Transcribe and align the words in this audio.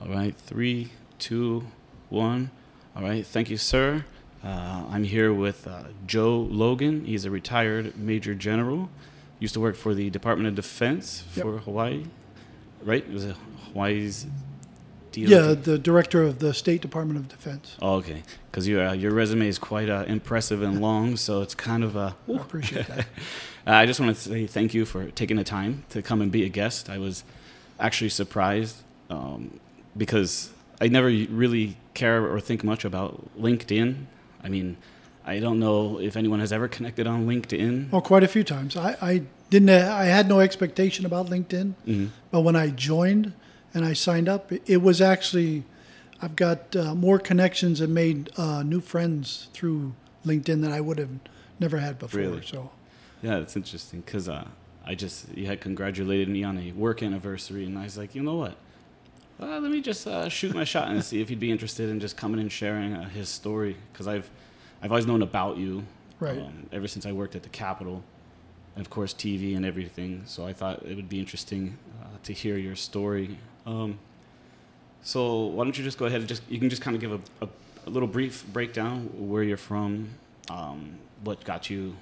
All 0.00 0.08
right, 0.08 0.34
three, 0.34 0.90
two, 1.18 1.66
one. 2.08 2.50
All 2.96 3.02
right, 3.02 3.24
thank 3.26 3.50
you, 3.50 3.56
sir. 3.56 4.04
Uh, 4.42 4.84
I'm 4.90 5.04
here 5.04 5.32
with 5.32 5.66
uh, 5.66 5.84
Joe 6.06 6.38
Logan. 6.38 7.04
He's 7.04 7.24
a 7.24 7.30
retired 7.30 7.96
Major 7.98 8.34
General. 8.34 8.88
Used 9.38 9.54
to 9.54 9.60
work 9.60 9.76
for 9.76 9.94
the 9.94 10.08
Department 10.10 10.48
of 10.48 10.54
Defense 10.54 11.24
Yep. 11.34 11.44
for 11.44 11.58
Hawaii, 11.58 12.04
right? 12.82 13.04
It 13.06 13.12
was 13.12 13.26
a 13.26 13.36
Hawaii's 13.72 14.26
DOD? 15.12 15.28
Yeah, 15.28 15.54
the 15.54 15.78
director 15.78 16.22
of 16.22 16.38
the 16.38 16.54
State 16.54 16.80
Department 16.80 17.18
of 17.18 17.28
Defense. 17.28 17.76
Oh, 17.82 17.96
okay. 17.96 18.22
Because 18.50 18.66
your 18.66 18.86
uh, 18.88 18.92
your 18.92 19.12
resume 19.12 19.48
is 19.48 19.58
quite 19.58 19.90
uh, 19.90 20.04
impressive 20.06 20.62
and 20.62 20.80
long, 20.80 21.16
so 21.16 21.42
it's 21.42 21.54
kind 21.54 21.84
of 21.84 21.96
uh, 21.96 22.12
I 22.28 22.32
appreciate 22.36 22.86
that. 22.86 23.06
I 23.66 23.86
just 23.86 24.00
want 24.00 24.16
to 24.16 24.20
say 24.20 24.46
thank 24.46 24.72
you 24.72 24.84
for 24.86 25.10
taking 25.10 25.36
the 25.36 25.44
time 25.44 25.84
to 25.90 26.00
come 26.00 26.22
and 26.22 26.32
be 26.32 26.44
a 26.44 26.48
guest. 26.48 26.88
I 26.88 26.98
was 26.98 27.24
actually 27.78 28.10
surprised 28.10 28.76
um, 29.10 29.60
because 29.96 30.50
I 30.80 30.88
never 30.88 31.08
really 31.08 31.76
care 31.94 32.26
or 32.26 32.40
think 32.40 32.64
much 32.64 32.84
about 32.84 33.28
LinkedIn. 33.38 34.06
I 34.42 34.48
mean, 34.48 34.76
I 35.24 35.38
don't 35.38 35.58
know 35.58 36.00
if 36.00 36.16
anyone 36.16 36.40
has 36.40 36.52
ever 36.52 36.68
connected 36.68 37.06
on 37.06 37.26
LinkedIn. 37.26 37.90
Well, 37.90 38.00
quite 38.00 38.24
a 38.24 38.28
few 38.28 38.42
times. 38.44 38.76
I, 38.76 38.96
I 39.02 39.22
didn't. 39.50 39.70
I 39.70 40.04
had 40.06 40.28
no 40.28 40.40
expectation 40.40 41.04
about 41.04 41.26
LinkedIn, 41.26 41.74
Mhm. 41.86 42.08
but 42.30 42.40
when 42.40 42.56
I 42.56 42.68
joined 42.70 43.32
and 43.74 43.84
I 43.84 43.92
signed 43.92 44.28
up, 44.28 44.52
it, 44.52 44.62
it 44.66 44.82
was 44.82 45.00
actually. 45.00 45.64
I've 46.22 46.36
got 46.36 46.76
uh, 46.76 46.94
more 46.94 47.18
connections 47.18 47.80
and 47.80 47.94
made 47.94 48.28
uh, 48.36 48.62
new 48.62 48.80
friends 48.80 49.48
through 49.54 49.94
LinkedIn 50.26 50.60
than 50.60 50.70
I 50.70 50.78
would 50.78 50.98
have 50.98 51.08
never 51.58 51.78
had 51.78 51.98
before. 51.98 52.20
Really? 52.20 52.42
So 52.44 52.70
Yeah, 53.22 53.38
it's 53.38 53.56
interesting 53.56 54.02
because 54.02 54.28
uh, 54.28 54.46
I 54.84 54.94
just 54.94 55.34
you 55.34 55.46
had 55.46 55.62
congratulated 55.62 56.28
me 56.28 56.44
on 56.44 56.58
a 56.58 56.72
work 56.72 57.02
anniversary, 57.02 57.64
and 57.64 57.78
I 57.78 57.84
was 57.84 57.96
like, 57.96 58.14
you 58.14 58.22
know 58.22 58.34
what? 58.36 58.56
Uh, 59.40 59.58
let 59.58 59.70
me 59.70 59.80
just 59.80 60.06
uh, 60.06 60.28
shoot 60.28 60.54
my 60.54 60.64
shot 60.64 60.88
and 60.88 61.02
see 61.02 61.20
if 61.20 61.30
you'd 61.30 61.40
be 61.40 61.50
interested 61.50 61.88
in 61.88 61.98
just 61.98 62.16
coming 62.16 62.40
and 62.40 62.52
sharing 62.52 62.92
uh, 62.94 63.08
his 63.08 63.28
story 63.28 63.76
because 63.92 64.06
I've 64.06 64.28
I've 64.82 64.90
always 64.92 65.06
known 65.06 65.22
about 65.22 65.56
you, 65.56 65.84
Right. 66.18 66.38
Um, 66.38 66.66
ever 66.70 66.86
since 66.86 67.06
I 67.06 67.12
worked 67.12 67.34
at 67.34 67.42
the 67.42 67.48
Capitol, 67.48 68.02
and 68.76 68.84
of 68.84 68.90
course 68.90 69.14
TV 69.14 69.56
and 69.56 69.64
everything. 69.64 70.22
So 70.26 70.46
I 70.46 70.52
thought 70.52 70.82
it 70.82 70.94
would 70.94 71.08
be 71.08 71.18
interesting 71.18 71.78
uh, 72.02 72.06
to 72.24 72.32
hear 72.34 72.58
your 72.58 72.76
story. 72.76 73.38
Um, 73.66 73.98
so 75.02 75.46
why 75.46 75.64
don't 75.64 75.76
you 75.78 75.82
just 75.84 75.96
go 75.96 76.04
ahead 76.04 76.20
and 76.20 76.28
just 76.28 76.42
you 76.50 76.58
can 76.58 76.68
just 76.68 76.82
kind 76.82 76.94
of 76.94 77.00
give 77.00 77.12
a, 77.12 77.20
a, 77.44 77.48
a 77.86 77.90
little 77.90 78.08
brief 78.08 78.44
breakdown 78.52 79.08
where 79.16 79.42
you're 79.42 79.56
from, 79.56 80.10
um, 80.50 80.98
what 81.24 81.42
got 81.44 81.70
you 81.70 81.96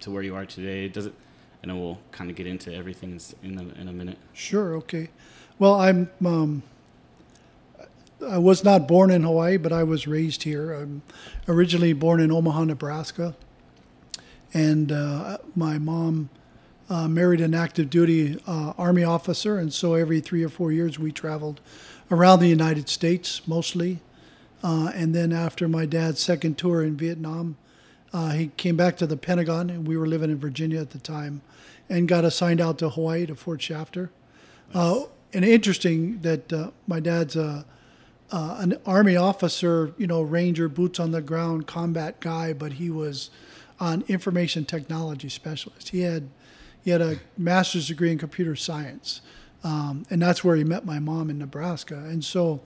to 0.00 0.10
where 0.10 0.22
you 0.22 0.34
are 0.34 0.46
today. 0.46 0.88
Does 0.88 1.04
it? 1.06 1.14
And 1.62 1.70
then 1.70 1.78
we'll 1.78 1.98
kind 2.10 2.28
of 2.30 2.34
get 2.36 2.46
into 2.46 2.74
everything 2.74 3.20
in 3.42 3.50
in 3.50 3.58
a, 3.58 3.80
in 3.80 3.88
a 3.88 3.92
minute. 3.92 4.16
sure, 4.32 4.74
okay. 4.76 5.10
Well, 5.58 5.74
I'm. 5.74 6.10
Um, 6.24 6.62
I 8.28 8.38
was 8.38 8.62
not 8.62 8.86
born 8.86 9.10
in 9.10 9.22
Hawaii, 9.22 9.56
but 9.56 9.72
I 9.72 9.82
was 9.82 10.06
raised 10.06 10.44
here. 10.44 10.72
I'm 10.72 11.02
originally 11.48 11.92
born 11.92 12.20
in 12.20 12.30
Omaha, 12.30 12.64
Nebraska, 12.64 13.34
and 14.54 14.92
uh, 14.92 15.38
my 15.56 15.78
mom 15.78 16.30
uh, 16.88 17.08
married 17.08 17.40
an 17.40 17.54
active 17.54 17.90
duty 17.90 18.38
uh, 18.46 18.74
Army 18.78 19.02
officer, 19.02 19.58
and 19.58 19.72
so 19.72 19.94
every 19.94 20.20
three 20.20 20.44
or 20.44 20.48
four 20.48 20.70
years 20.72 20.98
we 20.98 21.10
traveled 21.10 21.60
around 22.10 22.40
the 22.40 22.48
United 22.48 22.88
States 22.88 23.46
mostly. 23.48 24.00
Uh, 24.62 24.92
and 24.94 25.14
then 25.14 25.32
after 25.32 25.66
my 25.66 25.86
dad's 25.86 26.20
second 26.20 26.56
tour 26.56 26.82
in 26.82 26.96
Vietnam, 26.96 27.56
uh, 28.12 28.30
he 28.30 28.48
came 28.56 28.76
back 28.76 28.96
to 28.98 29.06
the 29.06 29.16
Pentagon, 29.16 29.70
and 29.70 29.88
we 29.88 29.96
were 29.96 30.06
living 30.06 30.30
in 30.30 30.38
Virginia 30.38 30.80
at 30.80 30.90
the 30.90 30.98
time, 30.98 31.40
and 31.88 32.06
got 32.06 32.24
assigned 32.24 32.60
out 32.60 32.78
to 32.78 32.90
Hawaii 32.90 33.26
to 33.26 33.34
Fort 33.34 33.62
Shafter. 33.62 34.10
Uh, 34.72 35.04
and 35.32 35.44
interesting 35.44 36.20
that 36.20 36.52
uh, 36.52 36.70
my 36.86 37.00
dad's 37.00 37.34
a, 37.34 37.64
uh, 38.32 38.56
an 38.58 38.78
Army 38.86 39.14
officer, 39.14 39.92
you 39.98 40.06
know, 40.06 40.22
Ranger, 40.22 40.68
boots 40.68 40.98
on 40.98 41.10
the 41.10 41.20
ground, 41.20 41.66
combat 41.66 42.18
guy, 42.20 42.52
but 42.52 42.74
he 42.74 42.90
was 42.90 43.30
an 43.78 44.04
information 44.08 44.64
technology 44.64 45.28
specialist. 45.28 45.90
He 45.90 46.00
had 46.00 46.28
he 46.82 46.90
had 46.90 47.00
a 47.00 47.20
master's 47.38 47.86
degree 47.86 48.10
in 48.10 48.18
computer 48.18 48.56
science, 48.56 49.20
um, 49.62 50.04
and 50.10 50.20
that's 50.20 50.42
where 50.42 50.56
he 50.56 50.64
met 50.64 50.84
my 50.84 50.98
mom 50.98 51.30
in 51.30 51.38
Nebraska. 51.38 51.94
And 51.94 52.24
so 52.24 52.60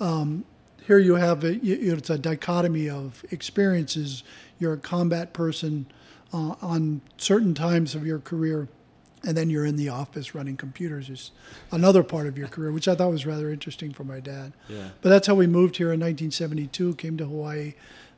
um, 0.00 0.44
here 0.86 0.98
you 0.98 1.14
have 1.14 1.44
a, 1.44 1.52
it's 1.62 2.10
a 2.10 2.18
dichotomy 2.18 2.90
of 2.90 3.24
experiences. 3.30 4.24
You're 4.58 4.72
a 4.72 4.78
combat 4.78 5.32
person 5.32 5.86
uh, 6.32 6.56
on 6.60 7.02
certain 7.18 7.54
times 7.54 7.94
of 7.94 8.04
your 8.04 8.18
career, 8.18 8.68
and 9.24 9.36
then 9.36 9.50
you're 9.50 9.64
in 9.64 9.76
the 9.76 9.88
office 9.88 10.34
running 10.34 10.56
computers 10.56 11.08
is 11.08 11.30
another 11.70 12.02
part 12.02 12.26
of 12.26 12.36
your 12.36 12.48
career, 12.48 12.72
which 12.72 12.88
I 12.88 12.94
thought 12.94 13.10
was 13.10 13.24
rather 13.26 13.50
interesting 13.50 13.92
for 13.92 14.04
my 14.04 14.20
dad. 14.20 14.52
Yeah. 14.68 14.88
But 15.00 15.10
that's 15.10 15.26
how 15.26 15.34
we 15.34 15.46
moved 15.46 15.76
here 15.76 15.92
in 15.92 16.00
1972. 16.00 16.94
Came 16.96 17.16
to 17.18 17.26
Hawaii, 17.26 17.74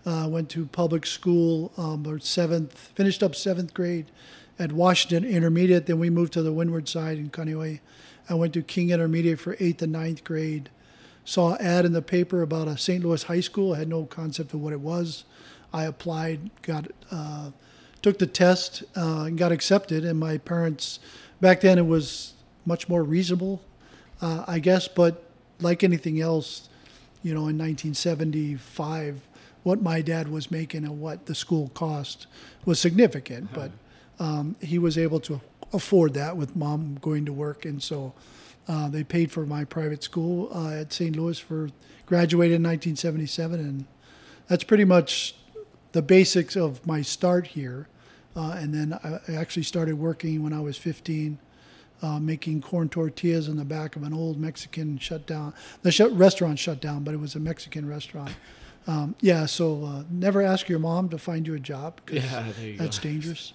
uh, 0.07 0.29
went 0.31 0.49
to 0.51 0.67
public 0.67 1.05
school, 1.07 1.73
um, 1.77 2.07
or 2.07 2.19
seventh, 2.19 2.93
finished 2.95 3.23
up 3.23 3.35
seventh 3.35 3.75
grade 3.75 4.07
at 4.59 4.73
Washington 4.73 5.29
Intermediate. 5.29 5.87
Then 5.87 5.99
we 5.99 6.11
moved 6.11 6.33
to 6.35 6.43
the 6.43 6.53
Windward 6.53 6.89
side 6.89 7.19
in 7.19 7.31
Kaneohe. 7.31 7.81
I 8.29 8.35
went 8.35 8.55
to 8.55 8.63
King 8.63 8.91
Intermediate 8.91 9.39
for 9.39 9.57
eighth 9.61 9.83
and 9.83 9.93
ninth 9.93 10.25
grade. 10.25 10.71
Saw 11.27 11.55
an 11.55 11.61
ad 11.61 11.85
in 11.85 11.93
the 11.93 12.03
paper 12.03 12.43
about 12.43 12.69
a 12.69 12.79
St. 12.79 13.05
Louis 13.05 13.23
high 13.25 13.41
school. 13.41 13.75
I 13.75 13.79
had 13.79 13.89
no 13.89 14.05
concept 14.05 14.55
of 14.55 14.61
what 14.61 14.73
it 14.73 14.81
was. 14.81 15.25
I 15.73 15.85
applied, 15.85 16.51
got 16.63 16.87
uh, 17.11 17.51
took 18.05 18.19
the 18.19 18.27
test, 18.27 18.85
uh, 18.97 19.25
and 19.25 19.39
got 19.39 19.51
accepted. 19.51 20.05
And 20.05 20.21
my 20.21 20.37
parents, 20.37 21.01
back 21.41 21.63
then, 21.63 21.79
it 21.79 21.87
was 21.87 22.35
much 22.67 22.87
more 22.87 23.03
reasonable, 23.03 23.63
uh, 24.21 24.45
I 24.47 24.59
guess. 24.59 24.87
But 24.87 25.25
like 25.59 25.83
anything 25.83 26.21
else, 26.21 26.69
you 27.23 27.33
know, 27.33 27.49
in 27.49 27.57
1975, 27.57 29.23
what 29.63 29.81
my 29.81 30.03
dad 30.03 30.29
was 30.29 30.51
making 30.51 30.85
and 30.85 31.01
what 31.01 31.25
the 31.25 31.35
school 31.35 31.71
cost 31.75 32.27
was 32.67 32.79
significant. 32.79 33.55
But 33.55 33.71
um, 34.21 34.57
he 34.61 34.79
was 34.79 34.99
able 34.99 35.21
to 35.21 35.41
afford 35.73 36.13
that 36.13 36.37
with 36.37 36.55
mom 36.55 36.99
going 37.01 37.25
to 37.25 37.33
work, 37.33 37.65
and 37.65 37.83
so 37.83 38.13
uh, 38.69 38.91
they 38.91 39.03
paid 39.03 39.33
for 39.33 39.47
my 39.47 39.65
private 39.65 40.03
school 40.03 40.51
uh, 40.55 40.73
at 40.73 40.93
St. 40.93 41.17
Louis 41.17 41.39
for 41.39 41.71
graduated 42.05 42.57
in 42.57 42.63
1977, 42.63 43.61
and 43.61 43.87
that's 44.47 44.63
pretty 44.63 44.85
much 44.85 45.37
the 45.93 46.03
basics 46.03 46.55
of 46.55 46.87
my 46.87 47.01
start 47.01 47.47
here. 47.49 47.89
Uh, 48.37 48.57
and 48.59 48.75
then 48.75 48.99
I 49.05 49.21
I 49.33 49.37
actually 49.37 49.63
started 49.63 49.95
working 49.99 50.43
when 50.43 50.53
I 50.53 50.61
was 50.61 50.77
15, 50.77 51.39
uh, 52.03 52.19
making 52.19 52.61
corn 52.63 52.89
tortillas 52.89 53.49
in 53.49 53.57
the 53.57 53.65
back 53.65 53.97
of 53.97 54.03
an 54.03 54.13
old 54.13 54.39
Mexican 54.39 54.99
shut 54.99 55.27
down. 55.27 55.55
The 55.83 55.93
shut, 55.93 56.13
restaurant 56.17 56.59
shut 56.59 56.81
down, 56.81 57.05
but 57.05 57.15
it 57.15 57.21
was 57.21 57.35
a 57.35 57.41
Mexican 57.41 57.89
restaurant. 57.89 58.33
Um, 58.87 59.15
yeah, 59.21 59.47
so 59.47 59.85
uh, 59.85 60.03
never 60.11 60.43
ask 60.43 60.69
your 60.69 60.79
mom 60.79 61.09
to 61.11 61.19
find 61.19 61.47
you 61.47 61.55
a 61.55 61.59
job 61.61 62.01
because 62.05 62.25
Yeah, 62.25 62.53
that's 62.77 62.99
go. 62.99 63.09
dangerous. 63.09 63.53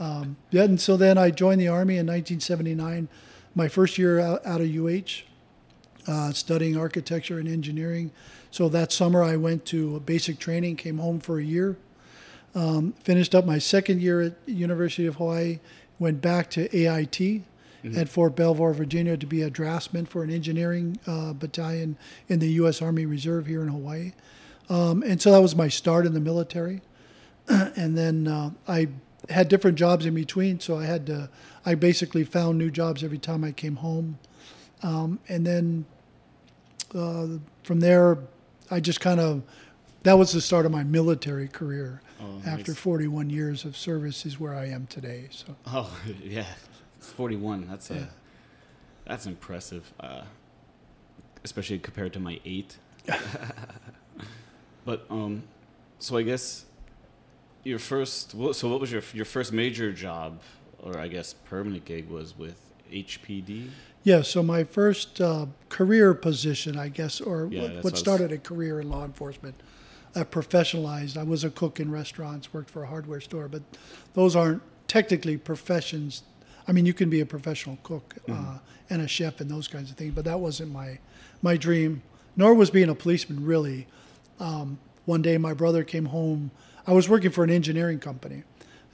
Um, 0.00 0.36
yeah, 0.50 0.64
and 0.64 0.80
so 0.80 0.96
then 0.96 1.16
I 1.16 1.30
joined 1.30 1.60
the 1.60 1.68
Army 1.68 1.94
in 1.96 2.06
1979, 2.06 3.08
my 3.54 3.68
first 3.68 3.96
year 3.98 4.20
out, 4.20 4.44
out 4.44 4.60
of 4.60 4.68
UH, 4.68 5.22
uh, 6.06 6.32
studying 6.32 6.76
architecture 6.76 7.38
and 7.38 7.48
engineering. 7.48 8.10
So 8.50 8.68
that 8.68 8.92
summer 8.92 9.22
I 9.22 9.36
went 9.36 9.64
to 9.66 10.00
basic 10.00 10.38
training, 10.38 10.76
came 10.76 10.98
home 10.98 11.20
for 11.20 11.38
a 11.38 11.44
year, 11.44 11.76
um, 12.54 12.92
finished 13.02 13.34
up 13.34 13.44
my 13.44 13.58
second 13.58 14.00
year 14.00 14.20
at 14.20 14.34
University 14.46 15.06
of 15.06 15.16
Hawaii, 15.16 15.60
went 15.98 16.20
back 16.20 16.50
to 16.50 16.74
AIT 16.76 17.42
at 17.96 18.08
Fort 18.08 18.34
Belvoir, 18.34 18.72
Virginia, 18.72 19.16
to 19.16 19.26
be 19.26 19.42
a 19.42 19.50
draftsman 19.50 20.06
for 20.06 20.22
an 20.22 20.30
engineering 20.30 20.98
uh, 21.06 21.32
battalion 21.32 21.96
in 22.28 22.38
the 22.38 22.48
U.S. 22.52 22.82
Army 22.82 23.06
Reserve 23.06 23.46
here 23.46 23.62
in 23.62 23.68
Hawaii. 23.68 24.12
Um, 24.68 25.02
and 25.02 25.22
so 25.22 25.30
that 25.32 25.40
was 25.40 25.56
my 25.56 25.68
start 25.68 26.04
in 26.04 26.12
the 26.12 26.20
military. 26.20 26.82
and 27.48 27.96
then 27.96 28.28
uh, 28.28 28.50
I 28.66 28.88
had 29.30 29.48
different 29.48 29.78
jobs 29.78 30.06
in 30.06 30.14
between, 30.14 30.60
so 30.60 30.78
I 30.78 30.84
had 30.84 31.06
to. 31.06 31.30
I 31.64 31.74
basically 31.74 32.24
found 32.24 32.58
new 32.58 32.70
jobs 32.70 33.04
every 33.04 33.18
time 33.18 33.44
I 33.44 33.52
came 33.52 33.76
home, 33.76 34.18
um, 34.82 35.18
and 35.28 35.46
then 35.46 35.84
uh, 36.94 37.26
from 37.62 37.80
there, 37.80 38.18
I 38.70 38.80
just 38.80 39.00
kind 39.00 39.20
of. 39.20 39.42
That 40.04 40.14
was 40.18 40.32
the 40.32 40.40
start 40.40 40.64
of 40.66 40.72
my 40.72 40.84
military 40.84 41.48
career. 41.48 42.00
Oh, 42.20 42.40
After 42.46 42.72
nice. 42.72 42.80
41 42.80 43.30
years 43.30 43.64
of 43.64 43.76
service, 43.76 44.24
is 44.26 44.40
where 44.40 44.54
I 44.54 44.66
am 44.66 44.86
today. 44.86 45.28
So 45.30 45.56
Oh 45.66 45.96
yeah, 46.22 46.46
41. 47.00 47.66
That's 47.68 47.90
Yeah. 47.90 47.96
a 47.96 48.06
that's 49.06 49.26
impressive, 49.26 49.90
uh, 50.00 50.22
especially 51.44 51.78
compared 51.78 52.12
to 52.12 52.20
my 52.20 52.40
eight. 52.44 52.76
but 54.84 55.06
um, 55.10 55.42
so 55.98 56.16
I 56.16 56.22
guess 56.22 56.64
your 57.64 57.78
first. 57.78 58.34
wha- 58.34 58.52
So 58.52 58.68
what 58.68 58.80
was 58.80 58.92
your 58.92 59.02
your 59.14 59.24
first 59.24 59.52
major 59.52 59.92
job, 59.92 60.40
or 60.82 60.98
I 60.98 61.08
guess 61.08 61.32
permanent 61.32 61.84
gig, 61.86 62.08
was 62.08 62.36
with 62.36 62.60
HPD? 62.92 63.68
yeah, 64.04 64.22
so 64.22 64.42
my 64.42 64.64
first 64.64 65.20
uh, 65.20 65.46
career 65.68 66.12
position, 66.14 66.78
I 66.78 66.88
guess, 66.88 67.20
or 67.20 67.48
Yeah, 67.50 67.62
what, 67.62 67.70
what 67.76 67.84
what 67.84 67.92
I 67.92 67.94
was- 67.94 68.00
started 68.00 68.32
a 68.32 68.38
career 68.38 68.80
in 68.80 68.88
law 68.90 69.04
enforcement, 69.04 69.54
I 70.18 70.24
professionalized. 70.24 71.16
I 71.16 71.22
was 71.22 71.44
a 71.44 71.50
cook 71.50 71.80
in 71.80 71.90
restaurants, 71.90 72.52
worked 72.52 72.70
for 72.70 72.82
a 72.82 72.86
hardware 72.86 73.20
store, 73.20 73.48
but 73.48 73.62
those 74.14 74.34
aren't 74.34 74.62
technically 74.88 75.36
professions. 75.36 76.22
I 76.66 76.72
mean, 76.72 76.86
you 76.86 76.94
can 76.94 77.08
be 77.08 77.20
a 77.20 77.26
professional 77.26 77.78
cook 77.82 78.16
uh, 78.28 78.58
and 78.90 79.00
a 79.00 79.08
chef 79.08 79.40
and 79.40 79.50
those 79.50 79.68
kinds 79.68 79.90
of 79.90 79.96
things, 79.96 80.14
but 80.14 80.24
that 80.24 80.40
wasn't 80.40 80.72
my 80.72 80.98
my 81.40 81.56
dream. 81.56 82.02
Nor 82.36 82.54
was 82.54 82.70
being 82.70 82.88
a 82.88 82.94
policeman 82.94 83.44
really. 83.44 83.86
Um, 84.38 84.78
one 85.06 85.22
day, 85.22 85.38
my 85.38 85.54
brother 85.54 85.84
came 85.84 86.06
home. 86.06 86.50
I 86.86 86.92
was 86.92 87.08
working 87.08 87.30
for 87.30 87.42
an 87.42 87.50
engineering 87.50 87.98
company, 87.98 88.44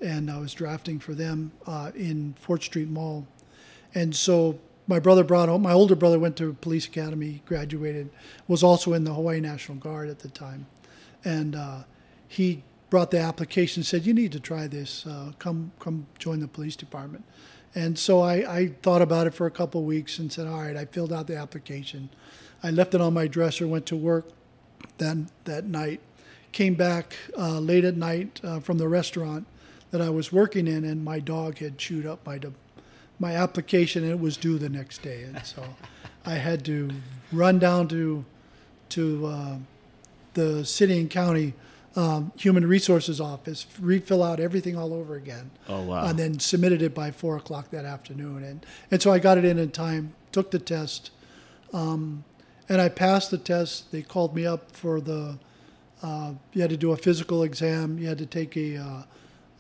and 0.01 0.31
I 0.31 0.39
was 0.39 0.55
drafting 0.55 1.01
for 1.01 1.15
them 1.15 1.53
uh, 1.67 1.91
in 1.95 2.35
Fort 2.39 2.63
Street 2.63 2.89
Mall, 2.89 3.27
and 3.95 4.15
so 4.15 4.59
my 4.87 4.99
brother 4.99 5.25
brought 5.25 5.49
home. 5.49 5.63
My 5.63 5.73
older 5.73 5.95
brother 5.95 6.19
went 6.19 6.37
to 6.37 6.55
police 6.55 6.87
academy, 6.87 7.43
graduated, 7.47 8.11
was 8.47 8.63
also 8.63 8.93
in 8.93 9.05
the 9.05 9.15
Hawaii 9.15 9.41
National 9.41 9.79
Guard 9.79 10.09
at 10.09 10.21
the 10.21 10.29
time, 10.29 10.67
and 11.25 11.57
uh, 11.57 11.85
he 12.29 12.63
brought 12.91 13.11
the 13.11 13.19
application. 13.19 13.83
Said, 13.83 14.07
"You 14.07 14.15
need 14.15 14.33
to 14.33 14.41
try 14.41 14.67
this. 14.67 15.07
Uh, 15.07 15.33
come, 15.39 15.73
come 15.79 16.07
join 16.19 16.41
the 16.41 16.49
police 16.49 16.77
department." 16.77 17.25
And 17.75 17.99
so 17.99 18.21
I, 18.21 18.59
I 18.59 18.67
thought 18.83 19.03
about 19.03 19.27
it 19.27 19.35
for 19.35 19.47
a 19.47 19.51
couple 19.51 19.81
of 19.81 19.87
weeks 19.87 20.19
and 20.19 20.33
said, 20.33 20.47
"All 20.47 20.63
right." 20.63 20.77
I 20.77 20.85
filled 20.85 21.13
out 21.13 21.27
the 21.27 21.37
application. 21.37 22.11
I 22.63 22.71
left 22.71 22.95
it 22.95 23.01
on 23.01 23.15
my 23.15 23.27
dresser. 23.27 23.67
Went 23.67 23.87
to 23.87 23.97
work 23.97 24.29
then 24.99 25.29
that 25.45 25.65
night. 25.65 26.01
Came 26.53 26.75
back 26.75 27.17
uh, 27.37 27.59
late 27.59 27.85
at 27.85 27.97
night 27.97 28.41
uh, 28.45 28.61
from 28.61 28.79
the 28.79 28.89
restaurant 28.89 29.47
that 29.91 30.01
I 30.01 30.11
was 30.11 30.33
working 30.33 30.67
in, 30.67 30.85
and 30.85 31.05
my 31.05 31.21
dog 31.21 31.59
had 31.59 31.79
chewed 31.79 32.07
up 32.07 32.25
my 32.27 32.39
my 33.19 33.35
application, 33.35 34.03
and 34.03 34.13
it 34.13 34.21
was 34.21 34.37
due 34.37 34.59
the 34.59 34.69
next 34.69 35.03
day, 35.03 35.23
and 35.23 35.45
so 35.45 35.63
I 36.27 36.35
had 36.35 36.65
to 36.67 36.91
run 37.33 37.59
down 37.59 37.89
to 37.89 38.25
to 38.91 39.27
uh, 39.27 39.57
the 40.35 40.65
city 40.65 40.99
and 41.01 41.11
county 41.11 41.55
um, 41.97 42.33
human 42.37 42.67
resources 42.67 43.21
office, 43.21 43.67
refill 43.81 44.23
out 44.23 44.41
everything 44.41 44.77
all 44.77 44.93
over 44.93 45.15
again, 45.15 45.51
Oh 45.69 45.83
wow. 45.83 46.07
and 46.07 46.19
then 46.19 46.41
submitted 46.41 46.83
it 46.83 46.93
by 46.95 47.13
four 47.13 47.37
o'clock 47.37 47.71
that 47.71 47.85
afternoon, 47.85 48.43
and 48.43 48.67
and 48.91 49.01
so 49.01 49.13
I 49.13 49.19
got 49.21 49.39
it 49.39 49.45
in 49.45 49.59
in 49.59 49.71
time, 49.71 50.13
took 50.33 50.51
the 50.51 50.59
test, 50.59 51.11
um, 51.73 52.25
and 52.69 52.81
I 52.81 52.89
passed 52.89 53.31
the 53.31 53.39
test. 53.39 53.93
They 53.93 54.03
called 54.03 54.35
me 54.35 54.45
up 54.47 54.73
for 54.75 55.01
the. 55.01 55.39
Uh, 56.03 56.33
you 56.53 56.61
had 56.61 56.71
to 56.71 56.77
do 56.77 56.91
a 56.93 56.97
physical 56.97 57.43
exam. 57.45 57.99
You 57.99 58.09
had 58.09 58.19
to 58.19 58.27
take 58.27 58.57
a 58.57 58.77
uh, 58.77 59.03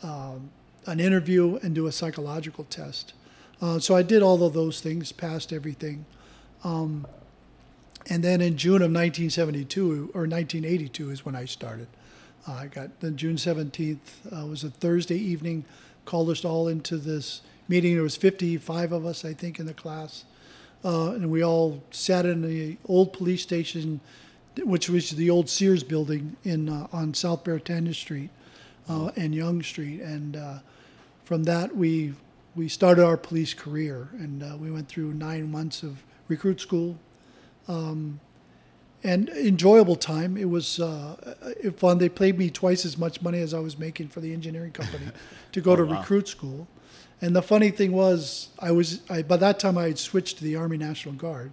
um, 0.03 0.51
an 0.87 0.99
interview 1.01 1.57
and 1.63 1.75
do 1.75 1.87
a 1.87 1.93
psychological 1.93 2.65
test. 2.65 3.15
Uh, 3.63 3.79
so 3.79 3.95
I 3.95 4.03
did 4.03 4.23
all 4.23 4.43
of 4.45 4.53
those 4.53 4.81
things, 4.81 5.13
passed 5.13 5.53
everything. 5.53 6.05
Um, 6.65 7.07
and 8.07 8.23
then 8.23 8.41
in 8.41 8.57
June 8.57 8.77
of 8.77 8.93
1972 8.93 10.11
or 10.15 10.27
1982 10.27 11.11
is 11.11 11.25
when 11.25 11.35
I 11.35 11.47
started. 11.47 11.87
Uh, 12.47 12.53
I 12.53 12.67
got 12.67 13.01
the 13.01 13.11
June 13.11 13.37
17th 13.37 13.99
uh, 14.31 14.47
was 14.47 14.63
a 14.65 14.71
Thursday 14.71 15.17
evening. 15.17 15.65
Called 16.05 16.29
us 16.29 16.45
all 16.45 16.69
into 16.69 16.99
this 16.99 17.41
meeting. 17.67 17.95
There 17.95 18.03
was 18.03 18.17
55 18.17 18.93
of 18.93 19.07
us, 19.07 19.25
I 19.25 19.33
think, 19.33 19.59
in 19.59 19.65
the 19.65 19.73
class, 19.73 20.25
uh, 20.85 21.13
and 21.13 21.31
we 21.31 21.43
all 21.43 21.83
sat 21.91 22.27
in 22.27 22.43
the 22.43 22.77
old 22.87 23.15
police 23.15 23.43
station, 23.43 24.01
which 24.63 24.91
was 24.91 25.11
the 25.11 25.31
old 25.31 25.49
Sears 25.49 25.83
building 25.83 26.37
in 26.45 26.69
uh, 26.69 26.89
on 26.93 27.15
South 27.15 27.43
Beretania 27.43 27.95
Street 27.95 28.29
uh, 28.87 29.13
and 29.17 29.35
Young 29.35 29.63
Street. 29.63 30.03
And 30.03 30.37
uh, 30.37 30.59
from 31.25 31.45
that, 31.45 31.75
we 31.75 32.13
we 32.55 32.69
started 32.69 33.03
our 33.03 33.17
police 33.17 33.55
career, 33.55 34.11
and 34.13 34.61
we 34.61 34.71
went 34.71 34.89
through 34.89 35.15
nine 35.15 35.51
months 35.51 35.83
of 35.83 36.05
recruit 36.29 36.61
school, 36.61 36.99
um, 37.69 38.21
and 39.03 39.29
enjoyable 39.31 39.97
time. 39.97 40.37
It 40.37 40.49
was 40.49 40.81
uh, 40.81 41.35
fun. 41.77 41.99
They 41.99 42.09
paid 42.09 42.39
me 42.39 42.51
twice 42.51 42.85
as 42.87 42.97
much 42.97 43.21
money 43.21 43.41
as 43.41 43.53
I 43.53 43.59
was 43.59 43.79
making 43.79 44.09
for 44.09 44.21
the 44.21 44.33
engineering 44.33 44.73
company 44.73 45.07
to 45.53 45.61
go 45.61 45.73
Oh, 45.73 45.77
to 45.77 45.85
wow. 45.85 45.99
recruit 46.01 46.29
school. 46.29 46.67
And 47.21 47.35
the 47.37 47.43
funny 47.43 47.71
thing 47.71 47.93
was, 47.93 48.49
I 48.59 48.71
was 48.71 49.01
I, 49.09 49.23
by 49.23 49.37
that 49.39 49.59
time 49.59 49.79
I 49.79 49.85
had 49.85 49.99
switched 49.99 50.39
to 50.39 50.45
the 50.45 50.57
Army 50.57 50.77
National 50.77 51.15
Guard, 51.15 51.53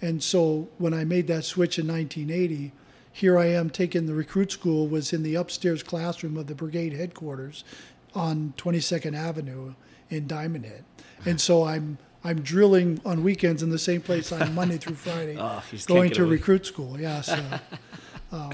and 0.00 0.22
so 0.22 0.68
when 0.78 0.92
I 0.92 1.04
made 1.04 1.28
that 1.28 1.44
switch 1.44 1.78
in 1.78 1.86
1980, 1.86 2.72
here 3.12 3.38
I 3.38 3.46
am 3.46 3.70
taking 3.70 4.06
the 4.06 4.14
recruit 4.14 4.50
school 4.52 4.88
was 4.88 5.12
in 5.12 5.22
the 5.22 5.34
upstairs 5.36 5.82
classroom 5.82 6.36
of 6.36 6.46
the 6.46 6.54
brigade 6.54 6.92
headquarters 6.94 7.62
on 8.14 8.54
22nd 8.58 9.14
Avenue 9.16 9.74
in 10.10 10.26
Diamond 10.26 10.64
Head. 10.66 10.84
And 11.24 11.40
so 11.40 11.64
I'm 11.64 11.98
I'm 12.24 12.40
drilling 12.40 13.00
on 13.04 13.22
weekends 13.24 13.62
in 13.62 13.70
the 13.70 13.78
same 13.78 14.00
place 14.00 14.30
on 14.32 14.54
Monday 14.60 14.76
through 14.78 14.94
Friday, 14.96 15.36
Oh, 15.38 15.62
you 15.70 15.76
just 15.78 15.88
can't 15.88 15.98
going 15.98 16.10
to 16.12 16.24
recruit 16.26 16.66
school. 16.66 17.00
Yeah. 17.00 17.20
So, 17.20 17.42
um, 18.32 18.52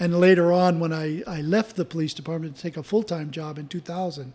and 0.00 0.18
later 0.20 0.52
on, 0.52 0.78
when 0.80 0.92
I, 0.92 1.22
I 1.26 1.40
left 1.40 1.76
the 1.76 1.84
police 1.84 2.14
department 2.14 2.56
to 2.56 2.62
take 2.62 2.76
a 2.76 2.82
full 2.82 3.02
time 3.02 3.30
job 3.30 3.58
in 3.58 3.66
2000, 3.68 4.32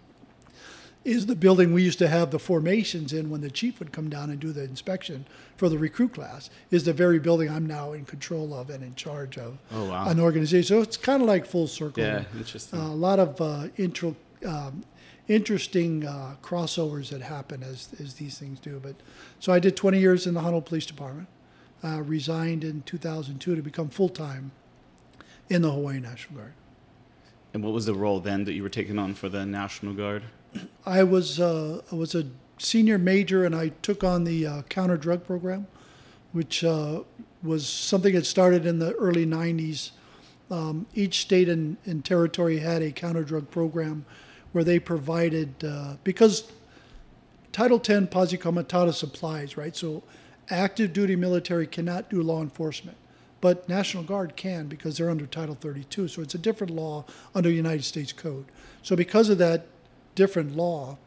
is 1.06 1.26
the 1.26 1.36
building 1.36 1.74
we 1.74 1.84
used 1.84 2.00
to 2.00 2.08
have 2.08 2.32
the 2.32 2.40
formations 2.40 3.12
in 3.12 3.30
when 3.30 3.42
the 3.42 3.52
chief 3.52 3.78
would 3.80 3.92
come 3.92 4.10
down 4.10 4.30
and 4.30 4.40
do 4.40 4.54
the 4.54 4.64
inspection 4.64 5.26
for 5.58 5.68
the 5.68 5.78
recruit 5.78 6.14
class 6.14 6.50
is 6.72 6.86
the 6.86 6.94
very 6.94 7.20
building 7.20 7.50
I'm 7.50 7.66
now 7.68 7.92
in 7.92 8.06
control 8.06 8.54
of 8.54 8.70
and 8.70 8.82
in 8.82 8.96
charge 8.96 9.38
of 9.38 9.58
Oh, 9.74 9.84
wow. 9.90 10.08
an 10.08 10.18
organization. 10.20 10.64
So 10.78 10.82
it's 10.82 10.96
kind 10.96 11.22
of 11.22 11.28
like 11.28 11.46
full 11.46 11.68
circle. 11.68 12.02
yeah, 12.04 12.24
interesting. 12.38 12.80
Uh, 12.80 12.84
a 12.84 12.96
lot 12.96 13.20
of 13.20 13.40
uh, 13.42 13.68
intro, 13.76 14.16
um, 14.46 14.84
interesting 15.28 16.06
uh, 16.06 16.36
crossovers 16.42 17.10
that 17.10 17.22
happen 17.22 17.64
as, 17.64 17.90
as 18.00 18.16
these 18.16 18.38
things 18.38 18.60
do. 18.60 18.80
But 18.82 18.96
so 19.40 19.54
I 19.54 19.60
did 19.60 19.76
20 19.76 20.00
years 20.00 20.28
in 20.28 20.34
the 20.34 20.42
Honolulu 20.42 20.66
Police 20.66 20.86
Department. 20.86 21.28
Uh, 21.86 22.02
resigned 22.02 22.64
in 22.64 22.82
2002 22.84 23.58
to 23.58 23.62
become 23.62 23.90
full 23.90 24.08
time 24.08 24.52
in 25.50 25.62
the 25.62 25.70
Hawaii 25.70 26.00
National 26.00 26.40
Guard. 26.40 26.54
and 27.54 27.62
what 27.62 27.74
was 27.74 27.86
the 27.86 27.94
role 27.94 28.22
then 28.22 28.46
that 28.46 28.54
you 28.54 28.64
were 28.64 28.70
taking 28.70 28.98
on 28.98 29.14
for 29.14 29.28
the 29.28 29.46
National 29.46 29.94
Guard? 29.94 30.24
I 30.86 31.04
was 31.04 31.42
uh, 31.42 31.82
I 31.92 31.96
was 31.96 32.16
a 32.16 32.28
senior 32.58 32.98
major, 32.98 33.44
and 33.44 33.54
I 33.54 33.70
took 33.82 34.02
on 34.02 34.24
the 34.24 34.48
uh, 34.48 34.62
counter 34.64 34.96
drug 34.96 35.26
program, 35.26 35.68
which 36.32 36.64
uh, 36.64 37.02
was 37.42 37.68
something 37.68 38.14
that 38.14 38.26
started 38.26 38.66
in 38.66 38.80
the 38.80 38.94
early 38.94 39.26
'90s. 39.26 39.92
Um, 40.50 40.86
each 40.94 41.20
state 41.20 41.50
and, 41.50 41.78
and 41.86 42.06
territory 42.06 42.60
had 42.60 42.82
a 42.82 42.92
counter 42.92 43.24
drug 43.24 43.50
program 43.52 44.06
where 44.54 44.64
they 44.64 44.80
provided 44.80 45.64
uh, 45.64 45.96
because 46.04 46.50
Title 47.52 47.80
10 47.80 48.08
Posse 48.08 48.38
Comitatus 48.38 49.04
applies, 49.04 49.58
right? 49.58 49.76
So 49.76 50.04
active 50.50 50.94
duty 50.94 51.16
military 51.16 51.68
cannot 51.68 52.10
do 52.10 52.22
law 52.22 52.42
enforcement, 52.42 52.98
but 53.42 53.68
National 53.68 54.04
Guard 54.04 54.36
can 54.36 54.68
because 54.68 54.98
they're 54.98 55.10
under 55.10 55.26
Title 55.26 55.56
32. 55.56 56.08
So 56.08 56.22
it's 56.22 56.36
a 56.36 56.40
different 56.40 56.74
law 56.74 57.04
under 57.36 57.52
United 57.52 57.84
States 57.84 58.14
Code. 58.14 58.46
So 58.82 58.96
because 58.96 59.30
of 59.30 59.38
that 59.40 59.66
different 60.16 60.56
law, 60.56 60.98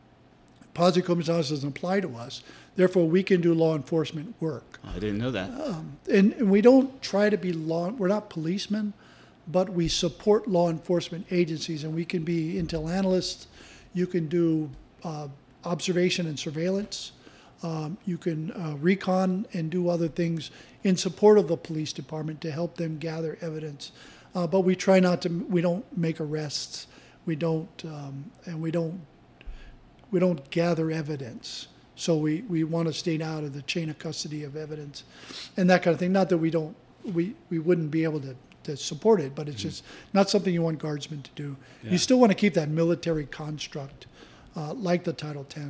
Posse 0.75 1.01
Comitatus 1.01 1.49
doesn't 1.49 1.69
apply 1.69 2.01
to 2.01 2.17
us. 2.17 2.43
Therefore, 2.77 3.09
we 3.09 3.23
can 3.23 3.41
do 3.41 3.55
law 3.55 3.75
enforcement 3.75 4.35
work. 4.39 4.79
I 4.85 4.99
didn't 4.99 5.19
know 5.19 5.31
that. 5.31 5.51
And, 6.09 6.35
and 6.35 6.51
we 6.51 6.61
don't 6.61 7.01
try 7.01 7.31
to 7.31 7.39
be 7.39 7.53
law, 7.53 7.89
we're 7.91 8.09
not 8.09 8.29
policemen, 8.29 8.93
but 9.49 9.69
we 9.71 9.89
support 9.89 10.49
law 10.49 10.71
enforcement 10.71 11.27
agencies 11.31 11.85
and 11.85 11.95
we 11.95 12.05
can 12.05 12.25
be 12.25 12.55
intel 12.55 12.91
analysts. 12.91 13.47
You 13.95 14.07
can 14.07 14.29
do 14.29 14.71
uh, 15.05 15.29
observation 15.65 16.27
and 16.27 16.39
surveillance. 16.39 17.13
Um, 17.63 17.97
you 18.05 18.19
can 18.19 18.53
uh, 18.53 18.77
recon 18.81 19.47
and 19.53 19.71
do 19.71 19.89
other 19.89 20.09
things 20.09 20.51
in 20.85 20.97
support 20.97 21.39
of 21.39 21.49
the 21.49 21.57
police 21.57 21.93
department 21.93 22.41
to 22.43 22.51
help 22.51 22.77
them 22.77 22.99
gather 22.99 23.39
evidence. 23.41 23.93
Uh, 24.35 24.47
but 24.47 24.61
we 24.61 24.77
try 24.77 25.01
not 25.01 25.23
to, 25.23 25.29
we 25.29 25.61
don't 25.61 25.85
make 25.97 26.21
arrests. 26.21 26.87
We 27.25 27.37
don't, 27.37 27.85
um, 27.85 28.31
and 28.45 28.61
we 28.61 28.71
don't 28.71 29.01
we 30.11 30.21
don't 30.21 30.49
gather 30.51 30.91
evidence. 30.91 31.69
So 31.95 32.17
we, 32.17 32.43
we 32.43 32.65
want 32.65 32.89
to 32.89 32.95
stay 32.95 33.21
out 33.23 33.43
of 33.43 33.55
the 33.55 33.63
chain 33.63 33.89
of 33.91 33.99
custody 33.99 34.45
of 34.45 34.57
evidence 34.57 35.05
and 35.57 35.69
that 35.71 35.83
kind 35.83 35.95
of 35.95 36.01
thing. 36.01 36.13
Not 36.13 36.29
that 36.29 36.39
we 36.39 36.51
don't, 36.51 36.77
we, 37.05 37.35
we 37.51 37.59
wouldn't 37.59 37.91
be 37.91 38.05
able 38.05 38.21
to, 38.21 38.37
to 38.67 38.77
support 38.77 39.21
it, 39.21 39.35
but 39.35 39.49
it's 39.49 39.63
just 39.63 39.85
not 40.13 40.29
something 40.31 40.53
you 40.53 40.63
want 40.63 40.79
guardsmen 40.79 41.23
to 41.23 41.31
do. 41.35 41.57
Yeah. 41.83 41.93
You 41.93 41.99
still 41.99 42.19
want 42.21 42.31
to 42.31 42.37
keep 42.37 42.55
that 42.55 42.69
military 42.69 43.27
construct, 43.27 44.07
uh, 44.57 44.75
like 44.75 45.05
the 45.05 45.13
Title 45.13 45.47
X, 45.51 45.67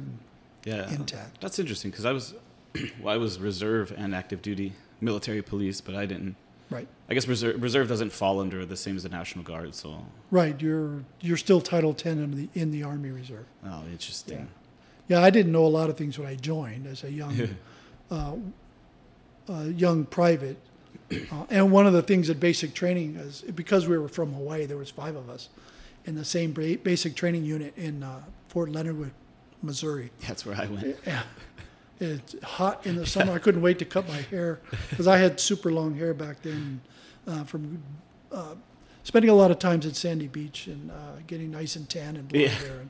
Yeah, 0.65 0.91
intact. 0.91 1.41
That's 1.41 1.59
interesting 1.59 1.91
because 1.91 2.05
I 2.05 2.13
was, 2.13 2.35
well, 3.01 3.15
I 3.15 3.17
was 3.17 3.39
reserve 3.39 3.93
and 3.97 4.15
active 4.15 4.43
duty 4.43 4.73
military 5.01 5.43
police, 5.43 5.81
but 5.81 5.95
I 5.95 6.07
didn't. 6.07 6.37
Right. 6.69 6.89
I 7.09 7.15
guess 7.15 7.29
reserve, 7.29 7.63
reserve 7.63 7.89
doesn't 7.89 8.13
fall 8.13 8.41
under 8.41 8.67
the 8.67 8.77
same 8.77 8.97
as 8.97 9.05
the 9.05 9.09
National 9.09 9.45
Guard, 9.45 9.75
so 9.75 10.05
Right. 10.33 10.61
You're, 10.61 11.05
you're 11.21 11.37
still 11.37 11.61
Title 11.61 11.93
X 11.93 12.07
in 12.07 12.31
the, 12.35 12.49
in 12.61 12.73
the 12.73 12.83
Army 12.83 13.11
Reserve. 13.11 13.47
oh, 13.65 13.83
interesting. 13.91 14.49
Yeah, 15.09 15.21
I 15.23 15.31
didn't 15.31 15.53
know 15.53 15.65
a 15.65 15.69
lot 15.69 15.89
of 15.91 15.97
things 15.97 16.19
when 16.19 16.27
I 16.27 16.35
joined 16.35 16.89
as 16.89 17.05
a 17.05 17.13
young, 17.13 17.57
uh, 18.11 18.35
uh, 19.49 19.63
young 19.63 20.05
private. 20.05 20.57
Uh, 21.11 21.45
and 21.51 21.71
one 21.71 21.87
of 21.87 21.93
the 21.93 22.03
things 22.03 22.29
at 22.31 22.41
basic 22.41 22.75
training 22.75 23.17
is 23.17 23.43
because 23.55 23.87
we 23.87 23.97
were 23.97 24.09
from 24.09 24.33
Hawaii, 24.33 24.67
there 24.67 24.77
was 24.77 24.91
five 24.91 25.15
of 25.17 25.31
us 25.31 25.49
in 26.05 26.15
the 26.17 26.25
same 26.25 26.53
ba- 26.53 26.79
basic 26.83 27.15
training 27.15 27.45
unit 27.45 27.73
in 27.77 28.03
uh, 28.03 28.21
Fort 28.49 28.71
Leonard 28.71 28.99
Wood, 28.99 29.13
Missouri. 29.63 30.11
That's 30.27 30.45
where 30.45 30.57
I 30.57 30.67
went. 30.67 30.97
Yeah. 31.07 31.23
It's 32.01 32.35
hot 32.43 32.85
in 32.87 32.97
the 32.97 33.07
summer. 33.07 33.33
I 33.33 33.39
couldn't 33.39 33.63
wait 33.63 33.79
to 33.79 33.85
cut 33.85 34.07
my 34.09 34.21
hair 34.23 34.61
because 34.91 35.07
I 35.07 35.17
had 35.19 35.41
super 35.41 35.73
long 35.73 35.95
hair 35.97 36.13
back 36.13 36.43
then 36.43 36.81
uh, 37.27 37.45
from 37.45 37.83
uh, 38.31 38.55
spending 39.03 39.31
a 39.31 39.35
lot 39.35 39.51
of 39.51 39.59
times 39.59 39.87
at 39.87 39.97
Sandy 39.97 40.27
Beach 40.29 40.67
and 40.67 40.91
uh, 40.91 40.95
getting 41.27 41.51
nice 41.51 41.75
and 41.77 41.89
tan 41.89 42.17
and 42.17 42.29
blonde 42.29 42.45
Yeah. 42.47 42.51
hair. 42.51 42.81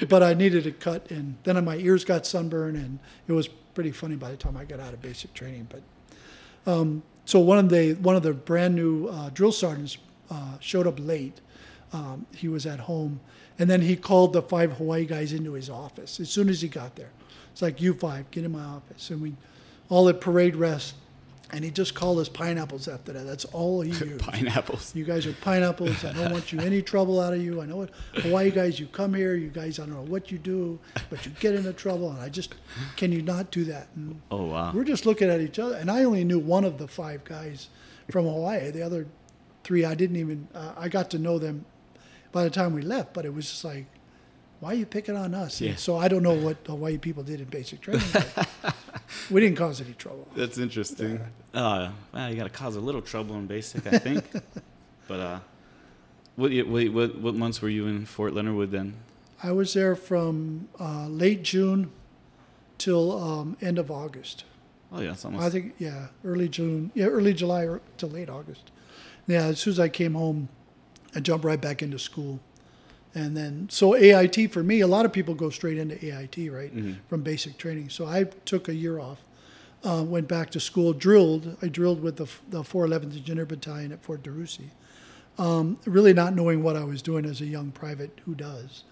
And, 0.00 0.08
but 0.08 0.22
I 0.22 0.32
needed 0.34 0.66
a 0.66 0.72
cut, 0.72 1.10
and 1.10 1.36
then 1.44 1.62
my 1.64 1.76
ears 1.76 2.04
got 2.04 2.26
sunburned, 2.26 2.76
and 2.76 2.98
it 3.28 3.32
was 3.32 3.48
pretty 3.48 3.92
funny 3.92 4.14
by 4.16 4.30
the 4.30 4.36
time 4.36 4.56
I 4.56 4.64
got 4.64 4.78
out 4.80 4.92
of 4.94 5.02
basic 5.02 5.34
training. 5.34 5.68
But 5.70 6.70
um, 6.70 7.02
so 7.26 7.40
one 7.40 7.58
of 7.58 7.68
the 7.68 7.94
one 7.94 8.16
of 8.16 8.22
the 8.22 8.32
brand 8.32 8.74
new 8.74 9.08
uh, 9.08 9.30
drill 9.30 9.52
sergeants 9.52 9.98
uh, 10.30 10.58
showed 10.60 10.86
up 10.86 10.94
late. 10.98 11.40
Um, 11.92 12.26
he 12.34 12.48
was 12.48 12.66
at 12.66 12.80
home, 12.80 13.20
and 13.58 13.68
then 13.68 13.80
he 13.82 13.96
called 13.96 14.32
the 14.32 14.42
five 14.42 14.72
Hawaii 14.72 15.04
guys 15.04 15.32
into 15.32 15.52
his 15.52 15.68
office 15.68 16.18
as 16.20 16.30
soon 16.30 16.48
as 16.48 16.62
he 16.62 16.68
got 16.68 16.96
there. 16.96 17.10
It's 17.52 17.62
like 17.62 17.80
you 17.80 17.94
five, 17.94 18.30
get 18.30 18.44
in 18.44 18.52
my 18.52 18.62
office, 18.62 19.10
and 19.10 19.20
we 19.20 19.34
all 19.88 20.08
at 20.08 20.20
parade 20.20 20.56
rest, 20.56 20.94
and 21.52 21.64
he 21.64 21.70
just 21.70 21.94
called 21.94 22.18
us 22.18 22.28
pineapples 22.28 22.88
after 22.88 23.12
that. 23.12 23.24
That's 23.26 23.44
all 23.46 23.80
he 23.80 23.90
used. 24.04 24.18
Pineapples. 24.18 24.94
You 24.94 25.04
guys 25.04 25.26
are 25.26 25.32
pineapples. 25.32 26.04
I 26.04 26.12
don't 26.12 26.32
want 26.32 26.52
you 26.52 26.60
any 26.60 26.82
trouble 26.82 27.20
out 27.20 27.32
of 27.34 27.42
you. 27.42 27.60
I 27.62 27.66
know 27.66 27.82
it. 27.82 27.90
Hawaii 28.14 28.50
guys, 28.50 28.80
you 28.80 28.86
come 28.86 29.14
here. 29.14 29.34
You 29.34 29.48
guys, 29.48 29.78
I 29.78 29.86
don't 29.86 29.94
know 29.94 30.02
what 30.02 30.30
you 30.32 30.38
do, 30.38 30.78
but 31.10 31.24
you 31.24 31.32
get 31.40 31.54
into 31.54 31.72
trouble. 31.72 32.10
And 32.10 32.20
I 32.20 32.28
just, 32.28 32.54
can 32.96 33.12
you 33.12 33.22
not 33.22 33.50
do 33.50 33.64
that? 33.64 33.88
And 33.94 34.20
Oh 34.30 34.46
wow. 34.46 34.72
we're 34.74 34.84
just 34.84 35.06
looking 35.06 35.30
at 35.30 35.40
each 35.40 35.58
other. 35.58 35.76
And 35.76 35.90
I 35.90 36.02
only 36.04 36.24
knew 36.24 36.38
one 36.38 36.64
of 36.64 36.78
the 36.78 36.88
five 36.88 37.24
guys 37.24 37.68
from 38.10 38.24
Hawaii. 38.26 38.70
The 38.70 38.82
other 38.82 39.06
three, 39.64 39.84
I 39.84 39.94
didn't 39.94 40.16
even, 40.16 40.48
uh, 40.54 40.72
I 40.76 40.88
got 40.88 41.10
to 41.12 41.18
know 41.18 41.38
them 41.38 41.64
by 42.32 42.44
the 42.44 42.50
time 42.50 42.72
we 42.72 42.82
left, 42.82 43.14
but 43.14 43.24
it 43.24 43.32
was 43.34 43.48
just 43.48 43.64
like, 43.64 43.86
why 44.60 44.72
are 44.72 44.74
you 44.74 44.86
picking 44.86 45.16
on 45.16 45.34
us? 45.34 45.60
Yeah. 45.60 45.76
so 45.76 45.96
I 45.96 46.08
don't 46.08 46.22
know 46.22 46.34
what 46.34 46.64
the 46.64 46.72
Hawaii 46.72 46.98
people 46.98 47.22
did 47.22 47.40
in 47.40 47.46
basic 47.46 47.80
training. 47.80 48.02
we 49.30 49.40
didn't 49.40 49.58
cause 49.58 49.80
any 49.80 49.92
trouble. 49.92 50.26
That's 50.34 50.58
interesting. 50.58 51.20
Uh, 51.52 51.90
well, 52.12 52.30
you 52.30 52.36
got 52.36 52.44
to 52.44 52.50
cause 52.50 52.76
a 52.76 52.80
little 52.80 53.02
trouble 53.02 53.36
in 53.36 53.46
basic, 53.46 53.86
I 53.86 53.98
think. 53.98 54.24
but 55.08 55.20
uh, 55.20 55.38
what, 56.36 56.52
what 56.66 56.88
what 56.88 57.18
what 57.18 57.34
months 57.34 57.60
were 57.60 57.68
you 57.68 57.86
in 57.86 58.06
Fort 58.06 58.34
Leonard 58.34 58.54
Wood 58.54 58.70
then? 58.70 58.94
I 59.42 59.52
was 59.52 59.74
there 59.74 59.94
from 59.94 60.68
uh, 60.80 61.06
late 61.08 61.42
June 61.42 61.90
till 62.78 63.12
um, 63.22 63.56
end 63.60 63.78
of 63.78 63.90
August. 63.90 64.44
Oh 64.92 65.00
yeah, 65.00 65.12
it's 65.12 65.24
almost. 65.24 65.44
I 65.44 65.50
think 65.50 65.74
yeah, 65.78 66.08
early 66.24 66.48
June, 66.48 66.90
yeah, 66.94 67.06
early 67.06 67.34
July 67.34 67.78
to 67.98 68.06
late 68.06 68.30
August. 68.30 68.70
Yeah, 69.26 69.44
as 69.44 69.60
soon 69.60 69.72
as 69.72 69.80
I 69.80 69.88
came 69.88 70.14
home, 70.14 70.48
I 71.14 71.20
jumped 71.20 71.44
right 71.44 71.60
back 71.60 71.82
into 71.82 71.98
school, 71.98 72.40
and 73.16 73.36
then 73.36 73.66
so 73.70 73.94
AIT 73.96 74.52
for 74.52 74.62
me, 74.62 74.80
a 74.80 74.86
lot 74.86 75.04
of 75.06 75.12
people 75.12 75.34
go 75.34 75.50
straight 75.50 75.78
into 75.78 75.96
AIT 76.04 76.48
right 76.50 76.72
Mhm. 76.76 76.96
from 77.08 77.22
basic 77.22 77.56
training. 77.58 77.88
So 77.88 78.04
I 78.06 78.24
took 78.44 78.68
a 78.68 78.74
year 78.74 78.98
off, 79.00 79.18
uh, 79.82 80.04
went 80.06 80.28
back 80.28 80.50
to 80.50 80.60
school, 80.60 80.92
drilled. 80.92 81.56
I 81.62 81.68
drilled 81.68 82.02
with 82.02 82.16
the 82.16 82.26
the 82.50 82.62
411th 82.62 83.16
Engineer 83.16 83.46
Battalion 83.46 83.90
at 83.92 84.02
Fort 84.04 84.22
DeRussy, 84.22 84.68
um, 85.38 85.78
really 85.86 86.12
not 86.12 86.34
knowing 86.34 86.62
what 86.62 86.76
I 86.76 86.84
was 86.84 87.02
doing 87.02 87.24
as 87.24 87.40
a 87.40 87.46
young 87.46 87.70
private. 87.70 88.20
Who 88.26 88.34
does? 88.34 88.84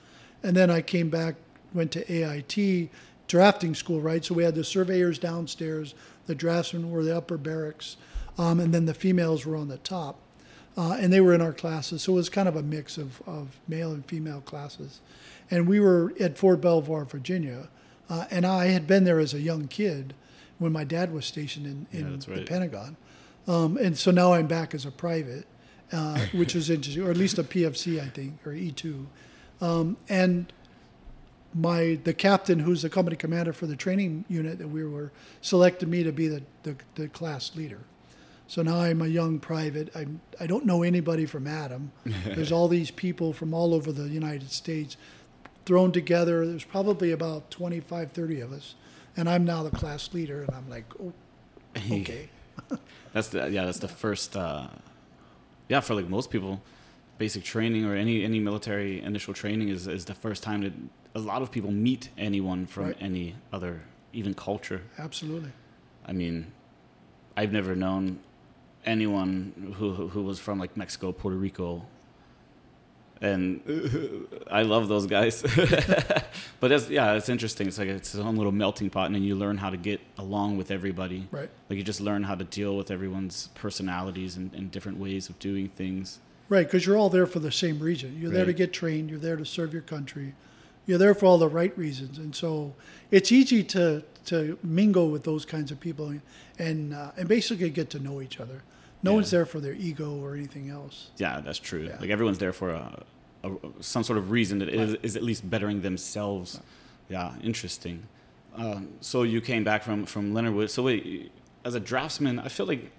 And 0.43 0.57
then 0.57 0.71
I 0.71 0.81
came 0.83 1.09
back, 1.11 1.37
went 1.73 1.90
to 1.93 2.12
AIT 2.12 2.90
drafting 3.28 3.75
school, 3.75 4.00
right? 4.00 4.25
So 4.25 4.35
we 4.35 4.45
had 4.45 4.54
the 4.54 4.64
surveyors 4.64 5.19
downstairs, 5.19 5.95
the 6.26 6.35
draftsmen 6.35 6.90
were 6.90 7.02
the 7.04 7.16
upper 7.16 7.37
barracks, 7.38 7.97
um, 8.38 8.61
and 8.61 8.73
then 8.75 8.85
the 8.87 8.95
females 8.95 9.45
were 9.47 9.57
on 9.57 9.69
the 9.69 9.78
top. 9.78 10.19
Uh, 10.76 10.97
and 10.99 11.12
they 11.12 11.21
were 11.21 11.33
in 11.33 11.40
our 11.40 11.52
classes. 11.52 12.02
So 12.02 12.12
it 12.12 12.16
was 12.16 12.28
kind 12.28 12.49
of 12.49 12.57
a 12.57 12.62
mix 12.62 12.99
of, 12.99 13.23
of 13.26 13.61
male 13.69 13.93
and 13.93 14.04
female 14.07 14.40
classes. 14.40 15.00
And 15.50 15.69
we 15.69 15.78
were 15.78 16.12
at 16.19 16.37
Fort 16.37 16.61
Belvoir, 16.61 17.04
Virginia. 17.04 17.69
Uh, 18.11 18.25
and 18.31 18.45
I 18.45 18.66
had 18.66 18.87
been 18.87 19.04
there 19.04 19.21
as 19.21 19.33
a 19.35 19.40
young 19.40 19.69
kid 19.69 20.14
when 20.59 20.73
my 20.73 20.85
dad 20.85 21.12
was 21.12 21.26
stationed 21.26 21.66
in, 21.66 21.87
Yeah, 21.93 22.07
in 22.07 22.19
the. 22.19 22.45
Pentagon. 22.45 22.97
Um, 23.47 23.76
and 23.76 23.97
so 23.97 24.11
now 24.11 24.33
I'm 24.33 24.47
back 24.47 24.75
as 24.75 24.85
a 24.85 24.90
private, 24.90 25.47
uh, 25.93 26.19
which 26.33 26.57
is 26.57 26.71
interesting, 26.71 27.04
or 27.04 27.11
at 27.11 27.16
least 27.16 27.38
a 27.38 27.45
PFC, 27.45 28.00
I 28.00 28.09
think, 28.09 28.45
or 28.47 28.52
E2. 28.52 29.07
Um, 29.61 29.97
and 30.09 30.52
my 31.54 31.99
the 32.02 32.12
captain, 32.12 32.59
who's 32.61 32.83
the 32.83 32.90
company 32.90 33.16
commander 33.16 33.52
for 33.52 33.66
the 33.66 33.76
training 33.76 34.25
unit 34.28 34.59
that 34.59 34.69
we 34.69 34.85
were, 34.85 35.12
selected 35.40 35.88
me 35.88 36.02
to 36.02 36.12
be 36.12 36.28
the, 36.28 36.43
the, 36.64 36.76
the 36.97 37.09
class 37.09 37.54
leader. 37.54 37.81
So 38.46 38.62
now 38.62 38.80
I'm 38.80 39.00
a 39.00 39.06
young 39.06 39.38
private. 39.38 39.90
I'm, 39.96 40.20
I 40.38 40.46
don't 40.46 40.66
know 40.66 40.82
anybody 40.82 41.26
from 41.26 41.46
Adam. 41.46 41.92
There's 42.04 42.52
all 42.52 42.68
these 42.68 42.90
people 42.90 43.32
from 43.32 43.54
all 43.54 43.72
over 43.74 43.90
the 43.90 44.08
United 44.08 44.50
States 44.50 44.96
thrown 45.64 45.92
together. 45.92 46.46
There's 46.46 46.64
probably 46.64 47.10
about 47.10 47.50
25, 47.50 48.12
30 48.12 48.40
of 48.40 48.52
us. 48.52 48.74
And 49.16 49.28
I'm 49.30 49.44
now 49.44 49.62
the 49.62 49.70
class 49.70 50.12
leader. 50.12 50.42
And 50.42 50.54
I'm 50.54 50.68
like, 50.68 50.84
oh, 51.00 51.12
okay. 51.90 52.28
That's 53.12 53.28
the 53.28 53.48
yeah. 53.50 53.64
That's 53.64 53.78
the 53.78 53.88
first. 53.88 54.36
Uh, 54.36 54.68
yeah, 55.68 55.80
for 55.80 55.94
like 55.94 56.08
most 56.08 56.30
people, 56.30 56.60
basic 57.18 57.44
training 57.44 57.84
or 57.84 57.94
any 57.96 58.24
any 58.24 58.40
military 58.40 59.00
initial 59.00 59.32
training 59.34 59.68
is 59.70 59.86
is 59.88 60.04
the 60.04 60.14
first 60.14 60.42
time 60.42 60.62
that 60.62 60.72
a 61.14 61.18
lot 61.20 61.42
of 61.42 61.50
people 61.50 61.70
meet 61.72 62.10
anyone 62.18 62.66
from 62.66 62.84
Right. 62.86 62.96
any 63.00 63.34
other 63.52 63.82
even 64.12 64.34
culture. 64.34 64.82
Absolutely. 64.98 65.50
I 66.06 66.12
mean, 66.12 66.52
I've 67.36 67.52
never 67.52 67.74
known 67.74 68.18
anyone 68.85 69.75
who 69.79 70.09
who 70.09 70.23
was 70.23 70.38
from 70.38 70.59
like 70.59 70.76
Mexico, 70.76 71.12
Puerto 71.12 71.37
Rico, 71.37 71.87
and 73.21 74.29
I 74.50 74.62
love 74.62 74.88
those 74.88 75.07
guys. 75.07 75.43
but 76.61 76.69
that's 76.69 76.88
yeah, 76.91 77.14
it's 77.14 77.29
interesting. 77.29 77.69
It's 77.69 77.79
like 77.79 77.88
it's 77.88 78.14
its 78.14 78.23
own 78.23 78.37
little 78.37 78.53
melting 78.53 78.91
pot, 78.91 79.07
and 79.07 79.14
then 79.14 79.23
you 79.23 79.35
learn 79.35 79.59
how 79.59 79.71
to 79.71 79.76
get 79.76 80.00
along 80.19 80.57
with 80.57 80.71
everybody. 80.71 81.26
Right. 81.31 81.50
Like 81.69 81.76
you 81.76 81.83
just 81.83 82.00
learn 82.00 82.25
how 82.25 82.35
to 82.35 82.45
deal 82.45 82.76
with 82.76 82.91
everyone's 82.91 83.49
personalities 83.55 84.37
and, 84.37 84.53
and 84.55 84.71
different 84.71 84.99
ways 84.99 85.29
of 85.29 85.38
doing 85.38 85.69
things. 85.69 86.19
Right, 86.50 86.67
because 86.67 86.85
you're 86.85 86.99
all 86.99 87.09
there 87.09 87.26
for 87.26 87.38
the 87.38 87.50
same 87.50 87.79
reason. 87.79 88.19
You're 88.21 88.31
there 88.31 88.45
to 88.45 88.53
get 88.53 88.73
trained. 88.73 89.09
You're 89.09 89.19
there 89.19 89.37
to 89.37 89.47
serve 89.47 89.73
your 89.73 89.83
country. 89.83 90.35
You're 90.87 90.99
there 90.99 91.14
for 91.14 91.25
all 91.25 91.38
the 91.38 91.49
right 91.49 91.76
reasons, 91.79 92.19
and 92.19 92.37
so 92.37 92.75
it's 93.11 93.33
easy 93.33 93.64
to 93.64 94.05
to 94.26 94.59
mingle 94.62 95.11
with 95.11 95.25
those 95.25 95.45
kinds 95.45 95.71
of 95.71 95.78
people 95.81 96.09
and 96.09 96.21
and, 96.59 96.95
uh, 96.95 97.11
and 97.16 97.28
basically 97.28 97.71
get 97.71 97.90
to 97.90 97.99
know 97.99 98.21
each 98.23 98.38
other. 98.40 98.62
No 99.02 99.11
Yeah. 99.11 99.14
one's 99.16 99.31
there 99.31 99.45
for 99.47 99.61
their 99.61 99.75
ego 99.75 100.14
or 100.23 100.35
anything 100.35 100.71
else. 100.71 101.11
Yeah, 101.19 101.40
that's 101.40 101.59
true. 101.59 101.83
Yeah. 101.85 101.99
Like 102.00 102.11
everyone's 102.11 102.38
there 102.38 102.52
for 102.52 102.71
a, 102.71 103.02
a 103.43 103.50
some 103.81 104.02
sort 104.04 104.19
of 104.19 104.31
reason 104.31 104.59
that 104.61 104.69
is, 104.69 104.95
is 105.02 105.16
at 105.16 105.23
least 105.23 105.49
bettering 105.50 105.83
themselves. 105.83 106.61
Yeah, 107.09 107.35
interesting. 107.43 108.04
Um, 108.57 108.88
so 109.00 109.25
you 109.25 109.40
came 109.40 109.64
back 109.64 109.83
from 109.83 110.07
from 110.07 110.33
Leonard 110.33 110.54
Wood. 110.54 110.71
So 110.71 110.85
wait, 110.85 111.33
as 111.64 111.75
a 111.75 111.81
draftsman, 111.81 112.38
I 112.38 112.49
feel 112.49 112.66
like 112.66 112.90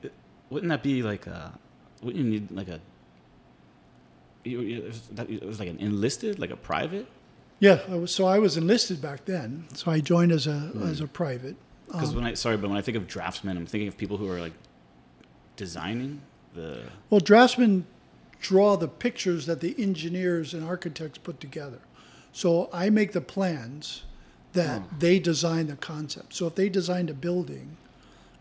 wouldn't 0.49 0.69
that 0.69 0.83
be 0.83 1.01
like 1.01 1.25
a 1.27 1.57
wouldn't 2.03 2.23
you 2.23 2.29
need 2.29 2.51
like 2.51 2.67
a 2.67 2.79
you, 4.43 4.61
you, 4.61 4.91
it 5.17 5.43
was 5.45 5.59
like 5.59 5.69
an 5.69 5.79
enlisted, 5.79 6.37
like 6.39 6.51
a 6.51 6.55
private? 6.57 7.07
Yeah, 7.59 7.79
I 7.89 7.95
was, 7.95 8.13
so 8.13 8.25
I 8.25 8.37
was 8.39 8.57
enlisted 8.57 9.01
back 9.01 9.25
then. 9.25 9.65
So 9.73 9.89
I 9.91 9.99
joined 10.01 10.31
as 10.31 10.45
a 10.47 10.71
as 10.83 10.99
a 11.01 11.07
private. 11.07 11.55
Because 11.87 12.09
Um, 12.09 12.15
when 12.15 12.25
I 12.25 12.33
sorry, 12.33 12.57
but 12.57 12.69
when 12.69 12.77
I 12.77 12.81
think 12.81 12.97
of 12.97 13.07
draftsmen, 13.07 13.55
I'm 13.57 13.65
thinking 13.65 13.87
of 13.87 13.97
people 13.97 14.17
who 14.17 14.29
are 14.29 14.39
like 14.39 14.53
designing 15.55 16.21
the. 16.53 16.83
Well, 17.09 17.19
draftsmen 17.21 17.85
draw 18.41 18.75
the 18.75 18.87
pictures 18.87 19.45
that 19.45 19.61
the 19.61 19.75
engineers 19.81 20.53
and 20.53 20.63
architects 20.63 21.17
put 21.17 21.39
together. 21.39 21.79
So 22.31 22.69
I 22.73 22.89
make 22.89 23.13
the 23.13 23.21
plans 23.21 24.03
that 24.53 24.81
Oh. 24.81 24.95
they 24.99 25.19
design 25.19 25.67
the 25.67 25.75
concept. 25.75 26.33
So 26.33 26.47
if 26.47 26.55
they 26.55 26.69
designed 26.69 27.09
a 27.09 27.13
building, 27.13 27.77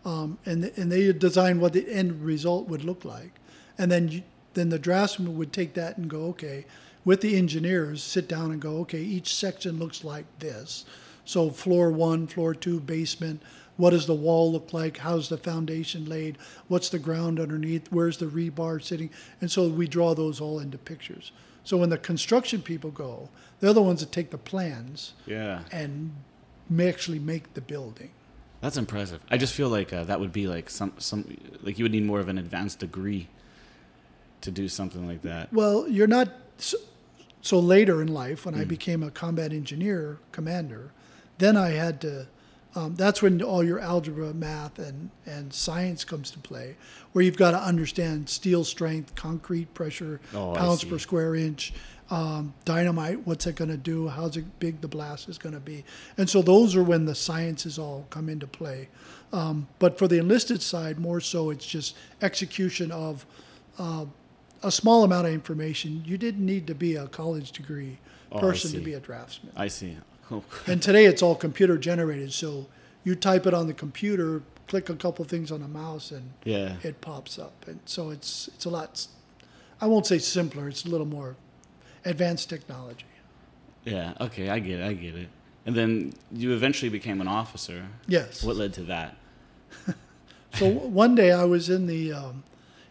um, 0.03 0.37
and 0.45 0.65
and 0.75 0.91
they 0.91 1.11
design 1.13 1.59
what 1.59 1.73
the 1.73 1.89
end 1.89 2.23
result 2.23 2.67
would 2.67 2.83
look 2.83 3.05
like, 3.05 3.39
and 3.77 3.91
then 3.91 4.09
you, 4.09 4.23
then 4.53 4.69
the 4.69 4.79
draftsman 4.79 5.37
would 5.37 5.51
take 5.53 5.73
that 5.73 5.97
and 5.97 6.09
go, 6.09 6.25
okay, 6.27 6.65
with 7.05 7.21
the 7.21 7.37
engineers, 7.37 8.03
sit 8.03 8.27
down 8.27 8.51
and 8.51 8.59
go, 8.61 8.77
okay, 8.79 9.01
each 9.01 9.33
section 9.33 9.79
looks 9.79 10.03
like 10.03 10.25
this. 10.39 10.85
So 11.23 11.49
floor 11.49 11.91
one, 11.91 12.27
floor 12.27 12.53
two, 12.53 12.79
basement. 12.79 13.41
What 13.77 13.89
does 13.91 14.05
the 14.07 14.15
wall 14.15 14.51
look 14.51 14.73
like? 14.73 14.97
How's 14.97 15.27
the 15.29 15.37
foundation 15.37 16.05
laid? 16.05 16.37
What's 16.67 16.89
the 16.89 16.99
ground 16.99 17.39
underneath? 17.39 17.91
Where's 17.91 18.17
the 18.17 18.25
rebar 18.27 18.81
sitting? 18.81 19.09
And 19.41 19.51
so 19.51 19.67
we 19.67 19.87
draw 19.87 20.13
those 20.15 20.39
all 20.41 20.59
into 20.59 20.77
pictures. 20.77 21.31
So 21.63 21.77
when 21.77 21.89
the 21.89 21.97
construction 21.97 22.61
people 22.61 22.91
go, 22.91 23.29
they're 23.59 23.73
the 23.73 23.81
ones 23.81 23.99
that 24.01 24.11
take 24.11 24.29
the 24.29 24.37
plans 24.37 25.13
Yeah, 25.25 25.61
and 25.71 26.13
may 26.69 26.87
actually 26.87 27.19
make 27.19 27.53
the 27.53 27.61
building. 27.61 28.11
that's 28.61 28.77
impressive. 28.77 29.21
I 29.29 29.37
just 29.37 29.53
feel 29.53 29.69
like 29.69 29.91
uh, 29.91 30.03
that 30.05 30.19
would 30.19 30.31
be 30.31 30.47
like 30.47 30.69
some 30.69 30.93
some 30.97 31.37
like 31.61 31.77
you 31.77 31.85
would 31.85 31.91
need 31.91 32.05
more 32.05 32.19
of 32.19 32.29
an 32.29 32.37
advanced 32.37 32.79
degree 32.79 33.27
to 34.41 34.51
do 34.51 34.67
something 34.69 35.05
like 35.07 35.21
that. 35.23 35.51
Well, 35.51 35.87
you're 35.89 36.07
not. 36.07 36.29
So, 37.45 37.59
later 37.59 38.01
in 38.01 38.07
life, 38.07 38.43
when 38.47 38.55
I 38.55 38.63
Mm. 38.65 38.69
became 38.69 39.03
a 39.03 39.11
combat 39.11 39.53
engineer 39.53 40.17
commander, 40.31 40.89
then 41.37 41.55
I 41.55 41.69
had 41.69 42.01
to. 42.01 42.25
Um, 42.73 42.95
that's 42.95 43.21
when 43.21 43.39
all 43.43 43.63
your 43.63 43.79
algebra, 43.79 44.33
math, 44.33 44.79
and, 44.79 45.11
and 45.27 45.53
science 45.53 46.03
comes 46.03 46.31
to 46.31 46.39
play, 46.39 46.75
where 47.13 47.23
you've 47.23 47.37
got 47.37 47.51
to 47.51 47.61
understand 47.61 48.29
steel 48.29 48.63
strength, 48.65 49.13
concrete 49.13 49.73
pressure, 49.75 50.19
Oh, 50.33 50.55
pounds 50.55 50.83
per 50.83 50.97
square 50.97 51.35
inch, 51.35 51.71
um, 52.09 52.53
dynamite, 52.65 53.25
what's 53.27 53.45
it 53.45 53.55
going 53.55 53.69
to 53.71 53.77
do, 53.77 54.07
how's 54.09 54.35
it 54.37 54.59
big 54.59 54.81
the 54.81 54.87
blast 54.87 55.29
is 55.29 55.37
going 55.37 55.53
to 55.53 55.61
be. 55.61 55.85
And 56.17 56.27
so 56.29 56.41
those 56.41 56.75
are 56.75 56.83
when 56.83 57.05
the 57.05 57.15
sciences 57.15 57.77
all 57.79 58.07
come 58.09 58.27
into 58.27 58.47
play. 58.47 58.89
Um, 59.31 59.67
but 59.79 59.97
for 59.99 60.07
the 60.07 60.17
enlisted 60.17 60.61
side, 60.63 60.99
more 60.99 61.21
so, 61.21 61.51
it's 61.51 61.65
just 61.65 61.95
execution 62.23 62.91
of 62.91 63.25
uh, 63.77 64.05
a 64.63 64.71
small 64.71 65.03
amount 65.03 65.27
of 65.27 65.33
information. 65.33 66.03
You 66.05 66.17
didn't 66.17 66.45
need 66.45 66.67
to 66.67 66.75
be 66.75 66.95
a 66.95 67.07
college 67.07 67.51
degree 67.51 67.97
Oh, 68.31 68.39
person 68.39 68.71
to 68.71 68.79
be 68.79 68.93
a 68.93 68.99
draftsman. 68.99 69.53
I 69.55 69.67
see. 69.67 69.97
Cool. 70.27 70.43
And 70.67 70.81
today 70.81 71.05
it's 71.05 71.21
all 71.21 71.35
computer 71.35 71.77
generated. 71.77 72.33
So 72.33 72.67
you 73.03 73.15
type 73.15 73.45
it 73.45 73.53
on 73.53 73.67
the 73.67 73.73
computer, 73.73 74.41
click 74.67 74.89
a 74.89 74.95
couple 74.95 75.23
things 75.25 75.51
on 75.51 75.61
the 75.61 75.67
mouse, 75.67 76.11
and 76.11 76.31
Yeah. 76.43 76.75
it 76.83 76.99
pops 77.01 77.37
up. 77.37 77.65
And 77.67 77.79
so 77.85 78.09
it's 78.09 78.47
it's 78.55 78.65
a 78.65 78.69
lot. 78.69 79.07
I 79.79 79.85
won't 79.87 80.05
say 80.07 80.17
simpler. 80.17 80.67
It's 80.67 80.85
a 80.85 80.89
little 80.89 81.05
more 81.05 81.35
advanced 82.03 82.49
technology. 82.49 83.05
Yeah. 83.85 84.13
Okay. 84.19 84.49
I 84.49 84.59
get 84.59 84.79
it. 84.79 84.83
I 84.85 84.93
get 84.93 85.15
it. 85.15 85.29
And 85.67 85.75
then 85.75 86.13
you 86.31 86.53
eventually 86.53 86.89
became 86.89 87.21
an 87.21 87.27
officer. 87.27 87.85
Yes. 88.07 88.43
What 88.43 88.55
led 88.55 88.73
to 88.73 88.83
that? 88.83 89.15
So 90.55 90.69
one 90.69 91.15
day 91.15 91.33
I 91.33 91.43
was 91.43 91.69
in 91.69 91.85
the 91.85 92.13
um, 92.13 92.43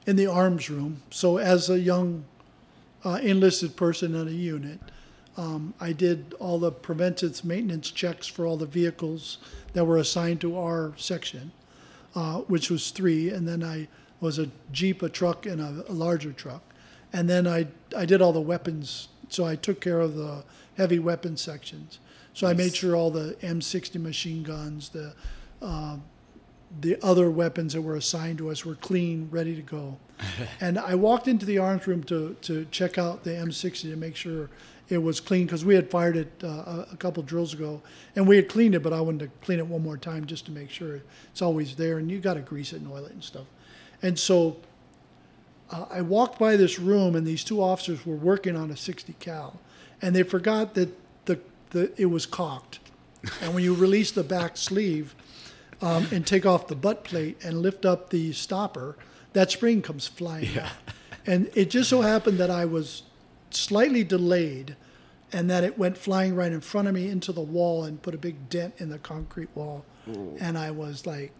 in 0.07 0.17
the 0.17 0.27
arms 0.27 0.69
room. 0.69 1.03
So 1.11 1.39
as 1.39 1.71
a 1.71 1.79
young 1.79 2.25
uh, 3.05 3.21
enlisted 3.23 3.77
person 3.77 4.15
in 4.15 4.29
a 4.29 4.33
unit, 4.33 4.81
um, 5.37 5.75
I 5.81 5.93
did 5.93 6.35
all 6.39 6.59
the 6.59 6.71
preventive 6.71 7.45
maintenance 7.45 7.91
checks 7.91 8.27
for 8.27 8.47
all 8.47 8.57
the 8.57 8.67
vehicles 8.67 9.39
that 9.73 9.85
were 9.85 9.99
assigned 9.99 10.41
to 10.43 10.57
our 10.59 10.93
section, 10.97 11.53
uh, 12.15 12.39
which 12.41 12.71
was 12.71 12.91
three, 12.91 13.31
and 13.31 13.49
then 13.49 13.63
I 13.65 13.89
was 14.21 14.39
a 14.39 14.49
jeep, 14.71 15.03
a 15.03 15.09
truck, 15.09 15.45
and 15.45 15.61
a, 15.61 15.85
a 15.89 15.93
larger 15.93 16.33
truck, 16.33 16.63
and 17.13 17.29
then 17.29 17.47
I 17.47 17.67
I 17.97 18.05
did 18.05 18.23
all 18.23 18.33
the 18.33 18.41
weapons. 18.41 19.09
So 19.29 19.45
I 19.45 19.57
took 19.57 19.81
care 19.81 20.01
of 20.01 20.15
the 20.15 20.45
heavy 20.77 21.01
weapon 21.01 21.37
sections. 21.37 21.99
So 22.33 22.47
I 22.47 22.53
made 22.53 22.75
sure 22.75 22.95
all 22.95 23.11
the 23.11 23.37
M60 23.43 24.01
machine 24.01 24.43
guns, 24.43 24.91
the 24.91 25.15
the 26.81 27.03
other 27.05 27.31
weapons 27.31 27.73
that 27.75 27.83
were 27.83 27.97
assigned 27.97 28.39
to 28.39 28.51
us 28.51 28.65
were 28.65 28.75
clean, 28.77 29.29
ready 29.31 29.55
to 29.55 29.63
go. 29.63 29.99
and 30.61 30.79
I 30.79 30.95
walked 30.95 31.29
into 31.29 31.47
the 31.47 31.59
arms 31.59 31.87
room 31.87 32.03
to, 32.05 32.37
to 32.43 32.67
check 32.71 32.99
out 32.99 33.25
the 33.25 33.31
M60 33.31 33.83
to 33.83 33.97
make 33.97 34.17
sure 34.17 34.51
it 34.89 34.99
was 34.99 35.21
clean 35.21 35.47
because 35.47 35.65
we 35.65 35.75
had 35.75 35.91
fired 35.91 36.17
it 36.17 36.33
uh, 36.43 36.47
a, 36.47 36.87
a 36.93 36.97
couple 36.97 37.23
drills 37.23 37.55
ago 37.55 37.81
and 38.17 38.29
we 38.29 38.37
had 38.37 38.49
cleaned 38.49 38.75
it, 38.75 38.83
but 38.83 38.93
I 38.93 39.01
wanted 39.01 39.21
to 39.21 39.45
clean 39.45 39.59
it 39.59 39.67
one 39.67 39.83
more 39.83 39.97
time 39.97 40.27
just 40.27 40.45
to 40.47 40.53
make 40.53 40.71
sure 40.71 41.01
it's 41.31 41.43
always 41.43 41.77
there. 41.77 41.99
And 41.99 42.11
you 42.11 42.19
got 42.19 42.35
to 42.35 42.41
grease 42.41 42.73
it 42.73 42.81
and 42.81 42.93
oil 42.93 43.05
it 43.07 43.13
and 43.13 43.25
stuff. 43.25 43.47
And 44.03 44.19
so 44.19 44.59
uh, 45.71 45.87
I 45.91 46.03
walked 46.03 46.39
by 46.39 46.57
this 46.57 46.79
room 46.79 47.17
and 47.17 47.27
these 47.27 47.45
two 47.45 47.63
officers 47.63 48.05
were 48.05 48.17
working 48.17 48.57
on 48.57 48.71
a 48.71 48.77
60 48.77 49.15
cal 49.21 49.59
and 50.03 50.15
they 50.15 50.23
forgot 50.23 50.75
that 50.75 50.91
the, 51.25 51.41
the 51.71 51.91
it 51.97 52.07
was 52.07 52.27
cocked. 52.27 52.81
And 53.41 53.55
when 53.55 53.65
you 53.65 53.75
release 53.75 54.11
the 54.11 54.23
back 54.23 54.59
sleeve, 54.59 55.15
um, 55.81 56.07
and 56.13 56.27
take 56.27 56.47
off 56.47 56.69
the 56.69 56.77
butt 56.77 57.05
plate 57.05 57.39
and 57.45 57.63
lift 57.63 57.85
up 57.85 58.11
the 58.11 58.33
stopper, 58.33 58.97
that 59.33 59.51
spring 59.51 59.83
comes 59.83 60.07
flying 60.07 60.59
out. 60.59 60.71
And 61.27 61.51
it 61.55 61.71
just 61.71 61.91
so 61.91 62.03
happened 62.03 62.39
that 62.39 62.51
I 62.51 62.65
was 62.65 63.03
slightly 63.51 64.05
delayed 64.05 64.77
and 65.33 65.51
that 65.51 65.65
it 65.65 65.79
went 65.79 65.99
flying 65.99 66.35
right 66.35 66.53
in 66.53 66.61
front 66.61 66.87
of 66.87 66.95
me 66.95 67.09
into 67.09 67.33
the 67.33 67.41
wall 67.41 67.85
and 67.85 68.01
put 68.01 68.15
a 68.15 68.19
big 68.19 68.49
dent 68.49 68.75
in 68.79 68.91
the 68.91 68.99
concrete 68.99 69.49
wall. 69.55 69.85
And 70.41 70.59
I 70.59 70.71
was 70.71 71.07
like, 71.07 71.33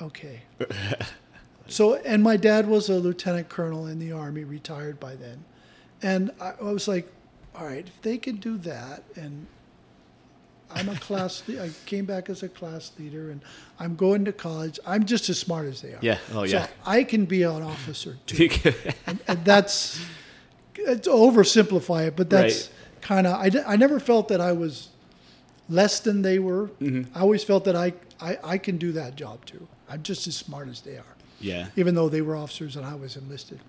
okay. 0.00 0.42
so, 1.68 1.94
and 1.94 2.22
my 2.22 2.36
dad 2.36 2.68
was 2.68 2.88
a 2.88 2.96
lieutenant 2.98 3.48
colonel 3.48 3.86
in 3.86 3.98
the 3.98 4.12
Army, 4.12 4.44
retired 4.44 4.98
by 4.98 5.14
then. 5.14 5.44
And 6.02 6.32
I, 6.40 6.54
I 6.60 6.72
was 6.72 6.88
like, 6.88 7.10
all 7.54 7.66
right, 7.66 7.86
if 7.86 8.02
they 8.02 8.18
can 8.18 8.36
do 8.36 8.58
that 8.58 9.04
and 9.14 9.46
I'm 10.74 10.88
a 10.88 10.96
class. 10.96 11.42
le- 11.46 11.62
I 11.62 11.70
came 11.86 12.04
back 12.04 12.28
as 12.30 12.42
a 12.42 12.48
class 12.48 12.92
leader, 12.98 13.30
and 13.30 13.40
I'm 13.78 13.96
going 13.96 14.24
to 14.24 14.32
college. 14.32 14.78
I'm 14.86 15.04
just 15.04 15.28
as 15.28 15.38
smart 15.38 15.66
as 15.66 15.80
they 15.82 15.92
are. 15.92 15.98
Yeah. 16.02 16.18
Oh, 16.32 16.42
yeah. 16.44 16.66
So 16.66 16.72
I 16.86 17.04
can 17.04 17.24
be 17.26 17.42
an 17.42 17.62
officer 17.62 18.18
too, 18.26 18.48
and, 19.06 19.18
and 19.28 19.44
that's 19.44 20.00
to 20.74 21.10
oversimplify 21.10 22.08
it, 22.08 22.16
but 22.16 22.30
that's 22.30 22.68
Right. 22.68 22.70
kind 23.02 23.26
of. 23.26 23.38
I, 23.40 23.48
d- 23.48 23.62
I 23.66 23.76
never 23.76 24.00
felt 24.00 24.28
that 24.28 24.40
I 24.40 24.52
was 24.52 24.88
less 25.68 26.00
than 26.00 26.22
they 26.22 26.38
were. 26.38 26.68
Mm-hmm. 26.80 27.16
I 27.16 27.20
always 27.20 27.44
felt 27.44 27.64
that 27.64 27.76
I, 27.76 27.92
I 28.20 28.38
I 28.42 28.58
can 28.58 28.78
do 28.78 28.92
that 28.92 29.14
job 29.16 29.44
too. 29.44 29.66
I'm 29.88 30.02
just 30.02 30.26
as 30.26 30.36
smart 30.36 30.68
as 30.68 30.80
they 30.80 30.96
are, 30.96 31.14
yeah. 31.40 31.68
even 31.76 31.94
though 31.94 32.08
they 32.08 32.22
were 32.22 32.34
officers 32.36 32.76
and 32.76 32.86
I 32.86 32.94
was 32.94 33.16
enlisted. 33.16 33.60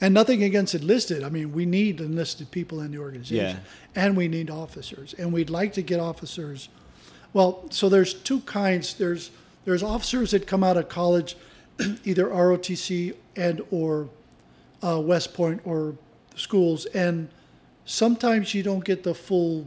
And 0.00 0.12
nothing 0.12 0.42
against 0.42 0.74
enlisted. 0.74 1.22
I 1.22 1.30
mean, 1.30 1.52
we 1.52 1.64
need 1.64 2.00
enlisted 2.00 2.50
people 2.50 2.80
in 2.82 2.90
the 2.92 2.98
organization, 2.98 3.60
and 3.94 4.16
we 4.16 4.28
need 4.28 4.50
officers, 4.50 5.14
and 5.14 5.32
we'd 5.32 5.48
like 5.48 5.72
to 5.74 5.82
get 5.82 6.00
officers. 6.00 6.68
Well, 7.32 7.64
so 7.70 7.88
there's 7.88 8.12
two 8.12 8.40
kinds. 8.40 8.94
There's 8.94 9.30
there's 9.64 9.82
officers 9.82 10.32
that 10.32 10.46
come 10.46 10.62
out 10.62 10.76
of 10.76 10.88
college, 10.88 11.36
either 12.04 12.26
ROTC 12.26 13.14
and 13.36 13.62
or 13.70 14.08
uh, 14.82 15.00
West 15.00 15.32
Point 15.34 15.62
or 15.64 15.96
schools, 16.34 16.84
and 16.86 17.28
sometimes 17.86 18.54
you 18.54 18.62
don't 18.62 18.84
get 18.84 19.02
the 19.02 19.14
full. 19.14 19.66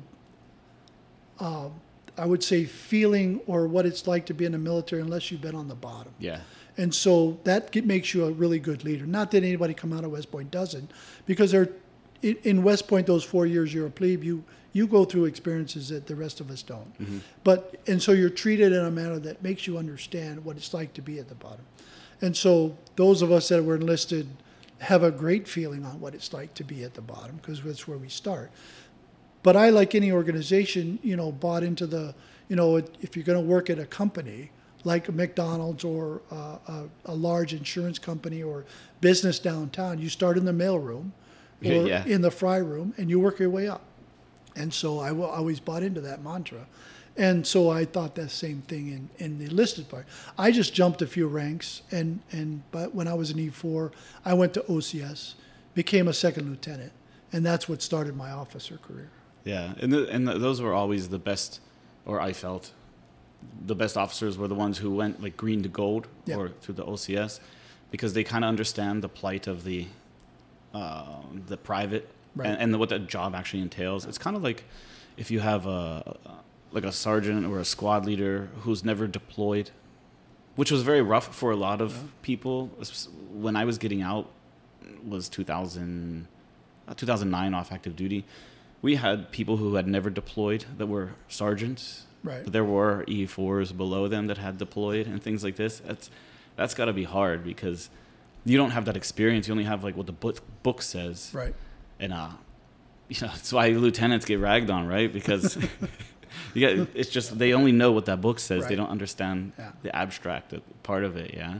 Uh, 1.39 1.69
I 2.17 2.25
would 2.25 2.43
say 2.43 2.65
feeling 2.65 3.39
or 3.47 3.65
what 3.65 3.85
it's 3.85 4.05
like 4.05 4.25
to 4.25 4.33
be 4.33 4.43
in 4.43 4.51
the 4.51 4.57
military 4.57 5.01
unless 5.01 5.31
you've 5.31 5.41
been 5.41 5.55
on 5.55 5.69
the 5.69 5.75
bottom. 5.75 6.11
Yeah. 6.19 6.41
And 6.79 6.95
so 6.95 7.37
that 7.43 7.71
get, 7.71 7.85
makes 7.85 8.13
you 8.13 8.23
a 8.23 8.31
really 8.31 8.57
good 8.57 8.85
leader. 8.85 9.05
Not 9.05 9.31
that 9.31 9.43
anybody 9.43 9.73
come 9.73 9.91
out 9.91 10.05
of 10.05 10.11
West 10.11 10.31
Point 10.31 10.49
doesn't, 10.49 10.89
because 11.25 11.51
they're 11.51 11.69
in, 12.21 12.63
West 12.63 12.87
Point 12.87 13.05
those 13.05 13.23
four 13.23 13.45
years 13.45 13.73
you're 13.73 13.87
a 13.87 13.91
plebe. 13.91 14.23
You 14.23 14.45
you 14.71 14.87
go 14.87 15.03
through 15.03 15.25
experiences 15.25 15.89
that 15.89 16.07
the 16.07 16.15
rest 16.15 16.39
of 16.39 16.49
us 16.49 16.61
don't. 16.61 16.97
Mm-hmm. 16.97 17.17
But 17.43 17.75
and 17.85 18.01
so 18.01 18.13
you're 18.13 18.29
treated 18.29 18.71
in 18.71 18.85
a 18.85 18.91
manner 18.91 19.19
that 19.19 19.43
makes 19.43 19.67
you 19.67 19.77
understand 19.77 20.45
what 20.45 20.55
it's 20.55 20.73
like 20.73 20.93
to 20.93 21.01
be 21.01 21.19
at 21.19 21.27
the 21.27 21.35
bottom. 21.35 21.65
And 22.21 22.35
so 22.35 22.77
those 22.95 23.21
of 23.21 23.29
us 23.29 23.49
that 23.49 23.61
were 23.63 23.75
enlisted 23.75 24.29
have 24.77 25.03
a 25.03 25.11
great 25.11 25.49
feeling 25.49 25.83
on 25.83 25.99
what 25.99 26.15
it's 26.15 26.31
like 26.31 26.53
to 26.53 26.63
be 26.63 26.85
at 26.85 26.93
the 26.93 27.01
bottom 27.01 27.35
because 27.41 27.61
that's 27.61 27.89
where 27.89 27.97
we 27.97 28.07
start. 28.07 28.51
But 29.43 29.57
I, 29.57 29.69
like 29.69 29.95
any 29.95 30.13
organization, 30.13 30.99
you 31.01 31.17
know, 31.17 31.31
bought 31.31 31.63
into 31.63 31.85
the, 31.85 32.15
you 32.47 32.55
know, 32.55 32.77
if 32.77 33.17
you're 33.17 33.25
going 33.25 33.41
to 33.41 33.45
work 33.45 33.69
at 33.69 33.79
a 33.79 33.85
company 33.85 34.51
like 34.83 35.07
a 35.07 35.11
McDonald's 35.11 35.83
or 35.83 36.21
uh, 36.31 36.57
a, 36.67 36.83
a 37.05 37.13
large 37.15 37.53
insurance 37.53 37.99
company 37.99 38.41
or 38.41 38.65
business 39.01 39.39
downtown, 39.39 39.99
you 39.99 40.09
start 40.09 40.37
in 40.37 40.45
the 40.45 40.51
mailroom 40.51 41.11
or 41.65 41.87
Yeah, 41.87 42.05
in 42.05 42.21
the 42.21 42.31
fry 42.31 42.57
room 42.57 42.93
and 42.97 43.09
you 43.09 43.19
work 43.19 43.39
your 43.39 43.49
way 43.49 43.67
up. 43.67 43.81
And 44.55 44.73
so 44.73 44.99
I 44.99 45.11
wa- 45.11 45.27
always 45.27 45.59
bought 45.59 45.83
into 45.83 46.01
that 46.01 46.23
mantra. 46.23 46.65
And 47.17 47.45
so 47.45 47.69
I 47.69 47.83
thought 47.83 48.15
that 48.15 48.31
same 48.31 48.61
thing 48.61 48.87
in, 48.89 49.09
in 49.25 49.39
the 49.39 49.45
enlisted 49.45 49.89
part. 49.89 50.05
I 50.37 50.51
just 50.51 50.73
jumped 50.73 51.01
a 51.01 51.07
few 51.07 51.27
ranks, 51.27 51.81
and, 51.91 52.21
and 52.31 52.63
but 52.71 52.95
when 52.95 53.09
I 53.09 53.13
was 53.13 53.29
an 53.31 53.37
E4, 53.37 53.91
I 54.23 54.33
went 54.33 54.53
to 54.53 54.61
OCS, 54.61 55.33
became 55.73 56.07
a 56.07 56.13
second 56.13 56.49
lieutenant, 56.49 56.93
and 57.33 57.45
that's 57.45 57.67
what 57.67 57.81
started 57.81 58.15
my 58.15 58.31
officer 58.31 58.77
career. 58.77 59.09
Yeah, 59.43 59.73
and 59.81 59.91
the, 59.91 60.07
and 60.09 60.27
the, 60.29 60.37
those 60.37 60.61
were 60.61 60.73
always 60.73 61.09
the 61.09 61.19
best, 61.19 61.59
or 62.05 62.21
I 62.21 62.31
felt, 62.31 62.71
the 63.65 63.75
best 63.75 63.97
officers 63.97 64.37
were 64.37 64.47
the 64.47 64.55
ones 64.55 64.77
who 64.79 64.91
went 64.93 65.21
like 65.21 65.37
green 65.37 65.61
to 65.63 65.69
gold 65.69 66.07
Yeah. 66.25 66.37
or 66.37 66.49
through 66.61 66.75
the 66.75 66.85
OCS, 66.85 67.39
because 67.91 68.13
they 68.13 68.23
kind 68.23 68.43
of 68.43 68.49
understand 68.49 69.01
the 69.03 69.09
plight 69.09 69.47
of 69.47 69.63
the, 69.63 69.87
uh, 70.73 71.05
the 71.47 71.57
private 71.57 72.09
Right. 72.35 72.47
and, 72.47 72.61
and 72.73 72.79
what 72.79 72.89
that 72.89 73.07
job 73.07 73.33
actually 73.35 73.61
entails. 73.61 74.05
It's 74.05 74.17
kind 74.19 74.35
of 74.35 74.43
like 74.43 74.63
if 75.17 75.31
you 75.31 75.39
have 75.39 75.65
a 75.65 76.15
like 76.71 76.83
a 76.85 76.91
sergeant 76.91 77.47
or 77.47 77.59
a 77.59 77.65
squad 77.65 78.05
leader 78.05 78.47
who's 78.61 78.85
never 78.85 79.07
deployed, 79.07 79.71
which 80.55 80.69
was 80.71 80.83
very 80.83 81.01
rough 81.01 81.33
for 81.35 81.49
a 81.51 81.55
lot 81.55 81.81
of 81.81 82.11
people. 82.21 82.67
When 83.33 83.55
I 83.55 83.65
was 83.65 83.79
getting 83.79 84.03
out, 84.03 84.29
was 85.03 85.27
2000, 85.29 86.27
uh, 86.87 86.93
2009 86.93 87.53
off 87.55 87.71
active 87.71 87.95
duty. 87.95 88.23
We 88.83 88.95
had 88.97 89.31
people 89.31 89.57
who 89.57 89.73
had 89.75 89.87
never 89.87 90.11
deployed 90.11 90.65
that 90.77 90.85
were 90.85 91.09
sergeants, 91.27 92.05
Right. 92.23 92.43
but 92.43 92.51
there 92.53 92.65
were 92.65 93.05
E4s 93.07 93.75
below 93.75 94.07
them 94.07 94.27
that 94.27 94.37
had 94.37 94.57
deployed 94.57 95.07
and 95.07 95.21
things 95.23 95.43
like 95.43 95.55
this. 95.55 95.79
That's 95.79 96.09
that's 96.55 96.73
got 96.73 96.85
to 96.85 96.93
be 96.93 97.05
hard 97.05 97.43
because 97.43 97.89
you 98.45 98.57
don't 98.57 98.71
have 98.71 98.85
that 98.85 98.97
experience. 98.97 99.47
You 99.47 99.53
only 99.53 99.63
have 99.63 99.83
like 99.83 99.95
what 99.95 100.05
the 100.05 100.11
book 100.11 100.41
book 100.63 100.81
says, 100.81 101.31
Right. 101.33 101.53
and 101.99 102.11
uh, 102.13 102.29
you 103.09 103.17
know 103.21 103.27
that's 103.27 103.53
why 103.53 103.69
lieutenants 103.69 104.25
get 104.25 104.39
ragged 104.39 104.69
on, 104.69 104.87
right? 104.87 105.11
Because 105.11 105.55
you 106.53 106.59
get 106.59 106.87
it's 106.93 107.09
just 107.09 107.37
they 107.39 107.53
only 107.53 107.71
know 107.71 107.91
what 107.91 108.05
that 108.05 108.19
book 108.21 108.39
says. 108.39 108.67
They 108.67 108.75
don't 108.75 108.89
understand 108.89 109.53
Yeah. 109.57 109.71
the 109.83 109.95
abstract 109.95 110.53
part 110.83 111.03
of 111.03 111.15
it. 111.17 111.33
Yeah. 111.33 111.59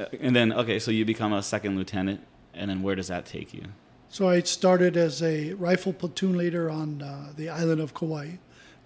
Uh, 0.00 0.06
And 0.20 0.34
then 0.34 0.52
okay, 0.52 0.78
so 0.78 0.90
you 0.90 1.04
become 1.04 1.32
a 1.32 1.42
second 1.42 1.76
lieutenant, 1.76 2.20
and 2.54 2.70
then 2.70 2.82
where 2.82 2.94
does 2.96 3.08
that 3.08 3.26
take 3.26 3.52
you? 3.54 3.64
So 4.08 4.28
I 4.28 4.40
started 4.40 4.96
as 4.96 5.22
a 5.22 5.52
rifle 5.54 5.92
platoon 5.92 6.36
leader 6.38 6.70
on 6.70 7.02
uh, 7.02 7.32
the 7.36 7.48
island 7.48 7.80
of 7.80 7.92
Kauai, 7.92 8.36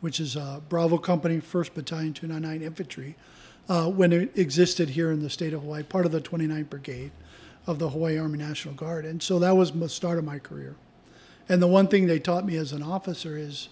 which 0.01 0.21
is 0.21 0.37
uh, 0.37 0.61
Bravo 0.69 0.99
Company, 0.99 1.39
1st 1.39 1.75
Battalion, 1.75 2.13
299 2.13 2.67
Infantry, 2.67 3.17
uh, 3.69 3.89
when 3.89 4.13
it 4.13 4.37
existed 4.37 4.91
here 4.91 5.11
in 5.11 5.23
the 5.23 5.31
state 5.31 5.53
of 5.53 5.63
Hawaii, 5.63 5.83
part 5.83 6.07
of 6.07 6.13
the 6.13 6.21
29th 6.21 6.71
Brigade 6.71 7.13
of 7.67 7.79
the 7.79 7.91
Hawaii 7.91 8.19
Army 8.19 8.39
National 8.39 8.75
Guard. 8.75 9.05
And 9.05 9.23
so 9.23 9.39
that 9.39 9.57
was 9.57 9.73
the 9.73 9.89
start 9.89 10.19
of 10.19 10.25
my 10.25 10.39
career. 10.39 10.77
And 11.49 11.61
the 11.61 11.67
one 11.67 11.89
thing 11.89 12.07
they 12.07 12.19
taught 12.19 12.47
me 12.47 12.57
as 12.57 12.73
an 12.73 12.83
officer 12.83 13.37
is 13.37 13.69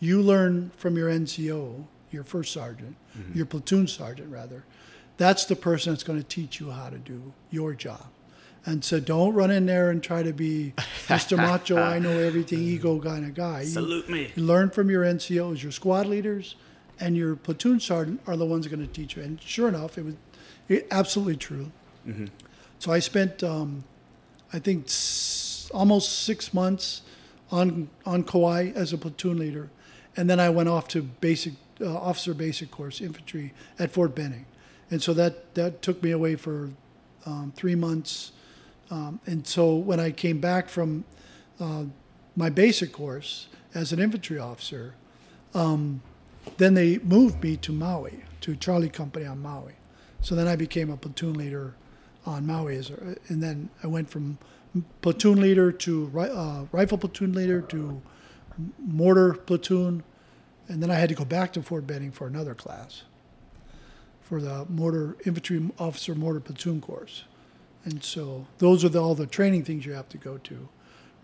you 0.00 0.20
learn 0.22 0.70
from 0.76 0.96
your 0.96 1.08
NCO, 1.08 1.84
your 2.10 2.24
first 2.24 2.52
sergeant, 2.52 2.96
your 3.34 3.46
platoon 3.46 3.88
sergeant, 3.88 4.30
rather. 4.30 4.64
That's 5.16 5.44
the 5.44 5.56
person 5.56 5.92
that's 5.92 6.02
going 6.02 6.18
to 6.18 6.26
teach 6.26 6.60
you 6.60 6.70
how 6.70 6.90
to 6.90 6.98
do 6.98 7.32
your 7.50 7.74
job. 7.74 8.06
And 8.64 8.84
so 8.84 9.00
"Don't 9.00 9.34
run 9.34 9.50
in 9.50 9.66
there 9.66 9.90
and 9.90 10.02
try 10.02 10.22
to 10.22 10.32
be 10.32 10.72
Mr. 11.08 11.36
Macho, 11.46 11.76
I 11.76 11.98
know 11.98 12.10
everything, 12.18 12.60
ego 12.60 12.98
kind 13.00 13.24
of 13.24 13.34
guy. 13.34 13.62
You- 13.62 13.66
Salute 13.68 14.08
me. 14.08 14.30
you 14.34 14.42
learn 14.42 14.70
from 14.70 14.88
your 14.90 15.04
NCOs, 15.04 15.62
your 15.62 15.72
squad 15.72 16.06
leaders, 16.06 16.54
and 17.00 17.16
your 17.16 17.34
platoon 17.36 17.80
sergeant 17.80 18.20
are 18.26 18.36
the 18.36 18.46
ones 18.46 18.66
going 18.68 18.86
to 18.86 18.92
teach 18.92 19.16
you. 19.16 19.22
And 19.22 19.40
sure 19.42 19.68
enough, 19.68 19.98
it 19.98 20.04
was 20.04 20.14
it, 20.68 20.86
absolutely 20.90 21.36
true. 21.36 21.70
So 22.78 22.90
I 22.92 22.98
spent, 22.98 23.42
um, 23.44 23.84
I 24.52 24.58
think, 24.58 24.86
s- 24.86 25.70
almost 25.72 26.22
six 26.24 26.52
months 26.52 27.02
on 27.50 27.88
on 28.04 28.24
Kauai 28.24 28.72
as 28.74 28.92
a 28.92 28.98
platoon 28.98 29.38
leader, 29.38 29.70
and 30.16 30.28
then 30.28 30.40
I 30.40 30.50
went 30.50 30.68
off 30.68 30.88
to 30.88 31.02
basic 31.02 31.54
uh, 31.80 31.96
officer 31.96 32.34
basic 32.34 32.70
course 32.70 33.00
infantry 33.00 33.52
at 33.78 33.90
Fort 33.92 34.14
Benning, 34.14 34.46
and 34.90 35.02
so 35.02 35.12
that 35.14 35.54
that 35.54 35.80
took 35.82 36.02
me 36.02 36.10
away 36.10 36.34
for 36.36 36.70
um, 37.26 37.52
three 37.56 37.74
months. 37.76 38.32
Um, 38.92 39.20
and 39.24 39.46
so 39.46 39.74
when 39.74 39.98
I 39.98 40.10
came 40.10 40.38
back 40.38 40.68
from 40.68 41.04
uh, 41.58 41.84
my 42.36 42.50
basic 42.50 42.92
course 42.92 43.48
as 43.74 43.90
an 43.90 43.98
infantry 43.98 44.38
officer, 44.38 44.94
um, 45.54 46.02
then 46.58 46.74
they 46.74 46.98
moved 46.98 47.42
me 47.42 47.56
to 47.56 47.72
Maui, 47.72 48.22
to 48.42 48.54
Charlie 48.54 48.90
Company 48.90 49.24
on 49.24 49.40
Maui. 49.40 49.72
So 50.20 50.34
then 50.34 50.46
I 50.46 50.56
became 50.56 50.90
a 50.90 50.98
platoon 50.98 51.32
leader 51.32 51.74
on 52.26 52.46
Maui, 52.46 52.82
and 53.28 53.42
then 53.42 53.70
I 53.82 53.86
went 53.86 54.10
from 54.10 54.36
platoon 55.00 55.40
leader 55.40 55.72
to 55.72 56.12
uh, 56.18 56.64
rifle 56.70 56.98
platoon 56.98 57.32
leader 57.32 57.62
to 57.62 58.02
mortar 58.78 59.32
platoon, 59.32 60.02
and 60.68 60.82
then 60.82 60.90
I 60.90 60.96
had 60.96 61.08
to 61.08 61.14
go 61.14 61.24
back 61.24 61.54
to 61.54 61.62
Fort 61.62 61.86
Benning 61.86 62.12
for 62.12 62.26
another 62.26 62.54
class 62.54 63.04
for 64.20 64.38
the 64.42 64.66
mortar 64.66 65.16
infantry 65.24 65.70
officer 65.78 66.14
mortar 66.14 66.40
platoon 66.40 66.82
course. 66.82 67.24
And 67.84 68.02
so 68.02 68.46
those 68.58 68.84
are 68.84 68.88
the, 68.88 69.02
all 69.02 69.14
the 69.14 69.26
training 69.26 69.64
things 69.64 69.84
you 69.84 69.92
have 69.92 70.08
to 70.10 70.18
go 70.18 70.38
to, 70.38 70.68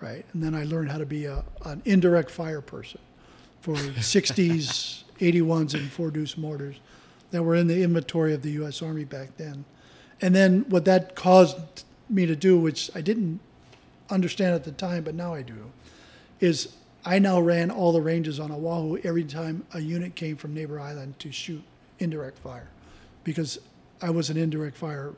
right? 0.00 0.24
And 0.32 0.42
then 0.42 0.54
I 0.54 0.64
learned 0.64 0.90
how 0.90 0.98
to 0.98 1.06
be 1.06 1.24
a, 1.26 1.44
an 1.64 1.82
indirect 1.84 2.30
fire 2.30 2.60
person 2.60 3.00
for 3.60 3.74
60s, 3.74 5.04
81s, 5.20 5.74
and 5.74 5.90
four 5.90 6.10
deuce 6.10 6.36
mortars 6.36 6.76
that 7.30 7.42
were 7.42 7.54
in 7.54 7.66
the 7.66 7.82
inventory 7.82 8.34
of 8.34 8.42
the 8.42 8.50
U.S. 8.52 8.82
Army 8.82 9.04
back 9.04 9.36
then. 9.36 9.64
And 10.20 10.34
then 10.34 10.64
what 10.68 10.84
that 10.86 11.14
caused 11.14 11.84
me 12.08 12.26
to 12.26 12.34
do, 12.34 12.58
which 12.58 12.90
I 12.94 13.00
didn't 13.00 13.40
understand 14.10 14.54
at 14.54 14.64
the 14.64 14.72
time, 14.72 15.04
but 15.04 15.14
now 15.14 15.34
I 15.34 15.42
do, 15.42 15.70
is 16.40 16.74
I 17.04 17.18
now 17.18 17.40
ran 17.40 17.70
all 17.70 17.92
the 17.92 18.00
ranges 18.00 18.40
on 18.40 18.50
Oahu 18.50 18.98
every 19.04 19.24
time 19.24 19.66
a 19.72 19.80
unit 19.80 20.14
came 20.14 20.36
from 20.36 20.54
Neighbor 20.54 20.80
Island 20.80 21.18
to 21.20 21.30
shoot 21.30 21.62
indirect 21.98 22.38
fire, 22.38 22.68
because 23.24 23.58
I 24.00 24.10
was 24.10 24.30
an 24.30 24.36
indirect 24.36 24.76
fire 24.76 25.14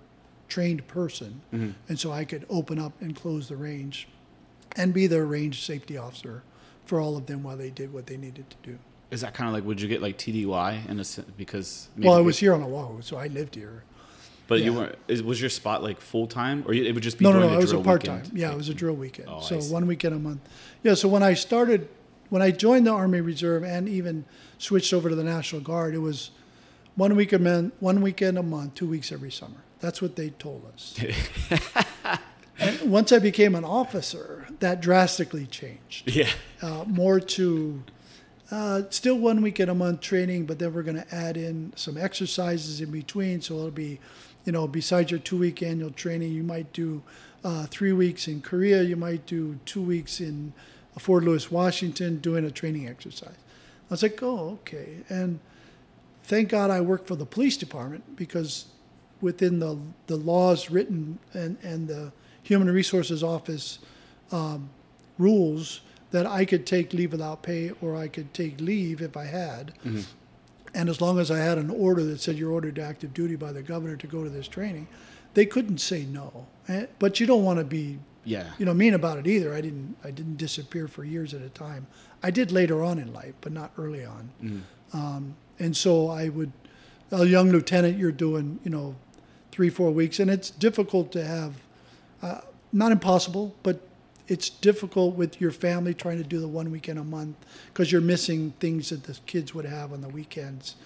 trained 0.50 0.86
person, 0.86 1.40
mm-hmm. 1.52 1.70
and 1.88 1.98
so 1.98 2.12
I 2.12 2.24
could 2.24 2.44
open 2.50 2.78
up 2.78 2.92
and 3.00 3.16
close 3.16 3.48
the 3.48 3.56
range, 3.56 4.08
and 4.76 4.92
be 4.92 5.06
the 5.06 5.24
range 5.24 5.64
safety 5.64 5.96
officer 5.96 6.42
for 6.84 7.00
all 7.00 7.16
of 7.16 7.26
them 7.26 7.42
while 7.42 7.56
they 7.56 7.70
did 7.70 7.92
what 7.92 8.06
they 8.06 8.16
needed 8.16 8.50
to 8.50 8.56
do. 8.62 8.78
Is 9.10 9.22
that 9.22 9.34
kind 9.34 9.48
of 9.48 9.54
like 9.54 9.64
would 9.64 9.80
you 9.80 9.88
get 9.88 10.02
like 10.02 10.18
TDY 10.18 10.88
in 10.88 11.00
a 11.00 11.04
sen- 11.04 11.32
because 11.36 11.88
well, 11.96 12.14
I 12.14 12.20
was 12.20 12.38
here 12.38 12.52
on 12.52 12.62
Oahu, 12.62 13.00
so 13.02 13.16
I 13.16 13.28
lived 13.28 13.54
here. 13.54 13.84
but 14.46 14.60
you 14.60 14.72
weren't 14.72 15.24
was 15.24 15.40
your 15.40 15.50
spot 15.50 15.82
like 15.82 16.00
full 16.00 16.26
time 16.26 16.64
or 16.66 16.74
it 16.74 16.92
would 16.92 17.02
just 17.02 17.18
be 17.18 17.24
No, 17.24 17.32
no, 17.32 17.40
no. 17.40 17.54
It 17.54 17.60
was 17.60 17.72
a 17.72 17.80
part 17.80 18.04
time. 18.04 18.24
Yeah, 18.32 18.52
it 18.52 18.56
was 18.56 18.68
a 18.68 18.74
drill 18.74 18.94
weekend. 18.94 19.28
Oh, 19.30 19.40
so 19.40 19.58
one 19.60 19.86
weekend 19.86 20.14
a 20.14 20.18
month. 20.18 20.40
Yeah. 20.82 20.94
So 20.94 21.08
when 21.08 21.22
I 21.22 21.34
started, 21.34 21.88
when 22.28 22.42
I 22.42 22.50
joined 22.50 22.86
the 22.86 22.92
Army 22.92 23.20
Reserve 23.20 23.64
and 23.64 23.88
even 23.88 24.24
switched 24.58 24.92
over 24.92 25.08
to 25.08 25.14
the 25.14 25.24
National 25.24 25.60
Guard, 25.60 25.94
it 25.94 25.98
was 25.98 26.30
one 26.94 27.16
week 27.16 27.32
a 27.32 27.38
month, 27.38 27.74
one 27.80 28.02
weekend 28.02 28.38
a 28.38 28.42
month, 28.42 28.74
two 28.74 28.88
weeks 28.88 29.10
every 29.10 29.30
summer. 29.30 29.62
That's 29.80 30.02
what 30.02 30.16
they 30.16 30.30
told 30.30 30.66
us. 30.72 30.98
and 32.58 32.80
once 32.90 33.12
I 33.12 33.18
became 33.18 33.54
an 33.54 33.64
officer, 33.64 34.46
that 34.60 34.80
drastically 34.80 35.46
changed. 35.46 36.10
yeah 36.10 36.28
Uh, 36.62 36.84
more 36.86 37.18
to 37.20 37.82
uh, 38.50 38.82
still 38.90 39.18
one 39.18 39.40
weekend 39.42 39.70
a 39.70 39.74
month 39.74 40.00
training, 40.00 40.44
but 40.44 40.58
then 40.58 40.74
we're 40.74 40.82
going 40.82 41.00
to 41.02 41.14
add 41.14 41.36
in 41.36 41.72
some 41.76 41.96
exercises 41.96 42.80
in 42.80 42.90
between. 42.90 43.40
So 43.40 43.54
it'll 43.54 43.70
be, 43.70 44.00
you 44.44 44.52
know, 44.52 44.66
besides 44.66 45.10
your 45.10 45.20
two 45.20 45.38
week 45.38 45.62
annual 45.62 45.90
training, 45.90 46.32
you 46.32 46.42
might 46.42 46.72
do 46.72 47.02
uh, 47.44 47.66
three 47.66 47.92
weeks 47.92 48.28
in 48.28 48.42
Korea, 48.42 48.82
you 48.82 48.96
might 48.96 49.24
do 49.24 49.58
two 49.64 49.80
weeks 49.80 50.20
in 50.20 50.52
Fort 50.98 51.24
Lewis, 51.24 51.50
Washington, 51.50 52.18
doing 52.18 52.44
a 52.44 52.50
training 52.50 52.86
exercise. 52.88 53.36
I 53.90 53.94
was 53.94 54.02
like, 54.02 54.22
oh, 54.22 54.58
okay. 54.62 54.96
And 55.08 55.40
thank 56.24 56.50
God 56.50 56.70
I 56.70 56.80
work 56.80 57.06
for 57.06 57.16
the 57.16 57.24
police 57.24 57.56
department 57.56 58.16
because 58.16 58.66
within 59.20 59.58
the, 59.58 59.78
the 60.06 60.16
laws 60.16 60.70
written 60.70 61.18
and, 61.32 61.56
and 61.62 61.88
the 61.88 62.12
Human 62.42 62.70
Resources 62.70 63.22
Office 63.22 63.78
um, 64.32 64.70
rules 65.18 65.80
that 66.10 66.26
I 66.26 66.44
could 66.44 66.66
take 66.66 66.92
leave 66.92 67.12
without 67.12 67.42
pay 67.42 67.70
or 67.80 67.96
I 67.96 68.08
could 68.08 68.32
take 68.34 68.60
leave 68.60 69.00
if 69.02 69.16
I 69.16 69.24
had. 69.26 69.72
And 70.74 70.88
as 70.88 71.00
long 71.00 71.18
as 71.18 71.30
I 71.30 71.38
had 71.38 71.58
an 71.58 71.68
order 71.70 72.02
that 72.04 72.20
said 72.20 72.36
you're 72.36 72.52
ordered 72.52 72.76
to 72.76 72.82
active 72.82 73.12
duty 73.12 73.36
by 73.36 73.52
the 73.52 73.62
governor 73.62 73.96
to 73.96 74.06
go 74.06 74.22
to 74.24 74.30
this 74.30 74.46
training, 74.48 74.86
they 75.34 75.44
couldn't 75.46 75.78
say 75.78 76.04
no. 76.04 76.46
Eh, 76.68 76.86
But 76.98 77.20
you 77.20 77.26
don't 77.26 77.44
want 77.44 77.58
to 77.58 77.64
be 77.64 77.98
yeah 78.24 78.50
you 78.58 78.66
know 78.66 78.74
mean 78.74 78.94
about 78.94 79.18
it 79.18 79.26
either. 79.26 79.54
I 79.54 79.60
didn't 79.60 79.96
I 80.04 80.10
didn't 80.10 80.36
disappear 80.36 80.86
for 80.88 81.04
years 81.04 81.32
at 81.34 81.42
a 81.42 81.48
time. 81.48 81.86
I 82.22 82.30
did 82.30 82.52
later 82.52 82.82
on 82.84 82.98
in 82.98 83.12
life, 83.12 83.34
but 83.40 83.50
not 83.52 83.72
early 83.78 84.04
on. 84.04 84.30
Um, 84.92 85.36
and 85.58 85.76
so 85.76 86.08
I 86.08 86.28
would, 86.28 86.52
a 87.10 87.24
young 87.24 87.50
lieutenant, 87.50 87.96
you're 87.98 88.12
doing 88.12 88.58
you 88.64 88.70
know 88.70 88.94
three 89.50 89.70
four 89.70 89.90
weeks, 89.90 90.20
and 90.20 90.30
it's 90.30 90.50
difficult 90.50 91.12
to 91.12 91.24
have, 91.24 91.54
uh, 92.22 92.40
not 92.72 92.92
impossible, 92.92 93.54
but 93.62 93.80
it's 94.28 94.48
difficult 94.48 95.16
with 95.16 95.40
your 95.40 95.50
family 95.50 95.92
trying 95.92 96.18
to 96.18 96.24
do 96.24 96.38
the 96.38 96.48
one 96.48 96.70
weekend 96.70 96.98
a 96.98 97.04
month 97.04 97.36
because 97.66 97.90
you're 97.90 98.00
missing 98.00 98.52
things 98.60 98.90
that 98.90 99.02
the 99.04 99.18
kids 99.26 99.54
would 99.54 99.64
have 99.64 99.92
on 99.92 100.00
the 100.00 100.08
weekends. 100.08 100.76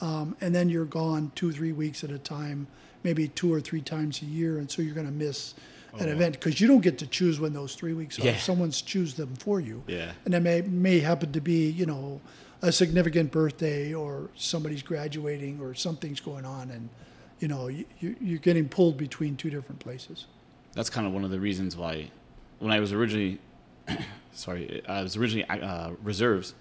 Um, 0.00 0.36
and 0.40 0.54
then 0.54 0.68
you're 0.68 0.84
gone 0.84 1.32
two, 1.34 1.52
three 1.52 1.72
weeks 1.72 2.04
at 2.04 2.10
a 2.10 2.18
time, 2.18 2.66
maybe 3.02 3.28
two 3.28 3.52
or 3.52 3.60
three 3.60 3.80
times 3.80 4.22
a 4.22 4.24
year, 4.24 4.58
and 4.58 4.70
so 4.70 4.82
you're 4.82 4.94
going 4.94 5.06
to 5.06 5.12
miss 5.12 5.54
an 5.98 6.08
event 6.08 6.34
because 6.34 6.60
you 6.60 6.66
don't 6.66 6.80
get 6.80 6.98
to 6.98 7.06
choose 7.06 7.38
when 7.38 7.52
those 7.52 7.74
three 7.74 7.92
weeks 7.92 8.18
are. 8.18 8.24
Yeah. 8.24 8.38
Someone's 8.38 8.80
choose 8.80 9.14
them 9.14 9.34
for 9.36 9.60
you, 9.60 9.82
yeah 9.86 10.12
and 10.24 10.34
it 10.34 10.40
may 10.40 10.62
may 10.62 11.00
happen 11.00 11.32
to 11.32 11.40
be 11.40 11.70
you 11.70 11.86
know 11.86 12.20
a 12.62 12.72
significant 12.72 13.30
birthday 13.30 13.92
or 13.92 14.30
somebody's 14.34 14.82
graduating 14.82 15.60
or 15.60 15.74
something's 15.74 16.20
going 16.20 16.44
on, 16.44 16.70
and 16.70 16.88
you 17.42 17.48
know 17.48 17.66
you, 17.68 17.84
you- 18.00 18.16
you're 18.20 18.38
getting 18.38 18.68
pulled 18.68 18.96
between 18.96 19.36
two 19.36 19.50
different 19.50 19.80
places. 19.80 20.26
that's 20.74 20.88
kind 20.88 21.06
of 21.06 21.12
one 21.12 21.24
of 21.24 21.30
the 21.30 21.40
reasons 21.40 21.76
why 21.76 22.10
when 22.60 22.72
I 22.72 22.80
was 22.80 22.92
originally 22.92 23.38
sorry 24.32 24.82
I 24.88 25.02
was 25.02 25.16
originally 25.16 25.44
uh, 25.48 25.90
reserves 26.02 26.54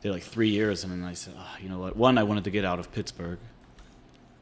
did 0.00 0.10
like 0.10 0.22
three 0.22 0.48
years 0.48 0.82
and 0.84 0.92
then 0.92 1.04
I 1.08 1.14
said 1.14 1.34
oh, 1.38 1.56
you 1.62 1.68
know 1.68 1.78
what? 1.78 1.96
One 1.96 2.18
I 2.18 2.22
wanted 2.24 2.44
to 2.44 2.50
get 2.50 2.64
out 2.64 2.78
of 2.78 2.90
Pittsburgh 2.92 3.38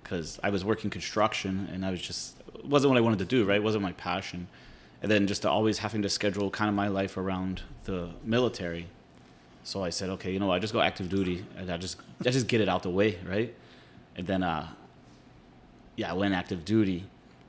because 0.02 0.38
I 0.42 0.50
was 0.50 0.64
working 0.64 0.90
construction 0.90 1.68
and 1.72 1.85
I 1.85 1.90
was 1.90 2.00
just 2.00 2.37
wasn't 2.64 2.90
what 2.90 2.98
I 2.98 3.00
wanted 3.02 3.18
to 3.20 3.24
do 3.37 3.44
right? 3.44 3.57
It 3.57 3.62
wasn't 3.62 3.83
my 3.83 3.92
passion. 3.92 4.46
And 5.02 5.11
then 5.11 5.26
just 5.26 5.44
always 5.44 5.78
having 5.78 6.02
to 6.02 6.09
schedule 6.09 6.48
kind 6.50 6.68
of 6.68 6.74
my 6.76 6.87
life 6.87 7.16
around 7.16 7.62
the 7.85 8.11
military. 8.24 8.87
So 9.64 9.83
I 9.85 9.90
said 9.90 10.09
okay 10.11 10.33
you 10.33 10.38
know 10.40 10.46
what, 10.46 10.55
I 10.55 10.59
just 10.61 10.72
go 10.72 10.81
active 10.81 11.09
duty 11.09 11.44
and 11.57 11.70
I 11.70 11.76
just 11.76 11.96
I 12.26 12.31
just 12.31 12.46
get 12.46 12.61
it 12.61 12.68
out 12.68 12.83
the 12.85 12.90
way 12.90 13.18
right? 13.28 13.52
And 14.16 14.26
then 14.26 14.42
uh 14.42 14.68
yeah 15.96 16.11
I 16.11 16.14
went 16.14 16.35
active 16.35 16.64
duty 16.64 17.05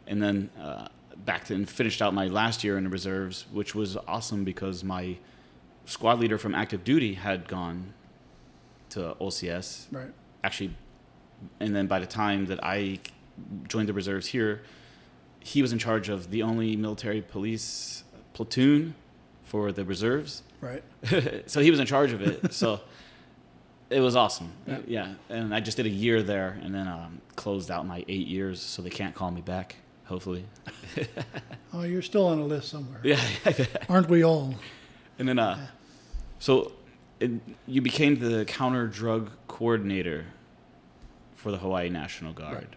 and 0.07 0.21
then 0.21 0.49
uh, 0.59 0.87
back 1.25 1.45
to 1.45 1.55
and 1.55 1.67
finished 1.69 2.01
out 2.01 2.13
my 2.13 2.27
last 2.27 2.63
year 2.63 2.77
in 2.77 2.83
the 2.83 2.89
reserves, 2.89 3.45
which 3.51 3.73
was 3.73 3.95
awesome 4.07 4.43
because 4.43 4.83
my 4.83 5.17
squad 5.85 6.19
leader 6.19 6.37
from 6.37 6.53
active 6.55 6.83
duty 6.83 7.13
had 7.13 7.47
gone 7.47 7.93
to 8.89 9.15
OCS 9.21 9.87
Right. 9.91 10.11
actually, 10.43 10.75
and 11.59 11.75
then 11.75 11.87
by 11.87 11.99
the 11.99 12.05
time 12.05 12.45
that 12.47 12.63
I 12.63 12.99
joined 13.67 13.89
the 13.89 13.93
reserves 13.93 14.27
here, 14.27 14.61
he 15.39 15.61
was 15.61 15.73
in 15.73 15.79
charge 15.79 16.09
of 16.09 16.29
the 16.31 16.43
only 16.43 16.75
military 16.75 17.21
police 17.21 18.03
platoon 18.33 18.95
for 19.43 19.71
the 19.71 19.83
reserves. 19.83 20.43
Right. 20.61 20.83
so 21.47 21.59
he 21.61 21.69
was 21.71 21.79
in 21.79 21.85
charge 21.85 22.13
of 22.13 22.21
it. 22.21 22.53
so 22.53 22.81
it 23.93 23.99
was 23.99 24.15
awesome. 24.15 24.51
Yeah. 24.67 24.79
Yeah. 24.87 25.13
And 25.29 25.53
I 25.53 25.59
just 25.59 25.77
did 25.77 25.85
a 25.85 25.89
year 25.89 26.21
there 26.23 26.59
and 26.63 26.73
then 26.73 26.87
um, 26.87 27.21
closed 27.35 27.69
out 27.71 27.85
my 27.85 28.03
eight 28.07 28.27
years 28.27 28.61
so 28.61 28.81
they 28.81 28.89
can't 28.89 29.13
call 29.15 29.31
me 29.31 29.41
back, 29.41 29.75
hopefully. 30.05 30.45
Oh, 31.75 31.81
you're 31.81 32.03
still 32.03 32.27
on 32.27 32.37
a 32.37 32.45
list 32.45 32.69
somewhere, 32.69 32.99
Yeah. 33.03 33.19
aren't 33.89 34.07
we 34.07 34.23
all? 34.23 34.53
and 35.17 35.27
then, 35.27 35.39
uh, 35.39 35.57
so 36.37 36.71
it, 37.19 37.31
you 37.67 37.81
became 37.81 38.19
the 38.19 38.45
counter 38.45 38.85
drug 38.85 39.31
coordinator 39.47 40.25
for 41.35 41.51
the 41.51 41.57
Hawaii 41.57 41.89
National 41.89 42.31
Guard. 42.31 42.53
Right. 42.55 42.67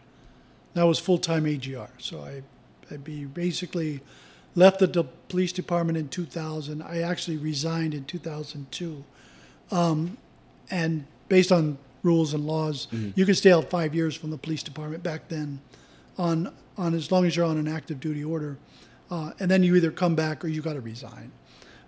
That 0.73 0.85
was 0.85 0.99
full 0.99 1.19
time 1.19 1.45
AGR. 1.47 1.89
So 1.99 2.21
I, 2.23 2.43
I 2.91 2.97
be 2.97 3.25
basically 3.27 4.01
left 4.55 4.79
the 4.79 4.87
de- 4.87 5.03
police 5.29 5.53
department 5.53 5.99
in 5.99 6.09
2000. 6.09 6.81
I 6.83 7.01
actually 7.03 7.37
resigned 7.37 7.93
in 7.93 8.05
2002. 8.07 9.05
Um, 9.71 10.17
and 10.71 11.07
based 11.29 11.53
on 11.53 11.79
rules 12.03 12.35
and 12.35 12.47
laws, 12.47 12.89
you 13.15 13.27
could 13.27 13.37
stay 13.37 13.53
out 13.53 13.69
five 13.71 13.95
years 13.95 14.15
from 14.15 14.31
the 14.31 14.39
police 14.39 14.63
department 14.63 15.03
back 15.03 15.29
then. 15.29 15.61
on 16.19 16.53
on 16.79 16.95
as 16.95 17.11
long 17.11 17.25
as 17.25 17.35
you're 17.35 17.47
on 17.47 17.57
an 17.57 17.69
active 17.69 18.01
duty 18.01 18.23
order, 18.23 18.59
uh, 19.11 19.33
and 19.41 19.51
then 19.51 19.63
you 19.63 19.75
either 19.77 19.91
come 19.91 20.15
back 20.15 20.45
or 20.45 20.49
you 20.49 20.61
got 20.61 20.75
to 20.75 20.81
resign. 20.81 21.33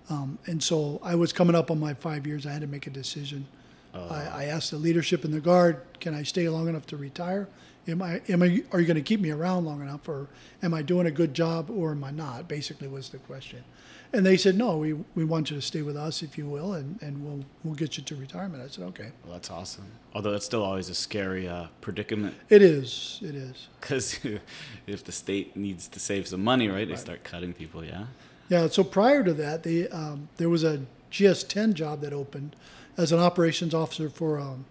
Um, 0.09 0.38
and 0.47 0.62
so 0.62 0.99
I 1.03 1.14
was 1.14 1.33
coming 1.33 1.55
up 1.55 1.71
on 1.71 1.79
my 1.79 1.93
five 1.95 2.27
years. 2.27 2.47
I 2.47 2.53
had 2.53 2.62
to 2.62 2.67
make 2.67 2.87
a 2.87 2.91
decision. 2.91 3.47
I, 3.95 4.27
I 4.27 4.45
asked 4.45 4.71
the 4.71 4.77
leadership 4.77 5.25
in 5.25 5.33
the 5.33 5.41
guard, 5.41 5.81
"Can 6.01 6.14
I 6.14 6.23
stay 6.23 6.49
long 6.49 6.69
enough 6.69 6.87
to 6.87 6.97
retire? 6.97 7.49
Am 7.88 8.01
I? 8.01 8.21
Am 8.29 8.43
I? 8.43 8.62
Are 8.73 8.81
you 8.81 8.87
going 8.87 8.95
to 8.95 9.03
keep 9.03 9.21
me 9.21 9.31
around 9.31 9.64
long 9.64 9.81
enough, 9.83 10.09
or 10.09 10.29
am 10.62 10.73
I 10.73 10.83
doing 10.83 11.07
a 11.07 11.11
good 11.11 11.35
job, 11.35 11.69
or 11.69 11.91
am 11.93 12.05
I 12.05 12.11
not?" 12.12 12.49
Basically, 12.49 12.87
was 12.87 13.09
the 13.09 13.19
question. 13.19 13.64
And 14.12 14.25
they 14.25 14.37
said, 14.38 14.57
"No, 14.57 14.79
we, 14.79 14.94
we 15.14 15.25
want 15.25 15.51
you 15.51 15.57
to 15.57 15.62
stay 15.62 15.83
with 15.83 15.97
us, 15.97 16.23
if 16.23 16.38
you 16.38 16.47
will, 16.47 16.73
and, 16.73 17.01
and 17.03 17.25
we'll 17.25 17.44
we'll 17.62 17.75
get 17.75 17.99
you 17.99 18.05
to 18.05 18.16
retirement." 18.16 18.62
I 18.62 18.68
said, 18.68 18.85
"Okay." 18.85 19.11
Well, 19.25 19.35
that's 19.35 19.51
awesome. 19.51 19.85
Although 20.14 20.33
that's 20.33 20.47
still 20.47 20.62
always 20.64 20.88
a 20.88 20.94
scary 20.94 21.47
uh, 21.47 21.66
predicament 21.81 22.35
It 22.49 22.62
is. 22.62 23.21
It 23.23 23.35
is. 23.35 23.68
because 23.81 24.18
if 24.87 25.05
the 25.05 25.12
state 25.12 25.57
needs 25.57 25.88
to 25.88 26.01
save 26.01 26.27
some 26.27 26.42
money, 26.42 26.68
right, 26.68 26.88
they 26.88 26.97
start 26.97 27.23
cutting 27.23 27.53
people. 27.53 27.85
Yeah. 27.85 28.07
Yeah. 28.49 28.68
So 28.68 28.83
prior 28.83 29.23
to 29.25 29.35
that, 29.35 29.62
they 29.62 29.88
um, 29.88 30.29
there 30.38 30.49
was 30.49 30.64
a 30.64 30.81
GS10 31.12 31.75
job 31.75 32.01
that 32.01 32.12
opened 32.12 32.57
as 32.97 33.12
an 33.12 33.18
operations 33.18 33.75
officer 33.75 34.09
for 34.09 34.40
um, 34.40 34.64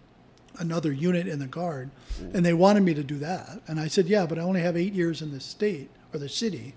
another 0.59 0.91
unit 0.91 1.27
in 1.27 1.37
the 1.39 1.47
guard, 1.47 1.91
and 2.33 2.43
they 2.43 2.53
wanted 2.53 2.81
me 2.83 2.93
to 2.95 3.03
do 3.03 3.17
that. 3.19 3.61
And 3.67 3.79
I 3.79 3.87
said, 3.87 4.07
"Yeah, 4.07 4.25
but 4.25 4.39
I 4.39 4.41
only 4.41 4.61
have 4.61 4.75
eight 4.75 4.93
years 4.93 5.21
in 5.21 5.31
the 5.31 5.39
state 5.39 5.91
or 6.11 6.17
the 6.19 6.27
city." 6.29 6.73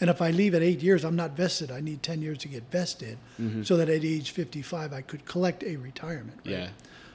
And 0.00 0.10
if 0.10 0.20
I 0.20 0.30
leave 0.30 0.54
at 0.54 0.62
eight 0.62 0.82
years, 0.82 1.04
I'm 1.04 1.16
not 1.16 1.32
vested. 1.32 1.70
I 1.70 1.80
need 1.80 2.02
10 2.02 2.22
years 2.22 2.38
to 2.38 2.48
get 2.48 2.64
vested 2.70 3.18
mm-hmm. 3.40 3.62
so 3.62 3.76
that 3.76 3.88
at 3.88 4.04
age 4.04 4.30
55, 4.30 4.92
I 4.92 5.00
could 5.00 5.24
collect 5.24 5.62
a 5.62 5.76
retirement. 5.76 6.40
right? 6.44 6.52
Yeah. 6.54 6.68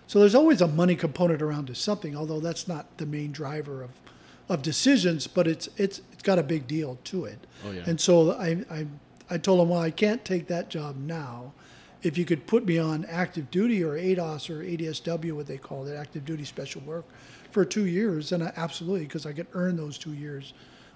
So 0.07 0.19
there's 0.19 0.35
always 0.35 0.61
a 0.61 0.67
money 0.67 0.95
component 0.95 1.41
around 1.41 1.67
to 1.67 1.75
something, 1.75 2.15
although 2.15 2.39
that's 2.39 2.67
not 2.67 2.97
the 2.97 3.05
main 3.05 3.33
driver 3.33 3.83
of, 3.83 3.89
of 4.47 4.61
decisions, 4.61 5.27
but 5.27 5.47
it's, 5.47 5.67
it's, 5.75 6.01
it's 6.13 6.23
got 6.23 6.39
a 6.39 6.43
big 6.43 6.65
deal 6.65 6.97
to 7.05 7.25
it. 7.25 7.45
Oh, 7.65 7.71
yeah. 7.71 7.83
And 7.85 7.99
so 7.99 8.31
I, 8.31 8.63
I, 8.71 8.87
I 9.29 9.37
told 9.37 9.59
him, 9.59 9.69
well, 9.69 9.81
I 9.81 9.91
can't 9.91 10.23
take 10.23 10.47
that 10.47 10.69
job 10.69 10.95
now. 10.95 11.51
If 12.03 12.17
you 12.17 12.23
could 12.23 12.47
put 12.47 12.65
me 12.65 12.77
on 12.77 13.03
active 13.05 13.51
duty 13.51 13.83
or 13.83 13.95
ADOS 13.95 14.49
or 14.49 14.63
ADSW, 14.63 15.33
what 15.33 15.47
they 15.47 15.57
call 15.57 15.85
it, 15.87 15.95
active 15.95 16.23
duty 16.23 16.45
special 16.45 16.81
work, 16.81 17.05
for 17.51 17.65
two 17.65 17.85
years, 17.85 18.29
then 18.29 18.41
I, 18.41 18.53
absolutely, 18.55 19.05
because 19.05 19.25
I 19.25 19.33
could 19.33 19.47
earn 19.53 19.75
those 19.75 19.97
two 19.97 20.13
years 20.13 20.53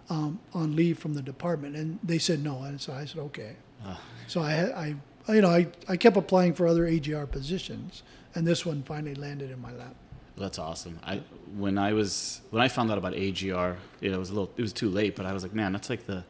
um, 0.09 0.39
on 0.53 0.75
leave 0.75 0.99
from 0.99 1.13
the 1.13 1.21
department. 1.21 1.75
And 1.75 1.99
they 2.03 2.17
said 2.17 2.43
no. 2.43 2.61
And 2.63 2.79
so 2.81 2.93
I 2.93 3.05
said, 3.05 3.19
okay. 3.19 3.55
Ah. 3.85 3.99
So 4.27 4.41
I, 4.41 4.95
I, 5.27 5.33
you 5.33 5.41
know, 5.41 5.49
I, 5.49 5.67
I 5.87 5.97
kept 5.97 6.17
applying 6.17 6.53
for 6.53 6.67
other 6.67 6.85
AGR 6.85 7.25
positions, 7.25 8.03
and 8.35 8.45
this 8.47 8.65
one 8.65 8.83
finally 8.83 9.15
landed 9.15 9.51
in 9.51 9.61
my 9.61 9.71
lap. 9.73 9.95
That's 10.37 10.57
awesome. 10.57 10.99
I 11.03 11.21
when 11.57 11.77
I 11.77 11.93
was 11.93 12.41
when 12.49 12.61
I 12.63 12.67
found 12.69 12.89
out 12.89 12.97
about 12.97 13.13
AGR, 13.13 13.77
it 13.99 14.17
was 14.17 14.29
a 14.29 14.33
little 14.33 14.49
it 14.57 14.61
was 14.61 14.73
too 14.73 14.89
late, 14.89 15.15
but 15.15 15.25
I 15.25 15.33
was 15.33 15.43
like, 15.43 15.53
man, 15.53 15.71
that's 15.73 15.89
like 15.89 16.05
the 16.07 16.23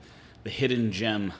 the 0.44 0.50
hidden 0.50 0.92
gem 0.92 1.32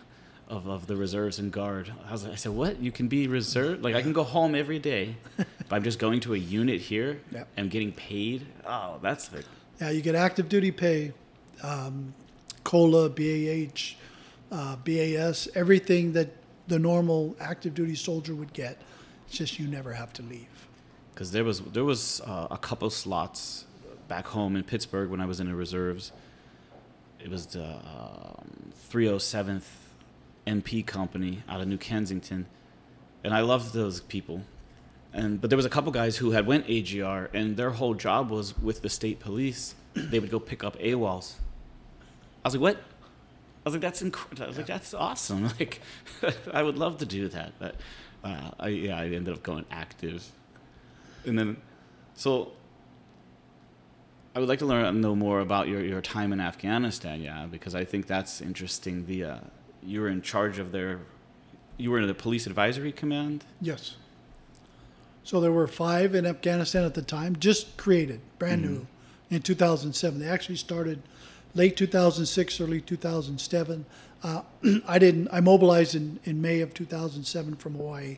of, 0.48 0.68
of 0.68 0.86
the 0.88 0.96
reserves 0.96 1.40
and 1.40 1.52
guard. 1.52 1.92
I 2.08 2.12
was 2.12 2.24
like, 2.24 2.34
I 2.34 2.36
said, 2.36 2.52
what? 2.54 2.80
You 2.80 2.92
can 2.92 3.08
be 3.08 3.28
reserved? 3.28 3.84
Like 3.84 3.96
I 3.96 4.02
can 4.02 4.14
go 4.14 4.24
home 4.24 4.54
every 4.56 4.78
day, 4.80 5.16
but 5.38 5.72
I'm 5.76 5.84
just 5.84 5.98
going 6.00 6.20
to 6.22 6.34
a 6.36 6.38
unit 6.38 6.80
here 6.82 7.20
Yep. 7.32 7.48
and 7.58 7.70
getting 7.72 7.92
paid. 7.92 8.46
Oh, 8.66 9.00
that's 9.02 9.34
like 9.34 9.46
Yeah, 9.82 9.90
you 9.90 10.02
get 10.02 10.14
active 10.16 10.48
duty 10.48 10.72
pay, 10.72 11.14
um, 11.64 12.14
COLA, 12.64 13.10
BAH, 13.10 13.96
uh, 14.52 14.76
BAS, 14.78 15.48
everything 15.56 16.14
that 16.14 16.30
the 16.68 16.80
normal 16.80 17.36
active 17.40 17.74
duty 17.74 17.96
soldier 17.96 18.36
would 18.36 18.54
get. 18.54 18.78
It's 19.28 19.38
just 19.38 19.60
you 19.60 19.68
never 19.68 19.94
have 19.94 20.14
to 20.14 20.22
leave. 20.24 20.68
because 21.14 21.32
there 21.32 21.44
was 21.44 21.62
there 21.62 21.84
was 21.86 22.22
uh, 22.26 22.48
a 22.52 22.58
couple 22.58 22.90
slots 22.90 23.66
back 24.08 24.28
home 24.28 24.56
in 24.56 24.64
Pittsburgh 24.64 25.10
when 25.10 25.22
I 25.22 25.26
was 25.26 25.40
in 25.40 25.48
the 25.48 25.56
reserves. 25.56 26.12
It 27.24 27.30
was 27.30 27.46
the 27.48 27.66
um, 27.66 28.74
307th 28.90 29.64
MP 30.48 30.86
company 30.86 31.44
out 31.48 31.62
of 31.62 31.68
New 31.68 31.78
Kensington, 31.78 32.48
and 33.24 33.34
I 33.34 33.42
loved 33.42 33.74
those 33.74 34.02
people. 34.02 34.42
And 35.14 35.40
but 35.40 35.50
there 35.50 35.58
was 35.58 35.66
a 35.66 35.70
couple 35.70 35.92
guys 35.92 36.18
who 36.18 36.32
had 36.32 36.46
went 36.48 36.66
AGR, 36.70 37.30
and 37.34 37.58
their 37.58 37.72
whole 37.72 37.94
job 37.94 38.32
was 38.32 38.58
with 38.58 38.82
the 38.82 38.90
state 38.90 39.20
police. 39.20 39.76
they 39.94 40.20
would 40.20 40.32
go 40.32 40.40
pick 40.40 40.64
up 40.64 40.78
AWOLs. 40.80 41.36
I 42.44 42.48
was 42.48 42.56
like, 42.56 42.62
what? 42.62 42.78
I 42.78 42.80
was 43.70 43.74
like, 43.74 43.82
that's 43.82 44.02
incredible. 44.02 44.44
I 44.44 44.48
was 44.48 44.58
like, 44.58 44.68
that's 44.68 44.94
awesome. 44.94 45.50
Like, 45.60 45.82
I 46.54 46.64
would 46.64 46.78
love 46.78 46.98
to 47.00 47.06
do 47.06 47.28
that. 47.30 47.54
But 47.60 47.76
uh, 48.24 48.52
I, 48.60 48.70
yeah, 48.70 48.98
I 48.98 49.06
ended 49.06 49.30
up 49.30 49.44
going 49.44 49.66
active. 49.70 50.26
And 51.26 51.38
then, 51.38 51.58
so 52.16 52.54
I 54.36 54.40
would 54.40 54.50
like 54.50 54.60
to 54.60 54.66
learn 54.66 55.02
know 55.02 55.16
more 55.16 55.40
about 55.40 55.68
your, 55.68 55.84
your 55.84 56.02
time 56.02 56.34
in 56.34 56.40
Afghanistan, 56.40 57.22
yeah, 57.22 57.46
because 57.46 57.76
I 57.76 57.86
think 57.86 58.08
that's 58.08 58.42
interesting. 58.42 59.06
The 59.06 59.26
uh, 59.26 59.38
you 59.84 60.02
were 60.02 60.10
in 60.10 60.22
charge 60.22 60.58
of 60.58 60.72
their, 60.72 61.02
you 61.78 61.92
were 61.92 62.00
in 62.00 62.08
the 62.08 62.14
police 62.14 62.48
advisory 62.48 62.92
command. 62.92 63.44
Yes. 63.60 63.98
So 65.24 65.40
there 65.40 65.52
were 65.52 65.68
five 65.68 66.16
in 66.16 66.26
Afghanistan 66.26 66.84
at 66.84 66.94
the 66.94 67.02
time, 67.02 67.36
just 67.36 67.78
created, 67.78 68.22
brand 68.40 68.64
new, 68.64 68.88
in 69.30 69.42
2007. 69.42 70.20
They 70.20 70.28
actually 70.28 70.56
started 70.56 71.04
late 71.54 71.76
2006, 71.78 72.62
early 72.62 72.82
2007. 72.82 73.86
Uh, 74.24 74.42
I 74.88 75.00
didn't. 75.00 75.28
I 75.32 75.40
mobilized 75.42 75.96
in, 75.96 76.20
in 76.24 76.42
May 76.42 76.62
of 76.62 76.74
2007 76.74 77.56
from 77.56 77.76
Hawaii. 77.76 78.18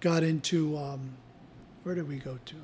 Got 0.00 0.22
into 0.22 0.76
um, 0.76 1.10
where 1.82 1.94
did 1.94 2.08
we 2.08 2.16
go 2.16 2.38
to? 2.44 2.54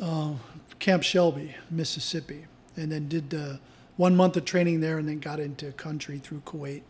Uh, 0.00 0.32
Camp 0.78 1.02
Shelby, 1.02 1.54
Mississippi, 1.70 2.44
and 2.76 2.92
then 2.92 3.08
did 3.08 3.32
uh, 3.34 3.54
one 3.96 4.14
month 4.14 4.36
of 4.36 4.44
training 4.44 4.80
there, 4.80 4.98
and 4.98 5.08
then 5.08 5.18
got 5.20 5.40
into 5.40 5.72
country 5.72 6.18
through 6.18 6.40
Kuwait. 6.44 6.82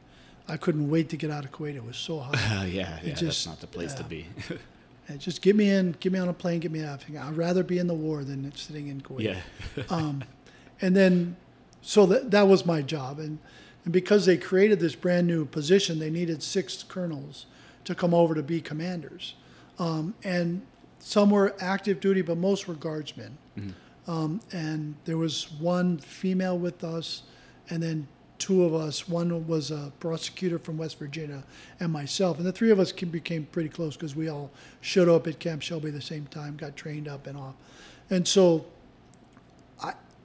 I 0.48 0.56
couldn't 0.56 0.90
wait 0.90 1.08
to 1.10 1.16
get 1.16 1.30
out 1.30 1.44
of 1.44 1.52
Kuwait. 1.52 1.76
It 1.76 1.84
was 1.84 1.96
so 1.96 2.18
hot. 2.20 2.34
Yeah, 2.66 2.98
yeah, 3.02 3.14
just- 3.14 3.22
that's 3.22 3.46
not 3.46 3.60
the 3.60 3.66
place 3.66 3.94
to 3.94 4.04
be. 4.04 4.26
Just 5.18 5.40
get 5.40 5.54
me 5.54 5.70
in, 5.70 5.92
get 6.00 6.10
me 6.10 6.18
on 6.18 6.28
a 6.28 6.32
plane, 6.32 6.58
get 6.58 6.72
me 6.72 6.82
out. 6.82 7.04
I'd 7.08 7.36
rather 7.36 7.62
be 7.62 7.78
in 7.78 7.86
the 7.86 7.94
war 7.94 8.24
than 8.24 8.50
sitting 8.56 8.88
in 8.88 9.00
Kuwait. 9.00 9.22
yeah, 9.76 9.84
Um, 9.88 10.24
and 10.80 10.96
then, 10.96 11.36
so 11.82 12.06
that 12.06 12.30
that 12.30 12.48
was 12.48 12.66
my 12.66 12.82
job, 12.82 13.18
and 13.18 13.38
and 13.84 13.92
because 13.92 14.26
they 14.26 14.36
created 14.36 14.80
this 14.80 14.94
brand 14.94 15.26
new 15.26 15.44
position, 15.44 15.98
they 15.98 16.10
needed 16.10 16.42
six 16.42 16.82
colonels 16.82 17.46
to 17.84 17.94
come 17.94 18.12
over 18.12 18.34
to 18.34 18.42
be 18.42 18.60
commanders, 18.60 19.34
um, 19.78 20.14
and 20.24 20.62
some 20.98 21.30
were 21.30 21.54
active 21.60 22.00
duty, 22.00 22.22
but 22.22 22.36
most 22.36 22.66
were 22.66 22.74
guardsmen. 22.74 23.38
Um, 24.08 24.40
and 24.52 24.94
there 25.04 25.16
was 25.16 25.50
one 25.52 25.98
female 25.98 26.58
with 26.58 26.84
us, 26.84 27.22
and 27.68 27.82
then 27.82 28.08
two 28.38 28.64
of 28.64 28.74
us. 28.74 29.08
One 29.08 29.46
was 29.46 29.70
a 29.70 29.92
prosecutor 29.98 30.58
from 30.58 30.78
West 30.78 30.98
Virginia, 30.98 31.42
and 31.80 31.92
myself. 31.92 32.38
And 32.38 32.46
the 32.46 32.52
three 32.52 32.70
of 32.70 32.78
us 32.78 32.92
became 32.92 33.46
pretty 33.46 33.68
close 33.68 33.96
because 33.96 34.14
we 34.14 34.28
all 34.28 34.50
showed 34.80 35.08
up 35.08 35.26
at 35.26 35.38
Camp 35.38 35.62
Shelby 35.62 35.88
at 35.88 35.94
the 35.94 36.00
same 36.00 36.26
time, 36.26 36.56
got 36.56 36.76
trained 36.76 37.08
up 37.08 37.26
and 37.26 37.36
off 37.36 37.54
And 38.10 38.26
so 38.26 38.66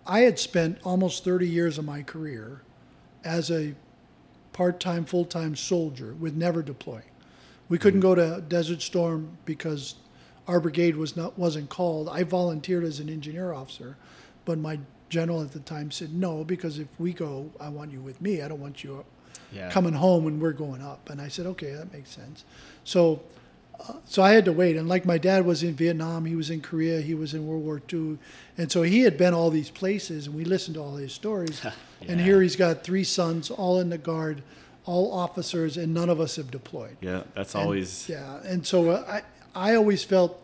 I, 0.06 0.22
had 0.22 0.40
spent 0.40 0.80
almost 0.84 1.24
30 1.24 1.48
years 1.48 1.78
of 1.78 1.86
my 1.86 2.04
career 2.04 2.62
as 3.24 3.52
a 3.52 3.76
part-time, 4.54 5.06
full-time 5.06 5.56
soldier 5.56 6.14
with 6.14 6.36
never 6.36 6.62
deploying. 6.62 7.04
We 7.70 7.78
couldn't 7.78 8.02
mm-hmm. 8.02 8.22
go 8.22 8.36
to 8.36 8.42
Desert 8.42 8.82
Storm 8.82 9.38
because 9.46 9.96
our 10.48 10.60
brigade 10.60 10.98
was 10.98 11.16
not 11.16 11.38
wasn't 11.38 11.70
called. 11.70 12.10
I 12.10 12.24
volunteered 12.24 12.84
as 12.84 13.00
an 13.00 13.10
engineer 13.10 13.54
officer, 13.54 13.96
but 14.44 14.58
my 14.58 14.80
general 15.10 15.42
at 15.42 15.52
the 15.52 15.60
time 15.60 15.92
said 15.92 16.14
no 16.14 16.44
because 16.44 16.80
if 16.80 16.88
we 16.98 17.14
go, 17.14 17.52
I 17.60 17.70
want 17.70 17.92
you 17.92 18.02
with 18.02 18.22
me. 18.22 18.42
I 18.42 18.48
don't 18.48 18.60
want 18.60 18.84
you 18.84 19.06
yeah. 19.52 19.70
coming 19.70 19.94
home 19.94 20.24
when 20.24 20.40
we're 20.40 20.54
going 20.54 20.82
up. 20.82 21.10
And 21.10 21.22
I 21.22 21.28
said, 21.28 21.46
okay, 21.48 21.72
that 21.72 21.94
makes 21.94 22.10
sense. 22.10 22.46
So, 22.84 23.22
uh, 23.88 23.94
so 24.06 24.22
I 24.24 24.32
had 24.32 24.46
to 24.46 24.52
wait. 24.54 24.76
And 24.78 24.88
like 24.88 25.06
my 25.06 25.18
dad 25.18 25.46
was 25.46 25.64
in 25.64 25.74
Vietnam, 25.76 26.26
he 26.26 26.36
was 26.36 26.50
in 26.50 26.62
Korea, 26.62 27.02
he 27.02 27.14
was 27.14 27.34
in 27.34 27.48
World 27.48 27.64
War 27.64 27.82
II, 27.92 28.18
and 28.58 28.72
so 28.72 28.82
he 28.84 29.02
had 29.02 29.18
been 29.18 29.34
all 29.34 29.50
these 29.50 29.70
places, 29.70 30.28
and 30.28 30.36
we 30.36 30.44
listened 30.46 30.76
to 30.76 30.82
all 30.82 30.96
his 30.96 31.14
stories. 31.14 31.62
And 32.08 32.20
here 32.20 32.42
he's 32.42 32.56
got 32.56 32.84
three 32.84 33.04
sons, 33.04 33.52
all 33.52 33.80
in 33.80 33.90
the 33.92 33.98
guard, 34.00 34.42
all 34.86 35.14
officers, 35.14 35.78
and 35.78 35.94
none 35.94 36.10
of 36.10 36.20
us 36.20 36.36
have 36.38 36.50
deployed. 36.50 36.98
Yeah, 37.00 37.22
that's 37.36 37.54
And- 37.54 37.64
always 37.64 38.10
yeah, 38.10 38.40
and 38.44 38.66
so 38.66 38.90
uh, 38.90 39.22
I 39.56 39.70
I 39.70 39.76
always 39.76 40.04
felt 40.04 40.42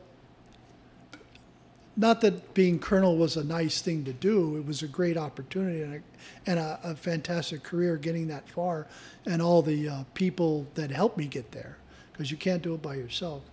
not 1.95 2.21
that 2.21 2.53
being 2.53 2.77
colonel 2.77 3.17
was 3.17 3.37
a 3.37 3.43
nice 3.43 3.81
thing 3.81 4.05
to 4.05 4.13
do. 4.13 4.55
It 4.57 4.67
was 4.67 4.83
a 4.83 4.87
great 4.87 5.17
opportunity 5.17 5.81
and 5.81 5.95
a, 5.95 6.01
and 6.45 6.59
a, 6.59 6.79
a 6.83 6.95
fantastic 6.95 7.63
career 7.63 7.97
getting 7.97 8.27
that 8.27 8.47
far, 8.47 8.85
and 9.25 9.41
all 9.41 9.63
the 9.63 9.89
uh, 9.89 10.03
people 10.13 10.67
that 10.75 10.91
helped 10.91 11.17
me 11.17 11.25
get 11.25 11.51
there, 11.53 11.77
because 12.17 12.31
you 12.31 12.37
can't 12.37 12.63
do 12.63 12.73
it 12.73 12.81
by 12.81 12.95
yourself. 12.95 13.43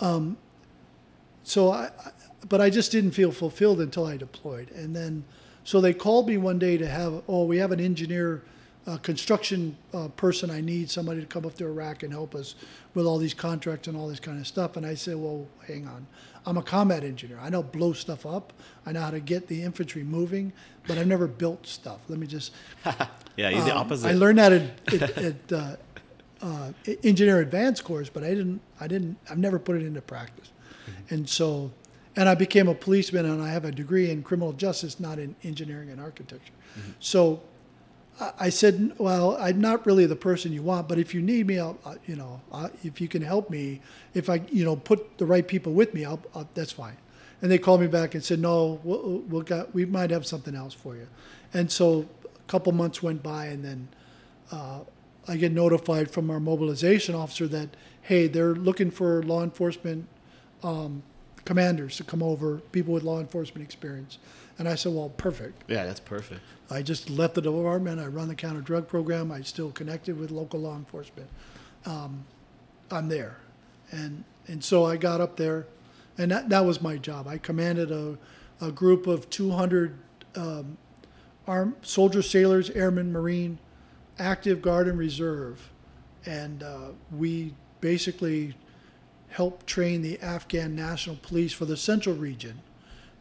Um, 0.00 0.36
so 1.42 1.70
I, 1.70 1.90
I, 2.04 2.10
but 2.48 2.60
I 2.60 2.70
just 2.70 2.92
didn't 2.92 3.12
feel 3.12 3.32
fulfilled 3.32 3.80
until 3.80 4.06
I 4.06 4.16
deployed, 4.16 4.70
and 4.70 4.94
then 4.94 5.24
so 5.64 5.80
they 5.80 5.92
called 5.92 6.28
me 6.28 6.36
one 6.36 6.58
day 6.58 6.76
to 6.76 6.86
have 6.86 7.22
oh 7.28 7.44
we 7.44 7.58
have 7.58 7.72
an 7.72 7.80
engineer 7.80 8.42
a 8.86 8.98
construction 8.98 9.76
uh, 9.94 10.08
person 10.08 10.50
I 10.50 10.60
need, 10.60 10.90
somebody 10.90 11.20
to 11.20 11.26
come 11.26 11.46
up 11.46 11.54
to 11.56 11.64
Iraq 11.64 12.02
and 12.02 12.12
help 12.12 12.34
us 12.34 12.54
with 12.92 13.06
all 13.06 13.18
these 13.18 13.32
contracts 13.32 13.88
and 13.88 13.96
all 13.96 14.08
this 14.08 14.20
kind 14.20 14.38
of 14.38 14.46
stuff. 14.46 14.76
And 14.76 14.84
I 14.84 14.94
said, 14.94 15.16
well, 15.16 15.46
hang 15.66 15.86
on. 15.86 16.06
I'm 16.46 16.58
a 16.58 16.62
combat 16.62 17.02
engineer. 17.02 17.38
I 17.40 17.48
know 17.48 17.62
blow 17.62 17.94
stuff 17.94 18.26
up. 18.26 18.52
I 18.84 18.92
know 18.92 19.00
how 19.00 19.10
to 19.10 19.20
get 19.20 19.48
the 19.48 19.62
infantry 19.62 20.04
moving, 20.04 20.52
but 20.86 20.98
I've 20.98 21.06
never 21.06 21.26
built 21.26 21.66
stuff. 21.66 22.00
Let 22.08 22.18
me 22.18 22.26
just. 22.26 22.52
yeah, 23.36 23.48
you're 23.48 23.64
the 23.64 23.72
um, 23.72 23.78
opposite. 23.78 24.08
I 24.08 24.12
learned 24.12 24.38
that 24.38 24.52
at, 24.52 24.92
at, 24.92 25.18
at 25.18 25.52
uh, 25.52 25.76
uh, 26.44 26.72
engineer 27.02 27.40
advanced 27.40 27.82
course, 27.84 28.08
but 28.08 28.22
I 28.22 28.28
didn't. 28.28 28.60
I 28.80 28.86
didn't. 28.86 29.16
I've 29.30 29.38
never 29.38 29.58
put 29.58 29.76
it 29.76 29.82
into 29.86 30.00
practice, 30.02 30.50
and 31.10 31.28
so, 31.28 31.70
and 32.16 32.28
I 32.28 32.34
became 32.34 32.68
a 32.68 32.74
policeman, 32.74 33.24
and 33.26 33.42
I 33.42 33.48
have 33.50 33.64
a 33.64 33.72
degree 33.72 34.10
in 34.10 34.22
criminal 34.22 34.52
justice, 34.52 35.00
not 35.00 35.18
in 35.18 35.34
engineering 35.42 35.90
and 35.90 36.00
architecture. 36.00 36.52
So 37.00 37.40
I 38.20 38.30
I 38.46 38.50
said, 38.50 38.92
well, 38.98 39.36
I'm 39.40 39.60
not 39.60 39.86
really 39.86 40.06
the 40.06 40.16
person 40.16 40.52
you 40.52 40.62
want, 40.62 40.86
but 40.88 40.98
if 40.98 41.14
you 41.14 41.22
need 41.22 41.46
me, 41.46 41.58
I'll, 41.58 41.78
I- 41.84 41.96
you 42.06 42.16
know, 42.16 42.40
I, 42.52 42.68
if 42.84 43.00
you 43.00 43.08
can 43.08 43.22
help 43.22 43.48
me, 43.50 43.80
if 44.14 44.28
I, 44.30 44.42
you 44.52 44.64
know, 44.64 44.76
put 44.76 45.18
the 45.18 45.26
right 45.26 45.46
people 45.48 45.72
with 45.72 45.94
me, 45.94 46.04
I'll, 46.04 46.20
I'll, 46.34 46.48
that's 46.54 46.72
fine. 46.72 46.96
And 47.42 47.50
they 47.50 47.58
called 47.58 47.80
me 47.80 47.88
back 47.88 48.14
and 48.14 48.22
said, 48.24 48.38
no, 48.38 48.80
we'll, 48.84 49.22
we'll 49.28 49.42
got, 49.42 49.74
we 49.74 49.84
might 49.84 50.10
have 50.10 50.24
something 50.26 50.54
else 50.54 50.72
for 50.74 50.94
you. 50.96 51.08
And 51.52 51.70
so 51.72 52.06
a 52.36 52.46
couple 52.50 52.72
months 52.72 53.02
went 53.02 53.22
by, 53.22 53.46
and 53.46 53.64
then 53.64 53.88
uh, 54.52 54.80
I 55.26 55.36
get 55.36 55.52
notified 55.52 56.10
from 56.10 56.30
our 56.30 56.40
mobilization 56.40 57.14
officer 57.14 57.46
that, 57.48 57.70
hey, 58.02 58.26
they're 58.26 58.54
looking 58.54 58.90
for 58.90 59.22
law 59.22 59.42
enforcement 59.42 60.06
um, 60.62 61.02
commanders 61.44 61.96
to 61.96 62.04
come 62.04 62.22
over, 62.22 62.58
people 62.72 62.94
with 62.94 63.02
law 63.02 63.20
enforcement 63.20 63.64
experience. 63.64 64.18
And 64.58 64.68
I 64.68 64.74
said, 64.74 64.92
well, 64.92 65.08
perfect. 65.08 65.64
yeah, 65.68 65.84
that's 65.84 66.00
perfect. 66.00 66.40
I 66.70 66.82
just 66.82 67.10
left 67.10 67.34
the 67.34 67.42
department. 67.42 68.00
I 68.00 68.06
run 68.06 68.28
the 68.28 68.34
counter 68.34 68.60
drug 68.60 68.88
program. 68.88 69.30
I 69.30 69.42
still 69.42 69.70
connected 69.70 70.18
with 70.18 70.30
local 70.30 70.60
law 70.60 70.76
enforcement. 70.76 71.28
Um, 71.86 72.24
I'm 72.90 73.08
there, 73.08 73.36
and 73.90 74.24
and 74.46 74.62
so 74.64 74.84
I 74.84 74.96
got 74.96 75.20
up 75.20 75.36
there, 75.36 75.66
and 76.16 76.30
that 76.30 76.48
that 76.48 76.64
was 76.64 76.80
my 76.80 76.96
job. 76.96 77.28
I 77.28 77.36
commanded 77.38 77.90
a 77.90 78.16
a 78.60 78.70
group 78.70 79.06
of 79.06 79.28
200 79.28 79.98
um, 80.36 80.78
armed 81.46 81.74
soldiers, 81.82 82.30
sailors, 82.30 82.70
airmen, 82.70 83.12
marine, 83.12 83.58
active 84.18 84.62
guard 84.62 84.88
and 84.88 84.98
reserve, 84.98 85.70
and 86.26 86.62
uh, 86.62 86.88
we 87.12 87.54
basically 87.80 88.54
help 89.28 89.66
train 89.66 90.02
the 90.02 90.20
Afghan 90.20 90.74
National 90.74 91.16
Police 91.16 91.52
for 91.52 91.64
the 91.64 91.76
Central 91.76 92.14
Region 92.14 92.60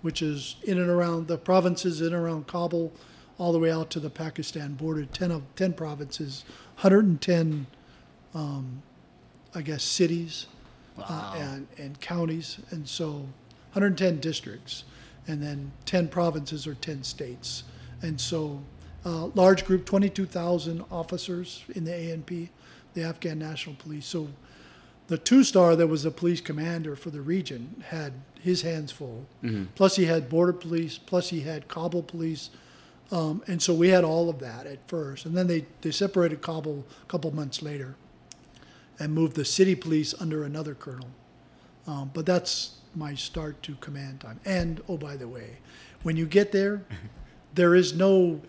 which 0.03 0.21
is 0.21 0.57
in 0.63 0.77
and 0.77 0.89
around 0.89 1.27
the 1.27 1.37
provinces 1.37 2.01
in 2.01 2.07
and 2.07 2.15
around 2.15 2.45
Kabul, 2.45 2.91
all 3.39 3.51
the 3.51 3.57
way 3.57 3.71
out 3.71 3.89
to 3.91 3.99
the 3.99 4.09
Pakistan 4.09 4.73
border. 4.73 5.05
Ten 5.05 5.31
of 5.31 5.43
ten 5.55 5.73
provinces, 5.73 6.43
110, 6.75 7.65
um, 8.35 8.83
I 9.55 9.61
guess, 9.61 9.81
cities 9.81 10.47
uh, 10.99 11.35
and 11.37 11.67
and 11.77 11.99
counties, 12.01 12.59
and 12.69 12.87
so 12.87 13.25
110 13.71 14.19
districts, 14.19 14.83
and 15.25 15.41
then 15.41 15.71
10 15.85 16.09
provinces 16.09 16.67
or 16.67 16.75
10 16.75 17.03
states, 17.03 17.63
and 18.03 18.19
so 18.21 18.61
uh, 19.05 19.25
large 19.27 19.65
group, 19.65 19.85
22,000 19.85 20.83
officers 20.91 21.63
in 21.75 21.83
the 21.83 21.91
ANP, 21.91 22.49
the 22.93 23.03
Afghan 23.03 23.39
National 23.39 23.75
Police. 23.75 24.05
So 24.05 24.29
the 25.07 25.17
two 25.17 25.43
star 25.43 25.75
that 25.75 25.87
was 25.87 26.03
the 26.03 26.11
police 26.11 26.41
commander 26.41 26.95
for 26.95 27.09
the 27.09 27.21
region 27.21 27.83
had 27.89 28.13
his 28.41 28.61
hands 28.61 28.91
full. 28.91 29.25
Plus, 29.75 29.95
he 29.95 30.05
had 30.05 30.29
border 30.29 30.53
police. 30.53 30.97
Plus, 30.97 31.29
he 31.29 31.41
had 31.41 31.67
Kabul 31.67 32.03
police. 32.03 32.49
Um, 33.11 33.43
and 33.47 33.61
so 33.61 33.73
we 33.73 33.89
had 33.89 34.03
all 34.03 34.29
of 34.29 34.39
that 34.39 34.65
at 34.65 34.87
first. 34.87 35.25
And 35.25 35.35
then 35.37 35.47
they, 35.47 35.65
they 35.81 35.91
separated 35.91 36.41
Kabul 36.41 36.85
a 37.01 37.05
couple 37.05 37.33
months 37.33 37.61
later 37.61 37.95
and 38.99 39.13
moved 39.13 39.35
the 39.35 39.45
city 39.45 39.75
police 39.75 40.13
under 40.19 40.43
another 40.43 40.73
colonel. 40.73 41.07
Um, 41.87 42.11
but 42.13 42.25
that's 42.25 42.77
my 42.95 43.15
start 43.15 43.61
to 43.63 43.75
command 43.75 44.21
time. 44.21 44.39
And, 44.45 44.81
oh, 44.87 44.97
by 44.97 45.15
the 45.17 45.27
way, 45.27 45.57
when 46.03 46.15
you 46.15 46.25
get 46.25 46.51
there, 46.51 46.83
there 47.53 47.75
is 47.75 47.93
no, 47.93 48.41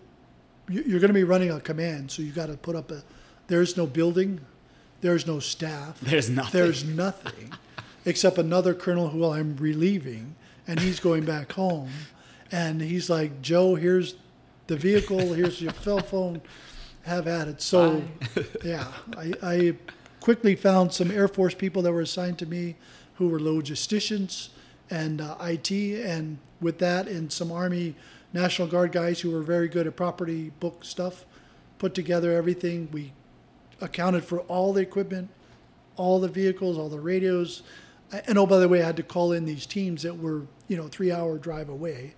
you're 0.69 0.99
going 0.99 1.09
to 1.09 1.13
be 1.13 1.23
running 1.23 1.51
a 1.51 1.59
command. 1.59 2.11
So 2.11 2.21
you 2.21 2.31
got 2.31 2.47
to 2.47 2.57
put 2.57 2.75
up 2.75 2.91
a, 2.91 3.03
there's 3.47 3.77
no 3.77 3.85
building, 3.85 4.41
there's 5.01 5.27
no 5.27 5.39
staff. 5.39 5.99
There's 6.01 6.29
nothing. 6.29 6.59
There's 6.59 6.83
nothing 6.83 7.53
except 8.05 8.37
another 8.37 8.73
colonel 8.73 9.09
who 9.09 9.25
I'm 9.25 9.57
relieving, 9.57 10.35
and 10.67 10.79
he's 10.79 10.99
going 10.99 11.25
back 11.25 11.51
home. 11.53 11.89
And 12.51 12.81
he's 12.81 13.09
like, 13.09 13.41
Joe, 13.41 13.75
here's 13.75 14.15
the 14.67 14.77
vehicle, 14.77 15.33
here's 15.33 15.61
your 15.61 15.73
cell 15.73 15.99
phone, 15.99 16.41
have 17.03 17.27
at 17.27 17.47
it. 17.47 17.61
So, 17.61 18.03
yeah, 18.63 18.87
I, 19.17 19.33
I 19.41 19.75
quickly 20.21 20.55
found 20.55 20.93
some 20.93 21.11
Air 21.11 21.27
Force 21.27 21.53
people 21.53 21.81
that 21.83 21.91
were 21.91 22.01
assigned 22.01 22.39
to 22.39 22.45
me 22.45 22.75
who 23.15 23.27
were 23.27 23.39
logisticians 23.39 24.49
and 24.89 25.21
uh, 25.21 25.35
IT, 25.41 25.71
and 25.71 26.37
with 26.61 26.77
that, 26.79 27.07
and 27.07 27.31
some 27.31 27.51
Army 27.51 27.95
National 28.35 28.67
Guard 28.67 28.91
guys 28.91 29.21
who 29.21 29.31
were 29.31 29.41
very 29.41 29.69
good 29.69 29.87
at 29.87 29.95
property 29.95 30.51
book 30.59 30.83
stuff, 30.83 31.25
put 31.79 31.95
together 31.95 32.33
everything. 32.33 32.89
We 32.91 33.13
accounted 33.79 34.25
for 34.25 34.41
all 34.41 34.73
the 34.73 34.81
equipment, 34.81 35.29
all 35.95 36.19
the 36.19 36.27
vehicles, 36.27 36.77
all 36.77 36.89
the 36.89 36.99
radios. 36.99 37.63
And 38.27 38.37
oh, 38.37 38.45
by 38.45 38.59
the 38.59 38.67
way, 38.67 38.83
I 38.83 38.87
had 38.87 38.97
to 38.97 39.03
call 39.03 39.31
in 39.31 39.45
these 39.45 39.65
teams 39.65 40.03
that 40.03 40.17
were, 40.17 40.43
you 40.67 40.75
know, 40.75 40.89
three 40.89 41.13
hour 41.13 41.37
drive 41.37 41.69
away 41.69 42.13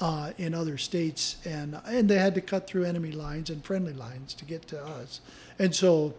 uh, 0.00 0.32
in 0.36 0.52
other 0.52 0.76
states. 0.78 1.36
And, 1.44 1.80
and 1.86 2.08
they 2.08 2.18
had 2.18 2.34
to 2.34 2.40
cut 2.40 2.66
through 2.66 2.84
enemy 2.84 3.12
lines 3.12 3.48
and 3.48 3.64
friendly 3.64 3.92
lines 3.92 4.34
to 4.34 4.44
get 4.44 4.66
to 4.68 4.84
us. 4.84 5.20
And 5.60 5.72
so, 5.74 6.14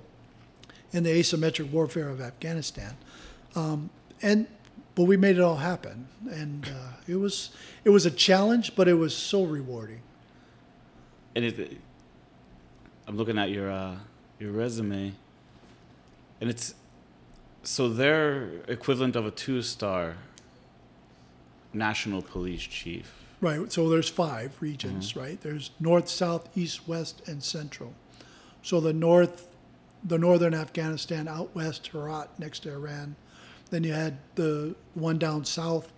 in 0.93 1.03
the 1.03 1.09
asymmetric 1.09 1.69
warfare 1.69 2.07
of 2.07 2.21
Afghanistan. 2.21 2.95
Um, 3.55 3.89
and, 4.21 4.47
but 4.95 5.03
we 5.03 5.17
made 5.17 5.37
it 5.37 5.41
all 5.41 5.57
happen. 5.57 6.07
And 6.29 6.65
uh, 6.67 6.93
it, 7.07 7.15
was, 7.15 7.49
it 7.83 7.89
was 7.89 8.05
a 8.05 8.11
challenge, 8.11 8.75
but 8.75 8.87
it 8.87 8.95
was 8.95 9.15
so 9.15 9.43
rewarding. 9.43 10.01
And 11.35 11.45
it, 11.45 11.77
I'm 13.07 13.17
looking 13.17 13.37
at 13.37 13.49
your 13.49 13.71
uh, 13.71 13.95
your 14.39 14.51
resume, 14.51 15.13
and 16.39 16.49
it's 16.49 16.75
so 17.63 17.89
they're 17.89 18.61
equivalent 18.67 19.15
of 19.15 19.25
a 19.25 19.31
two 19.31 19.61
star 19.61 20.17
national 21.73 22.21
police 22.21 22.61
chief. 22.61 23.13
Right. 23.41 23.71
So 23.71 23.89
there's 23.89 24.09
five 24.09 24.55
regions, 24.61 25.17
right? 25.17 25.41
There's 25.41 25.71
north, 25.79 26.07
south, 26.07 26.49
east, 26.57 26.87
west, 26.87 27.21
and 27.27 27.43
central. 27.43 27.93
So 28.61 28.79
the 28.79 28.93
north, 28.93 29.47
the 30.01 30.17
northern 30.17 30.53
Afghanistan, 30.53 31.27
out 31.27 31.53
west, 31.53 31.87
Herat, 31.87 32.29
next 32.39 32.59
to 32.59 32.71
Iran. 32.71 33.17
Then 33.73 33.83
you 33.83 33.93
had 33.93 34.19
the 34.35 34.75
one 34.93 35.17
down 35.17 35.45
south, 35.45 35.91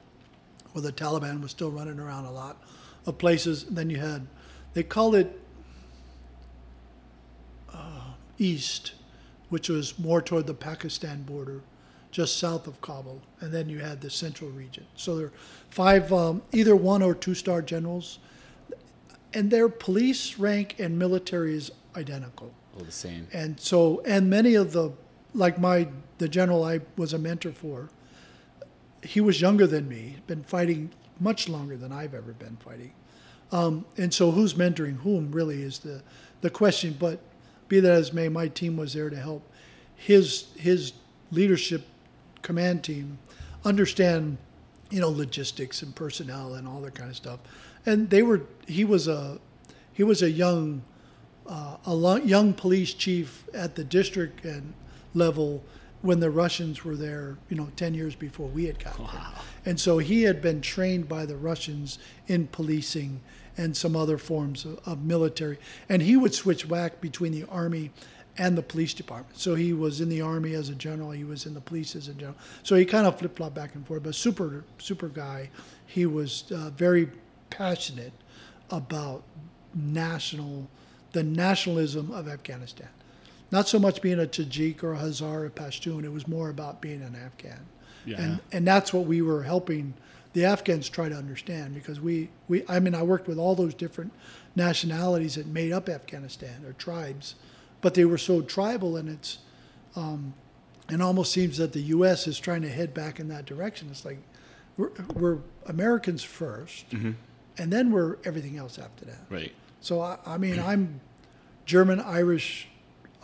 where 0.71 0.81
the 0.81 0.93
Taliban 0.93 1.41
was 1.41 1.51
still 1.51 1.69
running 1.69 1.99
around 1.99 2.23
a 2.23 2.31
lot 2.31 2.63
of 3.05 3.17
places. 3.17 3.65
Then 3.65 3.89
you 3.89 3.97
had, 3.97 4.27
they 4.73 4.81
called 4.81 5.13
it 5.13 5.37
uh, 7.73 8.13
east, 8.37 8.93
which 9.49 9.67
was 9.67 9.99
more 9.99 10.21
toward 10.21 10.47
the 10.47 10.53
Pakistan 10.53 11.23
border, 11.23 11.59
just 12.11 12.37
south 12.37 12.65
of 12.65 12.79
Kabul, 12.79 13.21
and 13.41 13.51
then 13.51 13.67
you 13.67 13.79
had 13.79 13.99
the 13.99 14.09
central 14.09 14.49
region. 14.51 14.85
So 14.95 15.17
there 15.17 15.25
are 15.25 15.33
five, 15.69 16.13
um, 16.13 16.43
either 16.53 16.77
one 16.77 17.01
or 17.01 17.13
two 17.13 17.35
star 17.35 17.61
generals, 17.61 18.19
and 19.33 19.51
their 19.51 19.67
police 19.67 20.39
rank 20.39 20.79
and 20.79 20.97
military 20.97 21.57
is 21.57 21.71
identical. 21.97 22.53
All 22.77 22.85
the 22.85 22.91
same. 22.93 23.27
And 23.33 23.59
so, 23.59 24.01
and 24.05 24.29
many 24.29 24.55
of 24.55 24.71
the, 24.71 24.93
like 25.35 25.59
my, 25.59 25.87
the 26.17 26.27
general 26.27 26.63
I 26.63 26.81
was 26.97 27.13
a 27.13 27.17
mentor 27.17 27.51
for, 27.51 27.89
he 29.03 29.21
was 29.21 29.41
younger 29.41 29.67
than 29.67 29.87
me, 29.87 30.17
been 30.25 30.43
fighting 30.43 30.91
much 31.19 31.47
longer 31.47 31.77
than 31.77 31.91
I've 31.91 32.13
ever 32.13 32.33
been 32.33 32.57
fighting. 32.57 32.93
Um, 33.51 33.85
and 33.97 34.13
so, 34.13 34.31
who's 34.31 34.55
mentoring 34.55 34.97
whom 35.01 35.31
really 35.31 35.61
is 35.61 35.79
the, 35.79 36.01
the 36.41 36.49
question. 36.49 36.95
But 36.99 37.19
be 37.67 37.79
that 37.79 37.91
as 37.91 38.11
may, 38.11 38.27
my 38.27 38.47
team 38.47 38.75
was 38.77 38.93
there 38.93 39.09
to 39.09 39.15
help 39.15 39.47
his 39.95 40.47
his 40.57 40.93
leadership 41.31 41.85
command 42.41 42.83
team 42.83 43.17
understand, 43.63 44.37
you 44.89 44.99
know, 44.99 45.09
logistics 45.09 45.81
and 45.81 45.95
personnel 45.95 46.53
and 46.53 46.67
all 46.67 46.81
that 46.81 46.95
kind 46.95 47.09
of 47.09 47.15
stuff. 47.15 47.39
And 47.85 48.09
they 48.09 48.23
were 48.23 48.41
he 48.67 48.83
was 48.83 49.07
a 49.07 49.39
he 49.93 50.03
was 50.03 50.21
a 50.21 50.29
young 50.29 50.83
uh, 51.47 51.77
a 51.85 52.21
young 52.23 52.53
police 52.53 52.93
chief 52.93 53.45
at 53.53 53.75
the 53.75 53.83
district 53.83 54.45
and 54.45 54.73
level 55.15 55.63
when 56.01 56.19
the 56.19 56.29
Russians 56.29 56.85
were 56.85 56.95
there, 56.95 57.37
you 57.49 57.57
know, 57.57 57.69
10 57.75 57.95
years 57.95 58.13
before 58.13 58.47
we 58.47 58.65
had 58.65 58.77
gotten 58.77 59.05
there. 59.05 59.25
And 59.65 59.79
so 59.79 59.97
he 59.97 60.23
had 60.23 60.41
been 60.41 60.61
trained 60.61 61.09
by 61.09 61.25
the 61.25 61.35
Russians 61.35 61.97
in 62.27 62.47
policing 62.47 63.21
and 63.57 63.75
some 63.75 63.95
other 63.95 64.19
forms 64.19 64.65
of, 64.65 64.79
of 64.85 65.03
military. 65.03 65.57
And 65.89 66.01
he 66.01 66.15
would 66.15 66.35
switch 66.35 66.69
back 66.69 67.01
between 67.01 67.31
the 67.31 67.45
army 67.49 67.91
and 68.37 68.57
the 68.57 68.61
police 68.61 68.93
department. 68.93 69.39
So 69.39 69.55
he 69.55 69.73
was 69.73 70.01
in 70.01 70.09
the 70.09 70.21
army 70.21 70.53
as 70.53 70.69
a 70.69 70.75
general, 70.75 71.11
he 71.11 71.23
was 71.23 71.45
in 71.45 71.53
the 71.53 71.61
police 71.61 71.95
as 71.95 72.07
a 72.07 72.13
general. 72.13 72.37
So 72.63 72.75
he 72.75 72.85
kind 72.85 73.07
of 73.07 73.17
flip 73.17 73.37
flop 73.37 73.55
back 73.55 73.73
and 73.75 73.87
forth, 73.87 74.03
but 74.03 74.13
super, 74.13 74.65
super 74.77 75.07
guy. 75.07 75.49
He 75.87 76.05
was 76.05 76.51
uh, 76.51 76.69
very 76.71 77.09
passionate 77.49 78.13
about 78.69 79.23
national 79.73 80.69
the 81.13 81.23
nationalism 81.23 82.11
of 82.11 82.27
Afghanistan. 82.27 82.89
Not 83.51 83.67
so 83.67 83.79
much 83.79 84.01
being 84.01 84.19
a 84.19 84.25
Tajik 84.25 84.83
or 84.83 84.93
a 84.93 84.97
Hazar 84.97 85.41
or 85.41 85.45
a 85.45 85.49
Pashtun, 85.49 86.03
it 86.03 86.11
was 86.11 86.27
more 86.27 86.49
about 86.49 86.81
being 86.81 87.01
an 87.01 87.15
Afghan. 87.15 87.65
Yeah. 88.05 88.21
And, 88.21 88.39
and 88.51 88.67
that's 88.67 88.93
what 88.93 89.05
we 89.05 89.21
were 89.21 89.43
helping 89.43 89.93
the 90.33 90.43
Afghans 90.43 90.89
try 90.89 91.07
to 91.07 91.15
understand 91.15 91.73
because 91.73 92.01
we, 92.01 92.29
we, 92.49 92.65
I 92.67 92.81
mean, 92.81 92.93
I 92.93 93.03
worked 93.03 93.25
with 93.25 93.37
all 93.37 93.55
those 93.55 93.73
different 93.73 94.11
nationalities 94.53 95.35
that 95.35 95.47
made 95.47 95.71
up 95.71 95.87
Afghanistan 95.87 96.65
or 96.65 96.73
tribes, 96.73 97.35
but 97.79 97.93
they 97.93 98.03
were 98.03 98.17
so 98.17 98.41
tribal 98.41 98.97
and 98.97 99.07
it's, 99.07 99.37
um, 99.95 100.33
it 100.89 100.99
almost 100.99 101.31
seems 101.31 101.57
that 101.57 101.71
the 101.71 101.81
U.S. 101.83 102.27
is 102.27 102.37
trying 102.37 102.61
to 102.63 102.69
head 102.69 102.93
back 102.93 103.17
in 103.17 103.29
that 103.29 103.45
direction. 103.45 103.87
It's 103.89 104.03
like 104.03 104.17
we're, 104.75 104.91
we're 105.13 105.37
Americans 105.67 106.23
1st 106.23 107.15
and 107.57 107.71
then 107.71 107.91
we're 107.91 108.17
everything 108.25 108.57
else 108.57 108.77
after 108.77 109.05
that. 109.05 109.21
Right. 109.29 109.53
So 109.79 110.01
I, 110.01 110.17
I 110.25 110.37
mean, 110.37 110.59
I'm 110.59 110.99
German, 111.65 112.01
Irish, 112.01 112.67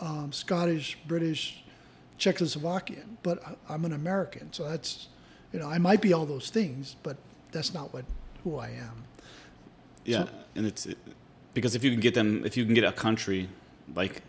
um, 0.02 0.32
Scottish, 0.32 0.98
British, 1.06 1.62
Czechoslovakian, 2.18 3.16
but 3.22 3.42
I'm 3.68 3.84
an 3.84 3.92
American. 3.92 4.52
So 4.52 4.68
that's, 4.68 5.08
you 5.52 5.58
know, 5.60 5.68
I 5.68 5.78
might 5.78 6.00
be 6.02 6.12
all 6.12 6.26
those 6.26 6.50
things, 6.50 6.96
but 7.02 7.16
that's 7.52 7.72
not 7.72 7.92
what 7.94 8.04
who 8.44 8.56
I 8.58 8.68
am. 8.68 9.04
Yeah, 10.04 10.26
and 10.56 10.66
it's 10.66 10.86
it, 10.86 10.98
because 11.54 11.74
if 11.76 11.84
you 11.84 11.90
can 11.92 12.00
get 12.00 12.14
them, 12.14 12.44
if 12.44 12.56
you 12.56 12.64
can 12.64 12.74
get 12.74 12.84
a 12.84 12.92
country 12.92 13.48
like 13.94 14.22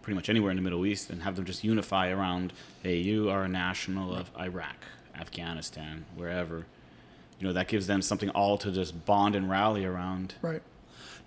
pretty 0.00 0.14
much 0.14 0.28
anywhere 0.30 0.50
in 0.50 0.56
the 0.56 0.62
Middle 0.62 0.84
East 0.86 1.10
and 1.10 1.22
have 1.22 1.36
them 1.36 1.44
just 1.44 1.62
unify 1.62 2.08
around, 2.10 2.52
hey, 2.82 2.96
you 2.96 3.28
are 3.30 3.44
a 3.44 3.48
national 3.48 4.14
of 4.14 4.30
Iraq, 4.38 4.76
Afghanistan, 5.14 6.04
wherever, 6.16 6.66
you 7.38 7.46
know, 7.46 7.52
that 7.52 7.68
gives 7.68 7.86
them 7.86 8.00
something 8.02 8.30
all 8.30 8.56
to 8.58 8.72
just 8.72 9.04
bond 9.04 9.36
and 9.36 9.48
rally 9.50 9.84
around. 9.84 10.34
Right. 10.42 10.62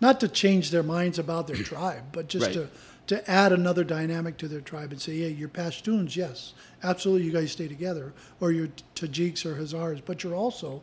Not 0.02 0.20
to 0.22 0.28
change 0.28 0.72
their 0.72 0.84
minds 0.84 1.20
about 1.20 1.48
their 1.48 1.56
tribe, 1.72 2.04
but 2.12 2.28
just 2.28 2.48
Right. 2.48 2.54
to 2.56 2.70
to 3.08 3.30
add 3.30 3.52
another 3.52 3.84
dynamic 3.84 4.38
to 4.38 4.48
their 4.48 4.62
tribe 4.62 4.92
and 4.92 5.02
say, 5.02 5.14
yeah, 5.14 5.28
you're 5.28 5.50
Pashtuns, 5.50 6.16
yes, 6.16 6.54
absolutely, 6.84 7.28
you 7.28 7.32
guys 7.32 7.52
stay 7.52 7.68
together, 7.68 8.14
or 8.40 8.52
you're 8.52 8.70
Tajiks 8.96 9.46
or 9.46 9.56
Hazars, 9.56 10.02
but 10.02 10.24
you're 10.24 10.36
also 10.36 10.82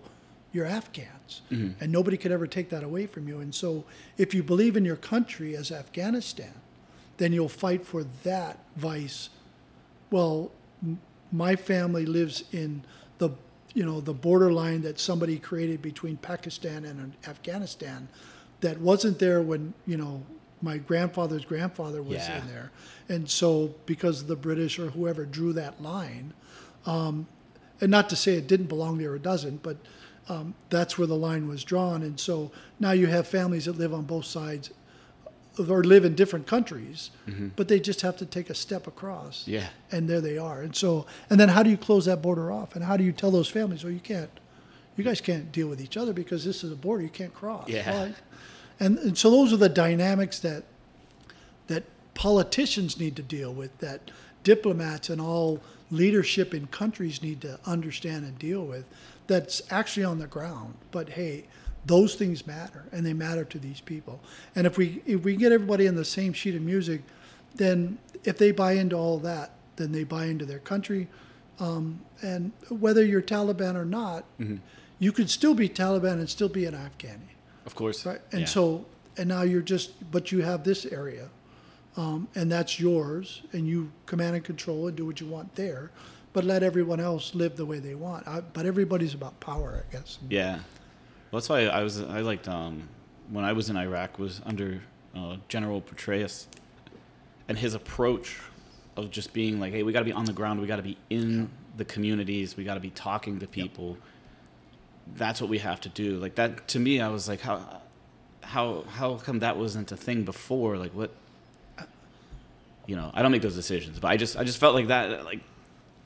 you're 0.52 0.66
Afghans, 0.66 1.40
mm-hmm. 1.50 1.82
and 1.82 1.90
nobody 1.90 2.16
could 2.16 2.30
ever 2.30 2.46
take 2.46 2.68
that 2.70 2.84
away 2.84 3.06
from 3.06 3.26
you. 3.26 3.40
And 3.40 3.54
so, 3.54 3.84
if 4.18 4.34
you 4.34 4.42
believe 4.42 4.76
in 4.76 4.84
your 4.84 4.96
country 4.96 5.56
as 5.56 5.72
Afghanistan, 5.72 6.52
then 7.16 7.32
you'll 7.32 7.48
fight 7.48 7.86
for 7.86 8.04
that 8.22 8.58
vice. 8.76 9.30
Well, 10.10 10.52
m- 10.82 11.00
my 11.30 11.56
family 11.56 12.04
lives 12.04 12.44
in 12.52 12.84
the 13.16 13.30
you 13.72 13.86
know 13.86 14.02
the 14.02 14.12
borderline 14.12 14.82
that 14.82 15.00
somebody 15.00 15.38
created 15.38 15.80
between 15.80 16.18
Pakistan 16.18 16.84
and 16.84 17.14
Afghanistan 17.26 18.08
that 18.60 18.78
wasn't 18.78 19.18
there 19.18 19.40
when 19.40 19.72
you 19.86 19.96
know 19.96 20.22
my 20.62 20.78
grandfather's 20.78 21.44
grandfather 21.44 22.02
was 22.02 22.16
Yeah. 22.18 22.40
in 22.40 22.48
there, 22.48 22.70
and 23.08 23.28
so 23.28 23.74
because 23.86 24.24
the 24.26 24.36
British 24.36 24.78
or 24.78 24.90
whoever 24.90 25.24
drew 25.24 25.52
that 25.54 25.82
line, 25.82 26.32
um, 26.86 27.26
and 27.80 27.90
not 27.90 28.08
to 28.10 28.16
say 28.16 28.34
it 28.34 28.46
didn't 28.46 28.66
belong 28.66 28.98
there 28.98 29.12
or 29.12 29.18
doesn't, 29.18 29.62
but 29.62 29.76
um, 30.28 30.54
that's 30.70 30.96
where 30.96 31.06
the 31.06 31.16
line 31.16 31.48
was 31.48 31.64
drawn, 31.64 32.02
and 32.02 32.18
so 32.20 32.50
now 32.78 32.92
you 32.92 33.08
have 33.08 33.26
families 33.26 33.64
that 33.64 33.76
live 33.76 33.92
on 33.92 34.02
both 34.04 34.24
sides 34.24 34.70
or 35.68 35.84
live 35.84 36.02
in 36.06 36.14
different 36.14 36.46
countries, 36.46 37.10
but 37.56 37.68
they 37.68 37.78
just 37.78 38.00
have 38.00 38.16
to 38.16 38.24
take 38.24 38.48
a 38.48 38.54
step 38.54 38.86
across. 38.86 39.46
Yeah. 39.46 39.66
And 39.90 40.08
there 40.08 40.22
they 40.22 40.38
are. 40.38 40.62
And 40.62 40.74
so, 40.74 41.04
and 41.28 41.38
then 41.38 41.50
how 41.50 41.62
do 41.62 41.68
you 41.68 41.76
close 41.76 42.06
that 42.06 42.22
border 42.22 42.50
off? 42.50 42.74
And 42.74 42.82
how 42.86 42.96
do 42.96 43.04
you 43.04 43.12
tell 43.12 43.30
those 43.30 43.48
families, 43.50 43.84
oh, 43.84 43.88
you 43.88 44.00
can't, 44.00 44.30
you 44.96 45.04
guys 45.04 45.20
can't 45.20 45.52
deal 45.52 45.68
with 45.68 45.78
each 45.82 45.98
other 45.98 46.14
because 46.14 46.42
this 46.46 46.64
is 46.64 46.72
a 46.72 46.74
border 46.74 47.02
you 47.02 47.10
can't 47.10 47.34
cross. 47.34 47.68
Yeah. 47.68 47.90
Well, 47.92 48.12
and, 48.82 48.98
and 48.98 49.16
so 49.16 49.30
those 49.30 49.52
are 49.52 49.58
the 49.58 49.68
dynamics 49.68 50.40
that 50.40 50.64
that 51.68 51.84
politicians 52.14 52.98
need 52.98 53.14
to 53.16 53.22
deal 53.22 53.52
with, 53.52 53.78
that 53.78 54.10
diplomats 54.42 55.08
and 55.08 55.20
all 55.20 55.60
leadership 55.92 56.52
in 56.52 56.66
countries 56.66 57.22
need 57.22 57.40
to 57.42 57.60
understand 57.64 58.24
and 58.24 58.36
deal 58.38 58.64
with. 58.64 58.84
That's 59.28 59.62
actually 59.70 60.04
on 60.04 60.18
the 60.18 60.26
ground. 60.26 60.74
But 60.90 61.10
hey, 61.10 61.44
those 61.86 62.16
things 62.16 62.44
matter, 62.44 62.84
and 62.90 63.06
they 63.06 63.12
matter 63.12 63.44
to 63.44 63.58
these 63.58 63.80
people. 63.80 64.20
And 64.56 64.66
if 64.66 64.76
we 64.76 65.00
if 65.06 65.22
we 65.22 65.36
get 65.36 65.52
everybody 65.52 65.86
on 65.86 65.94
the 65.94 66.04
same 66.04 66.32
sheet 66.32 66.56
of 66.56 66.62
music, 66.62 67.02
then 67.54 67.98
if 68.24 68.36
they 68.36 68.50
buy 68.50 68.72
into 68.72 68.96
all 68.96 69.18
that, 69.18 69.52
then 69.76 69.92
they 69.92 70.02
buy 70.02 70.26
into 70.26 70.44
their 70.44 70.58
country. 70.58 71.06
Um, 71.60 72.00
and 72.20 72.50
whether 72.68 73.04
you're 73.04 73.22
Taliban 73.22 73.76
or 73.76 73.84
not, 73.84 74.24
you 74.98 75.12
could 75.12 75.30
still 75.30 75.54
be 75.54 75.68
Taliban 75.68 76.14
and 76.14 76.28
still 76.28 76.48
be 76.48 76.64
an 76.64 76.74
Afghani. 76.74 77.32
Of 77.66 77.74
course. 77.74 78.04
Right. 78.06 78.20
And 78.32 78.42
Yeah. 78.42 78.46
so, 78.46 78.86
and 79.16 79.28
now 79.28 79.42
you're 79.42 79.62
just, 79.62 80.10
but 80.10 80.32
you 80.32 80.42
have 80.42 80.64
this 80.64 80.86
area, 80.86 81.28
um, 81.96 82.28
and 82.34 82.50
that's 82.50 82.80
yours, 82.80 83.42
and 83.52 83.66
you 83.66 83.92
command 84.06 84.34
and 84.36 84.44
control 84.44 84.88
and 84.88 84.96
do 84.96 85.04
what 85.06 85.20
you 85.20 85.26
want 85.26 85.54
there, 85.54 85.90
but 86.32 86.44
let 86.44 86.62
everyone 86.62 86.98
else 87.00 87.34
live 87.34 87.56
the 87.56 87.66
way 87.66 87.78
they 87.78 87.94
want. 87.94 88.26
I, 88.26 88.40
but 88.40 88.64
everybody's 88.66 89.14
about 89.14 89.38
power, 89.40 89.84
I 89.88 89.92
guess. 89.92 90.18
Yeah, 90.30 90.54
well, 91.30 91.40
that's 91.40 91.48
why 91.48 91.66
I 91.66 91.82
was 91.82 92.00
I 92.00 92.20
liked 92.20 92.48
um, 92.48 92.88
when 93.30 93.44
I 93.44 93.52
was 93.52 93.68
in 93.70 93.76
Iraq 93.76 94.18
was 94.18 94.40
under 94.44 94.82
uh, 95.14 95.36
General 95.48 95.82
Petraeus, 95.82 96.46
and 97.48 97.58
his 97.58 97.74
approach 97.74 98.38
of 98.96 99.10
just 99.10 99.32
being 99.32 99.60
like, 99.60 99.72
hey, 99.72 99.82
we 99.82 99.92
got 99.92 100.00
to 100.00 100.04
be 100.04 100.12
on 100.12 100.24
the 100.24 100.32
ground, 100.32 100.60
we 100.60 100.66
got 100.66 100.76
to 100.76 100.82
be 100.82 100.96
in 101.10 101.50
the 101.76 101.84
communities, 101.84 102.56
we 102.56 102.64
got 102.64 102.74
to 102.74 102.80
be 102.80 102.90
talking 102.90 103.38
to 103.40 103.46
people. 103.46 103.96
That's 105.16 105.40
what 105.40 105.50
we 105.50 105.58
have 105.58 105.80
to 105.82 105.88
do. 105.88 106.16
Like 106.18 106.34
that 106.36 106.68
to 106.68 106.78
me, 106.78 107.00
I 107.00 107.08
was 107.08 107.28
like, 107.28 107.40
how 107.40 107.80
how 108.42 108.84
how 108.88 109.16
come 109.16 109.40
that 109.40 109.56
wasn't 109.56 109.92
a 109.92 109.96
thing 109.96 110.24
before? 110.24 110.76
Like 110.76 110.92
what? 110.92 111.10
You 112.86 112.96
know, 112.96 113.10
I 113.14 113.22
don't 113.22 113.30
make 113.30 113.42
those 113.42 113.54
decisions, 113.54 114.00
but 114.00 114.08
I 114.10 114.16
just 114.16 114.36
I 114.36 114.44
just 114.44 114.58
felt 114.58 114.74
like 114.74 114.88
that 114.88 115.24
like 115.24 115.40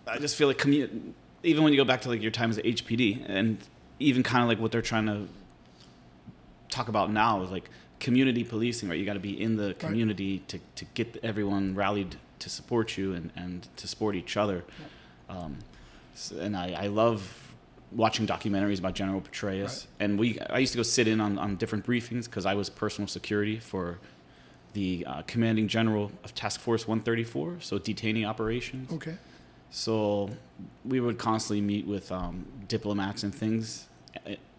I 0.06 0.18
just 0.18 0.36
feel 0.36 0.46
like 0.48 0.58
commu- 0.58 1.12
even 1.42 1.64
when 1.64 1.72
you 1.72 1.78
go 1.78 1.84
back 1.84 2.02
to 2.02 2.08
like 2.08 2.20
your 2.22 2.30
times 2.30 2.58
at 2.58 2.64
HPD 2.64 3.24
and 3.28 3.58
even 3.98 4.22
kind 4.22 4.42
of 4.42 4.48
like 4.48 4.58
what 4.60 4.72
they're 4.72 4.82
trying 4.82 5.06
to 5.06 5.26
talk 6.68 6.88
about 6.88 7.10
now 7.10 7.42
is 7.42 7.50
like 7.50 7.70
community 7.98 8.44
policing, 8.44 8.88
right? 8.90 8.98
You 8.98 9.06
got 9.06 9.14
to 9.14 9.20
be 9.20 9.40
in 9.40 9.56
the 9.56 9.72
community 9.74 10.40
to, 10.48 10.58
to 10.74 10.84
get 10.92 11.16
everyone 11.22 11.74
rallied 11.74 12.16
to 12.40 12.50
support 12.50 12.98
you 12.98 13.14
and, 13.14 13.30
and 13.34 13.66
to 13.76 13.88
support 13.88 14.14
each 14.14 14.36
other. 14.36 14.64
Um, 15.30 15.58
s- 16.14 16.30
and 16.32 16.54
I, 16.56 16.72
I 16.78 16.86
love 16.88 17.45
watching 17.92 18.26
documentaries 18.26 18.78
about 18.78 18.94
General 18.94 19.20
Petraeus. 19.20 19.62
Right. 19.64 19.86
And 20.00 20.18
we 20.18 20.38
I 20.40 20.58
used 20.58 20.72
to 20.72 20.76
go 20.78 20.82
sit 20.82 21.06
in 21.08 21.20
on, 21.20 21.38
on 21.38 21.56
different 21.56 21.86
briefings 21.86 22.24
because 22.24 22.46
I 22.46 22.54
was 22.54 22.68
personal 22.68 23.08
security 23.08 23.58
for 23.58 23.98
the 24.72 25.06
uh, 25.06 25.22
commanding 25.22 25.68
general 25.68 26.12
of 26.22 26.34
Task 26.34 26.60
Force 26.60 26.86
134, 26.86 27.56
so 27.60 27.78
detainee 27.78 28.26
operations. 28.26 28.92
Okay. 28.92 29.16
So 29.70 30.30
we 30.84 31.00
would 31.00 31.18
constantly 31.18 31.60
meet 31.62 31.86
with 31.86 32.12
um, 32.12 32.44
diplomats 32.68 33.22
and 33.22 33.34
things 33.34 33.86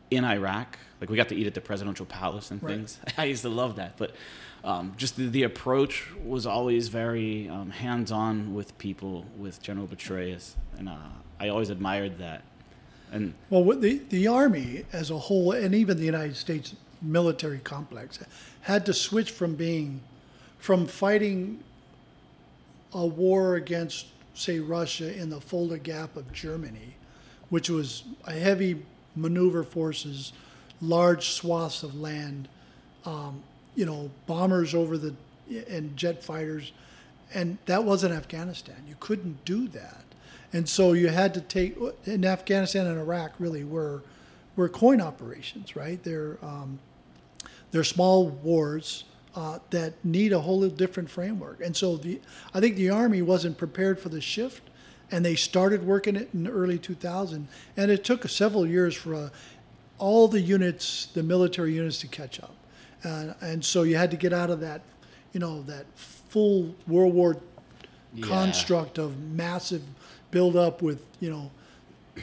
in 0.09 0.23
Iraq. 0.25 0.78
Like 0.99 1.09
we 1.09 1.17
got 1.17 1.30
to 1.30 1.36
eat 1.36 1.47
at 1.47 1.53
the 1.53 1.61
presidential 1.61 2.05
palace 2.05 2.49
and 2.51 2.61
Right. 2.63 2.75
things. 2.78 2.99
I 3.17 3.25
used 3.25 3.43
to 3.43 3.49
love 3.49 3.75
that. 3.75 3.97
But 3.97 4.15
um, 4.63 4.93
just 4.97 5.17
the, 5.17 5.28
the 5.28 5.43
approach 5.43 6.05
was 6.25 6.45
always 6.47 6.88
very 6.88 7.47
um, 7.49 7.69
hands-on 7.69 8.53
with 8.55 8.78
people, 8.80 9.25
with 9.38 9.61
General 9.61 9.88
Petraeus, 9.88 10.55
and 10.78 10.89
uh, 10.89 10.95
I 11.39 11.49
always 11.49 11.69
admired 11.69 12.17
that. 12.19 12.41
And 13.11 13.33
Well, 13.49 13.63
the, 13.63 14.01
the 14.09 14.27
Army 14.27 14.85
as 14.91 15.09
a 15.09 15.17
whole, 15.17 15.51
and 15.51 15.73
even 15.73 15.97
the 15.97 16.05
United 16.05 16.35
States 16.35 16.75
military 17.01 17.59
complex, 17.59 18.19
had 18.61 18.85
to 18.85 18.93
switch 18.93 19.31
from 19.31 19.55
being, 19.55 20.01
from 20.57 20.87
fighting 20.87 21.63
a 22.93 23.05
war 23.05 23.55
against, 23.55 24.07
say, 24.33 24.59
Russia 24.59 25.15
in 25.15 25.29
the 25.29 25.39
Fulda 25.39 25.77
Gap 25.77 26.15
of 26.15 26.31
Germany, 26.33 26.95
which 27.49 27.69
was 27.69 28.03
a 28.25 28.33
heavy 28.33 28.83
maneuver 29.15 29.63
forces, 29.63 30.33
large 30.81 31.29
swaths 31.29 31.83
of 31.83 31.95
land, 31.95 32.47
um, 33.05 33.41
you 33.75 33.85
know, 33.85 34.11
bombers 34.25 34.73
over 34.73 34.97
the, 34.97 35.15
and 35.69 35.95
jet 35.95 36.23
fighters. 36.23 36.71
And 37.33 37.57
that 37.65 37.83
wasn't 37.83 38.13
Afghanistan. 38.13 38.83
You 38.87 38.95
couldn't 38.99 39.45
do 39.45 39.67
that. 39.69 40.03
And 40.53 40.67
so 40.67 40.93
you 40.93 41.09
had 41.09 41.33
to 41.33 41.41
take, 41.41 41.75
in 42.05 42.25
Afghanistan 42.25 42.87
and 42.87 42.97
Iraq 42.99 43.33
really 43.39 43.63
were, 43.63 44.03
were 44.55 44.69
COIN 44.69 45.01
operations, 45.01 45.75
right? 45.75 46.01
They're, 46.03 46.37
um, 46.41 46.79
they're 47.71 47.83
small 47.83 48.29
wars 48.29 49.03
uh, 49.35 49.59
that 49.69 49.93
need 50.03 50.33
a 50.33 50.39
whole 50.39 50.67
different 50.69 51.09
framework. 51.09 51.61
And 51.61 51.75
so 51.75 51.97
the, 51.97 52.19
I 52.53 52.59
think 52.59 52.75
the 52.75 52.89
Army 52.89 53.21
wasn't 53.21 53.57
prepared 53.57 53.99
for 53.99 54.09
the 54.09 54.21
shift, 54.21 54.63
and 55.11 55.23
they 55.23 55.35
started 55.35 55.85
working 55.85 56.15
it 56.15 56.29
in 56.33 56.45
the 56.45 56.49
early 56.49 56.79
2000. 56.79 57.47
And 57.75 57.91
it 57.91 58.03
took 58.03 58.27
several 58.29 58.65
years 58.65 58.95
for 58.95 59.15
uh, 59.15 59.29
all 59.99 60.27
the 60.27 60.41
units, 60.41 61.07
the 61.13 61.23
military 61.23 61.73
units, 61.73 61.99
to 61.99 62.07
catch 62.07 62.39
up. 62.41 62.55
Uh, 63.03 63.33
and 63.41 63.63
so 63.63 63.83
you 63.83 63.95
had 63.95 64.11
to 64.11 64.17
get 64.17 64.33
out 64.33 64.49
of 64.49 64.59
that, 64.61 64.81
you 65.33 65.39
know, 65.39 65.61
that 65.63 65.85
full 65.95 66.73
World 66.87 67.13
War 67.13 67.37
Yeah. 68.13 68.25
construct 68.25 68.97
of 68.97 69.19
massive 69.19 69.83
buildup 70.41 70.81
with, 70.83 71.01
you 71.19 71.29
know, 71.31 71.49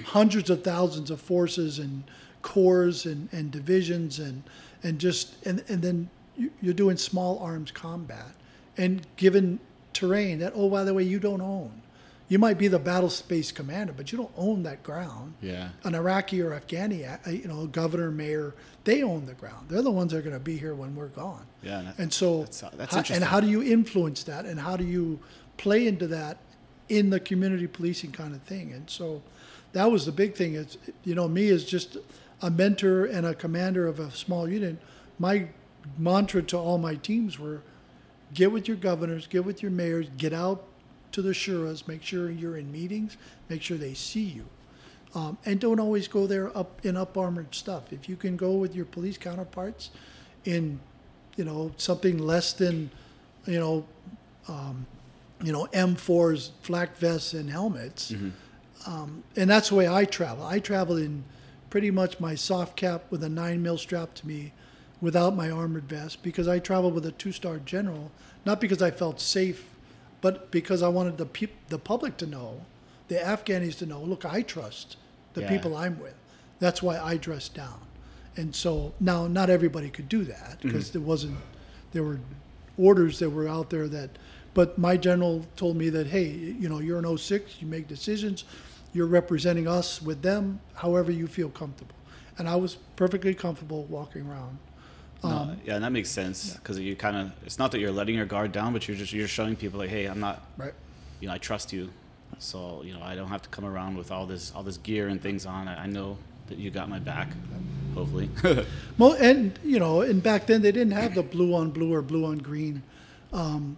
hundreds 0.05 0.49
of 0.51 0.62
thousands 0.62 1.11
of 1.11 1.21
forces 1.21 1.79
and 1.81 2.05
corps 2.43 3.05
and, 3.07 3.29
and 3.33 3.51
divisions 3.51 4.19
and 4.21 4.43
and 4.85 4.99
just 5.01 5.45
and, 5.47 5.65
and 5.69 5.83
then 5.83 6.09
you- 6.37 6.51
you're 6.62 6.75
doing 6.85 6.97
small 6.97 7.39
arms 7.41 7.71
combat, 7.73 8.33
and 8.77 8.93
given 9.17 9.59
terrain 9.93 10.39
that 10.41 10.53
oh 10.55 10.69
by 10.71 10.85
the 10.85 10.93
way 10.95 11.03
you 11.03 11.19
don't 11.19 11.41
own, 11.41 11.73
you 12.29 12.39
might 12.39 12.59
be 12.59 12.69
the 12.69 12.79
battle 12.79 13.09
space 13.11 13.51
commander, 13.53 13.93
but 13.97 14.12
you 14.12 14.19
don't 14.19 14.33
own 14.37 14.62
that 14.62 14.83
ground. 14.83 15.35
Yeah. 15.43 15.69
An 15.85 15.95
Iraqi 15.95 16.41
or 16.43 16.51
Afghani, 16.61 17.01
uh, 17.27 17.31
you 17.31 17.49
know, 17.49 17.67
governor, 17.67 18.11
mayor, 18.11 18.55
they 18.85 19.03
own 19.03 19.27
the 19.27 19.35
ground. 19.35 19.67
They're 19.69 19.83
the 19.91 19.91
ones 20.01 20.12
that 20.12 20.19
are 20.19 20.23
going 20.23 20.35
to 20.43 20.47
be 20.53 20.57
here 20.65 20.75
when 20.75 20.95
we're 20.97 21.09
gone. 21.25 21.47
Yeah. 21.62 21.93
and 21.99 22.12
so, 22.12 22.29
That's- 22.41 22.62
uh, 22.62 22.71
that's 22.77 22.95
how- 22.95 23.15
and 23.15 23.25
how 23.25 23.41
do 23.41 23.49
you 23.49 23.62
influence 23.62 24.23
that, 24.25 24.45
and 24.45 24.61
how 24.61 24.77
do 24.77 24.85
you 24.85 25.19
play 25.57 25.87
into 25.87 26.07
that 26.09 26.37
in 26.89 27.11
the 27.11 27.20
community 27.20 27.66
policing 27.66 28.12
kind 28.12 28.35
of 28.35 28.43
thing? 28.43 28.72
And 28.72 28.89
so, 28.89 29.22
that 29.72 29.91
was 29.91 30.07
the 30.07 30.12
big 30.12 30.35
thing. 30.35 30.55
Is 30.55 30.78
you 31.05 31.14
know, 31.14 31.28
me 31.28 31.49
as 31.49 31.64
just 31.64 31.99
a 32.41 32.51
mentor 32.51 33.05
and 33.05 33.26
a 33.26 33.35
commander 33.35 33.87
of 33.87 34.01
a 34.01 34.11
small 34.11 34.49
unit. 34.49 34.78
My 35.18 35.49
mantra 35.99 36.43
to 36.43 36.59
all 36.59 36.78
my 36.78 36.95
teams 36.95 37.39
were: 37.39 37.62
get 38.32 38.53
with 38.53 38.66
your 38.66 38.76
governors, 38.76 39.26
get 39.26 39.45
with 39.45 39.62
your 39.62 39.70
mayors, 39.70 40.09
get 40.16 40.32
out 40.32 40.64
to 41.12 41.22
the 41.22 41.30
shuras, 41.30 41.87
make 41.87 42.03
sure 42.03 42.30
you're 42.30 42.57
in 42.57 42.72
meetings, 42.72 43.16
make 43.49 43.62
sure 43.62 43.76
they 43.76 43.95
see 43.95 44.24
you. 44.24 44.47
Um, 45.14 45.39
and 45.45 45.61
don't 45.61 45.78
always 45.78 46.09
go 46.09 46.26
there 46.26 46.57
up 46.59 46.85
in 46.85 46.97
up 46.97 47.16
armored 47.16 47.55
stuff. 47.55 47.93
If 47.93 48.09
you 48.09 48.16
can 48.16 48.37
go 48.37 48.53
with 48.55 48.74
your 48.74 48.85
police 48.85 49.16
counterparts 49.16 49.91
in, 50.45 50.80
you 51.37 51.45
know, 51.45 51.70
something 51.76 52.18
less 52.18 52.53
than, 52.53 52.91
you 53.47 53.61
know, 53.61 53.87
um, 54.49 54.87
you 55.45 55.53
know, 55.53 55.67
M4s, 55.73 56.51
flak 56.63 56.97
vests, 56.97 57.35
and 57.35 57.51
helmets, 57.51 58.13
um, 58.87 59.23
and 59.37 59.49
that's 59.51 59.69
the 59.71 59.75
way 59.75 59.89
I 59.89 60.05
travel. 60.05 60.45
I 60.47 60.59
travel 60.59 60.97
in 60.97 61.25
pretty 61.71 61.91
much 61.91 62.21
my 62.21 62.35
soft 62.35 62.77
cap 62.77 63.05
with 63.11 63.23
a 63.25 63.29
nine 63.29 63.63
mil 63.63 63.77
strap 63.79 64.15
to 64.15 64.27
me, 64.27 64.53
without 65.01 65.35
my 65.37 65.51
armored 65.51 65.85
vest, 65.89 66.23
because 66.23 66.49
I 66.49 66.59
travel 66.59 66.91
with 66.91 67.05
a 67.07 67.13
two 67.13 67.33
star 67.33 67.59
general, 67.59 68.11
not 68.47 68.61
because 68.61 68.81
I 68.83 68.91
felt 68.91 69.21
safe, 69.21 69.67
but 70.21 70.51
because 70.51 70.83
I 70.83 70.89
wanted 70.89 71.19
the 71.19 71.27
peop- 71.27 71.69
the 71.69 71.79
public 71.79 72.17
to 72.19 72.27
know, 72.27 72.63
the 73.09 73.17
Afghanis 73.17 73.77
to 73.79 73.87
know, 73.87 74.01
look, 74.01 74.25
I 74.25 74.43
trust 74.43 74.97
the 75.35 75.43
Yeah. 75.43 75.49
people 75.51 75.77
I'm 75.77 75.99
with. 76.01 76.15
That's 76.61 76.83
why 76.83 76.99
I 76.99 77.17
dress 77.17 77.49
down. 77.49 77.81
And 78.37 78.55
so 78.55 78.95
now, 79.01 79.27
not 79.27 79.51
everybody 79.51 79.91
could 79.91 80.09
do 80.09 80.25
that 80.25 80.59
because 80.63 80.91
there 80.93 81.03
wasn't, 81.03 81.37
there 81.93 82.03
were 82.03 82.21
orders 82.79 83.19
that 83.21 83.31
were 83.31 83.49
out 83.49 83.71
there 83.71 83.87
that, 83.89 84.11
but 84.55 84.79
my 84.79 84.97
general 84.97 85.45
told 85.57 85.77
me 85.77 85.89
that, 85.91 86.07
hey, 86.07 86.29
you 86.29 86.69
know, 86.69 86.79
you're 86.79 86.99
an 86.99 87.19
06, 87.19 87.61
you 87.61 87.67
make 87.67 87.89
decisions, 87.89 88.45
you're 88.93 89.07
representing 89.07 89.67
us 89.67 90.01
with 90.01 90.23
them, 90.23 90.61
however 90.75 91.11
you 91.11 91.27
feel 91.27 91.49
comfortable. 91.51 91.95
And 92.39 92.49
I 92.49 92.57
was 92.57 92.77
perfectly 92.97 93.35
comfortable 93.35 93.85
walking 93.85 94.27
around. 94.29 94.59
No, 95.23 95.31
Um, 95.31 95.61
yeah, 95.65 95.75
and 95.77 95.85
that 95.85 95.93
makes 95.93 96.11
sense 96.11 96.55
because 96.55 96.79
you 96.79 96.95
kind 96.97 97.17
of 97.17 97.33
it's 97.47 97.59
not 97.59 97.73
that 97.73 97.81
you're 97.81 97.91
letting 97.93 98.15
your 98.15 98.27
guard 98.27 98.53
down, 98.53 98.73
but 98.73 98.87
you're 98.87 98.97
just 98.97 99.13
you're 99.13 99.29
showing 99.29 99.57
people 99.57 99.79
like, 99.79 99.91
hey, 99.91 100.07
I'm 100.07 100.21
not, 100.21 100.43
Right. 100.57 100.75
you 101.21 101.29
know, 101.29 101.35
I 101.35 101.39
trust 101.39 101.73
you, 101.73 101.91
so 102.39 102.83
you 102.85 102.93
know 102.93 103.01
I 103.03 103.15
don't 103.15 103.29
have 103.29 103.41
to 103.43 103.49
come 103.49 103.65
around 103.65 103.97
with 103.97 104.11
all 104.13 104.27
this 104.27 104.53
all 104.55 104.63
this 104.63 104.77
gear 104.77 105.09
and 105.09 105.21
things 105.23 105.47
on. 105.47 105.67
I, 105.67 105.85
I 105.85 105.87
know 105.87 106.19
that 106.49 106.59
you 106.59 106.71
got 106.71 106.89
my 106.91 106.99
back, 106.99 107.29
hopefully. 107.95 108.29
Well, 108.99 109.13
and 109.19 109.59
you 109.65 109.79
know, 109.79 110.03
and 110.03 110.23
back 110.23 110.47
then 110.47 110.61
they 110.63 110.73
didn't 110.73 110.93
have 110.93 111.15
the 111.15 111.23
blue 111.23 111.55
on 111.55 111.71
blue 111.71 111.95
or 111.95 112.03
blue 112.03 112.27
on 112.27 112.39
green 112.39 112.83
um, 113.33 113.77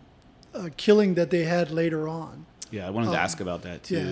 uh, 0.57 0.68
killing 0.76 1.14
that 1.14 1.30
they 1.30 1.44
had 1.44 1.70
later 1.70 2.09
on. 2.09 2.46
yeah, 2.70 2.86
I 2.86 2.90
wanted 2.90 3.11
to 3.12 3.18
ask 3.18 3.40
about 3.40 3.62
that 3.62 3.82
too. 3.84 3.98
Um, 3.98 4.07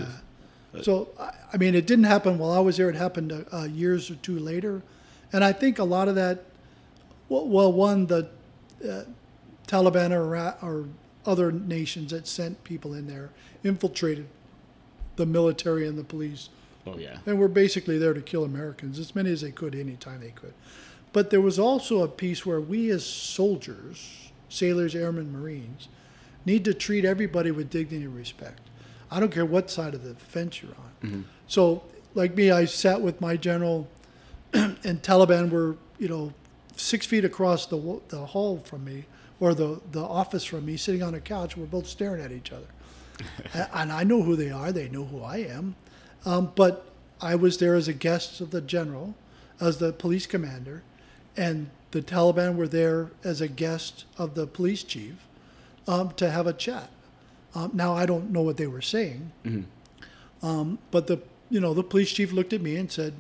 Yeah. 0.75 0.83
So 0.83 1.09
I- 1.53 1.57
mean, 1.57 1.75
it 1.77 1.87
didn't 1.87 2.05
happen 2.05 2.37
while 2.39 2.51
I 2.51 2.59
was 2.59 2.77
there. 2.79 2.89
It 2.91 2.97
happened 2.97 3.31
uh, 3.33 3.43
uh, 3.53 3.65
years 3.65 4.11
or 4.11 4.17
two 4.17 4.39
later, 4.39 4.83
and 5.33 5.45
I 5.45 5.53
think 5.53 5.79
a 5.79 5.85
lot 5.85 6.09
of 6.09 6.15
that. 6.17 6.45
Well, 7.29 7.73
one 7.73 8.07
the 8.07 8.29
uh, 8.87 9.05
Taliban 9.67 10.11
or, 10.13 10.37
or 10.63 10.87
other 11.25 11.51
nations 11.53 12.11
that 12.11 12.27
sent 12.27 12.63
people 12.65 12.93
in 12.93 13.07
there 13.07 13.31
infiltrated 13.63 14.27
the 15.17 15.25
military 15.27 15.87
and 15.87 15.97
the 15.97 16.05
police 16.05 16.49
Oh 16.87 16.99
yeah. 16.99 17.19
and 17.25 17.39
were 17.39 17.49
basically 17.49 17.97
there 17.99 18.13
to 18.13 18.21
kill 18.21 18.45
Americans, 18.45 18.99
as 18.99 19.15
many 19.15 19.31
as 19.31 19.41
they 19.41 19.53
could, 19.53 19.75
anytime 19.75 20.21
they 20.21 20.33
could. 20.33 20.53
But 21.15 21.31
there 21.31 21.41
was 21.41 21.59
also 21.59 22.03
a 22.03 22.09
piece 22.09 22.45
where 22.45 22.61
we, 22.61 22.91
as 22.91 23.07
soldiers, 23.07 24.31
sailors, 24.49 24.95
airmen, 24.95 25.33
Marines, 25.33 25.89
need 26.47 26.65
to 26.65 26.75
treat 26.75 27.05
everybody 27.05 27.51
with 27.51 27.71
dignity 27.71 28.05
and 28.05 28.15
respect. 28.15 28.61
I 29.11 29.21
don't 29.21 29.33
care 29.33 29.47
what 29.47 29.71
side 29.71 29.95
of 29.95 30.03
the 30.03 30.15
fence 30.15 30.63
you're 30.63 30.73
on. 30.73 31.25
So, 31.47 31.83
like 32.15 32.35
me, 32.37 32.51
I 32.51 32.65
sat 32.65 33.01
with 33.01 33.21
my 33.21 33.37
general, 33.37 33.89
and 34.53 35.03
Taliban 35.03 35.51
were, 35.51 35.77
you 35.99 36.09
know, 36.09 36.33
six 36.77 37.07
feet 37.07 37.25
across 37.25 37.67
the 37.67 38.01
the 38.09 38.27
hall 38.27 38.59
from 38.59 38.85
me, 38.85 39.05
or 39.41 39.55
the 39.55 39.81
the 39.93 40.03
office 40.03 40.45
from 40.45 40.67
me, 40.67 40.77
sitting 40.77 41.03
on 41.03 41.15
a 41.15 41.21
couch. 41.21 41.57
We're 41.57 41.67
both 41.67 41.87
staring 41.87 42.23
at 42.23 42.33
each 42.33 42.53
other, 42.53 42.67
and 43.73 43.93
I 43.93 44.05
know 44.05 44.23
who 44.23 44.37
they 44.37 44.51
are. 44.51 44.73
They 44.73 44.89
know 44.89 45.05
who 45.05 45.23
I 45.23 45.39
am. 45.39 45.77
Um, 46.25 46.53
but 46.55 46.87
I 47.21 47.35
was 47.35 47.59
there 47.59 47.75
as 47.75 47.87
a 47.87 47.93
guest 47.93 48.41
of 48.41 48.51
the 48.51 48.61
general, 48.61 49.15
as 49.61 49.79
the 49.79 49.93
police 49.93 50.27
commander, 50.27 50.83
and 51.37 51.71
the 51.91 52.03
Taliban 52.03 52.57
were 52.57 52.69
there 52.69 53.11
as 53.23 53.41
a 53.41 53.49
guest 53.49 54.05
of 54.19 54.35
the 54.35 54.47
police 54.47 54.83
chief 54.83 55.17
um, 55.87 56.13
to 56.13 56.31
have 56.31 56.47
a 56.47 56.53
chat. 56.53 56.91
Um, 57.55 57.71
now 57.75 57.95
I 57.95 58.07
don't 58.07 58.31
know 58.31 58.43
what 58.43 58.57
they 58.57 58.67
were 58.67 58.83
saying, 58.83 59.31
um, 60.43 60.79
but 60.91 61.07
the 61.07 61.21
you 61.51 61.61
know 61.61 61.75
the 61.75 61.85
police 61.85 62.11
chief 62.13 62.33
looked 62.33 62.53
at 62.53 62.61
me 62.61 62.77
and 62.77 62.91
said, 62.91 63.15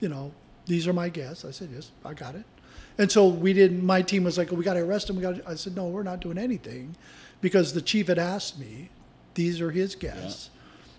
you 0.00 0.08
know, 0.08 0.32
these 0.66 0.86
are 0.86 0.92
my 0.92 1.08
guests. 1.08 1.44
I 1.44 1.50
said, 1.50 1.70
yes, 1.74 1.90
I 2.04 2.14
got 2.14 2.34
it. 2.34 2.44
And 2.98 3.10
so 3.10 3.26
we 3.26 3.52
didn't. 3.52 3.84
My 3.84 4.02
team 4.02 4.24
was 4.24 4.38
like, 4.38 4.50
we 4.52 4.64
got 4.64 4.74
to 4.74 4.80
arrest 4.80 5.10
him. 5.10 5.16
We 5.16 5.22
got. 5.22 5.40
I 5.48 5.54
said, 5.54 5.74
no, 5.74 5.86
we're 5.86 6.02
not 6.02 6.20
doing 6.20 6.38
anything, 6.38 6.94
because 7.40 7.72
the 7.72 7.82
chief 7.82 8.08
had 8.08 8.18
asked 8.18 8.58
me. 8.58 8.90
These 9.34 9.60
are 9.60 9.72
his 9.72 9.96
guests. 9.96 10.50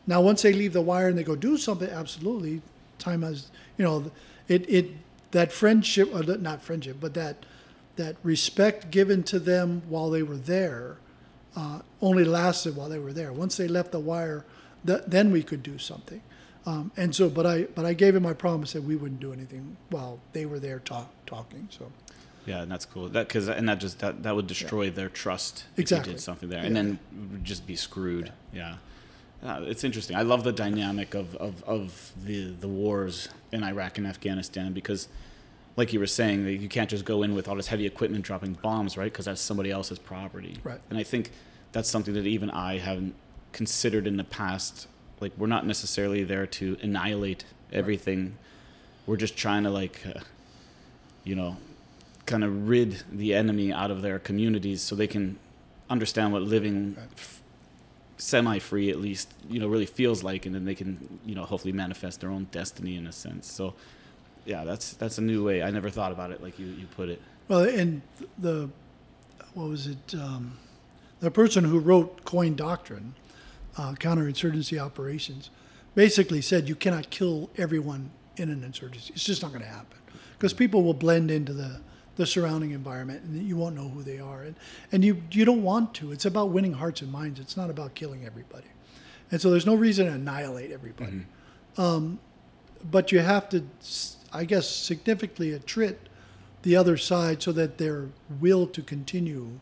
Now, 0.08 0.22
once 0.22 0.42
they 0.42 0.52
leave 0.52 0.74
the 0.74 0.82
wire 0.82 1.08
and 1.08 1.18
they 1.18 1.24
go 1.24 1.38
do 1.38 1.58
something, 1.58 1.90
absolutely, 1.90 2.62
time 3.00 3.22
has 3.22 3.48
you 3.78 3.86
know, 3.86 4.12
it 4.48 4.70
it 4.70 4.92
that 5.32 5.52
friendship 5.52 6.14
or 6.14 6.24
not 6.38 6.62
friendship, 6.62 6.98
but 7.00 7.14
that 7.14 7.46
that 7.96 8.16
respect 8.24 8.92
given 8.92 9.24
to 9.24 9.40
them 9.40 9.82
while 9.90 10.10
they 10.10 10.24
were 10.24 10.38
there 10.38 10.98
uh, 11.56 11.80
only 12.02 12.26
lasted 12.26 12.76
while 12.76 12.90
they 12.90 13.00
were 13.00 13.14
there. 13.14 13.32
Once 13.32 13.56
they 13.58 13.68
left 13.68 13.92
the 13.92 14.00
wire, 14.00 14.46
th- 14.86 15.02
then 15.08 15.32
we 15.32 15.42
could 15.42 15.64
do 15.64 15.78
something. 15.78 16.22
Um, 16.66 16.92
and 16.98 17.16
so, 17.16 17.30
but 17.30 17.46
I 17.46 17.64
but 17.76 17.86
I 17.86 17.94
gave 17.94 18.16
him 18.16 18.24
my 18.24 18.34
promise 18.34 18.74
that 18.74 18.84
we 18.84 18.96
wouldn't 18.96 19.20
do 19.22 19.32
anything 19.32 19.78
while 19.90 20.20
they 20.34 20.46
were 20.46 20.60
there 20.60 20.80
talk, 20.80 21.10
talking. 21.26 21.68
So 21.72 21.92
Yeah, 22.48 22.64
and 22.64 22.72
that's 22.72 22.86
cool. 22.86 23.08
That 23.10 23.28
because 23.28 23.48
and 23.48 23.70
that 23.70 23.80
just 23.80 24.00
that, 24.00 24.24
that 24.24 24.36
would 24.36 24.48
destroy 24.48 24.90
their 24.90 25.08
trust 25.10 25.66
if 25.74 25.80
Exactly. 25.82 26.12
you 26.12 26.18
did 26.18 26.22
something 26.24 26.50
there, 26.50 26.60
Yeah. 26.62 26.66
and 26.68 26.76
then 26.76 27.00
just 27.44 27.66
be 27.68 27.76
screwed. 27.76 28.32
Yeah. 28.52 28.78
Uh, 29.44 29.62
it's 29.68 29.84
interesting. 29.84 30.18
I 30.18 30.24
love 30.24 30.44
the 30.44 30.52
dynamic 30.52 31.14
of, 31.14 31.36
of, 31.36 31.64
of 31.66 32.12
the 32.26 32.46
the 32.60 32.68
wars 32.68 33.30
in 33.52 33.64
Iraq 33.64 34.00
and 34.00 34.08
Afghanistan 34.08 34.74
because, 34.74 35.08
like 35.76 35.92
you 35.92 36.00
were 36.00 36.08
saying, 36.08 36.46
that 36.46 36.54
you 36.54 36.70
can't 36.70 36.90
just 36.90 37.06
go 37.06 37.24
in 37.24 37.36
with 37.36 37.48
all 37.48 37.56
this 37.56 37.68
heavy 37.68 37.86
equipment 37.86 38.24
dropping 38.24 38.54
bombs, 38.54 38.98
right? 38.98 39.12
Because 39.12 39.26
that's 39.26 39.42
somebody 39.42 39.72
else's 39.72 40.00
property. 40.00 40.58
Right. 40.64 40.80
And 40.90 40.98
I 40.98 41.04
think 41.04 41.32
that's 41.72 41.90
something 41.90 42.14
that 42.14 42.26
even 42.26 42.50
I 42.50 42.78
haven't 42.78 43.16
considered 43.52 44.08
in 44.08 44.18
the 44.18 44.24
past. 44.24 44.88
Like 45.20 45.34
we're 45.38 45.48
not 45.48 45.66
necessarily 45.66 46.24
there 46.24 46.46
to 46.48 46.78
annihilate 46.82 47.46
everything. 47.72 48.38
We're 49.06 49.18
just 49.18 49.36
trying 49.36 49.64
to 49.64 49.70
like, 49.70 50.02
uh, 50.06 50.22
you 51.24 51.36
know, 51.36 51.58
kind 52.26 52.44
of 52.44 52.68
rid 52.68 53.04
the 53.12 53.34
enemy 53.34 53.72
out 53.72 53.92
of 53.92 54.02
their 54.02 54.20
communities 54.20 54.82
so 54.82 54.96
they 54.96 55.08
can 55.08 55.38
understand 55.90 56.34
what 56.34 56.42
living 56.42 56.98
f- 57.16 57.42
semi-free 58.18 58.90
at 58.90 58.98
least 59.00 59.32
you 59.50 59.60
know 59.60 59.68
really 59.68 59.86
feels 59.86 60.24
like 60.24 60.46
and 60.46 60.56
then 60.56 60.66
they 60.66 60.74
can 60.74 61.20
you 61.26 61.36
know 61.36 61.44
hopefully 61.44 61.74
manifest 61.74 62.22
their 62.22 62.30
own 62.30 62.48
destiny 62.52 62.96
in 62.96 63.06
a 63.06 63.12
sense 63.12 63.52
so 63.52 63.76
yeah 64.46 64.64
that's 64.64 64.94
that's 64.94 65.18
a 65.18 65.22
new 65.22 65.44
way. 65.44 65.62
I 65.64 65.72
never 65.72 65.90
thought 65.90 66.12
about 66.12 66.32
it 66.32 66.42
like 66.44 66.58
you, 66.60 66.68
you 66.68 66.86
put 66.96 67.10
it. 67.10 67.22
Well, 67.48 67.62
and 67.64 68.02
the 68.38 68.70
what 69.54 69.70
was 69.70 69.88
it? 69.88 70.16
Um, 70.16 70.58
the 71.20 71.32
person 71.32 71.64
who 71.64 71.80
wrote 71.80 72.26
COIN 72.26 72.56
Doctrine, 72.56 73.16
uh, 73.78 73.94
counterinsurgency 73.94 74.78
operations, 74.80 75.50
basically 75.96 76.42
said 76.42 76.68
you 76.68 76.76
cannot 76.76 77.10
kill 77.10 77.50
everyone 77.58 78.12
in 78.38 78.50
an 78.50 78.64
insurgency. 78.64 79.14
It's 79.14 79.24
just 79.24 79.42
not 79.42 79.50
going 79.52 79.62
to 79.64 79.68
happen. 79.68 79.98
Because 80.34 80.54
people 80.54 80.84
will 80.84 80.94
blend 80.94 81.32
into 81.32 81.54
the 81.54 81.82
the 82.18 82.26
surrounding 82.26 82.72
environment 82.72 83.24
and 83.24 83.46
you 83.48 83.58
won't 83.58 83.76
know 83.76 83.90
who 83.90 84.02
they 84.04 84.20
are. 84.20 84.42
And 84.44 84.56
and 84.92 85.04
you 85.04 85.22
you 85.32 85.46
don't 85.46 85.64
want 85.64 85.94
to. 85.96 86.12
It's 86.12 86.26
about 86.26 86.50
winning 86.50 86.74
hearts 86.74 87.02
and 87.02 87.12
minds. 87.12 87.40
It's 87.40 87.56
not 87.58 87.70
about 87.70 87.94
killing 87.96 88.26
everybody. 88.26 88.68
And 89.32 89.42
so 89.42 89.50
there's 89.50 89.66
no 89.66 89.76
reason 89.76 90.06
to 90.06 90.14
annihilate 90.14 90.72
everybody. 90.72 91.26
Um, 91.78 92.20
but 92.92 93.12
you 93.12 93.20
have 93.20 93.50
to 93.50 93.64
s- 93.82 94.15
i 94.36 94.44
guess 94.46 94.68
significantly 94.70 95.52
attrit 95.52 95.96
the 96.62 96.76
other 96.76 96.98
side 96.98 97.42
so 97.42 97.52
that 97.52 97.78
their 97.78 98.08
will 98.40 98.66
to 98.68 98.82
continue 98.82 99.60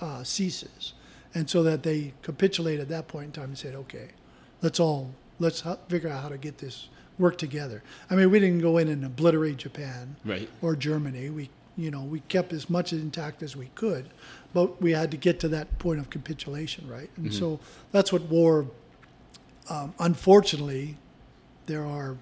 uh, 0.00 0.22
ceases 0.24 0.92
and 1.34 1.48
so 1.48 1.62
that 1.62 1.82
they 1.82 2.12
capitulate 2.22 2.80
at 2.80 2.88
that 2.88 3.06
point 3.06 3.26
in 3.26 3.32
time 3.32 3.44
and 3.44 3.58
said 3.58 3.74
okay 3.74 4.08
let's 4.62 4.80
all 4.80 5.10
let's 5.38 5.62
figure 5.88 6.08
out 6.08 6.22
how 6.22 6.28
to 6.28 6.38
get 6.38 6.58
this 6.58 6.88
work 7.18 7.36
together 7.36 7.82
i 8.10 8.14
mean 8.16 8.30
we 8.30 8.40
didn't 8.40 8.60
go 8.60 8.78
in 8.78 8.88
and 8.88 9.04
obliterate 9.04 9.56
japan 9.58 10.16
right 10.24 10.48
or 10.62 10.74
Germany. 10.76 11.30
We, 11.30 11.50
you 11.76 11.90
know, 11.90 12.02
we 12.02 12.20
kept 12.20 12.52
as 12.52 12.68
much 12.68 12.92
intact 12.92 13.42
as 13.42 13.56
we 13.56 13.70
could, 13.74 14.10
but 14.52 14.80
we 14.82 14.92
had 14.92 15.10
to 15.12 15.16
get 15.16 15.40
to 15.40 15.48
that 15.48 15.78
point 15.78 16.00
of 16.00 16.10
capitulation, 16.10 16.88
right? 16.88 17.10
And 17.16 17.32
so 17.32 17.60
that's 17.92 18.12
what 18.12 18.22
war. 18.22 18.66
Um, 19.68 19.94
unfortunately, 19.98 20.96
there 21.66 21.84
are 21.84 22.16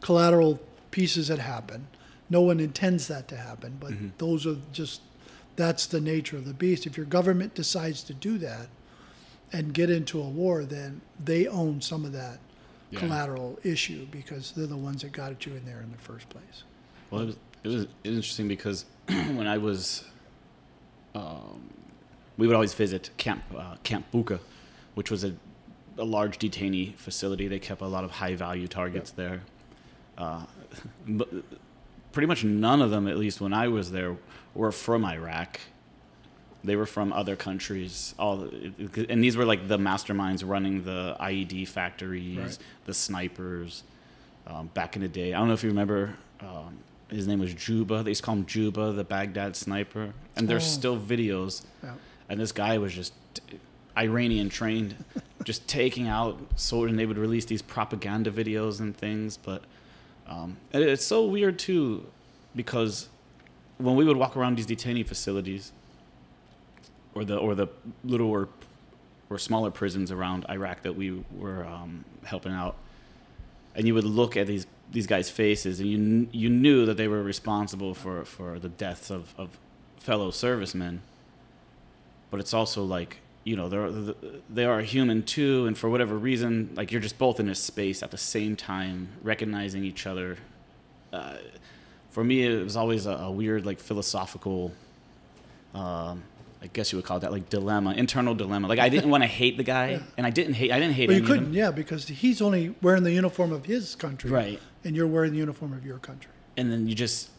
collateral 0.00 0.60
pieces 0.92 1.26
that 1.28 1.40
happen. 1.40 1.88
No 2.30 2.40
one 2.42 2.60
intends 2.60 3.08
that 3.08 3.26
to 3.28 3.36
happen, 3.36 3.76
but 3.80 3.92
those 4.18 4.46
are 4.46 4.56
just 4.72 5.00
that's 5.56 5.84
the 5.86 6.00
nature 6.00 6.36
of 6.36 6.46
the 6.46 6.54
beast. 6.54 6.86
If 6.86 6.96
your 6.96 7.04
government 7.06 7.54
decides 7.54 8.02
to 8.04 8.14
do 8.14 8.38
that 8.38 8.68
and 9.52 9.74
get 9.74 9.90
into 9.90 10.18
a 10.22 10.28
war, 10.28 10.64
then 10.64 11.02
they 11.22 11.46
own 11.46 11.80
some 11.82 12.04
of 12.06 12.12
that 12.12 12.38
Yeah. 12.90 13.00
collateral 13.00 13.58
issue 13.64 14.06
because 14.10 14.52
they're 14.52 14.66
the 14.66 14.76
ones 14.76 15.02
that 15.02 15.12
got 15.12 15.44
you 15.44 15.54
in 15.54 15.64
there 15.66 15.82
in 15.82 15.90
the 15.90 15.98
first 15.98 16.28
place. 16.30 16.62
Well, 17.10 17.22
it 17.22 17.26
was, 17.26 17.36
it 17.64 17.68
was 17.68 17.86
interesting 18.04 18.48
because 18.48 18.86
when 19.08 19.46
I 19.46 19.58
was, 19.58 20.04
um, 21.14 21.68
we 22.38 22.46
would 22.46 22.54
always 22.54 22.74
visit 22.74 23.10
Camp 23.18 23.42
uh, 23.56 23.76
Camp 23.82 24.10
Bucca, 24.10 24.40
which 24.94 25.10
was 25.10 25.24
a, 25.24 25.34
a 25.98 26.04
large 26.04 26.38
detainee 26.38 26.94
facility. 26.94 27.46
They 27.48 27.58
kept 27.58 27.80
a 27.82 27.86
lot 27.86 28.04
of 28.04 28.10
high 28.12 28.34
value 28.34 28.68
targets 28.68 29.10
there. 29.10 29.42
Uh, 30.16 30.44
pretty 32.12 32.26
much 32.26 32.44
none 32.44 32.82
of 32.82 32.90
them, 32.90 33.08
at 33.08 33.16
least 33.18 33.40
when 33.40 33.52
I 33.54 33.68
was 33.68 33.90
there, 33.92 34.16
were 34.54 34.72
from 34.72 35.04
Iraq. 35.04 35.60
They 36.64 36.76
were 36.76 36.86
from 36.86 37.12
other 37.12 37.34
countries. 37.34 38.14
All 38.18 38.42
and 39.08 39.24
these 39.24 39.36
were 39.36 39.44
like 39.44 39.66
the 39.66 39.78
masterminds 39.78 40.46
running 40.48 40.84
the 40.84 41.16
IED 41.18 41.66
factories, 41.66 42.38
Right. 42.38 42.58
the 42.84 42.94
snipers. 42.94 43.82
Um, 44.46 44.68
back 44.74 44.96
in 44.96 45.02
the 45.02 45.08
day, 45.08 45.34
I 45.34 45.38
don't 45.38 45.48
know 45.48 45.54
if 45.54 45.62
you 45.62 45.70
remember. 45.70 46.14
Um, 46.40 46.78
his 47.08 47.26
name 47.28 47.38
was 47.40 47.52
Juba. 47.54 48.02
They 48.02 48.10
used 48.10 48.22
to 48.22 48.26
call 48.26 48.34
him 48.36 48.46
Juba, 48.46 48.92
the 48.92 49.04
Baghdad 49.04 49.54
sniper. 49.56 50.12
And 50.36 50.48
there's 50.48 50.64
Oh. 50.64 50.66
still 50.68 50.98
videos. 50.98 51.62
Yeah. 51.82 51.94
And 52.28 52.40
this 52.40 52.50
guy 52.52 52.78
was 52.78 52.92
just 52.94 53.12
Iranian 53.96 54.48
trained, 54.48 54.96
just 55.44 55.66
taking 55.68 56.08
out 56.08 56.38
soldiers. 56.56 56.90
And 56.90 56.98
they 56.98 57.06
would 57.06 57.18
release 57.18 57.44
these 57.44 57.62
propaganda 57.62 58.30
videos 58.30 58.80
and 58.80 58.96
things. 58.96 59.36
But 59.36 59.62
um, 60.32 60.56
and 60.72 60.82
it's 60.82 61.04
so 61.04 61.24
weird 61.24 61.58
too, 61.58 62.06
because 62.56 63.08
when 63.78 63.96
we 63.96 64.04
would 64.04 64.16
walk 64.16 64.36
around 64.36 64.56
these 64.56 64.66
detainee 64.66 65.06
facilities, 65.06 65.72
or 67.14 67.24
the 67.24 67.36
or 67.36 67.54
the 67.54 67.68
little 68.04 68.30
or 68.30 68.48
or 69.28 69.38
smaller 69.38 69.70
prisons 69.70 70.10
around 70.10 70.46
Iraq 70.48 70.82
that 70.82 70.96
we 70.96 71.24
were 71.36 71.64
um, 71.66 72.04
helping 72.24 72.52
out, 72.52 72.76
and 73.74 73.86
you 73.86 73.94
would 73.94 74.04
look 74.04 74.36
at 74.36 74.46
these 74.46 74.66
these 74.90 75.06
guys' 75.06 75.30
faces, 75.30 75.80
and 75.80 75.88
you 75.88 76.28
you 76.32 76.48
knew 76.48 76.86
that 76.86 76.96
they 76.96 77.08
were 77.08 77.22
responsible 77.22 77.94
for 77.94 78.24
for 78.24 78.58
the 78.58 78.68
deaths 78.68 79.10
of 79.10 79.34
of 79.36 79.58
fellow 79.98 80.30
servicemen. 80.30 81.02
But 82.30 82.40
it's 82.40 82.54
also 82.54 82.82
like 82.82 83.18
you 83.44 83.56
know 83.56 83.68
they're 83.68 83.90
they 84.48 84.64
are 84.64 84.80
human 84.80 85.22
too, 85.22 85.66
and 85.66 85.76
for 85.76 85.88
whatever 85.90 86.16
reason, 86.16 86.70
like 86.74 86.92
you're 86.92 87.00
just 87.00 87.18
both 87.18 87.40
in 87.40 87.48
a 87.48 87.54
space 87.54 88.02
at 88.02 88.10
the 88.10 88.18
same 88.18 88.56
time, 88.56 89.08
recognizing 89.22 89.84
each 89.84 90.06
other. 90.06 90.36
Uh, 91.12 91.36
for 92.10 92.22
me, 92.22 92.44
it 92.44 92.62
was 92.62 92.76
always 92.76 93.06
a, 93.06 93.12
a 93.12 93.30
weird, 93.30 93.64
like 93.66 93.80
philosophical. 93.80 94.72
Um, 95.74 96.22
I 96.62 96.68
guess 96.72 96.92
you 96.92 96.98
would 96.98 97.04
call 97.04 97.16
it 97.16 97.20
that, 97.20 97.32
like 97.32 97.48
dilemma, 97.48 97.92
internal 97.94 98.34
dilemma. 98.34 98.68
Like 98.68 98.78
I 98.78 98.88
didn't 98.88 99.10
want 99.10 99.24
to 99.24 99.26
hate 99.28 99.56
the 99.56 99.64
guy, 99.64 100.00
and 100.16 100.26
I 100.26 100.30
didn't 100.30 100.54
hate. 100.54 100.70
I 100.70 100.78
didn't 100.78 100.94
hate. 100.94 101.06
But 101.06 101.14
you 101.14 101.18
any 101.18 101.22
of 101.24 101.28
them. 101.28 101.38
couldn't, 101.38 101.54
yeah, 101.54 101.70
because 101.70 102.06
he's 102.06 102.40
only 102.40 102.74
wearing 102.82 103.02
the 103.02 103.12
uniform 103.12 103.52
of 103.52 103.64
his 103.64 103.94
country, 103.96 104.30
Right. 104.30 104.60
And 104.84 104.94
you're 104.96 105.06
wearing 105.08 105.32
the 105.32 105.38
uniform 105.38 105.72
of 105.72 105.84
your 105.84 105.98
country. 105.98 106.30
and 106.56 106.70
then 106.70 106.86
you 106.88 106.94
just 106.94 107.30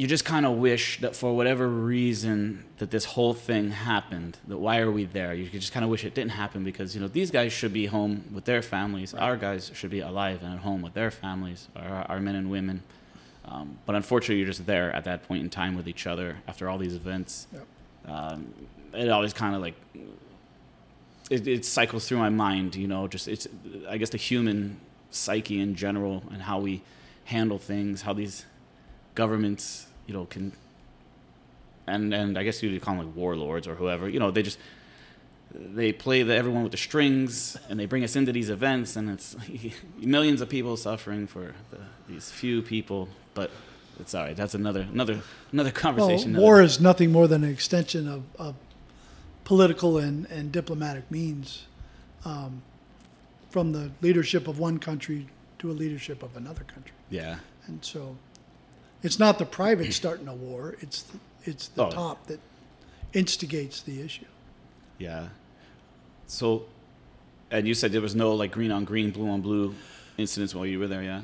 you 0.00 0.06
just 0.06 0.24
kind 0.24 0.46
of 0.46 0.52
wish 0.56 0.98
that 1.02 1.14
for 1.14 1.36
whatever 1.36 1.68
reason 1.68 2.64
that 2.78 2.90
this 2.90 3.04
whole 3.04 3.34
thing 3.34 3.70
happened 3.70 4.38
that 4.48 4.56
why 4.56 4.78
are 4.78 4.90
we 4.90 5.04
there? 5.04 5.34
You 5.34 5.46
just 5.50 5.74
kind 5.74 5.84
of 5.84 5.90
wish 5.90 6.06
it 6.06 6.14
didn't 6.14 6.30
happen 6.30 6.64
because 6.64 6.94
you 6.94 7.02
know 7.02 7.08
these 7.08 7.30
guys 7.30 7.52
should 7.52 7.74
be 7.74 7.84
home 7.84 8.24
with 8.32 8.46
their 8.46 8.62
families. 8.62 9.12
Our 9.12 9.36
guys 9.36 9.70
should 9.74 9.90
be 9.90 10.00
alive 10.00 10.42
and 10.42 10.54
at 10.54 10.60
home 10.60 10.80
with 10.80 10.94
their 10.94 11.10
families 11.10 11.68
our, 11.76 12.06
our 12.08 12.18
men 12.18 12.34
and 12.34 12.50
women. 12.50 12.82
Um, 13.44 13.76
but 13.84 13.94
unfortunately 13.94 14.38
you're 14.38 14.46
just 14.46 14.64
there 14.64 14.90
at 14.94 15.04
that 15.04 15.28
point 15.28 15.42
in 15.42 15.50
time 15.50 15.76
with 15.76 15.86
each 15.86 16.06
other 16.06 16.38
after 16.48 16.70
all 16.70 16.78
these 16.78 16.94
events. 16.94 17.46
Yep. 17.52 17.66
um, 18.06 18.54
it 18.94 19.10
always 19.10 19.34
kind 19.34 19.54
of 19.54 19.60
like 19.60 19.74
it, 21.28 21.46
it 21.46 21.66
cycles 21.66 22.08
through 22.08 22.18
my 22.18 22.30
mind 22.30 22.74
you 22.74 22.88
know 22.88 23.06
just 23.06 23.28
it's 23.28 23.46
i 23.88 23.96
guess 23.98 24.10
the 24.10 24.18
human 24.18 24.80
psyche 25.10 25.60
in 25.60 25.76
general 25.76 26.24
and 26.32 26.42
how 26.42 26.58
we 26.58 26.82
handle 27.26 27.56
things 27.56 28.02
how 28.02 28.12
these 28.12 28.46
governments 29.14 29.86
you 30.10 30.16
know 30.16 30.24
can 30.24 30.50
and 31.86 32.12
and 32.12 32.36
i 32.36 32.42
guess 32.42 32.60
you 32.64 32.68
would 32.72 32.82
call 32.82 32.96
them 32.96 33.06
like 33.06 33.14
warlords 33.16 33.68
or 33.68 33.76
whoever 33.76 34.08
you 34.08 34.18
know 34.18 34.32
they 34.32 34.42
just 34.42 34.58
they 35.54 35.92
play 35.92 36.24
the 36.24 36.34
everyone 36.34 36.64
with 36.64 36.72
the 36.72 36.78
strings 36.78 37.56
and 37.68 37.78
they 37.78 37.86
bring 37.86 38.02
us 38.02 38.16
into 38.16 38.32
these 38.32 38.50
events 38.50 38.96
and 38.96 39.08
it's 39.08 39.36
millions 40.16 40.40
of 40.40 40.48
people 40.48 40.76
suffering 40.76 41.28
for 41.28 41.54
the, 41.70 41.78
these 42.08 42.28
few 42.32 42.60
people 42.60 43.08
but 43.34 43.52
it's 44.00 44.12
all 44.16 44.24
right 44.24 44.36
that's 44.36 44.54
another 44.54 44.80
another 44.92 45.20
another 45.52 45.70
Well, 45.72 45.80
conversation 45.86 46.30
another- 46.30 46.44
war 46.44 46.60
is 46.60 46.80
nothing 46.80 47.12
more 47.12 47.28
than 47.28 47.44
an 47.44 47.50
extension 47.50 48.08
of, 48.08 48.24
of 48.36 48.56
political 49.44 49.96
and, 49.98 50.26
and 50.26 50.50
diplomatic 50.50 51.08
means 51.08 51.66
um, 52.24 52.62
from 53.50 53.70
the 53.72 53.92
leadership 54.02 54.48
of 54.48 54.58
one 54.58 54.78
country 54.78 55.28
to 55.60 55.70
a 55.70 55.74
leadership 55.82 56.22
of 56.24 56.36
another 56.36 56.64
country. 56.64 56.94
yeah 57.10 57.36
And 57.68 57.84
so 57.84 58.16
it's 59.02 59.18
not 59.18 59.38
the 59.38 59.46
private 59.46 59.92
starting 59.92 60.28
a 60.28 60.34
war, 60.34 60.76
it's 60.80 61.02
the, 61.02 61.18
it's 61.44 61.68
the 61.68 61.84
Oh. 61.86 61.90
top 61.90 62.26
that 62.26 62.40
instigates 63.12 63.82
the 63.82 64.00
issue. 64.00 64.26
Yeah. 64.98 65.28
So, 66.26 66.66
and 67.50 67.66
you 67.66 67.74
said 67.74 67.92
there 67.92 68.00
was 68.00 68.14
no 68.14 68.34
like 68.34 68.52
green 68.52 68.70
on 68.70 68.84
green, 68.84 69.10
blue 69.10 69.28
on 69.28 69.40
blue 69.40 69.74
incidents 70.18 70.54
while 70.54 70.66
you 70.66 70.78
were 70.78 70.86
there, 70.88 71.02
yeah? 71.02 71.22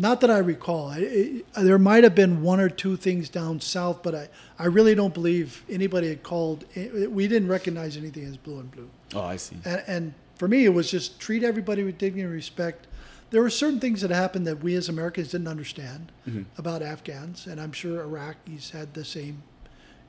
Not 0.00 0.20
that 0.20 0.30
I 0.30 0.38
recall. 0.38 0.88
I, 0.90 0.98
it, 1.00 1.52
there 1.54 1.78
might 1.78 2.04
have 2.04 2.14
been 2.14 2.40
one 2.42 2.60
or 2.60 2.68
two 2.68 2.96
things 2.96 3.28
down 3.28 3.60
south, 3.60 4.02
but 4.04 4.14
I, 4.14 4.28
I 4.56 4.66
really 4.66 4.94
don't 4.94 5.12
believe 5.12 5.64
anybody 5.68 6.08
had 6.08 6.22
called. 6.22 6.64
Eh, 6.76 7.06
we 7.06 7.26
didn't 7.26 7.48
recognize 7.48 7.96
anything 7.96 8.24
as 8.26 8.36
blue 8.36 8.60
and 8.60 8.70
blue. 8.70 8.88
Oh, 9.14 9.22
I 9.22 9.34
see. 9.36 9.56
And, 9.64 9.82
and 9.88 10.14
for 10.36 10.46
me, 10.46 10.64
it 10.66 10.68
was 10.68 10.88
just 10.88 11.18
treat 11.18 11.42
everybody 11.42 11.82
with 11.82 11.98
dignity 11.98 12.22
and 12.22 12.32
respect. 12.32 12.86
There 13.30 13.42
were 13.42 13.50
certain 13.50 13.80
things 13.80 14.00
that 14.00 14.10
happened 14.10 14.46
that 14.46 14.62
we 14.62 14.74
as 14.74 14.88
Americans 14.88 15.32
didn't 15.32 15.48
understand 15.48 16.12
mm-hmm. 16.26 16.42
about 16.56 16.82
Afghans, 16.82 17.46
and 17.46 17.60
I'm 17.60 17.72
sure 17.72 18.04
Iraqis 18.04 18.70
had 18.70 18.94
the 18.94 19.04
same 19.04 19.42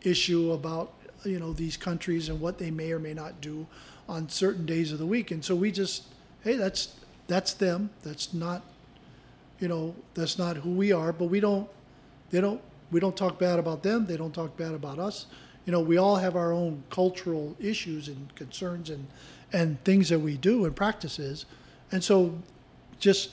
issue 0.04 0.52
about 0.54 0.94
you 1.26 1.40
know 1.40 1.52
these 1.52 1.76
countries 1.76 2.30
and 2.30 2.40
what 2.40 2.58
they 2.58 2.72
may 2.72 2.92
or 2.92 3.00
may 3.00 3.14
not 3.14 3.42
do 3.42 3.68
on 4.10 4.28
certain 4.28 4.66
days 4.66 4.92
of 4.92 4.98
the 4.98 5.06
week. 5.06 5.32
And 5.32 5.46
so 5.46 5.56
we 5.56 5.72
just, 5.72 6.04
hey, 6.44 6.56
that's 6.56 6.96
that's 7.28 7.54
them. 7.54 7.92
That's 8.02 8.34
not, 8.34 8.64
you 9.60 9.68
know, 9.68 9.96
that's 10.16 10.38
not 10.38 10.58
who 10.58 10.72
we 10.72 10.92
are. 10.92 11.14
But 11.14 11.26
we 11.26 11.40
don't, 11.40 11.70
they 12.32 12.42
don't, 12.42 12.60
we 12.92 13.00
don't 13.00 13.16
talk 13.16 13.38
bad 13.38 13.60
about 13.60 13.84
them. 13.84 14.08
They 14.08 14.18
don't 14.18 14.34
talk 14.34 14.58
bad 14.58 14.74
about 14.74 14.98
us. 14.98 15.28
You 15.66 15.72
know, 15.72 15.80
we 15.80 15.98
all 15.98 16.16
have 16.16 16.36
our 16.36 16.52
own 16.52 16.84
cultural 16.90 17.56
issues 17.60 18.08
and 18.08 18.34
concerns 18.36 18.90
and 18.90 19.08
and 19.52 19.84
things 19.84 20.10
that 20.10 20.20
we 20.20 20.38
do 20.38 20.66
and 20.66 20.76
practices, 20.76 21.46
and 21.92 22.04
so 22.04 22.36
just 23.00 23.32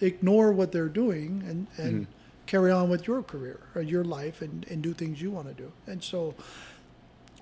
ignore 0.00 0.52
what 0.52 0.72
they're 0.72 0.88
doing 0.88 1.44
and 1.46 1.66
and 1.76 2.02
mm-hmm. 2.02 2.12
carry 2.46 2.72
on 2.72 2.88
with 2.88 3.06
your 3.06 3.22
career 3.22 3.60
or 3.74 3.82
your 3.82 4.04
life 4.04 4.42
and 4.42 4.66
and 4.68 4.82
do 4.82 4.92
things 4.92 5.20
you 5.20 5.30
want 5.30 5.48
to 5.48 5.54
do. 5.54 5.72
And 5.86 6.02
so, 6.02 6.34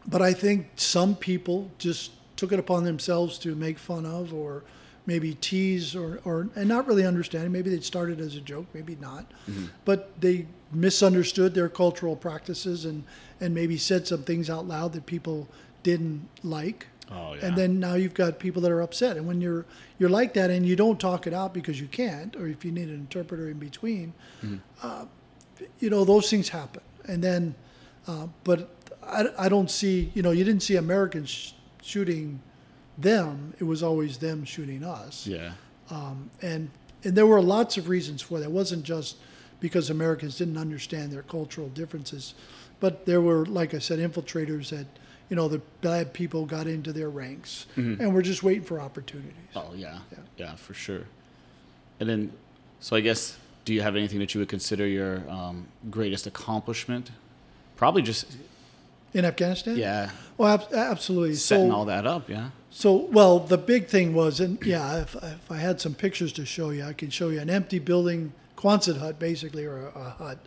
but 0.06 0.22
I 0.22 0.32
think 0.32 0.68
some 0.76 1.14
people 1.14 1.70
just 1.78 2.12
took 2.36 2.52
it 2.52 2.58
upon 2.58 2.84
themselves 2.84 3.38
to 3.38 3.54
make 3.54 3.78
fun 3.78 4.06
of 4.06 4.32
or 4.32 4.62
maybe 5.08 5.34
tease 5.34 5.96
or, 5.96 6.20
or 6.24 6.48
and 6.54 6.68
not 6.68 6.86
really 6.86 7.06
understanding. 7.06 7.50
Maybe 7.50 7.70
they 7.70 7.80
started 7.80 8.20
as 8.20 8.36
a 8.36 8.40
joke, 8.40 8.66
maybe 8.74 8.96
not. 9.00 9.24
Mm-hmm. 9.48 9.66
But 9.84 10.20
they 10.20 10.46
misunderstood 10.70 11.54
their 11.54 11.70
cultural 11.70 12.14
practices 12.14 12.84
and, 12.84 13.04
and 13.40 13.54
maybe 13.54 13.78
said 13.78 14.06
some 14.06 14.22
things 14.22 14.50
out 14.50 14.68
loud 14.68 14.92
that 14.92 15.06
people 15.06 15.48
didn't 15.82 16.28
like. 16.44 16.88
Oh, 17.10 17.34
yeah. 17.34 17.46
And 17.46 17.56
then 17.56 17.80
now 17.80 17.94
you've 17.94 18.14
got 18.14 18.38
people 18.38 18.60
that 18.62 18.70
are 18.70 18.82
upset. 18.82 19.16
And 19.16 19.26
when 19.26 19.40
you're 19.40 19.64
you're 19.98 20.10
like 20.10 20.34
that 20.34 20.50
and 20.50 20.66
you 20.66 20.76
don't 20.76 21.00
talk 21.00 21.26
it 21.26 21.34
out 21.34 21.54
because 21.54 21.80
you 21.80 21.86
can't, 21.86 22.36
or 22.36 22.46
if 22.46 22.64
you 22.64 22.72
need 22.72 22.88
an 22.88 22.94
interpreter 22.94 23.48
in 23.48 23.58
between, 23.58 24.12
uh, 24.82 25.06
you 25.80 25.90
know 25.90 26.04
those 26.04 26.30
things 26.30 26.48
happen. 26.48 26.82
And 27.06 27.22
then, 27.22 27.54
uh, 28.06 28.26
but 28.44 28.70
I, 29.02 29.26
I 29.38 29.48
don't 29.48 29.70
see 29.70 30.10
you 30.14 30.22
know 30.22 30.30
you 30.30 30.44
didn't 30.44 30.62
see 30.62 30.76
Americans 30.76 31.30
sh- 31.30 31.52
shooting 31.82 32.40
them. 32.98 33.54
It 33.58 33.64
was 33.64 33.82
always 33.82 34.18
them 34.18 34.44
shooting 34.44 34.84
us. 34.84 35.26
Yeah. 35.26 35.52
Um, 35.90 36.30
and 36.42 36.70
and 37.04 37.14
there 37.16 37.26
were 37.26 37.40
lots 37.40 37.76
of 37.78 37.88
reasons 37.88 38.22
for 38.22 38.38
that. 38.38 38.46
It 38.46 38.50
wasn't 38.50 38.84
just 38.84 39.16
because 39.60 39.90
Americans 39.90 40.38
didn't 40.38 40.58
understand 40.58 41.12
their 41.12 41.22
cultural 41.22 41.68
differences, 41.68 42.34
but 42.80 43.06
there 43.06 43.20
were, 43.20 43.44
like 43.46 43.74
I 43.74 43.78
said, 43.78 43.98
infiltrators 43.98 44.70
that 44.70 44.86
you 45.28 45.36
know 45.36 45.48
the 45.48 45.60
bad 45.80 46.12
people 46.12 46.46
got 46.46 46.66
into 46.66 46.92
their 46.92 47.10
ranks, 47.10 47.66
and 47.76 48.14
we're 48.14 48.22
just 48.22 48.42
waiting 48.42 48.62
for 48.64 48.80
opportunities. 48.80 49.32
Oh, 49.54 49.72
yeah. 49.74 49.98
Yeah. 50.12 50.18
yeah. 50.36 50.54
for 50.56 50.74
sure. 50.74 51.02
And 52.00 52.08
then, 52.08 52.32
so 52.80 52.96
I 52.96 53.00
guess 53.00 53.36
do 53.64 53.74
you 53.74 53.82
have 53.82 53.96
anything 53.96 54.18
that 54.20 54.32
you 54.34 54.38
would 54.40 54.48
consider 54.48 54.86
your 54.86 55.28
um, 55.28 55.66
greatest 55.90 56.26
accomplishment? 56.26 57.10
Probably 57.76 58.00
just 58.02 58.36
In 59.12 59.24
Afghanistan? 59.24 59.76
yeah, 59.76 60.10
Well, 60.38 60.54
ab- 60.54 60.72
absolutely. 60.72 61.34
setting 61.34 61.70
so, 61.70 61.76
all 61.76 61.84
that 61.84 62.06
up. 62.06 62.28
Yeah. 62.30 62.50
So, 62.70 62.94
well, 62.94 63.38
the 63.40 63.58
big 63.58 63.88
thing 63.88 64.14
was, 64.14 64.40
and 64.40 64.58
yeah, 64.64 65.02
if, 65.02 65.14
if 65.16 65.50
I 65.50 65.56
had 65.58 65.80
some 65.80 65.94
pictures 65.94 66.32
to 66.34 66.46
show 66.46 66.70
you, 66.70 66.84
I 66.84 66.92
can 66.94 67.10
show 67.10 67.28
you 67.28 67.40
an 67.40 67.50
empty 67.50 67.78
building, 67.78 68.32
Quonset 68.56 68.98
hut, 68.98 69.18
basically, 69.18 69.64
or 69.66 69.88
a, 69.94 69.98
a 69.98 70.10
hut, 70.10 70.38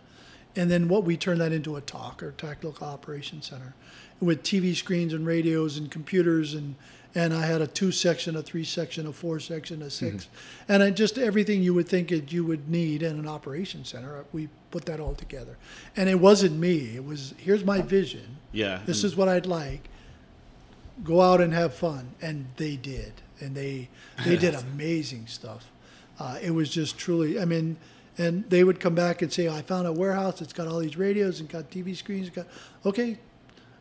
and 0.56 0.70
then 0.70 0.88
what 0.88 1.04
we 1.04 1.16
turned 1.16 1.40
that 1.40 1.52
into 1.52 1.76
a 1.76 1.80
TOC 1.80 2.22
or 2.22 2.32
Tactical 2.32 2.76
Operations 2.86 3.46
Center, 3.46 3.74
with 4.22 4.42
TV 4.42 4.74
screens 4.74 5.12
and 5.12 5.26
radios 5.26 5.76
and 5.76 5.90
computers 5.90 6.54
and 6.54 6.76
and 7.14 7.34
I 7.34 7.44
had 7.44 7.60
a 7.60 7.66
two 7.66 7.92
section, 7.92 8.36
a 8.36 8.42
three 8.42 8.64
section, 8.64 9.06
a 9.06 9.12
four 9.12 9.38
section, 9.38 9.82
a 9.82 9.90
6 9.90 10.28
and 10.66 10.82
I 10.82 10.88
just 10.90 11.18
everything 11.18 11.62
you 11.62 11.74
would 11.74 11.86
think 11.86 12.10
it 12.10 12.32
you 12.32 12.42
would 12.44 12.70
need 12.70 13.02
in 13.02 13.18
an 13.18 13.28
operation 13.28 13.84
center. 13.84 14.24
We 14.32 14.48
put 14.70 14.86
that 14.86 14.98
all 14.98 15.14
together, 15.14 15.58
and 15.94 16.08
it 16.08 16.18
wasn't 16.18 16.58
me. 16.58 16.96
It 16.96 17.04
was 17.04 17.34
here's 17.36 17.64
my 17.64 17.82
vision. 17.82 18.38
Yeah. 18.52 18.80
This 18.86 19.02
and- 19.02 19.12
is 19.12 19.16
what 19.16 19.28
I'd 19.28 19.44
like. 19.46 19.88
Go 21.04 21.20
out 21.20 21.40
and 21.40 21.52
have 21.52 21.74
fun, 21.74 22.12
and 22.22 22.46
they 22.56 22.76
did, 22.76 23.12
and 23.40 23.54
they 23.54 23.88
they 24.24 24.36
did 24.36 24.54
amazing 24.72 25.26
stuff. 25.26 25.70
Uh, 26.18 26.38
it 26.40 26.52
was 26.52 26.70
just 26.70 26.96
truly, 26.96 27.40
I 27.40 27.44
mean, 27.44 27.76
and 28.16 28.48
they 28.48 28.62
would 28.62 28.78
come 28.78 28.94
back 28.94 29.20
and 29.20 29.30
say, 29.30 29.48
"I 29.48 29.62
found 29.62 29.86
a 29.86 29.92
warehouse. 29.92 30.40
It's 30.40 30.52
got 30.52 30.66
all 30.66 30.78
these 30.78 30.96
radios 30.96 31.40
and 31.40 31.48
got 31.48 31.70
TV 31.70 31.94
screens. 31.94 32.30
Got 32.30 32.46
okay." 32.86 33.18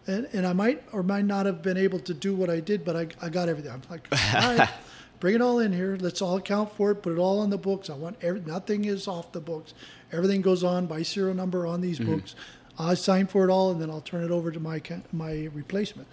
And, 0.08 0.28
and 0.34 0.48
I 0.48 0.54
might 0.54 0.84
or 0.92 1.04
might 1.04 1.26
not 1.26 1.46
have 1.46 1.62
been 1.62 1.78
able 1.78 2.00
to 2.00 2.14
do 2.14 2.36
what 2.36 2.50
I 2.50 2.60
did, 2.60 2.84
but 2.84 2.96
I, 2.96 3.08
I 3.22 3.30
got 3.30 3.50
everything. 3.50 3.72
I'm 3.72 3.82
like, 3.90 4.08
all 4.12 4.58
right, 4.58 4.70
bring 5.20 5.36
it 5.36 5.42
all 5.42 5.60
in 5.60 5.72
here. 5.72 5.98
Let's 6.00 6.22
all 6.22 6.38
account 6.38 6.76
for 6.76 6.92
it. 6.92 6.96
Put 6.96 7.14
it 7.14 7.20
all 7.20 7.40
on 7.40 7.50
the 7.50 7.58
books. 7.58 7.90
I 7.90 7.94
want 7.94 8.18
every, 8.22 8.42
nothing 8.42 8.86
is 8.86 9.08
off 9.08 9.32
the 9.32 9.40
books. 9.40 9.74
Everything 10.12 10.42
goes 10.42 10.64
on 10.64 10.88
by 10.88 11.04
serial 11.04 11.36
number 11.36 11.68
on 11.68 11.82
these 11.82 12.00
books. 12.00 12.36
I 12.80 12.96
sign 12.96 13.28
for 13.28 13.48
it 13.48 13.52
all, 13.52 13.72
and 13.72 13.82
then 13.82 13.90
I'll 13.90 14.02
turn 14.02 14.24
it 14.24 14.32
over 14.32 14.52
to 14.52 14.60
my 14.60 14.82
my 15.12 15.50
replacement. 15.54 16.08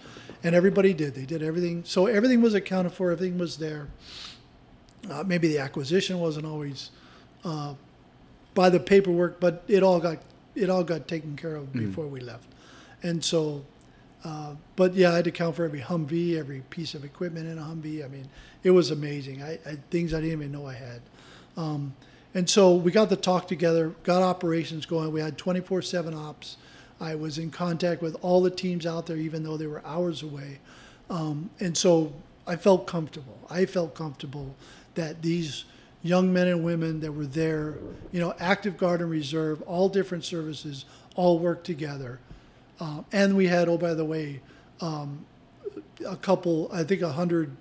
And 0.45 0.55
everybody 0.55 0.93
did. 0.93 1.15
They 1.15 1.25
did 1.25 1.43
everything. 1.43 1.83
So 1.85 2.07
everything 2.07 2.43
was 2.43 2.55
accounted 2.55 2.93
for. 2.93 3.11
Everything 3.11 3.39
was 3.39 3.57
there. 3.57 3.89
Uh, 5.11 5.25
maybe 5.27 5.49
the 5.49 5.59
acquisition 5.59 6.19
wasn't 6.19 6.47
always 6.47 6.91
uh, 7.45 7.75
by 8.55 8.69
the 8.69 8.81
paperwork, 8.81 9.41
but 9.41 9.65
it 9.69 9.83
all 9.83 9.99
got 10.01 10.19
it 10.55 10.69
all 10.69 10.85
got 10.85 11.09
taken 11.09 11.37
care 11.37 11.57
of 11.57 11.73
before 11.73 12.07
we 12.07 12.21
left. 12.21 12.49
And 13.03 13.25
so, 13.25 13.65
uh, 14.25 14.55
but 14.77 14.95
yeah, 14.95 15.13
I 15.13 15.17
had 15.17 15.25
to 15.25 15.31
count 15.31 15.57
for 15.57 15.65
every 15.65 15.81
Humvee, 15.81 16.37
every 16.37 16.63
piece 16.71 16.95
of 16.95 17.05
equipment 17.05 17.47
in 17.47 17.59
a 17.59 17.63
Humvee. 17.63 18.05
I 18.05 18.09
mean, 18.09 18.29
it 18.63 18.73
was 18.73 18.91
amazing. 18.91 19.43
I, 19.43 19.59
I 19.67 19.77
things 19.91 20.13
I 20.13 20.21
didn't 20.21 20.33
even 20.33 20.53
know 20.53 20.67
I 20.67 20.75
had. 20.75 21.01
Um, 21.57 21.95
and 22.35 22.49
so 22.49 22.75
we 22.75 22.93
got 22.93 23.09
the 23.09 23.17
TOC 23.17 23.49
together, 23.49 23.95
got 24.03 24.23
operations 24.23 24.87
going. 24.87 25.13
We 25.13 25.21
had 25.21 25.39
24 25.39 25.83
7 25.83 26.15
ops. 26.15 26.57
I 27.01 27.15
was 27.15 27.39
in 27.39 27.51
contact 27.51 28.03
with 28.03 28.17
all 28.23 28.43
the 28.43 28.51
teams 28.51 28.85
out 28.85 29.07
there, 29.07 29.17
even 29.17 29.45
though 29.45 29.57
they 29.57 29.67
were 29.67 29.85
hours 29.85 30.23
away. 30.23 30.59
Um, 31.11 31.51
and 31.61 31.77
so 31.77 32.13
I 32.47 32.57
felt 32.57 32.87
comfortable. 32.87 33.39
I 33.49 33.67
felt 33.67 33.95
comfortable 33.95 34.57
that 34.95 35.23
these 35.23 35.65
young 36.03 36.33
men 36.33 36.49
and 36.49 36.65
women 36.65 37.01
that 37.01 37.13
were 37.13 37.27
there, 37.27 37.75
you 38.11 38.21
know, 38.21 38.35
active 38.39 38.77
guard 38.77 39.01
and 39.01 39.11
reserve, 39.11 39.63
all 39.63 39.89
different 39.89 40.25
services, 40.25 40.85
all 41.15 41.39
worked 41.39 41.65
together. 41.65 42.19
Um, 42.81 43.05
and 43.13 43.37
we 43.37 43.47
had, 43.47 43.69
oh, 43.69 43.79
by 43.79 43.95
the 43.95 44.05
way, 44.05 44.41
um, 44.81 45.27
a 46.07 46.17
couple, 46.17 46.71
I 46.73 46.85
think 46.85 47.03
a 47.03 47.13
hundred, 47.13 47.57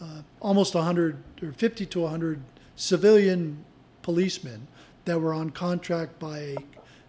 uh, 0.00 0.22
almost 0.40 0.74
a 0.74 0.82
hundred 0.82 1.18
or 1.42 1.52
50 1.52 1.86
to 1.86 2.04
a 2.04 2.08
hundred 2.08 2.40
civilian 2.76 3.64
policemen 4.02 4.66
that 5.04 5.20
were 5.20 5.32
on 5.32 5.50
contract 5.50 6.18
by 6.18 6.56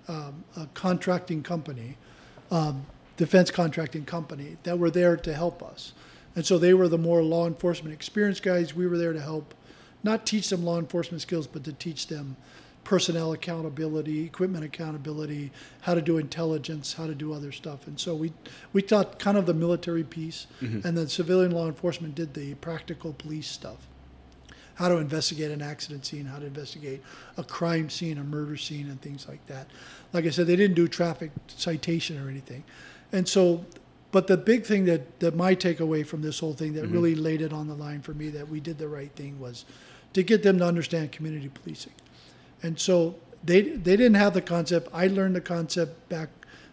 um, 0.08 0.44
a 0.56 0.68
contracting 0.74 1.44
company, 1.44 1.98
um, 2.52 2.86
defense 3.18 3.52
contracting 3.52 4.06
company, 4.06 4.58
that 4.64 4.78
were 4.78 4.90
there 4.90 5.18
to 5.18 5.34
help 5.34 5.62
us. 5.62 5.94
And 6.36 6.46
so 6.46 6.58
they 6.58 6.74
were 6.74 6.88
the 6.88 6.98
more 6.98 7.22
law 7.22 7.48
enforcement 7.48 7.94
experienced 7.94 8.44
guys. 8.44 8.76
We 8.76 8.88
were 8.88 8.98
there 8.98 9.14
to 9.14 9.22
help, 9.22 9.54
not 10.04 10.26
teach 10.26 10.50
them 10.50 10.64
law 10.64 10.80
enforcement 10.80 11.22
skills, 11.22 11.48
but 11.48 11.64
to 11.66 11.74
teach 11.74 12.08
them 12.08 12.38
personnel 12.90 13.34
accountability, 13.34 14.26
equipment 14.26 14.66
accountability, 14.66 15.52
how 15.82 15.94
to 15.94 16.02
do 16.02 16.18
intelligence, 16.18 16.94
how 16.94 17.06
to 17.06 17.14
do 17.14 17.32
other 17.32 17.52
stuff. 17.52 17.86
And 17.86 18.00
so 18.00 18.16
we 18.16 18.34
we 18.74 18.82
taught 18.82 19.20
kind 19.20 19.38
of 19.38 19.46
the 19.46 19.54
military 19.54 20.04
piece, 20.04 20.48
mm-hmm. 20.60 20.86
and 20.86 20.98
then 20.98 21.08
civilian 21.08 21.52
law 21.52 21.68
enforcement 21.68 22.16
did 22.16 22.34
the 22.34 22.56
practical 22.56 23.14
police 23.14 23.48
stuff 23.48 23.78
how 24.74 24.88
to 24.88 24.96
investigate 24.96 25.52
an 25.52 25.62
accident 25.62 26.06
scene, 26.06 26.26
how 26.26 26.40
to 26.40 26.46
investigate 26.46 27.02
a 27.36 27.44
crime 27.44 27.90
scene, 27.90 28.18
a 28.18 28.24
murder 28.24 28.56
scene, 28.56 28.90
and 28.90 29.02
things 29.02 29.28
like 29.28 29.46
that. 29.46 29.68
Like 30.14 30.26
I 30.26 30.30
said, 30.30 30.48
they 30.48 30.56
didn't 30.56 30.76
do 30.76 30.88
traffic 30.88 31.32
citation 31.48 32.18
or 32.18 32.30
anything. 32.30 32.64
And 33.12 33.28
so, 33.28 33.66
but 34.12 34.28
the 34.28 34.38
big 34.38 34.66
thing 34.66 34.86
that, 34.86 35.20
that 35.20 35.36
my 35.36 35.54
takeaway 35.54 36.08
from 36.08 36.22
this 36.22 36.40
whole 36.40 36.54
thing 36.54 36.74
that 36.76 36.86
mm-hmm. 36.86 36.94
really 36.94 37.14
laid 37.14 37.42
it 37.42 37.52
on 37.52 37.68
the 37.68 37.74
line 37.74 38.02
for 38.02 38.14
me 38.14 38.30
that 38.30 38.48
we 38.48 38.62
did 38.62 38.78
the 38.78 38.88
right 38.88 39.12
thing 39.18 39.38
was 39.38 39.66
to 40.14 40.24
get 40.24 40.44
them 40.44 40.60
to 40.60 40.66
understand 40.66 41.12
community 41.12 41.50
policing. 41.50 41.94
And 42.62 42.80
so 42.80 43.16
they 43.44 43.62
they 43.62 43.96
didn't 43.96 44.16
have 44.16 44.34
the 44.34 44.42
concept. 44.42 44.90
I 44.94 45.08
learned 45.08 45.36
the 45.36 45.42
concept 45.42 46.10
back 46.10 46.30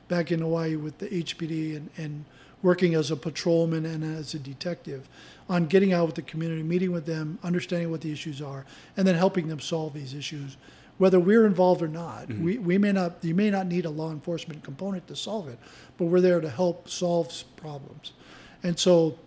back 0.09 0.31
in 0.31 0.41
Hawaii 0.41 0.77
with 0.77 0.99
the 0.99 1.09
HPD 1.09 1.77
and, 1.77 1.91
and 1.97 2.25
working 2.63 2.95
as 2.95 3.11
a 3.11 3.17
patrolman 3.17 3.85
and 3.85 4.03
as 4.19 4.35
a 4.35 4.39
detective 4.39 5.09
on 5.49 5.67
getting 5.67 5.93
out 5.93 6.07
with 6.07 6.15
the 6.15 6.23
community, 6.23 6.63
meeting 6.63 6.91
with 6.91 7.07
them, 7.07 7.39
understanding 7.43 7.91
what 7.91 8.01
the 8.01 8.13
issues 8.13 8.43
are, 8.43 8.65
and 8.97 9.07
then 9.07 9.15
helping 9.15 9.49
them 9.49 9.61
solve 9.61 9.95
these 9.95 10.15
issues. 10.15 10.57
Whether 10.99 11.21
we're 11.21 11.47
involved 11.47 11.83
or 11.83 11.89
not, 11.89 12.29
mm-hmm. 12.29 12.45
we, 12.45 12.59
we 12.59 12.79
may 12.79 12.93
not 12.93 13.17
you 13.23 13.35
may 13.35 13.51
not 13.51 13.67
need 13.67 13.85
a 13.85 13.91
law 13.91 14.11
enforcement 14.11 14.65
component 14.65 15.07
to 15.09 15.17
solve 15.17 15.49
it, 15.49 15.59
but 15.99 16.07
we're 16.07 16.21
there 16.21 16.41
to 16.41 16.51
help 16.51 16.89
solve 16.89 17.45
problems. 17.57 18.13
And 18.63 18.79
so 18.79 19.19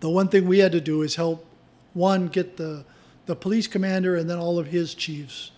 the 0.00 0.10
one 0.10 0.28
thing 0.28 0.46
we 0.46 0.58
had 0.58 0.72
to 0.72 0.80
do 0.80 1.02
is 1.02 1.14
help 1.16 1.46
one 1.94 2.26
get 2.26 2.56
the 2.56 2.84
the 3.26 3.36
police 3.36 3.68
commander 3.68 4.16
and 4.16 4.28
then 4.28 4.38
all 4.38 4.58
of 4.58 4.66
his 4.66 4.94
chiefs 4.94 5.52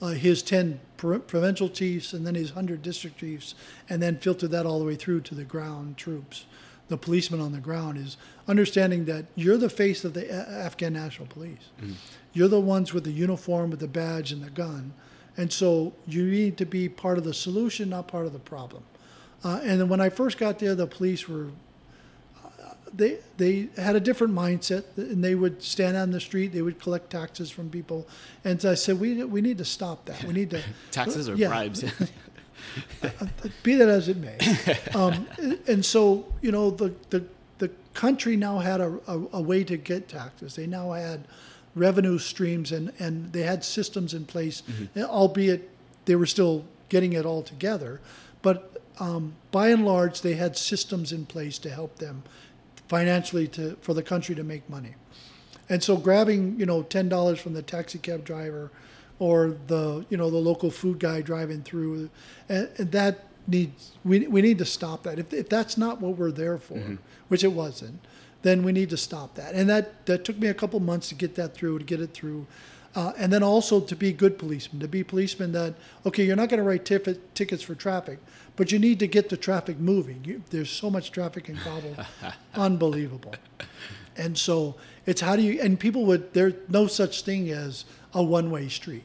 uh, 0.00 0.08
his 0.08 0.42
10 0.42 0.80
pro- 0.96 1.18
provincial 1.18 1.68
chiefs 1.68 2.12
and 2.12 2.26
then 2.26 2.34
his 2.34 2.50
100 2.50 2.82
district 2.82 3.18
chiefs 3.18 3.54
and 3.88 4.02
then 4.02 4.18
filter 4.18 4.46
that 4.48 4.66
all 4.66 4.78
the 4.78 4.84
way 4.84 4.94
through 4.94 5.20
to 5.22 5.34
the 5.34 5.44
ground 5.44 5.96
troops. 5.96 6.46
The 6.88 6.96
policemen 6.96 7.40
on 7.40 7.52
the 7.52 7.58
ground 7.58 7.98
is 7.98 8.16
understanding 8.46 9.04
that 9.06 9.26
you're 9.34 9.58
the 9.58 9.68
face 9.68 10.04
of 10.04 10.14
the 10.14 10.26
A- 10.30 10.48
afghan 10.64 10.92
national 10.94 11.28
police. 11.28 11.70
You're 12.32 12.48
the 12.48 12.60
ones 12.60 12.94
with 12.94 13.04
the 13.04 13.10
uniform 13.12 13.70
with 13.70 13.80
the 13.80 13.88
badge 13.88 14.32
and 14.32 14.42
the 14.42 14.50
gun. 14.50 14.92
And 15.36 15.52
so 15.52 15.92
you 16.06 16.24
need 16.24 16.56
to 16.58 16.64
be 16.66 16.88
part 16.88 17.18
of 17.18 17.24
the 17.24 17.34
solution 17.34 17.90
not 17.90 18.08
part 18.08 18.26
of 18.26 18.32
the 18.32 18.38
problem. 18.38 18.84
Uh, 19.44 19.60
and 19.62 19.80
then 19.80 19.88
when 19.88 20.00
i 20.00 20.08
first 20.08 20.36
got 20.38 20.58
there 20.58 20.74
the 20.74 20.86
police 20.86 21.28
were 21.28 21.48
they 22.94 23.18
they 23.36 23.68
had 23.76 23.96
a 23.96 24.00
different 24.00 24.34
mindset 24.34 24.84
and 24.96 25.22
they 25.22 25.34
would 25.34 25.62
stand 25.62 25.96
on 25.96 26.10
the 26.10 26.20
street 26.20 26.52
they 26.52 26.62
would 26.62 26.78
collect 26.80 27.10
taxes 27.10 27.50
from 27.50 27.68
people. 27.70 28.06
And 28.44 28.60
so 28.60 28.70
i 28.70 28.74
said 28.74 28.98
we 29.00 29.22
we 29.24 29.40
need 29.40 29.58
to 29.58 29.64
stop 29.64 30.04
that. 30.06 30.22
We 30.24 30.32
need 30.32 30.50
to 30.50 30.62
Taxes 30.90 31.28
or 31.28 31.34
Yeah. 31.36 31.48
bribes? 31.48 31.84
be 33.62 33.74
that 33.76 33.88
as 33.88 34.08
it 34.08 34.16
may. 34.16 34.36
Um, 34.94 35.26
and 35.66 35.84
so 35.84 36.26
you 36.42 36.50
know 36.52 36.70
the 36.70 36.94
the 37.10 37.24
the 37.58 37.70
country 37.94 38.36
now 38.36 38.58
had 38.58 38.80
a, 38.80 38.98
a, 39.06 39.20
a 39.34 39.40
way 39.42 39.64
to 39.64 39.76
get 39.76 40.08
taxes. 40.08 40.54
They 40.54 40.66
now 40.66 40.92
had 40.92 41.26
revenue 41.74 42.18
streams 42.18 42.72
and 42.72 42.92
and 42.98 43.32
they 43.32 43.42
had 43.42 43.64
systems 43.64 44.14
in 44.14 44.24
place 44.24 44.62
albeit 44.96 45.68
they 46.06 46.16
were 46.16 46.26
still 46.26 46.64
getting 46.88 47.12
it 47.12 47.24
all 47.26 47.42
together. 47.42 48.00
But 48.42 48.80
um, 49.00 49.34
by 49.52 49.68
and 49.68 49.84
large 49.84 50.22
they 50.22 50.34
had 50.34 50.56
systems 50.56 51.12
in 51.12 51.26
place 51.26 51.58
to 51.58 51.70
help 51.70 51.98
them 51.98 52.22
financially 52.88 53.46
to 53.48 53.76
for 53.80 53.94
the 53.94 54.02
country 54.02 54.34
to 54.34 54.42
make 54.42 54.68
money. 54.68 54.94
And 55.68 55.82
so 55.82 55.96
grabbing, 55.96 56.58
you 56.58 56.66
know, 56.66 56.82
ten 56.82 57.08
dollars 57.08 57.38
from 57.40 57.52
the 57.52 57.62
taxi 57.62 57.98
cab 57.98 58.24
driver 58.24 58.70
or 59.18 59.56
the 59.66 60.04
you 60.08 60.16
know 60.16 60.30
the 60.30 60.38
local 60.38 60.70
food 60.70 60.98
guy 60.98 61.20
driving 61.20 61.62
through, 61.62 62.10
and, 62.48 62.68
and 62.78 62.92
that 62.92 63.24
needs 63.46 63.92
we, 64.04 64.26
we 64.26 64.42
need 64.42 64.58
to 64.58 64.64
stop 64.64 65.02
that. 65.02 65.18
If, 65.18 65.32
if 65.32 65.48
that's 65.48 65.76
not 65.76 66.00
what 66.00 66.16
we're 66.16 66.30
there 66.30 66.58
for, 66.58 66.74
mm-hmm. 66.74 66.96
which 67.28 67.44
it 67.44 67.52
wasn't, 67.52 68.00
then 68.42 68.62
we 68.62 68.72
need 68.72 68.90
to 68.90 68.96
stop 68.96 69.34
that. 69.34 69.54
And 69.54 69.68
that 69.68 70.06
that 70.06 70.24
took 70.24 70.38
me 70.38 70.48
a 70.48 70.54
couple 70.54 70.80
months 70.80 71.08
to 71.10 71.14
get 71.14 71.34
that 71.34 71.54
through, 71.54 71.80
to 71.80 71.84
get 71.84 72.00
it 72.00 72.14
through. 72.14 72.46
Uh, 72.94 73.12
and 73.18 73.32
then 73.32 73.42
also 73.42 73.80
to 73.80 73.94
be 73.94 74.12
good 74.12 74.38
policemen, 74.38 74.80
to 74.80 74.88
be 74.88 75.04
policemen 75.04 75.52
that 75.52 75.74
okay, 76.06 76.24
you're 76.24 76.36
not 76.36 76.48
going 76.48 76.58
to 76.58 76.64
write 76.64 76.84
tif- 76.84 77.18
tickets 77.34 77.62
for 77.62 77.74
traffic, 77.74 78.18
but 78.56 78.72
you 78.72 78.78
need 78.78 78.98
to 78.98 79.06
get 79.06 79.28
the 79.28 79.36
traffic 79.36 79.78
moving. 79.78 80.24
You, 80.24 80.42
there's 80.50 80.70
so 80.70 80.90
much 80.90 81.12
traffic 81.12 81.48
in 81.48 81.56
Kabul, 81.56 81.96
unbelievable. 82.54 83.34
And 84.16 84.36
so 84.36 84.74
it's 85.06 85.20
how 85.20 85.36
do 85.36 85.42
you 85.42 85.60
and 85.60 85.78
people 85.78 86.06
would 86.06 86.32
there's 86.34 86.54
no 86.68 86.86
such 86.86 87.22
thing 87.22 87.50
as 87.50 87.84
a 88.12 88.22
one-way 88.22 88.68
street. 88.68 89.04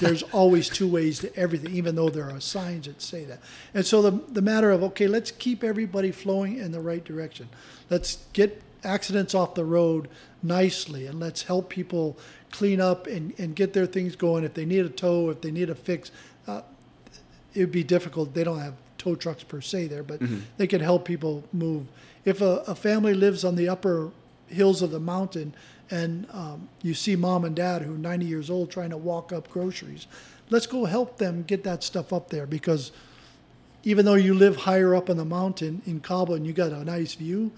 There's 0.00 0.22
always 0.32 0.68
two 0.68 0.88
ways 0.88 1.18
to 1.18 1.36
everything, 1.36 1.74
even 1.74 1.96
though 1.96 2.08
there 2.08 2.30
are 2.30 2.40
signs 2.40 2.86
that 2.86 3.02
say 3.02 3.24
that. 3.24 3.40
And 3.74 3.84
so 3.84 4.00
the 4.00 4.12
the 4.32 4.42
matter 4.42 4.70
of 4.70 4.82
okay, 4.84 5.06
let's 5.06 5.30
keep 5.30 5.62
everybody 5.62 6.12
flowing 6.12 6.56
in 6.58 6.72
the 6.72 6.80
right 6.80 7.04
direction. 7.04 7.48
Let's 7.90 8.24
get 8.32 8.62
accidents 8.84 9.34
off 9.34 9.54
the 9.54 9.64
road 9.64 10.08
nicely, 10.42 11.06
and 11.06 11.18
let's 11.18 11.42
help 11.42 11.68
people 11.68 12.16
clean 12.54 12.80
up 12.80 13.06
and, 13.06 13.34
and 13.38 13.54
get 13.54 13.72
their 13.72 13.84
things 13.86 14.16
going. 14.16 14.44
If 14.44 14.54
they 14.54 14.64
need 14.64 14.86
a 14.86 14.88
tow, 14.88 15.28
if 15.28 15.40
they 15.40 15.50
need 15.50 15.68
a 15.70 15.74
fix, 15.74 16.10
uh, 16.46 16.62
it'd 17.52 17.72
be 17.72 17.82
difficult. 17.84 18.32
They 18.32 18.44
don't 18.44 18.60
have 18.60 18.74
tow 18.96 19.16
trucks 19.16 19.42
per 19.42 19.60
se 19.60 19.88
there, 19.88 20.04
but 20.04 20.20
they 20.56 20.66
can 20.66 20.80
help 20.80 21.04
people 21.04 21.42
move. 21.52 21.86
If 22.24 22.40
a, 22.40 22.62
a 22.66 22.74
family 22.74 23.12
lives 23.12 23.44
on 23.44 23.56
the 23.56 23.68
upper 23.68 24.12
hills 24.46 24.82
of 24.82 24.92
the 24.92 25.00
mountain 25.00 25.54
and 25.90 26.26
um, 26.32 26.68
you 26.80 26.94
see 26.94 27.16
mom 27.16 27.44
and 27.44 27.56
dad 27.56 27.82
who 27.82 27.94
are 27.94 27.98
90 27.98 28.24
years 28.24 28.48
old 28.48 28.70
trying 28.70 28.90
to 28.90 28.96
walk 28.96 29.32
up 29.32 29.50
groceries, 29.50 30.06
let's 30.48 30.66
go 30.66 30.84
help 30.84 31.18
them 31.18 31.42
get 31.42 31.64
that 31.64 31.82
stuff 31.82 32.12
up 32.12 32.30
there 32.30 32.46
because 32.46 32.92
even 33.82 34.04
though 34.06 34.14
you 34.14 34.32
live 34.32 34.56
higher 34.56 34.94
up 34.94 35.10
on 35.10 35.16
the 35.16 35.24
mountain 35.24 35.82
in 35.86 36.00
Kabul 36.00 36.36
and 36.36 36.46
you 36.46 36.52
got 36.52 36.72
a 36.72 36.84
nice 36.84 37.14
view, 37.14 37.50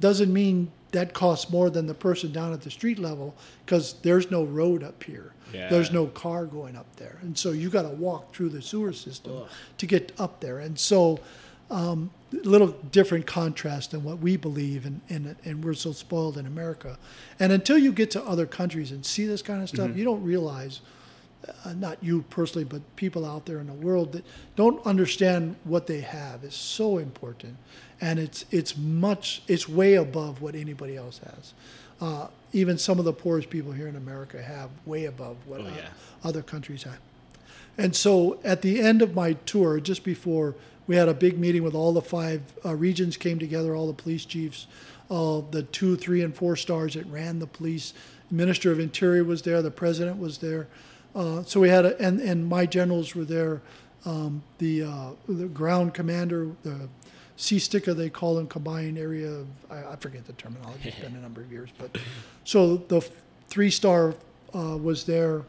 doesn't 0.00 0.32
mean 0.32 0.70
that 0.92 1.12
costs 1.12 1.50
more 1.50 1.70
than 1.70 1.86
the 1.86 1.94
person 1.94 2.32
down 2.32 2.52
at 2.52 2.62
the 2.62 2.70
street 2.70 2.98
level 2.98 3.34
because 3.64 3.94
there's 4.02 4.30
no 4.30 4.44
road 4.44 4.82
up 4.82 5.02
here. 5.02 5.32
There's 5.70 5.90
no 5.92 6.06
car 6.06 6.44
going 6.46 6.76
up 6.76 6.96
there, 6.96 7.18
and 7.22 7.36
so 7.36 7.52
you 7.52 7.70
got 7.70 7.82
to 7.82 7.88
walk 7.88 8.34
through 8.34 8.50
the 8.50 8.60
sewer 8.62 8.92
system 8.92 9.32
to 9.78 9.86
get 9.86 10.12
up 10.18 10.40
there. 10.40 10.58
And 10.58 10.78
so, 10.78 11.20
um, 11.70 12.10
a 12.32 12.48
little 12.48 12.68
different 12.92 13.26
contrast 13.26 13.90
than 13.92 14.04
what 14.04 14.18
we 14.18 14.36
believe, 14.36 14.84
and, 14.84 15.00
and 15.08 15.36
and 15.44 15.64
we're 15.64 15.74
so 15.74 15.92
spoiled 15.92 16.36
in 16.36 16.46
America. 16.46 16.98
And 17.40 17.50
until 17.52 17.78
you 17.78 17.92
get 17.92 18.10
to 18.12 18.22
other 18.24 18.44
countries 18.46 18.92
and 18.92 19.04
see 19.06 19.26
this 19.26 19.40
kind 19.42 19.62
of 19.62 19.68
stuff, 19.70 19.96
you 19.96 20.04
don't 20.04 20.22
realize 20.22 20.80
uh, 21.64 21.72
not 21.72 22.02
you 22.02 22.22
personally, 22.30 22.64
but 22.64 22.82
people 22.96 23.24
out 23.24 23.46
there 23.46 23.58
in 23.60 23.66
the 23.66 23.72
world 23.72 24.12
that 24.12 24.24
don't 24.56 24.84
understand 24.84 25.56
what 25.64 25.86
they 25.86 26.00
have 26.00 26.44
is 26.44 26.54
so 26.54 26.98
important, 26.98 27.56
and 28.00 28.18
it's 28.18 28.44
it's 28.50 28.76
much 28.76 29.42
it's 29.48 29.68
way 29.68 29.94
above 29.94 30.40
what 30.40 30.54
anybody 30.54 30.96
else 30.96 31.18
has. 31.18 31.52
Uh, 32.00 32.28
even 32.52 32.78
some 32.78 32.98
of 32.98 33.04
the 33.04 33.12
poorest 33.12 33.50
people 33.50 33.72
here 33.72 33.88
in 33.88 33.96
America 33.96 34.40
have 34.42 34.70
way 34.86 35.04
above 35.04 35.36
what 35.46 35.60
Oh, 35.60 35.64
uh, 35.64 35.70
yeah. 35.76 35.88
other 36.24 36.42
countries 36.42 36.84
have. 36.84 36.98
And 37.76 37.94
so 37.94 38.38
at 38.44 38.62
the 38.62 38.80
end 38.80 39.02
of 39.02 39.14
my 39.14 39.34
tour, 39.44 39.80
just 39.80 40.04
before 40.04 40.54
we 40.86 40.96
had 40.96 41.08
a 41.08 41.14
big 41.14 41.38
meeting 41.38 41.62
with 41.62 41.74
all 41.74 41.92
the 41.92 42.00
five 42.02 42.40
uh, 42.64 42.74
regions 42.74 43.16
came 43.16 43.38
together, 43.38 43.74
all 43.74 43.86
the 43.86 43.92
police 44.02 44.24
chiefs, 44.24 44.66
uh, 45.10 45.42
the 45.50 45.62
two, 45.62 45.96
three, 45.96 46.22
and 46.22 46.34
four 46.34 46.56
stars 46.56 46.94
that 46.94 47.06
ran 47.06 47.38
the 47.40 47.46
police. 47.46 47.92
Minister 48.30 48.70
of 48.72 48.78
Interior 48.80 49.24
was 49.24 49.42
there. 49.42 49.60
The 49.62 49.70
president 49.70 50.18
was 50.18 50.38
there. 50.38 50.66
Uh, 51.14 51.42
so 51.42 51.60
we 51.60 51.68
had 51.68 51.84
a, 51.84 51.98
and 52.00 52.20
and 52.20 52.46
my 52.46 52.66
generals 52.66 53.14
were 53.14 53.24
there. 53.24 53.60
Um, 54.04 54.42
the 54.58 54.82
uh, 54.84 55.10
the 55.28 55.46
ground 55.46 55.94
commander, 55.94 56.48
the 56.62 56.88
CSTC-A 57.38 57.94
they 57.94 58.10
call 58.10 58.34
them, 58.34 58.48
combined 58.48 58.98
area. 58.98 59.30
Of, 59.30 59.46
I, 59.70 59.92
I 59.92 59.96
forget 59.96 60.26
the 60.26 60.32
terminology. 60.34 60.88
It's 60.88 60.98
been 60.98 61.14
a 61.14 61.20
number 61.22 61.40
of 61.40 61.50
years, 61.50 61.70
but 61.78 61.96
so 62.44 62.76
the 62.76 63.00
three 63.48 63.70
star 63.70 64.14
uh, 64.54 64.76
was 64.76 65.04
there. 65.04 65.42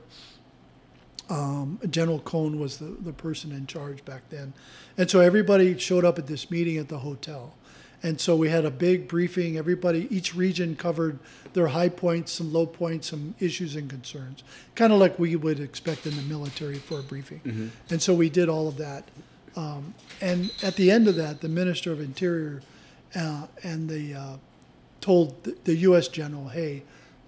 Um, 1.29 1.79
General 1.89 2.19
Cone 2.19 2.59
was 2.59 2.77
the, 2.77 2.85
the 2.85 3.13
person 3.13 3.51
in 3.51 3.67
charge 3.67 4.03
back 4.03 4.21
then. 4.29 4.53
And 4.97 5.09
so 5.09 5.19
everybody 5.19 5.77
showed 5.77 6.03
up 6.03 6.17
at 6.17 6.25
this 6.25 6.49
meeting 6.49 6.77
at 6.77 6.89
the 6.89 6.99
hotel. 6.99 7.53
And 8.01 8.19
so 8.19 8.35
we 8.35 8.49
had 8.49 8.65
a 8.65 8.71
big 8.71 9.07
briefing. 9.07 9.57
Everybody, 9.57 10.07
each 10.09 10.33
region 10.33 10.75
covered 10.75 11.19
their 11.53 11.67
high 11.67 11.89
points, 11.89 12.31
some 12.31 12.51
low 12.53 12.65
points, 12.65 13.09
some 13.09 13.35
issues 13.39 13.75
and 13.75 13.89
concerns, 13.89 14.43
kind 14.73 14.93
of 14.93 14.99
like 14.99 15.19
we 15.19 15.35
would 15.35 15.59
expect 15.59 16.07
in 16.07 16.15
the 16.15 16.21
military 16.23 16.75
for 16.77 16.99
a 16.99 17.03
briefing. 17.03 17.71
And 17.89 18.01
so 18.01 18.13
we 18.13 18.29
did 18.29 18.47
all 18.49 18.67
of 18.67 18.77
that. 18.77 19.03
Um, 19.59 19.93
and 20.21 20.53
at 20.63 20.77
the 20.77 20.89
end 20.89 21.09
of 21.09 21.15
that, 21.15 21.41
the 21.41 21.49
Minister 21.49 21.91
of 21.91 21.99
Interior 21.99 22.61
uh, 23.13 23.47
and 23.61 23.89
the 23.89 24.15
uh, 24.15 24.37
told 25.01 25.43
the, 25.65 25.75
U.S. 25.75 26.07
general, 26.07 26.47
hey, 26.47 26.83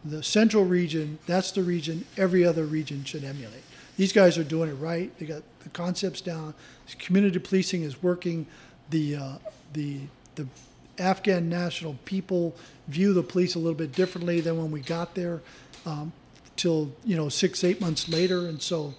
the 0.06 0.24
central 0.24 0.64
region, 0.64 1.20
that's 1.26 1.52
the 1.52 1.62
region 1.62 2.06
every 2.16 2.46
other 2.46 2.64
region 2.64 3.04
should 3.04 3.26
emulate. 3.26 3.64
These 3.98 4.14
guys 4.14 4.38
are 4.38 4.46
doing 4.46 4.70
it 4.70 4.76
right. 4.76 5.12
They 5.20 5.26
got 5.26 5.44
the 5.64 5.70
concepts 5.70 6.22
down. 6.22 6.54
Community 7.00 7.38
policing 7.38 7.84
is 7.84 8.02
working. 8.02 8.46
The, 8.92 9.18
uh, 9.18 9.34
the, 9.74 10.00
the 10.36 10.48
Afghan 11.00 11.50
national 11.50 11.98
people 12.06 12.56
view 12.88 13.14
the 13.14 13.24
police 13.24 13.56
a 13.56 13.60
little 13.60 13.78
bit 13.78 13.92
differently 13.92 14.40
than 14.40 14.58
when 14.58 14.72
we 14.72 14.80
got 14.80 15.16
there 15.16 15.42
um, 15.86 16.14
till, 16.56 16.94
you 17.04 17.18
know, 17.18 17.28
six, 17.28 17.66
eight 17.66 17.82
months 17.82 18.08
later. 18.08 18.48
And 18.48 18.62
so 18.62 18.94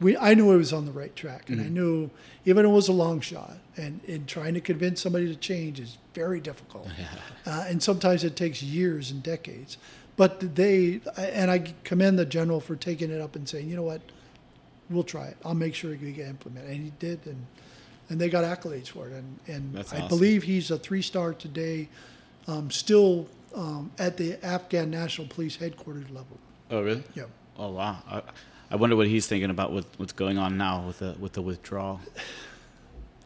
we, 0.00 0.16
I 0.16 0.34
knew 0.34 0.50
I 0.52 0.56
was 0.56 0.72
on 0.72 0.86
the 0.86 0.92
right 0.92 1.14
track. 1.14 1.50
And 1.50 1.60
I 1.60 1.68
knew, 1.68 2.10
even 2.44 2.64
it 2.64 2.68
was 2.68 2.88
a 2.88 2.92
long 2.92 3.20
shot, 3.20 3.56
and, 3.76 4.00
and 4.08 4.26
trying 4.26 4.54
to 4.54 4.60
convince 4.60 5.00
somebody 5.02 5.26
to 5.26 5.36
change 5.36 5.78
is 5.78 5.98
very 6.14 6.40
difficult. 6.40 6.88
Uh, 7.46 7.64
and 7.68 7.82
sometimes 7.82 8.22
it 8.22 8.36
takes 8.36 8.62
years 8.62 9.10
and 9.10 9.22
decades. 9.22 9.78
But 10.16 10.54
they, 10.56 11.00
and 11.16 11.50
I 11.50 11.72
commend 11.84 12.18
the 12.18 12.26
general 12.26 12.60
for 12.60 12.76
taking 12.76 13.10
it 13.10 13.18
up 13.18 13.34
and 13.34 13.48
saying, 13.48 13.68
you 13.68 13.76
know 13.76 13.82
what, 13.82 14.02
we'll 14.90 15.04
try 15.04 15.28
it. 15.28 15.38
I'll 15.42 15.54
make 15.54 15.74
sure 15.74 15.90
we 15.90 16.12
get 16.12 16.28
implemented. 16.28 16.70
And 16.70 16.84
he 16.84 16.92
did, 16.98 17.26
and 17.26 17.46
and 18.10 18.20
they 18.20 18.28
got 18.28 18.44
accolades 18.44 18.88
for 18.88 19.08
it. 19.08 19.14
And 19.14 19.38
and 19.46 19.74
That's 19.74 19.92
I 19.92 19.96
awesome. 19.96 20.08
believe 20.08 20.42
he's 20.42 20.70
a 20.70 20.78
three 20.78 21.00
star 21.00 21.32
today, 21.32 21.88
um, 22.46 22.70
still 22.70 23.26
um, 23.54 23.90
at 23.98 24.18
the 24.18 24.44
Afghan 24.44 24.90
National 24.90 25.26
Police 25.28 25.56
headquarters 25.56 26.10
level. 26.10 26.38
Oh, 26.70 26.82
really? 26.82 27.02
Yeah. 27.14 27.24
Oh, 27.58 27.70
wow. 27.72 27.98
I, 28.08 28.22
I 28.70 28.76
wonder 28.76 28.94
what 28.96 29.08
he's 29.08 29.26
thinking 29.26 29.50
about 29.50 29.72
with 29.72 29.86
what's 29.98 30.12
going 30.12 30.38
on 30.38 30.56
now 30.56 30.86
with 30.86 31.00
the 31.00 31.16
with 31.18 31.32
the 31.32 31.42
withdrawal. 31.42 32.00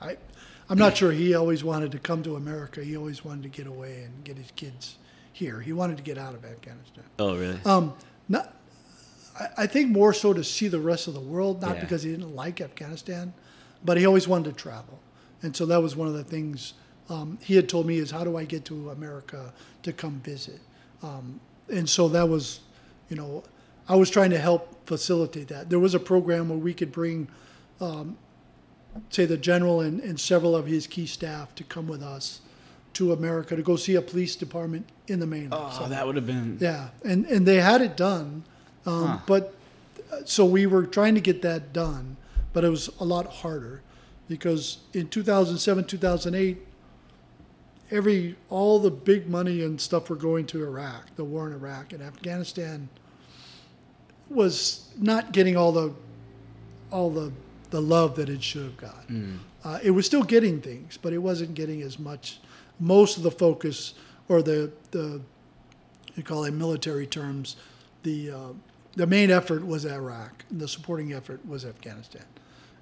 I, 0.01 0.17
I'm 0.69 0.79
not 0.79 0.97
sure 0.97 1.13
he 1.13 1.35
always 1.35 1.63
wanted 1.63 1.93
to 1.93 1.99
come 1.99 2.23
to 2.23 2.37
America. 2.37 2.83
He 2.83 2.97
always 2.97 3.25
wanted 3.25 3.43
to 3.43 3.49
get 3.51 3.67
away 3.67 4.03
and 4.05 4.25
get 4.25 4.39
his 4.39 4.51
kids 4.57 4.97
here. 5.33 5.61
He 5.61 5.73
wanted 5.73 5.99
to 5.99 6.03
get 6.03 6.17
out 6.17 6.35
of 6.35 6.45
Afghanistan. 6.45 7.05
Oh, 7.19 7.37
really? 7.37 7.59
Um, 7.67 7.95
not, 8.29 8.55
I, 9.39 9.65
I 9.65 9.67
think 9.67 9.91
more 9.91 10.15
so 10.15 10.33
to 10.33 10.43
see 10.43 10.69
the 10.69 10.79
rest 10.81 11.07
of 11.09 11.15
the 11.15 11.21
world, 11.21 11.61
not 11.61 11.75
Yeah. 11.77 11.81
because 11.83 12.03
he 12.03 12.11
didn't 12.11 12.35
like 12.35 12.61
Afghanistan, 12.63 13.35
but 13.85 13.99
he 13.99 14.07
always 14.07 14.27
wanted 14.27 14.57
to 14.57 14.63
travel. 14.63 14.99
And 15.43 15.55
so 15.55 15.67
that 15.67 15.83
was 15.83 15.95
one 15.95 16.09
of 16.09 16.15
the 16.15 16.25
things 16.25 16.73
um, 17.11 17.39
he 17.43 17.57
had 17.57 17.69
told 17.69 17.87
me 17.87 17.99
is 17.99 18.11
how 18.11 18.25
do 18.25 18.39
I 18.39 18.45
get 18.45 18.65
to 18.67 18.91
America 18.91 19.53
to 19.83 19.93
come 19.93 20.21
visit? 20.25 20.61
Um, 21.03 21.41
and 21.69 21.89
so 21.89 22.09
that 22.09 22.27
was, 22.29 22.61
you 23.11 23.17
know, 23.17 23.45
I 23.87 23.97
was 23.97 24.09
trying 24.09 24.31
to 24.31 24.39
help 24.39 24.74
facilitate 24.87 25.49
that. 25.49 25.71
There 25.71 25.79
was 25.79 25.95
a 25.95 26.01
program 26.01 26.49
where 26.49 26.59
we 26.59 26.75
could 26.75 26.93
bring, 26.93 27.29
um, 27.81 28.17
say, 29.11 29.25
the 29.25 29.37
general 29.37 29.81
and, 29.81 30.01
and 30.01 30.19
several 30.21 30.55
of 30.55 30.67
his 30.67 30.87
key 30.87 31.07
staff 31.07 31.55
to 31.57 31.65
come 31.65 31.87
with 31.87 32.03
us 32.03 32.41
to 32.95 33.13
America 33.13 33.57
to 33.57 33.63
go 33.63 33.75
see 33.77 33.97
a 33.97 34.03
police 34.03 34.37
department 34.37 34.89
in 35.09 35.19
the 35.21 35.27
mainland. 35.27 35.55
oh, 35.55 35.77
So- 35.85 35.89
that 35.89 36.07
would 36.07 36.17
have 36.17 36.27
been. 36.27 36.59
yeah, 36.61 36.89
and 37.05 37.25
and 37.27 37.45
they 37.47 37.57
had 37.61 37.81
it 37.83 37.97
done, 37.97 38.45
um, 38.87 39.07
Huh. 39.07 39.19
but 39.27 39.55
uh, 40.13 40.19
so 40.25 40.45
we 40.45 40.67
were 40.67 40.87
trying 40.87 41.15
to 41.17 41.21
get 41.21 41.43
that 41.43 41.73
done, 41.73 42.17
but 42.53 42.63
it 42.65 42.69
was 42.69 42.89
a 43.01 43.05
lot 43.05 43.27
harder 43.27 43.81
because 44.29 44.79
in 44.93 45.09
2007, 45.09 45.85
2008, 45.85 46.59
every 47.91 48.37
all 48.49 48.79
the 48.79 48.91
big 48.91 49.29
money 49.29 49.63
and 49.63 49.81
stuff 49.81 50.09
were 50.09 50.17
going 50.17 50.47
to 50.47 50.63
Iraq, 50.63 51.15
the 51.17 51.25
war 51.25 51.47
in 51.49 51.53
Iraq 51.53 51.93
and 51.93 52.03
Afghanistan 52.03 52.89
was 54.31 54.89
not 54.99 55.33
getting 55.33 55.57
all 55.57 55.73
the 55.73 55.93
all 56.91 57.11
the 57.11 57.33
the 57.71 57.81
love 57.81 58.17
that 58.17 58.29
it 58.29 58.43
should 58.43 58.63
have 58.63 58.77
got. 58.77 59.05
Uh, 59.65 59.79
it 59.83 59.91
was 59.91 60.07
still 60.07 60.23
getting 60.23 60.61
things, 60.61 60.99
but 61.01 61.13
it 61.13 61.19
wasn't 61.19 61.55
getting 61.55 61.83
as 61.83 61.99
much. 61.99 62.39
Most 62.79 63.17
of 63.17 63.23
the 63.23 63.31
focus 63.31 63.95
or 64.29 64.43
the 64.43 64.71
the 64.91 65.21
you 66.15 66.23
call 66.23 66.45
it 66.45 66.53
military 66.53 67.07
terms, 67.07 67.57
the 68.03 68.31
uh, 68.31 68.49
the 68.97 69.07
main 69.07 69.31
effort 69.31 69.67
was 69.67 69.85
Iraq, 69.85 70.45
and 70.51 70.61
the 70.61 70.69
supporting 70.69 71.13
effort 71.13 71.41
was 71.47 71.65
Afghanistan. 71.65 72.25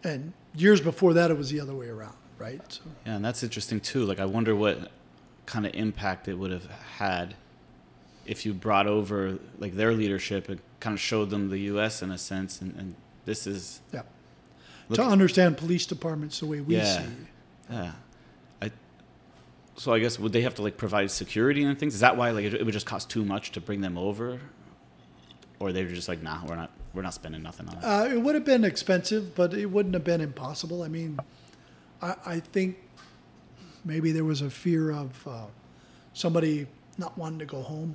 And 0.04 0.32
years 0.54 0.80
before 0.80 1.14
that, 1.14 1.30
it 1.30 1.38
was 1.38 1.50
the 1.50 1.60
other 1.60 1.74
way 1.74 1.88
around, 1.88 2.16
right? 2.38 2.60
So, 2.68 2.82
Yeah, 3.06 3.16
and 3.16 3.24
that's 3.24 3.42
interesting 3.42 3.80
too. 3.80 4.04
Like, 4.04 4.18
I 4.20 4.24
wonder 4.26 4.54
what 4.54 4.90
kind 5.46 5.64
of 5.64 5.74
impact 5.74 6.28
it 6.28 6.34
would 6.34 6.50
have 6.50 6.66
had 6.98 7.34
if 8.26 8.44
you 8.44 8.52
brought 8.52 8.86
over 8.86 9.38
like 9.58 9.74
their 9.74 9.92
leadership 9.92 10.48
and 10.48 10.60
kind 10.82 10.94
of 10.94 11.00
showed 11.00 11.30
them 11.30 11.48
the 11.48 11.58
U.S. 11.72 12.02
in 12.02 12.10
a 12.10 12.18
sense, 12.18 12.60
and, 12.60 12.74
and 12.76 12.94
this 13.24 13.46
is 13.46 13.80
yeah. 13.92 14.02
Look- 14.88 14.98
to 14.98 15.04
understand 15.04 15.56
police 15.56 15.86
departments 15.86 16.40
the 16.40 16.46
way 16.46 16.60
we 16.60 16.76
Yeah. 16.76 16.98
see. 17.02 17.08
yeah. 17.70 17.92
I 18.60 18.70
so 19.76 19.94
I 19.94 20.00
guess 20.00 20.18
would 20.18 20.32
they 20.32 20.42
have 20.42 20.56
to 20.56 20.62
like 20.62 20.76
provide 20.76 21.10
security 21.10 21.62
and 21.62 21.78
things? 21.78 21.94
Is 21.94 22.00
that 22.00 22.16
why 22.16 22.30
like 22.32 22.44
it, 22.44 22.54
it 22.54 22.64
would 22.64 22.72
just 22.74 22.84
cost 22.86 23.08
too 23.08 23.24
much 23.24 23.52
to 23.52 23.60
bring 23.60 23.80
them 23.80 23.96
over, 23.96 24.40
or 25.60 25.72
they 25.72 25.84
were 25.84 25.92
just 25.92 26.08
like, 26.08 26.20
nah, 26.20 26.44
we're 26.46 26.56
not 26.56 26.70
we're 26.94 27.02
not 27.02 27.14
spending 27.14 27.42
nothing 27.42 27.68
on 27.68 27.76
it. 27.78 27.84
Uh, 27.84 28.08
it 28.16 28.20
would 28.20 28.34
have 28.34 28.44
been 28.44 28.64
expensive, 28.64 29.34
but 29.36 29.54
it 29.54 29.66
wouldn't 29.66 29.94
have 29.94 30.04
been 30.04 30.20
impossible. 30.20 30.82
I 30.82 30.88
mean, 30.88 31.18
I, 32.02 32.16
I 32.26 32.40
think 32.40 32.76
maybe 33.84 34.10
there 34.12 34.24
was 34.24 34.42
a 34.42 34.50
fear 34.50 34.90
of 34.90 35.26
uh, 35.28 35.46
somebody 36.12 36.66
not 36.98 37.16
wanting 37.16 37.38
to 37.38 37.46
go 37.46 37.62
home 37.62 37.94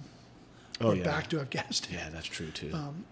or 0.81 0.95
yeah, 0.95 1.03
back 1.03 1.27
to 1.29 1.39
Afghanistan. 1.39 1.93
yeah, 1.97 2.09
that's 2.09 2.27
true 2.27 2.49
too. 2.51 2.71
Um, 2.73 3.05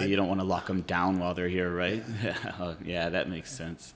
you 0.00 0.16
don't 0.16 0.28
want 0.28 0.40
to 0.40 0.44
lock 0.46 0.66
them 0.66 0.82
down 0.82 1.18
while 1.18 1.34
they're 1.34 1.48
here, 1.48 1.72
right? 1.74 2.02
Yeah, 2.22 2.36
oh, 2.60 2.76
yeah, 2.84 3.08
that 3.10 3.28
makes 3.28 3.50
sense. 3.52 3.92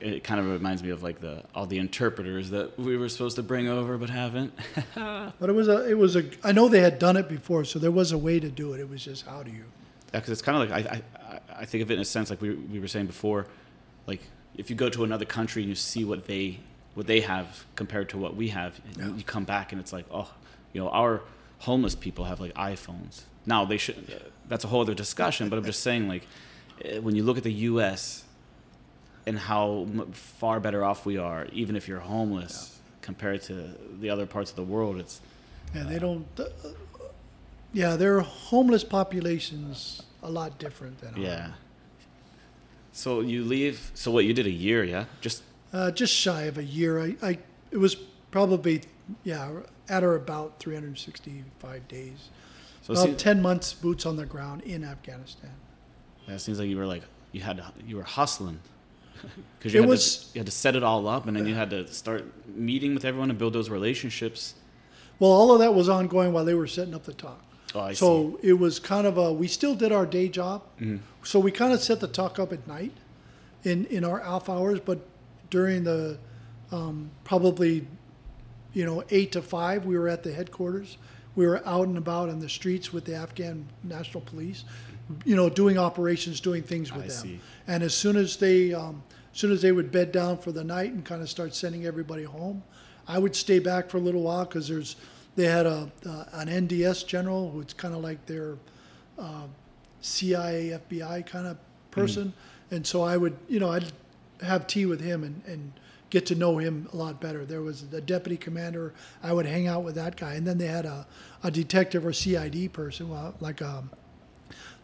it 0.00 0.22
kind 0.24 0.40
of 0.40 0.46
reminds 0.48 0.82
me 0.82 0.90
of 0.90 1.02
like 1.02 1.20
the 1.20 1.42
all 1.54 1.66
the 1.66 1.78
interpreters 1.78 2.50
that 2.50 2.78
we 2.78 2.96
were 2.96 3.08
supposed 3.08 3.36
to 3.36 3.42
bring 3.42 3.68
over 3.68 3.98
but 3.98 4.10
haven't. 4.10 4.52
But 4.94 5.48
it 5.50 5.54
was 5.54 5.68
a, 5.68 5.88
it 5.88 5.98
was 5.98 6.16
a. 6.16 6.24
I 6.44 6.52
know 6.52 6.68
they 6.68 6.80
had 6.80 6.98
done 6.98 7.16
it 7.16 7.28
before, 7.28 7.64
so 7.64 7.78
there 7.78 7.90
was 7.90 8.12
a 8.12 8.18
way 8.18 8.38
to 8.40 8.48
do 8.48 8.72
it. 8.74 8.80
It 8.80 8.88
was 8.88 9.04
just 9.04 9.26
how 9.26 9.42
do 9.42 9.50
you? 9.50 9.64
Yeah, 10.12 10.20
because 10.20 10.30
it's 10.30 10.42
kind 10.42 10.62
of 10.62 10.68
like 10.70 10.86
I, 10.86 11.02
I 11.26 11.40
I 11.60 11.64
think 11.64 11.82
of 11.82 11.90
it 11.90 11.94
in 11.94 12.00
a 12.00 12.04
sense 12.04 12.30
like 12.30 12.40
we 12.40 12.50
we 12.54 12.78
were 12.80 12.88
saying 12.88 13.06
before, 13.06 13.46
like 14.06 14.22
if 14.56 14.70
you 14.70 14.76
go 14.76 14.88
to 14.90 15.04
another 15.04 15.24
country 15.24 15.62
and 15.62 15.68
you 15.68 15.74
see 15.76 16.04
what 16.04 16.26
they 16.26 16.60
what 16.94 17.06
they 17.06 17.20
have 17.20 17.64
compared 17.76 18.08
to 18.10 18.18
what 18.18 18.34
we 18.36 18.48
have, 18.48 18.80
Yeah. 18.98 19.08
you 19.14 19.22
come 19.24 19.44
back 19.44 19.72
and 19.72 19.80
it's 19.80 19.92
like 19.92 20.04
oh, 20.12 20.30
you 20.72 20.80
know 20.80 20.88
our 20.90 21.22
homeless 21.58 21.94
people 21.94 22.24
have 22.26 22.40
like 22.40 22.54
iPhones. 22.54 23.22
Now 23.46 23.64
they 23.64 23.76
should. 23.78 24.22
That's 24.48 24.64
a 24.64 24.68
whole 24.68 24.80
other 24.82 24.94
discussion. 24.94 25.48
But 25.48 25.58
I'm 25.58 25.64
just 25.64 25.82
saying 25.82 26.08
like 26.08 26.26
eh, 26.84 26.98
when 26.98 27.14
you 27.16 27.22
look 27.22 27.36
at 27.38 27.44
the 27.44 27.52
U.S. 27.72 28.24
and 29.26 29.38
how 29.38 29.86
far 30.12 30.60
better 30.60 30.84
off 30.84 31.06
we 31.06 31.18
are, 31.18 31.46
even 31.52 31.76
if 31.76 31.86
you're 31.88 32.00
homeless 32.00 32.78
compared 33.02 33.42
to 33.42 33.74
the 34.00 34.10
other 34.10 34.26
parts 34.26 34.50
of 34.50 34.56
the 34.56 34.62
world, 34.64 34.98
it's 34.98 35.20
And 35.74 35.88
they 35.88 35.98
don't. 35.98 36.26
Uh, 36.38 36.44
yeah, 37.72 37.94
their 37.96 38.20
homeless 38.20 38.82
populations 38.84 40.02
a 40.22 40.30
lot 40.30 40.58
different 40.58 41.00
than 41.00 41.14
ours. 41.14 41.22
yeah. 41.22 41.50
So 42.92 43.20
you 43.20 43.44
leave. 43.44 43.90
So 43.94 44.10
what 44.10 44.24
you 44.24 44.34
did 44.34 44.46
a 44.46 44.50
year, 44.50 44.84
yeah? 44.84 45.04
Just 45.20 45.42
Uh, 45.72 45.90
just 45.92 46.12
shy 46.12 46.42
of 46.42 46.58
a 46.58 46.64
year. 46.64 46.98
I, 47.00 47.16
I 47.22 47.38
it 47.70 47.78
was 47.78 47.94
probably 48.30 48.82
yeah 49.22 49.48
at 49.90 50.04
or 50.04 50.14
about 50.14 50.58
365 50.60 51.88
days. 51.88 52.28
so 52.82 52.92
about 52.94 53.04
seems, 53.06 53.22
10 53.22 53.42
months 53.42 53.72
boots 53.74 54.06
on 54.06 54.16
the 54.16 54.24
ground 54.26 54.62
in 54.62 54.84
Afghanistan. 54.84 55.50
yeah, 56.26 56.34
it 56.34 56.38
seems 56.38 56.58
like 56.58 56.68
you 56.68 56.76
were 56.78 56.86
like 56.86 57.02
you 57.32 57.40
had 57.40 57.56
to, 57.58 57.72
you 57.86 57.96
were 57.96 58.02
hustling 58.02 58.60
because 59.58 59.74
you 59.74 59.80
It 59.80 59.82
had 59.82 59.90
was- 59.90 60.24
to, 60.24 60.34
you 60.34 60.38
had 60.40 60.46
to 60.46 60.52
set 60.52 60.76
it 60.76 60.82
all 60.82 61.06
up, 61.08 61.26
and 61.26 61.36
then 61.36 61.46
you 61.46 61.54
had 61.54 61.70
to 61.70 61.86
start 61.92 62.24
meeting 62.48 62.94
with 62.94 63.04
everyone 63.04 63.30
and 63.30 63.38
build 63.38 63.52
those 63.52 63.68
relationships. 63.70 64.54
Well, 65.18 65.30
all 65.30 65.52
of 65.52 65.58
that 65.58 65.74
was 65.74 65.88
ongoing 65.88 66.32
while 66.32 66.44
they 66.46 66.54
were 66.54 66.66
setting 66.66 66.94
up 66.94 67.04
the 67.04 67.12
TOC. 67.12 67.38
Oh, 67.74 67.80
I 67.80 67.92
so 67.92 68.38
it 68.42 68.54
was 68.54 68.80
kind 68.80 69.06
of 69.06 69.16
a 69.18 69.32
we 69.32 69.46
still 69.46 69.74
did 69.74 69.92
our 69.92 70.06
day 70.06 70.28
job. 70.28 70.62
Mm-hmm. 70.80 70.96
So 71.24 71.38
we 71.38 71.52
kind 71.52 71.72
of 71.72 71.80
set 71.80 72.00
the 72.00 72.08
TOC 72.08 72.38
up 72.38 72.52
at 72.52 72.66
night 72.66 72.92
in 73.64 73.84
in 73.86 74.04
our 74.04 74.22
off 74.24 74.48
hours, 74.48 74.80
but 74.80 74.98
during 75.50 75.84
the 75.84 76.18
um, 76.72 77.10
probably 77.24 77.86
you 78.72 78.84
know 78.84 79.04
eight 79.10 79.32
to 79.32 79.42
five, 79.42 79.86
we 79.86 79.98
were 79.98 80.08
at 80.08 80.22
the 80.22 80.32
headquarters. 80.32 80.98
We 81.36 81.46
were 81.46 81.66
out 81.66 81.86
and 81.86 81.96
about 81.96 82.28
on 82.28 82.40
the 82.40 82.48
streets 82.48 82.92
with 82.92 83.04
the 83.04 83.14
Afghan 83.14 83.66
National 83.84 84.20
Police, 84.22 84.64
you 85.24 85.36
know, 85.36 85.48
doing 85.48 85.78
operations, 85.78 86.40
doing 86.40 86.62
things 86.62 86.92
with 86.92 87.04
I 87.04 87.08
them. 87.08 87.16
see. 87.16 87.40
And 87.66 87.82
as 87.82 87.94
soon 87.94 88.16
as 88.16 88.36
they, 88.36 88.74
um, 88.74 89.02
as 89.32 89.38
soon 89.38 89.52
as 89.52 89.62
they 89.62 89.72
would 89.72 89.92
bed 89.92 90.12
down 90.12 90.38
for 90.38 90.52
the 90.52 90.64
night 90.64 90.92
and 90.92 91.04
kind 91.04 91.22
of 91.22 91.30
start 91.30 91.54
sending 91.54 91.86
everybody 91.86 92.24
home, 92.24 92.62
I 93.06 93.18
would 93.18 93.34
stay 93.34 93.58
back 93.58 93.90
for 93.90 93.98
a 93.98 94.00
little 94.00 94.22
while 94.22 94.44
because 94.44 94.68
there's, 94.68 94.96
they 95.36 95.46
had 95.46 95.66
a 95.66 95.90
uh, 96.06 96.24
an 96.32 96.48
NDS 96.48 97.06
general 97.06 97.50
who's 97.50 97.72
kind 97.72 97.94
of 97.94 98.02
like 98.02 98.26
their 98.26 98.56
uh, 99.18 99.46
CIA, 100.00 100.80
FBI 100.90 101.26
kind 101.26 101.46
of 101.46 101.56
person, 101.90 102.32
and 102.70 102.86
so 102.86 103.02
I 103.02 103.16
would, 103.16 103.36
you 103.48 103.60
know, 103.60 103.70
I'd 103.70 103.92
have 104.42 104.66
tea 104.66 104.86
with 104.86 105.00
him 105.00 105.22
and, 105.22 105.42
and 105.46 105.72
get 106.10 106.26
to 106.26 106.34
know 106.34 106.58
him 106.58 106.88
a 106.92 106.96
lot 106.96 107.20
better. 107.20 107.44
There 107.44 107.62
was 107.62 107.88
the 107.88 108.00
deputy 108.00 108.36
commander. 108.36 108.92
I 109.22 109.32
would 109.32 109.46
hang 109.46 109.66
out 109.68 109.82
with 109.84 109.94
that 109.94 110.16
guy, 110.16 110.34
and 110.34 110.46
then 110.46 110.58
they 110.58 110.66
had 110.66 110.84
a, 110.84 111.06
a 111.42 111.50
detective 111.50 112.04
or 112.04 112.12
CID 112.12 112.72
person, 112.72 113.08
well, 113.08 113.34
like 113.40 113.62
um, 113.62 113.90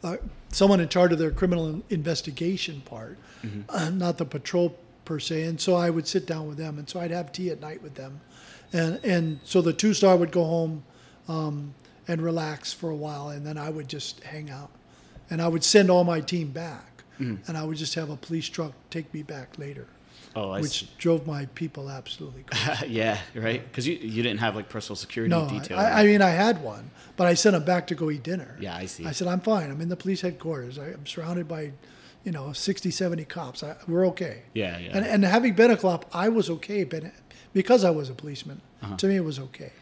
uh, 0.05 0.16
someone 0.51 0.81
in 0.81 0.89
charge 0.89 1.12
of 1.12 1.18
their 1.18 1.31
criminal 1.33 1.83
investigation 1.91 2.81
part, 2.83 3.18
uh, 3.68 3.91
not 3.91 4.18
the 4.18 4.24
patrol 4.24 4.77
per 5.05 5.18
se. 5.20 5.43
And 5.45 5.61
so 5.61 5.74
I 5.77 5.91
would 5.91 6.07
sit 6.09 6.27
down 6.27 6.47
with 6.49 6.57
them, 6.59 6.79
and 6.79 6.89
so 6.89 7.01
I'd 7.01 7.11
have 7.11 7.33
tea 7.33 7.51
at 7.51 7.61
night 7.61 7.83
with 7.83 7.95
them, 7.95 8.20
and 8.72 9.01
and 9.05 9.41
so 9.45 9.61
the 9.61 9.72
two 9.72 9.95
star 9.95 10.16
would 10.16 10.33
go 10.33 10.45
home 10.45 10.85
um, 11.29 11.74
and 12.09 12.20
relax 12.22 12.72
for 12.72 12.91
a 12.91 12.97
while, 12.97 13.29
and 13.31 13.45
then 13.47 13.59
I 13.59 13.70
would 13.70 13.89
just 13.89 14.22
hang 14.24 14.51
out, 14.51 14.70
and 15.31 15.41
I 15.43 15.49
would 15.49 15.64
send 15.64 15.91
all 15.91 16.05
my 16.05 16.20
team 16.20 16.51
back, 16.53 17.05
and 17.18 17.57
I 17.57 17.64
would 17.64 17.77
just 17.79 17.95
have 17.95 18.11
a 18.11 18.16
police 18.16 18.47
truck 18.49 18.72
take 18.91 19.12
me 19.14 19.22
back 19.22 19.59
later, 19.59 19.87
Oh, 20.37 20.51
I 20.51 20.61
which 20.61 20.80
see. 20.80 20.89
drove 20.99 21.26
my 21.26 21.47
people 21.55 21.89
absolutely 21.91 22.43
crazy. 22.47 22.89
yeah, 22.93 23.18
right. 23.34 23.66
Because 23.66 23.87
you 23.89 23.95
you 23.97 24.22
didn't 24.22 24.41
have 24.41 24.55
like 24.55 24.68
personal 24.68 24.97
security 24.97 25.30
No, 25.30 25.49
detail. 25.49 25.78
I, 25.78 26.03
I 26.03 26.05
mean 26.05 26.20
I 26.22 26.30
had 26.30 26.62
one, 26.62 26.91
but 27.16 27.26
I 27.26 27.34
sent 27.34 27.57
him 27.57 27.64
back 27.64 27.87
to 27.89 27.95
go 27.95 28.11
eat 28.11 28.22
dinner. 28.22 28.57
Yeah, 28.61 28.76
I 28.76 28.87
see. 28.87 29.05
I 29.07 29.12
said 29.12 29.28
I'm 29.28 29.41
fine. 29.41 29.70
I'm 29.70 29.80
in 29.80 29.89
the 29.89 29.97
police 29.97 30.20
headquarters. 30.20 30.78
I, 30.78 30.89
I'm 30.89 31.07
surrounded 31.07 31.49
by, 31.49 31.72
you 32.24 32.32
know, 32.32 32.53
60, 32.53 32.91
70 32.91 33.24
cops. 33.24 33.62
I, 33.62 33.76
we're 33.89 34.07
okay. 34.09 34.43
yeah, 34.55 34.78
yeah. 34.78 34.91
And 34.97 35.05
and 35.07 35.24
having 35.24 35.55
been 35.55 35.70
a 35.70 35.76
cop, 35.76 36.05
I 36.12 36.28
was 36.28 36.51
okay, 36.51 36.84
but 36.84 37.03
because 37.53 37.82
I 37.84 37.91
was 37.91 38.11
a 38.11 38.14
policeman, 38.14 38.61
Uh-huh. 38.82 38.97
to 38.97 39.07
me 39.07 39.16
it 39.16 39.24
was 39.24 39.39
okay. 39.39 39.72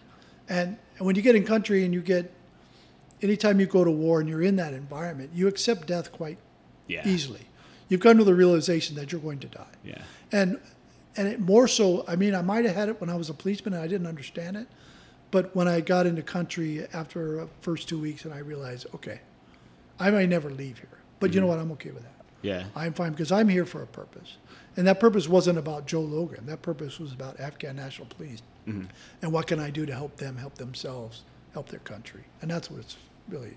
And 0.48 0.76
when 0.98 1.16
you 1.16 1.22
get 1.22 1.34
in 1.34 1.44
country 1.44 1.84
and 1.84 1.92
you 1.92 2.00
get, 2.02 2.30
anytime 3.22 3.58
you 3.60 3.66
go 3.66 3.82
to 3.82 3.90
war 3.90 4.20
and 4.20 4.28
you're 4.28 4.42
in 4.42 4.56
that 4.56 4.72
environment, 4.74 5.30
you 5.34 5.48
accept 5.48 5.86
death 5.88 6.12
quite 6.12 6.38
yeah. 6.86 7.02
easily. 7.08 7.40
You've 7.88 8.00
come 8.00 8.18
to 8.18 8.24
the 8.24 8.34
realization 8.34 8.96
that 8.96 9.12
you're 9.12 9.20
going 9.20 9.40
to 9.40 9.48
die. 9.48 9.66
Yeah. 9.84 10.02
and 10.32 10.58
and 11.16 11.28
it 11.28 11.40
more 11.40 11.68
so 11.68 12.04
i 12.08 12.16
mean 12.16 12.34
i 12.34 12.42
might 12.42 12.64
have 12.64 12.74
had 12.74 12.88
it 12.88 13.00
when 13.00 13.10
i 13.10 13.14
was 13.14 13.30
a 13.30 13.34
policeman 13.34 13.74
and 13.74 13.82
i 13.82 13.86
didn't 13.86 14.06
understand 14.06 14.56
it 14.56 14.66
but 15.30 15.54
when 15.54 15.68
i 15.68 15.80
got 15.80 16.06
into 16.06 16.22
country 16.22 16.86
after 16.92 17.36
the 17.36 17.48
first 17.60 17.88
two 17.88 17.98
weeks 17.98 18.24
and 18.24 18.34
i 18.34 18.38
realized 18.38 18.86
okay 18.94 19.20
i 19.98 20.10
may 20.10 20.26
never 20.26 20.50
leave 20.50 20.78
here 20.78 20.88
but 21.20 21.32
you 21.32 21.40
know 21.40 21.46
mm-hmm. 21.46 21.56
what? 21.56 21.62
I'm 21.62 21.72
okay 21.72 21.90
with 21.90 22.02
that. 22.02 22.12
Yeah. 22.42 22.64
i'm 22.74 22.92
fine 22.92 23.12
because 23.12 23.32
i'm 23.32 23.48
here 23.48 23.64
for 23.64 23.82
a 23.82 23.86
purpose. 23.86 24.36
And 24.76 24.88
that 24.88 24.98
purpose 24.98 25.28
wasn't 25.28 25.56
about 25.56 25.86
joe 25.86 26.00
logan. 26.00 26.46
That 26.46 26.62
purpose 26.62 26.98
was 26.98 27.12
about 27.12 27.38
afghan 27.38 27.76
national 27.76 28.08
police. 28.08 28.42
Mm-hmm. 28.66 28.86
And 29.22 29.32
what 29.32 29.46
can 29.46 29.60
i 29.60 29.70
do 29.70 29.86
to 29.86 29.94
help 29.94 30.16
them 30.16 30.36
help 30.36 30.56
themselves 30.56 31.22
help 31.52 31.68
their 31.68 31.80
country? 31.80 32.24
And 32.42 32.50
that's 32.50 32.70
what 32.70 32.80
it's 32.80 32.96
really 33.28 33.56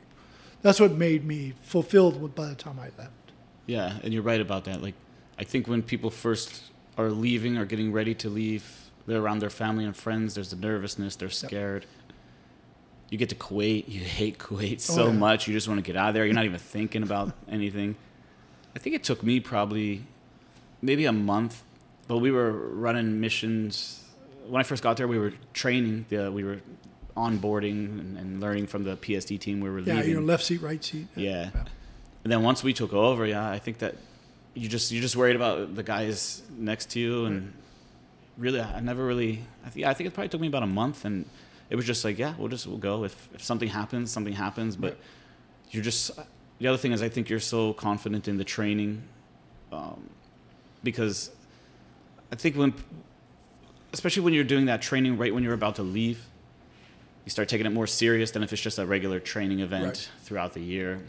that's 0.62 0.80
what 0.80 0.92
made 0.92 1.26
me 1.26 1.54
fulfilled 1.62 2.36
by 2.36 2.48
the 2.48 2.56
time 2.56 2.80
i 2.80 2.90
left 2.98 3.12
Yeah, 3.68 3.98
and 4.04 4.12
you're 4.14 4.24
right 4.24 4.42
about 4.42 4.66
that. 4.66 4.82
Like, 4.82 4.96
I 5.38 5.44
think 5.44 5.68
when 5.68 5.84
people 5.84 6.10
first 6.10 6.64
are 6.98 7.10
leaving 7.12 7.58
or 7.58 7.66
getting 7.66 7.92
ready 7.92 8.16
to 8.16 8.30
leave, 8.30 8.90
they're 9.06 9.22
around 9.22 9.40
their 9.40 9.50
family 9.52 9.86
and 9.86 9.96
friends. 9.96 10.34
There's 10.36 10.50
the 10.50 10.56
nervousness. 10.56 11.16
They're 11.16 11.30
scared. 11.30 11.86
You 13.10 13.18
get 13.18 13.30
to 13.30 13.36
Kuwait, 13.36 13.88
you 13.88 14.00
hate 14.20 14.40
Kuwait 14.40 14.76
oh, 14.76 14.78
so 14.96 15.04
Oh, 15.04 15.08
yeah. 15.08 15.14
much. 15.14 15.48
You 15.48 15.54
just 15.54 15.68
want 15.68 15.78
to 15.78 15.82
get 15.84 15.96
out 15.96 16.10
of 16.10 16.14
there. 16.16 16.26
You're 16.26 16.34
not 16.34 16.46
even 16.46 16.60
thinking 16.60 17.04
about 17.04 17.34
anything. 17.48 17.96
I 18.76 18.80
think 18.80 18.96
it 18.96 19.04
took 19.04 19.22
me 19.24 19.40
probably 19.40 20.04
maybe 20.82 21.06
a 21.06 21.12
month, 21.14 21.64
but 22.08 22.18
we 22.18 22.32
were 22.32 22.52
running 22.52 23.20
missions. 23.20 24.04
When 24.48 24.60
I 24.60 24.64
first 24.64 24.82
got 24.84 24.98
there, 24.98 25.08
we 25.08 25.20
were 25.20 25.34
training. 25.54 26.06
The, 26.10 26.32
we 26.32 26.44
were 26.44 26.60
onboarding 27.16 28.00
and, 28.00 28.18
and 28.18 28.40
learning 28.42 28.68
from 28.68 28.84
the 28.84 28.96
PSD 28.98 29.40
team. 29.40 29.60
We 29.60 29.70
were 29.70 29.80
yeah 29.80 29.96
leaving. 29.96 30.10
you 30.12 30.16
know 30.20 30.26
left 30.26 30.44
seat 30.44 30.62
right 30.62 30.84
seat 30.84 31.08
Yeah. 31.16 31.50
And 32.28 32.32
then 32.34 32.44
once 32.44 32.62
we 32.62 32.74
took 32.74 32.92
over, 32.92 33.26
yeah, 33.26 33.50
I 33.50 33.58
think 33.58 33.78
that 33.78 33.96
you 34.54 34.68
just 34.68 34.92
you're 34.92 35.02
just 35.02 35.16
worried 35.16 35.38
about 35.38 35.76
the 35.76 35.82
guys 35.82 36.44
next 36.58 36.90
to 36.92 37.00
you, 37.00 37.24
and 37.24 37.54
really, 38.38 38.60
I 38.60 38.82
never 38.82 39.06
really. 39.06 39.46
I 39.66 39.70
think 39.70 39.86
I 39.86 39.94
think 39.94 40.10
it 40.10 40.14
probably 40.14 40.28
took 40.28 40.42
me 40.42 40.48
about 40.48 40.62
a 40.64 40.68
month, 40.68 41.06
and 41.06 41.24
it 41.70 41.78
was 41.78 41.86
just 41.86 42.04
like, 42.04 42.20
yeah, 42.20 42.34
we'll 42.38 42.50
just 42.50 42.68
we'll 42.68 42.80
go. 42.80 43.06
If 43.06 43.30
if 43.34 43.42
something 43.42 43.70
happens, 43.70 44.12
something 44.12 44.34
happens. 44.34 44.76
But 44.76 44.98
you're 45.72 45.86
just 45.86 46.12
the 46.60 46.68
other 46.68 46.78
thing 46.78 46.92
is 46.92 47.02
I 47.02 47.08
think 47.08 47.30
you're 47.30 47.40
so 47.40 47.72
confident 47.72 48.28
in 48.28 48.36
the 48.36 48.44
training, 48.44 49.04
um, 49.72 50.10
because 50.84 51.32
I 52.30 52.36
think 52.36 52.58
when, 52.58 52.74
especially 53.94 54.24
when 54.24 54.34
you're 54.34 54.44
doing 54.44 54.66
that 54.66 54.82
training 54.82 55.18
right 55.18 55.34
when 55.34 55.46
you're 55.46 55.54
about 55.54 55.76
to 55.76 55.84
leave, 55.84 56.26
you 57.24 57.30
start 57.30 57.48
taking 57.48 57.66
it 57.68 57.72
more 57.72 57.88
serious 57.88 58.32
than 58.32 58.44
if 58.44 58.52
it's 58.52 58.62
just 58.62 58.80
a 58.80 58.86
regular 58.86 59.22
training 59.22 59.62
event 59.62 59.86
Right. 59.86 60.10
throughout 60.24 60.52
the 60.52 60.62
year. 60.62 61.00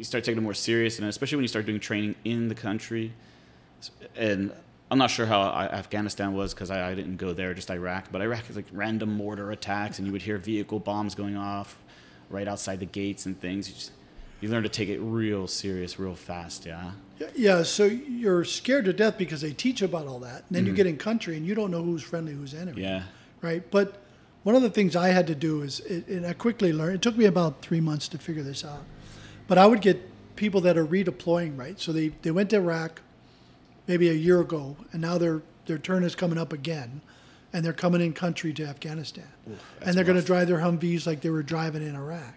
You 0.00 0.04
start 0.04 0.24
taking 0.24 0.38
it 0.38 0.40
more 0.40 0.54
serious, 0.54 0.98
and 0.98 1.06
especially 1.06 1.36
when 1.36 1.44
you 1.44 1.48
start 1.48 1.66
doing 1.66 1.78
training 1.78 2.14
in 2.24 2.48
the 2.48 2.54
country. 2.54 3.12
And 4.16 4.50
I'm 4.90 4.96
not 4.96 5.10
sure 5.10 5.26
how 5.26 5.42
I, 5.42 5.66
Afghanistan 5.66 6.32
was 6.32 6.54
because 6.54 6.70
I, 6.70 6.92
I 6.92 6.94
didn't 6.94 7.18
go 7.18 7.34
there, 7.34 7.52
just 7.52 7.70
Iraq. 7.70 8.10
But 8.10 8.22
Iraq 8.22 8.48
is 8.48 8.56
like 8.56 8.64
random 8.72 9.12
mortar 9.12 9.50
attacks, 9.50 9.98
and 9.98 10.06
you 10.06 10.12
would 10.12 10.22
hear 10.22 10.38
vehicle 10.38 10.78
bombs 10.78 11.14
going 11.14 11.36
off 11.36 11.76
right 12.30 12.48
outside 12.48 12.80
the 12.80 12.86
gates 12.86 13.26
and 13.26 13.38
things. 13.38 13.68
You, 13.68 13.74
just, 13.74 13.92
you 14.40 14.48
learn 14.48 14.62
to 14.62 14.70
take 14.70 14.88
it 14.88 15.00
real 15.00 15.46
serious, 15.46 15.98
real 15.98 16.14
fast. 16.14 16.64
Yeah. 16.64 16.92
Yeah, 17.36 17.62
so 17.62 17.84
you're 17.84 18.44
scared 18.44 18.86
to 18.86 18.94
death 18.94 19.18
because 19.18 19.42
they 19.42 19.52
teach 19.52 19.82
about 19.82 20.06
all 20.06 20.20
that. 20.20 20.44
And 20.48 20.56
then 20.56 20.64
you 20.64 20.72
get 20.72 20.86
in 20.86 20.96
country 20.96 21.36
and 21.36 21.44
you 21.44 21.54
don't 21.54 21.70
know 21.70 21.82
who's 21.82 22.02
friendly, 22.02 22.32
who's 22.32 22.54
enemy. 22.54 22.80
Mm-hmm. 22.80 22.80
Yeah. 22.80 23.02
Right? 23.42 23.70
But 23.70 24.00
one 24.44 24.54
of 24.54 24.62
the 24.62 24.70
things 24.70 24.96
I 24.96 25.08
had 25.08 25.26
to 25.26 25.34
do 25.34 25.60
is, 25.60 25.80
it, 25.80 26.08
and 26.08 26.26
I 26.26 26.32
quickly 26.32 26.72
learned, 26.72 26.94
it 26.94 27.02
took 27.02 27.18
me 27.18 27.26
about 27.26 27.60
three 27.60 27.82
months 27.82 28.08
to 28.08 28.16
figure 28.16 28.42
this 28.42 28.64
out. 28.64 28.82
But 29.50 29.58
I 29.58 29.66
would 29.66 29.80
get 29.80 30.00
people 30.36 30.60
that 30.60 30.78
are 30.78 30.86
redeploying, 30.86 31.58
right? 31.58 31.78
So 31.80 31.92
they, 31.92 32.12
they 32.22 32.30
went 32.30 32.50
to 32.50 32.56
Iraq 32.56 33.02
maybe 33.88 34.08
a 34.08 34.12
year 34.12 34.40
ago, 34.40 34.76
and 34.92 35.02
now 35.02 35.18
their, 35.18 35.42
their 35.66 35.76
turn 35.76 36.04
is 36.04 36.14
coming 36.14 36.38
up 36.38 36.52
again, 36.52 37.00
and 37.52 37.64
they're 37.64 37.72
coming 37.72 38.00
in 38.00 38.12
country 38.12 38.52
to 38.52 38.64
Afghanistan. 38.64 39.26
and 39.82 39.96
they're 39.96 40.04
going 40.04 40.20
to 40.20 40.24
drive 40.24 40.46
their 40.46 40.58
Humvees 40.58 41.04
like 41.04 41.22
they 41.22 41.30
were 41.30 41.42
driving 41.42 41.82
in 41.84 41.96
Iraq. 41.96 42.34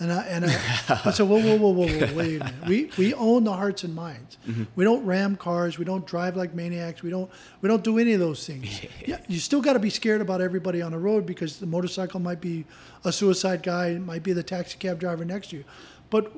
And 0.00 0.12
I, 0.12 0.22
and 0.24 0.44
I, 0.44 0.48
I 1.06 1.10
said, 1.12 1.28
whoa, 1.28 1.40
whoa, 1.40 1.56
whoa, 1.56 1.70
whoa, 1.70 1.86
whoa, 1.86 2.14
wait 2.14 2.42
a 2.42 2.44
minute. 2.44 2.66
We, 2.66 2.90
we 2.98 3.14
own 3.14 3.44
the 3.44 3.54
hearts 3.54 3.84
and 3.84 3.94
minds. 3.94 4.36
We 4.76 4.84
don't 4.84 5.04
ram 5.06 5.36
cars. 5.36 5.78
We 5.78 5.86
don't 5.86 6.06
drive 6.06 6.36
like 6.36 6.54
maniacs. 6.54 7.02
We 7.02 7.08
don't, 7.08 7.30
we 7.62 7.70
don't 7.70 7.82
do 7.82 7.98
any 7.98 8.12
of 8.12 8.20
those 8.20 8.46
things. 8.46 8.82
Yeah, 9.06 9.18
you 9.28 9.38
still 9.38 9.62
got 9.62 9.72
to 9.72 9.78
be 9.78 9.88
scared 9.88 10.20
about 10.20 10.42
everybody 10.42 10.82
on 10.82 10.92
the 10.92 10.98
road 10.98 11.24
because 11.24 11.58
the 11.58 11.66
motorcycle 11.66 12.20
might 12.20 12.42
be 12.42 12.66
a 13.02 13.12
suicide 13.12 13.62
guy, 13.62 13.88
it 13.88 14.00
might 14.00 14.22
be 14.22 14.34
the 14.34 14.42
taxi 14.42 14.76
cab 14.78 15.00
driver 15.00 15.24
next 15.24 15.50
to 15.50 15.56
you. 15.56 15.64
But, 16.10 16.32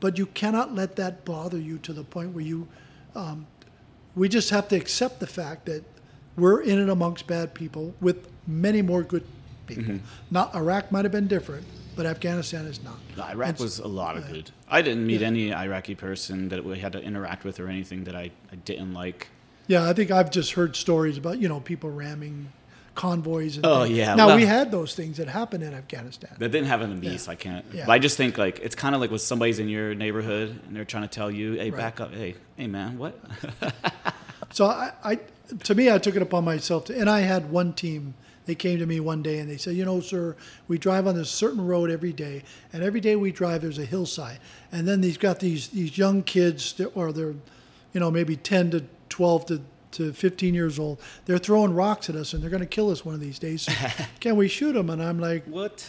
but 0.00 0.18
you 0.18 0.26
cannot 0.26 0.74
let 0.74 0.96
that 0.96 1.24
bother 1.24 1.58
you 1.58 1.78
to 1.78 1.92
the 1.92 2.04
point 2.04 2.32
where 2.32 2.44
you, 2.44 2.68
um, 3.14 3.46
we 4.14 4.28
just 4.28 4.50
have 4.50 4.68
to 4.68 4.76
accept 4.76 5.20
the 5.20 5.26
fact 5.26 5.66
that 5.66 5.84
we're 6.36 6.60
in 6.60 6.78
and 6.78 6.90
amongst 6.90 7.26
bad 7.26 7.54
people 7.54 7.94
with 8.00 8.28
many 8.46 8.82
more 8.82 9.02
good 9.02 9.24
people. 9.66 10.00
Not 10.30 10.54
Iraq 10.54 10.92
might 10.92 11.04
have 11.04 11.12
been 11.12 11.26
different, 11.28 11.64
but 11.96 12.04
Afghanistan 12.06 12.66
is 12.66 12.82
not. 12.84 12.98
No, 13.16 13.24
Iraq 13.24 13.58
was 13.58 13.78
a 13.78 13.88
lot 13.88 14.16
of 14.16 14.28
good. 14.28 14.50
I 14.68 14.82
didn't 14.82 15.06
meet 15.06 15.22
Yeah. 15.22 15.26
any 15.28 15.54
Iraqi 15.54 15.94
person 15.94 16.48
that 16.50 16.64
we 16.64 16.78
had 16.78 16.92
to 16.92 17.02
interact 17.02 17.44
with 17.44 17.58
or 17.58 17.68
anything 17.68 18.04
that 18.04 18.14
I, 18.14 18.30
I 18.52 18.56
didn't 18.56 18.92
like. 18.92 19.28
Yeah, 19.66 19.88
I 19.88 19.92
think 19.94 20.10
I've 20.10 20.30
just 20.30 20.52
heard 20.52 20.76
stories 20.76 21.16
about 21.18 21.38
you 21.40 21.48
know 21.48 21.58
people 21.60 21.90
ramming 21.90 22.52
convoys. 22.96 23.56
And 23.56 23.64
Oh, 23.66 23.84
things. 23.84 23.96
yeah, 23.96 24.14
Now 24.16 24.26
well- 24.26 24.36
we 24.36 24.44
had 24.44 24.72
those 24.72 24.94
things 24.96 25.18
that 25.18 25.28
happened 25.28 25.62
in 25.62 25.72
Afghanistan. 25.72 26.30
That 26.38 26.50
didn't 26.50 26.66
happen 26.66 26.90
to 26.90 26.96
me, 26.96 27.16
so 27.18 27.30
I 27.30 27.36
can't. 27.36 27.64
Yeah. 27.72 27.86
But 27.86 27.92
I 27.92 27.98
just 28.00 28.16
think 28.16 28.36
like 28.38 28.58
it's 28.58 28.74
kind 28.74 28.94
of 28.96 29.00
like 29.00 29.10
when 29.10 29.20
somebody's 29.20 29.60
in 29.60 29.68
your 29.68 29.94
neighborhood 29.94 30.58
and 30.66 30.74
they're 30.74 30.84
trying 30.84 31.04
to 31.04 31.08
tell 31.08 31.30
you, 31.30 31.52
"Hey, 31.52 31.70
Right. 31.70 31.78
back 31.80 32.00
up! 32.00 32.12
Hey, 32.12 32.34
hey, 32.56 32.66
man, 32.66 32.98
what?" 32.98 33.14
So 34.52 34.66
I, 34.66 34.92
I, 35.04 35.18
to 35.64 35.74
me, 35.74 35.90
I 35.90 35.98
took 35.98 36.16
it 36.16 36.22
upon 36.22 36.44
myself 36.44 36.86
to, 36.86 36.98
and 36.98 37.10
I 37.10 37.20
had 37.20 37.50
one 37.50 37.72
team. 37.74 38.14
They 38.46 38.54
came 38.54 38.78
to 38.78 38.86
me 38.86 39.00
one 39.00 39.22
day 39.22 39.38
and 39.40 39.50
they 39.50 39.56
said, 39.56 39.74
you 39.74 39.84
know, 39.84 40.00
sir, 40.00 40.36
we 40.68 40.78
drive 40.78 41.06
on 41.08 41.16
this 41.16 41.28
certain 41.28 41.66
road 41.66 41.90
every 41.90 42.12
day, 42.12 42.42
and 42.72 42.82
every 42.82 43.00
day 43.00 43.16
we 43.16 43.32
drive, 43.32 43.60
there's 43.62 43.78
a 43.78 43.84
hillside, 43.84 44.38
and 44.70 44.86
then 44.86 45.00
they've 45.00 45.18
got 45.18 45.40
these 45.40 45.68
these 45.68 45.98
young 45.98 46.22
kids, 46.22 46.72
that, 46.74 46.86
or 46.94 47.12
they're, 47.12 47.34
you 47.92 48.00
know, 48.00 48.10
maybe 48.10 48.36
ten 48.36 48.70
to 48.70 48.84
twelve 49.08 49.46
to 49.46 49.60
to 49.96 50.12
15 50.12 50.54
years 50.54 50.78
old. 50.78 51.00
They're 51.24 51.38
throwing 51.38 51.74
rocks 51.74 52.08
at 52.08 52.16
us 52.16 52.32
and 52.32 52.42
they're 52.42 52.50
going 52.50 52.60
to 52.60 52.66
kill 52.66 52.90
us 52.90 53.04
one 53.04 53.14
of 53.14 53.20
these 53.20 53.38
days. 53.38 53.62
So 53.62 53.72
can 54.20 54.36
we 54.36 54.48
shoot 54.48 54.72
them? 54.72 54.90
And 54.90 55.02
I'm 55.02 55.18
like, 55.18 55.44
what? 55.44 55.88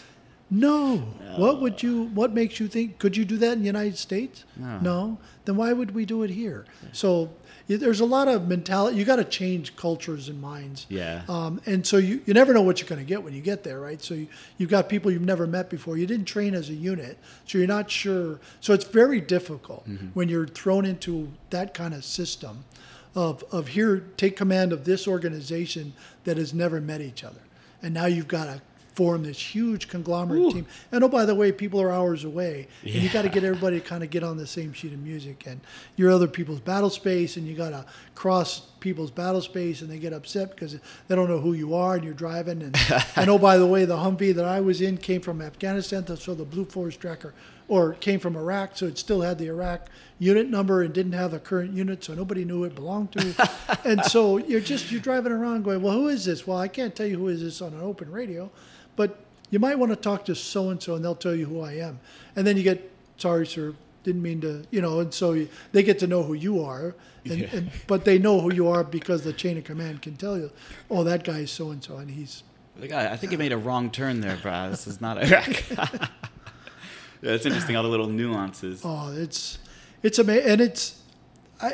No. 0.50 0.98
What 1.36 1.62
would 1.62 1.84
you? 1.84 2.04
What 2.14 2.34
makes 2.34 2.60
you 2.60 2.68
think? 2.68 3.00
Could 3.00 3.18
you 3.18 3.26
do 3.26 3.38
that 3.38 3.54
in 3.54 3.60
the 3.60 3.66
United 3.66 3.98
States? 3.98 4.46
No. 4.56 5.18
Then 5.46 5.58
why 5.58 5.74
would 5.74 5.92
we 5.94 6.06
do 6.06 6.24
it 6.24 6.30
here? 6.30 6.66
So 6.94 7.30
there's 7.68 8.00
a 8.00 8.06
lot 8.06 8.30
of 8.30 8.48
mentality. 8.48 8.98
You 8.98 9.04
got 9.04 9.18
to 9.18 9.26
change 9.26 9.76
cultures 9.76 10.30
and 10.30 10.42
minds. 10.42 10.86
Yeah. 10.88 11.24
Um, 11.28 11.62
and 11.66 11.86
so 11.86 11.98
you, 11.98 12.22
you 12.26 12.34
never 12.34 12.54
know 12.54 12.62
what 12.62 12.80
you're 12.80 12.88
going 12.88 13.02
to 13.02 13.08
get 13.08 13.22
when 13.24 13.34
you 13.34 13.42
get 13.42 13.64
there, 13.64 13.82
right? 13.82 14.02
So 14.02 14.14
you, 14.14 14.28
you've 14.58 14.70
got 14.70 14.88
people 14.88 15.12
you've 15.12 15.22
never 15.22 15.46
met 15.46 15.70
before. 15.70 15.98
You 15.98 16.08
didn't 16.08 16.26
train 16.26 16.54
as 16.54 16.70
a 16.70 16.74
unit, 16.74 17.18
so 17.46 17.58
you're 17.58 17.68
not 17.68 17.92
sure. 17.92 18.40
So 18.62 18.74
it's 18.74 18.86
very 18.86 19.20
difficult 19.20 19.86
when 20.14 20.30
you're 20.30 20.48
thrown 20.48 20.86
into 20.86 21.30
that 21.50 21.74
kind 21.74 21.94
of 21.94 22.06
system 22.06 22.64
of, 23.18 23.44
of 23.52 23.70
here, 23.70 24.04
take 24.16 24.38
command 24.38 24.72
of 24.72 24.86
this 24.86 25.08
organization 25.08 25.92
that 26.24 26.38
has 26.38 26.54
never 26.54 26.80
met 26.80 27.02
each 27.02 27.24
other. 27.24 27.40
And 27.82 27.92
now 27.92 28.06
you've 28.06 28.28
got 28.28 28.46
to 28.46 28.62
form 28.94 29.24
this 29.24 29.40
huge 29.40 29.88
conglomerate 29.88 30.42
Ooh. 30.42 30.52
team. 30.52 30.68
And 30.92 31.04
oh, 31.04 31.10
by 31.10 31.26
the 31.26 31.34
way, 31.34 31.52
people 31.52 31.82
are 31.82 31.92
hours 31.92 32.24
away. 32.24 32.68
And 32.84 32.94
you 32.94 33.10
got 33.10 33.24
to 33.24 33.30
get 33.30 33.44
everybody 33.44 33.80
to 33.80 33.86
kind 33.86 34.04
of 34.04 34.12
get 34.12 34.24
on 34.24 34.38
the 34.38 34.46
same 34.46 34.72
sheet 34.72 34.94
of 34.94 35.00
music. 35.00 35.46
And 35.48 35.62
you're 35.96 36.12
other 36.12 36.28
people's 36.28 36.60
battle 36.60 36.92
space, 36.92 37.38
and 37.38 37.48
you 37.48 37.56
got 37.56 37.72
to 37.72 37.88
cross 38.14 38.60
people's 38.80 39.10
battle 39.10 39.42
space, 39.42 39.82
and 39.82 39.90
they 39.90 39.98
get 39.98 40.14
upset 40.14 40.52
because 40.52 40.74
they 41.08 41.16
don't 41.16 41.28
know 41.28 41.40
who 41.40 41.54
you 41.54 41.74
are, 41.74 41.96
and 41.96 42.04
you're 42.04 42.14
driving. 42.14 42.62
And, 42.62 42.78
and 43.16 43.32
oh, 43.32 43.40
by 43.40 43.58
the 43.58 43.68
way, 43.68 43.86
the 43.86 43.98
Humvee 43.98 44.36
that 44.36 44.46
I 44.46 44.62
was 44.62 44.80
in 44.80 44.98
came 44.98 45.22
from 45.22 45.42
Afghanistan, 45.42 46.06
so 46.18 46.36
the 46.36 46.46
Blue 46.46 46.66
Force 46.66 46.96
Tracker, 46.96 47.34
or 47.68 47.94
came 47.94 48.20
from 48.20 48.36
Iraq, 48.38 48.72
so 48.78 48.86
it 48.86 48.98
still 48.98 49.22
had 49.22 49.38
the 49.38 49.48
Iraq 49.48 49.90
unit 50.20 50.50
number 50.50 50.82
and 50.82 50.94
didn't 50.94 51.12
have 51.14 51.34
a 51.34 51.40
current 51.40 51.74
unit, 51.74 52.04
so 52.04 52.14
nobody 52.14 52.46
knew 52.46 52.64
it 52.64 52.74
belonged 52.76 53.12
to. 53.12 53.50
and 53.86 54.04
so 54.06 54.38
you're 54.38 54.62
just 54.62 54.92
you're 54.92 55.02
driving 55.02 55.32
around 55.32 55.64
going, 55.64 55.82
well, 55.82 55.94
who 55.94 56.08
is 56.08 56.26
this? 56.26 56.48
Well, 56.48 56.58
I 56.58 56.68
can't 56.68 56.96
tell 56.96 57.06
you 57.06 57.18
who 57.18 57.28
is 57.28 57.42
this 57.42 57.62
on 57.62 57.74
an 57.74 57.82
open 57.82 58.10
radio, 58.12 58.50
but 58.96 59.20
you 59.50 59.60
might 59.60 59.78
want 59.78 59.92
to 59.92 59.96
talk 59.96 60.26
to 60.26 60.36
so 60.36 60.70
and 60.70 60.82
so, 60.82 60.96
and 60.96 61.04
they'll 61.04 61.16
tell 61.16 61.36
you 61.36 61.46
who 61.46 61.62
I 61.62 61.74
am. 61.74 62.00
And 62.36 62.46
then 62.46 62.58
you 62.58 62.64
get, 62.64 62.90
sorry, 63.18 63.46
sir, 63.48 63.74
didn't 64.04 64.22
mean 64.22 64.42
to, 64.42 64.64
you 64.72 64.82
know. 64.82 65.00
And 65.02 65.14
so 65.14 65.34
you, 65.34 65.50
they 65.72 65.84
get 65.84 66.00
to 66.00 66.08
know 66.08 66.24
who 66.24 66.34
you 66.34 66.64
are, 66.64 66.96
and, 67.26 67.40
Yeah. 67.40 67.48
and 67.52 67.72
but 67.88 68.06
they 68.06 68.18
know 68.18 68.40
who 68.42 68.54
you 68.54 68.68
are 68.70 68.84
because 68.84 69.24
the 69.24 69.34
chain 69.34 69.58
of 69.58 69.64
command 69.66 70.02
can 70.02 70.16
tell 70.16 70.38
you, 70.38 70.52
oh, 70.90 71.04
that 71.04 71.24
guy 71.24 71.40
is 71.40 71.52
so 71.52 71.72
and 71.72 71.84
so, 71.84 71.98
and 71.98 72.12
he's 72.12 72.44
I, 72.94 73.10
I 73.14 73.18
think 73.18 73.32
you 73.32 73.38
made 73.38 73.52
a 73.52 73.58
wrong 73.58 73.90
turn 73.90 74.22
there, 74.22 74.38
Brad. 74.42 74.72
This 74.72 74.86
is 74.88 75.02
not 75.02 75.18
Iraq. 75.24 76.10
Yeah, 77.22 77.32
it's 77.32 77.46
interesting 77.46 77.76
all 77.76 77.84
the 77.84 77.90
little 77.90 78.08
nuances. 78.08 78.82
Oh, 78.84 79.14
it's 79.16 79.60
it's 80.04 80.20
amazing, 80.20 80.50
and 80.50 80.62
it's 80.62 81.02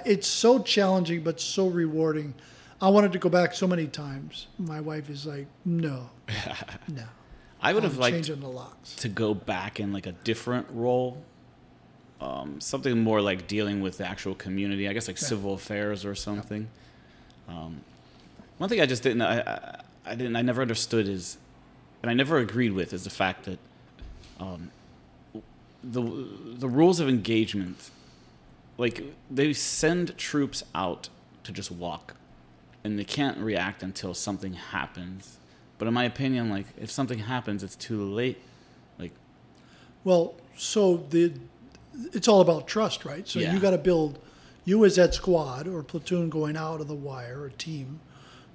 it's 0.06 0.28
so 0.28 0.60
challenging 0.60 1.24
but 1.24 1.40
so 1.40 1.68
rewarding. 1.68 2.34
I 2.82 2.90
wanted 2.90 3.14
to 3.14 3.20
go 3.20 3.30
back 3.30 3.54
so 3.54 3.66
many 3.68 3.88
times. 3.88 4.48
My 4.58 4.82
wife 4.82 5.10
is 5.10 5.26
like, 5.26 5.48
no, 5.64 6.10
no. 6.88 7.04
I 7.62 7.72
would 7.74 7.84
have 7.84 7.94
I'm 7.94 8.00
liked 8.00 8.16
changing 8.18 8.42
the 8.42 8.50
locks. 8.50 8.96
to 8.98 9.08
go 9.08 9.34
back 9.34 9.80
in 9.80 9.94
like 9.94 10.06
a 10.06 10.12
different 10.12 10.68
role, 10.72 11.24
um, 12.20 12.60
something 12.60 13.00
more 13.00 13.22
like 13.22 13.48
dealing 13.48 13.82
with 13.82 13.98
the 14.00 14.06
actual 14.06 14.36
community. 14.36 14.90
I 14.90 14.94
guess 14.94 15.08
like 15.08 15.22
Yeah. 15.22 15.28
civil 15.28 15.54
affairs 15.54 16.04
or 16.04 16.14
something. 16.16 16.68
Um, 17.48 17.82
one 18.58 18.70
thing 18.70 18.82
I 18.82 18.86
just 18.86 19.02
didn't, 19.04 19.22
I, 19.22 19.40
I, 19.42 19.82
I 20.06 20.16
didn't, 20.16 20.36
I 20.36 20.42
never 20.42 20.62
understood 20.62 21.08
is, 21.08 21.38
and 22.02 22.10
I 22.10 22.14
never 22.14 22.38
agreed 22.38 22.72
with 22.74 22.94
is 22.94 23.04
the 23.06 23.10
fact 23.10 23.46
that 23.46 23.60
um, 24.40 24.72
the 25.84 26.02
the 26.02 26.68
rules 26.70 27.00
of 27.00 27.10
engagement, 27.10 27.90
like 28.78 29.04
they 29.30 29.54
send 29.54 30.18
troops 30.18 30.64
out 30.74 31.10
to 31.44 31.52
just 31.52 31.72
walk, 31.72 32.16
and 32.84 32.98
they 32.98 33.04
can't 33.04 33.38
react 33.38 33.84
until 33.84 34.14
something 34.14 34.54
happens. 34.54 35.38
But 35.78 35.88
in 35.88 35.94
my 35.94 36.06
opinion, 36.06 36.50
like 36.50 36.68
if 36.80 36.90
something 36.90 37.20
happens, 37.20 37.64
it's 37.64 37.76
too 37.76 38.02
late. 38.04 38.42
Like 38.98 39.12
Well, 40.04 40.36
so 40.56 41.06
the 41.10 41.34
it's 42.14 42.28
all 42.28 42.42
about 42.42 42.68
trust, 42.68 43.06
right? 43.06 43.28
So 43.28 43.40
Yeah. 43.40 43.54
you 43.54 43.60
got 43.60 43.72
to 43.72 43.78
build 43.78 44.20
you 44.66 44.86
as 44.86 44.96
that 44.96 45.14
squad 45.14 45.68
or 45.68 45.84
platoon 45.84 46.30
going 46.30 46.56
out 46.56 46.80
of 46.82 46.88
the 46.88 46.96
wire 46.96 47.42
or 47.42 47.50
team 47.50 48.00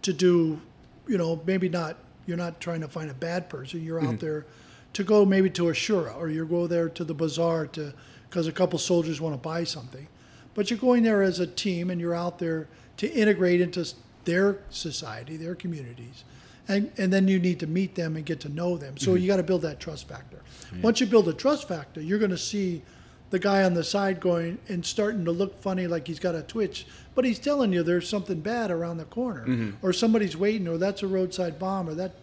to 0.02 0.12
do, 0.12 0.60
you 1.06 1.18
know, 1.18 1.40
maybe 1.46 1.68
not 1.68 1.96
you're 2.26 2.36
not 2.38 2.60
trying 2.60 2.80
to 2.80 2.88
find 2.88 3.10
a 3.10 3.14
bad 3.14 3.48
person. 3.50 3.82
You're 3.82 4.00
Mm-hmm. 4.00 4.08
out 4.14 4.20
there 4.20 4.46
to 4.93 5.05
go 5.05 5.24
maybe 5.24 5.51
to 5.51 5.68
a 5.68 5.72
shura 5.72 6.16
or 6.16 6.28
you 6.28 6.45
go 6.47 6.66
there 6.66 6.89
to 6.89 7.05
the 7.05 7.14
bazaar 7.14 7.66
to 7.68 7.93
because 8.28 8.47
a 8.47 8.53
couple 8.53 8.78
soldiers 8.78 9.20
want 9.20 9.34
to 9.34 9.39
buy 9.39 9.64
something. 9.64 10.07
But 10.55 10.70
you're 10.70 10.78
going 10.78 11.03
there 11.03 11.22
as 11.22 11.41
a 11.41 11.47
team 11.47 11.91
and 11.91 12.01
you're 12.01 12.14
out 12.14 12.39
there 12.39 12.68
to 12.99 13.11
integrate 13.11 13.61
into 13.61 13.86
their 14.24 14.59
society, 14.70 15.36
their 15.36 15.55
communities. 15.55 16.24
And, 16.66 16.93
and 16.99 17.11
then 17.11 17.28
you 17.28 17.39
need 17.39 17.61
to 17.61 17.66
meet 17.66 17.95
them 17.95 18.16
and 18.16 18.26
get 18.26 18.41
to 18.41 18.49
know 18.51 18.76
them. 18.76 18.99
So 18.99 19.12
mm-hmm. 19.12 19.22
you 19.22 19.28
got 19.28 19.36
to 19.36 19.43
build 19.43 19.62
that 19.62 19.80
trust 19.80 20.07
factor. 20.09 20.43
Once 20.82 21.01
you 21.01 21.07
build 21.07 21.26
a 21.28 21.32
trust 21.32 21.66
factor, 21.66 22.03
you're 22.03 22.18
going 22.18 22.30
to 22.30 22.36
see 22.36 22.82
the 23.30 23.39
guy 23.39 23.64
on 23.64 23.74
the 23.74 23.84
side 23.84 24.20
going 24.20 24.59
and 24.68 24.84
starting 24.84 25.24
to 25.24 25.30
look 25.30 25.61
funny 25.61 25.86
like 25.86 26.07
he's 26.07 26.18
got 26.18 26.34
a 26.34 26.43
twitch, 26.43 26.86
but 27.14 27.24
he's 27.24 27.39
telling 27.39 27.72
you 27.72 27.82
there's 27.82 28.09
something 28.09 28.41
bad 28.41 28.70
around 28.70 28.99
the 28.99 29.05
corner, 29.07 29.47
mm-hmm. 29.47 29.86
or 29.86 29.93
somebody's 29.93 30.36
waiting, 30.36 30.66
or 30.68 30.78
that's 30.78 31.03
a 31.03 31.07
roadside 31.07 31.59
bomb, 31.59 31.89
or 31.89 31.95
that 31.95 32.14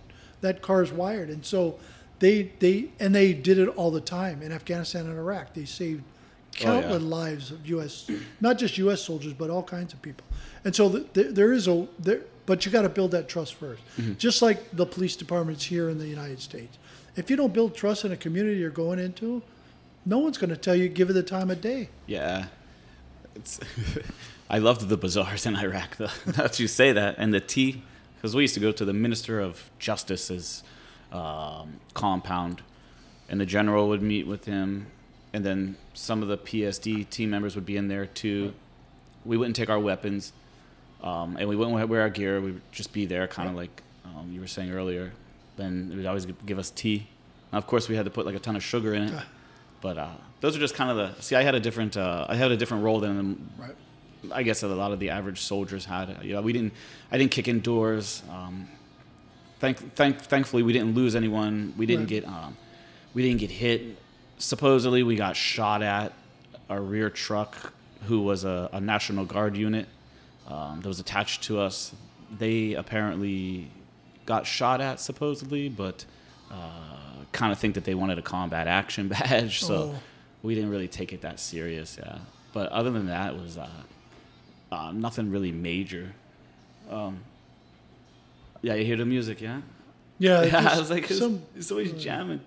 that 0.41 0.61
car's 0.61 0.91
wired. 0.91 1.29
And 1.29 1.45
so 1.45 1.79
they 2.25 2.35
they 2.63 2.75
and 3.03 3.09
they 3.19 3.29
did 3.33 3.57
it 3.63 3.69
all 3.79 3.91
the 3.99 4.05
time 4.19 4.37
in 4.45 4.51
Afghanistan 4.59 5.03
and 5.09 5.17
Iraq. 5.25 5.45
They 5.53 5.65
saved 5.65 6.03
Oh, 6.03 6.57
yeah. 6.57 6.65
countless 6.83 7.03
lives 7.03 7.51
of 7.51 7.59
U.S. 7.75 8.09
not 8.39 8.57
just 8.57 8.77
U.S. 8.85 9.01
soldiers, 9.09 9.33
but 9.41 9.49
all 9.49 9.61
kinds 9.77 9.91
of 9.93 9.99
people. 10.01 10.25
And 10.63 10.73
so 10.73 10.83
th- 10.89 11.07
there, 11.17 11.31
there 11.39 11.51
is 11.51 11.67
a 11.67 11.75
there, 12.05 12.21
but 12.45 12.57
you 12.65 12.71
got 12.71 12.83
to 12.83 12.93
build 12.99 13.11
that 13.11 13.27
trust 13.27 13.59
1st 13.59 13.77
Mm-hmm. 13.99 14.13
Just 14.27 14.41
like 14.41 14.59
the 14.81 14.85
police 14.85 15.15
departments 15.17 15.63
here 15.65 15.89
in 15.89 15.97
the 15.97 16.07
United 16.07 16.39
States. 16.49 16.73
If 17.17 17.29
you 17.29 17.35
don't 17.41 17.53
build 17.53 17.75
trust 17.75 18.05
in 18.05 18.11
a 18.13 18.17
community 18.25 18.57
you're 18.63 18.77
going 18.85 18.99
into, 19.07 19.41
no 20.05 20.17
one's 20.19 20.37
going 20.37 20.53
to 20.57 20.61
tell 20.67 20.75
you 20.81 20.87
give 20.87 21.09
it 21.09 21.13
the 21.13 21.23
time 21.37 21.51
of 21.51 21.59
day. 21.59 21.89
yeah, 22.07 22.45
it's. 23.35 23.59
I 24.49 24.59
loved 24.59 24.81
the 24.87 24.97
bazaars 24.97 25.45
in 25.45 25.55
Iraq. 25.57 25.97
Though 25.97 26.15
that 26.39 26.57
you 26.61 26.67
say 26.69 26.93
that, 26.93 27.15
and 27.17 27.33
the 27.33 27.41
tea, 27.41 27.81
because 28.15 28.33
we 28.33 28.43
used 28.47 28.53
to 28.53 28.61
go 28.67 28.71
to 28.71 28.85
the 28.85 28.93
Minister 28.93 29.41
of 29.41 29.69
Justice's 29.77 30.63
um, 31.11 31.79
compound, 31.93 32.61
and 33.29 33.39
the 33.39 33.45
general 33.45 33.87
would 33.89 34.01
meet 34.01 34.27
with 34.27 34.45
him, 34.45 34.87
and 35.33 35.45
then 35.45 35.77
some 35.93 36.21
of 36.21 36.27
the 36.27 36.37
PSD 36.37 37.09
team 37.09 37.29
members 37.29 37.55
would 37.55 37.65
be 37.65 37.77
in 37.77 37.87
there 37.87 38.05
too. 38.05 38.53
We 39.23 39.37
wouldn't 39.37 39.55
take 39.55 39.69
our 39.69 39.79
weapons, 39.79 40.33
um, 41.01 41.37
and 41.37 41.49
we 41.49 41.55
wouldn't 41.55 41.89
wear 41.89 42.01
our 42.01 42.09
gear. 42.09 42.39
We 42.41 42.51
would 42.53 42.71
just 42.71 42.93
be 42.93 43.05
there, 43.05 43.27
kind 43.27 43.49
of 43.49 43.55
like 43.55 43.81
um, 44.05 44.31
you 44.31 44.39
were 44.39 44.47
saying 44.47 44.71
earlier. 44.71 45.13
Then 45.57 45.89
they 45.89 45.95
would 45.95 46.05
always 46.05 46.25
give 46.45 46.59
us 46.59 46.69
tea. 46.69 47.07
Now, 47.51 47.57
of 47.59 47.67
course, 47.67 47.87
we 47.87 47.95
had 47.95 48.05
to 48.05 48.11
put 48.11 48.25
like 48.25 48.35
a 48.35 48.39
ton 48.39 48.55
of 48.55 48.63
sugar 48.63 48.93
in 48.93 49.03
it. 49.03 49.23
But 49.81 49.97
uh, 49.97 50.09
those 50.41 50.55
are 50.55 50.59
just 50.59 50.75
kind 50.75 50.89
of 50.91 50.97
the. 50.97 51.21
See, 51.21 51.35
I 51.35 51.43
had 51.43 51.55
a 51.55 51.59
different. 51.59 51.95
Uh, 51.95 52.25
I 52.27 52.35
had 52.35 52.51
a 52.51 52.57
different 52.57 52.83
role 52.83 52.99
than 52.99 53.49
Right. 53.57 53.75
I 54.31 54.41
guess 54.43 54.63
a 54.63 54.67
lot 54.67 54.91
of 54.91 54.99
the 54.99 55.11
average 55.11 55.41
soldiers 55.41 55.85
had. 55.85 56.17
You 56.23 56.33
know, 56.33 56.41
we 56.41 56.53
didn't. 56.53 56.73
I 57.11 57.17
didn't 57.17 57.31
kick 57.31 57.47
indoors. 57.47 58.23
Um, 58.29 58.67
thank, 59.59 59.95
thank, 59.95 60.19
thankfully, 60.21 60.63
we 60.63 60.73
didn't 60.73 60.93
lose 60.95 61.15
anyone. 61.15 61.73
We 61.77 61.85
didn't 61.85 62.03
Right. 62.03 62.09
get. 62.21 62.25
Um, 62.27 62.57
we 63.13 63.23
didn't 63.23 63.39
get 63.39 63.51
hit. 63.51 63.97
supposedly 64.37 65.01
we 65.03 65.15
got 65.15 65.35
shot 65.35 65.81
at. 65.81 66.11
Our 66.69 66.81
rear 66.81 67.09
truck, 67.09 67.73
who 68.07 68.21
was 68.21 68.43
a, 68.43 68.69
a 68.73 68.81
National 68.81 69.23
Guard 69.23 69.55
unit 69.55 69.87
um, 70.47 70.81
that 70.81 70.87
was 70.87 70.99
attached 70.99 71.43
to 71.43 71.59
us, 71.59 71.93
they 72.39 72.73
apparently 72.73 73.69
got 74.25 74.47
shot 74.47 74.81
at 74.81 74.99
supposedly, 74.99 75.69
but 75.69 76.03
uh, 76.51 76.55
kind 77.31 77.51
of 77.51 77.59
think 77.59 77.75
that 77.75 77.83
they 77.83 77.93
wanted 77.93 78.17
a 78.17 78.21
combat 78.23 78.67
action 78.67 79.07
badge, 79.15 79.61
so 79.63 79.75
Oh. 79.95 79.99
we 80.41 80.55
didn't 80.55 80.71
really 80.71 80.87
take 80.87 81.13
it 81.13 81.21
that 81.21 81.39
serious. 81.39 81.97
Yeah, 82.01 82.17
but 82.51 82.69
other 82.71 82.89
than 82.89 83.05
that, 83.07 83.33
it 83.35 83.39
was 83.39 83.57
uh, 83.59 83.69
uh, 84.71 84.91
nothing 84.91 85.29
really 85.31 85.51
major. 85.51 86.13
Um, 86.89 87.19
yeah, 88.65 88.73
you 88.73 88.83
hear 88.85 88.97
the 88.97 89.05
music, 89.05 89.41
yeah. 89.41 89.61
Yeah, 90.17 90.43
Yeah, 90.51 90.69
I 90.73 90.79
was 90.79 90.89
like, 90.89 91.09
it's, 91.11 91.19
some, 91.19 91.43
it's 91.55 91.69
always 91.69 91.91
jamming. 91.91 92.41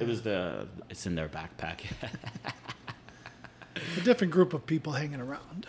It 0.00 0.06
was 0.06 0.22
the, 0.22 0.66
it's 0.88 1.04
in 1.06 1.14
their 1.14 1.28
backpack. 1.28 1.80
a 3.98 4.00
different 4.00 4.32
group 4.32 4.54
of 4.54 4.64
people 4.64 4.92
hanging 4.92 5.20
around. 5.20 5.66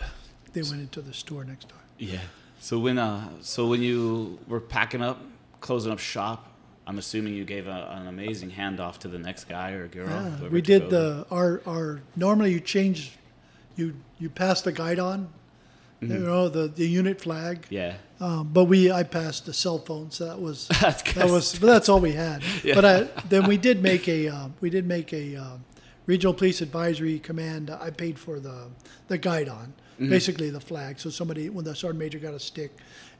They 0.54 0.62
went 0.62 0.80
into 0.80 1.02
the 1.02 1.12
store 1.12 1.44
next 1.44 1.68
door. 1.68 1.78
yeah. 1.98 2.20
So 2.60 2.78
when, 2.78 2.96
uh, 2.96 3.28
so 3.42 3.66
when 3.66 3.82
you 3.82 4.38
were 4.48 4.60
packing 4.60 5.02
up, 5.02 5.20
closing 5.60 5.92
up 5.92 5.98
shop, 5.98 6.48
I'm 6.86 6.96
assuming 6.96 7.34
you 7.34 7.44
gave 7.44 7.66
a, 7.66 7.90
an 8.00 8.06
amazing 8.06 8.50
handoff 8.50 8.96
to 8.98 9.08
the 9.08 9.18
next 9.18 9.44
guy 9.44 9.72
or 9.72 9.86
girl. 9.88 10.08
Yeah, 10.08 10.48
we 10.48 10.62
did 10.62 10.88
the 10.88 11.26
our 11.30 11.60
our 11.66 12.00
normally 12.16 12.52
you 12.52 12.60
change, 12.60 13.18
you 13.76 13.96
you 14.18 14.30
pass 14.30 14.62
the 14.62 14.72
guide 14.72 14.98
on, 14.98 15.28
you 16.00 16.08
know 16.08 16.48
the 16.48 16.68
the 16.68 16.86
unit 16.86 17.20
flag. 17.20 17.66
Yeah. 17.68 17.96
Um, 18.24 18.48
but 18.52 18.64
we 18.64 18.90
I 18.90 19.02
passed 19.02 19.44
the 19.44 19.52
cell 19.52 19.78
phone, 19.78 20.10
so 20.10 20.24
that 20.26 20.40
was 20.40 20.68
That's 20.80 21.02
that 21.14 21.28
was 21.28 21.58
but 21.58 21.66
that's 21.66 21.88
all 21.88 22.00
we 22.00 22.12
had. 22.12 22.42
Yeah. 22.64 22.74
But 22.74 22.84
I, 22.84 23.02
then 23.28 23.46
we 23.46 23.56
did 23.58 23.82
make 23.82 24.08
a 24.08 24.28
um, 24.28 24.54
we 24.60 24.70
did 24.70 24.86
make 24.86 25.12
a 25.12 25.36
um, 25.36 25.64
regional 26.06 26.32
police 26.32 26.62
advisory 26.62 27.18
command. 27.18 27.70
I 27.70 27.90
paid 27.90 28.18
for 28.18 28.40
the 28.40 28.70
the 29.08 29.18
guide 29.18 29.48
on 29.48 29.74
Mm-hmm. 29.94 30.10
basically 30.10 30.50
the 30.50 30.60
flag. 30.60 30.98
So 30.98 31.08
somebody 31.08 31.48
when 31.50 31.64
the 31.64 31.72
sergeant 31.76 32.00
major 32.00 32.18
got 32.18 32.34
a 32.34 32.40
stick 32.40 32.72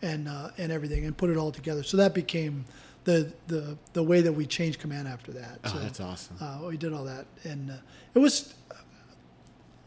and 0.03 0.27
uh, 0.27 0.51
and 0.59 0.73
everything 0.73 1.05
and 1.07 1.17
put 1.17 1.31
it 1.31 1.37
all 1.37 1.53
together. 1.53 1.85
So 1.85 1.97
that 1.99 2.15
became 2.15 2.65
the 3.05 3.33
the 3.47 3.79
the 3.93 4.03
way 4.03 4.23
that 4.23 4.33
we 4.33 4.45
changed 4.45 4.81
command 4.81 5.07
after 5.07 5.31
that. 5.33 5.61
Oh, 5.65 5.69
so, 5.69 5.79
that's 5.79 6.01
awesome. 6.01 6.37
uh, 6.41 6.67
we 6.67 6.77
did 6.77 6.93
all 6.93 7.05
that, 7.05 7.27
and 7.45 7.71
uh, 7.71 7.75
it 8.15 8.19
was, 8.19 8.55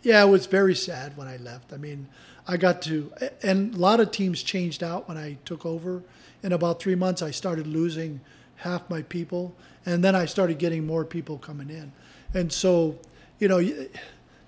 yeah, 0.01 0.23
it 0.23 0.29
was 0.29 0.45
very 0.45 0.75
sad 0.75 1.17
when 1.17 1.27
I 1.27 1.35
left. 1.37 1.73
I 1.73 1.77
mean, 1.77 2.07
I 2.47 2.57
got 2.57 2.81
to, 2.83 3.11
and 3.43 3.75
a 3.75 3.77
lot 3.77 3.99
of 3.99 4.11
teams 4.11 4.41
changed 4.41 4.81
out 4.83 5.07
when 5.07 5.17
I 5.17 5.37
took 5.45 5.65
over. 5.65 6.03
In 6.43 6.53
about 6.53 6.79
three 6.79 6.95
months, 6.95 7.21
I 7.21 7.31
started 7.31 7.67
losing 7.67 8.21
half 8.57 8.89
my 8.89 9.01
people, 9.01 9.55
and 9.85 10.03
then 10.03 10.15
I 10.15 10.25
started 10.25 10.57
getting 10.57 10.85
more 10.85 11.03
people 11.03 11.37
coming 11.37 11.69
in, 11.69 11.91
and 12.33 12.51
so, 12.51 12.97
you 13.39 13.47
know, 13.47 13.57
you, 13.57 13.89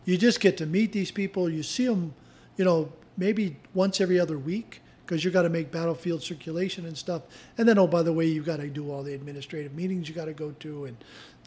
you 0.05 0.17
just 0.17 0.39
get 0.39 0.57
to 0.57 0.65
meet 0.65 0.91
these 0.91 1.11
people. 1.11 1.49
You 1.49 1.63
see 1.63 1.87
them, 1.87 2.13
you 2.57 2.65
know, 2.65 2.91
maybe 3.17 3.57
once 3.73 4.01
every 4.01 4.19
other 4.19 4.37
week 4.37 4.81
because 5.09 5.25
you 5.25 5.31
got 5.31 5.41
to 5.41 5.49
make 5.49 5.71
battlefield 5.71 6.21
circulation 6.21 6.85
and 6.85 6.95
stuff. 6.95 7.23
And 7.57 7.67
then, 7.67 7.79
oh, 7.79 7.87
by 7.87 8.03
the 8.03 8.13
way, 8.13 8.25
you 8.25 8.43
got 8.43 8.57
to 8.57 8.67
do 8.67 8.91
all 8.91 9.01
the 9.01 9.15
administrative 9.15 9.73
meetings 9.73 10.07
you 10.07 10.13
got 10.13 10.25
to 10.25 10.33
go 10.33 10.51
to. 10.59 10.85
And 10.85 10.97